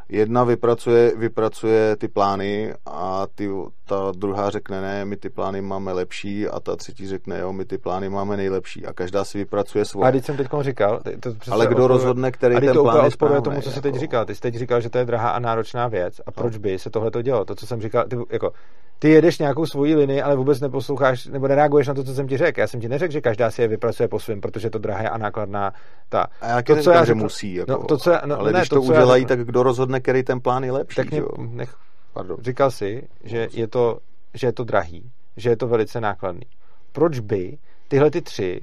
Jedna 0.08 0.44
vypracuje, 0.44 1.12
vypracuje 1.16 1.96
ty 1.96 2.08
plány 2.08 2.74
a 2.86 3.26
ty, 3.34 3.50
ta 3.84 4.12
druhá 4.16 4.50
řekne 4.50 4.80
ne, 4.80 5.04
my 5.04 5.16
ty 5.16 5.30
plány 5.30 5.60
máme 5.60 5.92
lepší 5.92 6.48
a 6.48 6.60
ta 6.60 6.76
třetí 6.76 7.08
řekne 7.08 7.40
jo, 7.40 7.52
my 7.52 7.64
ty 7.64 7.78
plány 7.78 8.08
máme 8.08 8.36
nejlepší 8.36 8.86
a 8.86 8.92
každá 8.92 9.24
si 9.24 9.38
vypracuje 9.38 9.84
svoje. 9.84 10.08
A 10.08 10.10
když 10.10 10.24
jsem 10.24 10.36
teď 10.36 10.46
říkal, 10.60 11.00
to 11.20 11.34
Ale 11.50 11.66
kdo 11.66 11.86
rozhodne, 11.86 12.30
který 12.30 12.60
ten 12.60 12.74
to 12.74 12.82
plán 12.82 13.04
je 13.04 13.10
správný, 13.10 13.42
tomu, 13.42 13.60
co 13.60 13.70
jsi 13.70 13.80
teď 13.80 13.94
jako- 13.94 14.00
říkal. 14.00 14.24
Ty 14.24 14.34
jsi 14.34 14.40
teď 14.40 14.54
říkal, 14.54 14.80
že 14.80 14.90
to 14.90 14.98
je 14.98 15.04
drahá 15.04 15.30
a 15.30 15.38
náročná 15.38 15.88
věc 15.88 16.20
a 16.26 16.30
proč 16.30 16.52
no. 16.52 16.58
by 16.58 16.78
se 16.78 16.90
tohle 16.90 17.10
to 17.10 17.22
dělo? 17.22 17.44
To, 17.44 17.54
co 17.54 17.66
jsem 17.66 17.80
říkal, 17.80 18.04
ty, 18.04 18.16
jako, 18.30 18.52
ty 18.98 19.10
jedeš 19.10 19.38
nějakou 19.38 19.66
svoji 19.66 19.94
linii, 19.94 20.22
ale 20.22 20.36
vůbec 20.36 20.60
neposloucháš 20.60 21.26
nebo 21.26 21.48
nereaguješ 21.48 21.88
na 21.88 21.94
to, 21.94 22.04
co 22.04 22.14
jsem 22.14 22.28
ti 22.28 22.36
řekl. 22.36 22.60
Já 22.60 22.66
jsem 22.66 22.80
ti 22.80 22.88
neřekl, 22.88 23.12
že 23.12 23.20
každá 23.20 23.50
si 23.50 23.62
je 23.62 23.68
vypracuje 23.68 24.08
po 24.08 24.20
svém, 24.20 24.40
protože 24.40 24.70
to 24.70 24.78
drahé 24.78 25.08
a 25.08 25.18
nákladná. 25.18 25.72
Ta. 26.08 26.26
A 26.40 26.48
jak 26.48 26.66
to, 26.66 26.76
co 26.76 26.90
já 26.90 27.04
řekl, 27.04 27.20
musí, 27.20 27.54
jako, 27.54 27.72
no, 27.72 27.78
to, 27.78 27.98
co, 27.98 28.12
no, 28.24 28.38
ale 28.38 28.52
ne, 28.52 28.58
když 28.58 28.68
to, 28.68 28.76
to 28.76 28.82
udělají, 28.82 29.26
tak 29.26 29.44
kdo 29.44 29.62
rozhodne, 29.62 29.93
který 30.00 30.22
ten 30.22 30.40
plán 30.40 30.64
je 30.64 30.72
lepší? 30.72 30.96
Tak 30.96 31.10
mě, 31.10 31.22
nech, 31.38 31.76
Pardon. 32.14 32.36
Říkal 32.40 32.70
si, 32.70 33.08
že 33.24 33.48
je, 33.52 33.68
to, 33.68 33.98
že 34.34 34.46
je 34.46 34.52
to 34.52 34.64
drahý, 34.64 35.10
že 35.36 35.50
je 35.50 35.56
to 35.56 35.68
velice 35.68 36.00
nákladný. 36.00 36.46
Proč 36.92 37.18
by 37.18 37.58
tyhle 37.88 38.10
ty 38.10 38.22
tři 38.22 38.60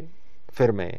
firmy 0.52 0.91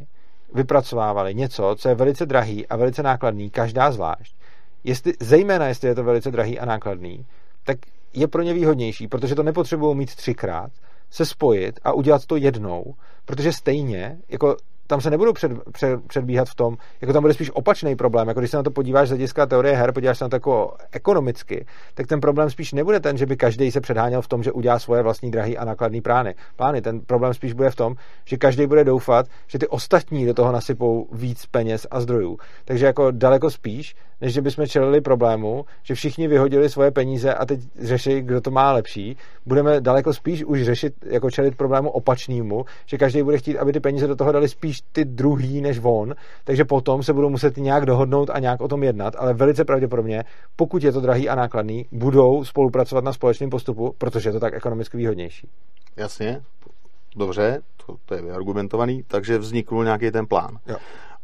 vypracovávaly 0.55 1.35
něco, 1.35 1.75
co 1.79 1.89
je 1.89 1.95
velice 1.95 2.27
drahý 2.27 2.67
a 2.67 2.77
velice 2.77 3.03
nákladný, 3.03 3.51
každá 3.51 3.93
zvlášť, 3.93 4.37
jestli, 4.85 5.13
zejména 5.21 5.67
jestli 5.67 5.89
je 5.89 5.95
to 5.95 6.05
velice 6.05 6.31
drahý 6.31 6.59
a 6.59 6.65
nákladný, 6.65 7.27
tak 7.65 7.79
je 8.13 8.29
pro 8.29 8.43
ně 8.43 8.55
výhodnější, 8.55 9.09
protože 9.09 9.35
to 9.35 9.43
nepotřebují 9.43 9.97
mít 9.97 10.15
třikrát, 10.15 10.73
se 11.11 11.27
spojit 11.27 11.81
a 11.85 11.93
udělat 11.93 12.27
to 12.27 12.37
jednou, 12.37 12.95
protože 13.25 13.53
stejně, 13.53 14.19
jako 14.29 14.57
tam 14.87 15.01
se 15.01 15.11
nebudou 15.11 15.33
před, 15.33 15.53
před, 15.73 16.01
předbíhat 16.07 16.49
v 16.49 16.55
tom, 16.55 16.77
jako 17.01 17.13
tam 17.13 17.23
bude 17.23 17.35
spíš 17.35 17.51
opačný 17.55 17.97
problém, 17.97 18.29
jako 18.29 18.41
když 18.41 18.51
se 18.51 18.57
na 18.57 18.63
to 18.63 18.71
podíváš 18.71 19.09
z 19.09 19.11
hlediska 19.11 19.47
teorie 19.47 19.77
her, 19.77 19.93
podíváš 19.93 20.19
se 20.19 20.25
na 20.25 20.29
to 20.29 20.37
jako 20.37 20.75
ekonomicky, 20.93 21.67
tak 21.95 22.07
ten 22.07 22.21
problém 22.21 22.51
spíš 22.51 22.73
nebude 22.73 23.01
ten, 23.01 23.17
že 23.17 23.27
by 23.27 23.37
každý 23.37 23.71
se 23.71 23.81
předháněl 23.81 24.23
v 24.23 24.29
tom, 24.29 24.43
že 24.43 24.53
udělá 24.53 24.79
svoje 24.79 25.03
vlastní 25.03 25.31
drahý 25.31 25.59
a 25.59 25.65
nákladný 25.65 26.01
plány. 26.01 26.35
Plány, 26.57 26.83
ten 26.83 27.01
problém 27.01 27.35
spíš 27.35 27.53
bude 27.53 27.71
v 27.71 27.77
tom, 27.77 27.95
že 28.25 28.37
každý 28.37 28.67
bude 28.67 28.85
doufat, 28.85 29.27
že 29.47 29.59
ty 29.59 29.69
ostatní 29.69 30.27
do 30.27 30.35
toho 30.35 30.53
nasypou 30.53 31.09
víc 31.13 31.47
peněz 31.47 31.87
a 31.91 32.01
zdrojů. 32.01 32.39
Takže 32.65 32.87
jako 32.87 33.11
daleko 33.11 33.51
spíš, 33.51 33.95
než 34.23 34.33
že 34.33 34.41
bychom 34.41 34.67
čelili 34.67 35.01
problému, 35.01 35.65
že 35.83 35.95
všichni 35.95 36.29
vyhodili 36.29 36.69
svoje 36.69 36.91
peníze 36.91 37.35
a 37.35 37.47
teď 37.47 37.61
řeší, 37.81 38.21
kdo 38.21 38.41
to 38.41 38.51
má 38.51 38.73
lepší, 38.73 39.17
budeme 39.47 39.81
daleko 39.81 40.13
spíš 40.13 40.45
už 40.45 40.63
řešit, 40.63 40.95
jako 41.05 41.31
čelit 41.31 41.57
problému 41.57 41.91
opačnému, 41.91 42.65
že 42.87 42.99
každý 42.99 43.23
bude 43.23 43.39
chtít, 43.39 43.59
aby 43.59 43.73
ty 43.73 43.81
peníze 43.81 44.07
do 44.07 44.17
toho 44.17 44.33
dali 44.33 44.49
spíš 44.49 44.81
ty 44.93 45.05
druhý 45.05 45.61
než 45.61 45.81
on, 45.83 46.15
takže 46.45 46.65
potom 46.65 47.03
se 47.03 47.13
budou 47.13 47.31
muset 47.31 47.57
nějak 47.57 47.87
dohodnout 47.87 48.31
a 48.31 48.39
nějak 48.39 48.61
o 48.61 48.69
tom 48.69 48.83
jednat, 48.83 49.15
ale 49.19 49.35
velice 49.35 49.65
pravděpodobně, 49.65 50.25
pokud 50.57 50.83
je 50.83 50.93
to 50.93 51.01
drahý 51.01 51.29
a 51.29 51.35
nákladný, 51.35 51.87
budou 51.93 52.45
spolupracovat 52.45 53.05
na 53.05 53.13
společném 53.13 53.51
postupu, 53.51 53.95
protože 53.99 54.29
je 54.29 54.33
to 54.33 54.41
tak 54.41 54.55
ekonomicky 54.55 54.97
výhodnější. 54.97 55.49
Jasně, 55.97 56.41
dobře, 57.17 57.61
to, 57.87 57.97
to 58.05 58.15
je 58.15 58.23
vyargumentovaný, 58.23 59.03
takže 59.09 59.39
vznikl 59.39 59.85
nějaký 59.85 60.11
ten 60.11 60.27
plán. 60.27 60.59
Jo. 60.67 60.77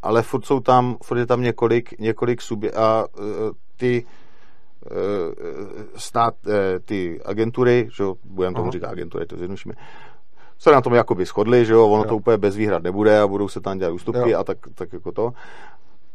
Ale 0.03 0.23
furt 0.23 0.47
jsou 0.47 0.61
tam, 0.61 0.97
furt 1.03 1.19
je 1.19 1.27
tam 1.27 1.43
několik, 1.43 1.99
několik 1.99 2.43
subje 2.43 2.71
a 2.71 3.05
uh, 3.19 3.25
ty 3.77 4.05
uh, 4.91 4.97
stát, 5.97 6.35
uh, 6.47 6.53
ty 6.85 7.21
agentury, 7.25 7.89
že 7.97 8.05
budeme 8.25 8.57
tomu 8.57 8.71
říkat 8.71 8.91
agentury, 8.91 9.27
to 9.27 9.37
zjednodušíme, 9.37 9.75
se 10.59 10.73
na 10.73 10.81
tom 10.81 10.95
jakoby 10.95 11.25
shodli, 11.25 11.65
že 11.65 11.73
jo, 11.73 11.87
ono 11.87 12.03
jo. 12.03 12.09
to 12.09 12.17
úplně 12.17 12.37
bez 12.37 12.57
výhrad 12.57 12.83
nebude 12.83 13.21
a 13.21 13.27
budou 13.27 13.49
se 13.49 13.61
tam 13.61 13.79
dělat 13.79 13.93
ústupky 13.93 14.31
jo. 14.31 14.39
a 14.39 14.45
tak, 14.45 14.59
tak 14.75 14.93
jako 14.93 15.13
to. 15.13 15.33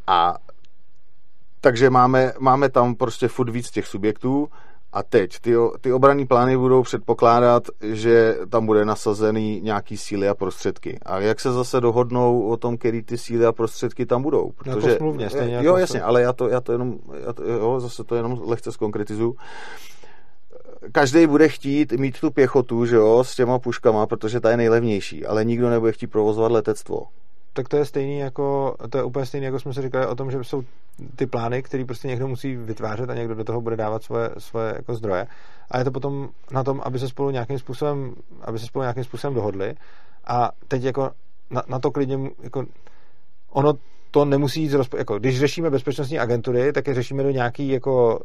A 0.07 0.37
takže 1.61 1.89
máme, 1.89 2.33
máme 2.39 2.69
tam 2.69 2.95
prostě 2.95 3.27
furt 3.27 3.49
víc 3.49 3.71
těch 3.71 3.87
subjektů 3.87 4.49
a 4.93 5.03
teď 5.03 5.39
ty, 5.39 5.53
ty 5.81 5.93
obranní 5.93 6.27
plány 6.27 6.57
budou 6.57 6.83
předpokládat, 6.83 7.63
že 7.81 8.37
tam 8.49 8.65
bude 8.65 8.85
nasazený 8.85 9.61
nějaký 9.61 9.97
síly 9.97 10.27
a 10.29 10.35
prostředky. 10.35 10.99
A 11.05 11.19
jak 11.19 11.39
se 11.39 11.51
zase 11.51 11.81
dohodnou 11.81 12.47
o 12.47 12.57
tom, 12.57 12.77
který 12.77 13.01
ty 13.01 13.17
síly 13.17 13.45
a 13.45 13.51
prostředky 13.51 14.05
tam 14.05 14.21
budou? 14.21 14.51
Protože, 14.51 14.89
jako 14.89 14.97
smluvně, 14.97 15.29
stejně 15.29 15.55
Jo, 15.55 15.61
jako 15.63 15.77
jasně, 15.77 16.01
ale 16.01 16.21
já 16.21 16.33
to, 16.33 16.49
já 16.49 16.61
to 16.61 16.71
jenom, 16.71 16.97
já 17.25 17.33
to, 17.33 17.43
jo, 17.43 17.79
zase 17.79 18.03
to 18.03 18.15
jenom 18.15 18.41
lehce 18.43 18.71
zkonkretizuju 18.71 19.35
každý 20.91 21.27
bude 21.27 21.49
chtít 21.49 21.91
mít 21.91 22.19
tu 22.19 22.31
pěchotu, 22.31 22.85
že 22.85 22.95
jo, 22.95 23.23
s 23.23 23.35
těma 23.35 23.59
puškama, 23.59 24.07
protože 24.07 24.39
ta 24.39 24.51
je 24.51 24.57
nejlevnější, 24.57 25.25
ale 25.25 25.45
nikdo 25.45 25.69
nebude 25.69 25.91
chtít 25.91 26.07
provozovat 26.07 26.51
letectvo 26.51 27.03
tak 27.53 27.69
to 27.69 27.77
je 27.77 27.85
stejný 27.85 28.19
jako, 28.19 28.75
to 28.89 28.97
je 28.97 29.03
úplně 29.03 29.25
stejný, 29.25 29.45
jako 29.45 29.59
jsme 29.59 29.73
si 29.73 29.81
říkali 29.81 30.07
o 30.07 30.15
tom, 30.15 30.31
že 30.31 30.43
jsou 30.43 30.63
ty 31.15 31.25
plány, 31.25 31.63
které 31.63 31.85
prostě 31.85 32.07
někdo 32.07 32.27
musí 32.27 32.55
vytvářet 32.55 33.09
a 33.09 33.15
někdo 33.15 33.35
do 33.35 33.43
toho 33.43 33.61
bude 33.61 33.75
dávat 33.75 34.03
svoje, 34.03 34.29
svoje 34.37 34.73
jako 34.75 34.95
zdroje. 34.95 35.27
A 35.71 35.77
je 35.77 35.83
to 35.83 35.91
potom 35.91 36.29
na 36.51 36.63
tom, 36.63 36.81
aby 36.83 36.99
se 36.99 37.07
spolu 37.07 37.29
nějakým 37.29 37.59
způsobem, 37.59 38.15
aby 38.41 38.59
se 38.59 38.65
spolu 38.65 38.83
nějakým 38.83 39.03
způsobem 39.03 39.33
dohodli. 39.33 39.75
A 40.25 40.51
teď 40.67 40.83
jako 40.83 41.11
na, 41.49 41.63
na 41.67 41.79
to 41.79 41.91
klidně, 41.91 42.19
jako 42.43 42.65
ono 43.49 43.73
to 44.13 44.25
nemusí 44.25 44.61
jít 44.61 44.69
z 44.69 44.75
rozpo- 44.75 44.97
jako, 44.97 45.19
když 45.19 45.39
řešíme 45.39 45.69
bezpečnostní 45.69 46.19
agentury, 46.19 46.73
tak 46.73 46.87
je 46.87 46.93
řešíme 46.93 47.23
do 47.23 47.31
nějaký, 47.31 47.69
jako, 47.69 48.19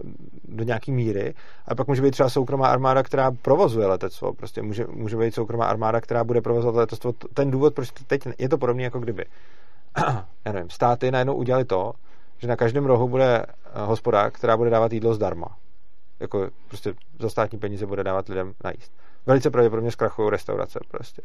do 0.45 0.65
nějaký 0.65 0.93
míry. 0.93 1.35
A 1.67 1.75
pak 1.75 1.87
může 1.87 2.03
být 2.03 2.11
třeba 2.11 2.29
soukromá 2.29 2.69
armáda, 2.69 3.03
která 3.03 3.31
provozuje 3.31 3.87
letectvo. 3.87 4.33
Prostě 4.33 4.63
může, 4.63 4.87
může 4.91 5.17
být 5.17 5.35
soukromá 5.35 5.67
armáda, 5.67 6.01
která 6.01 6.25
bude 6.25 6.41
provozovat 6.41 6.75
letectvo. 6.75 7.13
Ten 7.35 7.51
důvod, 7.51 7.75
proč 7.75 7.91
teď 8.07 8.23
je 8.39 8.49
to 8.49 8.59
podobné, 8.59 8.83
jako 8.83 9.01
kdyby. 9.01 9.25
Já 10.45 10.53
nevím, 10.53 10.71
státy 10.71 11.11
najednou 11.11 11.35
udělali 11.35 11.65
to, 11.65 11.93
že 12.39 12.49
na 12.49 12.57
každém 12.57 12.87
rohu 12.87 13.09
bude 13.09 13.43
eh, 13.47 13.47
hospoda, 13.75 14.31
která 14.31 14.57
bude 14.57 14.71
dávat 14.71 14.93
jídlo 14.93 15.15
zdarma. 15.15 15.57
Jako 16.21 16.49
prostě 16.69 16.95
za 17.21 17.29
státní 17.29 17.59
peníze 17.59 17.87
bude 17.87 18.05
dávat 18.05 18.29
lidem 18.29 18.53
najíst. 18.65 18.93
Velice 19.27 19.51
pravděpodobně 19.51 19.91
zkrachují 19.91 20.31
restaurace 20.31 20.81
prostě. 20.91 21.23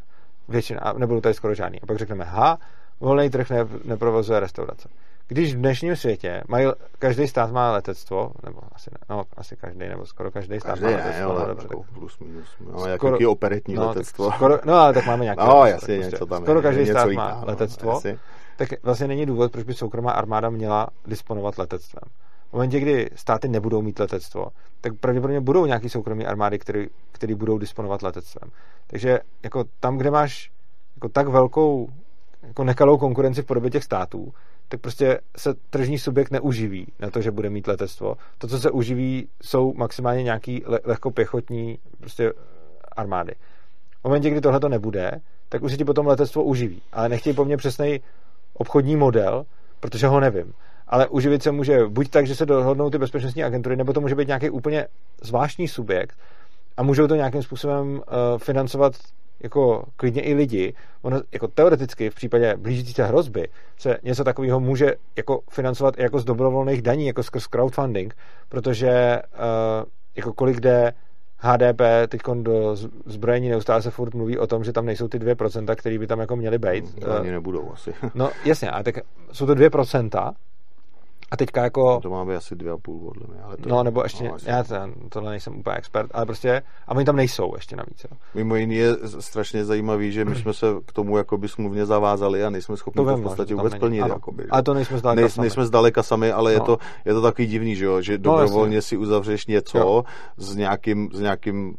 Většina, 0.49 0.94
nebudou 0.98 1.22
tady 1.22 1.34
skoro 1.34 1.53
žádný. 1.53 1.81
A 1.81 1.85
pak 1.85 1.98
řekneme, 1.98 2.23
ha, 2.23 2.57
volný 3.04 3.30
trh 3.30 3.50
ne, 3.50 3.68
neprovozuje 3.86 4.40
restaurace. 4.40 4.90
Když 5.28 5.56
v 5.56 5.58
dnešním 5.58 5.96
světě 5.96 6.44
mají, 6.48 6.68
každý 7.00 7.28
stát 7.28 7.52
má 7.52 7.72
letectvo, 7.72 8.32
nebo 8.44 8.62
asi, 8.72 8.90
ne, 8.92 8.98
no, 9.10 9.24
asi 9.38 9.56
každý, 9.56 9.88
nebo 9.88 10.06
skoro 10.06 10.32
každý 10.32 10.60
stát 10.60 10.80
každý 10.80 10.86
má 10.86 10.92
ne, 10.92 10.98
letectvo. 10.98 11.32
ale 11.32 11.40
no, 11.40 11.48
dobře, 11.48 11.68
jako 11.72 11.84
plus 11.94 12.20
minus. 12.20 12.48
No, 12.60 12.80
skoro, 12.96 13.16
jaký 13.16 13.26
operetní 13.26 13.76
no, 13.76 13.88
letectvo. 13.88 14.32
Skoro, 14.32 14.60
no, 14.66 14.74
ale 14.74 14.94
tak 14.94 15.06
máme 15.06 15.24
nějaké. 15.24 15.44
No, 15.44 15.66
jasně, 15.66 15.96
prostě. 15.96 16.12
něco 16.12 16.26
tam 16.26 16.44
Skoro 16.44 16.60
je, 16.60 16.64
každý 16.64 16.86
stát 16.86 17.10
jiná, 17.10 17.28
má 17.28 17.40
no, 17.42 17.48
letectvo. 17.48 17.92
Jasně. 17.92 18.20
Tak 18.58 18.70
vlastně 18.84 19.08
není 19.08 19.26
důvod, 19.26 19.52
proč 19.52 19.64
by 19.64 19.74
soukromá 19.74 20.12
armáda 20.12 20.50
měla 20.50 20.88
disponovat 21.06 21.58
letectvem. 21.58 22.04
V 22.50 22.54
momentě, 22.54 22.80
kdy 22.80 23.10
státy 23.16 23.48
nebudou 23.48 23.82
mít 23.82 24.00
letectvo, 24.00 24.48
tak 24.82 24.94
pravděpodobně 25.00 25.42
budou 25.42 25.66
nějaký 25.66 25.90
soukromí 25.90 26.26
armády, 26.26 26.60
které, 26.60 26.86
které 27.12 27.36
budou 27.36 27.58
disponovat 27.58 28.02
letectvem. 28.02 28.52
Takže 28.88 29.20
jako 29.44 29.64
tam, 29.80 29.98
kde 29.98 30.12
máš 30.12 30.52
jako 30.96 31.10
tak 31.10 31.28
velkou 31.28 31.90
jako 32.48 32.64
nekalou 32.64 32.98
konkurenci 32.98 33.41
v 33.41 33.45
podobě 33.45 33.72
těch 33.72 33.84
států, 33.84 34.34
tak 34.68 34.82
prostě 34.82 35.20
se 35.38 35.53
tržní 35.70 35.99
subjekt 35.99 36.32
neuživí 36.32 36.88
na 36.99 37.10
to, 37.10 37.22
že 37.22 37.32
bude 37.32 37.49
mít 37.49 37.68
letectvo. 37.68 38.15
To, 38.38 38.48
co 38.48 38.60
se 38.60 38.72
uživí, 38.72 39.28
jsou 39.44 39.74
maximálně 39.74 40.24
nějaký 40.24 40.64
le- 40.65 40.80
lehkopěchotní 40.84 41.78
prostě 41.99 42.34
armády. 42.95 43.34
V 44.02 44.03
momentě, 44.03 44.30
kdy 44.30 44.41
tohle 44.41 44.60
to 44.60 44.70
nebude, 44.70 45.11
tak 45.49 45.64
už 45.64 45.72
se 45.72 45.78
ti 45.78 45.86
potom 45.86 46.07
letectvo 46.07 46.44
uživí. 46.44 46.82
Ale 46.94 47.10
nechtějí 47.10 47.36
po 47.36 47.45
mně 47.45 47.57
přesný 47.57 48.02
obchodní 48.53 48.95
model, 48.95 49.45
protože 49.80 50.07
ho 50.07 50.20
nevím. 50.20 50.53
Ale 50.88 51.07
uživit 51.07 51.44
se 51.44 51.52
může 51.52 51.88
buď 51.88 52.10
tak, 52.10 52.28
že 52.28 52.36
se 52.36 52.45
dohodnou 52.45 52.90
ty 52.90 52.98
bezpečnostní 52.98 53.44
agentury, 53.44 53.76
nebo 53.76 53.94
to 53.94 54.02
může 54.02 54.15
být 54.15 54.28
nějaký 54.28 54.49
úplně 54.49 54.88
zvláštní 55.22 55.68
subjekt 55.68 56.18
a 56.78 56.84
můžou 56.84 57.07
to 57.07 57.15
nějakým 57.15 57.44
způsobem 57.44 57.94
uh, 57.94 58.02
financovat 58.38 58.94
jako 59.44 59.84
klidně 59.95 60.22
i 60.22 60.34
lidi. 60.34 60.74
Ono, 61.02 61.22
jako 61.32 61.48
teoreticky 61.48 62.10
v 62.10 62.15
případě 62.15 62.56
blížící 62.57 62.94
se 62.94 63.06
hrozby 63.06 63.48
se 63.78 63.98
něco 64.03 64.24
takového 64.24 64.60
může 64.60 64.95
jako 65.15 65.40
financovat 65.49 65.99
i 65.99 66.02
jako 66.02 66.20
z 66.20 66.26
dobrovolných 66.26 66.82
daní, 66.82 67.07
jako 67.07 67.24
skrz 67.24 67.48
crowdfunding, 67.48 68.15
protože 68.49 69.22
uh, 69.34 69.86
jako 70.15 70.34
kolik 70.34 70.60
jde 70.60 70.94
HDP 71.38 71.82
teď 72.07 72.22
do 72.41 72.76
zbrojení 73.06 73.49
neustále 73.49 73.82
se 73.82 73.91
furt 73.91 74.14
mluví 74.14 74.38
o 74.38 74.48
tom, 74.48 74.64
že 74.64 74.74
tam 74.74 74.86
nejsou 74.86 75.07
ty 75.07 75.20
2%, 75.20 75.76
které 75.76 75.99
by 75.99 76.07
tam 76.07 76.20
jako 76.20 76.36
měly 76.36 76.57
být. 76.57 77.06
Ani 77.20 77.32
nebudou 77.32 77.72
asi. 77.74 77.94
no 78.15 78.30
jasně, 78.45 78.72
ale 78.72 78.84
tak 78.84 78.95
jsou 79.32 79.45
to 79.45 79.56
2%, 79.56 80.34
a 81.34 81.38
teďka 81.38 81.64
jako... 81.64 81.99
To 82.01 82.10
máme 82.10 82.35
asi 82.35 82.55
dvě 82.55 82.72
a 82.72 82.77
půl 82.77 82.99
podle 82.99 83.34
mě. 83.34 83.43
Ale 83.43 83.57
to 83.57 83.69
no, 83.69 83.84
nebo 83.84 84.03
ještě, 84.03 84.23
no, 84.23 84.38
já 84.45 84.64
ten, 84.64 84.93
tohle 85.10 85.31
nejsem 85.31 85.57
úplně 85.57 85.76
expert, 85.76 86.11
ale 86.14 86.26
prostě, 86.26 86.61
a 86.88 86.91
oni 86.91 87.05
tam 87.05 87.15
nejsou 87.15 87.51
ještě 87.55 87.76
navíc. 87.76 88.05
Jo. 88.11 88.18
Mimo 88.35 88.55
jiný 88.55 88.76
je 88.76 88.95
strašně 89.19 89.65
zajímavý, 89.65 90.11
že 90.11 90.26
my 90.26 90.35
jsme 90.35 90.53
se 90.53 90.68
k 90.85 90.93
tomu 90.93 91.18
jakoby 91.18 91.47
smluvně 91.47 91.85
zavázali 91.85 92.43
a 92.43 92.49
nejsme 92.49 92.77
schopni 92.77 93.05
to, 93.05 93.10
to 93.10 93.18
v 93.18 93.22
no, 93.22 93.23
podstatě 93.23 93.55
vůbec 93.55 93.76
plnit. 93.76 94.01
Ano, 94.01 94.14
jakoby, 94.14 94.45
ale 94.49 94.64
to 94.64 94.73
nejsme 94.73 94.97
zdaleka 94.97 95.22
Nej, 95.22 95.30
sami. 95.30 95.43
Nejsme 95.43 95.65
zdaleka 95.65 96.03
sami, 96.03 96.31
ale 96.31 96.51
no. 96.51 96.55
je, 96.55 96.60
to, 96.61 96.77
je 97.05 97.14
to 97.14 97.22
takový 97.22 97.47
divný, 97.47 97.76
že, 97.76 97.85
jo? 97.85 98.01
že 98.01 98.14
no, 98.14 98.18
dobrovolně 98.18 98.76
no, 98.76 98.81
si 98.81 98.97
uzavřeš 98.97 99.47
něco 99.47 99.77
jo. 99.77 100.03
s 100.38 100.55
nějakým, 100.55 101.10
s 101.14 101.19
nějakým 101.19 101.76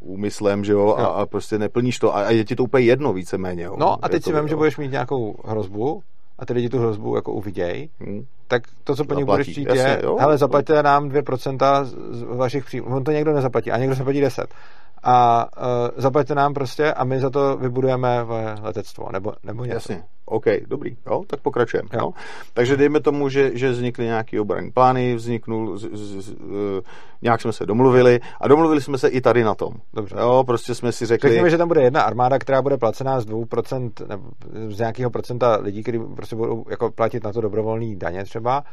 úmyslem, 0.00 0.64
že 0.64 0.72
jo, 0.72 0.80
jo. 0.80 0.96
A, 0.98 1.06
a 1.06 1.26
prostě 1.26 1.58
neplníš 1.58 1.98
to 1.98 2.16
a, 2.16 2.22
a 2.22 2.30
je 2.30 2.44
ti 2.44 2.56
to 2.56 2.64
úplně 2.64 2.84
jedno 2.84 3.12
víceméně. 3.12 3.62
Jo. 3.62 3.76
No 3.78 4.04
a 4.04 4.08
teď 4.08 4.24
si 4.24 4.32
vím, 4.32 4.48
že 4.48 4.56
budeš 4.56 4.76
mít 4.76 4.90
nějakou 4.90 5.36
hrozbu, 5.44 6.02
a 6.38 6.46
ty 6.46 6.52
lidi 6.52 6.68
tu 6.68 6.78
hrozbu 6.78 7.16
jako 7.16 7.32
uviděj, 7.32 7.88
hmm. 8.00 8.26
tak 8.48 8.62
to, 8.84 8.96
co 8.96 9.04
po 9.04 9.14
nich 9.14 9.24
budeš 9.24 9.48
chtít, 9.48 9.68
je, 9.74 10.02
hele, 10.18 10.38
zaplaťte 10.38 10.82
nám 10.82 11.08
2% 11.08 11.84
z 12.10 12.22
vašich 12.22 12.64
příjmů. 12.64 12.96
On 12.96 13.04
to 13.04 13.10
někdo 13.10 13.32
nezaplatí, 13.32 13.70
a 13.70 13.76
někdo 13.76 13.94
zaplatí 13.94 14.20
10 14.20 14.54
a 15.02 15.46
uh, 15.56 15.88
zaplaťte 15.96 16.34
nám 16.34 16.54
prostě 16.54 16.92
a 16.92 17.04
my 17.04 17.20
za 17.20 17.30
to 17.30 17.56
vybudujeme 17.56 18.26
letectvo, 18.62 19.08
nebo, 19.12 19.32
nebo 19.42 19.64
něco. 19.64 19.74
Jasně, 19.74 20.04
OK, 20.24 20.44
dobrý, 20.66 20.96
jo, 21.06 21.22
tak 21.26 21.40
pokračujeme. 21.40 21.88
Jo. 21.92 22.00
Jo. 22.00 22.10
Takže 22.54 22.76
dejme 22.76 23.00
tomu, 23.00 23.28
že, 23.28 23.50
že 23.54 23.70
vznikly 23.70 24.04
nějaké 24.04 24.40
obranné 24.40 24.70
plány, 24.70 25.14
vzniknul, 25.14 25.78
z, 25.78 25.88
z, 25.92 26.24
z, 26.24 26.28
uh, 26.30 26.80
nějak 27.22 27.40
jsme 27.40 27.52
se 27.52 27.66
domluvili 27.66 28.20
a 28.40 28.48
domluvili 28.48 28.80
jsme 28.80 28.98
se 28.98 29.08
i 29.08 29.20
tady 29.20 29.44
na 29.44 29.54
tom. 29.54 29.72
Dobře. 29.94 30.16
Jo, 30.18 30.44
prostě 30.46 30.74
jsme 30.74 30.92
si 30.92 31.06
řekli... 31.06 31.30
Řekněme, 31.30 31.50
že 31.50 31.58
tam 31.58 31.68
bude 31.68 31.82
jedna 31.82 32.02
armáda, 32.02 32.38
která 32.38 32.62
bude 32.62 32.76
placená 32.76 33.20
z 33.20 33.26
2%, 33.26 33.90
nebo 34.08 34.24
z 34.68 34.78
nějakého 34.78 35.10
procenta 35.10 35.58
lidí, 35.60 35.82
kteří 35.82 35.98
prostě 36.16 36.36
budou 36.36 36.64
jako 36.70 36.90
platit 36.90 37.24
na 37.24 37.32
to 37.32 37.40
dobrovolný 37.40 37.96
daně 37.96 38.24
třeba, 38.24 38.64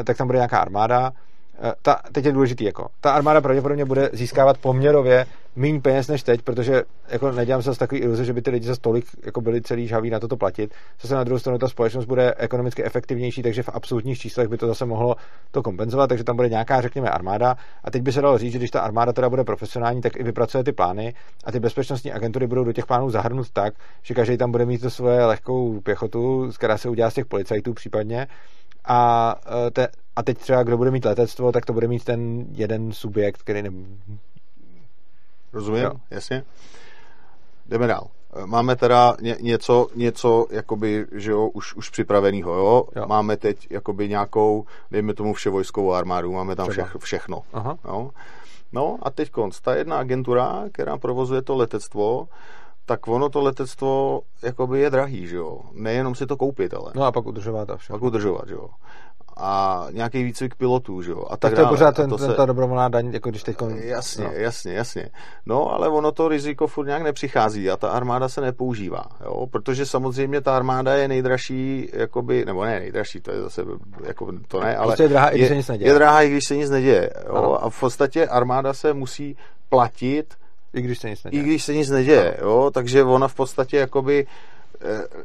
eh, 0.00 0.04
tak 0.04 0.16
tam 0.16 0.26
bude 0.26 0.38
nějaká 0.38 0.58
armáda, 0.58 1.10
Eh, 1.10 1.33
ta, 1.82 2.00
teď 2.12 2.24
je 2.24 2.32
důležitý, 2.32 2.64
jako, 2.64 2.86
ta 3.00 3.12
armáda 3.12 3.40
pravděpodobně 3.40 3.84
bude 3.84 4.10
získávat 4.12 4.58
poměrově 4.58 5.26
méně 5.56 5.80
peněz 5.80 6.08
než 6.08 6.22
teď, 6.22 6.42
protože 6.42 6.82
jako 7.08 7.32
nedělám 7.32 7.62
se 7.62 7.74
z 7.74 7.78
takový 7.78 8.00
iluze, 8.00 8.24
že 8.24 8.32
by 8.32 8.42
ty 8.42 8.50
lidi 8.50 8.66
za 8.66 8.76
tolik 8.76 9.04
jako 9.26 9.40
byli 9.40 9.62
celý 9.62 9.86
žaví 9.86 10.10
na 10.10 10.20
toto 10.20 10.36
platit. 10.36 10.74
Zase 11.00 11.14
na 11.14 11.24
druhou 11.24 11.38
stranu 11.38 11.58
ta 11.58 11.68
společnost 11.68 12.04
bude 12.04 12.34
ekonomicky 12.36 12.84
efektivnější, 12.84 13.42
takže 13.42 13.62
v 13.62 13.68
absolutních 13.72 14.18
číslech 14.18 14.48
by 14.48 14.58
to 14.58 14.66
zase 14.66 14.84
mohlo 14.84 15.16
to 15.50 15.62
kompenzovat, 15.62 16.08
takže 16.08 16.24
tam 16.24 16.36
bude 16.36 16.48
nějaká, 16.48 16.80
řekněme, 16.80 17.10
armáda. 17.10 17.56
A 17.84 17.90
teď 17.90 18.02
by 18.02 18.12
se 18.12 18.22
dalo 18.22 18.38
říct, 18.38 18.52
že 18.52 18.58
když 18.58 18.70
ta 18.70 18.80
armáda 18.80 19.12
teda 19.12 19.30
bude 19.30 19.44
profesionální, 19.44 20.00
tak 20.00 20.16
i 20.16 20.22
vypracuje 20.22 20.64
ty 20.64 20.72
plány 20.72 21.14
a 21.44 21.52
ty 21.52 21.60
bezpečnostní 21.60 22.12
agentury 22.12 22.46
budou 22.46 22.64
do 22.64 22.72
těch 22.72 22.86
plánů 22.86 23.10
zahrnout 23.10 23.50
tak, 23.50 23.74
že 24.02 24.14
každý 24.14 24.36
tam 24.36 24.50
bude 24.50 24.66
mít 24.66 24.80
to 24.80 24.90
svoje 24.90 25.24
lehkou 25.24 25.80
pěchotu, 25.80 26.50
která 26.58 26.78
se 26.78 26.88
udělá 26.88 27.10
z 27.10 27.14
těch 27.14 27.26
policajtů 27.26 27.74
případně 27.74 28.26
a, 28.84 29.34
e, 29.66 29.70
te, 29.70 29.88
a 30.16 30.22
teď 30.22 30.38
třeba, 30.38 30.62
kdo 30.62 30.76
bude 30.76 30.90
mít 30.90 31.04
letectvo, 31.04 31.52
tak 31.52 31.66
to 31.66 31.72
bude 31.72 31.88
mít 31.88 32.04
ten 32.04 32.46
jeden 32.50 32.92
subjekt, 32.92 33.40
který 33.40 33.62
ne... 33.62 33.70
Rozumím, 35.52 35.82
jo. 35.82 35.92
jasně. 36.10 36.44
Jdeme 37.66 37.86
dál. 37.86 38.06
E, 38.36 38.46
máme 38.46 38.76
teda 38.76 39.16
ně, 39.20 39.36
něco, 39.40 39.88
něco 39.94 40.46
jakoby, 40.50 41.06
že 41.12 41.30
jo, 41.30 41.48
už, 41.48 41.74
už 41.74 41.90
připraveného, 41.90 42.54
jo? 42.54 42.84
jo? 42.96 43.06
Máme 43.06 43.36
teď 43.36 43.66
jakoby 43.70 44.08
nějakou, 44.08 44.64
dejme 44.90 45.14
tomu 45.14 45.32
vševojskovou 45.34 45.92
armádu, 45.92 46.32
máme 46.32 46.56
tam 46.56 46.68
všech, 46.68 46.96
všechno. 46.98 47.42
Aha. 47.52 47.78
Jo? 47.84 48.10
No 48.72 48.98
a 49.02 49.10
teď 49.10 49.30
konc, 49.30 49.60
ta 49.60 49.74
jedna 49.74 49.98
agentura, 49.98 50.64
která 50.72 50.98
provozuje 50.98 51.42
to 51.42 51.56
letectvo, 51.56 52.28
tak 52.86 53.08
ono 53.08 53.28
to 53.28 53.40
letectvo 53.40 54.20
jakoby 54.42 54.80
je 54.80 54.90
drahý, 54.90 55.26
že 55.26 55.36
jo. 55.36 55.60
Nejenom 55.72 56.14
si 56.14 56.26
to 56.26 56.36
koupit, 56.36 56.74
ale. 56.74 56.92
No 56.94 57.04
a 57.04 57.12
pak 57.12 57.26
udržovat 57.26 57.70
a 57.70 57.76
všechno. 57.76 57.96
Pak 57.96 58.02
udržovat, 58.02 58.48
že 58.48 58.54
jo. 58.54 58.68
A 59.36 59.86
nějaký 59.90 60.22
výcvik 60.22 60.54
pilotů, 60.54 61.02
že 61.02 61.10
jo. 61.10 61.24
A 61.30 61.36
tak, 61.36 61.38
tak 61.40 61.50
to 61.50 61.56
dále. 61.56 61.68
je 61.68 61.70
pořád 61.70 61.96
ten, 61.96 62.18
se... 62.18 62.34
ta 62.34 62.46
dobrovolná 62.46 62.88
daň, 62.88 63.10
jako 63.12 63.30
když 63.30 63.42
teď... 63.42 63.56
Jasně, 63.74 64.24
no. 64.24 64.30
jasně, 64.32 64.72
jasně. 64.72 65.08
No, 65.46 65.72
ale 65.72 65.88
ono 65.88 66.12
to 66.12 66.28
riziko 66.28 66.66
furt 66.66 66.86
nějak 66.86 67.02
nepřichází 67.02 67.70
a 67.70 67.76
ta 67.76 67.88
armáda 67.88 68.28
se 68.28 68.40
nepoužívá, 68.40 69.04
jo. 69.24 69.46
Protože 69.46 69.86
samozřejmě 69.86 70.40
ta 70.40 70.56
armáda 70.56 70.94
je 70.94 71.08
nejdražší, 71.08 71.88
jakoby, 71.92 72.44
nebo 72.44 72.64
ne 72.64 72.80
nejdražší, 72.80 73.20
to 73.20 73.30
je 73.30 73.40
zase, 73.40 73.62
jako 74.06 74.32
to 74.48 74.60
ne, 74.60 74.76
ale... 74.76 74.86
Prostě 74.86 75.02
je 75.02 75.08
drahá, 75.08 75.28
i 75.28 75.38
když 75.38 75.48
se 75.48 75.56
nic 75.56 75.68
neděje. 75.68 75.90
Je 75.90 75.94
drahá, 75.94 76.22
i 76.22 76.30
když 76.30 76.44
se 76.44 76.56
nic 76.56 76.70
neděje, 76.70 77.10
jo. 77.26 77.58
A 77.60 77.70
v 77.70 77.80
podstatě 77.80 78.26
armáda 78.26 78.72
se 78.72 78.94
musí 78.94 79.36
platit 79.68 80.34
I 80.74 80.82
když 80.82 80.98
se 80.98 81.10
nic 81.10 81.24
neděje. 81.24 81.42
I 81.42 81.46
když 81.46 81.64
se 81.64 81.74
nic 81.74 81.90
neděje, 81.90 82.36
no. 82.42 82.48
jo, 82.48 82.70
takže 82.74 83.02
ona 83.02 83.28
v 83.28 83.34
podstatě 83.34 83.76
jakoby 83.76 84.26
No 84.84 85.24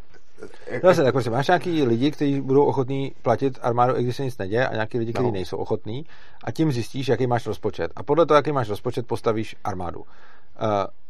Zase, 0.83 1.03
tak 1.03 1.13
prostě 1.13 1.29
máš 1.29 1.47
nějaký 1.47 1.83
lidi, 1.83 2.11
kteří 2.11 2.41
budou 2.41 2.65
ochotní 2.65 3.11
platit 3.21 3.59
armádu, 3.61 3.97
i 3.97 4.03
když 4.03 4.15
se 4.15 4.23
nic 4.23 4.37
neděje, 4.37 4.67
a 4.67 4.73
nějaký 4.73 4.99
lidi, 4.99 5.13
kteří 5.13 5.27
no. 5.27 5.33
nejsou 5.33 5.57
ochotní, 5.57 6.05
a 6.43 6.51
tím 6.51 6.71
zjistíš, 6.71 7.07
jaký 7.07 7.27
máš 7.27 7.45
rozpočet. 7.45 7.91
A 7.95 8.03
podle 8.03 8.25
toho, 8.25 8.35
jaký 8.35 8.51
máš 8.51 8.69
rozpočet, 8.69 9.07
postavíš 9.07 9.55
armádu. 9.63 9.99
Uh, 9.99 10.05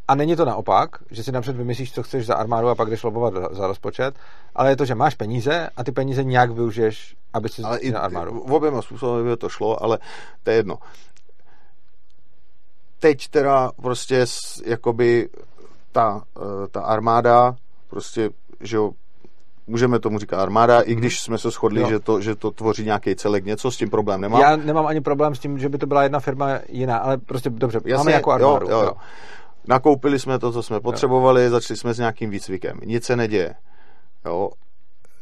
a 0.10 0.15
není 0.15 0.35
to 0.35 0.45
naopak, 0.45 0.89
že 1.11 1.23
si 1.23 1.31
napřed 1.31 1.56
vymyslíš, 1.56 1.93
co 1.93 2.03
chceš 2.03 2.26
za 2.26 2.35
armádu 2.35 2.68
a 2.68 2.76
pak 2.76 2.89
jdeš 2.89 3.03
lobovat 3.03 3.34
za 3.51 3.68
rozpočet, 3.68 4.15
ale 4.56 4.69
je 4.69 4.76
to, 4.76 4.85
že 4.85 4.95
máš 4.95 5.15
peníze 5.15 5.69
a 5.77 5.84
ty 5.84 5.91
peníze 5.91 6.23
nějak 6.23 6.51
využiješ, 6.51 7.15
aby 7.34 7.49
si 7.49 7.61
ale 7.61 7.80
na 7.91 7.99
armádu. 7.99 8.43
V 8.47 8.53
oběma 8.53 8.81
způsoby 8.81 9.30
by 9.30 9.38
to 9.38 9.49
šlo, 9.49 9.84
ale 9.84 9.99
to 10.43 10.49
je 10.49 10.56
jedno. 10.56 10.77
Teď 12.99 13.27
teda 13.27 13.72
prostě 13.81 14.26
jakoby 14.65 15.30
ta, 15.91 16.23
eh, 16.38 16.68
ta 16.68 16.81
armáda 16.81 17.56
prostě, 17.89 18.30
že 18.60 18.76
jo, 18.76 18.91
můžeme 19.69 19.99
tomu 19.99 20.19
říkat 20.19 20.41
armáda, 20.41 20.81
i 20.81 20.95
když 20.95 21.19
jsme 21.19 21.37
se 21.37 21.49
shodli, 21.49 21.85
že 21.89 21.99
to, 21.99 22.21
že 22.21 22.35
to 22.35 22.51
tvoří 22.51 22.85
nějaký 22.85 23.15
celek, 23.15 23.45
něco 23.45 23.71
s 23.71 23.77
tím 23.77 23.89
problém 23.89 24.21
nemám. 24.21 24.41
Já 24.41 24.55
nemám 24.55 24.85
ani 24.85 25.01
problém 25.01 25.35
s 25.35 25.39
tím, 25.39 25.59
že 25.59 25.69
by 25.69 25.77
to 25.77 25.87
byla 25.87 26.03
jedna 26.03 26.19
firma 26.19 26.59
jiná, 26.69 26.97
ale 26.97 27.17
prostě 27.17 27.49
dobře, 27.49 27.79
Jasně, 27.85 27.97
máme 27.97 28.11
jako 28.11 28.31
armádu. 28.31 28.69
Jo, 28.69 28.77
jo, 28.77 28.83
jo. 28.83 28.93
Nakoupili 29.67 30.19
jsme 30.19 30.39
to, 30.39 30.51
co 30.51 30.63
jsme 30.63 30.79
potřebovali, 30.79 31.43
jo. 31.43 31.49
začali 31.49 31.77
jsme 31.77 31.93
s 31.93 31.97
nějakým 31.97 32.29
výcvikem. 32.29 32.79
Nic 32.85 33.05
se 33.05 33.15
neděje. 33.15 33.53
Jo. 34.25 34.49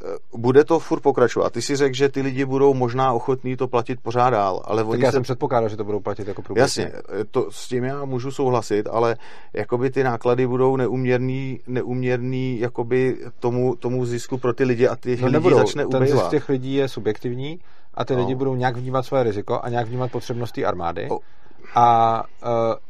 Eh, 0.05 0.37
bude 0.37 0.63
to 0.63 0.79
furt 0.79 0.99
pokračovat. 0.99 1.45
A 1.45 1.49
ty 1.49 1.61
si 1.61 1.75
řekl, 1.75 1.95
že 1.95 2.09
ty 2.09 2.21
lidi 2.21 2.45
budou 2.45 2.73
možná 2.73 3.13
ochotní 3.13 3.57
to 3.57 3.67
platit 3.67 3.99
pořád 4.01 4.29
dál, 4.29 4.61
ale 4.65 4.83
tak 4.83 4.99
já 4.99 5.11
se... 5.11 5.15
jsem 5.15 5.23
předpokládal, 5.23 5.69
že 5.69 5.77
to 5.77 5.83
budou 5.83 5.99
platit 5.99 6.27
jako 6.27 6.41
průběžně. 6.41 6.83
Jasně, 6.83 7.01
eh, 7.21 7.25
to, 7.31 7.51
s 7.51 7.67
tím 7.67 7.83
já 7.83 8.05
můžu 8.05 8.31
souhlasit, 8.31 8.87
ale 8.91 9.15
jakoby 9.53 9.89
ty 9.89 10.03
náklady 10.03 10.47
budou 10.47 10.75
neuměrný, 10.75 11.59
neuměrný 11.67 12.59
jakoby 12.59 13.17
tomu, 13.39 13.75
tomu 13.75 14.05
zisku 14.05 14.37
pro 14.37 14.53
ty 14.53 14.63
lidi 14.63 14.87
a 14.87 14.95
ty 14.95 15.09
no, 15.09 15.25
lidi 15.25 15.33
nebudou. 15.33 15.57
začne 15.57 15.85
ubejvat. 15.85 16.09
Ten 16.09 16.17
zisk 16.17 16.29
těch 16.29 16.49
lidí 16.49 16.73
je 16.73 16.87
subjektivní 16.87 17.59
a 17.93 18.05
ty 18.05 18.13
no. 18.13 18.19
lidi 18.19 18.35
budou 18.35 18.55
nějak 18.55 18.77
vnímat 18.77 19.05
své 19.05 19.23
riziko 19.23 19.59
a 19.63 19.69
nějak 19.69 19.87
vnímat 19.87 20.11
potřebnosti 20.11 20.65
armády. 20.65 21.07
Oh. 21.09 21.17
A 21.75 22.23
uh, 22.43 22.49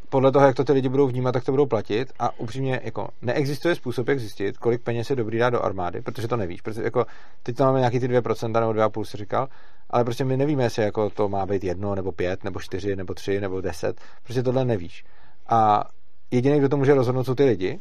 podle 0.09 0.31
toho, 0.31 0.45
jak 0.45 0.55
to 0.55 0.63
ty 0.63 0.73
lidi 0.73 0.89
budou 0.89 1.07
vnímat, 1.07 1.31
tak 1.31 1.43
to 1.43 1.51
budou 1.51 1.65
platit 1.65 2.13
a 2.19 2.39
upřímně 2.39 2.81
jako 2.84 3.09
neexistuje 3.21 3.75
způsob, 3.75 4.07
jak 4.07 4.19
zjistit, 4.19 4.57
kolik 4.57 4.81
peněz 4.81 5.09
je 5.09 5.15
dobrý 5.15 5.38
dát 5.38 5.49
do 5.49 5.65
armády, 5.65 6.01
protože 6.01 6.27
to 6.27 6.38
nevíš. 6.38 6.61
Protože 6.61 6.84
jako 6.84 7.05
teď 7.43 7.55
tam 7.55 7.67
máme 7.67 7.79
nějaký 7.79 7.99
ty 7.99 8.07
2% 8.07 8.59
nebo 8.59 8.71
2,5 8.71 9.03
si 9.03 9.17
říkal, 9.17 9.47
ale 9.89 10.03
prostě 10.03 10.25
my 10.25 10.38
nevíme, 10.38 10.63
jestli 10.63 10.84
jako 10.84 11.09
to 11.09 11.29
má 11.29 11.45
být 11.45 11.63
jedno, 11.63 11.95
nebo 11.95 12.11
pět, 12.11 12.43
nebo 12.43 12.59
čtyři, 12.59 12.95
nebo 12.95 13.13
tři, 13.13 13.41
nebo 13.41 13.61
deset. 13.61 14.01
Prostě 14.23 14.43
tohle 14.43 14.65
nevíš. 14.65 15.05
A 15.49 15.84
jediný, 16.31 16.59
kdo 16.59 16.69
to 16.69 16.77
může 16.77 16.93
rozhodnout, 16.93 17.23
jsou 17.23 17.35
ty 17.35 17.43
lidi, 17.43 17.79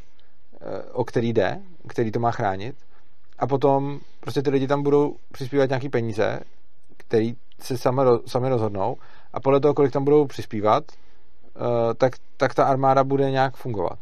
eh, 0.60 0.82
o 0.92 1.04
který 1.04 1.32
jde, 1.32 1.60
který 1.88 2.10
to 2.12 2.20
má 2.20 2.30
chránit. 2.30 2.76
A 3.38 3.46
potom 3.46 4.00
prostě 4.20 4.42
ty 4.42 4.50
lidi 4.50 4.66
tam 4.66 4.82
budou 4.82 5.16
přispívat 5.32 5.68
nějaký 5.68 5.88
peníze, 5.88 6.40
který 6.96 7.34
se 7.60 7.78
sami, 7.78 8.02
sami 8.26 8.48
rozhodnou 8.48 8.96
a 9.32 9.40
podle 9.40 9.60
toho, 9.60 9.74
kolik 9.74 9.92
tam 9.92 10.04
budou 10.04 10.26
přispívat, 10.26 10.84
tak, 11.96 12.12
tak 12.36 12.54
ta 12.54 12.64
armáda 12.64 13.04
bude 13.04 13.30
nějak 13.30 13.56
fungovat. 13.56 13.98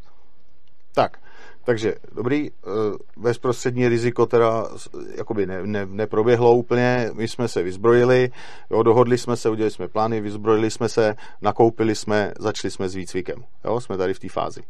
Tak, 0.95 1.19
takže 1.65 1.95
dobrý, 2.13 2.51
eh, 2.51 2.71
bezprostřední 3.17 3.89
riziko 3.89 4.27
teda 4.27 4.69
jakoby 5.17 5.47
ne, 5.47 5.67
ne, 5.67 5.87
neproběhlo 5.87 6.55
úplně, 6.55 7.11
my 7.15 7.29
jsme 7.29 7.49
se 7.49 7.63
vyzbrojili, 7.63 8.31
jo, 8.71 8.83
dohodli 8.83 9.19
jsme 9.19 9.37
se, 9.37 9.51
udělali 9.51 9.71
jsme 9.71 9.89
plány, 9.89 10.21
vyzbrojili 10.21 10.71
jsme 10.71 10.89
se, 10.89 11.15
nakoupili 11.43 11.95
jsme, 11.95 12.33
začali 12.39 12.71
jsme 12.71 12.89
s 12.89 12.95
výcvikem, 12.95 13.45
jo, 13.65 13.81
jsme 13.81 13.97
tady 13.97 14.15
v 14.15 14.19
té 14.19 14.29
fázi. 14.29 14.63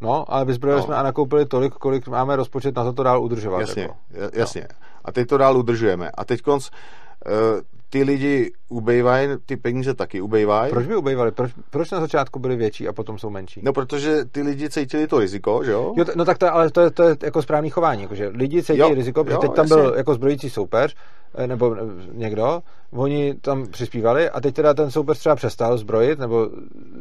No, 0.00 0.24
ale 0.32 0.44
vyzbrojili 0.44 0.80
no. 0.80 0.86
jsme 0.86 0.96
a 0.96 1.02
nakoupili 1.02 1.46
tolik, 1.46 1.74
kolik 1.74 2.08
máme 2.08 2.36
rozpočet 2.36 2.76
na 2.76 2.84
to 2.84 2.92
to 2.92 3.02
dál 3.02 3.22
udržovat. 3.22 3.60
Jasně, 3.60 3.82
jako. 3.82 3.96
jasně. 4.32 4.66
No. 4.70 4.76
A 5.04 5.12
teď 5.12 5.28
to 5.28 5.38
dál 5.38 5.56
udržujeme. 5.58 6.10
A 6.14 6.24
teď 6.24 6.42
konc, 6.42 6.70
eh, 7.26 7.30
ty 7.92 8.02
lidi 8.02 8.52
ubejvají, 8.68 9.28
ty 9.46 9.56
peníze 9.56 9.94
taky 9.94 10.20
ubejvají. 10.20 10.70
Proč 10.70 10.86
by 10.86 10.96
ubejvali? 10.96 11.32
Proč, 11.32 11.50
proč 11.70 11.90
na 11.90 12.00
začátku 12.00 12.38
byly 12.38 12.56
větší 12.56 12.88
a 12.88 12.92
potom 12.92 13.18
jsou 13.18 13.30
menší? 13.30 13.60
No, 13.64 13.72
protože 13.72 14.24
ty 14.24 14.42
lidi 14.42 14.70
cítili 14.70 15.06
to 15.06 15.18
riziko, 15.18 15.64
že 15.64 15.70
jo? 15.70 15.94
jo 15.96 16.04
no 16.16 16.24
tak 16.24 16.38
to, 16.38 16.54
ale 16.54 16.70
to 16.70 16.80
je, 16.80 16.90
to 16.90 17.02
je 17.02 17.16
jako 17.22 17.42
správný 17.42 17.70
chování, 17.70 18.02
jakože 18.02 18.28
lidi 18.28 18.62
cítí 18.62 18.78
jo, 18.78 18.94
riziko, 18.94 19.24
protože 19.24 19.34
jo, 19.34 19.40
teď 19.40 19.52
tam 19.52 19.64
jasně. 19.64 19.76
byl 19.76 19.94
jako 19.96 20.14
zbrojící 20.14 20.50
soupeř, 20.50 20.96
eh, 21.34 21.46
nebo 21.46 21.76
eh, 21.76 21.80
někdo, 22.12 22.62
oni 22.92 23.34
tam 23.34 23.66
přispívali 23.66 24.30
a 24.30 24.40
teď 24.40 24.54
teda 24.54 24.74
ten 24.74 24.90
soupeř 24.90 25.18
třeba 25.18 25.36
přestal 25.36 25.78
zbrojit, 25.78 26.18
nebo 26.18 26.50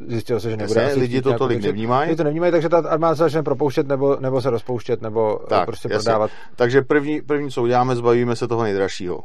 zjistil 0.08 0.40
se, 0.40 0.50
že 0.50 0.58
nebude. 0.58 0.82
Jasně, 0.82 1.02
lidi 1.02 1.22
to 1.22 1.34
tolik 1.34 1.64
nevnímají. 1.64 2.10
Lidi 2.10 2.18
to 2.18 2.24
nevnímají, 2.24 2.52
takže 2.52 2.70
ta 2.70 2.78
armáda 2.78 3.16
se 3.16 3.24
začne 3.24 3.44
propouštět 3.44 3.88
nebo, 3.88 4.18
nebo 4.20 4.42
se 4.42 4.50
rozpouštět, 4.50 5.02
nebo 5.02 5.40
tak, 5.50 5.66
prostě 5.66 5.88
jasně. 5.92 6.04
prodávat. 6.04 6.32
Takže 6.56 6.82
první, 6.82 7.22
první, 7.22 7.52
co 7.52 7.64
uděláme, 7.64 7.96
zbavíme 7.96 8.36
se 8.36 8.48
toho 8.48 8.64
nejdražšího 8.64 9.20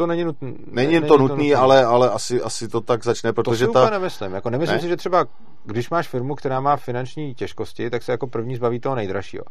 to 0.00 0.06
není 0.06 0.24
nutné. 0.24 0.52
Není, 0.66 0.92
není 0.94 1.08
to 1.08 1.18
nutné, 1.18 1.54
ale, 1.54 1.84
ale 1.84 2.10
asi, 2.10 2.42
asi 2.42 2.68
to 2.68 2.80
tak 2.80 3.04
začne, 3.04 3.32
protože 3.32 3.66
to 3.66 3.72
si 3.72 3.74
ta... 3.74 3.90
nemyslím. 3.90 4.32
Jako 4.34 4.50
nemyslím 4.50 4.76
ne? 4.76 4.82
si, 4.82 4.88
že 4.88 4.96
třeba, 4.96 5.26
když 5.64 5.90
máš 5.90 6.08
firmu, 6.08 6.34
která 6.34 6.60
má 6.60 6.76
finanční 6.76 7.34
těžkosti, 7.34 7.90
tak 7.90 8.02
se 8.02 8.12
jako 8.12 8.26
první 8.26 8.56
zbaví 8.56 8.80
toho 8.80 8.94
nejdražšího. 8.94 9.44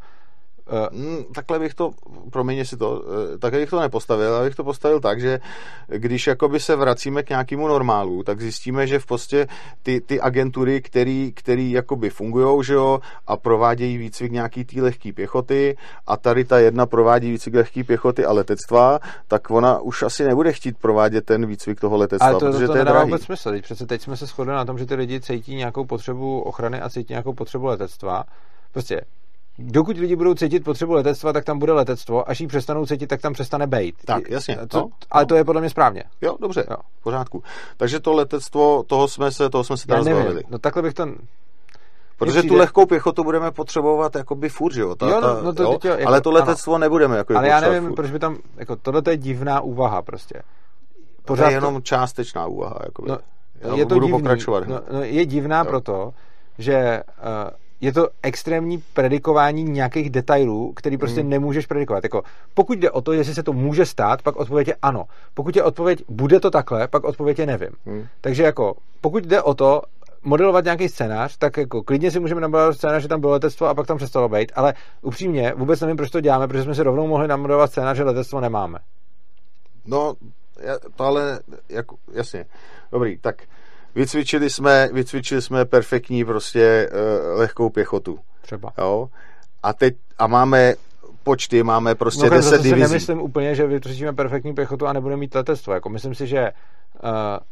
Uh, 0.70 1.24
takhle 1.36 1.60
bych 1.60 1.74
to, 1.74 1.92
promiň 2.32 2.66
si 2.66 2.78
to, 2.78 3.04
eh, 3.34 3.38
takhle 3.38 3.60
bych 3.60 3.70
to 3.70 3.80
nepostavil, 3.80 4.36
ale 4.36 4.46
bych 4.46 4.56
to 4.56 4.64
postavil 4.64 5.00
tak, 5.00 5.22
že 5.22 5.40
když 5.88 6.28
jakoby 6.28 6.60
se 6.60 6.76
vracíme 6.76 7.24
k 7.24 7.30
nějakému 7.30 7.68
normálu, 7.68 8.24
tak 8.24 8.42
zjistíme, 8.42 8.88
že 8.88 9.00
v 9.00 9.06
podstatě 9.06 9.48
ty, 9.84 10.02
ty 10.02 10.22
agentury, 10.22 10.82
který, 10.82 11.32
který 11.36 11.72
jakoby 11.72 12.10
fungujou, 12.10 12.64
že 12.64 12.74
jo, 12.74 13.00
a 13.28 13.38
provádějí 13.38 13.98
výcvik 13.98 14.32
nějaký 14.32 14.66
té 14.66 14.82
lehké 14.82 15.14
pěchoty 15.14 15.78
a 16.08 16.18
tady 16.18 16.46
ta 16.46 16.60
jedna 16.60 16.86
provádí 16.86 17.32
výcvik 17.32 17.56
lehké 17.56 17.84
pěchoty 17.84 18.26
a 18.26 18.32
letectva, 18.32 19.00
tak 19.28 19.52
ona 19.52 19.80
už 19.80 20.04
asi 20.04 20.24
nebude 20.24 20.54
chtít 20.54 20.78
provádět 20.78 21.26
ten 21.26 21.46
výcvik 21.46 21.80
toho 21.80 21.98
letectva, 21.98 22.28
ale 22.28 22.40
to, 22.40 22.46
protože 22.46 22.68
to, 22.68 22.72
to 22.72 22.78
je 22.78 22.86
nedává 22.86 23.04
vůbec 23.04 23.24
smysl. 23.24 23.52
Teď 23.52 23.64
přece 23.64 23.86
teď 23.86 24.02
jsme 24.02 24.18
se 24.18 24.26
shodli 24.26 24.54
na 24.54 24.66
tom, 24.66 24.78
že 24.78 24.86
ty 24.86 24.96
lidi 24.96 25.22
cítí 25.22 25.56
nějakou 25.56 25.86
potřebu 25.86 26.42
ochrany 26.42 26.82
a 26.82 26.90
cítí 26.90 27.14
nějakou 27.14 27.34
potřebu 27.34 27.66
letectva. 27.66 28.24
Prostě 28.72 29.02
dokud 29.60 29.98
lidi 29.98 30.16
budou 30.16 30.34
cítit 30.34 30.64
potřebu 30.64 30.94
letectva, 30.94 31.34
tak 31.34 31.46
tam 31.46 31.60
bude 31.60 31.74
letectvo, 31.74 32.30
až 32.30 32.42
ji 32.42 32.48
přestanou 32.48 32.86
cítit, 32.86 33.08
tak 33.08 33.22
tam 33.22 33.34
přestane 33.34 33.68
být. 33.68 33.96
Tak, 34.06 34.30
jasně. 34.30 34.58
To, 34.68 34.78
no, 34.78 34.90
ale 35.12 35.24
no. 35.24 35.28
to 35.28 35.36
je 35.36 35.44
podle 35.44 35.62
mě 35.62 35.70
správně. 35.70 36.04
Jo, 36.22 36.38
dobře, 36.42 36.66
jo. 36.70 36.78
v 37.00 37.04
pořádku. 37.04 37.44
Takže 37.78 38.00
to 38.00 38.14
letectvo, 38.14 38.84
toho 38.84 39.08
jsme 39.08 39.32
se, 39.32 39.50
toho 39.50 39.64
jsme 39.64 39.78
se 39.78 39.88
teda 39.88 40.04
zbavili. 40.04 40.44
No 40.50 40.60
takhle 40.60 40.82
bych 40.82 40.94
to... 40.94 41.08
Protože 42.18 42.44
tu 42.44 42.56
lehkou 42.56 42.86
pěchotu 42.86 43.24
budeme 43.24 43.52
potřebovat 43.52 44.16
jakoby 44.16 44.50
furt, 44.50 44.74
že 44.74 44.82
jo? 44.82 44.96
Ta, 44.96 45.10
jo, 45.10 45.22
no, 45.22 45.42
no 45.42 45.54
to, 45.54 45.64
jo? 45.64 45.80
Jako, 45.84 46.08
ale 46.08 46.22
to 46.22 46.32
letectvo 46.32 46.74
ano. 46.74 46.82
nebudeme 46.82 47.18
jako 47.18 47.38
Ale 47.38 47.48
já 47.48 47.60
nevím, 47.60 47.88
furt. 47.88 47.96
proč 47.96 48.12
by 48.12 48.20
tam, 48.20 48.38
jako 48.58 48.76
tohle 48.76 49.02
je 49.10 49.18
divná 49.18 49.62
úvaha 49.62 50.02
prostě. 50.02 50.42
Pořád 51.26 51.44
to 51.44 51.50
je 51.50 51.56
jenom 51.56 51.74
to... 51.74 51.82
částečná 51.82 52.46
úvaha, 52.46 52.80
jakoby. 52.84 53.10
No, 53.10 53.18
je 53.76 53.86
to 53.86 53.94
budu 53.96 54.06
divný, 54.06 54.22
pokračovat. 54.22 54.68
No, 54.68 54.80
no, 54.92 55.04
je 55.04 55.26
divná 55.26 55.60
jo. 55.60 55.66
proto, 55.66 56.14
že 56.58 57.04
uh, 57.18 57.50
je 57.82 57.94
to 57.94 58.08
extrémní 58.24 58.84
predikování 58.94 59.64
nějakých 59.64 60.10
detailů, 60.10 60.74
který 60.76 60.98
prostě 60.98 61.22
hmm. 61.22 61.30
nemůžeš 61.30 61.66
predikovat. 61.66 62.04
Jako, 62.04 62.24
pokud 62.54 62.80
jde 62.80 62.92
o 62.92 63.02
to, 63.02 63.14
jestli 63.14 63.36
se 63.36 63.44
to 63.44 63.54
může 63.54 63.86
stát, 63.86 64.22
pak 64.22 64.36
odpověď 64.36 64.68
je 64.68 64.76
ano. 64.82 65.06
Pokud 65.34 65.56
je 65.56 65.64
odpověď, 65.64 66.04
bude 66.10 66.40
to 66.40 66.52
takhle, 66.52 66.88
pak 66.88 67.04
odpověď 67.04 67.40
je 67.40 67.46
nevím. 67.46 67.70
Hmm. 67.86 68.06
Takže 68.22 68.44
jako, 68.44 68.76
pokud 69.02 69.24
jde 69.24 69.42
o 69.42 69.54
to, 69.54 69.82
modelovat 70.24 70.64
nějaký 70.64 70.90
scénář, 70.90 71.38
tak 71.38 71.58
jako 71.58 71.84
klidně 71.84 72.12
si 72.12 72.20
můžeme 72.20 72.42
namodelovat 72.42 72.76
scénář, 72.76 73.02
že 73.02 73.08
tam 73.08 73.20
bylo 73.20 73.32
letectvo 73.32 73.68
a 73.68 73.74
pak 73.74 73.88
tam 73.88 73.98
přestalo 73.98 74.30
být, 74.30 74.52
ale 74.56 74.74
upřímně 75.02 75.54
vůbec 75.56 75.82
nevím, 75.82 75.98
proč 75.98 76.10
to 76.10 76.22
děláme, 76.22 76.48
protože 76.48 76.64
jsme 76.64 76.76
si 76.76 76.84
rovnou 76.84 77.08
mohli 77.08 77.28
namodelovat 77.28 77.72
scénář, 77.72 77.98
že 77.98 78.04
letectvo 78.04 78.40
nemáme. 78.40 78.80
No, 79.86 80.14
to 80.96 81.04
ale, 81.04 81.40
jako, 81.70 81.96
jasně. 82.14 82.46
Dobrý, 82.92 83.18
tak 83.18 83.44
Vycvičili 83.96 84.50
jsme, 84.50 84.90
vycvičili 84.94 85.42
jsme 85.42 85.66
perfektní 85.66 86.26
prostě 86.26 86.90
uh, 86.92 87.40
lehkou 87.40 87.70
pěchotu. 87.70 88.20
Třeba. 88.42 88.74
Jo? 88.78 89.10
A 89.64 89.74
teď, 89.74 89.96
a 90.18 90.28
máme 90.28 90.74
počty, 91.24 91.64
máme 91.64 91.96
prostě 91.96 92.24
no, 92.24 92.30
10 92.30 92.62
divizí. 92.62 92.82
nemyslím 92.82 93.22
úplně, 93.22 93.56
že 93.56 93.68
vytvoříme 93.68 94.14
perfektní 94.14 94.54
pěchotu 94.54 94.88
a 94.88 94.94
nebudeme 94.94 95.20
mít 95.20 95.36
letectvo. 95.36 95.74
Jako 95.74 95.90
myslím 95.90 96.16
si, 96.16 96.28
že 96.28 96.52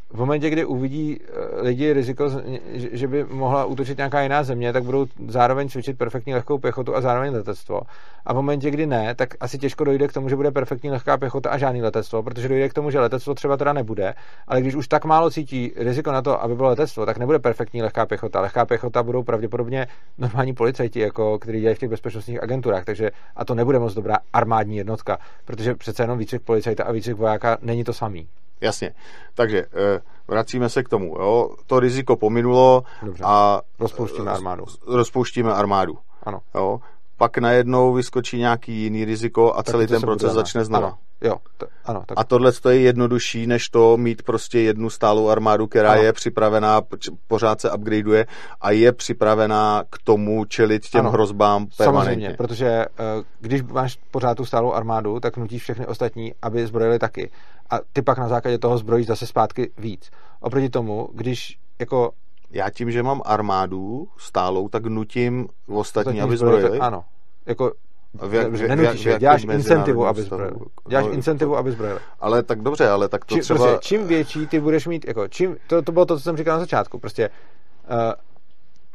v 0.09 0.19
momentě, 0.19 0.49
kdy 0.49 0.65
uvidí 0.65 1.19
eh, 1.21 1.61
lidi 1.61 1.93
riziko, 1.93 2.29
že 2.73 3.07
by 3.07 3.23
mohla 3.23 3.65
útočit 3.65 3.97
nějaká 3.97 4.21
jiná 4.21 4.43
země, 4.43 4.73
tak 4.73 4.83
budou 4.83 5.05
zároveň 5.27 5.69
cvičit 5.69 5.97
perfektní 5.97 6.33
lehkou 6.33 6.57
pěchotu 6.57 6.95
a 6.95 7.01
zároveň 7.01 7.33
letectvo. 7.33 7.81
A 8.25 8.33
v 8.33 8.35
momentě, 8.35 8.71
kdy 8.71 8.85
ne, 8.85 9.15
tak 9.15 9.29
asi 9.39 9.57
těžko 9.57 9.83
dojde 9.83 10.07
k 10.07 10.13
tomu, 10.13 10.29
že 10.29 10.35
bude 10.35 10.51
perfektní 10.51 10.91
lehká 10.91 11.17
pěchota 11.17 11.49
a 11.49 11.57
žádný 11.57 11.81
letectvo, 11.81 12.23
protože 12.23 12.47
dojde 12.47 12.69
k 12.69 12.73
tomu, 12.73 12.91
že 12.91 12.99
letectvo 12.99 13.33
třeba 13.33 13.57
teda 13.57 13.73
nebude, 13.73 14.13
ale 14.47 14.61
když 14.61 14.75
už 14.75 14.87
tak 14.87 15.05
málo 15.05 15.29
cítí 15.29 15.73
riziko 15.75 16.11
na 16.11 16.21
to, 16.21 16.41
aby 16.41 16.55
bylo 16.55 16.69
letectvo, 16.69 17.05
tak 17.05 17.17
nebude 17.17 17.39
perfektní 17.39 17.81
lehká 17.81 18.05
pěchota. 18.05 18.41
Lehká 18.41 18.65
pěchota 18.65 19.03
budou 19.03 19.23
pravděpodobně 19.23 19.87
normální 20.17 20.53
policajti, 20.53 20.99
jako, 20.99 21.39
kteří 21.39 21.59
dělají 21.59 21.75
v 21.75 21.79
těch 21.79 21.89
bezpečnostních 21.89 22.43
agenturách, 22.43 22.85
takže 22.85 23.11
a 23.35 23.45
to 23.45 23.55
nebude 23.55 23.79
moc 23.79 23.93
dobrá 23.93 24.17
armádní 24.33 24.77
jednotka, 24.77 25.17
protože 25.45 25.75
přece 25.75 26.03
jenom 26.03 26.17
výcvik 26.17 26.41
policajta 26.41 26.83
a 26.83 26.91
výcvik 26.91 27.17
vojáka 27.17 27.57
není 27.61 27.83
to 27.83 27.93
samý. 27.93 28.27
Jasně. 28.61 28.93
Takže 29.33 29.59
eh, 29.59 30.01
vracíme 30.27 30.69
se 30.69 30.83
k 30.83 30.89
tomu. 30.89 31.15
Jo? 31.19 31.49
To 31.65 31.79
riziko 31.79 32.15
pominulo 32.15 32.83
Dobře. 33.03 33.23
a 33.27 33.61
Rozpouštíme 33.79 34.31
armádu. 34.31 34.65
rozpouštíme 34.87 35.53
armádu. 35.53 35.97
Ano. 36.23 36.39
Jo? 36.55 36.79
Pak 37.17 37.37
najednou 37.37 37.93
vyskočí 37.93 38.37
nějaký 38.37 38.73
jiný 38.73 39.05
riziko 39.05 39.53
a 39.53 39.63
Tak 39.63 39.65
celý 39.65 39.87
ten 39.87 40.01
proces 40.01 40.33
začne 40.33 40.65
znova. 40.65 40.87
Ano, 40.87 40.97
jo, 41.21 41.35
to, 41.57 41.67
ano, 41.85 42.03
tak 42.05 42.19
A 42.19 42.23
tohle 42.23 42.51
to 42.51 42.69
je 42.69 42.79
jednodušší, 42.79 43.47
než 43.47 43.69
to 43.69 43.97
mít 43.97 44.21
prostě 44.21 44.59
jednu 44.59 44.89
stálou 44.89 45.29
armádu, 45.29 45.67
která 45.67 45.91
Ano. 45.91 46.01
je 46.01 46.13
připravená, 46.13 46.81
pořád 47.27 47.61
se 47.61 47.71
upgradeuje 47.71 48.25
a 48.61 48.71
je 48.71 48.91
připravená 48.91 49.83
k 49.89 49.97
tomu 50.03 50.45
čelit 50.45 50.89
těm 50.89 50.99
Ano. 51.01 51.11
hrozbám 51.11 51.67
permanentně. 51.77 52.25
Samozřejmě, 52.25 52.33
protože 52.37 52.67
eh, 52.67 53.23
když 53.39 53.63
máš 53.63 53.99
pořád 54.11 54.35
tu 54.37 54.45
stálou 54.45 54.73
armádu, 54.73 55.19
tak 55.19 55.37
nutíš 55.37 55.61
všechny 55.63 55.85
ostatní, 55.85 56.33
aby 56.41 56.67
zbrojili 56.67 56.99
taky. 56.99 57.29
A 57.69 57.79
ty 57.93 58.01
pak 58.01 58.17
na 58.17 58.27
základě 58.27 58.57
toho 58.57 58.77
zbrojíš 58.77 59.07
zase 59.07 59.27
zpátky 59.27 59.71
víc. 59.77 60.09
Oproti 60.39 60.69
tomu, 60.69 61.09
když 61.13 61.57
jako 61.79 62.11
Já 62.51 62.69
tím, 62.69 62.91
že 62.91 63.03
mám 63.03 63.21
armádu 63.25 64.07
stálou, 64.17 64.69
tak 64.69 64.85
nutím 64.85 65.47
ostatní, 65.67 66.21
aby 66.21 66.37
zbrojili, 66.37 66.79
Ano. 66.79 67.03
Jako 67.45 67.73
v 68.13 68.33
jak- 68.33 68.51
ne, 68.51 68.59
jak- 68.59 68.69
nenutíš 68.69 69.03
v 69.03 69.07
jakém 69.07 69.19
děláš 69.19 69.43
incentivu, 69.43 70.05
aby 70.07 70.21
zbrojili. 70.21 70.59
Děláš 70.87 71.05
No, 71.05 71.11
incentivu, 71.11 71.57
aby 71.57 71.71
zbrojili. 71.71 71.99
Ale 72.19 72.43
tak 72.43 72.61
dobře, 72.61 72.89
ale 72.89 73.07
tak 73.09 73.25
to 73.25 73.35
Či, 73.35 73.41
třeba... 73.41 73.59
prostě, 73.59 73.77
čím 73.87 74.07
větší 74.07 74.47
ty 74.47 74.59
budeš 74.59 74.87
mít, 74.87 75.07
jako, 75.07 75.27
čím, 75.27 75.57
to, 75.67 75.81
to 75.81 75.91
bylo 75.91 76.05
to, 76.05 76.17
co 76.17 76.23
jsem 76.23 76.37
říkal 76.37 76.53
na 76.55 76.59
začátku, 76.59 76.99
prostě 76.99 77.29
uh, 77.29 77.95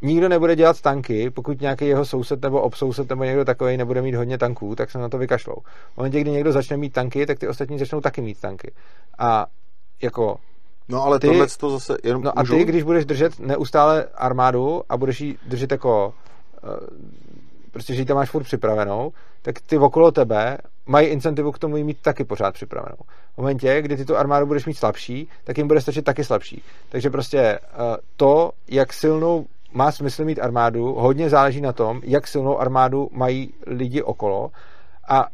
nikdo 0.02 0.28
nebude 0.28 0.56
dělat 0.56 0.80
tanky, 0.80 1.30
pokud 1.30 1.60
nějaký 1.60 1.86
jeho 1.86 2.04
soused 2.04 2.42
nebo 2.42 2.60
obsoused 2.60 3.08
nebo 3.10 3.24
někdo 3.24 3.44
takový 3.44 3.76
nebude 3.76 4.02
mít 4.02 4.14
hodně 4.14 4.38
tanků, 4.38 4.74
tak 4.74 4.90
se 4.90 4.98
na 4.98 5.08
to 5.08 5.18
vykašlou. 5.18 5.56
V 5.94 5.96
momentě, 5.96 6.20
kdy 6.20 6.30
někdo 6.30 6.52
začne 6.52 6.76
mít 6.76 6.92
tanky, 6.92 7.26
tak 7.26 7.38
ty 7.38 7.48
ostatní 7.48 7.78
začnou 7.78 8.00
taky 8.00 8.20
mít 8.20 8.40
tanky. 8.40 8.72
A 9.18 9.46
jako, 10.02 10.36
No 10.92 11.02
ale 11.02 11.18
ty- 11.18 11.26
tohle 11.26 11.46
to 11.58 11.70
zase 11.70 11.96
jenom 12.04 12.22
no 12.22 12.38
a 12.38 12.42
můžu? 12.42 12.56
ty, 12.56 12.64
když 12.64 12.82
budeš 12.82 13.04
držet 13.04 13.40
neustále 13.40 14.06
armádu 14.14 14.82
a 14.88 14.96
budeš 14.96 15.20
ji 15.20 15.38
držet 15.46 15.72
jako 15.72 16.14
uh, 16.64 16.70
prostě, 17.70 17.94
že 17.94 18.02
ji 18.02 18.06
tam 18.06 18.16
máš 18.16 18.30
furt 18.30 18.44
připravenou, 18.44 19.12
tak 19.42 19.60
ty 19.60 19.78
okolo 19.78 20.12
tebe 20.12 20.58
mají 20.86 21.08
incentivu 21.08 21.52
k 21.52 21.58
tomu 21.58 21.76
ji 21.76 21.84
mít 21.84 21.98
taky 22.02 22.24
pořád 22.24 22.54
připravenou. 22.54 22.96
V 23.34 23.38
momentě, 23.38 23.82
kdy 23.82 23.96
ty 23.96 24.04
tu 24.04 24.16
armádu 24.16 24.46
budeš 24.46 24.66
mít 24.66 24.74
slabší, 24.74 25.28
tak 25.44 25.58
jim 25.58 25.68
bude 25.68 25.80
stačit 25.80 26.04
taky 26.04 26.24
slabší. 26.24 26.62
Takže 26.88 27.10
prostě 27.10 27.58
uh, 27.58 27.96
to, 28.16 28.50
jak 28.68 28.92
silnou 28.92 29.46
má 29.72 29.92
smysl 29.92 30.24
mít 30.24 30.40
armádu, 30.40 30.92
hodně 30.92 31.30
záleží 31.30 31.60
na 31.60 31.72
tom, 31.72 32.00
jak 32.04 32.26
silnou 32.26 32.58
armádu 32.58 33.08
mají 33.12 33.54
lidi 33.66 34.02
okolo 34.02 34.50
a 35.08 35.26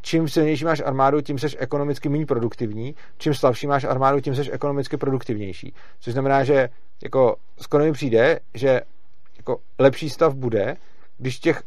čím 0.00 0.28
silnější 0.28 0.64
máš 0.64 0.82
armádu, 0.84 1.20
tím 1.20 1.38
seš 1.38 1.56
ekonomicky 1.58 2.08
méně 2.08 2.26
produktivní, 2.26 2.94
čím 3.18 3.34
slabší 3.34 3.66
máš 3.66 3.84
armádu, 3.84 4.20
tím 4.20 4.34
seš 4.34 4.50
ekonomicky 4.52 4.96
produktivnější. 4.96 5.74
Což 6.00 6.12
znamená, 6.12 6.44
že 6.44 6.68
jako 7.02 7.36
skoro 7.58 7.84
mi 7.84 7.92
přijde, 7.92 8.38
že 8.54 8.80
jako 9.36 9.58
lepší 9.78 10.10
stav 10.10 10.34
bude, 10.34 10.76
když 11.18 11.38
těch 11.38 11.62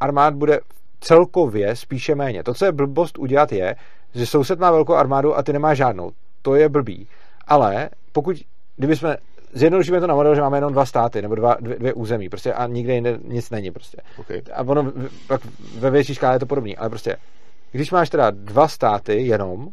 armád 0.00 0.34
bude 0.34 0.60
celkově 1.00 1.76
spíše 1.76 2.14
méně. 2.14 2.42
To, 2.42 2.54
co 2.54 2.64
je 2.64 2.72
blbost 2.72 3.18
udělat, 3.18 3.52
je, 3.52 3.76
že 4.14 4.26
soused 4.26 4.58
má 4.58 4.70
velkou 4.70 4.94
armádu 4.94 5.36
a 5.36 5.42
ty 5.42 5.52
nemá 5.52 5.74
žádnou. 5.74 6.10
To 6.42 6.54
je 6.54 6.68
blbý. 6.68 7.08
Ale 7.46 7.90
pokud, 8.12 8.36
kdyby 8.76 8.96
jsme 8.96 9.16
zjednodušíme 9.52 10.00
to 10.00 10.06
na 10.06 10.14
model, 10.14 10.34
že 10.34 10.40
máme 10.40 10.56
jenom 10.56 10.72
dva 10.72 10.86
státy 10.86 11.22
nebo 11.22 11.34
dva, 11.34 11.56
dvě, 11.60 11.76
dvě 11.78 11.92
území 11.92 12.28
prostě 12.28 12.52
a 12.52 12.66
nikde 12.66 12.94
jinde 12.94 13.18
nic 13.24 13.50
není 13.50 13.70
prostě. 13.70 13.98
Okay. 14.16 14.42
A 14.52 14.62
ono 14.62 14.92
pak 15.26 15.40
ve 15.78 15.90
větší 15.90 16.14
škále 16.14 16.34
je 16.34 16.38
to 16.38 16.46
podobný, 16.46 16.76
ale 16.76 16.88
prostě 16.88 17.16
když 17.74 17.90
máš 17.90 18.10
teda 18.10 18.30
dva 18.30 18.68
státy 18.68 19.22
jenom, 19.22 19.68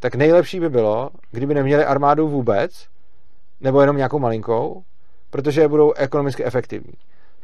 tak 0.00 0.14
nejlepší 0.14 0.60
by 0.60 0.68
bylo, 0.68 1.10
kdyby 1.30 1.54
neměli 1.54 1.84
armádu 1.84 2.28
vůbec, 2.28 2.86
nebo 3.60 3.80
jenom 3.80 3.96
nějakou 3.96 4.18
malinkou, 4.18 4.82
protože 5.30 5.68
budou 5.68 5.92
ekonomicky 5.92 6.44
efektivní. 6.44 6.92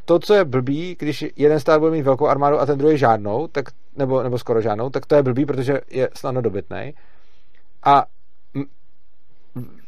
To, 0.05 0.19
co 0.19 0.33
je 0.33 0.45
blbý, 0.45 0.95
když 0.99 1.25
jeden 1.35 1.59
stát 1.59 1.79
bude 1.79 1.91
mít 1.91 2.01
velkou 2.01 2.27
armádu 2.27 2.59
a 2.59 2.65
ten 2.65 2.77
druhý 2.77 2.97
žádnou, 2.97 3.47
tak, 3.47 3.65
nebo, 3.95 4.23
nebo 4.23 4.39
skoro 4.39 4.61
žádnou, 4.61 4.89
tak 4.89 5.05
to 5.05 5.15
je 5.15 5.23
blbý, 5.23 5.45
protože 5.45 5.81
je 5.89 6.09
snadno 6.13 6.41
dobytný. 6.41 6.93
A 7.83 8.05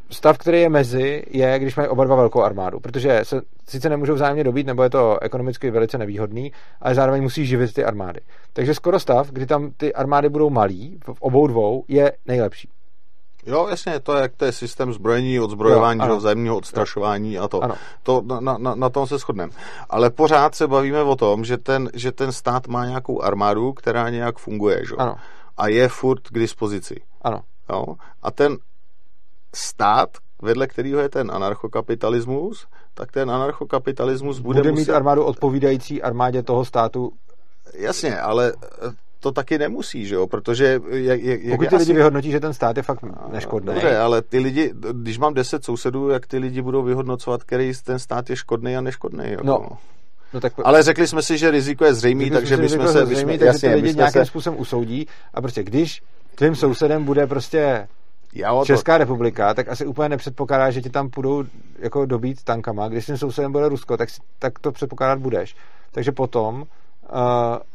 stav, 0.09 0.37
který 0.37 0.61
je 0.61 0.69
mezi, 0.69 1.23
je, 1.29 1.59
když 1.59 1.75
mají 1.75 1.89
oba 1.89 2.03
dva 2.05 2.15
velkou 2.15 2.41
armádu, 2.41 2.79
protože 2.79 3.19
se 3.23 3.41
sice 3.67 3.89
nemůžou 3.89 4.13
vzájemně 4.13 4.43
dobít, 4.43 4.67
nebo 4.67 4.83
je 4.83 4.89
to 4.89 5.23
ekonomicky 5.23 5.71
velice 5.71 5.97
nevýhodný, 5.97 6.51
ale 6.81 6.95
zároveň 6.95 7.23
musí 7.23 7.45
živit 7.45 7.73
ty 7.73 7.85
armády. 7.85 8.19
Takže 8.53 8.73
skoro 8.73 8.99
stav, 8.99 9.31
kdy 9.31 9.45
tam 9.45 9.71
ty 9.77 9.93
armády 9.93 10.29
budou 10.29 10.49
malý, 10.49 10.99
v 11.13 11.21
obou 11.21 11.47
dvou, 11.47 11.83
je 11.87 12.11
nejlepší. 12.25 12.69
Jo, 13.45 13.67
jasně, 13.69 13.99
to 13.99 14.15
je, 14.15 14.21
jak 14.21 14.35
to 14.35 14.45
je 14.45 14.51
systém 14.51 14.93
zbrojení, 14.93 15.39
odzbrojování, 15.39 15.99
Jo, 15.99 16.03
ano. 16.05 16.19
že 16.21 16.47
jo, 16.47 16.57
odstrašování 16.57 17.37
a 17.39 17.47
to. 17.47 17.63
Ano. 17.63 17.75
to 18.03 18.21
na, 18.39 18.57
na, 18.57 18.75
na 18.75 18.89
tom 18.89 19.07
se 19.07 19.17
shodneme. 19.17 19.51
Ale 19.89 20.09
pořád 20.09 20.55
se 20.55 20.67
bavíme 20.67 21.03
o 21.03 21.15
tom, 21.15 21.45
že 21.45 21.57
ten, 21.57 21.89
že 21.93 22.11
ten 22.11 22.31
stát 22.31 22.67
má 22.67 22.85
nějakou 22.85 23.21
armádu, 23.21 23.73
která 23.73 24.09
nějak 24.09 24.37
funguje, 24.37 24.85
že 24.85 24.93
jo? 24.93 24.97
Ano, 24.99 25.15
A 25.57 25.67
je 25.67 25.87
furt 25.87 26.27
k 26.27 26.39
dispozici. 26.39 26.95
ano. 27.21 27.41
Jo? 27.69 27.85
A 28.21 28.31
ten 28.31 28.57
stát, 29.55 30.09
vedle 30.41 30.67
kterého 30.67 30.99
je 30.99 31.09
ten 31.09 31.31
anarchokapitalismus, 31.31 32.67
tak 32.93 33.11
ten 33.11 33.31
anarchokapitalismus 33.31 34.39
bude, 34.39 34.59
Bude, 34.59 34.71
muset... 34.71 34.87
mít 34.87 34.93
armádu 34.93 35.23
odpovídající 35.23 36.01
armádě 36.01 36.43
toho 36.43 36.65
státu. 36.65 37.11
Jasně, 37.77 38.19
ale 38.19 38.53
eh, 38.63 38.91
to 39.19 39.31
taky 39.31 39.57
nemusí, 39.57 40.05
že 40.05 40.15
jo? 40.15 40.27
Protože 40.27 40.79
jak, 40.91 41.21
jak, 41.21 41.41
jak 41.41 41.51
Pokud 41.51 41.63
je 41.63 41.69
ty 41.69 41.75
lidi 41.75 41.91
asi- 41.91 41.93
vyhodnotí, 41.93 42.31
že 42.31 42.39
ten 42.39 42.53
stát 42.53 42.77
je 42.77 42.83
fakt 42.83 42.99
neškodný. 43.31 43.73
Dobře, 43.73 43.97
ale 43.97 44.21
ty 44.21 44.39
lidi, 44.39 44.73
když 44.91 45.17
mám 45.17 45.33
10 45.33 45.65
sousedů, 45.65 46.09
jak 46.09 46.27
ty 46.27 46.37
lidi 46.37 46.61
budou 46.61 46.83
vyhodnocovat, 46.83 47.43
který 47.43 47.71
ten 47.83 47.99
stát 47.99 48.29
je 48.29 48.35
škodný 48.35 48.77
a 48.77 48.81
neškodný. 48.81 49.31
Jako. 49.31 49.45
No, 49.45 49.67
No 50.33 50.39
tak 50.39 50.53
Ale 50.63 50.83
řekli 50.83 51.07
jsme 51.07 51.21
si, 51.21 51.37
že 51.37 51.51
riziko 51.51 51.85
je 51.85 51.93
zřejmý, 51.93 52.25
Řekli 52.25 52.37
takže 52.37 52.55
jsme 52.55 52.63
bychom 52.63 52.85
že 52.87 52.93
se... 52.93 53.05
zřejmě, 53.05 53.25
takže 53.25 53.45
jasně, 53.45 53.69
ty 53.69 53.75
lidi 53.75 53.95
nějakým 53.95 54.21
se, 54.21 54.25
způsobem 54.25 54.59
usoudí 54.59 55.07
a 55.33 55.41
prostě 55.41 55.63
když 55.63 56.01
tvým 56.35 56.55
sousedem 56.55 57.03
bude 57.05 57.27
prostě 57.27 57.87
jo, 58.33 58.59
to, 58.59 58.65
Česká 58.65 58.97
republika, 58.97 59.53
tak 59.53 59.69
asi 59.69 59.85
úplně 59.85 60.09
nepředpokládá, 60.09 60.71
že 60.71 60.81
ti 60.81 60.89
tam 60.89 61.09
půjdou 61.09 61.43
jako 61.79 62.05
dobít 62.05 62.43
tankama. 62.43 62.87
Když 62.87 63.05
tím 63.05 63.17
sousedem 63.17 63.51
bude 63.51 63.69
Rusko, 63.69 63.97
tak, 63.97 64.09
si- 64.09 64.21
tak 64.39 64.59
to 64.59 64.71
předpokládat 64.71 65.19
budeš. 65.19 65.55
Takže 65.91 66.11
potom 66.11 66.61
uh, 66.61 66.65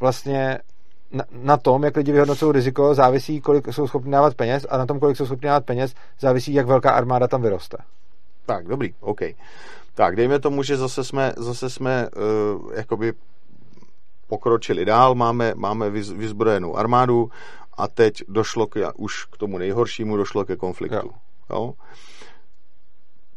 vlastně 0.01 0.59
na, 1.13 1.25
na 1.43 1.57
tom, 1.57 1.85
jak 1.85 1.97
lidi 1.97 2.13
vyhodnocují 2.13 2.53
riziko, 2.53 2.95
závisí, 2.95 3.41
kolik 3.41 3.69
jsou 3.69 3.87
schopni 3.87 4.13
dávat 4.13 4.35
peněz 4.35 4.67
a 4.71 4.79
na 4.79 4.87
tom, 4.87 5.01
kolik 5.01 5.17
jsou 5.17 5.27
schopni 5.27 5.47
dávat 5.47 5.65
peněz, 5.65 5.95
závisí, 6.21 6.55
jak 6.55 6.67
velká 6.67 6.91
armáda 6.91 7.29
tam 7.29 7.43
vyroste. 7.43 7.77
Tak, 8.47 8.67
dobrý, 8.67 8.95
OK. 9.01 9.21
Tak, 9.95 10.17
dejme 10.17 10.39
tomu, 10.39 10.63
že 10.63 10.77
zase 10.77 11.05
jsme, 11.05 11.33
zase 11.37 11.71
jsme 11.71 12.09
uh, 12.17 12.73
jakoby 12.75 13.13
pokročili 14.29 14.85
dál, 14.85 15.15
máme, 15.15 15.53
máme 15.57 15.91
vyz, 15.91 16.11
vyzbrojenou 16.11 16.77
armádu 16.77 17.31
a 17.77 17.89
teď 17.89 18.23
došlo 18.29 18.67
k, 18.67 18.93
už 18.97 19.25
k 19.25 19.37
tomu 19.37 19.59
nejhoršímu, 19.59 20.17
došlo 20.17 20.45
ke 20.45 20.57
konfliktu. 20.57 20.97
Jo. 20.97 21.11
Jo. 21.51 21.73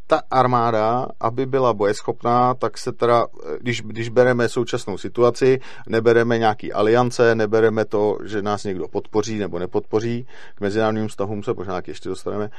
Ta 0.08 0.22
armáda, 0.32 1.08
aby 1.20 1.46
byla 1.46 1.74
bojeschopná, 1.74 2.54
tak 2.54 2.78
se 2.78 2.92
teda, 2.92 3.28
když, 3.60 3.82
když 3.82 4.10
bereme 4.10 4.50
současnou 4.50 4.98
situaci, 4.98 5.60
nebereme 5.88 6.38
nějaký 6.38 6.74
aliance, 6.74 7.36
nebereme 7.36 7.86
to, 7.86 8.18
že 8.24 8.42
nás 8.42 8.64
někdo 8.64 8.88
podpoří 8.88 9.38
nebo 9.38 9.60
nepodpoří, 9.60 10.28
k 10.56 10.62
mezinárodním 10.62 11.08
vztahům 11.08 11.44
se 11.44 11.54
možná 11.54 11.74
taky 11.74 11.92
ještě 11.92 12.10
dostaneme, 12.10 12.50
Eh, 12.50 12.52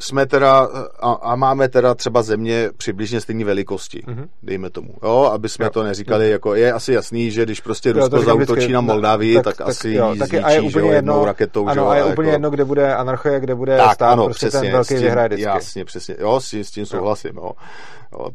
jsme 0.00 0.26
teda 0.26 0.68
a, 1.00 1.12
a 1.12 1.36
máme 1.36 1.68
teda 1.68 1.94
třeba 1.94 2.22
země 2.22 2.70
přibližně 2.76 3.20
stejné 3.20 3.44
velikosti, 3.44 4.02
Mhm. 4.06 4.28
dejme 4.42 4.70
tomu, 4.70 4.94
jo, 5.02 5.30
aby 5.34 5.48
jsme 5.48 5.64
Jo. 5.64 5.70
to 5.70 5.82
neříkali, 5.82 6.30
jako 6.30 6.54
je 6.54 6.72
asi 6.72 6.92
jasný, 6.92 7.30
že 7.30 7.42
když 7.44 7.60
prostě 7.60 7.88
Jo, 7.88 7.92
Rusko 7.94 8.20
zautočí 8.22 8.52
vždycky, 8.52 8.72
na 8.72 8.80
no, 8.80 8.86
Moldávii, 8.86 9.42
tak, 9.42 9.56
tak- 9.56 9.68
asi 9.68 9.90
jo, 9.92 10.14
taky 10.18 10.40
a 10.40 10.50
je 10.50 10.58
zničí, 10.60 10.72
že 10.72 10.78
úplně 10.78 10.88
jo, 10.90 10.94
jedno- 10.94 11.12
jednou 11.14 11.24
raketou, 11.24 11.64
že 11.66 11.70
Ano, 11.70 11.82
jo, 11.82 11.88
a 11.88 11.94
je 11.94 11.98
jako- 12.00 12.10
úplně 12.12 12.30
jedno, 12.30 12.50
kde 12.50 12.64
bude 12.64 12.94
anarchie, 12.94 13.40
kde 13.40 13.54
bude 13.54 13.76
tak, 13.76 13.94
stát, 13.94 14.12
ano, 14.12 14.24
prostě 14.24 14.46
přesně, 14.46 14.60
ten 14.60 14.72
velký 14.72 14.88
tím, 14.88 14.98
vyhraje 15.02 15.28
vždycky. 15.28 15.42
Jasně, 15.44 15.84
přesně, 15.84 16.16
jo, 16.18 16.40
s, 16.40 16.50
tím- 16.50 16.64
s 16.64 16.70
tím 16.70 16.86
souhlasím, 16.86 17.32
jo. 17.36 17.42
jo. 17.44 17.52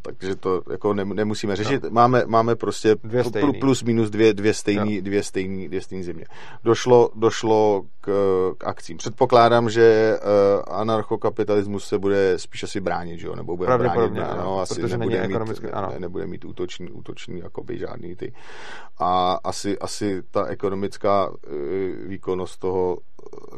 Takže 0.02 0.36
to 0.36 0.62
jako 0.72 0.94
nem, 0.94 1.10
nemusíme 1.14 1.56
řešit. 1.56 1.84
Máme, 1.90 2.24
máme 2.28 2.56
prostě 2.56 2.96
Dvě 3.04 3.22
pl- 3.24 3.30
stejný. 3.30 3.54
plus 3.54 3.84
minus 3.84 4.10
dvě, 4.10 4.34
dvě 4.34 4.54
stejný, 4.54 5.02
dvě 5.02 5.24
stejný, 5.24 5.68
dvě 5.68 5.82
stejný 5.82 6.04
země. 6.04 6.26
Došlo, 6.64 7.10
došlo 7.16 7.82
k, 8.02 8.12
k 8.58 8.68
akcím. 8.68 8.98
Předpokládám, 8.98 9.70
že 9.70 10.18
uh, 10.22 10.74
anarchokapitalismus 10.76 11.88
se 11.88 12.00
bude 12.00 12.40
spíš 12.40 12.64
asi 12.64 12.80
bránit, 12.82 13.20
že 13.20 13.28
jo, 13.28 13.36
nebo 13.36 13.58
bude 13.58 13.68
bránit, 13.68 13.84
Pravděpodobně, 13.84 14.22
no, 14.44 14.60
asi 14.60 14.82
protože 14.82 14.98
není 14.98 15.14
nebude 15.14 15.28
mít, 15.28 15.34
ekonomicky- 15.36 15.66
ne, 15.66 15.72
ano. 15.72 15.90
ne, 15.94 16.00
nebude 16.00 16.28
mít 16.28 16.46
útočný, 16.46 16.92
útočný 16.92 17.40
jakoby 17.40 17.78
žádný 17.78 18.16
ty. 18.16 18.34
A 19.00 19.40
asi, 19.44 19.80
asi 19.80 20.24
ta 20.32 20.46
ekonomická 20.46 21.30
uh, 21.30 21.36
výkonnost 22.08 22.60
toho 22.60 22.98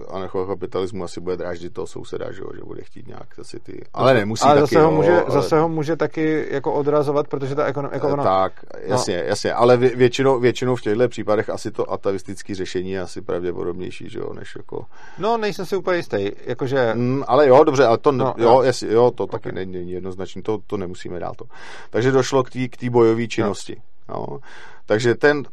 anarchokapitalismu 0.09 1.03
asi 1.03 1.21
bude 1.21 1.37
dráždit 1.37 1.73
toho 1.73 1.87
souseda, 1.87 2.31
že, 2.31 2.41
jo, 2.41 2.49
že 2.55 2.61
bude 2.63 2.81
chtít 2.83 3.07
nějak 3.07 3.39
asi 3.39 3.59
ty... 3.59 3.81
Ale 3.93 4.13
nemusí 4.13 4.43
ale 4.43 4.61
taky, 4.61 4.61
zase, 4.61 4.79
ho 4.85 4.91
jo, 4.91 4.91
může, 4.97 5.21
ale... 5.21 5.31
zase 5.31 5.59
ho 5.59 5.69
může 5.69 5.95
taky 5.95 6.47
jako 6.51 6.73
odrazovat, 6.73 7.27
protože 7.27 7.55
ta 7.55 7.65
ekonomika... 7.65 7.95
Jako 7.95 8.07
ono, 8.13 8.23
Tak, 8.23 8.53
jasně, 8.81 9.17
no. 9.17 9.23
jasně, 9.23 9.53
ale 9.53 9.77
vě- 9.77 9.95
většinou, 9.95 10.39
většinou 10.39 10.75
v 10.75 10.81
těchto 10.81 11.07
případech 11.09 11.49
asi 11.49 11.71
to 11.71 11.91
atavistické 11.91 12.55
řešení 12.55 12.91
je 12.91 13.01
asi 13.01 13.21
pravděpodobnější, 13.21 14.09
že 14.09 14.19
jo, 14.19 14.33
než 14.33 14.55
jako... 14.57 14.85
No, 15.17 15.37
nejsem 15.37 15.65
si 15.65 15.75
úplně 15.75 15.97
jistý, 15.97 16.31
jakože... 16.45 16.91
Mm, 16.93 17.23
ale 17.27 17.47
jo, 17.47 17.63
dobře, 17.63 17.85
ale 17.85 17.97
to, 17.97 18.11
No, 18.11 18.25
no, 18.25 18.33
jo. 18.37 18.49
jo, 18.49 18.61
jasně, 18.61 18.87
jo, 18.91 19.11
to 19.11 19.23
Ok. 19.23 19.31
taky 19.31 19.51
není, 19.51 19.71
není 19.71 19.91
jednoznačné, 19.91 20.41
to, 20.41 20.59
to 20.67 20.77
nemusíme 20.77 21.19
dál 21.19 21.33
to. 21.37 21.45
Takže 21.89 22.11
došlo 22.11 22.43
k 22.43 22.49
té 22.49 22.67
k 22.67 22.89
bojové 22.89 23.27
činnosti. 23.27 23.81
No. 24.09 24.39
Takže 24.85 25.15
ten, 25.15 25.43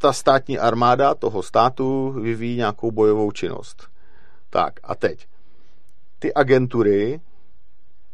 ta 0.00 0.12
státní 0.12 0.58
armáda 0.58 1.14
toho 1.14 1.42
státu 1.42 2.12
vyvíjí 2.12 2.56
nějakou 2.56 2.90
bojovou 2.90 3.30
činnost. 3.32 3.88
Tak 4.50 4.74
a 4.82 4.94
teď. 4.94 5.26
Ty 6.18 6.34
agentury 6.34 7.20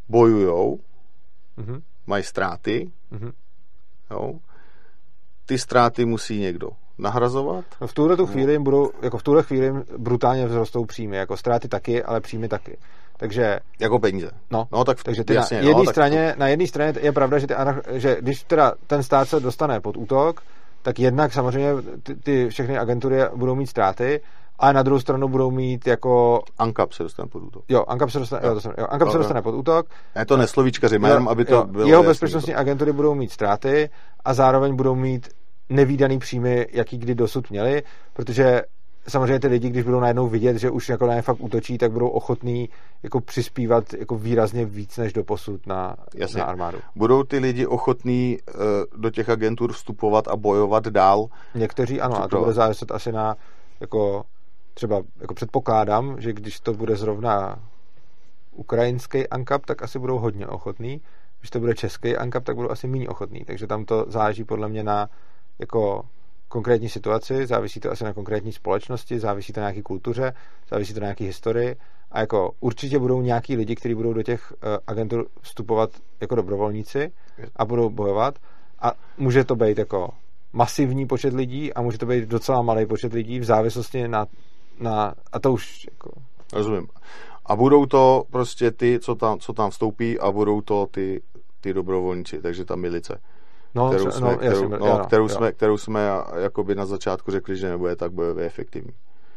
bojujou, 0.08 0.78
Mhm, 1.56 1.82
mají 2.06 2.22
ztráty, 2.24 2.90
mhm. 3.10 3.32
jo. 4.10 4.32
ty 5.46 5.58
ztráty 5.58 6.04
musí 6.04 6.38
někdo 6.40 6.68
nahrazovat. 6.98 7.64
No 7.80 7.86
v 7.86 7.92
tuhle 7.92 8.16
tu 8.16 8.26
chvíli 8.26 8.52
jim 8.52 8.64
budou, 8.64 8.90
jako 9.02 9.18
v 9.18 9.22
tuhle 9.22 9.42
chvíli 9.42 9.66
jim 9.66 9.84
brutálně 9.98 10.46
vzrostou 10.48 10.84
příjmy, 10.84 11.16
jako 11.16 11.36
ztráty 11.36 11.68
taky, 11.68 12.04
ale 12.04 12.20
příjmy 12.20 12.48
taky. 12.48 12.78
Takže, 13.16 13.60
Jako 13.78 13.98
peníze. 13.98 14.30
no, 14.50 14.68
No, 14.72 14.84
tak 14.84 15.02
takže 15.02 15.24
ty 15.24 15.34
jasně, 15.34 15.56
na 15.56 15.62
no, 15.62 15.68
jedné 15.68 15.84
tak 15.84 15.94
straně, 15.94 16.34
na 16.38 16.48
jedné 16.48 16.66
straně 16.66 16.94
je 17.00 17.12
pravda, 17.12 17.38
že, 17.38 17.46
ty, 17.46 17.54
že 17.92 18.16
když 18.20 18.42
teda 18.44 18.72
ten 18.86 19.02
stát 19.02 19.28
se 19.28 19.40
dostane 19.40 19.80
pod 19.80 19.96
útok, 19.96 20.42
tak 20.86 20.98
jednak 20.98 21.32
samozřejmě 21.32 21.72
ty, 22.02 22.14
ty 22.16 22.48
všechny 22.48 22.78
agentury 22.78 23.16
budou 23.34 23.54
mít 23.54 23.66
ztráty, 23.66 24.20
ale 24.58 24.72
na 24.72 24.82
druhou 24.82 25.00
stranu 25.00 25.28
budou 25.28 25.50
mít 25.50 25.86
jako 25.86 26.42
ANKAP 26.58 26.92
se 26.92 27.02
dostane 27.02 27.28
pod 27.28 27.42
útok. 27.42 27.64
Jo, 27.68 27.84
Ankap 27.88 28.10
se 28.10 28.18
dostane, 28.18 28.42
jo. 28.48 28.54
to 28.54 28.60
jsem, 28.60 28.72
jo, 28.78 28.86
Ankap 28.90 29.06
Jo, 29.08 29.12
se 29.12 29.16
jo. 29.16 29.18
dostane 29.18 29.42
pod 29.42 29.54
útok. 29.54 29.86
Ne, 30.16 30.26
to 30.26 30.36
neslovíčkaři, 30.36 30.94
jenom 31.06 31.28
aby 31.28 31.44
to 31.44 31.54
jo, 31.54 31.64
bylo 31.64 31.88
Jeho 31.88 32.02
bezpečnostní 32.02 32.52
to. 32.52 32.58
agentury 32.58 32.92
budou 32.92 33.14
mít 33.14 33.32
ztráty 33.32 33.90
a 34.24 34.34
zároveň 34.34 34.76
budou 34.76 34.94
mít 34.94 35.28
nevýdaný 35.68 36.18
příjmy, 36.18 36.66
jaký 36.72 36.98
kdy 36.98 37.14
dosud 37.14 37.50
měli, 37.50 37.82
protože 38.12 38.62
samozřejmě 39.08 39.40
ty 39.40 39.46
lidi, 39.46 39.68
když 39.68 39.84
budou 39.84 40.00
najednou 40.00 40.28
vidět, 40.28 40.56
že 40.56 40.70
už 40.70 40.88
jako 40.88 41.06
na 41.06 41.14
ně 41.14 41.22
fakt 41.22 41.40
útočí, 41.40 41.78
tak 41.78 41.92
budou 41.92 42.08
ochotní 42.08 42.68
jako 43.02 43.20
přispívat 43.20 43.92
jako 43.92 44.18
výrazně 44.18 44.64
víc 44.64 44.96
než 44.96 45.12
do 45.12 45.24
posud 45.24 45.66
na, 45.66 45.96
Jasně. 46.14 46.38
na 46.38 46.44
armádu. 46.44 46.78
Budou 46.96 47.22
ty 47.22 47.38
lidi 47.38 47.66
ochotní 47.66 48.38
uh, 48.54 49.00
do 49.00 49.10
těch 49.10 49.28
agentur 49.28 49.72
vstupovat 49.72 50.28
a 50.28 50.36
bojovat 50.36 50.84
dál? 50.84 51.26
Někteří 51.54 52.00
ano, 52.00 52.22
a 52.22 52.28
to 52.28 52.38
bude 52.38 52.52
záviset 52.52 52.90
asi 52.90 53.12
na 53.12 53.36
jako 53.80 54.24
třeba 54.74 55.02
jako 55.20 55.34
předpokládám, 55.34 56.20
že 56.20 56.32
když 56.32 56.60
to 56.60 56.74
bude 56.74 56.96
zrovna 56.96 57.58
ukrajinský 58.52 59.28
ankap, 59.28 59.66
tak 59.66 59.82
asi 59.82 59.98
budou 59.98 60.18
hodně 60.18 60.46
ochotný. 60.46 61.00
Když 61.40 61.50
to 61.50 61.60
bude 61.60 61.74
český 61.74 62.16
ankap, 62.16 62.44
tak 62.44 62.56
budou 62.56 62.70
asi 62.70 62.86
méně 62.86 63.08
ochotný. 63.08 63.44
Takže 63.44 63.66
tam 63.66 63.84
to 63.84 64.06
záleží 64.08 64.44
podle 64.44 64.68
mě 64.68 64.82
na 64.82 65.08
jako 65.58 66.04
konkrétní 66.48 66.88
situaci, 66.88 67.46
závisí 67.46 67.80
to 67.80 67.90
asi 67.90 68.04
na 68.04 68.12
konkrétní 68.12 68.52
společnosti, 68.52 69.18
závisí 69.18 69.52
to 69.52 69.60
na 69.60 69.66
nějaké 69.66 69.82
kultuře, 69.82 70.32
závisí 70.70 70.94
to 70.94 71.00
na 71.00 71.04
nějaké 71.04 71.24
historii 71.24 71.76
a 72.10 72.20
jako 72.20 72.50
určitě 72.60 72.98
budou 72.98 73.22
nějaký 73.22 73.56
lidi, 73.56 73.76
kteří 73.76 73.94
budou 73.94 74.12
do 74.12 74.22
těch 74.22 74.52
uh, 74.52 74.76
agentur 74.86 75.26
vstupovat 75.40 75.90
jako 76.20 76.34
dobrovolníci 76.34 77.12
a 77.56 77.64
budou 77.64 77.90
bojovat 77.90 78.38
a 78.78 78.92
může 79.18 79.44
to 79.44 79.56
být 79.56 79.78
jako 79.78 80.08
masivní 80.52 81.06
počet 81.06 81.34
lidí 81.34 81.72
a 81.72 81.82
může 81.82 81.98
to 81.98 82.06
být 82.06 82.28
docela 82.28 82.62
malý 82.62 82.86
počet 82.86 83.12
lidí 83.12 83.40
v 83.40 83.44
závislosti 83.44 84.08
na, 84.08 84.26
na 84.80 85.14
a 85.32 85.38
to 85.38 85.52
už 85.52 85.86
jako, 85.90 86.10
Rozumím. 86.52 86.88
A 87.46 87.56
budou 87.56 87.86
to 87.86 88.22
prostě 88.30 88.70
ty, 88.70 88.98
co 89.00 89.14
tam, 89.14 89.38
co 89.38 89.52
tam 89.52 89.70
vstoupí 89.70 90.18
a 90.18 90.30
budou 90.30 90.60
to 90.60 90.86
ty, 90.90 91.22
ty 91.60 91.74
dobrovolníci, 91.74 92.42
takže 92.42 92.64
ta 92.64 92.76
milice, 92.76 93.20
no, 93.76 93.88
kterou 93.88 94.10
jsme, 94.10 94.30
no, 94.30 94.36
kterou, 94.36 94.62
jasně, 94.62 94.78
no, 94.78 94.86
jo, 94.86 95.02
kterou, 95.06 95.24
jo. 95.24 95.28
jsme, 95.28 95.52
kterou 95.52 95.78
jsme 95.78 96.00
jakoby 96.36 96.74
na 96.74 96.86
začátku 96.86 97.30
řekli, 97.30 97.56
že 97.56 97.68
nebude 97.68 97.96
tak 97.96 98.12
bojově 98.12 98.46
efektivní. 98.46 98.92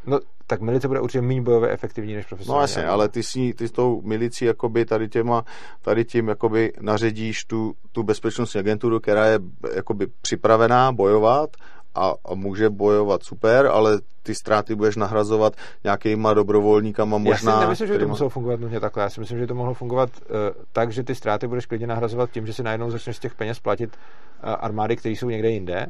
No, 0.05 0.19
tak 0.47 0.61
milice 0.61 0.87
bude 0.87 1.01
určitě 1.01 1.21
méně 1.21 1.41
bojově 1.41 1.69
efektivní 1.69 2.15
než 2.15 2.25
profesionální. 2.25 2.59
No 2.59 2.63
jasně, 2.63 2.85
ale 2.85 3.09
ty, 3.09 3.23
s 3.23 3.35
ní, 3.35 3.53
ty 3.53 3.67
s 3.67 3.71
tou 3.71 4.01
milicí 4.01 4.45
jakoby 4.45 4.85
tady, 4.85 5.09
těma, 5.09 5.45
tady 5.81 6.05
tím 6.05 6.27
jakoby 6.27 6.73
naředíš 6.81 7.45
tu, 7.45 7.73
tu 7.91 8.03
bezpečnostní 8.03 8.59
agenturu, 8.59 8.99
která 8.99 9.25
je 9.25 9.39
jakoby 9.75 10.07
připravená 10.21 10.91
bojovat 10.91 11.49
a, 11.95 12.13
a 12.25 12.35
může 12.35 12.69
bojovat 12.69 13.23
super, 13.23 13.65
ale 13.65 13.99
ty 14.23 14.35
ztráty 14.35 14.75
budeš 14.75 14.95
nahrazovat 14.95 15.53
nějakýma 15.83 16.33
dobrovolníkama 16.33 17.17
možná. 17.17 17.51
Já 17.51 17.57
si 17.57 17.63
nemyslím, 17.63 17.87
že 17.87 17.93
by 17.93 17.99
to 17.99 18.07
muselo 18.07 18.29
fungovat 18.29 18.59
nutně 18.59 18.79
takhle. 18.79 19.03
Já 19.03 19.09
si 19.09 19.19
myslím, 19.19 19.39
že 19.39 19.47
to 19.47 19.55
mohlo 19.55 19.73
fungovat 19.73 20.09
uh, 20.09 20.35
tak, 20.73 20.91
že 20.91 21.03
ty 21.03 21.15
ztráty 21.15 21.47
budeš 21.47 21.65
klidně 21.65 21.87
nahrazovat 21.87 22.31
tím, 22.31 22.45
že 22.45 22.53
si 22.53 22.63
najednou 22.63 22.91
začneš 22.91 23.15
z 23.15 23.19
těch 23.19 23.35
peněz 23.35 23.59
platit 23.59 23.89
uh, 23.89 24.49
armády, 24.59 24.95
které 24.95 25.13
jsou 25.15 25.29
někde 25.29 25.49
jinde. 25.49 25.85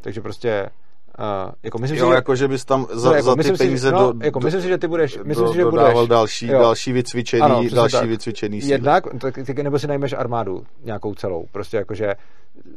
Takže 0.00 0.20
prostě 0.20 0.68
uh, 1.18 1.52
jako 1.62 1.78
myslím 1.78 1.98
Jo, 1.98 2.06
si, 2.06 2.10
že, 2.10 2.14
jako 2.14 2.36
že 2.36 2.48
bys 2.48 2.64
tam 2.64 2.86
za, 2.92 3.08
No, 3.10 3.14
jako 3.16 3.26
za 3.26 3.32
ty 3.32 3.38
myslím 3.38 3.56
si, 3.56 3.64
peníze 3.64 3.92
no, 3.92 4.12
do, 4.12 4.24
jako 4.24 4.40
myslím 4.40 4.62
si, 4.62 4.68
že 4.68 4.78
ty 4.78 4.88
budeš, 4.88 5.18
myslím 5.24 5.46
do, 5.46 5.52
si, 5.52 5.56
že 5.56 5.62
dodával 5.64 5.94
budeš, 5.94 6.08
další, 6.08 6.46
jo. 6.46 6.58
další 6.60 6.92
vycvičený, 6.92 7.42
Ano, 7.42 7.62
další 7.74 7.96
tak. 7.96 8.08
vycvičený 8.08 8.60
síly. 8.60 8.72
Jednak, 8.72 9.04
tak, 9.20 9.48
nebo 9.48 9.78
si 9.78 9.86
najmeš 9.86 10.12
armádu 10.12 10.64
nějakou 10.84 11.14
celou. 11.14 11.46
Prostě 11.52 11.76
jakože, 11.76 12.14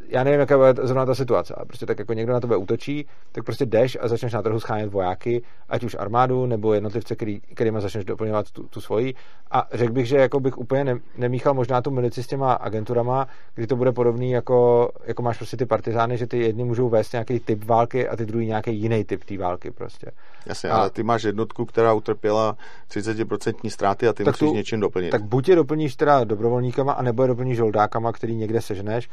já 0.09 0.23
nevím, 0.23 0.39
jaká 0.39 0.57
bude 0.57 0.73
zrovna 0.83 1.05
ta 1.05 1.15
situace, 1.15 1.53
ale 1.57 1.65
prostě 1.65 1.85
tak 1.85 1.99
jako 1.99 2.13
někdo 2.13 2.33
na 2.33 2.39
tebe 2.39 2.57
útočí, 2.57 3.05
tak 3.31 3.43
prostě 3.43 3.65
jdeš 3.65 3.97
a 4.01 4.07
začneš 4.07 4.33
na 4.33 4.41
trhu 4.41 4.59
schánět 4.59 4.91
vojáky, 4.91 5.41
ať 5.69 5.83
už 5.83 5.95
armádu, 5.99 6.45
nebo 6.45 6.73
jednotlivce, 6.73 7.15
který, 7.15 7.39
kterýma 7.39 7.79
začneš 7.79 8.05
doplňovat 8.05 8.51
tu, 8.51 8.63
tu 8.63 8.81
svoji. 8.81 9.13
A 9.51 9.67
řekl 9.73 9.93
bych, 9.93 10.07
že 10.07 10.17
jako 10.17 10.39
bych 10.39 10.57
úplně 10.57 10.83
ne, 10.83 10.99
nemíchal 11.17 11.53
možná 11.53 11.81
tu 11.81 11.91
milici 11.91 12.23
s 12.23 12.27
těma 12.27 12.53
agenturama, 12.53 13.27
kdy 13.55 13.67
to 13.67 13.75
bude 13.75 13.91
podobný, 13.91 14.31
jako, 14.31 14.89
jako 15.05 15.21
máš 15.21 15.37
prostě 15.37 15.57
ty 15.57 15.65
partizány, 15.65 16.17
že 16.17 16.27
ty 16.27 16.37
jedni 16.39 16.63
můžou 16.63 16.89
vést 16.89 17.11
nějaký 17.13 17.39
typ 17.39 17.63
války 17.65 18.07
a 18.07 18.15
ty 18.15 18.25
druhý 18.25 18.47
nějaký 18.47 18.75
jiný 18.81 19.03
typ 19.03 19.23
té 19.23 19.37
války 19.37 19.71
prostě. 19.71 20.11
Jasně, 20.45 20.69
A- 20.69 20.77
ale 20.77 20.89
ty 20.89 21.03
máš 21.03 21.23
jednotku, 21.23 21.65
která 21.65 21.93
utrpěla 21.93 22.57
30% 22.89 23.69
ztráty 23.69 24.07
a 24.07 24.13
ty 24.13 24.23
musíš 24.23 24.39
tu- 24.39 24.53
něčím 24.53 24.79
doplnit. 24.79 25.09
Tak 25.09 25.23
buď 25.23 25.49
je 25.49 25.55
doplníš 25.55 25.95
teda 25.95 26.23
dobrovolníkama, 26.23 26.93
anebo 26.93 27.21
je 27.21 27.27
doplníš 27.27 27.57
žoldákama, 27.57 28.11
který 28.11 28.35
někde 28.35 28.61
seženeš, 28.61 29.09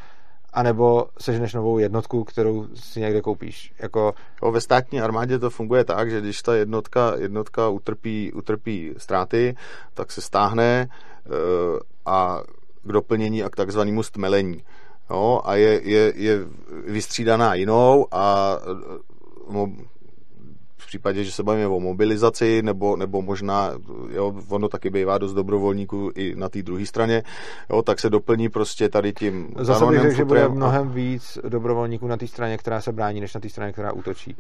anebo 0.55 1.07
seženeš 1.19 1.55
novou 1.55 1.79
jednotku, 1.79 2.25
kterou 2.25 2.67
si 2.75 3.01
někde 3.01 3.21
koupíš. 3.21 3.73
Jako, 3.79 4.15
Jo, 4.43 4.53
ve 4.53 4.61
státní 4.61 5.01
armádě 5.01 5.39
to 5.39 5.51
funguje 5.51 5.85
tak, 5.85 6.11
že 6.11 6.21
když 6.21 6.43
ta 6.43 6.55
jednotka, 6.55 7.13
jednotka 7.17 7.69
utrpí, 7.69 8.33
utrpí 8.33 8.95
ztráty, 8.97 9.57
tak 9.95 10.13
se 10.13 10.21
stáhne 10.21 10.89
eh, 10.89 11.31
a 12.07 12.43
k 12.83 12.93
doplnění 12.93 13.43
a 13.43 13.49
k 13.49 13.57
takzvanému 13.57 14.03
stmelení. 14.03 14.65
Jo, 15.11 15.41
a 15.45 15.55
je, 15.55 15.81
je, 15.91 16.13
je 16.17 16.39
vystřídaná 16.87 17.55
jinou 17.55 18.07
a 18.11 18.57
eh, 18.63 19.79
v 20.85 20.87
případě, 20.87 21.25
že 21.25 21.33
se 21.33 21.43
bavíme 21.43 21.67
o 21.67 21.81
mobilizaci, 21.81 22.63
nebo, 22.63 22.97
nebo 22.97 23.23
možná, 23.23 23.71
jo, 24.11 24.33
ono 24.49 24.69
taky 24.69 24.91
bývá 24.91 25.19
dost 25.19 25.35
dobrovolníků 25.35 26.11
i 26.15 26.35
na 26.37 26.49
té 26.49 26.63
druhé 26.63 26.87
straně, 26.87 27.23
jo, 27.71 27.83
tak 27.83 28.01
se 28.01 28.11
doplní 28.11 28.49
prostě 28.49 28.89
tady 28.89 29.13
tím 29.13 29.49
zase 29.59 29.87
bych 29.87 30.01
řekl, 30.01 30.15
že 30.15 30.25
bude 30.25 30.41
futrem 30.41 30.53
a- 30.53 30.55
mnohem 30.55 30.91
víc 30.91 31.39
dobrovolníků 31.49 32.07
na 32.07 32.17
té 32.17 32.27
straně, 32.27 32.59
která 32.59 32.81
se 32.81 32.93
brání, 32.93 33.21
než 33.21 33.35
na 33.35 33.41
té 33.41 33.49
straně, 33.49 33.73
která 33.73 33.93
útočí. 33.93 34.37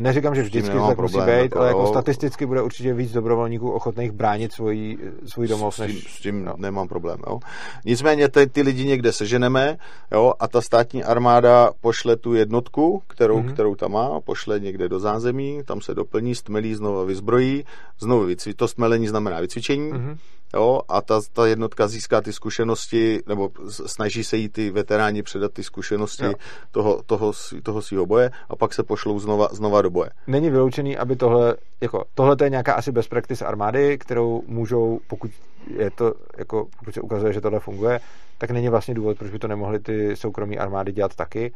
Neříkám, 0.00 0.34
že 0.34 0.42
vždycky 0.42 0.70
to 0.70 0.86
tak 0.86 0.98
musí 0.98 1.12
problém, 1.14 1.26
být, 1.38 1.42
jako 1.42 1.58
ale 1.58 1.68
jako 1.68 1.80
jo. 1.80 1.86
statisticky 1.86 2.46
bude 2.46 2.62
určitě 2.62 2.94
víc 2.94 3.12
dobrovolníků 3.12 3.70
ochotných 3.70 4.12
bránit 4.12 4.52
svůj, 4.52 4.98
svůj 5.26 5.48
domov, 5.48 5.74
s 5.74 5.76
tím, 5.76 5.86
než... 5.86 6.14
s 6.16 6.20
tím 6.20 6.44
no. 6.44 6.54
nemám 6.56 6.88
problém. 6.88 7.18
Jo. 7.26 7.38
Nicméně 7.84 8.28
ty, 8.28 8.46
ty 8.46 8.62
lidi 8.62 8.84
někde 8.84 9.12
seženeme 9.12 9.76
jo, 10.12 10.32
a 10.40 10.48
ta 10.48 10.60
státní 10.60 11.04
armáda 11.04 11.70
pošle 11.80 12.16
tu 12.16 12.34
jednotku, 12.34 13.02
kterou, 13.06 13.38
Mhm. 13.38 13.46
mm-hmm. 13.48 13.52
kterou 13.52 13.74
tam 13.74 13.92
má, 13.92 14.20
pošle 14.20 14.60
někde 14.60 14.88
do 14.88 15.00
zázemí, 15.00 15.60
tam 15.64 15.80
se 15.80 15.87
doplní, 15.94 16.34
stmelí, 16.34 16.74
znovu 16.74 17.06
vyzbrojí, 17.06 17.64
znovu 17.98 18.26
vycvi- 18.26 18.54
to 18.56 18.68
stmelení 18.68 19.08
znamená 19.08 19.40
vycvičení, 19.40 19.90
Mhm. 19.92 19.98
mm-hmm. 20.08 20.18
jo, 20.54 20.80
a 20.88 21.00
ta, 21.02 21.20
ta 21.32 21.46
jednotka 21.46 21.88
získá 21.88 22.20
ty 22.20 22.32
zkušenosti, 22.32 23.22
nebo 23.26 23.50
snaží 23.68 24.24
se 24.24 24.36
jí 24.36 24.48
ty 24.48 24.70
veteráni 24.70 25.22
předat 25.22 25.52
ty 25.52 25.62
zkušenosti 25.62 26.24
Jo. 26.24 26.32
toho, 26.70 27.02
toho, 27.06 27.32
toho 27.62 27.82
svého 27.82 28.06
boje 28.06 28.30
a 28.48 28.56
pak 28.56 28.74
se 28.74 28.82
pošlou 28.82 29.18
znova, 29.18 29.48
znova 29.52 29.82
do 29.82 29.90
boje. 29.90 30.10
není 30.26 30.50
vyloučený, 30.50 30.96
aby 30.96 31.16
tohle, 31.16 31.56
jako, 31.80 32.04
tohle 32.14 32.36
to 32.36 32.44
je 32.44 32.50
nějaká 32.50 32.72
asi 32.74 32.92
best 32.92 33.10
practice 33.10 33.44
armády, 33.46 33.98
kterou 33.98 34.42
můžou, 34.46 35.00
pokud 35.08 35.30
je 35.76 35.90
to, 35.90 36.14
jako, 36.38 36.66
pokud 36.78 36.94
se 36.94 37.00
ukazuje, 37.00 37.32
že 37.32 37.40
tohle 37.40 37.60
funguje, 37.60 38.00
tak 38.38 38.50
není 38.50 38.68
vlastně 38.68 38.94
důvod, 38.94 39.18
proč 39.18 39.30
by 39.30 39.38
to 39.38 39.48
nemohly 39.48 39.78
ty 39.78 40.16
soukromé 40.16 40.56
armády 40.56 40.92
dělat 40.92 41.14
taky. 41.14 41.52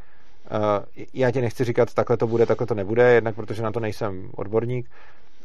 Uh, 0.51 1.05
já 1.15 1.31
ti 1.31 1.41
nechci 1.41 1.65
říkat, 1.65 1.95
takhle 1.95 2.17
to 2.17 2.27
bude, 2.27 2.47
takhle 2.47 2.67
to 2.67 2.75
nebude, 2.75 3.13
jednak 3.13 3.35
protože 3.35 3.63
na 3.63 3.73
to 3.73 3.81
nejsem 3.81 4.31
odborník 4.37 4.91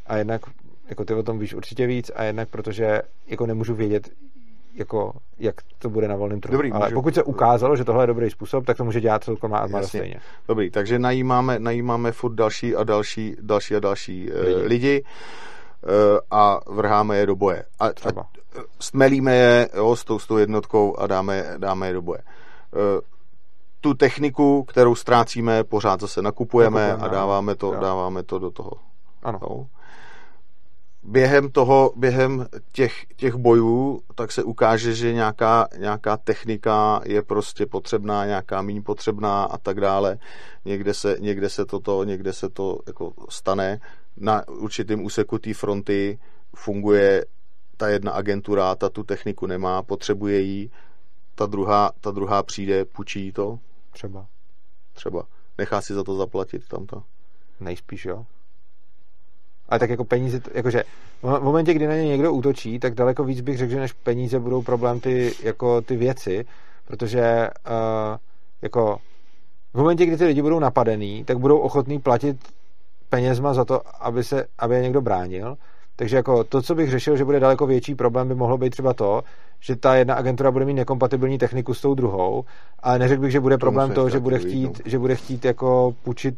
a 0.08 0.18
jednak 0.18 0.42
jako 0.90 1.06
ty 1.06 1.14
o 1.14 1.24
tom 1.24 1.40
víš 1.40 1.54
určitě 1.54 1.88
víc 1.88 2.12
a 2.16 2.24
jednak 2.24 2.50
protože 2.50 3.02
jako 3.28 3.46
nemůžu 3.46 3.76
vědět, 3.76 4.10
jako, 4.74 5.14
jak 5.40 5.56
to 5.80 5.90
bude 5.90 6.08
na 6.08 6.16
volném 6.16 6.42
trhu. 6.42 6.52
Dobrý, 6.52 6.72
Ale 6.72 6.86
můžu- 6.86 6.94
pokud 6.94 7.16
se 7.16 7.24
ukázalo, 7.24 7.76
že 7.76 7.84
tohle 7.84 8.04
je 8.04 8.08
dobrý 8.08 8.30
způsob, 8.30 8.66
tak 8.66 8.78
to 8.78 8.84
může 8.84 9.02
dělat 9.02 9.24
soukromá 9.24 9.58
armáda 9.58 9.84
Jasně. 9.84 10.00
stejně. 10.00 10.20
Dobrý, 10.48 10.72
takže 10.72 11.00
najímáme, 11.00 11.60
najímáme 11.60 12.12
furt 12.12 12.34
další 12.34 12.76
a 12.76 12.84
další, 12.84 13.36
další 13.42 13.76
a 13.76 13.80
další 13.80 14.30
lidi. 14.34 14.56
Lidi. 14.56 14.68
lidi. 14.68 15.04
a 16.32 16.60
vrháme 16.68 17.18
je 17.18 17.26
do 17.26 17.36
boje. 17.36 17.64
A, 17.80 17.88
a 17.88 17.92
stmelíme 18.80 19.36
je 19.36 19.70
jo, 19.76 19.96
s, 19.96 20.04
tou, 20.04 20.20
s 20.20 20.28
tou 20.28 20.38
jednotkou 20.38 20.96
a 21.00 21.08
dáme, 21.08 21.56
dáme 21.58 21.88
je 21.88 21.94
do 21.94 22.02
boje. 22.02 22.20
Tu 23.88 23.94
techniku, 23.94 24.64
kterou 24.64 24.96
ztrácíme, 24.96 25.64
pořád 25.64 26.02
zase 26.02 26.22
nakupujeme, 26.22 26.88
nakupujeme 26.88 27.08
a 27.08 27.14
dáváme 27.14 27.56
to, 27.56 27.72
dáváme 27.72 28.24
to 28.24 28.40
do 28.40 28.52
toho. 28.52 28.72
Ano. 29.24 29.40
Jo 29.42 29.66
během 31.08 31.52
toho, 31.52 31.94
během 31.96 32.48
těch, 32.72 33.06
těch 33.16 33.36
bojů, 33.36 34.02
tak 34.16 34.32
se 34.32 34.44
ukáže, 34.44 34.94
že 34.94 35.14
nějaká, 35.14 35.68
nějaká 35.78 36.18
technika 36.18 37.02
je 37.06 37.22
prostě 37.22 37.66
potřebná, 37.66 38.26
nějaká 38.26 38.62
méně 38.62 38.82
potřebná 38.82 39.44
a 39.44 39.58
tak 39.58 39.82
dále. 39.82 40.18
Někde 40.66 40.94
se, 40.94 41.18
někde 41.20 41.50
se 41.50 41.66
toto, 41.66 42.04
někde 42.04 42.34
se 42.34 42.50
to 42.50 42.80
jako 42.88 43.14
stane. 43.30 43.80
Na 44.18 44.48
určitém 44.48 45.06
úseku 45.06 45.38
té 45.38 45.54
fronty 45.54 46.20
funguje 46.56 47.26
ta 47.78 47.88
jedna 47.88 48.12
agentura, 48.12 48.76
ta 48.76 48.90
tu 48.90 49.04
techniku 49.04 49.46
nemá, 49.46 49.84
potřebuje 49.84 50.40
ji, 50.40 50.70
ta 51.36 51.46
druhá, 51.46 51.92
ta 52.02 52.12
druhá 52.12 52.44
přijde, 52.44 52.86
pučí 52.86 53.32
to. 53.32 53.60
Třeba. 53.98 54.26
Třeba. 54.94 55.24
Nechá 55.58 55.82
si 55.82 55.94
za 55.94 56.04
to 56.04 56.16
zaplatit 56.16 56.68
tamto. 56.68 57.04
Nejspíš, 57.60 58.06
jo. 58.06 58.26
Ale 59.70 59.80
tak 59.80 59.90
jako 59.90 60.06
peníze, 60.06 60.42
jakože 60.54 60.84
v 61.22 61.40
momentě, 61.40 61.74
kdy 61.74 61.88
na 61.88 61.96
ně 61.96 62.04
někdo 62.04 62.34
útočí, 62.34 62.80
tak 62.80 62.94
daleko 62.94 63.24
víc 63.24 63.42
bych 63.42 63.58
řekl, 63.58 63.72
že 63.72 63.80
než 63.80 63.94
peníze 63.94 64.40
budou 64.40 64.62
problém 64.62 65.00
ty, 65.00 65.34
jako 65.44 65.82
ty 65.82 65.96
věci, 65.96 66.46
protože 66.86 67.50
uh, 67.68 68.18
jako 68.62 68.98
v 69.74 69.78
momentě, 69.78 70.06
kdy 70.06 70.18
ty 70.18 70.26
lidi 70.26 70.42
budou 70.42 70.60
napadený, 70.60 71.24
tak 71.24 71.38
budou 71.38 71.60
ochotní 71.60 72.00
platit 72.00 72.38
penězma 73.10 73.54
za 73.54 73.66
to, 73.66 74.06
aby, 74.06 74.24
se, 74.24 74.48
aby 74.58 74.76
je 74.76 74.82
někdo 74.82 75.02
bránil. 75.02 75.58
Takže 76.00 76.16
jako 76.16 76.44
to, 76.44 76.62
co 76.62 76.76
bych 76.76 76.92
řešil, 76.92 77.18
že 77.18 77.26
bude 77.26 77.40
daleko 77.40 77.68
větší 77.68 77.96
problém, 77.96 78.28
by 78.28 78.36
mohlo 78.36 78.58
být 78.58 78.70
třeba 78.70 78.94
to, 78.94 79.24
že 79.60 79.76
ta 79.76 79.96
jedna 79.96 80.16
agentura 80.16 80.52
bude 80.52 80.66
mít 80.66 80.74
nekompatibilní 80.74 81.38
techniku 81.38 81.74
s 81.74 81.82
tou 81.82 81.96
druhou, 81.96 82.46
ale 82.80 83.00
neřekl 83.00 83.22
bych, 83.22 83.32
že 83.32 83.40
bude 83.40 83.58
problém 83.58 83.92
to, 83.92 84.10
že 84.10 84.20
bude 84.20 84.40
chtít, 84.40 84.82
že 84.86 85.00
bude 85.00 85.16
chtít 85.16 85.46
jako 85.46 85.96
půjčit 86.04 86.36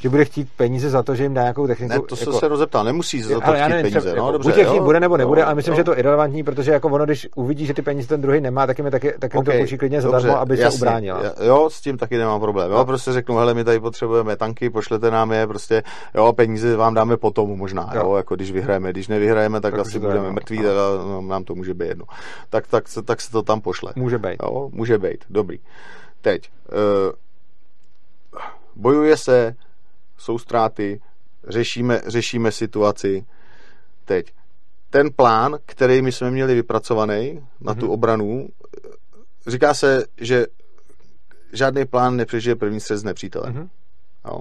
že 0.00 0.08
bude 0.08 0.24
chtít 0.24 0.48
peníze 0.56 0.90
za 0.90 1.02
to, 1.02 1.14
že 1.14 1.22
jim 1.22 1.34
dá 1.34 1.42
nějakou 1.42 1.66
techniku. 1.66 1.92
Ne, 1.92 2.00
to 2.08 2.16
jako, 2.20 2.32
se 2.32 2.48
rozeptal, 2.48 2.84
nemusí 2.84 3.22
za 3.22 3.40
to 3.40 3.46
ale 3.46 3.60
chtít 3.60 3.68
nevím, 3.68 3.92
peníze. 3.92 4.08
No, 4.08 4.14
jako, 4.14 4.32
dobře, 4.32 4.52
buď 4.52 4.66
chtít 4.66 4.80
bude 4.80 5.00
nebo 5.00 5.16
nebude, 5.16 5.44
ale 5.44 5.54
myslím, 5.54 5.72
jo. 5.72 5.76
že 5.76 5.84
to 5.84 5.92
je 5.92 5.96
irrelevantní, 5.96 6.42
protože 6.42 6.72
jako 6.72 6.88
ono, 6.88 7.04
když 7.04 7.28
uvidí, 7.34 7.66
že 7.66 7.74
ty 7.74 7.82
peníze 7.82 8.08
ten 8.08 8.20
druhý 8.20 8.40
nemá, 8.40 8.66
tak 8.66 8.78
jim, 8.78 8.90
taky, 8.90 9.14
tak 9.18 9.34
jim 9.34 9.40
okay, 9.40 9.54
to 9.54 9.60
půjčí 9.60 9.78
klidně 9.78 10.00
zadarmo, 10.00 10.38
aby 10.38 10.58
jasně, 10.58 10.78
se 10.78 10.84
ubránil. 10.84 11.16
Jo, 11.46 11.70
s 11.70 11.80
tím 11.80 11.98
taky 11.98 12.18
nemám 12.18 12.40
problém. 12.40 12.70
Jo, 12.70 12.76
no. 12.76 12.84
prostě 12.84 13.12
řeknu, 13.12 13.36
hele, 13.36 13.54
my 13.54 13.64
tady 13.64 13.80
potřebujeme 13.80 14.36
tanky, 14.36 14.70
pošlete 14.70 15.10
nám 15.10 15.32
je, 15.32 15.46
prostě, 15.46 15.82
jo, 16.14 16.32
peníze 16.32 16.76
vám 16.76 16.94
dáme 16.94 17.16
potom 17.16 17.58
možná, 17.58 17.90
jo, 17.94 18.00
jo 18.04 18.16
jako 18.16 18.36
když 18.36 18.52
vyhrajeme. 18.52 18.90
Když 18.90 19.08
nevyhrajeme, 19.08 19.60
tak, 19.60 19.72
tak 19.72 19.80
asi 19.80 19.98
budeme 19.98 20.32
mrtví, 20.32 20.56
tak 20.56 20.74
no, 21.06 21.22
nám 21.22 21.44
to 21.44 21.54
může 21.54 21.74
být 21.74 21.88
jedno. 21.88 22.04
Tak, 22.50 22.66
tak, 22.66 22.88
se, 22.88 23.02
tak 23.02 23.20
se 23.20 23.30
to 23.30 23.42
tam 23.42 23.60
pošle. 23.60 23.92
Může 23.96 24.18
být. 24.18 24.36
Jo, 24.42 24.68
může 24.72 24.98
být, 24.98 25.24
dobrý. 25.30 25.58
Teď, 26.20 26.50
uh, 26.68 27.12
bojuje 28.76 29.16
se 29.16 29.54
jsou 30.18 30.38
ztráty, 30.38 31.00
řešíme, 31.48 32.02
řešíme 32.06 32.52
situaci. 32.52 33.26
Teď, 34.04 34.34
ten 34.90 35.10
plán, 35.16 35.58
který 35.66 36.02
my 36.02 36.12
jsme 36.12 36.30
měli 36.30 36.54
vypracovaný 36.54 37.46
na 37.60 37.72
mm-hmm. 37.72 37.78
tu 37.78 37.84
mhm. 37.84 37.92
obranu, 37.92 38.48
říká 39.46 39.74
se, 39.74 40.04
že 40.16 40.46
žádný 41.52 41.84
plán 41.84 42.16
nepřežije 42.16 42.56
první 42.56 42.80
střed 42.80 42.96
s 42.96 43.04
nepřítelem. 43.04 43.54
Mm-hmm. 43.54 43.68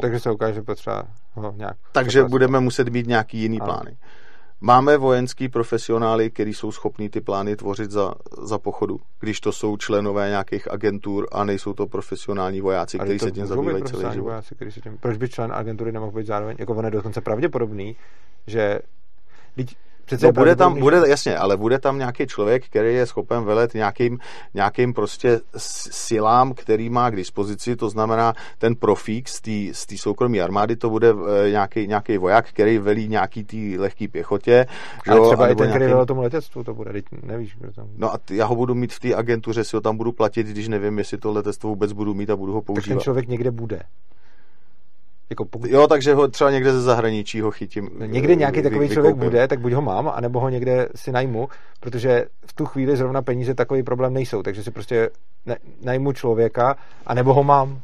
Takže 0.01 0.19
se 0.19 0.31
ukáže 0.31 0.61
potřeba 0.61 1.03
ho 1.33 1.53
nějak. 1.57 1.77
Takže 1.91 2.23
budeme 2.23 2.59
muset 2.59 2.87
mít 2.87 3.07
nějaký 3.07 3.37
jiný 3.37 3.59
ano. 3.61 3.65
plány. 3.65 3.97
Máme 4.61 4.97
vojenský 4.97 5.49
profesionály, 5.49 6.29
kteří 6.29 6.53
jsou 6.53 6.71
schopní 6.71 7.09
ty 7.09 7.21
plány 7.21 7.55
tvořit 7.55 7.91
za, 7.91 8.13
za 8.41 8.57
pochodu, 8.57 8.99
když 9.19 9.39
to 9.39 9.51
jsou 9.51 9.77
členové 9.77 10.29
nějakých 10.29 10.71
agentur 10.71 11.27
a 11.31 11.43
nejsou 11.43 11.73
to 11.73 11.87
profesionální 11.87 12.61
vojáci, 12.61 12.99
kteří 12.99 13.19
se 13.19 13.31
tím 13.31 13.45
zabývají 13.45 13.83
celý 13.83 14.13
život. 14.13 14.23
Vojáci, 14.23 14.55
se 14.69 14.81
tím... 14.81 14.97
Proč 14.97 15.17
by 15.17 15.29
člen 15.29 15.53
agentury 15.53 15.91
nemohl 15.91 16.11
být 16.11 16.27
zároveň, 16.27 16.55
jako 16.59 16.75
on 16.75 16.85
je 16.85 16.91
dokonce 16.91 17.21
pravděpodobný, 17.21 17.95
že 18.47 18.79
Přece 20.07 20.25
no, 20.25 20.31
bude 20.31 20.55
tam, 20.55 20.79
bude, 20.79 21.01
jasně, 21.07 21.37
ale 21.37 21.57
bude 21.57 21.79
tam 21.79 21.97
nějaký 21.97 22.27
člověk, 22.27 22.65
který 22.65 22.95
je 22.95 23.05
schopen 23.05 23.43
velet 23.43 23.73
nějakým, 23.73 24.19
nějakým 24.53 24.93
prostě 24.93 25.39
silám, 25.57 26.53
který 26.53 26.89
má 26.89 27.09
k 27.09 27.15
dispozici, 27.15 27.75
to 27.75 27.89
znamená 27.89 28.33
ten 28.57 28.75
profík 28.75 29.29
z 29.71 29.85
té 29.85 29.97
soukromé 29.97 30.39
armády, 30.39 30.75
to 30.75 30.89
bude 30.89 31.09
e, 31.45 31.51
nějaký, 31.51 31.87
nějaký 31.87 32.17
voják, 32.17 32.49
který 32.49 32.77
velí 32.77 33.07
nějaký 33.07 33.43
tý 33.43 33.77
lehký 33.77 34.07
pěchotě. 34.07 34.65
Ale 35.07 35.17
jo, 35.17 35.27
třeba 35.27 35.47
i 35.47 35.55
ten, 35.55 35.67
nějaký... 35.67 35.77
který 35.77 35.91
velel 35.91 36.05
tomu 36.05 36.21
letectvu, 36.21 36.63
to 36.63 36.73
bude, 36.73 36.91
nevíš, 37.23 37.55
kdo 37.59 37.71
tam. 37.71 37.87
No 37.97 38.13
a 38.13 38.19
já 38.31 38.45
ho 38.45 38.55
budu 38.55 38.75
mít 38.75 38.93
v 38.93 38.99
té 38.99 39.15
agentuře, 39.15 39.63
si 39.63 39.75
ho 39.75 39.81
tam 39.81 39.97
budu 39.97 40.11
platit, 40.11 40.47
když 40.47 40.67
nevím, 40.67 40.97
jestli 40.97 41.17
to 41.17 41.31
letectvo 41.31 41.69
vůbec 41.69 41.91
budu 41.93 42.13
mít 42.13 42.29
a 42.29 42.35
budu 42.35 42.53
ho 42.53 42.61
používat. 42.61 42.95
Tak 42.95 42.97
ten 42.97 43.03
člověk 43.03 43.27
někde 43.27 43.51
bude. 43.51 43.79
Jako 45.29 45.45
pokud... 45.45 45.69
Jo, 45.69 45.87
takže 45.87 46.13
ho 46.13 46.27
třeba 46.27 46.51
někde 46.51 46.73
ze 46.73 46.81
zahraničí 46.81 47.41
ho 47.41 47.51
chytím. 47.51 47.89
Někde 48.05 48.35
nějaký 48.35 48.57
vy, 48.57 48.63
takový 48.63 48.87
vy, 48.87 48.93
člověk 48.93 49.15
bude, 49.15 49.47
tak 49.47 49.59
buď 49.59 49.73
ho 49.73 49.81
mám, 49.81 50.11
anebo 50.15 50.39
ho 50.39 50.49
někde 50.49 50.87
si 50.95 51.11
najmu, 51.11 51.49
protože 51.79 52.25
v 52.45 52.53
tu 52.53 52.65
chvíli 52.65 52.97
zrovna 52.97 53.21
peníze 53.21 53.53
takový 53.53 53.83
problém 53.83 54.13
nejsou, 54.13 54.43
takže 54.43 54.63
si 54.63 54.71
prostě 54.71 55.09
najmu 55.81 56.11
člověka, 56.11 56.75
anebo 57.05 57.33
ho 57.33 57.43
mám. 57.43 57.79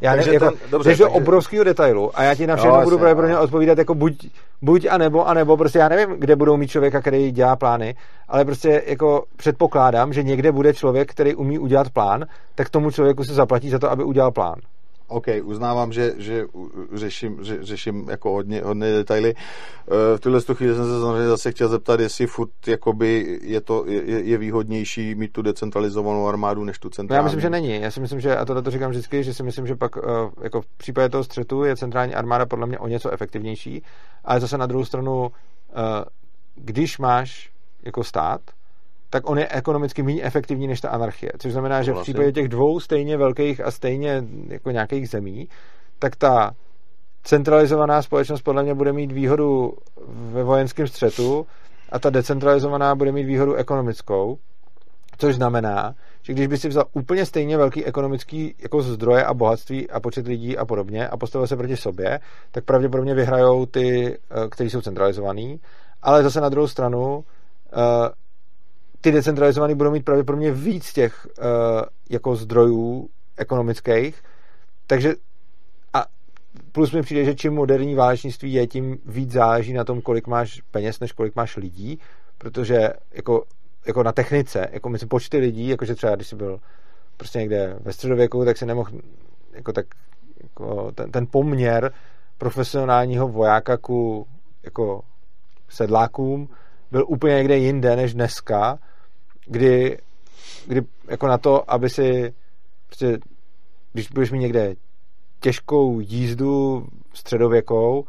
Já 0.00 0.16
nevím, 0.16 0.32
jako, 0.32 0.50
ten, 0.50 0.54
dobře, 0.70 0.90
takže... 0.90 1.04
do 1.04 1.10
obrovského 1.10 1.64
detailu 1.64 2.18
a 2.18 2.22
já 2.22 2.34
ti 2.34 2.46
na 2.46 2.56
všechno 2.56 2.76
jo, 2.76 2.84
budu 2.84 2.98
pravděpodobně 2.98 3.38
odpovídat 3.38 3.78
jako 3.78 3.94
buď, 3.94 4.26
buď 4.62 4.86
a 4.90 4.98
nebo, 4.98 5.28
a 5.28 5.34
nebo, 5.34 5.56
prostě 5.56 5.78
já 5.78 5.88
nevím, 5.88 6.16
kde 6.18 6.36
budou 6.36 6.56
mít 6.56 6.70
člověka, 6.70 7.00
který 7.00 7.30
dělá 7.30 7.56
plány, 7.56 7.94
ale 8.28 8.44
prostě 8.44 8.82
jako 8.86 9.24
předpokládám, 9.36 10.12
že 10.12 10.22
někde 10.22 10.52
bude 10.52 10.74
člověk, 10.74 11.10
který 11.10 11.34
umí 11.34 11.58
udělat 11.58 11.90
plán, 11.90 12.24
tak 12.54 12.70
tomu 12.70 12.90
člověku 12.90 13.24
se 13.24 13.34
zaplatí 13.34 13.70
za 13.70 13.78
to, 13.78 13.90
aby 13.90 14.04
udělal 14.04 14.30
plán. 14.30 14.56
OK, 15.10 15.26
uznávám, 15.42 15.92
že, 15.92 16.14
že 16.18 16.46
řeším, 16.92 17.44
že, 17.44 17.58
řeším 17.64 18.06
jako 18.10 18.30
hodně, 18.32 18.62
hodně 18.62 18.92
detaily. 18.92 19.34
Eh, 19.34 20.16
v 20.16 20.20
tuhle 20.20 20.40
chvíli 20.40 20.74
jsem 20.74 20.84
se 20.84 21.00
samozřejmě 21.00 21.28
zase 21.28 21.52
chtěl 21.52 21.68
zeptat, 21.68 22.00
jestli 22.00 22.26
furt 22.26 22.50
jakoby 22.66 23.38
je, 23.42 23.60
to, 23.60 23.84
je, 23.86 24.20
je 24.20 24.38
výhodnější 24.38 25.14
mít 25.14 25.32
tu 25.32 25.42
decentralizovanou 25.42 26.28
armádu 26.28 26.64
než 26.64 26.78
tu 26.78 26.90
centrální. 26.90 27.16
No 27.16 27.20
já 27.20 27.22
myslím, 27.22 27.40
že 27.40 27.50
není. 27.50 27.80
Já 27.80 27.90
si 27.90 28.00
myslím, 28.00 28.20
že, 28.20 28.36
a 28.36 28.44
tohle 28.44 28.62
to 28.62 28.70
říkám 28.70 28.90
vždycky, 28.90 29.24
že 29.24 29.34
si 29.34 29.42
myslím, 29.42 29.66
že 29.66 29.76
pak 29.76 29.96
eh, 29.96 30.00
jako 30.42 30.60
v 30.60 30.66
případě 30.66 31.08
toho 31.08 31.24
střetu 31.24 31.64
je 31.64 31.76
centrální 31.76 32.14
armáda 32.14 32.46
podle 32.46 32.66
mě 32.66 32.78
o 32.78 32.88
něco 32.88 33.10
efektivnější, 33.10 33.82
ale 34.24 34.40
zase 34.40 34.58
na 34.58 34.66
druhou 34.66 34.84
stranu, 34.84 35.30
eh, 35.70 36.04
když 36.54 36.98
máš 36.98 37.50
jako 37.82 38.04
stát, 38.04 38.40
tak 39.10 39.30
on 39.30 39.38
je 39.38 39.48
ekonomicky 39.48 40.02
méně 40.02 40.22
efektivní 40.22 40.66
než 40.66 40.80
ta 40.80 40.88
anarchie. 40.88 41.32
Což 41.38 41.52
znamená, 41.52 41.82
že 41.82 41.92
v 41.92 42.00
případě 42.02 42.32
těch 42.32 42.48
dvou 42.48 42.80
stejně 42.80 43.16
velkých 43.16 43.60
a 43.60 43.70
stejně 43.70 44.24
jako 44.48 44.70
nějakých 44.70 45.08
zemí, 45.08 45.48
tak 45.98 46.16
ta 46.16 46.50
centralizovaná 47.22 48.02
společnost 48.02 48.42
podle 48.42 48.62
mě 48.62 48.74
bude 48.74 48.92
mít 48.92 49.12
výhodu 49.12 49.72
ve 50.06 50.44
vojenském 50.44 50.86
střetu 50.86 51.46
a 51.92 51.98
ta 51.98 52.10
decentralizovaná 52.10 52.94
bude 52.94 53.12
mít 53.12 53.24
výhodu 53.24 53.54
ekonomickou, 53.54 54.38
což 55.18 55.34
znamená, 55.34 55.94
že 56.22 56.32
když 56.32 56.46
by 56.46 56.58
si 56.58 56.68
vzal 56.68 56.84
úplně 56.92 57.26
stejně 57.26 57.56
velký 57.56 57.84
ekonomický 57.84 58.54
jako 58.58 58.82
zdroje 58.82 59.24
a 59.24 59.34
bohatství 59.34 59.90
a 59.90 60.00
počet 60.00 60.26
lidí 60.26 60.58
a 60.58 60.64
podobně 60.64 61.08
a 61.08 61.16
postavil 61.16 61.46
se 61.46 61.56
proti 61.56 61.76
sobě, 61.76 62.20
tak 62.50 62.64
pravděpodobně 62.64 63.14
vyhrajou 63.14 63.66
ty, 63.66 64.18
eh, 64.30 64.48
kteří 64.50 64.70
jsou 64.70 64.80
centralizovaný, 64.80 65.60
ale 66.02 66.22
zase 66.22 66.40
na 66.40 66.48
druhou 66.48 66.68
stranu 66.68 67.24
eh, 67.72 68.10
ty 69.00 69.12
decentralizované 69.12 69.74
budou 69.74 69.90
mít 69.90 70.04
pravděpodobně 70.04 70.52
víc 70.52 70.92
těch 70.92 71.26
uh, 71.38 71.44
jako 72.10 72.36
zdrojů 72.36 73.08
ekonomických, 73.36 74.22
takže 74.86 75.14
a 75.92 76.04
plus 76.72 76.92
mi 76.92 77.02
přijde, 77.02 77.24
že 77.24 77.34
čím 77.34 77.52
moderní 77.52 77.94
válečnictví 77.94 78.52
je, 78.52 78.66
tím 78.66 78.98
víc 79.06 79.32
záleží 79.32 79.72
na 79.72 79.84
tom, 79.84 80.00
kolik 80.00 80.26
máš 80.26 80.60
peněz, 80.70 81.00
než 81.00 81.12
kolik 81.12 81.36
máš 81.36 81.56
lidí, 81.56 81.98
protože 82.38 82.90
jako, 83.12 83.44
jako 83.86 84.02
na 84.02 84.12
technice, 84.12 84.68
jako 84.72 84.88
myslím 84.88 85.08
počty 85.08 85.38
lidí, 85.38 85.68
jakože 85.68 85.94
třeba 85.94 86.16
když 86.16 86.26
jsi 86.26 86.36
byl 86.36 86.60
prostě 87.16 87.38
někde 87.38 87.76
ve 87.80 87.92
středověku, 87.92 88.44
tak 88.44 88.56
si 88.56 88.66
nemohl 88.66 88.90
jako 89.54 89.72
tak 89.72 89.86
jako 90.42 90.92
ten, 90.92 91.10
ten 91.10 91.26
poměr 91.30 91.92
profesionálního 92.38 93.28
vojáka 93.28 93.76
ku 93.76 94.26
jako 94.62 95.02
sedlákům 95.68 96.48
byl 96.90 97.04
úplně 97.08 97.34
někde 97.34 97.56
jinde 97.56 97.96
než 97.96 98.14
dneska 98.14 98.78
kdy, 99.50 99.98
kdy 100.66 100.82
jako 101.08 101.26
na 101.26 101.38
to, 101.38 101.70
aby 101.70 101.90
si 101.90 102.34
prostě, 102.86 103.18
když 103.92 104.08
budeš 104.08 104.30
mít 104.30 104.38
někde 104.38 104.74
těžkou 105.40 106.00
jízdu 106.00 106.86
středověkou, 107.14 108.04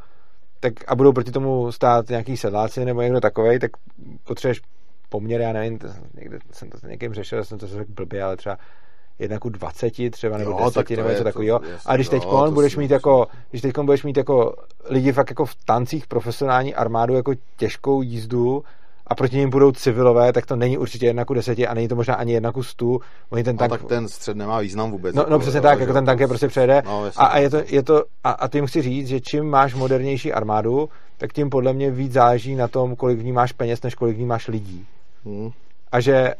tak 0.59 0.73
a 0.87 0.95
budou 0.95 1.13
proti 1.13 1.31
tomu 1.31 1.71
stát 1.71 2.09
nějaký 2.09 2.37
sedláci 2.37 2.85
nebo 2.85 3.01
někdo 3.01 3.19
takovej, 3.19 3.59
tak 3.59 3.71
potřebuješ 4.23 4.61
poměr, 5.09 5.41
já 5.41 5.53
nevím, 5.53 5.79
to, 5.79 5.87
někde 6.13 6.39
jsem 6.51 6.69
to 6.69 6.87
někým 6.87 7.13
řešil, 7.13 7.43
jsem 7.43 7.57
to 7.57 7.67
řekl 7.67 7.93
blbě, 7.93 8.23
ale 8.23 8.37
třeba 8.37 8.57
jedna 9.19 9.39
ku 9.39 9.49
20 9.49 10.11
třeba, 10.11 10.37
nebo 10.37 10.51
Jo, 10.51 10.65
10 10.65 10.73
tak 10.73 10.87
to 10.87 10.95
nebo 10.95 11.09
něco 11.09 11.23
takového. 11.23 11.61
A 11.85 11.95
když 11.95 12.07
jo, 12.07 12.11
teď 12.11 12.23
to 12.23 12.51
budeš 12.51 12.77
mít 12.77 12.91
jako, 12.91 13.27
když 13.49 13.61
teď 13.61 13.79
budeš 13.79 14.03
mít 14.03 14.17
jako 14.17 14.55
lidi 14.89 15.11
fakt 15.11 15.29
jako 15.29 15.45
v 15.45 15.55
tancích 15.55 16.07
profesionální 16.07 16.75
armádu, 16.75 17.15
jako 17.15 17.33
těžkou 17.57 18.01
jízdu, 18.01 18.63
a 19.11 19.15
proti 19.15 19.37
ním 19.37 19.49
budou 19.49 19.71
civilové, 19.71 20.33
tak 20.33 20.45
to 20.45 20.55
není 20.55 20.77
určitě 20.77 21.05
jedna 21.05 21.25
ku 21.25 21.33
deseti 21.33 21.67
a 21.67 21.73
není 21.73 21.87
to 21.87 21.95
možná 21.95 22.15
ani 22.15 22.33
jedna 22.33 22.51
ku 22.51 22.63
stu. 22.63 22.99
Oni 23.29 23.43
ten 23.43 23.57
tank 23.57 23.71
tak 23.71 23.83
ten 23.83 24.07
střed 24.07 24.37
nemá 24.37 24.59
význam 24.59 24.91
vůbec. 24.91 25.15
No, 25.15 25.21
jako, 25.21 25.31
no 25.31 25.39
přesně 25.39 25.57
jo, 25.57 25.61
tak, 25.61 25.79
jako 25.79 25.93
ten 25.93 26.05
tank 26.05 26.19
je 26.19 26.27
prostě 26.27 26.47
přejede. 26.47 26.81
No, 26.85 27.11
a, 27.17 27.25
a, 27.25 27.37
je 27.37 27.49
to, 27.49 27.57
je 27.67 27.83
to, 27.83 28.03
a, 28.23 28.31
a 28.31 28.47
tím 28.47 28.65
chci 28.65 28.81
říct, 28.81 29.07
že 29.07 29.19
čím 29.21 29.43
máš 29.43 29.73
modernější 29.73 30.33
armádu, 30.33 30.89
tak 31.17 31.33
tím 31.33 31.49
podle 31.49 31.73
mě 31.73 31.91
víc 31.91 32.11
záleží 32.11 32.55
na 32.55 32.67
tom, 32.67 32.95
kolik 32.95 33.19
v 33.19 33.23
ní 33.23 33.31
máš 33.31 33.51
peněz, 33.51 33.81
než 33.81 33.95
kolik 33.95 34.15
v 34.15 34.19
ní 34.19 34.25
máš 34.25 34.47
lidí. 34.47 34.85
Hm. 35.25 35.49
A 35.91 35.99
že 35.99 36.33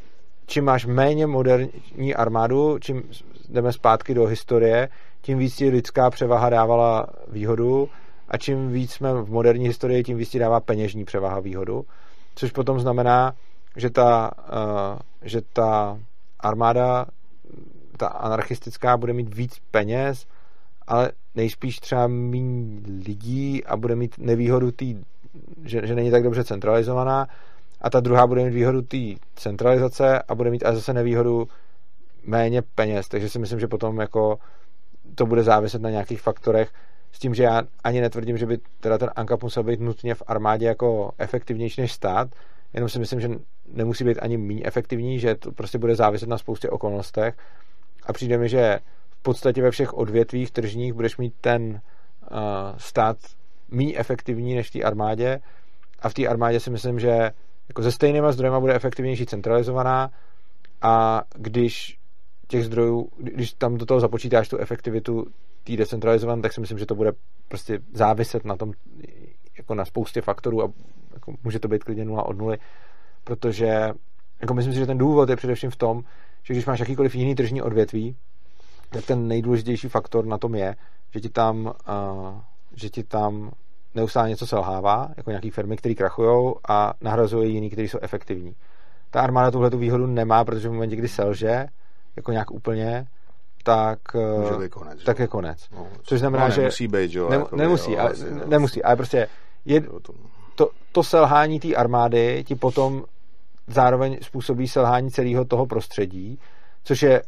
čím 0.46 0.66
máš 0.66 0.86
méně 0.86 1.28
moderní 1.28 2.16
armádu, 2.16 2.80
čím 2.80 3.04
jdeme 3.50 3.74
zpátky 3.74 4.14
do 4.14 4.26
historie, 4.26 4.90
tím 5.22 5.38
víc 5.38 5.56
ti 5.56 5.70
lidská 5.70 6.10
převaha 6.10 6.50
dávala 6.50 7.08
výhodu 7.28 7.90
a 8.30 8.38
čím 8.38 8.72
víc 8.72 8.92
jsme 8.92 9.14
v 9.14 9.30
moderní 9.30 9.68
historii, 9.68 10.04
tím 10.04 10.18
víc 10.18 10.30
ti 10.30 10.40
dává 10.40 10.60
peněžní 10.60 11.06
převaha 11.06 11.40
výhodu. 11.40 11.86
Což 12.36 12.52
potom 12.52 12.80
znamená, 12.80 13.34
že 13.76 13.90
ta, 13.90 14.32
uh, 14.54 15.00
že 15.22 15.42
ta 15.54 16.00
armáda, 16.40 17.06
ta 17.98 18.08
anarchistická, 18.08 18.98
bude 18.98 19.14
mít 19.14 19.36
víc 19.36 19.62
peněz, 19.72 20.26
ale 20.88 21.12
nejspíš 21.36 21.80
třeba 21.80 22.08
méně 22.08 22.82
lidí 23.08 23.66
a 23.66 23.78
bude 23.78 23.96
mít 23.96 24.18
nevýhodu 24.18 24.72
tý, 24.72 24.96
že, 25.64 25.88
že 25.88 25.96
není 25.96 26.12
tak 26.12 26.24
dobře 26.24 26.44
centralizovaná. 26.44 27.28
A 27.82 27.90
ta 27.90 28.00
druhá 28.00 28.28
bude 28.28 28.44
mít 28.44 28.54
výhodu 28.54 28.82
té 28.82 28.98
centralizace 29.36 30.22
a 30.22 30.36
bude 30.36 30.52
mít 30.52 30.66
ale 30.66 30.76
zase 30.76 30.94
nevýhodu 30.94 31.48
méně 32.24 32.62
peněz, 32.62 33.08
takže 33.08 33.30
si 33.30 33.40
myslím, 33.40 33.60
že 33.60 33.68
potom 33.68 34.00
jako 34.00 34.40
to 35.16 35.26
bude 35.26 35.44
záviset 35.44 35.82
na 35.82 35.90
nějakých 35.90 36.22
faktorech 36.22 36.72
s 37.12 37.20
tím, 37.20 37.36
že 37.36 37.44
já 37.44 37.62
ani 37.84 38.02
netvrdím, 38.02 38.38
že 38.38 38.46
by 38.46 38.58
teda 38.80 38.98
ten 38.98 39.10
ANCAP 39.16 39.44
musel 39.44 39.64
být 39.64 39.80
nutně 39.80 40.16
v 40.16 40.24
armádě 40.28 40.66
jako 40.66 41.12
efektivnější 41.18 41.82
než 41.82 41.92
stát, 41.92 42.28
jenom 42.74 42.90
si 42.90 43.00
myslím, 43.00 43.20
že 43.20 43.30
nemusí 43.74 44.04
být 44.04 44.20
ani 44.22 44.38
méně 44.38 44.62
efektivní, 44.66 45.20
že 45.20 45.36
to 45.36 45.52
prostě 45.52 45.78
bude 45.78 45.96
záviset 45.96 46.30
na 46.30 46.38
spoustě 46.38 46.70
okolnostech. 46.70 47.36
A 48.04 48.14
přijde 48.14 48.38
mi, 48.38 48.50
že 48.50 48.80
v 49.10 49.22
podstatě 49.22 49.62
ve 49.62 49.72
všech 49.72 49.94
odvětvích 49.94 50.52
tržních 50.52 50.94
budeš 50.94 51.18
mít 51.18 51.34
ten 51.42 51.64
uh, 51.72 52.38
stát 52.78 53.18
méně 53.72 53.98
efektivní 53.98 54.56
než 54.56 54.70
v 54.70 54.74
té 54.74 54.84
armádě. 54.84 55.40
A 56.00 56.10
v 56.10 56.14
té 56.14 56.28
armádě 56.28 56.60
si 56.60 56.70
myslím, 56.70 57.00
že 57.00 57.32
jako 57.68 57.84
se 57.84 57.92
stejnýma 57.92 58.32
zdrojema 58.32 58.60
bude 58.60 58.76
efektivnější 58.76 59.26
centralizovaná. 59.26 60.12
A 60.82 61.24
když 61.36 62.00
těch 62.52 62.66
zdrojů, 62.66 63.10
když 63.18 63.54
tam 63.54 63.78
do 63.78 63.86
toho 63.86 64.00
započítáš 64.00 64.50
tu 64.50 64.58
efektivitu 64.58 65.26
té 65.64 65.78
decentralizované, 65.78 66.42
tak 66.42 66.54
si 66.54 66.62
myslím, 66.62 66.80
že 66.80 66.86
to 66.86 66.96
bude 66.96 67.12
prostě 67.48 67.80
záviset 67.94 68.46
na 68.46 68.56
tom, 68.56 68.72
jako 69.58 69.76
na 69.76 69.86
spoustě 69.86 70.22
faktorů 70.22 70.64
a 70.64 70.72
jako 71.14 71.34
může 71.44 71.60
to 71.60 71.68
být 71.68 71.84
klidně 71.84 72.06
nula 72.06 72.26
od 72.26 72.38
nuly, 72.38 72.58
protože 73.24 73.92
jako 74.42 74.54
myslím 74.54 74.74
si, 74.74 74.80
že 74.80 74.86
ten 74.86 74.98
důvod 74.98 75.30
je 75.30 75.36
především 75.36 75.70
v 75.70 75.76
tom, 75.76 76.04
že 76.44 76.54
když 76.54 76.66
máš 76.66 76.80
jakýkoliv 76.80 77.16
jiný 77.16 77.36
tržní 77.36 77.62
odvětví, 77.62 78.16
tak 78.90 79.06
ten 79.06 79.28
nejdůležitější 79.28 79.88
faktor 79.88 80.26
na 80.26 80.38
tom 80.38 80.56
je, 80.56 80.76
že 81.14 81.20
ti 81.20 81.30
tam, 81.30 81.66
uh, 81.66 81.74
že 82.76 82.90
ti 82.90 83.04
tam 83.04 83.52
neustále 83.96 84.30
něco 84.30 84.48
selhává, 84.48 85.10
jako 85.18 85.30
nějaký 85.30 85.50
firmy, 85.50 85.78
které 85.78 85.96
krachují 85.96 86.54
a 86.68 86.94
nahrazují 87.02 87.54
jiný, 87.54 87.70
kteří 87.70 87.88
jsou 87.88 88.00
efektivní. 88.02 88.56
Ta 89.10 89.22
armáda 89.22 89.52
tuhle 89.52 89.70
tu 89.70 89.78
výhodu 89.78 90.08
nemá, 90.08 90.46
protože 90.46 90.70
v 90.70 90.72
momentě, 90.72 90.96
kdy 90.96 91.08
selže, 91.08 91.66
jako 92.16 92.32
nějak 92.32 92.52
úplně, 92.52 93.06
tak, 93.64 94.00
být 94.60 94.70
konec. 94.70 95.04
tak 95.04 95.20
je 95.20 95.28
konec. 95.28 95.68
No, 95.76 95.88
Což 96.04 96.20
znamená, 96.20 96.46
no, 96.48 96.52
že... 96.52 96.62
nemusí 96.62 96.88
být, 96.88 97.14
jo. 97.14 97.30
Nem, 97.30 97.40
jakoby, 97.40 97.62
nemusí, 97.62 97.92
jo, 97.92 98.00
ale, 98.00 98.14
no, 98.32 98.42
nemusí, 98.46 98.84
ale 98.84 98.96
prostě 98.96 99.28
je, 99.66 99.82
to- 99.82 100.14
to, 100.56 101.04
selhání 101.04 101.60
té 101.60 101.76
armády 101.76 102.44
ti 102.48 102.56
potom 102.56 103.04
zároveň 103.68 104.18
způsobí 104.22 104.68
selhání 104.68 105.12
celého 105.12 105.46
toho 105.46 105.66
prostředí, 105.66 106.40
což 106.84 107.02
je 107.02 107.24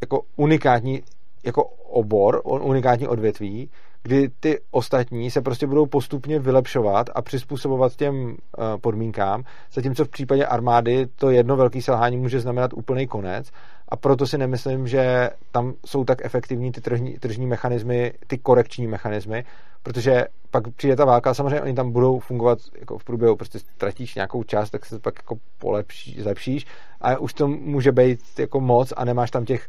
jako 0.00 0.22
unikátní 0.36 1.02
jako 1.44 1.64
obor, 1.88 2.40
on- 2.44 2.62
unikátní 2.62 3.08
odvětví, 3.08 3.70
kdy 4.02 4.28
ty 4.40 4.60
ostatní 4.70 5.30
se 5.30 5.40
prostě 5.40 5.66
budou 5.66 5.86
postupně 5.86 6.38
vylepšovat 6.38 7.10
a 7.14 7.22
přizpůsobovat 7.22 7.96
těm 7.96 8.36
eh, 8.58 8.62
podmínkám, 8.80 9.44
zatímco 9.72 10.04
v 10.04 10.08
případě 10.08 10.46
armády 10.46 11.06
to 11.06 11.30
jedno 11.30 11.56
velké 11.56 11.82
selhání 11.82 12.16
může 12.16 12.40
znamenat 12.40 12.72
úplný 12.74 13.06
konec 13.06 13.50
a 13.88 13.96
proto 13.96 14.26
si 14.26 14.38
nemyslím, 14.38 14.88
že 14.88 15.30
tam 15.52 15.74
jsou 15.86 16.04
tak 16.04 16.24
efektivní 16.24 16.72
ty 16.72 16.80
tržní, 16.80 17.18
tržní 17.18 17.46
mechanismy, 17.46 18.12
ty 18.26 18.38
korekční 18.38 18.86
mechanismy, 18.86 19.44
protože 19.82 20.24
pak 20.50 20.68
přijde 20.68 20.96
ta 20.96 21.04
válka, 21.04 21.34
samozřejmě 21.34 21.62
oni 21.62 21.74
tam 21.74 21.92
budou 21.92 22.18
fungovat 22.18 22.58
jako 22.80 22.98
v 22.98 23.04
průběhu, 23.04 23.36
prostě 23.36 23.58
ztratíš 23.58 24.14
nějakou 24.14 24.42
část, 24.42 24.70
tak 24.70 24.86
se 24.86 24.98
pak 24.98 25.14
jako 25.16 25.36
polepší, 25.58 26.22
zlepšíš 26.22 26.66
a 27.00 27.18
už 27.18 27.34
to 27.34 27.48
může 27.48 27.92
být 27.92 28.20
jako 28.38 28.60
moc 28.60 28.92
a 28.96 29.04
nemáš 29.04 29.30
tam 29.30 29.44
těch 29.44 29.68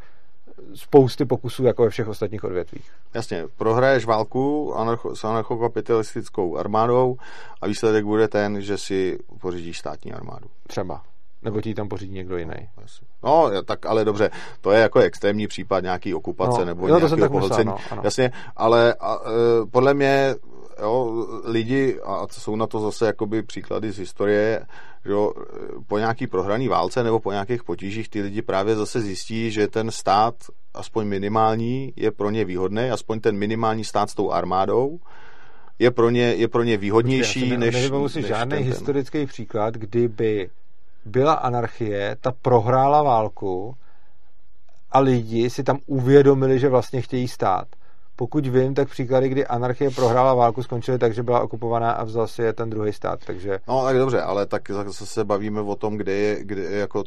spousty 0.74 1.26
pokusů 1.26 1.64
jako 1.64 1.84
ve 1.84 1.90
všech 1.90 2.08
ostatních 2.08 2.44
odvětvích. 2.44 2.92
Jasně, 3.14 3.46
prohraješ 3.58 4.06
válku 4.06 4.74
anarcho, 4.76 5.16
s 5.16 5.24
anarchokapitalistickou 5.24 6.58
armádou 6.58 7.18
a 7.62 7.68
výsledek 7.68 8.06
bude 8.06 8.28
ten, 8.28 8.62
že 8.62 8.78
si 8.78 9.20
pořídíš 9.42 9.80
státní 9.80 10.14
armádu. 10.14 10.48
Třeba. 10.68 11.02
Nebo 11.44 11.62
ti 11.62 11.74
tam 11.74 11.90
pořídí 11.90 12.14
někdo 12.14 12.38
jiný. 12.38 12.70
Jasně. 12.82 13.08
No, 13.24 13.52
tak 13.66 13.86
ale 13.86 14.06
dobře, 14.06 14.30
to 14.62 14.72
je 14.72 14.80
jako 14.80 15.00
extrémní 15.00 15.48
případ 15.48 15.84
nějaký 15.84 16.14
okupace 16.14 16.60
No, 16.60 16.66
nebo 16.66 16.88
jsem 16.88 17.00
nějakého 17.00 17.30
pohlcení. 17.30 17.72
no. 17.96 18.02
Jasně, 18.04 18.32
ale 18.56 18.94
a, 19.00 19.16
e, 19.16 19.66
podle 19.72 19.94
mě 19.94 20.36
jo, 20.82 21.26
lidi, 21.46 22.00
a 22.06 22.28
jsou 22.32 22.56
na 22.56 22.68
to 22.68 22.80
zase 22.80 23.06
jakoby 23.06 23.44
příklady 23.44 23.92
z 23.92 23.98
historie, 23.98 24.66
že 25.06 25.12
jo, 25.12 25.34
po 25.88 25.98
nějaký 25.98 26.28
prohraný 26.28 26.68
válce 26.68 27.04
nebo 27.04 27.20
po 27.20 27.32
nějakých 27.32 27.64
potížích 27.64 28.10
ty 28.10 28.22
lidi 28.22 28.42
právě 28.42 28.76
zase 28.76 29.02
zjistí, 29.02 29.52
že 29.52 29.68
ten 29.68 29.92
stát, 29.92 30.36
aspoň 30.74 31.08
minimální, 31.08 31.94
je 31.96 32.12
pro 32.12 32.30
ně 32.30 32.46
výhodný, 32.46 32.90
aspoň 32.92 33.20
ten 33.20 33.38
minimální 33.38 33.84
stát 33.84 34.10
s 34.10 34.16
tou 34.16 34.32
armádou, 34.32 35.00
je 35.80 35.92
pro 35.92 36.10
ně, 36.10 36.22
je 36.22 36.48
pro 36.48 36.64
ně 36.64 36.78
výhodnější, 36.78 37.40
Já 37.40 37.46
si 37.46 37.58
ne- 37.58 37.66
než, 37.66 37.92
si 38.08 38.20
než 38.22 38.28
žádný 38.28 38.50
ten, 38.50 38.64
ten. 38.64 38.74
historický 38.74 39.26
příklad, 39.26 39.74
kdyby 39.74 40.50
byla 41.06 41.34
anarchie, 41.34 42.18
ta 42.22 42.32
prohrála 42.42 43.04
válku 43.04 43.76
a 44.92 45.00
lidi 45.00 45.50
si 45.50 45.64
tam 45.64 45.80
uvědomili, 45.86 46.60
že 46.60 46.70
vlastně 46.70 47.02
chtějí 47.02 47.28
stát. 47.28 47.68
Pokud 48.16 48.48
vím, 48.48 48.74
tak 48.74 48.90
příklady, 48.90 49.30
kdy 49.30 49.48
anarchie 49.48 49.92
prohrála 49.92 50.34
válku, 50.34 50.64
skončily 50.64 50.98
tak, 50.98 51.14
že 51.14 51.24
byla 51.24 51.40
okupovaná 51.40 51.92
a 51.92 52.04
vzal 52.04 52.28
si 52.28 52.42
je 52.42 52.54
ten 52.54 52.70
druhý 52.70 52.94
stát. 52.94 53.20
Takže 53.26 53.60
No 53.68 53.84
tak 53.84 53.98
dobře, 53.98 54.22
ale 54.22 54.46
tak 54.46 54.72
zase 54.72 55.06
se 55.06 55.26
bavíme 55.26 55.62
o 55.62 55.76
tom, 55.76 55.98
kde 55.98 56.12
je, 56.12 56.44
kde, 56.44 56.64
jako, 56.64 57.04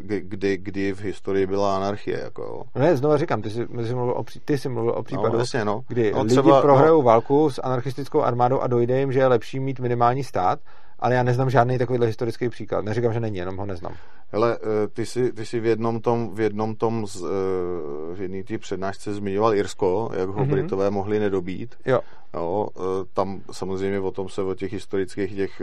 kdy, 0.00 0.20
kdy, 0.20 0.56
kdy 0.56 0.92
v 0.92 1.00
historii 1.00 1.46
byla 1.46 1.76
anarchie. 1.76 2.20
Jako, 2.20 2.42
jo. 2.42 2.62
no 2.74 2.82
ne, 2.82 2.96
znova 2.96 3.16
říkám, 3.16 3.42
ty 3.42 3.50
jsi, 3.50 3.66
ty 3.66 3.86
jsi, 3.86 3.94
mluvil, 3.94 4.14
o, 4.16 4.24
ty 4.44 4.58
jsi 4.58 4.68
mluvil 4.68 4.92
o 4.96 5.02
případu, 5.02 5.32
no, 5.32 5.38
jasně, 5.38 5.64
no. 5.64 5.84
kdy 5.88 6.12
no, 6.12 6.22
lidi 6.22 6.50
prohrajou 6.60 7.02
válku 7.02 7.50
s 7.50 7.60
anarchistickou 7.62 8.22
armádou 8.22 8.60
a 8.60 8.66
dojde 8.66 8.98
jim, 8.98 9.12
že 9.12 9.18
je 9.18 9.26
lepší 9.26 9.60
mít 9.60 9.80
minimální 9.80 10.24
stát, 10.24 10.58
ale 11.04 11.14
já 11.14 11.22
neznám 11.22 11.50
žádný 11.50 11.78
takovýhle 11.78 12.06
historický 12.06 12.48
příklad. 12.48 12.84
Neříkám, 12.84 13.12
že 13.12 13.20
není, 13.20 13.36
jenom 13.38 13.56
ho 13.56 13.66
neznám. 13.66 13.94
Hele, 14.32 14.58
eh, 14.62 14.88
ty 14.88 15.06
jsi, 15.06 15.32
ty 15.32 15.46
jsi 15.46 15.60
v 15.60 15.66
jednom 15.66 16.00
tom, 16.00 16.34
v 16.34 16.40
jednom 16.40 16.74
tom, 16.74 17.06
z, 17.06 17.22
eh, 17.22 18.14
v 18.14 18.20
jedné 18.20 18.42
té 18.44 18.58
přednášce 18.58 19.14
zmiňoval 19.14 19.54
Irsko, 19.54 20.10
jak 20.16 20.28
ho 20.28 20.34
Mhm. 20.34 20.44
mm-hmm. 20.44 20.50
Britové 20.50 20.90
mohli 20.90 21.18
nedobít. 21.18 21.74
Jo, 21.86 22.00
Jo, 22.34 22.68
eh, 22.76 22.80
tam 23.12 23.40
samozřejmě 23.52 24.00
o 24.00 24.10
tom 24.10 24.28
se, 24.28 24.42
o 24.42 24.54
těch 24.54 24.72
historických 24.72 25.34
těch 25.36 25.62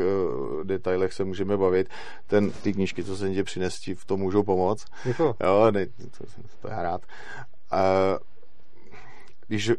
detailech 0.64 1.14
se 1.14 1.24
můžeme 1.24 1.58
bavit. 1.58 1.90
Ten, 2.28 2.52
ty 2.52 2.74
knížky, 2.74 3.04
co 3.04 3.18
jsem 3.18 3.34
tě 3.34 3.44
přines, 3.44 3.80
ti 3.80 3.96
v 3.96 4.06
tom 4.06 4.20
můžou 4.20 4.44
pomoct. 4.44 4.86
děkuji. 5.04 5.34
Jo, 5.44 5.72
ne, 5.72 5.86
to, 5.86 6.26
to 6.62 6.68
já 6.68 6.82
rád. 6.84 7.02
Uh, 7.74 7.80
když 9.52 9.72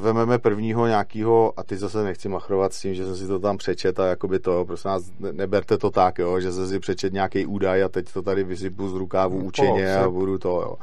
vememe 0.00 0.38
prvního 0.38 0.86
nějakého, 0.86 1.52
a 1.56 1.62
ty 1.62 1.76
zase 1.76 2.04
nechci 2.04 2.28
machrovat 2.28 2.72
s 2.72 2.80
tím, 2.80 2.94
že 2.94 3.06
jsem 3.06 3.16
si 3.16 3.26
to 3.26 3.38
tam 3.38 3.56
přečet 3.56 4.00
a 4.00 4.06
jakoby 4.06 4.38
to, 4.38 4.64
prosím 4.64 4.88
nás, 4.88 5.12
ne- 5.20 5.32
neberte 5.32 5.78
to 5.78 5.90
tak, 5.90 6.18
jo, 6.18 6.40
že 6.40 6.52
jsem 6.52 6.68
si 6.68 6.78
přečet 6.80 7.12
nějaký 7.12 7.46
údaj 7.46 7.82
a 7.82 7.88
teď 7.88 8.12
to 8.12 8.22
tady 8.22 8.44
vysypu 8.44 8.88
z 8.88 8.94
rukávu 8.94 9.38
učeně 9.38 9.96
a 9.96 10.08
budu 10.08 10.38
to, 10.38 10.48
jo. 10.48 10.76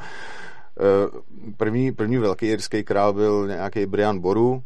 Eh, 0.79 1.19
První, 1.57 1.91
první 1.91 2.17
velký 2.17 2.45
irský 2.45 2.83
král 2.83 3.13
byl 3.13 3.47
nějaký 3.47 3.85
Brian 3.85 4.19
Boru, 4.19 4.63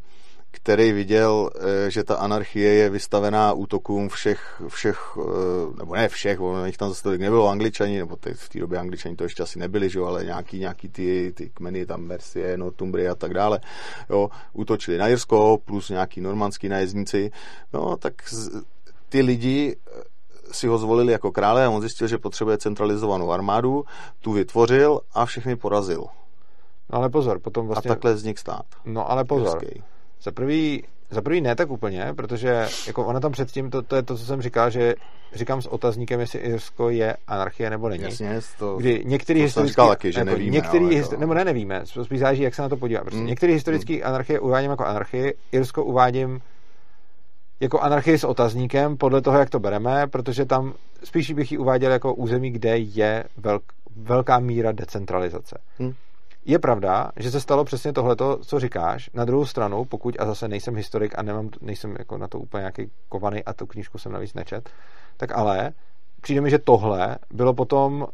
který 0.57 0.91
viděl, 0.91 1.49
eh, 1.55 1.91
že 1.91 2.03
ta 2.03 2.15
anarchie 2.15 2.73
je 2.73 2.89
vystavená 2.89 3.53
útokům 3.53 4.09
všech, 4.09 4.61
všech 4.67 5.17
eh, 5.17 5.77
nebo 5.77 5.95
ne 5.95 6.09
všech, 6.09 6.41
ono 6.41 6.65
jich 6.65 6.77
tam 6.77 6.89
zase 6.89 7.03
tolik 7.03 7.21
nebylo, 7.21 7.47
angličani, 7.47 7.97
nebo 7.97 8.15
teď 8.15 8.37
v 8.37 8.49
té 8.49 8.59
době 8.59 8.79
angličani 8.79 9.15
to 9.15 9.23
ještě 9.23 9.43
asi 9.43 9.59
nebyli, 9.59 9.89
že 9.89 9.99
jo, 9.99 10.05
ale 10.05 10.23
nějaký, 10.23 10.59
nějaký 10.59 10.89
ty, 10.89 11.33
ty 11.35 11.49
kmeny, 11.49 11.85
tam 11.85 12.01
Mercie, 12.01 12.57
Northumbria 12.57 13.11
a 13.11 13.15
tak 13.15 13.33
dále, 13.33 13.59
jo, 14.09 14.29
útočili 14.53 14.97
na 14.97 15.07
Jirsko, 15.07 15.57
plus 15.65 15.89
nějaký 15.89 16.21
normandský 16.21 16.69
najezdníci, 16.69 17.31
no, 17.73 17.97
tak 17.97 18.29
z, 18.29 18.49
ty 19.09 19.21
lidi 19.21 19.75
si 20.51 20.67
ho 20.67 20.77
zvolili 20.77 21.11
jako 21.11 21.31
krále 21.31 21.65
a 21.65 21.69
on 21.69 21.81
zjistil, 21.81 22.07
že 22.07 22.17
potřebuje 22.17 22.57
centralizovanou 22.57 23.31
armádu, 23.31 23.85
tu 24.19 24.31
vytvořil 24.31 24.99
a 25.13 25.25
všechny 25.25 25.55
porazil. 25.55 26.05
No 26.89 26.99
ale 26.99 27.09
pozor, 27.09 27.39
potom 27.39 27.67
vlastně... 27.67 27.89
A 27.89 27.93
takhle 27.93 28.13
vznik 28.13 28.39
stát. 28.39 28.65
No 28.85 29.11
ale 29.11 29.25
pozor. 29.25 29.61
Za 30.21 30.31
prvý, 30.31 30.83
za 31.09 31.21
prvý 31.21 31.41
ne 31.41 31.55
tak 31.55 31.71
úplně, 31.71 32.13
protože 32.15 32.67
jako 32.87 33.05
ona 33.05 33.19
tam 33.19 33.31
předtím, 33.31 33.69
to, 33.69 33.81
to 33.81 33.95
je 33.95 34.03
to, 34.03 34.17
co 34.17 34.25
jsem 34.25 34.41
říkal, 34.41 34.69
že 34.69 34.95
říkám 35.33 35.61
s 35.61 35.65
otazníkem, 35.65 36.19
jestli 36.19 36.39
Irsko 36.39 36.89
je 36.89 37.17
anarchie 37.27 37.69
nebo 37.69 37.89
není. 37.89 38.03
Jasně, 38.03 38.39
to, 38.59 38.77
kdy 38.77 39.01
některý 39.05 39.39
to 39.39 39.43
historický, 39.43 39.71
říkal 39.71 39.89
taky, 39.89 40.11
že 40.11 40.19
jako 40.19 40.29
nevíme. 40.31 40.51
Některý, 40.51 40.85
ale 40.85 40.93
histo- 40.95 41.09
to... 41.09 41.17
nebo 41.17 41.33
ne, 41.33 41.45
nevíme, 41.45 41.81
spíš 42.03 42.19
záleží, 42.19 42.43
jak 42.43 42.55
se 42.55 42.61
na 42.61 42.69
to 42.69 42.77
podívá. 42.77 43.01
Prostě 43.01 43.17
Hmm. 43.17 43.27
některý 43.27 43.53
historický 43.53 44.03
anarchie 44.03 44.39
uvádím 44.39 44.71
jako 44.71 44.85
anarchii, 44.85 45.33
Irsko 45.51 45.83
uvádím 45.83 46.41
jako 47.59 47.79
anarchii 47.79 48.17
s 48.17 48.23
otazníkem, 48.23 48.97
podle 48.97 49.21
toho, 49.21 49.39
jak 49.39 49.49
to 49.49 49.59
bereme, 49.59 50.07
protože 50.07 50.45
tam 50.45 50.73
spíš 51.03 51.31
bych 51.31 51.51
ji 51.51 51.57
uváděl 51.57 51.91
jako 51.91 52.13
území, 52.13 52.51
kde 52.51 52.77
je 52.77 53.23
velk, 53.37 53.63
velká 53.95 54.39
míra 54.39 54.71
decentralizace. 54.71 55.57
Hmm. 55.79 55.93
Je 56.49 56.59
pravda, 56.59 57.11
že 57.15 57.31
se 57.31 57.41
stalo 57.41 57.63
přesně 57.63 57.93
tohleto, 57.93 58.37
co 58.41 58.59
říkáš. 58.59 59.09
Na 59.13 59.25
druhou 59.25 59.45
stranu, 59.45 59.85
pokud, 59.85 60.15
a 60.19 60.25
zase 60.25 60.47
nejsem 60.47 60.75
historik 60.75 61.19
a 61.19 61.21
nemám, 61.21 61.49
nejsem 61.61 61.95
jako 61.99 62.17
na 62.17 62.27
to 62.27 62.39
úplně 62.39 62.61
nějaký 62.61 62.91
kovaný 63.09 63.43
a 63.43 63.53
tu 63.53 63.65
knížku 63.65 63.97
jsem 63.97 64.11
navíc 64.11 64.33
nečet, 64.33 64.69
tak 65.17 65.31
ale 65.31 65.71
přijde 66.21 66.41
mi, 66.41 66.49
že 66.49 66.59
tohle 66.59 67.17
bylo 67.33 67.53
potom, 67.53 68.01
uh, 68.01 68.07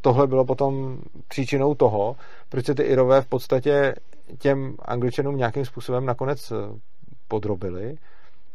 tohle 0.00 0.26
bylo 0.26 0.44
potom 0.44 0.98
příčinou 1.28 1.74
toho, 1.74 2.16
proč 2.48 2.66
se 2.66 2.74
ty 2.74 2.82
Irové 2.82 3.22
v 3.22 3.26
podstatě 3.26 3.94
těm 4.38 4.76
Angličanům 4.82 5.36
nějakým 5.36 5.64
způsobem 5.64 6.06
nakonec 6.06 6.52
eh, 6.52 6.54
podrobili, 7.28 7.94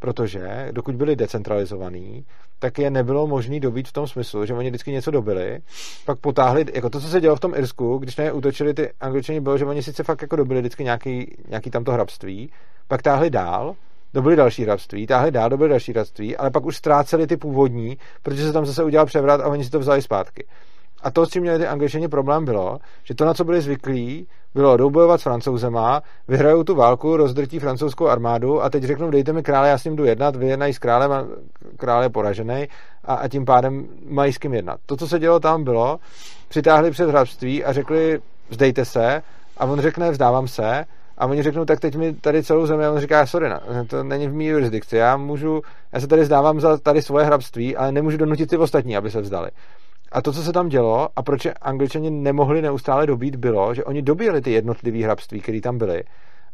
protože 0.02 0.68
dokud 0.72 0.94
byli 0.94 1.16
decentralizovaní, 1.16 2.24
tak 2.58 2.78
je 2.78 2.90
nebylo 2.90 3.26
možné 3.26 3.60
dobít 3.60 3.88
v 3.88 3.92
tom 3.92 4.06
smyslu, 4.06 4.46
že 4.46 4.54
oni 4.54 4.70
vždycky 4.70 4.92
něco 4.92 5.10
dobili, 5.10 5.58
pak 6.04 6.18
potáhli, 6.18 6.64
jako 6.74 6.90
to, 6.90 7.00
co 7.00 7.08
se 7.08 7.20
dělo 7.20 7.36
v 7.36 7.40
tom 7.40 7.54
Irsku, 7.54 7.98
když 7.98 8.16
na 8.16 8.24
ně 8.24 8.32
útočili 8.32 8.74
ty 8.74 8.90
angličani, 9.00 9.40
bylo, 9.40 9.58
že 9.58 9.64
oni 9.64 9.82
sice 9.82 10.02
fakt 10.02 10.22
jako 10.22 10.36
dobili 10.36 10.60
vždycky 10.60 10.84
nějaký, 10.84 11.36
nějaký 11.48 11.70
tamto 11.70 11.92
hrabství, 11.92 12.50
pak 12.88 13.02
táhli 13.02 13.30
dál, 13.30 13.74
dobili 14.14 14.36
další 14.36 14.62
hrabství, 14.62 15.06
táhli 15.06 15.30
dál, 15.30 15.50
dobili 15.50 15.70
další 15.70 15.92
hrabství, 15.92 16.36
ale 16.36 16.50
pak 16.50 16.66
už 16.66 16.76
ztráceli 16.76 17.26
ty 17.26 17.36
původní, 17.36 17.98
protože 18.22 18.46
se 18.46 18.52
tam 18.52 18.66
zase 18.66 18.84
udělal 18.84 19.06
převrat 19.06 19.40
a 19.40 19.48
oni 19.48 19.64
si 19.64 19.70
to 19.70 19.78
vzali 19.78 20.02
zpátky. 20.02 20.46
A 21.02 21.10
to, 21.10 21.26
s 21.26 21.28
čím 21.28 21.42
měli 21.42 21.58
ty 21.58 21.66
angličani 21.66 22.08
problém, 22.08 22.44
bylo, 22.44 22.78
že 23.04 23.14
to, 23.14 23.24
na 23.24 23.34
co 23.34 23.44
byli 23.44 23.60
zvyklí, 23.60 24.26
bylo 24.54 24.76
doubojovat 24.76 25.20
s 25.20 25.22
francouzema, 25.22 26.02
vyhrajou 26.28 26.64
tu 26.64 26.74
válku, 26.74 27.16
rozdrtí 27.16 27.58
francouzskou 27.58 28.08
armádu 28.08 28.62
a 28.62 28.70
teď 28.70 28.84
řeknou, 28.84 29.10
dejte 29.10 29.32
mi 29.32 29.42
krále, 29.42 29.68
já 29.68 29.78
s 29.78 29.84
ním 29.84 29.96
jdu 29.96 30.04
jednat, 30.04 30.36
vyjednají 30.36 30.74
s 30.74 30.78
králem 30.78 31.12
a 31.12 31.24
král 31.76 32.02
je 32.02 32.08
poražený 32.08 32.68
a, 33.04 33.14
a 33.14 33.28
tím 33.28 33.44
pádem 33.44 33.86
mají 34.08 34.32
s 34.32 34.38
kým 34.38 34.54
jednat. 34.54 34.80
To, 34.86 34.96
co 34.96 35.08
se 35.08 35.18
dělo 35.18 35.40
tam, 35.40 35.64
bylo, 35.64 35.98
přitáhli 36.48 36.90
před 36.90 37.08
hrabství 37.08 37.64
a 37.64 37.72
řekli, 37.72 38.20
vzdejte 38.50 38.84
se 38.84 39.22
a 39.56 39.64
on 39.64 39.80
řekne, 39.80 40.10
vzdávám 40.10 40.48
se 40.48 40.84
a 41.18 41.26
oni 41.26 41.42
řeknou, 41.42 41.64
tak 41.64 41.80
teď 41.80 41.96
mi 41.96 42.12
tady 42.12 42.42
celou 42.42 42.66
zemi, 42.66 42.84
a 42.86 42.90
on 42.90 42.98
říká, 42.98 43.26
sorry, 43.26 43.50
to 43.86 44.04
není 44.04 44.28
v 44.28 44.34
mý 44.34 44.46
jurisdikci, 44.46 44.96
já 44.96 45.16
můžu, 45.16 45.62
já 45.92 46.00
se 46.00 46.06
tady 46.06 46.24
zdávám 46.24 46.60
za 46.60 46.78
tady 46.78 47.02
svoje 47.02 47.24
hrabství, 47.24 47.76
ale 47.76 47.92
nemůžu 47.92 48.16
donutit 48.16 48.50
ty 48.50 48.56
ostatní, 48.56 48.96
aby 48.96 49.10
se 49.10 49.20
vzdali. 49.20 49.50
A 50.12 50.22
to, 50.22 50.32
co 50.32 50.42
se 50.42 50.52
tam 50.52 50.68
dělo, 50.68 51.08
a 51.16 51.22
proč 51.22 51.46
angličani 51.62 52.10
nemohli 52.10 52.62
neustále 52.62 53.06
dobít, 53.06 53.36
bylo, 53.36 53.74
že 53.74 53.84
oni 53.84 54.02
dobíjeli 54.02 54.40
ty 54.40 54.52
jednotlivé 54.52 55.04
hrabství, 55.04 55.40
které 55.40 55.60
tam 55.60 55.78
byly, 55.78 56.04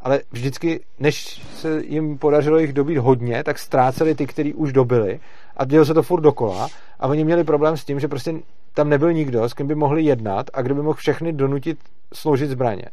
ale 0.01 0.21
vždycky, 0.33 0.81
než 0.99 1.43
se 1.55 1.83
jim 1.85 2.19
podařilo 2.19 2.59
jich 2.59 2.73
dobít 2.73 2.99
hodně, 2.99 3.45
tak 3.45 3.59
ztráceli 3.59 4.15
ty, 4.15 4.27
který 4.27 4.55
už 4.55 4.73
dobili. 4.73 5.21
A 5.57 5.65
dělo 5.65 5.85
se 5.85 5.95
to 5.95 6.03
furt 6.03 6.21
dokola. 6.21 6.69
A 7.01 7.07
oni 7.07 7.25
měli 7.25 7.45
problém 7.45 7.77
s 7.77 7.85
tím, 7.85 8.01
že 8.01 8.09
prostě 8.09 8.35
tam 8.75 8.89
nebyl 8.89 9.13
nikdo, 9.13 9.49
s 9.49 9.55
kým 9.55 9.67
by 9.67 9.75
mohli 9.75 10.03
jednat 10.03 10.47
a 10.55 10.63
kdo 10.63 10.75
by 10.75 10.83
mohl 10.83 10.95
všechny 10.95 11.33
donutit 11.33 11.79
složit 12.15 12.51
zbraně. 12.51 12.85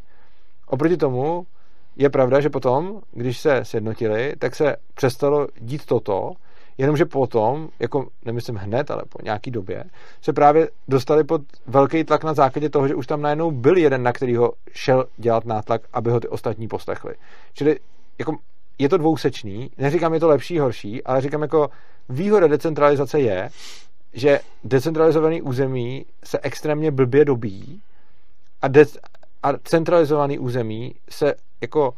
Oproti 0.68 0.98
tomu 0.98 1.46
je 1.96 2.10
pravda, 2.10 2.42
že 2.42 2.50
potom, 2.50 3.02
když 3.12 3.40
se 3.40 3.66
sjednotili, 3.66 4.34
tak 4.40 4.56
se 4.56 4.76
přestalo 4.94 5.48
dít 5.60 5.86
toto, 5.86 6.32
jenomže 6.78 7.06
potom, 7.06 7.70
jako 7.80 8.08
nemyslím 8.26 8.56
hned, 8.56 8.92
ale 8.92 9.04
po 9.10 9.20
nějaký 9.24 9.52
době, 9.52 9.84
se 10.22 10.34
právě 10.34 10.70
dostali 10.88 11.24
pod 11.24 11.42
velký 11.68 12.04
tlak 12.04 12.24
na 12.24 12.34
základě 12.34 12.70
toho, 12.70 12.88
že 12.88 12.96
už 12.96 13.08
tam 13.08 13.22
najednou 13.22 13.52
byl 13.52 13.78
jeden, 13.78 14.04
na 14.04 14.14
kterýho 14.14 14.54
šel 14.72 15.06
dělat 15.18 15.46
nátlak, 15.46 15.82
aby 15.94 16.12
ho 16.12 16.20
ty 16.20 16.28
ostatní 16.28 16.68
poslechli. 16.68 17.16
Čili 17.54 17.80
jako 18.20 18.38
je 18.80 18.90
to 18.90 18.98
dvousečný, 18.98 19.72
neříkám, 19.78 20.14
je 20.14 20.20
to 20.20 20.28
lepší, 20.28 20.60
horší, 20.60 21.04
ale 21.04 21.22
říkám 21.22 21.42
jako 21.42 21.70
výhoda 22.10 22.48
decentralizace 22.48 23.20
je, 23.20 23.50
že 24.14 24.40
decentralizovaný 24.64 25.42
území 25.42 26.06
se 26.24 26.40
extrémně 26.40 26.92
blbě 26.92 27.26
dobíjí 27.26 27.82
a, 28.62 28.68
de- 28.68 28.86
a 29.44 29.54
centralizovaný 29.64 30.40
území 30.40 30.96
se 31.10 31.34
jako 31.62 31.94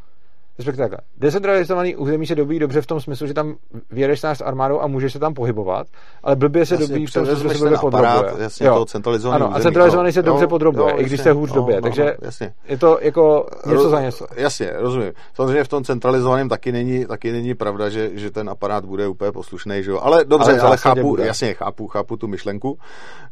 respektive 0.58 0.90
takhle. 0.90 0.98
Decentralizovaný 1.18 1.96
území 1.96 2.28
se 2.28 2.36
dobí 2.36 2.60
dobře 2.60 2.82
v 2.82 2.88
tom 2.88 3.02
smyslu, 3.02 3.28
že 3.28 3.34
tam 3.34 3.56
vyjedeš 3.92 4.20
s 4.24 4.42
armádou 4.42 4.82
a 4.82 4.88
můžeš 4.88 5.14
se 5.14 5.20
tam 5.20 5.34
pohybovat, 5.34 5.88
ale 6.24 6.36
blbě 6.36 6.66
se 6.66 6.74
Jasně, 6.74 6.88
dobí 6.88 7.06
v 7.06 7.14
tom 7.14 7.26
smyslu, 7.26 7.50
že 7.50 7.56
se 7.56 7.64
blbě 7.64 7.78
podrobuje. 7.78 8.34
Jasně, 8.38 8.70
to 8.70 8.86
centralizovaný 8.86 9.44
ano, 9.46 9.56
a 9.56 9.60
centralizovaný 9.60 10.12
se 10.12 10.20
jo, 10.20 10.24
dobře 10.24 10.44
jo, 10.44 10.50
podrobuje, 10.50 10.94
jo, 10.94 11.00
i 11.00 11.04
když 11.04 11.22
se 11.22 11.32
hůř 11.32 11.50
no, 11.50 11.56
době, 11.56 11.76
no, 11.76 11.82
takže 11.82 12.16
jasně. 12.22 12.54
je 12.66 12.78
to 12.78 13.00
jako 13.02 13.48
něco 13.66 13.84
Roz- 13.84 13.90
za 13.90 14.02
něco. 14.02 14.28
Jasně, 14.36 14.72
rozumím. 14.76 15.14
Samozřejmě 15.34 15.64
v 15.64 15.68
tom 15.68 15.84
centralizovaném 15.84 16.50
taky 16.50 16.72
není, 16.72 17.06
taky 17.06 17.32
není 17.32 17.56
pravda, 17.56 17.90
že, 17.90 18.10
že 18.14 18.32
ten 18.32 18.50
aparát 18.50 18.86
bude 18.86 19.08
úplně 19.08 19.32
poslušný, 19.32 19.84
že 19.84 19.92
jo. 19.92 20.00
Ale 20.04 20.26
dobře, 20.26 20.52
Ale 20.52 20.62
ale, 20.62 20.78
chápu, 20.78 21.02
bude. 21.02 21.26
jasně, 21.26 21.54
chápu, 21.54 21.88
chápu 21.88 22.18
tu 22.18 22.28
myšlenku, 22.28 22.78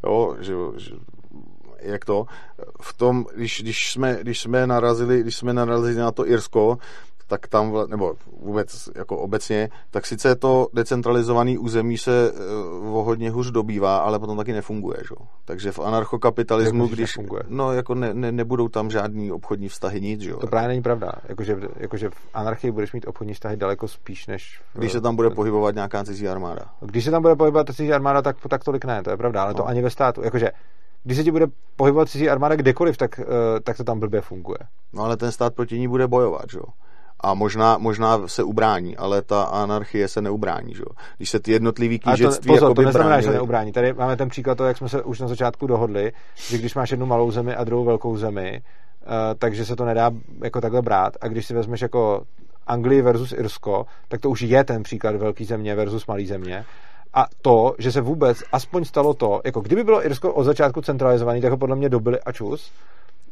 jo, 0.04 0.36
že, 0.40 0.54
že 0.78 0.92
jak 1.86 2.06
to, 2.06 2.26
v 2.82 2.94
tom, 2.98 3.26
když, 3.36 3.62
když, 3.62 3.92
jsme, 3.92 4.18
když 4.22 4.42
jsme 4.42 4.68
narazili, 4.68 5.22
když 5.22 5.36
jsme 5.36 5.54
narazili 5.54 5.96
na 5.96 6.12
to 6.12 6.28
Irsko, 6.28 6.78
tak 7.28 7.48
tam, 7.48 7.74
nebo 7.90 8.14
vůbec 8.40 8.90
jako 8.96 9.18
obecně, 9.18 9.70
tak 9.92 10.06
sice 10.06 10.36
to 10.36 10.68
decentralizované 10.74 11.60
území 11.60 11.98
se 11.98 12.32
uh, 12.32 12.98
o 12.98 13.04
hodně 13.04 13.32
hůř 13.32 13.52
dobývá, 13.52 13.98
ale 13.98 14.20
potom 14.20 14.38
taky 14.38 14.54
nefunguje, 14.54 14.98
že? 14.98 15.08
jo. 15.20 15.28
Takže 15.46 15.72
v 15.72 15.80
anarchokapitalismu, 15.80 16.84
Jak 16.84 16.90
myslíš, 16.92 16.98
když, 17.00 17.18
nefunguje? 17.18 17.44
no 17.48 17.74
jako 17.74 17.96
ne, 17.96 18.14
ne, 18.14 18.32
nebudou 18.32 18.68
tam 18.68 18.90
žádný 18.92 19.32
obchodní 19.32 19.70
vztahy, 19.70 20.02
nic, 20.02 20.22
že 20.22 20.30
jo. 20.30 20.38
To 20.38 20.48
právě 20.48 20.68
není 20.68 20.82
pravda. 20.82 21.12
Jakože, 21.30 21.58
jakože 21.78 22.10
v 22.10 22.16
anarchii 22.34 22.72
budeš 22.72 22.94
mít 22.94 23.08
obchodní 23.08 23.34
vztahy 23.34 23.58
daleko 23.58 23.88
spíš 23.88 24.28
než... 24.28 24.62
v- 24.74 24.78
Když 24.80 24.92
se 24.92 25.02
tam 25.02 25.16
bude 25.16 25.30
pohybovat 25.30 25.76
nějaká 25.76 26.04
cizí 26.04 26.28
armáda. 26.28 26.62
Když 26.82 27.06
se 27.06 27.12
tam 27.12 27.22
bude 27.22 27.36
pohybovat 27.36 27.68
cizí 27.70 27.94
armáda, 27.94 28.22
tak, 28.22 28.38
tak 28.50 28.64
tolik 28.64 28.86
ne, 28.86 29.04
to 29.04 29.10
je 29.10 29.18
pravda, 29.18 29.42
ale 29.44 29.52
no. 29.54 29.58
to 29.58 29.68
ani 29.68 29.82
ve 29.82 29.90
státu. 29.90 30.22
Jakože, 30.24 30.52
když 31.04 31.18
se 31.18 31.24
ti 31.24 31.32
bude 31.32 31.46
pohybovat 31.76 32.10
cizí 32.10 32.30
armáda 32.30 32.56
kdekoliv, 32.56 32.98
tak, 32.98 33.20
eh, 33.20 33.26
tak 33.64 33.78
to 33.78 33.84
tam 33.84 34.00
blbě 34.00 34.22
funguje. 34.22 34.58
No 34.94 35.04
ale 35.04 35.18
ten 35.18 35.32
stát 35.32 35.56
proti 35.56 35.80
ní 35.80 35.88
bude 35.88 36.08
bojovat, 36.08 36.46
že 36.52 36.58
jo. 36.58 36.64
A 37.20 37.34
možná, 37.34 37.78
možná 37.78 38.28
se 38.28 38.44
ubrání, 38.44 38.98
ale 38.98 39.22
ta 39.22 39.44
anarchie 39.44 40.08
se 40.08 40.22
neubrání, 40.22 40.74
že 40.74 40.82
jo. 40.82 40.96
Když 41.18 41.30
se 41.30 41.40
ty 41.40 41.52
jednotlivý 41.52 42.00
Ale 42.04 42.18
to, 42.18 42.24
knížectví 42.24 42.48
pozor, 42.48 42.74
to 42.74 42.82
neznamená, 42.82 43.22
že 43.22 43.28
se 43.28 43.34
neubrání. 43.34 43.72
Tady 43.72 43.94
máme 43.94 44.18
ten 44.18 44.30
příklad, 44.30 44.58
to, 44.58 44.66
jak 44.66 44.78
jsme 44.78 44.90
se 44.90 45.04
už 45.04 45.20
na 45.20 45.28
začátku 45.28 45.68
dohodli, 45.68 46.12
že 46.36 46.58
když 46.58 46.76
máš 46.76 46.92
jednu 46.92 47.06
malou 47.06 47.32
zemi 47.32 47.56
a 47.56 47.64
druhou 47.64 47.86
velkou 47.86 48.18
zemi, 48.18 48.62
uh, 48.62 49.12
takže 49.38 49.66
se 49.66 49.76
to 49.76 49.86
nedá 49.86 50.12
jako 50.44 50.62
takhle 50.62 50.82
brát. 50.82 51.14
A 51.22 51.28
když 51.28 51.46
si 51.46 51.54
vezmeš 51.54 51.82
jako 51.82 52.24
Anglii 52.68 53.02
versus 53.02 53.32
Irsko, 53.32 53.86
tak 54.08 54.22
to 54.22 54.30
už 54.30 54.42
je 54.42 54.64
ten 54.64 54.84
příklad 54.84 55.16
velký 55.16 55.46
země 55.46 55.76
versus 55.76 56.08
malý 56.08 56.28
země. 56.28 56.66
A 57.14 57.26
to, 57.42 57.76
že 57.78 57.92
se 57.92 58.02
vůbec 58.02 58.44
aspoň 58.52 58.86
stalo 58.86 59.14
to, 59.14 59.42
jako 59.46 59.62
kdyby 59.62 59.84
bylo 59.84 60.06
Irsko 60.06 60.34
od 60.34 60.44
začátku 60.44 60.82
centralizovaný, 60.82 61.42
tak 61.42 61.52
ho 61.52 61.58
podle 61.58 61.76
mě 61.76 61.90
dobili 61.90 62.20
a 62.20 62.32
čus. 62.32 62.72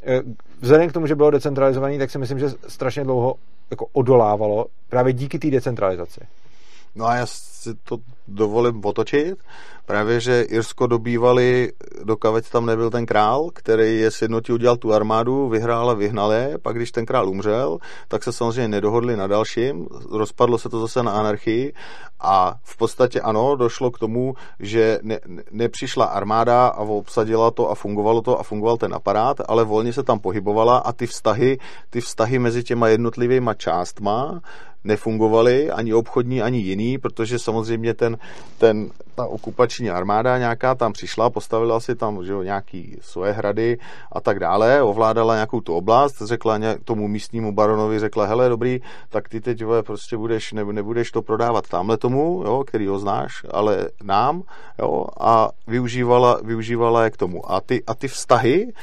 Eh, 0.05 0.21
Vzhledem 0.61 0.89
k 0.89 0.93
tomu, 0.93 1.07
že 1.07 1.15
bylo 1.15 1.31
decentralizovaný, 1.31 1.97
tak 1.97 2.11
si 2.11 2.17
myslím, 2.17 2.39
že 2.39 2.49
strašně 2.67 3.03
dlouho 3.03 3.35
jako 3.71 3.85
odolávalo 3.93 4.65
právě 4.89 5.13
díky 5.13 5.39
té 5.39 5.51
decentralizaci. 5.51 6.19
No 6.95 7.05
a 7.05 7.15
já 7.15 7.25
si 7.25 7.75
to 7.75 7.97
dovolím 8.27 8.81
otočit. 8.85 9.35
Právě, 9.85 10.19
že 10.19 10.41
Irsko 10.41 10.87
dobývali, 10.87 11.71
dokud 12.03 12.49
tam 12.49 12.65
nebyl 12.65 12.89
ten 12.89 13.05
král, 13.05 13.49
který 13.53 13.99
je 13.99 14.11
sjednotil, 14.11 14.55
udělal 14.55 14.77
tu 14.77 14.93
armádu, 14.93 15.49
vyhrál 15.49 15.89
a 15.89 15.93
vyhnal 15.93 16.31
je. 16.31 16.57
Pak, 16.61 16.75
když 16.75 16.91
ten 16.91 17.05
král 17.05 17.29
umřel, 17.29 17.77
tak 18.07 18.23
se 18.23 18.33
samozřejmě 18.33 18.67
nedohodli 18.67 19.17
na 19.17 19.27
dalším. 19.27 19.87
Rozpadlo 20.11 20.57
se 20.57 20.69
to 20.69 20.81
zase 20.81 21.03
na 21.03 21.11
anarchii 21.11 21.73
a 22.19 22.55
v 22.63 22.77
podstatě 22.77 23.21
ano, 23.21 23.55
došlo 23.55 23.91
k 23.91 23.99
tomu, 23.99 24.33
že 24.59 24.99
ne- 25.01 25.19
nepřišla 25.51 26.05
armáda 26.05 26.67
a 26.67 26.79
obsadila 26.79 27.51
to 27.51 27.69
a 27.69 27.75
fungovalo 27.75 28.21
to 28.21 28.39
a 28.39 28.43
fungoval 28.43 28.77
ten 28.77 28.93
aparát, 28.93 29.37
ale 29.47 29.63
volně 29.63 29.93
se 29.93 30.03
tam 30.03 30.19
pohybovala 30.19 30.77
a 30.77 30.91
ty 30.91 31.07
vztahy, 31.07 31.57
ty 31.89 32.01
vztahy 32.01 32.39
mezi 32.39 32.63
těma 32.63 32.87
jednotlivýma 32.87 33.53
částma 33.53 34.41
nefungovaly, 34.83 35.71
ani 35.71 35.93
obchodní, 35.93 36.41
ani 36.41 36.57
jiný, 36.59 36.97
protože 36.97 37.39
samozřejmě 37.39 37.93
ten, 37.93 38.17
ten, 38.57 38.89
ta 39.15 39.25
okupační 39.25 39.89
armáda 39.89 40.37
nějaká 40.37 40.75
tam 40.75 40.93
přišla, 40.93 41.29
postavila 41.29 41.79
si 41.79 41.95
tam 41.95 42.25
že 42.25 42.31
jo, 42.31 42.43
nějaký 42.43 42.97
svoje 43.01 43.31
hrady 43.31 43.77
a 44.11 44.21
tak 44.21 44.39
dále, 44.39 44.81
ovládala 44.81 45.33
nějakou 45.33 45.61
tu 45.61 45.73
oblast, 45.73 46.21
řekla 46.21 46.59
tomu 46.83 47.07
místnímu 47.07 47.51
baronovi, 47.51 47.99
řekla, 47.99 48.25
hele, 48.25 48.49
dobrý, 48.49 48.79
tak 49.09 49.29
ty 49.29 49.41
teď 49.41 49.61
jo, 49.61 49.83
prostě 49.85 50.17
budeš, 50.17 50.53
ne, 50.53 50.65
nebudeš 50.65 51.11
to 51.11 51.21
prodávat 51.21 51.67
tamhle 51.67 51.97
tomu, 51.97 52.43
jo, 52.45 52.63
který 52.67 52.87
ho 52.87 52.99
znáš, 52.99 53.45
ale 53.51 53.89
nám, 54.03 54.43
jo, 54.79 55.05
a 55.19 55.49
využívala, 55.67 56.39
využívala 56.43 57.03
je 57.03 57.09
k 57.09 57.17
tomu. 57.17 57.51
A 57.51 57.61
ty, 57.61 57.83
a 57.87 57.95
ty 57.95 58.07
vztahy, 58.07 58.73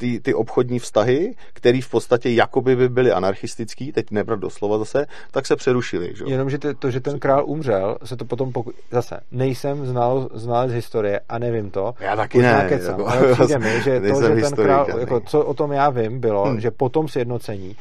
ty, 0.00 0.20
ty 0.20 0.34
obchodní 0.34 0.78
vztahy, 0.78 1.34
které 1.52 1.80
v 1.82 1.90
podstatě 1.90 2.30
jakoby 2.30 2.76
by 2.76 2.88
byly 2.88 3.12
anarchistický, 3.12 3.92
teď 3.92 4.10
nebrat 4.10 4.40
doslova 4.40 4.78
zase, 4.78 5.06
tak 5.30 5.46
se 5.50 5.56
přerušily. 5.56 6.12
Že? 6.14 6.24
Jenom, 6.26 6.50
že 6.50 6.58
to, 6.58 6.90
že 6.90 7.00
ten 7.00 7.18
král 7.18 7.42
umřel, 7.46 7.96
se 8.04 8.16
to 8.16 8.24
potom 8.24 8.52
poku... 8.52 8.72
zase 8.90 9.20
nejsem 9.32 9.86
znal, 9.86 10.28
znalec 10.34 10.72
historie 10.72 11.20
a 11.28 11.38
nevím 11.38 11.70
to. 11.70 11.94
Já 12.00 12.16
taky 12.16 12.42
ne. 12.42 12.66
Kecam, 12.68 13.00
jako, 13.00 13.10
ale 13.10 13.34
přijde 13.34 13.58
mi, 13.58 13.80
že 13.82 14.00
to, 14.12 14.36
že 14.36 14.42
ten 14.42 14.52
král, 14.52 14.86
jako, 14.98 15.20
co 15.20 15.44
o 15.44 15.54
tom 15.54 15.72
já 15.72 15.90
vím, 15.90 16.20
bylo, 16.20 16.44
hmm. 16.44 16.60
že 16.60 16.70
potom 16.70 17.08
sjednocení 17.08 17.76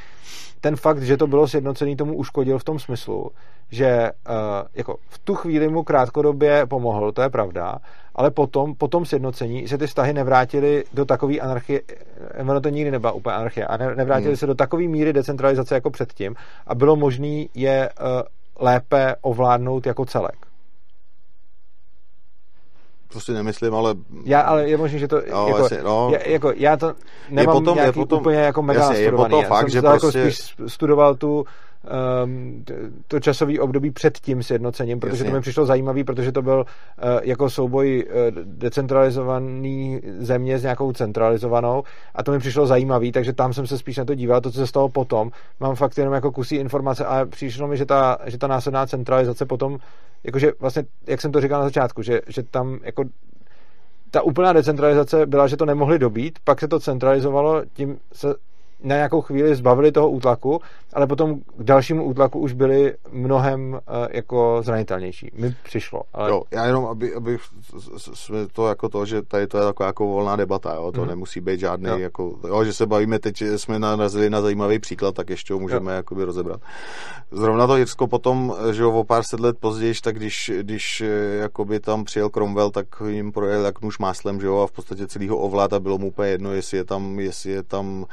ten 0.62 0.76
fakt, 0.76 1.02
že 1.02 1.18
to 1.18 1.28
bylo 1.28 1.48
sjednocený, 1.48 1.96
tomu 1.96 2.16
uškodil 2.16 2.60
v 2.60 2.64
tom 2.64 2.80
smyslu, 2.80 3.32
že 3.72 4.12
uh, 4.30 4.36
jako 4.76 4.98
v 5.10 5.20
tu 5.20 5.36
chvíli 5.36 5.68
mu 5.68 5.84
krátkodobě 5.84 6.66
pomohl, 6.66 7.12
to 7.12 7.22
je 7.22 7.30
pravda, 7.30 7.76
ale 8.20 8.32
potom, 8.32 8.76
potom 8.76 9.06
sjednocení 9.06 9.68
se 9.68 9.78
ty 9.78 9.88
vztahy 9.88 10.14
nevrátily 10.14 10.84
do 10.94 11.06
takové 11.06 11.40
anarchie, 11.40 11.82
eh, 12.32 12.44
ono 12.44 12.62
to 12.62 12.70
nikdy 12.70 12.92
nebyla 12.92 13.12
úplně 13.12 13.36
anarchie, 13.36 13.68
a 13.68 13.78
ne, 13.78 13.96
nevrátily 13.96 14.30
hmm. 14.30 14.38
se 14.38 14.48
do 14.48 14.56
takové 14.56 14.84
míry 14.84 15.14
decentralizace 15.14 15.76
jako 15.76 15.90
předtím 15.90 16.36
a 16.68 16.76
bylo 16.76 16.96
možné 16.96 17.46
je 17.56 17.90
uh, 18.00 18.06
lépe 18.66 19.16
ovládnout 19.22 19.86
jako 19.86 20.06
celek 20.06 20.36
to 23.14 23.20
si 23.20 23.34
nemyslím, 23.34 23.76
ale... 23.76 23.96
Já, 24.24 24.42
ale 24.42 24.70
je 24.70 24.78
možné, 24.78 25.00
že 25.00 25.08
to... 25.08 25.22
No, 25.32 25.48
jako, 25.48 25.60
jasně, 25.60 25.84
no. 25.84 26.10
je, 26.12 26.32
jako, 26.32 26.54
já 26.56 26.78
to 26.78 26.94
nemám 27.30 27.56
je 27.56 27.60
potom, 27.60 27.76
nějaký 27.76 28.00
je 28.00 28.06
potom, 28.06 28.20
úplně 28.20 28.38
jako 28.38 28.62
mega 28.62 28.82
jasně, 28.82 28.98
je 28.98 29.12
potom 29.12 29.46
fakt, 29.46 29.60
jsem 29.60 29.70
že 29.70 29.78
jako 29.78 30.00
prostě... 30.00 30.20
jako 30.20 30.32
spíš 30.32 30.56
studoval 30.68 31.16
tu 31.16 31.46
to 33.08 33.20
časové 33.20 33.60
období 33.60 33.92
před 33.92 34.18
tím 34.18 34.44
sjednocením, 34.44 35.00
protože 35.00 35.24
Jasně. 35.24 35.30
to 35.30 35.36
mi 35.36 35.42
přišlo 35.42 35.66
zajímavý, 35.66 36.04
protože 36.04 36.32
to 36.32 36.42
byl 36.42 36.66
uh, 36.66 37.20
jako 37.24 37.50
souboj 37.50 38.06
uh, 38.06 38.44
decentralizovaný 38.44 40.02
země 40.18 40.60
s 40.60 40.64
nějakou 40.64 40.94
centralizovanou 40.94 41.84
a 42.16 42.24
to 42.24 42.32
mi 42.32 42.40
přišlo 42.40 42.68
zajímavý, 42.68 43.12
takže 43.12 43.34
tam 43.34 43.54
jsem 43.54 43.68
se 43.68 43.78
spíš 43.78 43.98
na 43.98 44.06
to 44.06 44.16
díval, 44.16 44.42
to, 44.42 44.52
co 44.52 44.58
se 44.58 44.68
stalo 44.68 44.90
potom. 44.90 45.32
Mám 45.60 45.76
fakt 45.76 45.98
jenom 45.98 46.14
jako 46.14 46.32
kusí 46.32 46.56
informace, 46.56 47.06
ale 47.06 47.26
přišlo 47.26 47.68
mi, 47.68 47.78
že 47.78 47.86
ta, 47.86 48.18
že 48.26 48.38
ta 48.38 48.48
následná 48.48 48.88
centralizace 48.88 49.46
potom, 49.46 49.78
jakože 50.24 50.52
vlastně, 50.60 50.84
jak 51.08 51.22
jsem 51.22 51.32
to 51.32 51.42
říkal 51.42 51.60
na 51.60 51.66
začátku, 51.66 52.02
že, 52.02 52.22
že 52.28 52.44
tam 52.44 52.80
jako 52.84 53.04
ta 54.12 54.22
úplná 54.22 54.54
decentralizace 54.54 55.26
byla, 55.26 55.48
že 55.48 55.58
to 55.58 55.66
nemohli 55.66 56.00
dobít, 56.00 56.40
pak 56.44 56.60
se 56.60 56.68
to 56.68 56.80
centralizovalo, 56.80 57.62
tím 57.74 57.98
se 58.14 58.36
na 58.84 58.96
nějakou 58.96 59.22
chvíli 59.22 59.56
zbavili 59.56 59.92
toho 59.92 60.10
útlaku, 60.10 60.62
ale 60.94 61.08
potom 61.08 61.40
k 61.40 61.64
dalšímu 61.64 62.04
útlaku 62.04 62.40
už 62.40 62.54
byli 62.54 62.94
mnohem 63.12 63.74
uh, 63.74 63.80
jako 64.12 64.62
zranitelnější. 64.64 65.32
Mi 65.36 65.56
přišlo. 65.64 66.02
Ale... 66.14 66.30
Jo, 66.30 66.44
já 66.52 66.66
jenom, 66.66 66.86
aby, 66.86 67.16
aby 67.16 67.38
jsme 68.14 68.48
to 68.48 68.68
jako 68.68 68.90
to, 68.90 69.06
že 69.06 69.22
tady 69.22 69.48
to 69.48 69.58
je 69.58 69.64
taková 69.64 69.88
jako 69.88 70.08
volná 70.08 70.36
debata, 70.36 70.76
jo? 70.76 70.92
to 70.92 71.02
mm. 71.02 71.08
nemusí 71.08 71.42
být 71.42 71.60
žádný, 71.60 71.90
jo. 71.90 71.98
jako, 71.98 72.36
jo, 72.48 72.64
že 72.64 72.74
se 72.74 72.86
bavíme 72.86 73.20
teď, 73.20 73.38
že 73.38 73.58
jsme 73.58 73.80
narazili 73.80 74.30
na 74.30 74.42
zajímavý 74.42 74.80
příklad, 74.80 75.16
tak 75.16 75.30
ještě 75.30 75.54
ho 75.54 75.60
můžeme 75.60 75.92
jo. 75.92 75.96
jakoby 75.96 76.24
rozebrat. 76.24 76.62
Zrovna 77.32 77.68
to 77.68 77.78
Jirsko 77.78 78.08
potom, 78.08 78.56
že 78.72 78.86
o 78.86 79.04
pár 79.04 79.24
set 79.24 79.40
let 79.40 79.58
později, 79.60 79.94
tak 80.04 80.16
když, 80.16 80.52
když 80.62 81.02
eh, 81.02 81.36
jakoby 81.36 81.80
tam 81.80 82.04
přijel 82.04 82.30
Cromwell, 82.30 82.72
tak 82.72 82.88
jim 83.08 83.32
projel 83.32 83.66
jak 83.66 83.82
nůž 83.82 84.00
máslem, 84.00 84.42
že 84.42 84.48
jo, 84.48 84.58
a 84.58 84.68
v 84.68 84.72
podstatě 84.72 85.08
celýho 85.08 85.38
ovlád 85.38 85.74
a 85.74 85.80
bylo 85.80 85.98
mu 85.98 86.08
úplně 86.08 86.30
jedno, 86.30 86.54
jestli 86.54 86.78
je 86.78 86.84
tam, 86.84 87.20
jestli 87.20 87.52
je 87.52 87.64
tam 87.64 88.06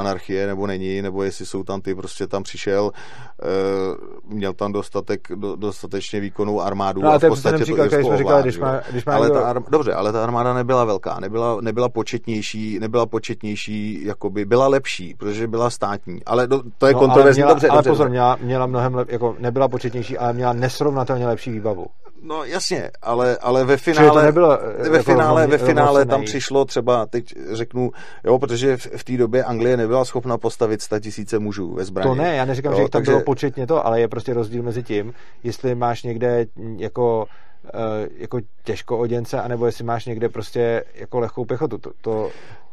anarchie 0.00 0.46
nebo 0.46 0.66
není, 0.66 1.02
nebo 1.02 1.22
jestli 1.22 1.46
jsou 1.46 1.64
tam 1.64 1.80
ty, 1.80 1.94
prostě 1.94 2.26
tam 2.26 2.42
přišel, 2.42 2.84
uh, 2.84 4.32
měl 4.34 4.52
tam 4.52 4.72
dostatek, 4.72 5.28
do, 5.34 5.56
dostatečně 5.56 6.20
výkonnou 6.20 6.60
armádu. 6.60 7.02
No, 7.02 7.10
a 7.10 7.18
v 7.18 7.28
podstatě 7.28 7.58
to 7.58 7.64
příklad, 7.64 7.86
který 7.86 8.04
jsme 8.04 8.18
říkali, 8.18 8.42
když 8.42 8.58
má, 8.58 8.80
když 8.90 9.04
má 9.04 9.14
ale 9.14 9.26
někdo... 9.26 9.40
ta 9.40 9.50
arm, 9.50 9.64
Dobře, 9.70 9.94
ale 9.94 10.12
ta 10.12 10.22
armáda 10.22 10.54
nebyla 10.54 10.84
velká, 10.84 11.20
nebyla, 11.20 11.60
nebyla 11.60 11.88
početnější, 11.88 12.78
nebyla 12.78 13.06
početnější, 13.06 14.04
jakoby 14.04 14.44
byla 14.44 14.68
lepší, 14.68 15.14
protože 15.14 15.48
byla 15.48 15.70
státní, 15.70 16.24
ale 16.24 16.46
do, 16.46 16.62
to 16.78 16.86
je 16.86 16.92
no, 16.92 16.98
kontroverzní. 16.98 17.42
Ale, 17.42 17.52
dobře, 17.52 17.68
ale 17.68 17.78
dobře, 17.78 17.90
pozor, 17.90 18.08
měla, 18.08 18.38
měla 18.40 18.66
mnohem, 18.66 18.94
lep, 18.94 19.10
jako 19.10 19.36
nebyla 19.38 19.68
početnější, 19.68 20.18
ale 20.18 20.32
měla 20.32 20.52
nesrovnatelně 20.52 21.26
lepší 21.26 21.50
výbavu. 21.50 21.86
No 22.22 22.44
jasně, 22.44 22.90
ale, 23.02 23.36
ale 23.36 23.64
ve 23.64 23.76
finále, 23.76 24.24
nebylo, 24.24 24.58
ve 24.78 24.96
jako 24.96 25.02
finále, 25.02 25.46
ve 25.46 25.58
finále 25.58 26.06
tam 26.06 26.24
přišlo 26.24 26.64
třeba, 26.64 27.06
teď 27.06 27.34
řeknu, 27.52 27.90
jo, 28.24 28.38
protože 28.38 28.76
v, 28.76 28.86
v 28.96 29.04
té 29.04 29.16
době 29.16 29.44
Anglie 29.44 29.76
nebyla 29.76 30.04
schopna 30.04 30.38
postavit 30.38 30.82
100 30.82 31.00
tisíce 31.00 31.38
mužů 31.38 31.74
ve 31.74 31.84
zbraní. 31.84 32.10
To 32.10 32.14
ne, 32.14 32.36
já 32.36 32.44
neříkám, 32.44 32.72
jo, 32.72 32.76
že 32.76 32.82
jich 32.82 32.90
tam 32.90 33.00
takže... 33.00 33.12
bylo 33.12 33.24
početně 33.24 33.66
to, 33.66 33.86
ale 33.86 34.00
je 34.00 34.08
prostě 34.08 34.34
rozdíl 34.34 34.62
mezi 34.62 34.82
tím, 34.82 35.14
jestli 35.44 35.74
máš 35.74 36.02
někde 36.02 36.46
jako 36.76 37.26
eh, 37.66 38.08
jako 38.16 38.40
těžko 38.64 38.98
oděnce, 38.98 39.40
anebo 39.40 39.66
jestli 39.66 39.84
máš 39.84 40.06
někde 40.06 40.28
prostě 40.28 40.84
jako 40.94 41.20
lehkou 41.20 41.44
pechotu. 41.44 41.78
To, 41.78 41.90
to... 42.00 42.30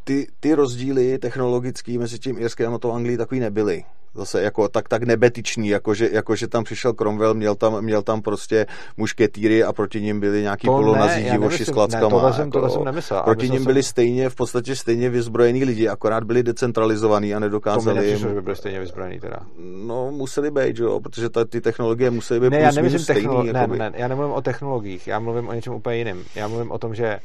Ty, 0.07 0.27
ty 0.39 0.53
rozdíly 0.53 1.17
technologický 1.17 1.97
mezi 1.97 2.19
tím 2.19 2.37
Irskem 2.39 2.73
a 2.73 2.77
tou 2.77 2.91
Anglií 2.91 3.17
takový 3.17 3.39
nebyly 3.39 3.83
zase 4.15 4.41
jako 4.41 4.67
tak, 4.69 4.89
tak 4.89 5.03
nebetičný, 5.03 5.67
jako 5.67 5.93
že, 5.93 6.09
jako 6.11 6.35
že 6.35 6.47
tam 6.47 6.63
přišel 6.63 6.93
Cromwell, 6.93 7.33
měl 7.33 7.55
tam, 7.55 7.81
měl 7.81 8.01
tam 8.01 8.21
prostě 8.21 8.65
mušketýry 8.97 9.63
a 9.63 9.73
proti 9.73 10.01
ním 10.01 10.19
byli 10.19 10.41
nějaký 10.41 10.67
polonazí 10.67 11.23
divoši 11.23 11.65
s 11.65 11.69
klackama. 11.69 12.05
Ne, 12.05 12.09
tohle, 12.09 12.33
jsem, 12.33 12.51
jako, 12.55 12.69
jsem 12.69 12.83
nemyslel. 12.83 13.21
Proti 13.23 13.49
ním 13.49 13.65
byli 13.65 13.83
stejně, 13.83 14.29
v 14.29 14.35
podstatě 14.35 14.75
stejně 14.75 15.09
vyzbrojení 15.09 15.63
lidi, 15.63 15.87
akorát 15.87 16.23
byli 16.23 16.43
decentralizovaní 16.43 17.35
a 17.35 17.39
nedokázali. 17.39 17.95
To 17.95 18.01
mi 18.01 18.07
nepřišlo, 18.07 18.33
že 18.33 18.41
byli 18.41 18.55
stejně 18.55 18.79
vyzbrojení 18.79 19.19
teda. 19.19 19.39
No, 19.85 20.11
museli 20.11 20.51
být, 20.51 20.77
jo, 20.79 20.99
protože 20.99 21.29
ta, 21.29 21.45
ty 21.45 21.61
technologie 21.61 22.11
musely 22.11 22.39
být 22.39 22.49
ne, 22.49 22.59
já 22.59 22.71
nemyslím 22.71 23.01
technolo- 23.01 23.41
stejný, 23.41 23.53
ne, 23.53 23.67
ne, 23.77 23.91
já 23.95 24.07
nemluvím 24.07 24.33
o 24.33 24.41
technologiích, 24.41 25.07
já 25.07 25.19
mluvím 25.19 25.47
o 25.47 25.53
něčem 25.53 25.73
úplně 25.73 25.97
jiném. 25.97 26.23
Já 26.35 26.47
mluvím 26.47 26.71
o 26.71 26.77
tom, 26.77 26.95
že 26.95 27.19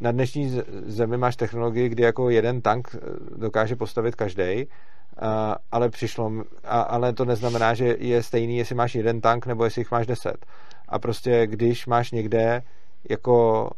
na 0.00 0.12
dnešní 0.12 0.60
zemi 0.86 1.16
máš 1.16 1.36
technologii, 1.36 1.88
kdy 1.88 2.02
jako 2.02 2.30
jeden 2.30 2.60
tank 2.60 2.88
eh, 2.94 2.98
dokáže 3.36 3.76
postavit 3.76 4.14
každý 4.14 4.66
ale 5.72 5.88
přišlo, 5.88 6.32
a, 6.64 6.80
ale 6.80 7.12
to 7.12 7.24
neznamená, 7.24 7.74
že 7.74 7.96
je 7.98 8.22
stejný, 8.22 8.58
jestli 8.58 8.74
máš 8.74 8.94
jeden 8.94 9.20
tank 9.20 9.46
nebo 9.46 9.64
jestli 9.64 9.80
jich 9.80 9.90
máš 9.90 10.06
deset. 10.06 10.46
A 10.88 10.98
prostě 10.98 11.46
když 11.46 11.86
máš 11.86 12.10
někde 12.10 12.62
jako, 13.10 13.70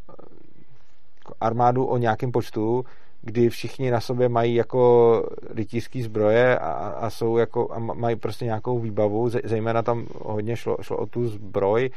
jako 1.19 1.35
armádu 1.41 1.85
o 1.85 1.97
nějakém 1.97 2.33
počtu, 2.33 2.85
kdy 3.23 3.49
všichni 3.49 3.91
na 3.91 4.01
sobě 4.01 4.29
mají 4.29 4.55
jako 4.55 5.23
rytířský 5.51 6.03
zbroje 6.03 6.59
a, 6.59 6.73
a 6.73 7.11
jsou 7.11 7.37
jako 7.37 7.73
a 7.73 7.79
mají 7.79 8.17
prostě 8.17 8.45
nějakou 8.45 8.79
výbavu, 8.79 9.31
zejména 9.45 9.83
tam 9.83 10.07
hodně 10.23 10.57
šlo, 10.57 10.77
šlo 10.81 10.97
o 10.97 11.07
tu 11.07 11.29
zbroj, 11.29 11.91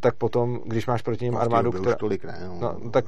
tak 0.00 0.14
potom, 0.14 0.60
když 0.64 0.86
máš 0.86 1.02
proti 1.02 1.24
ním 1.24 1.36
armádu, 1.36 1.72
která... 1.72 1.96
Tolik, 1.96 2.24
ne, 2.24 2.38
no, 2.60 2.76
no, 2.84 2.90
tak 2.90 3.04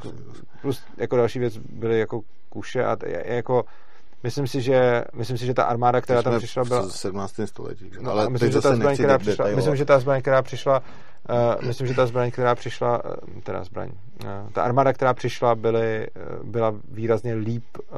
plus 0.62 0.82
jako 0.96 1.16
další 1.16 1.38
věc 1.38 1.56
byly 1.56 1.98
jako 1.98 2.20
kuše 2.48 2.84
a 2.84 2.96
jako 3.24 3.64
Myslím 4.22 4.46
si, 4.46 4.60
že, 4.60 5.04
myslím 5.14 5.38
si, 5.38 5.46
že 5.46 5.54
ta 5.54 5.64
armáda, 5.64 6.00
která 6.00 6.22
tam 6.22 6.38
přišla, 6.38 6.64
byla... 6.64 6.82
v 6.82 6.92
17. 6.92 7.40
století. 7.44 7.90
No, 8.00 8.10
ale 8.10 8.30
myslím, 8.30 8.52
že 8.52 8.60
ta 8.60 8.74
zbraň, 8.74 8.94
která 8.94 9.18
přišla, 9.18 9.46
myslím, 9.54 9.76
že 9.76 9.84
ta 9.84 9.98
zbraň, 9.98 10.20
která 10.20 10.42
přišla, 10.42 10.82
uh, 11.58 11.66
myslím, 11.66 11.86
že 11.86 11.94
ta 11.94 12.06
zbraň, 12.06 12.30
která 12.30 12.54
přišla, 12.54 13.04
uh, 13.04 13.40
teda 13.42 13.64
zbraň, 13.64 13.88
uh, 13.88 14.50
ta 14.52 14.62
armáda, 14.62 14.92
která 14.92 15.14
přišla, 15.14 15.54
byly, 15.54 16.06
uh, 16.40 16.48
byla 16.48 16.74
výrazně 16.88 17.34
líp, 17.34 17.64
uh, 17.76 17.96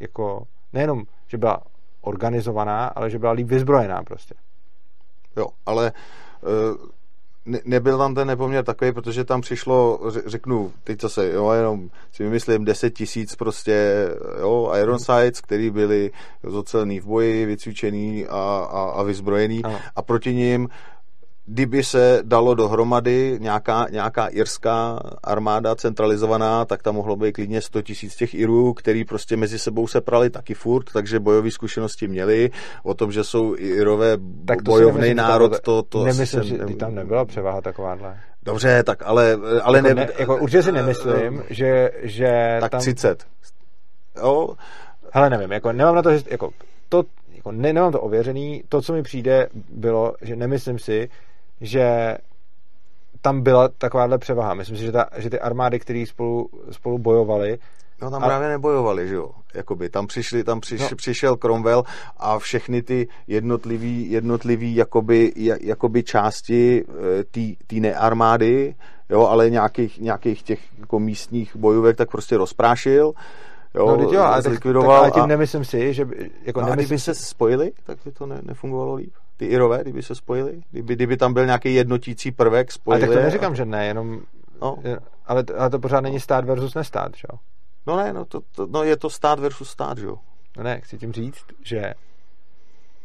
jako, 0.00 0.42
nejenom, 0.72 1.02
že 1.26 1.38
byla 1.38 1.62
organizovaná, 2.00 2.86
ale 2.86 3.10
že 3.10 3.18
byla 3.18 3.32
líp 3.32 3.48
vyzbrojená 3.48 4.02
prostě. 4.02 4.34
Jo, 5.36 5.46
ale 5.66 5.92
uh, 6.42 6.76
ne, 7.46 7.60
nebyl 7.64 7.98
tam 7.98 8.14
ten 8.14 8.28
nepoměr 8.28 8.64
takový, 8.64 8.92
protože 8.92 9.24
tam 9.24 9.40
přišlo, 9.40 10.00
řeknu, 10.26 10.72
teď 10.84 11.00
zase, 11.00 11.32
jo, 11.32 11.50
jenom 11.50 11.90
si 12.12 12.22
vymyslím 12.22 12.64
10 12.64 12.90
tisíc 12.90 13.34
prostě, 13.34 14.08
jo, 14.40 14.72
Ironsides, 14.80 15.40
který 15.40 15.70
byli 15.70 16.10
zocelný 16.42 17.00
v 17.00 17.06
boji, 17.06 17.46
vycvičený 17.46 18.26
a, 18.26 18.68
a, 18.70 18.92
a 18.96 19.02
vyzbrojený 19.02 19.64
ano. 19.64 19.78
a 19.96 20.02
proti 20.02 20.34
ním 20.34 20.68
kdyby 21.46 21.84
se 21.84 22.20
dalo 22.22 22.54
dohromady 22.54 23.38
nějaká, 23.40 23.86
nějaká 23.90 24.26
irská 24.26 25.00
armáda 25.24 25.74
centralizovaná, 25.74 26.64
tak 26.64 26.82
tam 26.82 26.94
mohlo 26.94 27.16
být 27.16 27.32
klidně 27.32 27.60
100 27.60 27.82
tisíc 27.82 28.16
těch 28.16 28.34
Irů, 28.34 28.74
který 28.74 29.04
prostě 29.04 29.36
mezi 29.36 29.58
sebou 29.58 29.86
se 29.86 30.00
prali 30.00 30.30
taky 30.30 30.54
furt, 30.54 30.92
takže 30.92 31.20
bojové 31.20 31.50
zkušenosti 31.50 32.08
měli. 32.08 32.50
O 32.82 32.94
tom, 32.94 33.12
že 33.12 33.24
jsou 33.24 33.56
Irové 33.56 34.16
tak 34.44 34.62
to 34.62 34.70
bojovný 34.70 35.00
nemyslím, 35.00 35.16
národ, 35.16 35.60
to, 35.60 35.82
to 35.82 36.04
Nemyslím, 36.04 36.42
že 36.42 36.58
ne... 36.58 36.74
tam 36.74 36.94
nebyla 36.94 37.24
převaha 37.24 37.60
takováhle. 37.60 38.20
Dobře, 38.42 38.82
tak 38.82 39.02
ale... 39.04 39.38
ale 39.62 39.78
jako, 39.78 39.94
ne, 39.94 40.08
jako 40.18 40.36
určitě 40.36 40.62
si 40.62 40.72
nemyslím, 40.72 41.42
že, 41.50 41.90
že 42.02 42.56
tak 42.60 42.70
tam... 42.70 42.80
30. 42.80 43.26
Jo. 44.16 44.48
Hele, 45.12 45.30
nevím, 45.30 45.52
jako 45.52 45.72
nemám 45.72 45.94
na 45.94 46.02
to, 46.02 46.12
že, 46.16 46.24
jako 46.30 46.50
to 46.88 47.02
jako 47.34 47.52
ne, 47.52 47.72
nemám 47.72 47.92
to 47.92 48.00
ověřený, 48.00 48.62
to, 48.68 48.82
co 48.82 48.92
mi 48.92 49.02
přijde, 49.02 49.48
bylo, 49.68 50.14
že 50.22 50.36
nemyslím 50.36 50.78
si, 50.78 51.08
že 51.60 52.16
tam 53.20 53.40
byla 53.40 53.68
takováhle 53.68 54.18
převaha. 54.18 54.54
Myslím 54.54 54.76
si, 54.76 54.82
že, 54.82 54.92
ta, 54.92 55.06
že 55.16 55.30
ty 55.30 55.40
armády, 55.40 55.78
které 55.78 56.04
spolu, 56.06 56.48
spolu 56.70 56.98
bojovaly, 56.98 57.58
No 58.02 58.10
tam 58.10 58.24
a... 58.24 58.26
právě 58.26 58.48
nebojovali, 58.48 59.08
že 59.08 59.14
jo? 59.14 59.30
Jakoby, 59.54 59.88
tam, 59.88 60.06
přišli, 60.06 60.44
tam 60.44 60.60
přiš, 60.60 60.80
no. 60.80 60.96
přišel 60.96 61.36
Cromwell 61.36 61.84
a 62.16 62.38
všechny 62.38 62.82
ty 62.82 63.08
jednotlivý, 63.26 64.10
jednotlivý 64.10 64.74
jakoby, 64.74 65.32
jakoby 65.60 66.02
části 66.02 66.84
eh, 66.88 67.54
té 67.66 67.76
nearmády, 67.76 68.74
jo, 69.10 69.26
ale 69.26 69.50
nějakých, 69.50 70.00
nějakých 70.00 70.42
těch 70.42 70.60
jako 70.78 70.98
místních 70.98 71.56
bojovek 71.56 71.96
tak 71.96 72.10
prostě 72.10 72.36
rozprášil. 72.36 73.12
Jo, 73.74 73.96
no, 73.96 74.12
jo, 74.12 74.22
ale, 74.22 74.42
tak, 74.42 74.60
tak, 74.60 74.76
ale 74.76 75.10
tím 75.10 75.22
a... 75.22 75.26
nemyslím 75.26 75.64
si, 75.64 75.94
že 75.94 76.06
jako 76.42 76.60
no, 76.60 76.66
nemyslím 76.66 76.86
kdyby 76.86 76.98
se 76.98 77.14
spojili, 77.14 77.72
tak 77.84 77.98
by 78.04 78.12
to 78.12 78.26
ne, 78.26 78.38
nefungovalo 78.42 78.94
líp. 78.94 79.12
Ty 79.36 79.46
Irové, 79.46 79.82
kdyby 79.82 80.02
se 80.02 80.14
spojili, 80.14 80.62
kdyby, 80.70 80.94
kdyby 80.94 81.16
tam 81.16 81.34
byl 81.34 81.46
nějaký 81.46 81.74
jednotící 81.74 82.32
prvek, 82.32 82.72
spojili. 82.72 83.02
Ale 83.02 83.08
tak 83.08 83.18
to 83.18 83.24
neříkám, 83.24 83.52
a... 83.52 83.54
že 83.54 83.64
ne, 83.64 83.86
jenom, 83.86 84.20
no. 84.62 84.78
ale, 85.26 85.44
ale 85.58 85.70
to 85.70 85.78
pořád 85.78 86.00
není 86.00 86.20
stát 86.20 86.44
versus 86.44 86.74
nestát, 86.74 87.16
že 87.16 87.22
jo? 87.32 87.38
No 87.86 87.96
ne, 87.96 88.12
no, 88.12 88.24
to, 88.24 88.40
to, 88.40 88.66
no 88.66 88.82
je 88.82 88.96
to 88.96 89.10
stát 89.10 89.38
versus 89.38 89.70
stát, 89.70 89.98
že 89.98 90.06
jo? 90.06 90.16
No 90.56 90.62
ne, 90.62 90.80
chci 90.80 90.98
tím 90.98 91.12
říct, 91.12 91.44
že 91.64 91.94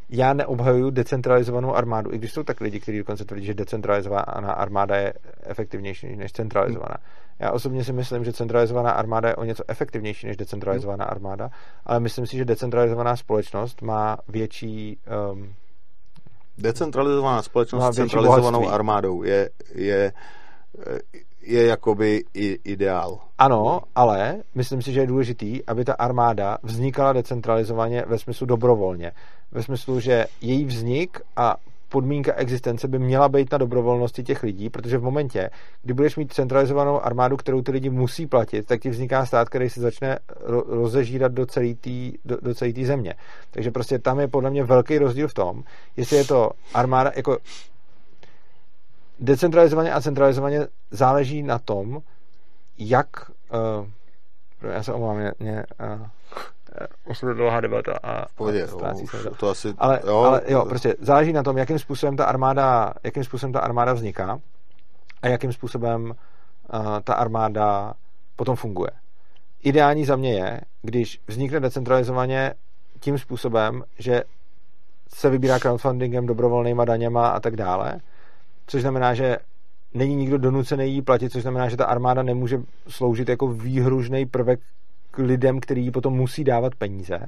já 0.10 0.34
neobhajuju 0.34 0.90
decentralizovanou 0.90 1.76
armádu, 1.76 2.14
i 2.14 2.18
když 2.18 2.32
jsou 2.32 2.44
tak 2.44 2.62
lidi, 2.62 2.80
kteří 2.80 2.98
dokonce 2.98 3.26
tvrdí, 3.26 3.46
že 3.46 3.54
decentralizovaná 3.54 4.54
armáda 4.54 4.96
je 4.96 5.14
efektivnější 5.44 6.16
než 6.16 6.32
centralizovaná. 6.32 6.96
Já 7.40 7.52
osobně 7.52 7.84
si 7.84 7.94
myslím, 7.94 8.24
že 8.24 8.34
centralizovaná 8.34 8.92
armáda 8.92 9.30
je 9.30 9.36
o 9.36 9.44
něco 9.44 9.64
efektivnější 9.68 10.28
než 10.28 10.38
decentralizovaná 10.38 11.06
armáda, 11.06 11.50
ale 11.86 12.00
myslím 12.00 12.28
si, 12.28 12.38
že 12.38 12.46
decentralizovaná 12.46 13.16
společnost 13.16 13.82
má 13.82 14.18
větší 14.28 14.98
um, 15.32 15.54
Decentralizovaná 16.62 17.42
společnost 17.42 17.94
s 17.94 17.96
centralizovanou 17.96 18.60
bohatství. 18.60 18.76
armádou 18.76 19.24
je, 19.24 19.50
je 19.76 20.14
je 21.42 21.66
jakoby 21.66 22.24
i 22.34 22.60
ideál. 22.64 23.20
Ano, 23.38 23.82
ale 23.96 24.36
myslím 24.56 24.82
si, 24.82 24.94
že 24.94 25.00
je 25.00 25.08
důležitý, 25.08 25.66
aby 25.66 25.86
ta 25.86 25.94
armáda 25.94 26.58
vznikala 26.64 27.14
decentralizovaně 27.14 28.04
ve 28.08 28.18
smyslu 28.20 28.46
dobrovolně. 28.46 29.12
Ve 29.52 29.64
smyslu, 29.64 30.00
že 30.00 30.26
její 30.42 30.66
vznik 30.66 31.22
a 31.36 31.56
podmínka 31.90 32.34
existence 32.34 32.88
by 32.88 33.00
měla 33.00 33.30
být 33.30 33.52
na 33.52 33.58
dobrovolnosti 33.58 34.24
těch 34.24 34.44
lidí, 34.44 34.70
protože 34.70 34.98
v 34.98 35.04
momentě, 35.04 35.50
kdy 35.82 35.94
budeš 35.94 36.16
mít 36.16 36.34
centralizovanou 36.34 37.02
armádu, 37.02 37.38
kterou 37.38 37.62
ty 37.62 37.72
lidi 37.72 37.90
musí 37.90 38.28
platit, 38.28 38.66
tak 38.66 38.82
ti 38.82 38.90
vzniká 38.90 39.26
stát, 39.26 39.50
který 39.50 39.70
se 39.70 39.82
začne 39.82 40.20
rozežírat 40.68 41.32
do 41.32 41.46
celé 41.46 41.74
té 41.74 42.12
do, 42.26 42.56
celé 42.56 42.72
země. 42.86 43.14
Takže 43.52 43.72
prostě 43.72 44.00
tam 44.00 44.20
je 44.20 44.28
podle 44.28 44.50
mě 44.50 44.64
velký 44.64 44.98
rozdíl 44.98 45.28
v 45.28 45.34
tom, 45.34 45.64
jestli 45.98 46.18
je 46.18 46.26
to 46.26 46.52
armáda, 46.74 47.12
jako 47.16 47.38
decentralizovaně 49.20 49.94
a 49.94 50.02
centralizovaně 50.02 50.68
záleží 50.92 51.44
na 51.44 51.60
tom, 51.60 52.02
jak 52.78 53.08
uh, 54.62 54.72
já 54.72 54.84
se 54.84 54.94
omluvám, 54.94 55.18
mě, 55.18 55.32
mě 55.40 55.66
uh, 56.00 56.08
už 57.06 57.22
je 57.22 57.34
dlouhá 57.34 57.62
debata 57.62 57.94
a, 58.04 58.26
Pohodě, 58.36 58.64
a 58.64 58.68
jo, 58.68 59.32
to 59.38 59.50
asi, 59.50 59.74
ale, 59.78 60.02
jo, 60.08 60.18
ale 60.18 60.42
jo, 60.48 60.66
prostě 60.66 60.96
záleží 61.00 61.34
na 61.34 61.44
tom, 61.44 61.58
jakým 61.58 61.80
způsobem 61.80 62.18
ta 62.18 62.26
armáda, 62.26 62.94
jakým 63.04 63.24
způsobem 63.24 63.54
ta 63.54 63.60
armáda 63.60 63.94
vzniká 63.94 64.40
a 65.22 65.28
jakým 65.28 65.54
způsobem 65.54 66.14
uh, 66.74 67.00
ta 67.04 67.14
armáda 67.14 67.94
potom 68.36 68.56
funguje. 68.56 68.92
Ideální 69.64 70.06
za 70.06 70.16
mě 70.16 70.34
je, 70.34 70.62
když 70.82 71.22
vznikne 71.28 71.60
decentralizovaně 71.60 72.54
tím 73.00 73.18
způsobem, 73.18 73.84
že 74.00 74.24
se 75.14 75.30
vybírá 75.30 75.60
crowdfundingem, 75.60 76.26
dobrovolnýma 76.26 76.86
daněma 76.86 77.30
a 77.30 77.40
tak 77.40 77.56
dále, 77.56 78.00
což 78.68 78.82
znamená, 78.82 79.14
že 79.14 79.38
není 79.94 80.16
nikdo 80.16 80.38
donucený 80.38 80.94
jí 80.94 81.02
platit, 81.02 81.30
což 81.30 81.42
znamená, 81.42 81.70
že 81.70 81.78
ta 81.78 81.86
armáda 81.86 82.24
nemůže 82.24 82.62
sloužit 82.88 83.30
jako 83.30 83.48
výhružný 83.48 84.26
prvek 84.26 84.60
k 85.20 85.28
lidem, 85.28 85.60
který 85.60 85.92
potom 85.92 86.14
musí 86.14 86.44
dávat 86.44 86.76
peníze. 86.76 87.20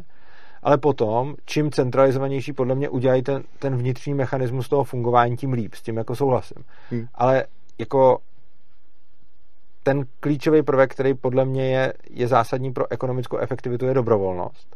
Ale 0.63 0.77
potom, 0.77 1.35
čím 1.45 1.71
centralizovanější 1.71 2.53
podle 2.53 2.75
mě 2.75 2.89
udělají 2.89 3.23
ten, 3.23 3.43
ten 3.59 3.75
vnitřní 3.77 4.13
mechanismus 4.13 4.69
toho 4.69 4.83
fungování, 4.83 5.37
tím 5.37 5.53
líp, 5.53 5.73
s 5.73 5.81
tím 5.81 5.97
jako 5.97 6.15
souhlasím. 6.15 6.63
Hmm. 6.89 7.07
Ale 7.15 7.45
jako 7.79 8.17
ten 9.83 10.05
klíčový 10.19 10.63
prvek, 10.63 10.91
který 10.91 11.13
podle 11.13 11.45
mě 11.45 11.69
je, 11.69 11.93
je 12.09 12.27
zásadní 12.27 12.73
pro 12.73 12.91
ekonomickou 12.91 13.37
efektivitu, 13.37 13.85
je 13.85 13.93
dobrovolnost. 13.93 14.75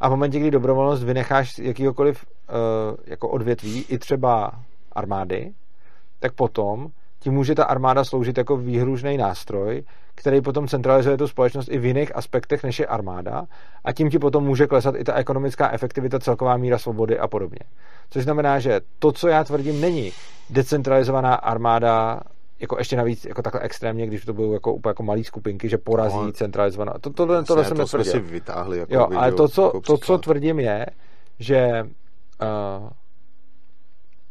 A 0.00 0.08
v 0.08 0.10
momentě, 0.10 0.38
kdy 0.40 0.50
dobrovolnost 0.50 1.02
vynecháš 1.02 1.54
z 1.54 1.58
jakýkoliv 1.58 2.24
uh, 2.24 2.96
jako 3.06 3.28
odvětví, 3.28 3.84
i 3.88 3.98
třeba 3.98 4.52
armády, 4.92 5.52
tak 6.20 6.32
potom 6.32 6.88
ti 7.24 7.30
může 7.30 7.54
ta 7.54 7.64
armáda 7.64 8.04
sloužit 8.04 8.38
jako 8.38 8.56
výhružný 8.56 9.16
nástroj, 9.16 9.82
který 10.14 10.40
potom 10.40 10.68
centralizuje 10.68 11.16
tu 11.16 11.28
společnost 11.28 11.68
i 11.70 11.78
v 11.78 11.84
jiných 11.84 12.16
aspektech, 12.16 12.62
než 12.64 12.78
je 12.78 12.86
armáda 12.86 13.44
a 13.84 13.92
tím 13.92 14.10
ti 14.10 14.18
potom 14.18 14.44
může 14.44 14.66
klesat 14.66 14.94
i 14.98 15.04
ta 15.04 15.14
ekonomická 15.14 15.72
efektivita, 15.72 16.18
celková 16.18 16.56
míra 16.56 16.78
svobody 16.78 17.18
a 17.18 17.28
podobně. 17.28 17.58
Což 18.10 18.24
znamená, 18.24 18.58
že 18.58 18.80
to, 18.98 19.12
co 19.12 19.28
já 19.28 19.44
tvrdím, 19.44 19.80
není 19.80 20.12
decentralizovaná 20.50 21.34
armáda 21.34 22.20
jako 22.60 22.78
ještě 22.78 22.96
navíc 22.96 23.24
jako 23.24 23.42
takhle 23.42 23.60
extrémně, 23.60 24.06
když 24.06 24.24
to 24.24 24.32
budou 24.32 24.52
jako 24.52 24.72
úplně 24.72 24.90
jako 24.90 25.02
malý 25.02 25.24
skupinky, 25.24 25.68
že 25.68 25.78
porazí 25.78 26.16
no, 26.16 26.32
centralizovaná. 26.32 26.92
To, 26.92 27.10
to, 27.10 27.26
to, 27.26 27.44
tohle 27.44 27.64
jsem 27.64 27.76
to 27.76 27.86
jsme 27.86 28.04
si 28.04 28.18
vytáhli. 28.18 28.78
Jako 28.78 28.94
jo, 28.94 29.08
ale 29.16 29.32
to 29.32 29.48
co, 29.48 29.62
jako 29.62 29.80
to, 29.80 29.98
co 29.98 30.18
tvrdím 30.18 30.60
je, 30.60 30.86
že 31.38 31.82
uh, 31.82 32.88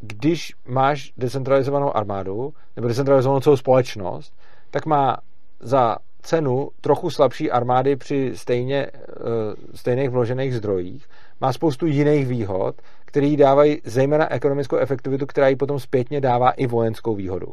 když 0.08 0.54
máš 0.68 1.14
decentralizovanou 1.18 1.98
armádu 1.98 2.54
nebo 2.76 2.88
decentralizovanou 2.88 3.40
celou 3.40 3.58
společnost, 3.58 4.34
tak 4.72 4.86
má 4.86 5.18
za 5.60 5.98
cenu 6.22 6.70
trochu 6.82 7.10
slabší 7.10 7.52
armády 7.52 7.96
při 7.96 8.32
stejně, 8.36 8.88
uh, 8.92 9.54
stejných 9.76 10.10
vložených 10.10 10.56
zdrojích, 10.56 11.08
má 11.42 11.54
spoustu 11.54 11.86
jiných 11.86 12.28
výhod, 12.28 12.76
které 13.06 13.28
jí 13.28 13.38
dávají 13.38 13.82
zejména 13.84 14.32
ekonomickou 14.32 14.78
efektivitu, 14.78 15.26
která 15.26 15.48
jí 15.48 15.56
potom 15.56 15.80
zpětně 15.80 16.22
dává 16.22 16.52
i 16.52 16.68
vojenskou 16.68 17.16
výhodu. 17.16 17.48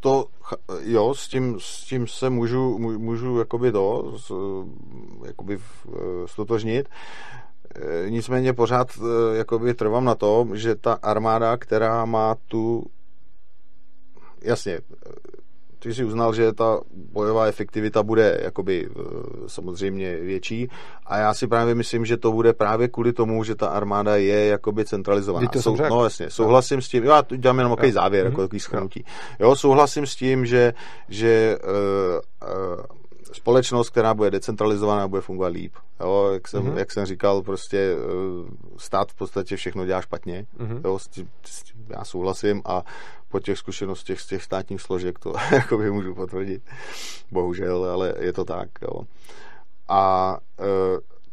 To, 0.00 0.26
jo, 0.82 1.14
s 1.14 1.28
tím, 1.28 1.56
s 1.60 1.84
tím 1.84 2.06
se 2.06 2.30
můžu, 2.30 2.78
můžu 2.78 3.38
jakoby 3.38 3.72
to, 3.72 4.14
jakoby 5.26 5.58
stotožnit. 6.26 6.88
Eh, 7.74 8.10
nicméně 8.10 8.52
pořád 8.52 8.88
eh, 8.98 9.36
jakoby 9.36 9.74
trvám 9.74 10.04
na 10.04 10.14
tom, 10.14 10.56
že 10.56 10.74
ta 10.74 10.92
armáda, 11.02 11.56
která 11.56 12.04
má 12.04 12.36
tu 12.48 12.84
jasně, 14.42 14.72
eh, 14.72 14.80
ty 15.78 15.94
si 15.94 16.04
uznal, 16.04 16.34
že 16.34 16.52
ta 16.52 16.80
bojová 17.12 17.46
efektivita 17.46 18.02
bude 18.02 18.40
jakoby 18.42 18.88
samozřejmě 19.46 20.16
větší 20.16 20.68
a 21.06 21.18
já 21.18 21.34
si 21.34 21.46
právě 21.46 21.74
myslím, 21.74 22.04
že 22.04 22.16
to 22.16 22.32
bude 22.32 22.52
právě 22.52 22.88
kvůli 22.88 23.12
tomu, 23.12 23.44
že 23.44 23.54
ta 23.54 23.68
armáda 23.68 24.16
je 24.16 24.46
jakoby 24.46 24.84
centralizovaná. 24.84 25.48
To 25.48 25.62
Sou, 25.62 25.76
no 25.76 26.04
jasně, 26.04 26.30
souhlasím 26.30 26.76
no. 26.76 26.82
s 26.82 26.88
tím, 26.88 27.04
já 27.04 27.22
dělám 27.36 27.58
jenom 27.58 27.76
takový 27.76 27.92
závěr, 27.92 28.24
mm-hmm. 28.24 28.30
jako 28.30 28.42
takový 28.42 28.60
schrnutí. 28.60 29.04
Jo, 29.40 29.56
souhlasím 29.56 30.06
s 30.06 30.16
tím, 30.16 30.46
že, 30.46 30.74
že 31.08 31.58
uh, 31.64 32.48
uh, 32.48 32.84
společnost, 33.34 33.90
která 33.90 34.14
bude 34.14 34.30
decentralizovaná, 34.30 35.08
bude 35.08 35.22
fungovat 35.22 35.52
líp. 35.52 35.74
Jo, 36.00 36.30
jak, 36.32 36.48
jsem, 36.48 36.62
mm-hmm. 36.62 36.76
jak 36.76 36.92
jsem 36.92 37.06
říkal, 37.06 37.42
prostě 37.42 37.78
eh, 37.78 38.50
stát 38.76 39.12
v 39.12 39.14
podstatě 39.14 39.56
všechno 39.56 39.86
dělá 39.86 40.00
špatně. 40.00 40.46
Mm-hmm. 40.58 40.80
Jo, 40.84 40.98
s 40.98 41.08
tím, 41.08 41.30
s 41.44 41.62
tím 41.62 41.86
já 41.88 42.04
souhlasím 42.04 42.62
a 42.64 42.82
po 43.28 43.40
těch 43.40 43.58
zkušenostech 43.58 44.20
z 44.20 44.26
těch 44.26 44.42
státních 44.42 44.82
složek 44.82 45.18
to 45.18 45.34
jakoby 45.52 45.90
můžu 45.90 46.14
potvrdit. 46.14 46.62
Bohužel, 47.30 47.84
ale 47.84 48.14
je 48.18 48.32
to 48.32 48.44
tak. 48.44 48.68
Jo. 48.82 49.00
A 49.88 50.36
e, 50.60 50.64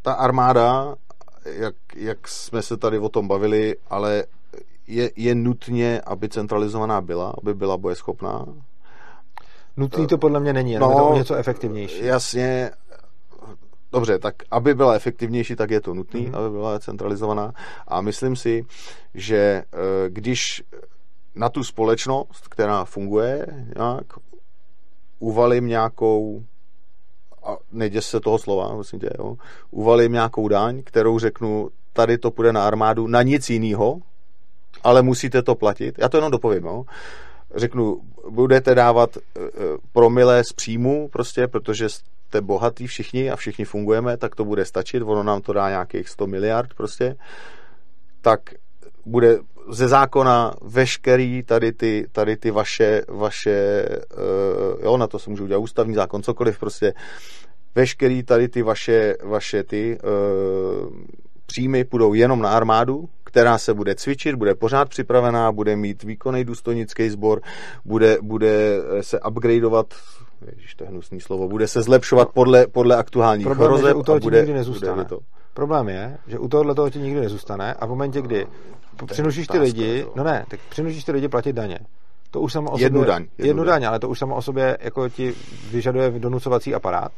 ta 0.02 0.12
armáda, 0.12 0.94
jak, 1.44 1.74
jak 1.96 2.28
jsme 2.28 2.62
se 2.62 2.76
tady 2.76 2.98
o 2.98 3.08
tom 3.08 3.28
bavili, 3.28 3.76
ale 3.90 4.24
je, 4.86 5.10
je 5.16 5.34
nutně, 5.34 6.00
aby 6.00 6.28
centralizovaná 6.28 7.00
byla, 7.00 7.34
aby 7.42 7.54
byla 7.54 7.76
bojeschopná, 7.76 8.46
Nutný 9.76 10.06
to 10.06 10.18
podle 10.18 10.40
mě 10.40 10.52
není, 10.52 10.74
no, 10.74 10.90
je 10.90 10.96
to 10.96 11.08
o 11.08 11.14
něco 11.14 11.34
efektivnější. 11.34 12.04
Jasně, 12.04 12.70
Dobře, 13.92 14.18
tak 14.18 14.34
aby 14.50 14.74
byla 14.74 14.94
efektivnější, 14.94 15.56
tak 15.56 15.70
je 15.70 15.80
to 15.80 15.94
nutný, 15.94 16.28
mm-hmm. 16.28 16.38
aby 16.38 16.50
byla 16.50 16.78
centralizovaná. 16.78 17.52
A 17.88 18.00
myslím 18.00 18.36
si, 18.36 18.66
že 19.14 19.36
eh, 19.36 19.64
když 20.08 20.62
na 21.34 21.48
tu 21.48 21.64
společnost, 21.64 22.48
která 22.48 22.84
funguje 22.84 23.46
nějak, 23.76 24.06
uvalím 25.18 25.66
nějakou 25.66 26.44
a 27.44 27.56
nejde 27.72 28.02
se 28.02 28.20
toho 28.20 28.38
slova, 28.38 28.76
myslím 28.76 29.00
tě, 29.00 29.10
jo, 29.18 29.36
uvalím 29.70 30.12
nějakou 30.12 30.48
daň, 30.48 30.82
kterou 30.82 31.18
řeknu, 31.18 31.70
tady 31.92 32.18
to 32.18 32.30
půjde 32.30 32.52
na 32.52 32.66
armádu, 32.66 33.06
na 33.06 33.22
nic 33.22 33.50
jiného, 33.50 34.00
ale 34.84 35.02
musíte 35.02 35.42
to 35.42 35.54
platit. 35.54 35.94
Já 35.98 36.08
to 36.08 36.16
jenom 36.16 36.30
dopovím, 36.30 36.64
jo 36.64 36.84
řeknu, 37.54 38.00
budete 38.28 38.74
dávat 38.74 39.16
eh, 39.16 39.40
eh, 39.44 39.48
promile 39.92 40.44
z 40.44 40.52
příjmu, 40.52 41.08
prostě, 41.08 41.48
protože 41.48 41.88
jste 41.88 42.40
bohatý 42.40 42.86
všichni 42.86 43.30
a 43.30 43.36
všichni 43.36 43.64
fungujeme, 43.64 44.16
tak 44.16 44.34
to 44.34 44.44
bude 44.44 44.64
stačit, 44.64 45.02
ono 45.02 45.22
nám 45.22 45.40
to 45.40 45.52
dá 45.52 45.68
nějakých 45.68 46.08
100 46.08 46.26
miliard 46.26 46.74
prostě, 46.74 47.16
tak 48.20 48.40
bude 49.06 49.38
ze 49.70 49.88
zákona 49.88 50.54
veškerý 50.62 51.42
tady 51.42 51.72
ty, 51.72 52.06
tady 52.12 52.36
ty 52.36 52.50
vaše, 52.50 53.02
vaše 53.08 53.88
uh, 54.16 54.84
jo, 54.84 54.96
na 54.96 55.06
to 55.06 55.18
se 55.18 55.30
může 55.30 55.42
udělat 55.42 55.60
ústavní 55.60 55.94
zákon, 55.94 56.22
cokoliv 56.22 56.58
prostě, 56.58 56.94
veškerý 57.74 58.22
tady 58.22 58.48
ty 58.48 58.62
vaše, 58.62 59.16
vaše 59.22 59.62
ty 59.62 59.98
příjmy 61.46 61.84
půjdou 61.84 62.14
jenom 62.14 62.42
na 62.42 62.50
armádu, 62.50 63.08
která 63.32 63.58
se 63.58 63.74
bude 63.74 63.94
cvičit, 63.94 64.34
bude 64.34 64.54
pořád 64.54 64.88
připravená, 64.88 65.52
bude 65.52 65.76
mít 65.76 66.02
výkonný 66.02 66.44
důstojnický 66.44 67.10
sbor, 67.10 67.40
bude, 67.84 68.18
bude 68.22 68.78
se 69.00 69.20
upgradeovat 69.20 69.86
Ježiš, 70.56 70.74
to 70.74 70.84
je 70.84 70.90
hnusný 70.90 71.20
slovo, 71.20 71.48
bude 71.48 71.68
se 71.68 71.82
zlepšovat 71.82 72.28
podle, 72.34 72.66
podle 72.66 72.96
aktuálních 72.96 73.46
Problém 73.46 73.68
hrozeb 73.70 73.84
je, 73.86 73.90
že 73.90 73.94
u 73.94 74.02
toho 74.02 74.16
a 74.16 74.20
bude, 74.20 74.38
nikdy 74.38 74.52
nezůstane. 74.54 74.92
bude 74.92 75.04
to. 75.04 75.18
Problém 75.54 75.88
je, 75.88 76.18
že 76.26 76.38
u 76.38 76.48
tohohle 76.48 76.74
toho 76.74 76.90
ti 76.90 76.98
nikdy 76.98 77.20
nezůstane 77.20 77.74
a 77.74 77.86
v 77.86 77.88
momentě, 77.88 78.22
kdy 78.22 78.46
No, 79.00 79.06
přinušíš 79.06 79.46
ty 79.46 79.58
lidi, 79.58 80.02
to. 80.02 80.12
no 80.16 80.24
ne, 80.24 80.44
tak 80.48 80.60
přinušíš 80.68 81.04
ty 81.04 81.12
lidi 81.12 81.28
platit 81.28 81.52
daně. 81.52 81.78
To 82.30 82.40
už 82.40 82.52
samo 82.52 82.70
o 82.70 82.78
Jednu 82.78 83.00
sobě, 83.00 83.08
daň, 83.12 83.22
jednu 83.38 83.46
Jednu 83.48 83.64
daň. 83.64 83.80
daň, 83.82 83.88
ale 83.88 83.98
to 83.98 84.08
už 84.08 84.18
samo 84.18 84.36
o 84.36 84.42
sobě 84.42 84.78
jako 84.80 85.08
ti 85.08 85.34
vyžaduje 85.70 86.10
donucovací 86.10 86.74
aparát, 86.74 87.12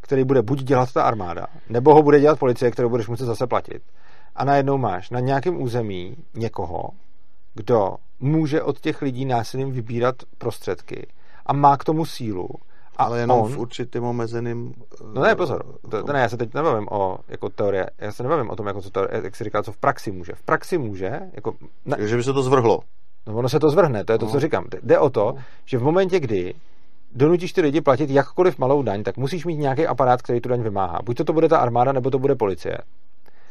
který 0.00 0.24
bude 0.24 0.42
buď 0.42 0.62
dělat 0.62 0.92
ta 0.92 1.02
armáda, 1.02 1.46
nebo 1.70 1.94
ho 1.94 2.02
bude 2.02 2.20
dělat 2.20 2.38
policie, 2.38 2.70
kterou 2.70 2.88
budeš 2.88 3.08
muset 3.08 3.24
zase 3.26 3.46
platit. 3.46 3.82
A 4.38 4.44
najednou 4.44 4.78
máš 4.78 5.10
na 5.10 5.20
nějakém 5.20 5.62
území 5.62 6.16
někoho, 6.34 6.88
kdo 7.54 7.96
může 8.20 8.62
od 8.62 8.80
těch 8.80 9.02
lidí 9.02 9.24
násilím 9.24 9.72
vybírat 9.72 10.14
prostředky 10.38 11.06
a 11.46 11.52
má 11.52 11.76
k 11.76 11.84
tomu 11.84 12.04
sílu. 12.04 12.48
A 12.96 13.04
Ale 13.04 13.20
jenom 13.20 13.40
on, 13.40 13.52
v 13.52 13.58
určitým 13.58 14.04
omezeným... 14.04 14.74
No 15.14 15.22
ne, 15.22 15.34
pozor, 15.36 15.64
to, 15.90 16.02
to 16.02 16.12
ne, 16.12 16.20
já 16.20 16.28
se 16.28 16.36
teď 16.36 16.54
nebavím 16.54 16.88
o 16.90 17.18
jako 17.28 17.48
teorie, 17.48 17.86
já 17.98 18.12
se 18.12 18.22
nebavím 18.22 18.50
o 18.50 18.56
tom, 18.56 18.66
jako 18.66 18.82
co 18.82 18.90
to, 18.90 19.06
jak 19.22 19.36
si 19.36 19.44
říká, 19.44 19.62
co 19.62 19.72
v 19.72 19.76
praxi 19.76 20.10
může. 20.12 20.32
V 20.32 20.42
praxi 20.42 20.78
může, 20.78 21.20
jako, 21.32 21.54
ne, 21.86 21.96
Že 22.08 22.16
by 22.16 22.22
se 22.22 22.32
to 22.32 22.42
zvrhlo. 22.42 22.80
no 23.26 23.34
ono 23.34 23.48
se 23.48 23.60
to 23.60 23.70
zvrhne, 23.70 24.04
to 24.04 24.12
je 24.12 24.18
to, 24.18 24.26
No. 24.26 24.32
co 24.32 24.40
říkám. 24.40 24.64
Jde 24.82 24.98
o 24.98 25.10
to, 25.10 25.32
No. 25.36 25.42
že 25.64 25.78
v 25.78 25.82
momentě, 25.82 26.20
kdy 26.20 26.54
donutíš 27.14 27.52
ty 27.52 27.60
lidi 27.60 27.80
platit 27.80 28.10
jakkoliv 28.10 28.58
malou 28.58 28.82
daň, 28.82 29.02
tak 29.02 29.16
musíš 29.16 29.46
mít 29.46 29.56
nějaký 29.56 29.86
aparát, 29.86 30.22
který 30.22 30.40
tu 30.40 30.48
daň 30.48 30.62
vymáhá. 30.62 30.98
Buď 31.04 31.16
to, 31.16 31.24
to 31.24 31.32
bude 31.32 31.48
ta 31.48 31.58
armáda, 31.58 31.92
nebo 31.92 32.10
to 32.10 32.18
bude 32.18 32.34
policie. 32.34 32.78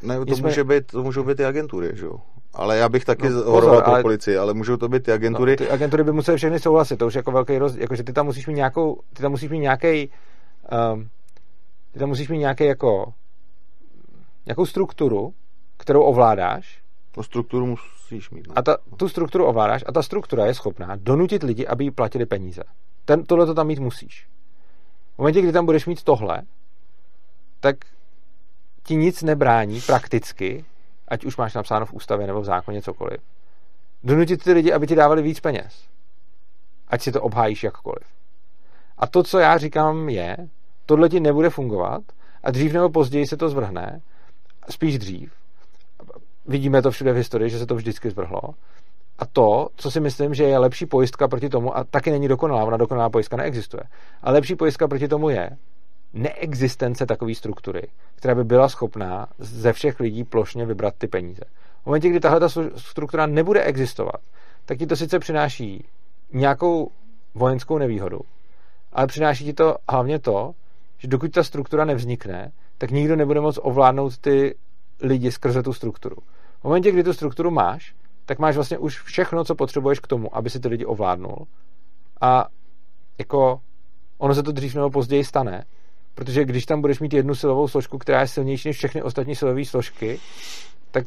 Ne, 0.02 0.18
to, 0.18 0.24
Nicméně- 0.26 0.42
může 0.52 0.64
být, 0.64 0.88
to 0.88 1.04
můžou 1.04 1.24
být 1.24 1.38
ty 1.38 1.46
agentury, 1.46 1.92
že 1.94 2.06
jo? 2.06 2.18
Ale 2.54 2.78
já 2.78 2.90
bych 2.90 3.06
taky 3.06 3.30
No, 3.30 3.36
no, 3.36 3.52
horoval 3.52 3.84
ale- 3.86 4.02
policii, 4.02 4.38
ale 4.38 4.54
můžou 4.54 4.78
to 4.78 4.90
být 4.90 5.04
ty 5.04 5.12
agentury. 5.12 5.52
No, 5.52 5.58
ty 5.58 5.70
agentury 5.70 6.04
by 6.04 6.12
musely 6.12 6.38
všechny 6.38 6.60
souhlasit, 6.60 6.98
to 6.98 7.08
už 7.08 7.14
je 7.16 7.20
jako 7.20 7.32
velký 7.32 7.58
rozdíl, 7.58 7.82
jakože 7.82 8.04
ty 8.04 8.14
tam 8.14 8.26
musíš 8.26 8.48
mít 8.48 8.54
nějakou, 8.54 9.00
ty 9.14 9.22
tam 9.22 9.32
musíš 9.32 9.50
mít 9.50 9.60
nějaký, 9.60 10.10
um, 10.94 11.10
ty 11.92 12.00
tam 12.00 12.10
musíš 12.10 12.30
mít 12.30 12.38
nějaký 12.38 12.66
jako, 12.66 13.14
nějakou 14.46 14.66
strukturu, 14.66 15.34
kterou 15.78 16.02
ovládáš, 16.02 16.82
No, 17.18 17.24
strukturu 17.24 17.66
musíš 17.66 18.30
mít. 18.30 18.48
Ne? 18.48 18.54
A 18.56 18.62
ta, 18.62 18.78
tu 18.98 19.10
strukturu 19.10 19.46
ovládáš 19.46 19.84
a 19.88 19.92
ta 19.92 20.02
struktura 20.02 20.46
je 20.46 20.54
schopná 20.54 20.96
donutit 20.96 21.44
lidi, 21.44 21.68
aby 21.68 21.84
jí 21.84 21.92
platili 21.92 22.26
peníze. 22.26 22.64
Ten, 23.06 23.24
tohle 23.24 23.46
to 23.46 23.54
tam 23.54 23.68
mít 23.68 23.80
musíš. 23.80 24.28
V 25.16 25.18
momentě, 25.18 25.42
kdy 25.42 25.52
tam 25.52 25.66
budeš 25.66 25.86
mít 25.86 26.04
tohle, 26.04 26.42
tak 27.60 27.76
ti 28.88 28.96
nic 28.96 29.24
nebrání 29.24 29.82
prakticky, 29.82 30.66
ať 31.08 31.26
už 31.26 31.38
máš 31.38 31.54
napsáno 31.54 31.86
v 31.86 31.94
ústavě 31.94 32.28
nebo 32.28 32.42
v 32.42 32.46
zákoně 32.46 32.82
cokoliv, 32.82 33.22
donutit 34.04 34.44
ty 34.44 34.54
lidi, 34.54 34.74
aby 34.74 34.88
ti 34.88 34.96
dávali 34.96 35.22
víc 35.22 35.40
peněz. 35.40 35.88
Ať 36.88 37.02
si 37.02 37.12
to 37.12 37.22
obhájíš 37.22 37.64
jakkoliv. 37.64 38.08
A 38.98 39.08
to, 39.08 39.24
co 39.24 39.40
já 39.40 39.58
říkám, 39.58 40.10
je, 40.10 40.38
tohle 40.86 41.10
ti 41.10 41.20
nebude 41.20 41.50
fungovat 41.50 42.02
a 42.44 42.52
dřív 42.52 42.74
nebo 42.74 42.90
později 42.90 43.28
se 43.28 43.38
to 43.38 43.50
zvrhne, 43.50 44.02
spíš 44.70 44.98
dřív. 44.98 45.34
Vidíme 46.46 46.82
to 46.82 46.92
všude 46.92 47.14
v 47.14 47.16
historii, 47.16 47.50
že 47.50 47.60
se 47.60 47.66
to 47.66 47.76
vždycky 47.76 48.10
zvrhlo. 48.10 48.42
A 49.20 49.26
to, 49.26 49.68
co 49.76 49.92
si 49.92 50.00
myslím, 50.00 50.34
že 50.34 50.44
je 50.44 50.58
lepší 50.58 50.86
pojistka 50.86 51.28
proti 51.28 51.50
tomu, 51.50 51.78
a 51.78 51.84
taky 51.84 52.12
není 52.12 52.28
dokonalá, 52.28 52.64
ona 52.64 52.78
dokonalá 52.78 53.10
pojistka 53.10 53.38
neexistuje, 53.38 53.84
ale 54.22 54.34
lepší 54.34 54.56
pojistka 54.56 54.88
proti 54.88 55.08
tomu 55.08 55.30
je 55.30 55.50
neexistence 56.14 57.06
takové 57.06 57.36
struktury, 57.36 57.88
která 58.16 58.36
by 58.36 58.44
byla 58.44 58.70
schopná 58.70 59.28
ze 59.38 59.74
všech 59.74 60.00
lidí 60.00 60.24
plošně 60.24 60.66
vybrat 60.66 60.94
ty 60.98 61.08
peníze. 61.08 61.44
V 61.84 61.86
momentě, 61.86 62.10
kdy 62.10 62.20
tahle 62.20 62.40
ta 62.40 62.48
stru- 62.48 62.72
struktura 62.76 63.26
nebude 63.26 63.64
existovat, 63.64 64.22
tak 64.66 64.78
ti 64.78 64.88
to 64.88 64.96
sice 64.96 65.20
přináší 65.20 65.86
nějakou 66.34 66.92
vojenskou 67.36 67.78
nevýhodu, 67.78 68.20
ale 68.94 69.08
přináší 69.08 69.46
ti 69.46 69.54
to 69.54 69.76
hlavně 69.90 70.20
to, 70.20 70.54
že 70.98 71.08
dokud 71.08 71.32
ta 71.32 71.44
struktura 71.44 71.86
nevznikne, 71.86 72.52
tak 72.78 72.92
nikdo 72.92 73.16
nebude 73.16 73.42
moct 73.42 73.60
ovládnout 73.62 74.18
ty 74.18 74.56
lidi 75.02 75.32
skrze 75.32 75.64
tu 75.64 75.74
strukturu. 75.74 76.16
V 76.60 76.64
momentě, 76.64 76.92
kdy 76.92 77.04
tu 77.04 77.14
strukturu 77.14 77.52
máš, 77.52 77.96
tak 78.26 78.40
máš 78.40 78.56
vlastně 78.56 78.78
už 78.78 79.02
všechno, 79.02 79.44
co 79.44 79.56
potřebuješ 79.56 80.00
k 80.00 80.08
tomu, 80.08 80.38
aby 80.38 80.50
si 80.50 80.60
ty 80.60 80.68
lidi 80.68 80.86
ovládnul. 80.86 81.48
A 82.22 82.48
jako 83.18 83.62
ono 84.18 84.36
se 84.36 84.44
to 84.44 84.52
dřív 84.52 84.76
nebo 84.76 84.90
později 84.90 85.24
stane, 85.24 85.64
protože 86.18 86.46
když 86.46 86.66
tam 86.66 86.82
budeš 86.82 87.00
mít 87.00 87.14
jednu 87.14 87.36
silovou 87.36 87.68
složku, 87.68 87.98
která 87.98 88.22
je 88.22 88.28
silnější 88.28 88.70
než 88.70 88.78
všechny 88.78 89.02
ostatní 89.04 89.36
silové 89.36 89.66
složky, 89.66 90.20
tak 90.92 91.06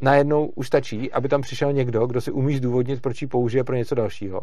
najednou 0.00 0.46
už 0.46 0.66
stačí, 0.66 1.12
aby 1.12 1.28
tam 1.28 1.42
přišel 1.42 1.72
někdo, 1.72 2.06
kdo 2.06 2.20
si 2.20 2.30
umí 2.30 2.56
zdůvodnit, 2.56 3.02
proč 3.02 3.22
ji 3.22 3.28
použije 3.28 3.64
pro 3.64 3.76
něco 3.76 3.94
dalšího. 3.94 4.40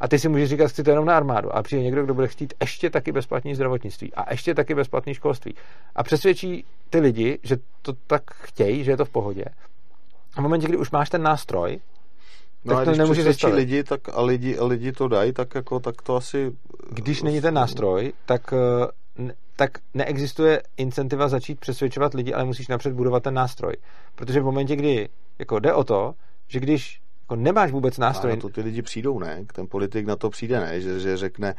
A 0.00 0.08
ty 0.08 0.18
si 0.18 0.28
můžeš 0.28 0.48
říkat, 0.48 0.68
chci 0.70 0.82
to 0.82 0.90
jenom 0.90 1.06
na 1.06 1.16
armádu. 1.16 1.56
A 1.56 1.62
přijde 1.62 1.82
někdo, 1.82 2.04
kdo 2.04 2.14
bude 2.14 2.28
chtít 2.28 2.54
ještě 2.60 2.90
taky 2.90 3.12
bezplatné 3.12 3.54
zdravotnictví 3.54 4.14
a 4.14 4.32
ještě 4.32 4.54
taky 4.54 4.74
bezplatné 4.74 5.14
školství. 5.14 5.54
A 5.96 6.02
přesvědčí 6.02 6.64
ty 6.90 7.00
lidi, 7.00 7.38
že 7.42 7.56
to 7.82 7.92
tak 8.06 8.22
chtějí, 8.34 8.84
že 8.84 8.90
je 8.90 8.96
to 8.96 9.04
v 9.04 9.10
pohodě. 9.10 9.44
A 10.36 10.40
v 10.40 10.42
momentě, 10.42 10.66
kdy 10.66 10.76
už 10.76 10.90
máš 10.90 11.10
ten 11.10 11.22
nástroj, 11.22 11.78
No 12.64 12.74
tak 12.76 12.88
a 12.88 12.96
to 13.06 13.12
když 13.12 13.24
zastavit. 13.24 13.54
lidi, 13.54 13.84
tak 13.84 14.00
a 14.12 14.22
lidi, 14.22 14.58
a 14.58 14.64
lidi 14.64 14.92
to 14.92 15.08
dají, 15.08 15.32
tak 15.32 15.54
jako, 15.54 15.80
tak 15.80 16.02
to 16.02 16.16
asi... 16.16 16.52
když 16.90 17.22
není 17.22 17.40
ten 17.40 17.54
nástroj, 17.54 18.12
tak, 18.26 18.52
eh, 18.52 18.86
tak 19.56 19.70
neexistuje 19.94 20.62
incentiva 20.76 21.28
začít 21.28 21.60
přesvědčovat 21.60 22.14
lidi, 22.14 22.32
ale 22.34 22.44
musíš 22.44 22.68
napřed 22.68 22.92
budovat 22.92 23.22
ten 23.22 23.34
nástroj. 23.34 23.74
Protože 24.14 24.40
v 24.40 24.44
momentě, 24.44 24.76
kdy 24.76 25.08
jako 25.38 25.58
jde 25.58 25.74
o 25.74 25.84
to, 25.84 26.14
že 26.48 26.60
když 26.60 27.00
jako 27.20 27.36
nemáš 27.36 27.72
vůbec 27.72 27.98
A 27.98 28.00
nástroj, 28.00 28.32
na 28.32 28.40
to 28.40 28.48
ty 28.48 28.60
lidi 28.60 28.82
přijdou, 28.82 29.18
ne? 29.18 29.44
Ten 29.52 29.66
politik 29.66 30.06
na 30.06 30.16
to 30.16 30.30
přijde, 30.30 30.60
ne? 30.60 30.80
Že, 30.80 31.00
že 31.00 31.16
řekne, 31.16 31.54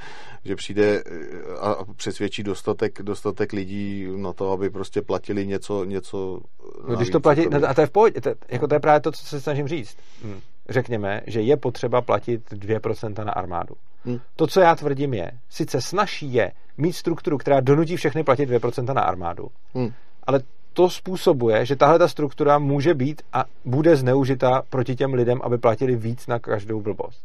že 0.46 0.56
přijde 0.56 1.04
eh, 1.06 1.54
a 1.60 1.72
a 1.72 1.86
přesvědčí 1.94 2.44
dostatek, 2.44 3.02
dostatek 3.02 3.54
lidí 3.54 4.08
na 4.16 4.34
to, 4.34 4.52
aby 4.52 4.70
prostě 4.70 5.02
platili 5.02 5.48
něco, 5.48 5.84
něco 5.84 6.42
No, 6.88 6.96
když 6.96 7.10
to 7.10 7.20
platí, 7.20 7.46
no, 7.52 7.70
a 7.70 7.74
to 7.74 7.82
je 7.82 7.88
v 7.88 7.92
pohodě, 7.92 8.22
to, 8.22 8.30
jako 8.50 8.68
to 8.68 8.76
je 8.76 8.80
právě 8.80 9.00
to, 9.00 9.12
co 9.12 9.26
se 9.26 9.42
snažím 9.42 9.68
říct. 9.68 9.98
Hm. 10.24 10.40
Řekněme, 10.70 11.22
že 11.28 11.42
je 11.42 11.58
potřeba 11.58 12.02
platit 12.02 12.54
2% 12.54 13.26
na 13.26 13.32
armádu. 13.32 13.76
Hm. 14.06 14.20
To, 14.36 14.48
co 14.48 14.62
já 14.62 14.76
tvrdím, 14.76 15.14
je, 15.14 15.32
sice 15.50 15.82
snaží 15.82 16.34
je 16.34 16.52
mít 16.78 16.94
strukturu, 16.94 17.38
která 17.38 17.60
donutí 17.60 17.96
všechny 17.96 18.24
platit 18.24 18.50
2% 18.50 18.94
na 18.94 19.02
armádu, 19.02 19.48
Hm. 19.76 19.92
ale 20.24 20.40
to 20.74 20.90
způsobuje, 20.90 21.66
že 21.66 21.76
tahle 21.76 22.00
ta 22.00 22.08
struktura 22.08 22.60
může 22.60 22.94
být 22.94 23.22
a 23.34 23.46
bude 23.66 23.96
zneužita 23.96 24.62
proti 24.70 24.96
těm 24.96 25.14
lidem, 25.14 25.40
aby 25.44 25.58
platili 25.58 25.96
víc 25.96 26.28
na 26.28 26.40
každou 26.40 26.82
blbost. 26.82 27.24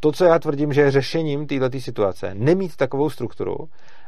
To, 0.00 0.12
co 0.12 0.24
já 0.24 0.38
tvrdím, 0.38 0.72
že 0.72 0.80
je 0.80 0.90
řešením 0.90 1.46
této 1.46 1.80
situace, 1.80 2.34
nemít 2.34 2.76
takovou 2.76 3.10
strukturu 3.10 3.56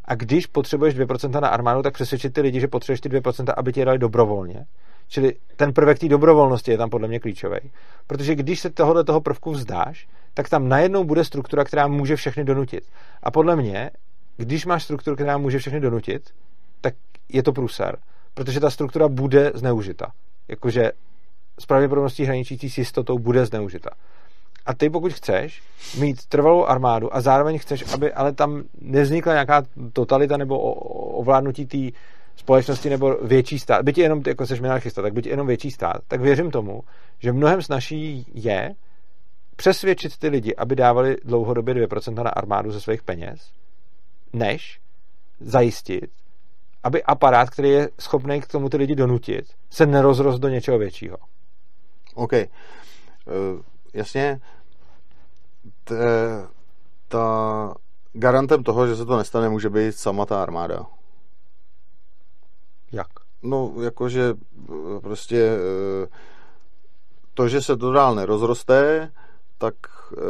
a 0.05 0.15
když 0.15 0.47
potřebuješ 0.47 0.97
2% 0.97 1.41
na 1.41 1.49
armádu, 1.49 1.83
tak 1.83 1.94
přesvědčit 1.94 2.34
ty 2.34 2.41
lidi, 2.41 2.60
že 2.60 2.68
potřebuješ 2.68 3.00
ty 3.00 3.09
2%, 3.09 3.55
aby 3.57 3.73
ti 3.73 3.81
je 3.81 3.86
dali 3.86 3.99
dobrovolně. 3.99 4.67
Čili 5.09 5.34
ten 5.57 5.73
prvek 5.73 5.99
té 5.99 6.09
dobrovolnosti 6.09 6.70
je 6.70 6.78
tam 6.78 6.91
podle 6.91 7.09
mě 7.09 7.20
klíčový. 7.20 7.57
Protože 8.07 8.34
když 8.34 8.60
se 8.60 8.70
tohohle 8.70 9.05
toho 9.05 9.20
prvku 9.20 9.50
vzdáš, 9.50 10.09
tak 10.34 10.49
tam 10.49 10.68
najednou 10.68 11.05
bude 11.05 11.25
struktura, 11.25 11.65
která 11.65 11.86
může 11.86 12.17
všechny 12.17 12.44
donutit. 12.44 12.84
A 13.23 13.31
podle 13.31 13.57
mě, 13.57 13.91
když 14.36 14.67
máš 14.67 14.83
strukturu, 14.84 15.17
která 15.17 15.39
může 15.39 15.59
všechny 15.59 15.81
donutit, 15.81 16.31
tak 16.81 16.94
je 17.28 17.42
to 17.42 17.52
průser. 17.52 17.99
Protože 18.34 18.60
ta 18.60 18.70
struktura 18.70 19.09
bude 19.09 19.52
zneužita. 19.55 20.12
Jakože 20.49 20.92
s 21.59 21.67
pravděpodobností 21.67 22.25
hraničící 22.25 22.70
s 22.70 22.78
jistotou 22.78 23.18
bude 23.18 23.47
zneužita. 23.47 23.91
A 24.67 24.75
ty, 24.75 24.91
pokud 24.91 25.12
chceš 25.12 25.62
mít 25.99 26.26
trvalou 26.26 26.65
armádu 26.65 27.17
a 27.17 27.20
zároveň 27.20 27.59
chceš, 27.59 27.94
aby 27.94 28.12
ale 28.12 28.33
tam 28.33 28.62
nevznikla 28.81 29.33
nějaká 29.33 29.62
totalita 29.92 30.36
nebo 30.36 30.59
ovládnutí 30.59 31.67
té 31.67 31.99
společnosti 32.36 32.91
nebo 32.91 33.17
větší 33.23 33.59
stát, 33.59 33.83
byť 33.83 33.99
jenom, 33.99 34.23
jako 34.26 34.47
seš 34.47 34.60
minarchista, 34.60 35.02
tak 35.02 35.12
byť 35.12 35.26
jenom 35.26 35.47
větší 35.47 35.70
stát, 35.70 35.97
tak 36.09 36.20
věřím 36.20 36.50
tomu, 36.50 36.83
že 37.18 37.33
mnohem 37.33 37.62
snaží 37.62 38.26
je 38.34 38.75
přesvědčit 39.61 40.19
ty 40.19 40.29
lidi, 40.29 40.57
aby 40.57 40.77
dávali 40.77 41.17
dlouhodobě 41.25 41.75
2% 41.75 42.23
na 42.23 42.31
armádu 42.31 42.71
ze 42.73 42.81
svých 42.81 43.03
peněz, 43.03 43.53
než 44.33 44.81
zajistit, 45.41 46.11
aby 46.83 47.03
aparát, 47.03 47.51
který 47.51 47.69
je 47.69 47.89
schopný 47.99 48.41
k 48.41 48.47
tomu 48.47 48.69
ty 48.69 48.77
lidi 48.77 48.95
donutit, 48.95 49.45
se 49.71 49.87
nerozrost 49.87 50.41
do 50.41 50.49
něčeho 50.49 50.79
většího. 50.79 51.17
OK. 52.15 52.33
Uh, 52.33 52.39
jasně, 53.95 54.41
t, 55.85 55.95
ta, 57.09 57.75
Garantem 58.13 58.65
toho, 58.65 58.87
že 58.87 58.97
se 58.97 59.05
to 59.05 59.17
nestane, 59.17 59.49
může 59.49 59.71
být 59.71 59.97
sama 59.97 60.27
ta 60.27 60.43
armáda. 60.43 60.87
Jak? 62.93 63.07
No, 63.43 63.75
jakože 63.83 64.35
eh, 64.35 65.01
prostě 65.01 65.37
eh, 65.37 66.07
to, 67.35 67.49
že 67.49 67.63
se 67.63 67.77
to 67.77 67.93
dál 67.93 68.15
nerozroste, 68.15 69.13
tak 69.61 69.75
eh, 70.13 70.21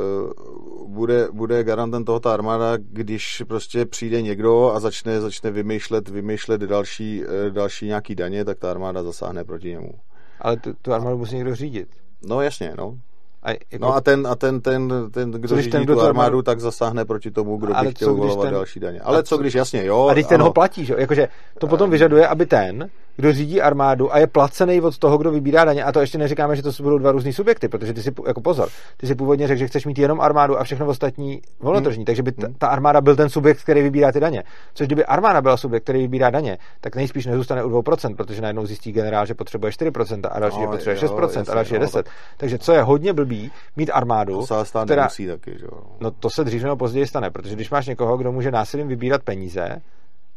bude, 0.87 1.29
bude 1.33 1.65
garantem 1.65 2.05
toho 2.05 2.21
ta 2.21 2.35
armáda, 2.35 2.77
když 2.77 3.43
prostě 3.49 3.87
přijde 3.87 4.23
někdo 4.23 4.73
a 4.75 4.81
začne, 4.81 5.21
začne 5.21 5.51
vymýšlet, 5.51 6.09
vymýšlet 6.09 6.61
další, 6.61 7.23
další 7.51 7.87
nějaký 7.87 8.15
daně, 8.15 8.45
tak 8.45 8.59
ta 8.59 8.71
armáda 8.71 9.03
zasáhne 9.03 9.45
proti 9.45 9.69
němu. 9.69 9.93
Ale 10.41 10.57
tu, 10.57 10.75
tu 10.83 10.93
armádu 10.93 11.19
musí 11.19 11.35
někdo 11.37 11.55
řídit. 11.55 11.89
No 12.23 12.41
jasně, 12.41 12.75
no. 12.79 12.99
A 13.43 13.51
jako... 13.51 13.87
No 13.87 13.95
a 13.95 14.01
ten, 14.01 14.27
a 14.27 14.35
ten, 14.35 14.61
ten, 14.61 15.11
ten 15.11 15.31
kdo 15.31 15.57
řídí 15.57 15.71
ten, 15.71 15.83
kdo 15.83 15.95
tu 15.95 16.01
armádu, 16.01 16.19
armádu, 16.19 16.43
tak 16.43 16.61
zasáhne 16.61 17.05
proti 17.05 17.31
tomu, 17.31 17.57
kdo 17.57 17.75
by 17.83 17.91
chtěl 17.91 18.13
uvolovat 18.13 18.45
ten... 18.45 18.55
další 18.55 18.81
daně. 18.81 19.01
Ale 19.01 19.23
co 19.23 19.39
když, 19.39 19.55
jasně, 19.55 19.85
jo. 19.85 20.07
A 20.07 20.13
když 20.13 20.27
ten 20.27 20.43
ho 20.43 20.53
platí, 20.53 20.85
že? 20.85 20.95
Jakože 20.99 21.29
to 21.59 21.67
potom 21.67 21.91
vyžaduje, 21.91 22.27
aby 22.27 22.47
ten, 22.47 22.91
kdo 23.17 23.33
řídí 23.33 23.63
armádu 23.63 24.15
a 24.15 24.19
je 24.19 24.27
placený 24.27 24.81
od 24.81 24.99
toho, 24.99 25.19
kdo 25.19 25.31
vybírá 25.31 25.65
daně. 25.65 25.85
A 25.85 25.93
to 25.93 26.01
ještě 26.01 26.19
neříkáme, 26.19 26.57
že 26.57 26.63
to 26.63 26.71
budou 26.83 26.99
dva 26.99 27.13
různý 27.13 27.33
subjekty, 27.33 27.69
protože 27.69 27.95
ty 27.95 28.03
si, 28.03 28.11
jako 28.27 28.41
pozor, 28.41 28.69
ty 28.97 29.07
si 29.07 29.15
původně 29.15 29.47
řekl, 29.47 29.59
že 29.59 29.67
chceš 29.67 29.87
mít 29.87 29.99
jenom 29.99 30.21
armádu 30.21 30.61
a 30.61 30.65
všechno 30.65 30.87
ostatní 30.87 31.43
volnotržní. 31.61 32.01
Hmm. 32.01 32.05
Takže 32.05 32.23
by 32.23 32.33
ta, 32.33 32.47
ta 32.59 32.67
armáda 32.67 33.01
byl 33.01 33.17
ten 33.17 33.29
subjekt, 33.29 33.63
který 33.63 33.83
vybírá 33.83 34.13
ty 34.13 34.21
daně. 34.21 34.43
Což 34.75 34.87
kdyby 34.87 35.05
armáda 35.05 35.43
byla 35.43 35.57
subjekt, 35.57 35.83
který 35.83 35.99
vybírá 35.99 36.31
daně, 36.31 36.59
tak 36.81 36.97
nejspíš 36.97 37.27
nezůstane 37.27 37.65
u 37.65 37.71
2%, 37.71 38.17
protože 38.17 38.43
najednou 38.43 38.67
zjistí 38.67 38.93
generál, 38.93 39.27
že 39.27 39.35
potřebuje 39.35 39.73
4% 39.73 40.29
a 40.31 40.39
další, 40.39 40.57
no, 40.57 40.63
že 40.63 40.67
potřebuje 40.67 40.97
jo, 41.03 41.17
6% 41.17 41.23
jasně, 41.23 41.53
a 41.53 41.55
další 41.55 41.75
je 41.75 41.81
10%. 41.81 41.85
No, 41.85 42.03
tak... 42.03 42.07
Takže 42.37 42.59
co 42.59 42.73
je 42.73 42.83
hodně 42.83 43.13
blbý, 43.13 43.51
mít 43.77 43.91
armádu. 43.91 44.47
To 44.47 44.65
se 44.65 44.71
která, 44.85 45.03
nemusí 45.03 45.27
taky, 45.27 45.59
že 45.59 45.65
jo. 45.65 45.81
No 46.01 46.11
to 46.11 46.31
se 46.31 46.45
dřív 46.45 46.63
nebo 46.63 46.77
později 46.77 47.07
stane, 47.07 47.31
protože 47.31 47.55
když 47.55 47.71
máš 47.71 47.87
někoho, 47.87 48.17
kdo 48.17 48.33
může 48.33 48.51
násilím 48.51 48.89
vybírat 48.89 49.23
peníze 49.23 49.83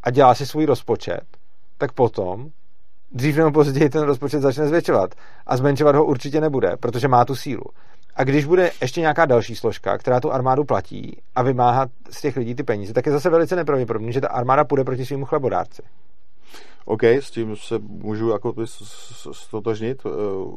a 0.04 0.10
dělá 0.12 0.36
si 0.36 0.46
svůj 0.46 0.66
rozpočet, 0.66 1.22
tak 1.78 1.92
potom 1.92 2.50
dřív 3.14 3.38
nebo 3.38 3.52
později 3.52 3.90
ten 3.90 4.04
rozpočet 4.04 4.42
začne 4.42 4.68
zvětšovat. 4.68 5.16
A 5.48 5.58
zmenšovat 5.58 5.96
ho 5.96 6.06
určitě 6.06 6.42
nebude, 6.42 6.78
protože 6.80 7.08
má 7.08 7.26
tu 7.26 7.36
sílu. 7.36 7.64
A 8.16 8.24
když 8.24 8.46
bude 8.46 8.72
ještě 8.82 9.02
nějaká 9.02 9.26
další 9.26 9.56
složka, 9.56 9.98
která 9.98 10.20
tu 10.20 10.32
armádu 10.32 10.64
platí 10.64 11.18
a 11.36 11.44
vymáhá 11.44 11.86
z 12.10 12.22
těch 12.22 12.38
lidí 12.38 12.56
ty 12.56 12.64
peníze, 12.64 12.94
tak 12.94 13.06
je 13.06 13.12
zase 13.12 13.30
velice 13.30 13.56
nepravděpodobné, 13.56 14.12
že 14.12 14.22
ta 14.22 14.28
armáda 14.28 14.64
půjde 14.64 14.84
proti 14.84 15.06
svým 15.06 15.26
chlebodárci. 15.26 15.82
OK, 16.86 17.04
s 17.04 17.32
tím 17.32 17.56
se 17.56 17.80
můžu 17.80 18.30
jako 18.30 18.54
stotožnit. 19.32 20.02
Eh, 20.06 20.10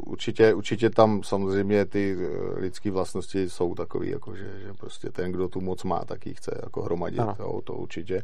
určitě, 0.07 0.55
určitě 0.55 0.91
tam 0.91 1.23
samozřejmě 1.23 1.85
ty 1.85 2.17
eh, 2.19 2.61
lidské 2.61 2.91
vlastnosti 2.91 3.51
jsou 3.51 3.75
takové, 3.75 4.07
jako 4.07 4.35
že, 4.35 4.61
že 4.61 4.73
prostě 4.73 5.11
ten, 5.11 5.33
kdo 5.33 5.49
tu 5.49 5.61
moc 5.61 5.85
má, 5.85 6.05
tak 6.05 6.27
ji 6.27 6.35
chce 6.35 6.59
jako 6.63 6.83
hromadit, 6.83 7.21
jo, 7.39 7.61
to 7.65 7.73
určitě. 7.73 8.23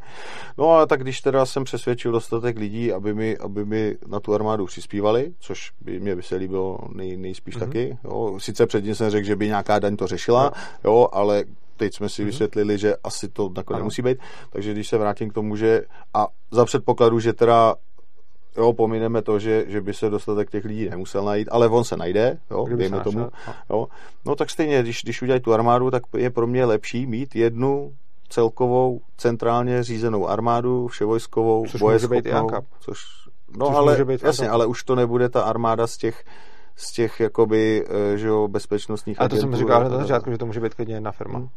No 0.59 0.77
a 0.77 0.87
tak 0.87 1.03
když 1.03 1.21
teda 1.21 1.47
jsem 1.47 1.65
přesvědčil 1.65 2.13
dostatek 2.13 2.59
lidí, 2.59 2.93
aby 2.93 3.15
mi, 3.15 3.39
aby 3.39 3.65
mi 3.65 3.97
na 4.07 4.21
tu 4.21 4.35
armádu 4.35 4.67
přispívali, 4.67 5.35
což 5.39 5.71
by 5.81 6.01
mě 6.01 6.17
by 6.17 6.23
se 6.23 6.37
líbilo 6.37 6.79
nej, 6.95 7.17
nejspíš 7.17 7.57
mm-hmm. 7.57 7.61
taky. 7.61 7.99
Jo. 8.05 8.37
Sice 8.39 8.67
předtím 8.67 8.95
jsem 8.95 9.11
řekl, 9.11 9.27
že 9.27 9.37
by 9.37 9.47
nějaká 9.47 9.79
daň 9.79 9.97
to 9.97 10.07
řešila, 10.07 10.45
no. 10.45 10.91
jo, 10.91 11.09
ale 11.13 11.45
teď 11.77 11.95
jsme 11.95 12.09
si 12.09 12.23
mm-hmm. 12.23 12.27
vysvětlili, 12.27 12.79
že 12.79 12.97
asi 13.05 13.29
to 13.29 13.51
nakonec 13.57 13.79
nemusí 13.79 14.03
být. 14.03 14.19
Takže 14.51 14.73
když 14.73 14.89
se 14.89 14.99
vrátím 14.99 15.31
k 15.31 15.35
tomu, 15.35 15.57
že 15.57 15.83
a 16.15 16.27
za 16.51 16.65
předpokladu, 16.65 17.21
že 17.21 17.33
teda 17.33 17.75
jo, 18.57 18.73
pomineme 18.73 19.23
to, 19.23 19.39
že, 19.39 19.65
že 19.69 19.81
by 19.81 19.95
se 19.95 20.11
dostatek 20.11 20.51
těch 20.51 20.65
lidí 20.65 20.89
nemusel 20.91 21.25
najít, 21.25 21.49
ale 21.51 21.69
on 21.69 21.85
se 21.85 21.97
najde, 21.97 22.39
jo, 22.51 22.67
dejme 22.77 23.01
tomu, 23.01 23.19
no. 23.19 23.31
jo. 23.71 23.87
No 24.27 24.37
tak 24.37 24.51
stejně, 24.51 24.83
když, 24.83 25.03
když 25.03 25.23
udělají 25.23 25.43
tu 25.43 25.55
armádu, 25.55 25.91
tak 25.91 26.03
je 26.17 26.31
pro 26.31 26.47
mě 26.47 26.65
lepší 26.65 27.07
mít 27.07 27.37
jednu 27.37 27.93
celkovou 28.29 29.01
centrálně 29.17 29.83
řízenou 29.83 30.29
armádu, 30.29 30.89
vševojskovou, 30.89 31.67
což 31.67 31.81
bojeschopnou, 31.81 32.49
což, 32.81 32.99
no 33.57 33.67
což 33.67 33.77
ale, 33.77 34.05
být 34.05 34.23
jasně, 34.23 34.49
ale 34.49 34.67
už 34.67 34.85
to 34.85 34.95
nebude 34.95 35.29
ta 35.29 35.43
armáda 35.43 35.87
z 35.87 35.97
těch 35.97 36.25
z 36.77 36.93
těch 36.93 37.21
jakoby, 37.21 37.85
eh, 37.89 38.19
že 38.19 38.27
jo, 38.27 38.49
bezpečnostních 38.49 39.21
A 39.21 39.29
to 39.29 39.37
jsem 39.37 39.57
říkal 39.57 39.85
na 39.91 39.99
začátku, 39.99 40.31
že 40.31 40.39
to 40.39 40.47
může 40.47 40.61
být 40.61 40.75
klidně 40.75 40.95
jedna 40.95 41.13
firma. 41.13 41.39
Hmm. 41.39 41.49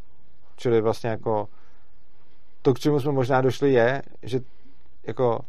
Čili 0.58 0.82
vlastně 0.82 1.10
jako 1.10 1.48
to, 2.62 2.74
k 2.74 2.80
čemu 2.80 3.00
jsme 3.00 3.12
možná 3.12 3.42
došli, 3.42 3.74
je, 3.74 4.02
že 4.24 4.40
jako 5.08 5.40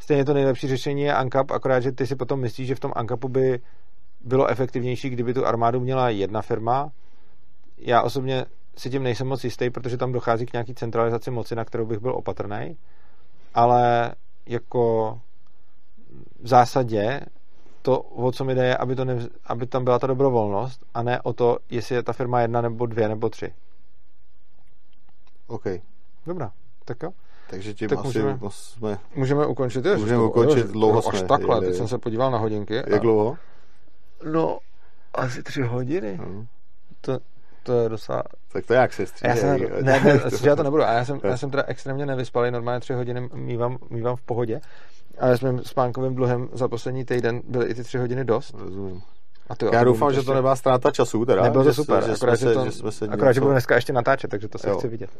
stejně 0.00 0.24
to 0.24 0.34
nejlepší 0.34 0.68
řešení 0.68 1.02
je 1.02 1.14
ANCAP, 1.14 1.50
akorát, 1.50 1.80
že 1.80 1.92
ty 1.92 2.06
si 2.06 2.16
potom 2.16 2.40
myslíš, 2.40 2.68
že 2.68 2.74
v 2.74 2.80
tom 2.80 2.92
ANCAPu 2.96 3.28
by 3.28 3.60
bylo 4.20 4.46
efektivnější, 4.46 5.10
kdyby 5.10 5.34
tu 5.34 5.46
armádu 5.46 5.80
měla 5.80 6.08
jedna 6.08 6.42
firma. 6.42 6.90
Já 7.78 8.02
osobně 8.02 8.44
si 8.76 8.90
tím 8.90 9.02
nejsem 9.02 9.26
moc 9.26 9.44
jistý, 9.44 9.70
protože 9.70 9.96
tam 9.96 10.12
dochází 10.12 10.46
k 10.46 10.52
nějaký 10.52 10.74
centralizaci 10.74 11.30
moci, 11.30 11.54
na 11.54 11.64
kterou 11.64 11.86
bych 11.86 11.98
byl 11.98 12.14
opatrný. 12.14 12.76
Ale 13.54 14.14
jako 14.46 15.14
v 16.42 16.48
zásadě 16.48 17.20
to, 17.82 18.00
o 18.00 18.32
co 18.32 18.44
mi 18.44 18.54
jde, 18.54 18.66
je, 18.66 18.76
aby, 18.76 18.96
to 18.96 19.04
ne, 19.04 19.28
aby 19.44 19.66
tam 19.66 19.84
byla 19.84 19.98
ta 19.98 20.06
dobrovolnost 20.06 20.84
a 20.94 21.02
ne 21.02 21.20
o 21.22 21.32
to, 21.32 21.58
jestli 21.70 21.94
je 21.94 22.02
ta 22.02 22.12
firma 22.12 22.40
jedna 22.40 22.60
nebo 22.60 22.86
dvě 22.86 23.08
nebo 23.08 23.28
tři. 23.28 23.54
OK. 25.46 25.64
Dobrá, 26.26 26.52
tak 26.84 27.02
jo. 27.02 27.10
Takže 27.50 27.74
tím 27.74 27.88
tak 27.88 27.98
asi 27.98 28.06
můžeme, 28.06 28.38
jsme... 28.48 28.98
Můžeme 29.14 29.46
ukončit, 29.46 29.84
je, 29.84 29.96
Můžeme 29.96 30.22
ukončit, 30.22 30.66
jo, 30.66 30.72
dlouho 30.72 31.02
jsme. 31.02 31.18
Až 31.18 31.24
takhle, 31.28 31.56
jeli. 31.56 31.66
teď 31.66 31.76
jsem 31.76 31.88
se 31.88 31.98
podíval 31.98 32.30
na 32.30 32.38
hodinky. 32.38 32.74
Jak 32.74 32.92
a... 32.92 32.98
dlouho? 32.98 33.38
No, 34.32 34.58
asi 35.14 35.42
tři 35.42 35.62
hodiny. 35.62 36.16
Hmm. 36.16 36.46
To, 37.00 37.18
to 37.62 37.72
je 37.72 37.88
docela... 37.88 38.22
Tak 38.52 38.66
to 38.66 38.74
jak 38.74 38.92
se 38.92 39.06
stříhají? 39.06 39.40
Já 39.62 39.68
jsem, 39.68 39.84
ne, 39.84 40.00
ne, 40.04 40.20
já 40.42 40.56
to 40.56 40.62
nebudu. 40.62 40.82
A 40.82 40.92
já 40.92 41.04
jsem, 41.04 41.20
já 41.24 41.36
jsem 41.36 41.50
teda 41.50 41.64
extrémně 41.66 42.06
nevyspalý, 42.06 42.50
normálně 42.50 42.80
tři 42.80 42.92
hodiny 42.92 43.28
mývám, 43.34 43.78
mývám 43.90 44.16
v 44.16 44.22
pohodě. 44.22 44.60
Ale 45.18 45.36
s 45.36 45.40
mým 45.40 45.64
spánkovým 45.64 46.14
dluhem 46.14 46.48
za 46.52 46.68
poslední 46.68 47.04
týden 47.04 47.42
byly 47.48 47.66
i 47.66 47.74
ty 47.74 47.84
tři 47.84 47.98
hodiny 47.98 48.24
dost. 48.24 48.54
Rozumím. 48.58 49.02
A 49.50 49.54
ty, 49.54 49.66
Já 49.72 49.84
doufám, 49.84 50.12
že 50.12 50.22
to 50.22 50.34
nebyla 50.34 50.56
ztráta 50.56 50.90
času. 50.90 51.24
Teda, 51.24 51.42
Nebylo 51.42 51.64
to 51.64 51.74
super, 51.74 52.04
že, 52.04 52.12
akorát, 52.12 52.36
že, 52.36 52.54
to, 52.54 52.64
že, 52.64 52.72
jsme 52.72 52.92
se 52.92 53.04
akorát, 53.06 53.32
že 53.32 53.40
budu 53.40 53.52
dneska 53.52 53.74
ještě 53.74 53.92
natáčet, 53.92 54.30
takže 54.30 54.48
to 54.48 54.58
se 54.58 54.68
jo. 54.68 54.78
chci 54.78 54.88
vidět. 54.88 55.10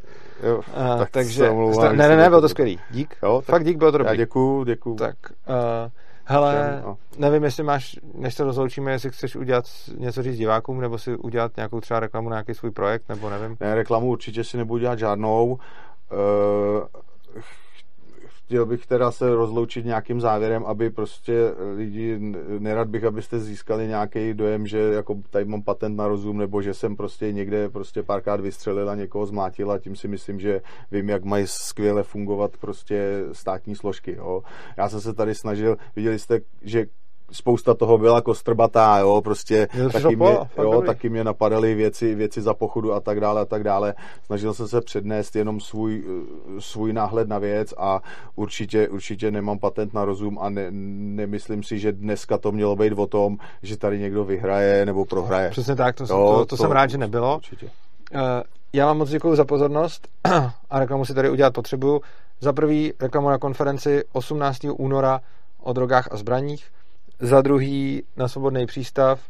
Jo, 0.42 0.56
uh, 0.56 0.98
tak 0.98 1.10
takže, 1.10 1.50
omlouvám, 1.50 1.96
ne, 1.96 2.08
ne, 2.08 2.16
ne, 2.16 2.28
bylo 2.28 2.40
to 2.40 2.48
skvělý. 2.48 2.80
Dík. 2.90 3.16
Jo, 3.22 3.40
Fakt 3.40 3.64
dík, 3.64 3.76
bylo 3.76 3.92
to 3.92 3.98
dobrý. 3.98 4.12
Já 4.12 4.16
děkuju, 4.16 4.64
děkuju. 4.64 4.96
Tak, 4.96 5.16
uh, 5.48 5.90
hele, 6.24 6.82
no. 6.84 6.96
nevím, 7.18 7.44
jestli 7.44 7.62
máš, 7.62 7.96
než 8.14 8.34
se 8.34 8.44
rozloučíme, 8.44 8.92
jestli 8.92 9.10
chceš 9.10 9.36
udělat 9.36 9.64
něco 9.98 10.22
říct 10.22 10.36
divákům, 10.38 10.80
nebo 10.80 10.98
si 10.98 11.16
udělat 11.16 11.56
nějakou 11.56 11.80
třeba 11.80 12.00
reklamu 12.00 12.28
na 12.28 12.36
nějaký 12.36 12.54
svůj 12.54 12.70
projekt, 12.70 13.08
nebo 13.08 13.30
nevím. 13.30 13.56
Ne, 13.60 13.74
reklamu 13.74 14.06
určitě 14.06 14.44
si 14.44 14.56
nebudu 14.56 14.80
dělat 14.80 14.98
žádnou. 14.98 15.58
Uh, 16.12 17.40
chtěl 18.50 18.66
bych 18.66 18.86
teda 18.86 19.10
se 19.10 19.34
rozloučit 19.34 19.84
nějakým 19.84 20.20
závěrem, 20.20 20.64
aby 20.66 20.90
prostě 20.90 21.54
lidi, 21.76 22.18
nerad 22.58 22.88
bych, 22.88 23.04
abyste 23.04 23.38
získali 23.38 23.86
nějaký 23.86 24.34
dojem, 24.34 24.66
že 24.66 24.78
jako 24.78 25.20
tady 25.30 25.44
mám 25.44 25.62
patent 25.62 25.96
na 25.96 26.08
rozum, 26.08 26.38
nebo 26.38 26.62
že 26.62 26.74
jsem 26.74 26.96
prostě 26.96 27.32
někde 27.32 27.68
prostě 27.68 28.02
párkrát 28.02 28.40
vystřelil 28.40 28.90
a 28.90 28.94
někoho 28.94 29.26
zmlátil 29.26 29.70
a 29.70 29.78
tím 29.78 29.96
si 29.96 30.08
myslím, 30.08 30.40
že 30.40 30.60
vím, 30.90 31.08
jak 31.08 31.24
mají 31.24 31.46
skvěle 31.46 32.02
fungovat 32.02 32.56
prostě 32.56 33.24
státní 33.32 33.76
složky. 33.76 34.14
Jo. 34.16 34.42
Já 34.76 34.88
jsem 34.88 35.00
se 35.00 35.14
tady 35.14 35.34
snažil, 35.34 35.76
viděli 35.96 36.18
jste, 36.18 36.40
že 36.62 36.86
spousta 37.32 37.74
toho 37.74 37.98
byla 37.98 38.20
kostrbatá, 38.20 38.98
jo, 38.98 39.20
prostě 39.24 39.68
taky, 39.92 40.16
mě, 40.16 40.38
jo, 40.58 40.82
taky 40.86 41.08
mě 41.08 41.24
napadaly 41.24 41.74
věci, 41.74 42.14
věci 42.14 42.42
za 42.42 42.54
pochodu 42.54 42.92
a 42.92 43.00
tak 43.00 43.20
dále 43.20 43.40
a 43.40 43.44
tak 43.44 43.64
dále. 43.64 43.94
Snažil 44.26 44.54
jsem 44.54 44.68
se 44.68 44.80
přednést 44.80 45.36
jenom 45.36 45.60
svůj, 45.60 46.04
svůj 46.58 46.92
náhled 46.92 47.28
na 47.28 47.38
věc 47.38 47.74
a 47.78 48.00
určitě, 48.36 48.88
určitě 48.88 49.30
nemám 49.30 49.58
patent 49.58 49.94
na 49.94 50.04
rozum 50.04 50.38
a 50.38 50.50
ne, 50.50 50.66
nemyslím 50.70 51.62
si, 51.62 51.78
že 51.78 51.92
dneska 51.92 52.38
to 52.38 52.52
mělo 52.52 52.76
být 52.76 52.92
o 52.92 53.06
tom, 53.06 53.36
že 53.62 53.76
tady 53.76 53.98
někdo 53.98 54.24
vyhraje 54.24 54.86
nebo 54.86 55.04
prohraje. 55.04 55.50
Přesně 55.50 55.76
tak, 55.76 55.96
to, 55.96 56.02
jo, 56.02 56.08
to, 56.08 56.38
to, 56.38 56.46
to 56.46 56.56
jsem 56.56 56.70
rád, 56.70 56.90
že 56.90 56.98
nebylo. 56.98 57.36
Určitě. 57.36 57.66
Uh, 57.66 58.20
já 58.72 58.86
vám 58.86 58.98
moc 58.98 59.10
děkuji 59.10 59.36
za 59.36 59.44
pozornost 59.44 60.08
a 60.70 60.78
reklamu 60.78 61.04
si 61.04 61.14
tady 61.14 61.30
udělat 61.30 61.54
potřebuju. 61.54 62.00
Za 62.40 62.52
prvý 62.52 62.92
reklamu 63.00 63.28
na 63.28 63.38
konferenci 63.38 64.04
18. 64.12 64.58
února 64.76 65.20
o 65.62 65.72
drogách 65.72 66.08
a 66.12 66.16
zbraních 66.16 66.64
za 67.20 67.42
druhý 67.42 68.02
na 68.16 68.28
svobodný 68.28 68.66
přístav. 68.66 69.20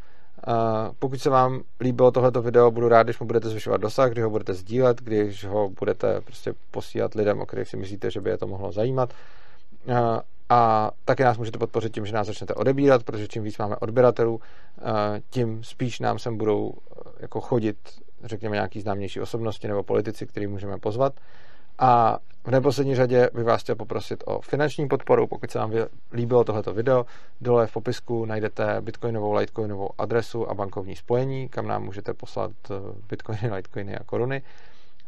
Pokud 0.98 1.20
se 1.20 1.30
vám 1.30 1.60
líbilo 1.80 2.10
tohleto 2.10 2.42
video, 2.42 2.70
budu 2.70 2.88
rád, 2.88 3.02
když 3.02 3.20
mu 3.20 3.26
budete 3.26 3.48
zvyšovat 3.48 3.80
dosah, 3.80 4.10
když 4.10 4.24
ho 4.24 4.30
budete 4.30 4.54
sdílet, 4.54 5.00
když 5.00 5.44
ho 5.44 5.68
budete 5.68 6.20
prostě 6.20 6.54
posílat 6.70 7.14
lidem, 7.14 7.40
o 7.40 7.46
kterých 7.46 7.68
si 7.68 7.76
myslíte, 7.76 8.10
že 8.10 8.20
by 8.20 8.30
je 8.30 8.38
to 8.38 8.46
mohlo 8.46 8.72
zajímat. 8.72 9.12
A, 10.48 10.90
taky 11.04 11.24
nás 11.24 11.38
můžete 11.38 11.58
podpořit 11.58 11.94
tím, 11.94 12.06
že 12.06 12.14
nás 12.14 12.26
začnete 12.26 12.54
odebírat, 12.54 13.02
protože 13.02 13.28
čím 13.28 13.42
víc 13.42 13.58
máme 13.58 13.76
odběratelů, 13.76 14.40
tím 15.30 15.64
spíš 15.64 16.00
nám 16.00 16.18
sem 16.18 16.36
budou 16.36 16.72
jako 17.20 17.40
chodit, 17.40 17.76
řekněme, 18.24 18.56
nějaký 18.56 18.80
známější 18.80 19.20
osobnosti 19.20 19.68
nebo 19.68 19.82
politici, 19.82 20.26
který 20.26 20.46
můžeme 20.46 20.78
pozvat. 20.78 21.12
A 21.78 22.18
v 22.44 22.50
neposlední 22.50 22.94
řadě 22.94 23.30
bych 23.34 23.44
vás 23.44 23.62
chtěl 23.62 23.74
poprosit 23.74 24.24
o 24.26 24.40
finanční 24.40 24.88
podporu, 24.88 25.26
pokud 25.26 25.50
se 25.50 25.58
vám 25.58 25.72
líbilo 26.12 26.44
tohleto 26.44 26.74
video. 26.74 27.06
Dole 27.40 27.66
v 27.66 27.72
popisku 27.72 28.24
najdete 28.24 28.80
bitcoinovou, 28.80 29.32
litecoinovou 29.32 29.90
adresu 29.98 30.50
a 30.50 30.54
bankovní 30.54 30.96
spojení, 30.96 31.48
kam 31.48 31.66
nám 31.66 31.84
můžete 31.84 32.14
poslat 32.14 32.50
eh, 32.70 32.74
bitcoiny, 33.08 33.50
litecoiny 33.54 33.96
a 33.96 34.04
koruny. 34.04 34.42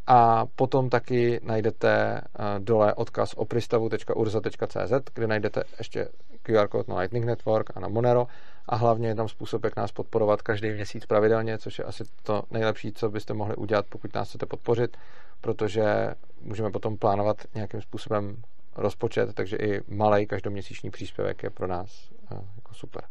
a 0.07 0.45
potom 0.55 0.89
taky 0.89 1.39
najdete 1.43 2.21
dole 2.59 2.93
odkaz 2.93 3.33
opristavu.urza.cz, 3.33 4.93
kde 5.13 5.27
najdete 5.27 5.63
ještě 5.77 6.07
QR 6.43 6.67
kód 6.67 6.87
na 6.87 6.99
Lightning 6.99 7.25
Network 7.25 7.77
a 7.77 7.79
na 7.79 7.87
Monero 7.87 8.27
a 8.65 8.75
hlavně 8.75 9.07
je 9.07 9.15
tam 9.15 9.27
způsob, 9.27 9.63
jak 9.63 9.75
nás 9.75 9.91
podporovat 9.91 10.41
každý 10.41 10.71
měsíc 10.71 11.05
pravidelně, 11.05 11.57
což 11.57 11.79
je 11.79 11.85
asi 11.85 12.03
to 12.23 12.43
nejlepší, 12.51 12.93
co 12.93 13.09
byste 13.09 13.33
mohli 13.33 13.55
udělat, 13.55 13.85
pokud 13.89 14.13
nás 14.13 14.29
chcete 14.29 14.45
podpořit, 14.45 14.97
protože 15.41 16.15
můžeme 16.41 16.71
potom 16.71 16.97
plánovat 16.97 17.37
nějakým 17.55 17.81
způsobem 17.81 18.41
rozpočet, 18.75 19.33
takže 19.33 19.57
i 19.57 19.81
malý 19.87 20.27
každoměsíční 20.27 20.91
příspěvek 20.91 21.43
je 21.43 21.49
pro 21.49 21.67
nás 21.67 22.09
jako 22.55 22.73
super. 22.73 23.03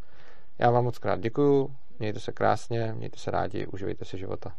Já 0.58 0.70
vám 0.70 0.84
moc 0.84 0.98
krát 0.98 1.20
děkuju, 1.20 1.76
mějte 1.98 2.20
se 2.20 2.32
krásně, 2.32 2.92
mějte 2.96 3.18
se 3.18 3.30
rádi, 3.30 3.66
uživejte 3.66 4.04
si 4.04 4.18
života. 4.18 4.52